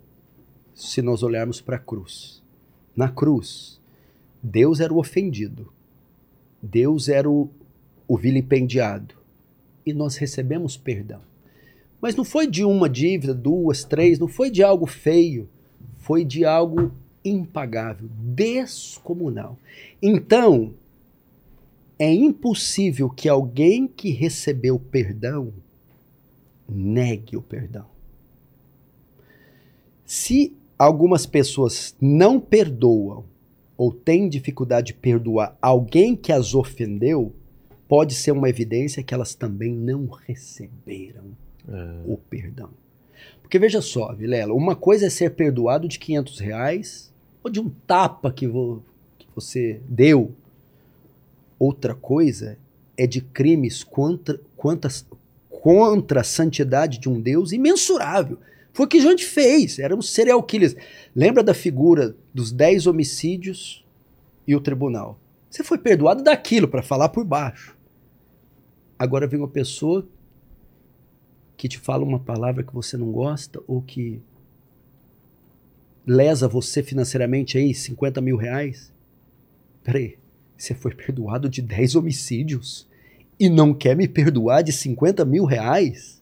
se 0.73 1.01
nós 1.01 1.21
olharmos 1.21 1.61
para 1.61 1.75
a 1.75 1.79
cruz. 1.79 2.41
Na 2.95 3.09
cruz, 3.09 3.79
Deus 4.41 4.79
era 4.79 4.91
o 4.91 4.97
ofendido, 4.97 5.71
Deus 6.61 7.07
era 7.07 7.29
o, 7.29 7.49
o 8.07 8.17
vilipendiado 8.17 9.18
e 9.89 9.93
nós 9.93 10.15
recebemos 10.15 10.77
perdão. 10.77 11.21
Mas 12.01 12.15
não 12.15 12.23
foi 12.23 12.47
de 12.47 12.63
uma 12.63 12.89
dívida, 12.89 13.33
duas, 13.33 13.83
três, 13.83 14.19
não 14.19 14.27
foi 14.27 14.49
de 14.49 14.63
algo 14.63 14.85
feio, 14.85 15.49
foi 15.97 16.23
de 16.23 16.45
algo 16.45 16.91
impagável, 17.23 18.09
descomunal. 18.09 19.57
Então, 20.01 20.73
é 21.97 22.11
impossível 22.13 23.09
que 23.09 23.27
alguém 23.27 23.85
que 23.85 24.09
recebeu 24.11 24.79
perdão 24.79 25.53
negue 26.67 27.35
o 27.35 27.41
perdão. 27.41 27.85
Se 30.05 30.53
algumas 30.77 31.25
pessoas 31.25 31.95
não 31.99 32.39
perdoam 32.39 33.25
ou 33.77 33.91
têm 33.91 34.29
dificuldade 34.29 34.87
de 34.87 34.93
perdoar 34.93 35.57
alguém 35.61 36.15
que 36.15 36.31
as 36.31 36.53
ofendeu, 36.55 37.33
pode 37.89 38.15
ser 38.15 38.31
uma 38.31 38.47
evidência 38.47 39.03
que 39.03 39.13
elas 39.13 39.35
também 39.35 39.73
não 39.73 40.07
receberam 40.07 41.25
é. 41.67 42.01
o 42.05 42.15
perdão. 42.17 42.69
Porque 43.41 43.59
veja 43.59 43.81
só, 43.81 44.13
Vilela, 44.13 44.53
uma 44.53 44.75
coisa 44.75 45.07
é 45.07 45.09
ser 45.09 45.31
perdoado 45.31 45.89
de 45.89 45.99
500 45.99 46.39
reais 46.39 47.11
ou 47.43 47.51
de 47.51 47.59
um 47.59 47.69
tapa 47.85 48.31
que, 48.31 48.47
vo 48.47 48.81
que 49.17 49.27
você 49.35 49.81
deu 49.89 50.33
Outra 51.59 51.93
coisa 51.93 52.57
é 52.97 53.05
de 53.05 53.19
crimes 53.19 53.83
contra, 53.83 54.39
contra, 54.55 54.89
contra 55.49 56.21
a 56.21 56.23
santidade 56.23 56.97
de 56.97 57.09
um 57.09 57.19
Deus 57.19 57.51
imensurável. 57.51 58.39
Foi 58.71 58.85
o 58.85 58.89
que 58.89 58.97
a 58.97 59.01
gente 59.01 59.25
fez, 59.25 59.77
éramos 59.77 60.09
serial 60.09 60.41
killers. 60.41 60.75
Lembra 61.13 61.43
da 61.43 61.53
figura 61.53 62.15
dos 62.33 62.53
dez 62.53 62.87
homicídios 62.87 63.83
e 64.47 64.55
o 64.55 64.61
tribunal? 64.61 65.19
Você 65.49 65.63
foi 65.63 65.77
perdoado 65.77 66.23
daquilo 66.23 66.67
para 66.67 66.81
falar 66.81 67.09
por 67.09 67.25
baixo. 67.25 67.75
Agora 68.99 69.25
vem 69.25 69.39
uma 69.39 69.47
pessoa 69.47 70.05
que 71.55 71.69
te 71.69 71.79
fala 71.79 72.03
uma 72.03 72.19
palavra 72.19 72.63
que 72.63 72.73
você 72.73 72.97
não 72.97 73.11
gosta 73.13 73.61
ou 73.65 73.81
que 73.81 74.21
lesa 76.05 76.49
você 76.49 76.83
financeiramente 76.83 77.57
aí 77.57 77.73
50 77.73 78.19
mil 78.19 78.35
reais. 78.35 78.91
Peraí, 79.83 80.17
você 80.57 80.73
foi 80.73 80.93
perdoado 80.93 81.47
de 81.47 81.61
10 81.61 81.95
homicídios 81.95 82.87
e 83.39 83.49
não 83.49 83.73
quer 83.73 83.95
me 83.95 84.05
perdoar 84.05 84.63
de 84.63 84.73
50 84.73 85.23
mil 85.23 85.45
reais? 85.45 86.21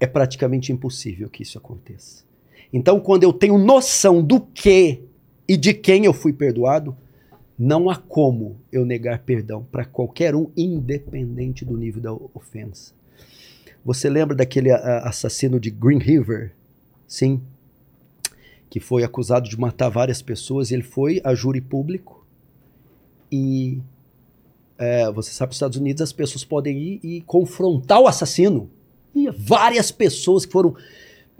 É 0.00 0.06
praticamente 0.06 0.72
impossível 0.72 1.30
que 1.30 1.44
isso 1.44 1.56
aconteça. 1.56 2.24
Então, 2.72 2.98
quando 2.98 3.22
eu 3.22 3.32
tenho 3.32 3.58
noção 3.58 4.22
do 4.22 4.40
que 4.40 5.02
e 5.46 5.56
de 5.56 5.72
quem 5.72 6.04
eu 6.04 6.12
fui 6.12 6.32
perdoado, 6.32 6.96
Não 7.62 7.90
há 7.90 7.96
como 7.96 8.56
eu 8.72 8.86
negar 8.86 9.18
perdão 9.18 9.62
para 9.70 9.84
qualquer 9.84 10.34
um, 10.34 10.50
independente 10.56 11.62
do 11.62 11.76
nível 11.76 12.00
da 12.00 12.10
ofensa. 12.10 12.94
Você 13.84 14.08
lembra 14.08 14.34
daquele 14.34 14.70
a, 14.70 15.00
assassino 15.00 15.60
de 15.60 15.68
Green 15.70 15.98
River? 15.98 16.54
Sim. 17.06 17.38
Que 18.70 18.80
foi 18.80 19.04
acusado 19.04 19.46
de 19.46 19.60
matar 19.60 19.90
várias 19.90 20.22
pessoas 20.22 20.72
ele 20.72 20.82
foi 20.82 21.20
a 21.22 21.34
júri 21.34 21.60
público. 21.60 22.26
E 23.30 23.78
é, 24.78 25.12
você 25.12 25.30
sabe, 25.30 25.50
nos 25.50 25.56
Estados 25.56 25.76
Unidos 25.76 26.00
as 26.00 26.14
pessoas 26.14 26.42
podem 26.42 26.78
ir 26.78 27.00
e 27.02 27.20
confrontar 27.20 28.00
o 28.00 28.08
assassino. 28.08 28.70
E 29.14 29.28
várias 29.30 29.90
pessoas 29.90 30.46
que 30.46 30.52
foram 30.52 30.74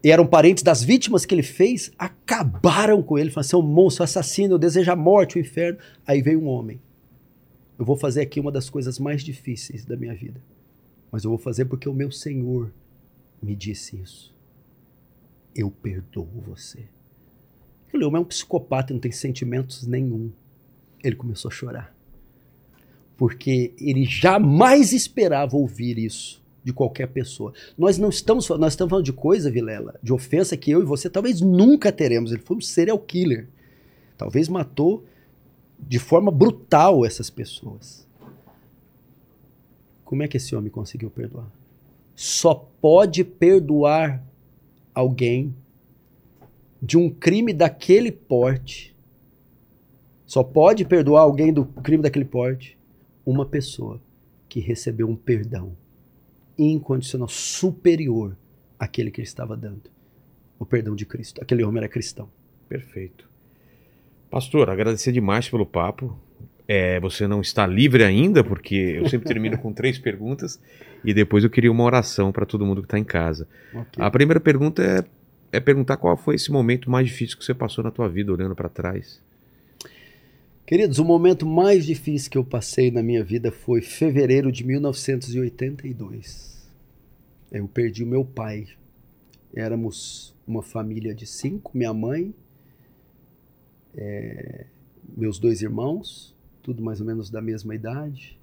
eram 0.09 0.27
parentes 0.27 0.63
das 0.63 0.83
vítimas 0.83 1.27
que 1.27 1.35
ele 1.35 1.43
fez, 1.43 1.93
acabaram 1.99 3.03
com 3.03 3.19
ele, 3.19 3.31
falaram, 3.31 3.61
é 3.61 3.63
um 3.63 3.67
monstro, 3.67 4.03
assassino, 4.03 4.55
eu 4.55 4.59
desejo 4.59 4.91
a 4.91 4.97
morte, 4.97 5.37
o 5.37 5.41
inferno. 5.41 5.79
Aí 6.07 6.23
veio 6.23 6.41
um 6.41 6.47
homem. 6.47 6.81
Eu 7.79 7.85
vou 7.85 7.97
fazer 7.97 8.23
aqui 8.23 8.41
uma 8.41 8.53
das 8.53 8.71
coisas 8.71 8.99
mais 8.99 9.23
difíceis 9.23 9.85
da 9.85 9.97
minha 9.97 10.15
vida. 10.15 10.41
Mas 11.11 11.25
eu 11.25 11.31
vou 11.31 11.39
fazer 11.39 11.67
porque 11.67 11.89
o 11.89 11.95
meu 11.95 12.11
Senhor 12.11 12.73
me 13.43 13.55
disse 13.55 13.97
isso. 13.97 14.35
Eu 15.55 15.71
perdoo 15.71 16.29
você. 16.47 16.85
Ele 17.93 18.05
é 18.05 18.07
um 18.07 18.25
psicopata, 18.25 18.95
não 18.95 19.01
tem 19.01 19.11
sentimentos 19.11 19.87
nenhum. 19.87 20.31
Ele 21.03 21.17
começou 21.17 21.51
a 21.51 21.53
chorar. 21.53 21.95
Porque 23.17 23.75
ele 23.79 24.05
jamais 24.05 24.93
esperava 24.93 25.57
ouvir 25.57 25.99
isso 25.99 26.40
de 26.63 26.73
qualquer 26.73 27.09
pessoa. 27.09 27.53
Nós 27.77 27.99
não 27.99 28.09
estamos, 28.09 28.49
nós 28.51 28.73
estamos 28.73 28.91
falando 28.91 29.05
de 29.05 29.13
coisa, 29.13 29.51
Vilela, 29.51 29.99
de 30.03 30.13
ofensa 30.13 30.57
que 30.57 30.71
eu 30.71 30.83
e 30.83 30.85
você 30.85 31.09
talvez 31.09 31.41
nunca 31.41 31.91
teremos. 31.91 32.33
Ele 32.33 32.43
foi 32.43 32.57
um 32.57 32.61
serial 32.61 32.99
killer. 32.99 33.49
Talvez 34.17 34.49
matou 34.49 35.05
de 35.79 35.99
forma 35.99 36.31
brutal 36.31 37.05
essas 37.05 37.31
pessoas. 37.31 38.07
Como 40.05 40.23
é 40.23 40.29
que 40.29 40.37
esse 40.37 40.55
homem 40.55 40.71
conseguiu 40.71 41.11
perdoar? 41.11 41.47
Só 42.15 42.55
pode 42.55 43.25
perdoar 43.25 44.23
alguém 44.95 45.55
de 46.83 46.99
um 46.99 47.09
crime 47.09 47.53
daquele 47.53 48.13
porte. 48.13 48.95
Só 50.27 50.43
pode 50.43 50.85
perdoar 50.85 51.23
alguém 51.23 51.53
do 51.53 51.65
crime 51.65 52.03
daquele 52.03 52.25
porte 52.25 52.77
uma 53.25 53.47
pessoa 53.47 54.01
que 54.49 54.61
recebeu 54.61 55.09
um 55.09 55.17
perdão 55.17 55.73
incondicional, 56.65 57.29
superior 57.29 58.37
àquele 58.79 59.11
que 59.11 59.21
ele 59.21 59.27
estava 59.27 59.57
dando. 59.57 59.91
O 60.59 60.67
perdão 60.67 60.95
de 60.95 61.07
Cristo. 61.07 61.43
Aquele 61.43 61.65
homem 61.65 61.79
era 61.79 61.89
cristão. 61.89 62.29
Perfeito. 62.69 63.29
Pastor, 64.31 64.71
agradecer 64.71 65.11
demais 65.13 65.49
pelo 65.49 65.67
papo. 65.67 66.17
É, 66.69 67.01
você 67.01 67.27
não 67.27 67.41
está 67.41 67.67
livre 67.67 68.05
ainda, 68.05 68.45
porque 68.45 68.75
eu 68.75 69.09
sempre 69.09 69.27
termino 69.27 69.59
com 69.59 69.73
três 69.73 69.99
perguntas 69.99 70.61
e 71.05 71.13
depois 71.13 71.43
eu 71.43 71.51
queria 71.51 71.73
uma 71.73 71.83
oração 71.83 72.31
para 72.31 72.47
todo 72.47 72.65
mundo 72.65 72.81
que 72.81 72.87
está 72.87 72.99
em 72.99 73.05
casa. 73.05 73.49
Okay. 73.73 74.05
A 74.05 74.11
primeira 74.11 74.39
pergunta 74.39 74.83
é, 74.83 75.57
é 75.57 75.61
perguntar 75.61 75.97
qual 75.97 76.17
foi 76.17 76.37
esse 76.37 76.53
momento 76.53 76.89
mais 76.89 77.09
difícil 77.09 77.37
que 77.37 77.45
você 77.45 77.55
passou 77.55 77.83
na 77.83 77.91
tua 77.91 78.09
vida, 78.09 78.33
olhando 78.33 78.55
para 78.55 78.69
trás. 78.69 79.21
Queridos, 80.71 81.01
o 81.01 81.05
momento 81.05 81.45
mais 81.45 81.85
difícil 81.85 82.31
que 82.31 82.39
eu 82.39 82.45
passei 82.45 82.93
na 82.93 83.03
minha 83.03 83.25
vida 83.25 83.51
foi 83.51 83.83
fevereiro 83.83 84.53
de 84.53 84.65
1982. 84.65 86.71
Eu 87.51 87.67
perdi 87.67 88.05
o 88.05 88.07
meu 88.07 88.25
pai. 88.25 88.69
Éramos 89.53 90.33
uma 90.47 90.63
família 90.63 91.13
de 91.13 91.27
cinco, 91.27 91.77
minha 91.77 91.93
mãe, 91.93 92.33
é, 93.97 94.67
meus 95.17 95.41
dois 95.41 95.61
irmãos, 95.61 96.37
tudo 96.63 96.81
mais 96.81 97.01
ou 97.01 97.07
menos 97.09 97.31
da 97.31 97.43
mesma 97.43 97.75
idade. 97.75 98.39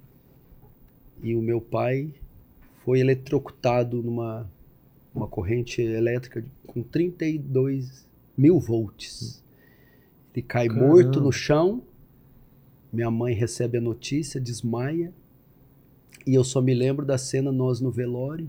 E 1.22 1.34
o 1.34 1.40
meu 1.40 1.62
pai 1.62 2.12
foi 2.84 3.00
eletrocutado 3.00 4.02
numa 4.02 4.46
uma 5.14 5.26
corrente 5.26 5.80
elétrica 5.80 6.44
com 6.66 6.82
32 6.82 8.06
mil 8.36 8.60
volts. 8.60 9.42
Ele 10.34 10.42
cai 10.42 10.68
Caramba. 10.68 10.86
morto 10.86 11.22
no 11.22 11.32
chão. 11.32 11.87
Minha 12.92 13.10
mãe 13.10 13.34
recebe 13.34 13.78
a 13.78 13.80
notícia, 13.80 14.40
desmaia. 14.40 15.12
E 16.26 16.34
eu 16.34 16.44
só 16.44 16.60
me 16.60 16.74
lembro 16.74 17.04
da 17.04 17.18
cena 17.18 17.52
nós 17.52 17.80
no 17.80 17.90
velório 17.90 18.48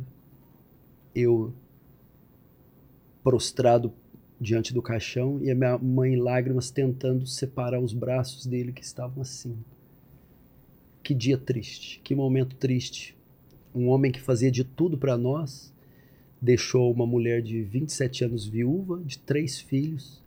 eu 1.13 1.53
prostrado 3.23 3.91
diante 4.39 4.73
do 4.73 4.81
caixão 4.81 5.39
e 5.43 5.51
a 5.51 5.55
minha 5.55 5.77
mãe 5.77 6.13
em 6.13 6.17
lágrimas 6.17 6.71
tentando 6.71 7.27
separar 7.27 7.79
os 7.79 7.93
braços 7.93 8.45
dele 8.45 8.71
que 8.71 8.83
estavam 8.83 9.21
assim. 9.21 9.57
Que 11.03 11.13
dia 11.13 11.37
triste, 11.37 11.99
que 12.03 12.15
momento 12.15 12.55
triste. 12.55 13.17
Um 13.75 13.89
homem 13.89 14.11
que 14.11 14.21
fazia 14.21 14.49
de 14.49 14.63
tudo 14.63 14.97
para 14.97 15.17
nós 15.17 15.73
deixou 16.41 16.91
uma 16.91 17.05
mulher 17.05 17.41
de 17.41 17.61
27 17.61 18.23
anos 18.23 18.47
viúva, 18.47 19.01
de 19.03 19.19
três 19.19 19.59
filhos. 19.59 20.23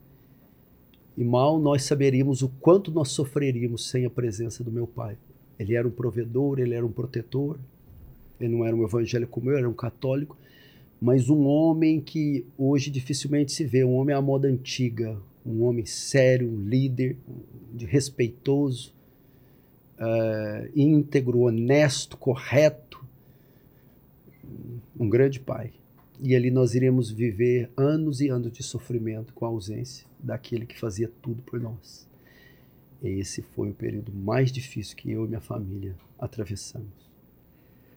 E 1.17 1.23
mal 1.23 1.59
nós 1.59 1.83
saberíamos 1.83 2.41
o 2.41 2.49
quanto 2.49 2.91
nós 2.91 3.09
sofreríamos 3.09 3.89
sem 3.89 4.05
a 4.05 4.09
presença 4.09 4.63
do 4.63 4.71
meu 4.71 4.87
pai. 4.87 5.15
Ele 5.59 5.75
era 5.75 5.87
um 5.87 5.91
provedor, 5.91 6.59
ele 6.59 6.73
era 6.73 6.85
um 6.85 6.91
protetor. 6.91 7.57
Ele 8.39 8.55
não 8.55 8.65
era 8.65 8.75
um 8.75 8.83
evangélico 8.83 9.31
como 9.31 9.51
eu, 9.51 9.57
era 9.57 9.69
um 9.69 9.73
católico 9.73 10.35
mas 11.03 11.29
um 11.29 11.45
homem 11.45 11.99
que 11.99 12.45
hoje 12.57 12.89
dificilmente 12.89 13.51
se 13.51 13.65
vê, 13.65 13.83
um 13.83 13.93
homem 13.95 14.15
à 14.15 14.21
moda 14.21 14.47
antiga, 14.47 15.17
um 15.45 15.63
homem 15.63 15.85
sério, 15.85 16.49
um 16.49 16.65
líder, 16.65 17.17
de 17.73 17.85
respeitoso, 17.85 18.93
uh, 19.99 20.71
íntegro, 20.73 21.39
honesto, 21.39 22.15
correto, 22.15 23.03
um 24.97 25.09
grande 25.09 25.41
pai. 25.41 25.71
E 26.25 26.37
ali 26.37 26.49
nós 26.49 26.73
iremos 26.73 27.11
viver 27.11 27.69
anos 27.75 28.21
e 28.21 28.29
anos 28.29 28.53
de 28.53 28.63
sofrimento 28.63 29.33
com 29.33 29.43
a 29.45 29.49
ausência 29.49 30.07
daquele 30.17 30.65
que 30.65 30.79
fazia 30.79 31.11
tudo 31.21 31.43
por 31.43 31.59
nós. 31.59 32.07
Esse 33.03 33.41
foi 33.41 33.71
o 33.71 33.73
período 33.73 34.13
mais 34.13 34.49
difícil 34.49 34.95
que 34.95 35.11
eu 35.11 35.25
e 35.25 35.27
minha 35.27 35.41
família 35.41 35.93
atravessamos. 36.17 37.11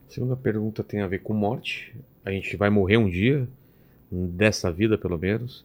A 0.09 0.13
segunda 0.13 0.35
pergunta 0.35 0.83
tem 0.83 1.03
a 1.03 1.07
ver 1.07 1.21
com 1.21 1.33
morte. 1.35 1.95
A 2.25 2.33
gente 2.33 2.57
vai 2.57 2.69
morrer 2.69 2.97
um 2.97 3.09
dia, 3.09 3.47
dessa 4.11 4.73
vida 4.73 4.99
pelo 4.99 5.17
menos, 5.17 5.65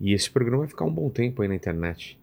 e 0.00 0.12
esse 0.12 0.30
programa 0.30 0.58
vai 0.58 0.68
ficar 0.68 0.84
um 0.84 0.94
bom 0.94 1.10
tempo 1.10 1.42
aí 1.42 1.48
na 1.48 1.56
internet. 1.56 2.16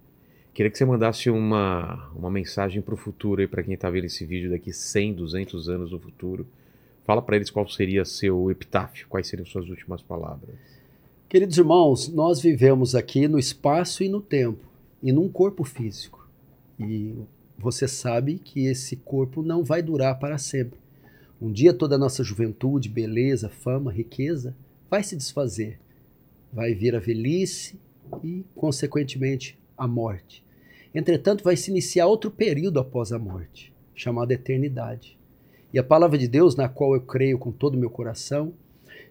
Queria 0.53 0.72
que 0.72 0.78
você 0.78 0.86
mandasse 0.86 1.30
uma, 1.30 2.10
uma 2.16 2.32
mensagem 2.32 2.82
para 2.82 2.94
o 2.94 2.98
futuro 2.98 3.42
aí 3.42 3.48
para 3.48 3.62
quem 3.62 3.74
está 3.74 3.90
vendo 3.90 4.06
esse 4.06 4.24
vídeo 4.24 4.50
daqui 4.50 4.72
100, 4.72 5.16
200 5.16 5.68
anos 5.68 5.92
no 5.92 6.00
futuro. 6.00 6.48
Fala 7.04 7.22
para 7.22 7.36
eles 7.36 7.50
qual 7.50 7.68
seria 7.68 8.06
seu 8.06 8.50
epitáfio, 8.50 9.08
quais 9.10 9.28
seriam 9.28 9.46
suas 9.46 9.68
últimas 9.68 10.02
palavras. 10.02 10.56
Queridos 11.28 11.58
irmãos, 11.58 12.08
nós 12.08 12.40
vivemos 12.42 12.96
aqui 12.96 13.28
no 13.28 13.40
espaço 13.40 14.04
e 14.04 14.10
no 14.10 14.22
tempo, 14.22 14.66
e 15.02 15.12
num 15.12 15.28
corpo 15.28 15.64
físico. 15.64 16.28
E 16.80 17.16
você 17.58 17.88
sabe 17.88 18.40
que 18.40 18.66
esse 18.66 18.96
corpo 18.96 19.42
não 19.42 19.64
vai 19.64 19.82
durar 19.82 20.18
para 20.20 20.38
sempre. 20.38 20.80
Um 21.42 21.52
dia 21.52 21.74
toda 21.74 21.96
a 21.96 21.98
nossa 21.98 22.24
juventude, 22.24 22.88
beleza, 22.88 23.50
fama, 23.50 23.92
riqueza 23.92 24.56
vai 24.90 25.04
se 25.04 25.16
desfazer. 25.16 25.80
Vai 26.54 26.74
vir 26.74 26.96
a 26.96 27.00
velhice 27.00 27.80
e, 28.24 28.46
consequentemente, 28.56 29.58
a 29.76 29.88
morte. 29.88 30.44
Entretanto, 30.94 31.44
vai 31.44 31.58
se 31.58 31.72
iniciar 31.72 32.06
outro 32.06 32.30
período 32.30 32.80
após 32.80 33.12
a 33.12 33.18
morte, 33.18 33.74
chamado 33.96 34.32
eternidade. 34.32 35.18
E 35.74 35.80
a 35.80 35.84
palavra 35.84 36.19
de 36.19 36.27
Deus, 36.27 36.56
na 36.56 36.69
qual 36.69 36.93
eu 36.93 37.02
creio 37.02 37.40
com 37.40 37.52
todo 37.52 37.74
o 37.74 37.80
meu 37.80 37.90
coração, 37.90 38.53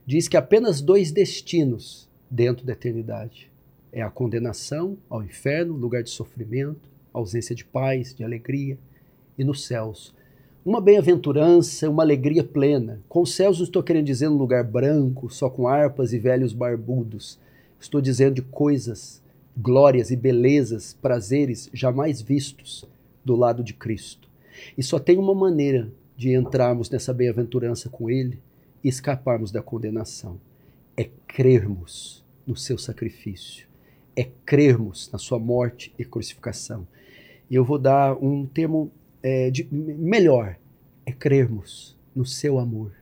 diz 0.07 0.29
que 0.29 0.37
apenas 0.37 0.81
dois 0.81 1.11
destinos 1.11 2.09
dentro 2.31 2.65
da 2.65 2.73
eternidade: 2.73 3.51
é 3.93 4.01
a 4.01 4.09
condenação 4.09 4.97
ao 5.11 5.25
inferno, 5.25 5.75
lugar 5.75 6.05
de 6.05 6.11
sofrimento, 6.11 6.89
ausência 7.13 7.55
de 7.55 7.65
paz, 7.65 8.15
de 8.15 8.23
alegria, 8.23 8.79
e 9.37 9.43
nos 9.43 9.67
céus, 9.67 10.15
uma 10.65 10.81
bem-aventurança, 10.81 11.91
uma 11.91 12.05
alegria 12.05 12.45
plena. 12.45 13.01
Com 13.09 13.27
céus 13.27 13.59
não 13.59 13.65
estou 13.65 13.83
querendo 13.83 14.07
dizer 14.07 14.29
um 14.29 14.37
lugar 14.37 14.63
branco, 14.63 15.29
só 15.29 15.51
com 15.51 15.67
harpas 15.67 16.13
e 16.13 16.19
velhos 16.21 16.53
barbudos. 16.53 17.41
Estou 17.81 18.01
dizendo 18.01 18.37
de 18.37 18.43
coisas, 18.43 19.21
glórias 19.57 20.13
e 20.13 20.17
belezas, 20.17 20.97
prazeres 21.03 21.69
jamais 21.75 22.23
vistos 22.23 22.85
do 23.25 23.35
lado 23.35 23.65
de 23.65 23.75
Cristo. 23.75 24.29
E 24.79 24.83
só 24.85 25.01
tem 25.01 25.19
uma 25.19 25.35
maneira 25.35 25.91
de 26.23 26.35
entrarmos 26.35 26.89
nessa 26.89 27.13
bem-aventurança 27.13 27.89
com 27.89 28.09
Ele 28.09 28.39
e 28.83 28.89
escaparmos 28.89 29.51
da 29.51 29.61
condenação. 29.61 30.39
É 30.97 31.11
crermos 31.27 32.23
no 32.47 32.57
seu 32.57 32.79
sacrifício. 32.79 33.67
É 34.15 34.29
crermos 34.47 35.11
na 35.13 35.19
sua 35.19 35.41
morte 35.41 35.93
e 35.99 36.05
crucificação. 36.05 36.87
E 37.51 37.57
eu 37.57 37.65
vou 37.65 37.77
dar 37.77 38.15
um 38.23 38.47
termo 38.47 38.89
é, 39.21 39.51
de, 39.51 39.67
melhor 39.73 40.57
é 41.05 41.11
crermos 41.11 41.97
no 42.15 42.25
seu 42.25 42.61
amor, 42.61 42.93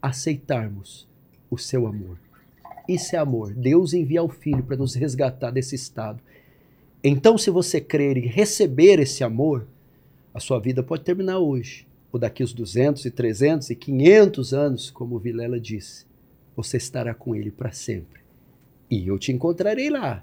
aceitarmos 0.00 1.08
o 1.50 1.58
seu 1.58 1.88
amor. 1.88 2.16
Isso 2.88 3.16
é 3.16 3.18
amor. 3.18 3.52
Deus 3.54 3.92
envia 3.92 4.22
o 4.22 4.28
Filho 4.28 4.62
para 4.62 4.76
nos 4.76 4.94
resgatar 4.94 5.50
desse 5.50 5.74
estado. 5.74 6.22
Então, 7.02 7.36
se 7.36 7.50
você 7.50 7.80
crer 7.80 8.16
e 8.16 8.26
receber 8.26 9.00
esse 9.00 9.24
amor, 9.24 9.66
A 10.34 10.40
sua 10.40 10.58
vida 10.58 10.82
pode 10.82 11.04
terminar 11.04 11.38
hoje, 11.38 11.86
ou 12.12 12.20
daqui 12.20 12.44
os 12.44 12.52
200 12.52 13.06
e 13.06 13.10
300 13.10 13.70
e 13.70 13.74
500 13.74 14.52
anos, 14.52 14.90
como 14.90 15.18
Vilela 15.18 15.58
disse. 15.58 16.04
Você 16.54 16.76
estará 16.76 17.14
com 17.14 17.34
ele 17.34 17.50
para 17.50 17.72
sempre. 17.72 18.20
E 18.90 19.08
eu 19.08 19.18
te 19.18 19.32
encontrarei 19.32 19.88
lá. 19.88 20.22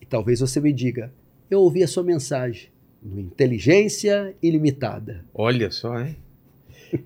E 0.00 0.06
talvez 0.06 0.40
você 0.40 0.58
me 0.58 0.72
diga: 0.72 1.12
Eu 1.50 1.60
ouvi 1.60 1.84
a 1.84 1.88
sua 1.88 2.02
mensagem 2.02 2.70
no 3.02 3.20
Inteligência 3.20 4.34
Ilimitada. 4.42 5.24
Olha 5.34 5.70
só, 5.70 6.00
hein? 6.00 6.16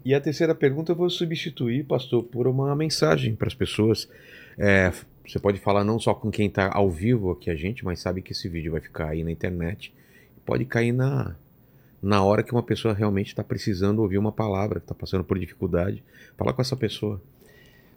E 0.05 0.15
a 0.15 0.21
terceira 0.21 0.55
pergunta 0.55 0.93
eu 0.93 0.97
vou 0.97 1.09
substituir, 1.09 1.85
pastor, 1.85 2.23
por 2.23 2.47
uma 2.47 2.77
mensagem 2.77 3.35
para 3.35 3.49
as 3.49 3.55
pessoas. 3.55 4.09
É, 4.59 4.93
você 5.27 5.39
pode 5.39 5.59
falar 5.59 5.83
não 5.85 5.99
só 5.99 6.15
com 6.15 6.31
quem 6.31 6.49
está 6.49 6.71
ao 6.73 6.91
vivo 6.91 7.31
aqui 7.31 7.51
a 7.51 7.57
gente, 7.57 7.83
mas 7.83 7.99
sabe 7.99 8.21
que 8.21 8.33
esse 8.33 8.47
vídeo 8.47 8.73
vai 8.73 8.81
ficar 8.83 9.09
aí 9.09 9.25
na 9.25 9.31
internet. 9.33 9.93
Pode 10.45 10.67
cair 10.67 10.93
na, 10.93 11.35
na 12.03 12.25
hora 12.25 12.43
que 12.43 12.53
uma 12.53 12.63
pessoa 12.63 12.95
realmente 12.95 13.29
está 13.29 13.45
precisando 13.45 14.01
ouvir 14.01 14.19
uma 14.19 14.33
palavra, 14.33 14.81
que 14.81 14.85
está 14.85 14.95
passando 14.95 15.25
por 15.25 15.39
dificuldade. 15.39 16.03
Fala 16.37 16.53
com 16.53 16.63
essa 16.63 16.77
pessoa. 16.77 17.21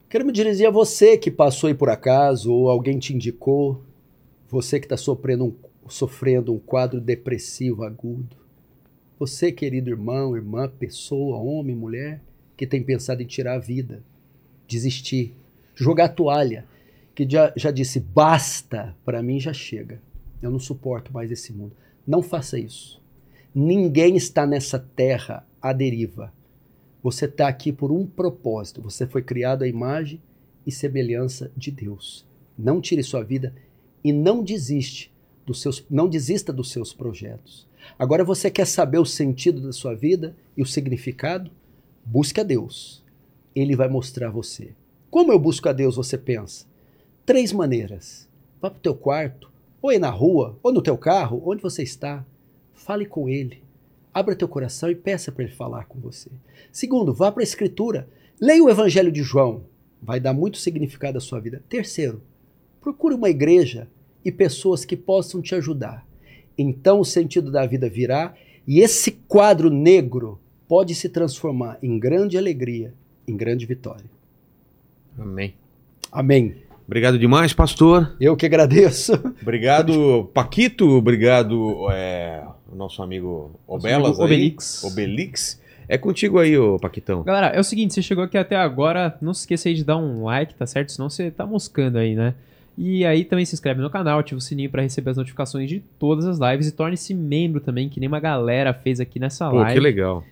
Quero 0.10 0.26
me 0.26 0.32
dirigir 0.32 0.68
a 0.68 0.72
você 0.72 1.18
que 1.18 1.32
passou 1.32 1.68
aí 1.68 1.74
por 1.74 1.90
acaso, 1.90 2.52
ou 2.52 2.70
alguém 2.70 3.00
te 3.00 3.14
indicou, 3.14 3.84
você 4.50 4.80
que 4.80 4.86
está 4.86 4.98
sofrendo 4.98 5.46
um, 5.46 5.56
sofrendo 5.90 6.54
um 6.54 6.60
quadro 6.60 7.02
depressivo 7.02 7.84
agudo. 7.84 8.36
Você, 9.18 9.52
querido 9.52 9.90
irmão, 9.90 10.36
irmã, 10.36 10.68
pessoa, 10.68 11.38
homem, 11.38 11.76
mulher, 11.76 12.22
que 12.58 12.68
tem 12.68 12.84
pensado 12.84 13.24
em 13.24 13.26
tirar 13.26 13.56
a 13.56 13.60
vida, 13.60 14.04
desistir, 14.68 15.34
jogar 15.74 16.06
a 16.06 16.10
toalha, 16.10 16.66
que 17.16 17.28
já, 17.30 17.54
já 17.56 17.72
disse 17.72 18.00
basta, 18.00 18.96
para 19.06 19.24
mim 19.24 19.40
já 19.40 19.54
chega. 19.54 20.02
Eu 20.42 20.52
não 20.52 20.60
suporto 20.60 21.14
mais 21.14 21.32
esse 21.32 21.54
mundo. 21.54 21.74
Não 22.06 22.22
faça 22.22 22.60
isso. 22.60 23.02
Ninguém 23.56 24.16
está 24.16 24.48
nessa 24.48 24.80
terra 24.80 25.46
à 25.62 25.72
deriva. 25.72 26.34
Você 27.04 27.26
está 27.26 27.48
aqui 27.48 27.72
por 27.72 27.92
um 27.92 28.04
propósito. 28.04 28.82
Você 28.82 29.06
foi 29.06 29.22
criado 29.22 29.64
à 29.64 29.68
imagem 29.68 30.20
e 30.66 30.72
semelhança 30.72 31.52
de 31.56 31.70
Deus. 31.70 32.26
Não 32.58 32.82
tire 32.82 33.04
sua 33.04 33.24
vida 33.24 33.54
e 34.04 34.12
não 34.12 34.44
desiste 34.44 35.14
dos 35.46 35.62
seus, 35.62 35.86
não 35.88 36.10
desista 36.10 36.52
dos 36.52 36.72
seus 36.72 36.94
projetos. 36.94 37.68
Agora 38.00 38.24
você 38.24 38.50
quer 38.50 38.66
saber 38.66 38.98
o 38.98 39.06
sentido 39.06 39.62
da 39.62 39.72
sua 39.72 39.94
vida 39.94 40.36
e 40.58 40.64
o 40.64 40.66
significado? 40.66 41.52
Busque 42.04 42.40
a 42.40 42.44
Deus. 42.44 43.04
Ele 43.56 43.76
vai 43.76 43.88
mostrar 43.88 44.32
você. 44.32 44.74
Como 45.12 45.32
eu 45.32 45.38
busco 45.38 45.70
a 45.70 45.74
Deus, 45.74 45.96
você 45.96 46.18
pensa? 46.18 46.66
Três 47.24 47.54
maneiras. 47.54 48.28
Vá 48.60 48.72
para 48.72 48.80
o 48.80 48.82
teu 48.82 48.96
quarto, 48.96 49.52
ou 49.80 49.92
aí 49.92 50.00
na 50.00 50.10
rua, 50.10 50.58
ou 50.64 50.74
no 50.74 50.82
teu 50.82 50.98
carro, 50.98 51.44
onde 51.46 51.62
você 51.62 51.84
está. 51.84 52.26
Fale 52.74 53.06
com 53.06 53.30
Ele. 53.30 53.62
Abra 54.14 54.36
teu 54.36 54.48
coração 54.48 54.90
e 54.90 54.96
peça 54.96 55.32
para 55.32 55.44
Ele 55.44 55.54
falar 55.54 55.86
com 55.86 56.00
você. 56.00 56.30
Segundo, 56.72 57.14
vá 57.14 57.32
para 57.32 57.42
a 57.42 57.44
Escritura. 57.44 58.08
Leia 58.40 58.64
o 58.64 58.70
Evangelho 58.70 59.12
de 59.12 59.24
João. 59.24 59.64
Vai 60.02 60.20
dar 60.20 60.34
muito 60.34 60.58
significado 60.58 61.18
à 61.18 61.22
sua 61.22 61.40
vida. 61.40 61.64
Terceiro, 61.70 62.22
procure 62.82 63.16
uma 63.16 63.30
igreja 63.30 63.88
e 64.24 64.32
pessoas 64.32 64.86
que 64.86 64.98
possam 64.98 65.42
te 65.42 65.56
ajudar. 65.56 66.06
Então 66.58 67.00
o 67.00 67.06
sentido 67.06 67.52
da 67.52 67.66
vida 67.66 67.90
virá 67.90 68.34
e 68.68 68.80
esse 68.80 69.12
quadro 69.12 69.70
negro 69.70 70.40
pode 70.68 70.96
se 70.96 71.10
transformar 71.10 71.78
em 71.82 72.00
grande 72.00 72.38
alegria, 72.38 72.94
em 73.28 73.36
grande 73.36 73.66
vitória. 73.66 74.06
Amém. 75.18 75.54
Amém. 76.12 76.56
Obrigado 76.86 77.18
demais, 77.18 77.54
pastor. 77.54 78.16
Eu 78.20 78.36
que 78.36 78.46
agradeço. 78.46 79.14
Obrigado, 79.42 80.30
Paquito. 80.34 80.90
Obrigado, 80.90 81.90
é, 81.92 82.44
o 82.74 82.78
nosso 82.78 83.02
amigo 83.02 83.52
Obelas. 83.68 84.08
amigo 84.10 84.24
Obelix. 84.24 84.84
Aí. 84.84 84.92
Obelix. 84.92 85.62
É 85.88 85.98
contigo 85.98 86.40
aí, 86.40 86.58
ô 86.58 86.80
Paquitão. 86.80 87.24
Galera, 87.24 87.48
é 87.48 87.60
o 87.60 87.64
seguinte, 87.64 87.94
você 87.94 88.02
chegou 88.02 88.24
aqui 88.24 88.38
até 88.38 88.56
agora, 88.56 89.18
não 89.22 89.34
se 89.34 89.42
esqueça 89.42 89.68
aí 89.70 89.76
de 89.76 89.84
dar 89.84 89.98
um 89.98 90.24
like, 90.24 90.56
tá 90.56 90.66
certo? 90.66 90.92
Senão 90.94 91.10
você 91.10 91.30
tá 91.30 91.46
moscando 91.46 91.98
aí, 91.98 92.16
né? 92.16 92.34
E 92.78 93.06
aí 93.06 93.24
também 93.26 93.46
se 93.46 93.54
inscreve 93.54 93.82
no 93.82 93.90
canal, 93.90 94.18
ativa 94.20 94.38
o 94.38 94.42
sininho 94.42 94.70
para 94.70 94.82
receber 94.82 95.12
as 95.12 95.18
notificações 95.18 95.70
de 95.70 95.80
todas 96.00 96.26
as 96.26 96.40
lives 96.40 96.68
e 96.68 96.72
torne-se 96.72 97.14
membro 97.14 97.60
também, 97.62 97.88
que 97.90 98.00
nem 98.00 98.08
uma 98.08 98.20
galera 98.20 98.74
fez 98.74 99.00
aqui 99.00 99.20
nessa 99.20 99.50
Pô, 99.50 99.58
live. 99.58 99.74
que 99.74 99.80
legal. 99.80 100.24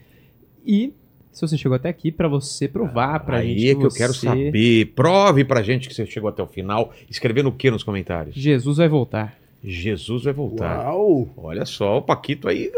E 0.65 0.93
se 1.31 1.41
você 1.41 1.57
chegou 1.57 1.75
até 1.75 1.89
aqui, 1.89 2.11
para 2.11 2.27
você 2.27 2.67
provar 2.67 3.19
pra 3.19 3.37
aí 3.37 3.49
gente 3.59 3.69
é 3.69 3.75
que 3.75 3.85
eu 3.85 3.91
você- 3.91 3.97
quero 3.99 4.13
saber. 4.13 4.85
Prove 4.95 5.43
pra 5.43 5.61
gente 5.61 5.87
que 5.87 5.93
você 5.93 6.05
chegou 6.05 6.29
até 6.29 6.41
o 6.41 6.47
final. 6.47 6.91
Escrevendo 7.09 7.49
o 7.49 7.51
que 7.51 7.69
nos 7.69 7.83
comentários? 7.83 8.35
Jesus 8.35 8.77
vai 8.77 8.87
voltar. 8.87 9.37
Jesus 9.63 10.23
vai 10.23 10.33
voltar. 10.33 10.85
Uau! 10.85 11.29
Olha 11.37 11.65
só, 11.65 11.97
o 11.97 12.01
Paquito 12.01 12.47
aí, 12.47 12.71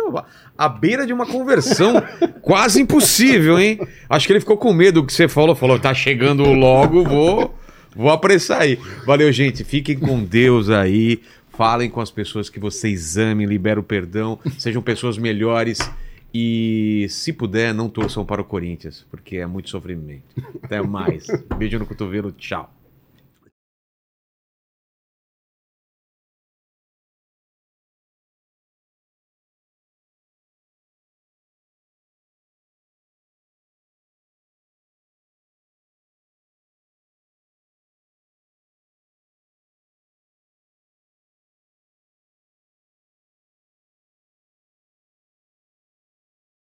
à 0.58 0.68
beira 0.68 1.06
de 1.06 1.14
uma 1.14 1.26
conversão 1.26 1.94
quase 2.42 2.82
impossível, 2.82 3.58
hein? 3.58 3.80
Acho 4.10 4.28
que 4.28 4.34
ele 4.34 4.42
ficou 4.42 4.58
com 4.58 4.74
medo 4.74 5.02
do 5.02 5.08
que 5.08 5.14
você 5.14 5.28
falou. 5.28 5.56
Falou, 5.56 5.80
tá 5.80 5.94
chegando 5.94 6.44
logo, 6.44 7.04
vou, 7.04 7.56
vou 7.96 8.10
apressar 8.10 8.62
aí. 8.62 8.78
Valeu, 9.06 9.32
gente. 9.32 9.64
Fiquem 9.64 9.98
com 9.98 10.24
Deus 10.24 10.70
aí. 10.70 11.22
Falem 11.52 11.90
com 11.90 12.02
as 12.02 12.12
pessoas 12.12 12.50
que 12.50 12.60
vocês 12.60 13.16
amem, 13.16 13.46
liberem 13.46 13.80
o 13.80 13.84
perdão, 13.84 14.40
sejam 14.58 14.82
pessoas 14.82 15.18
melhores. 15.18 15.80
E, 16.34 17.06
se 17.10 17.32
puder, 17.32 17.76
não 17.76 17.88
torçam 17.88 18.26
para 18.26 18.42
o 18.42 18.46
Corinthians, 18.46 19.06
porque 19.10 19.38
é 19.38 19.46
muito 19.46 19.70
sofrimento. 19.70 20.24
Até 20.64 20.82
mais. 20.82 21.28
Beijo 21.56 21.78
no 21.78 21.86
cotovelo, 21.86 22.32
tchau. 22.32 22.74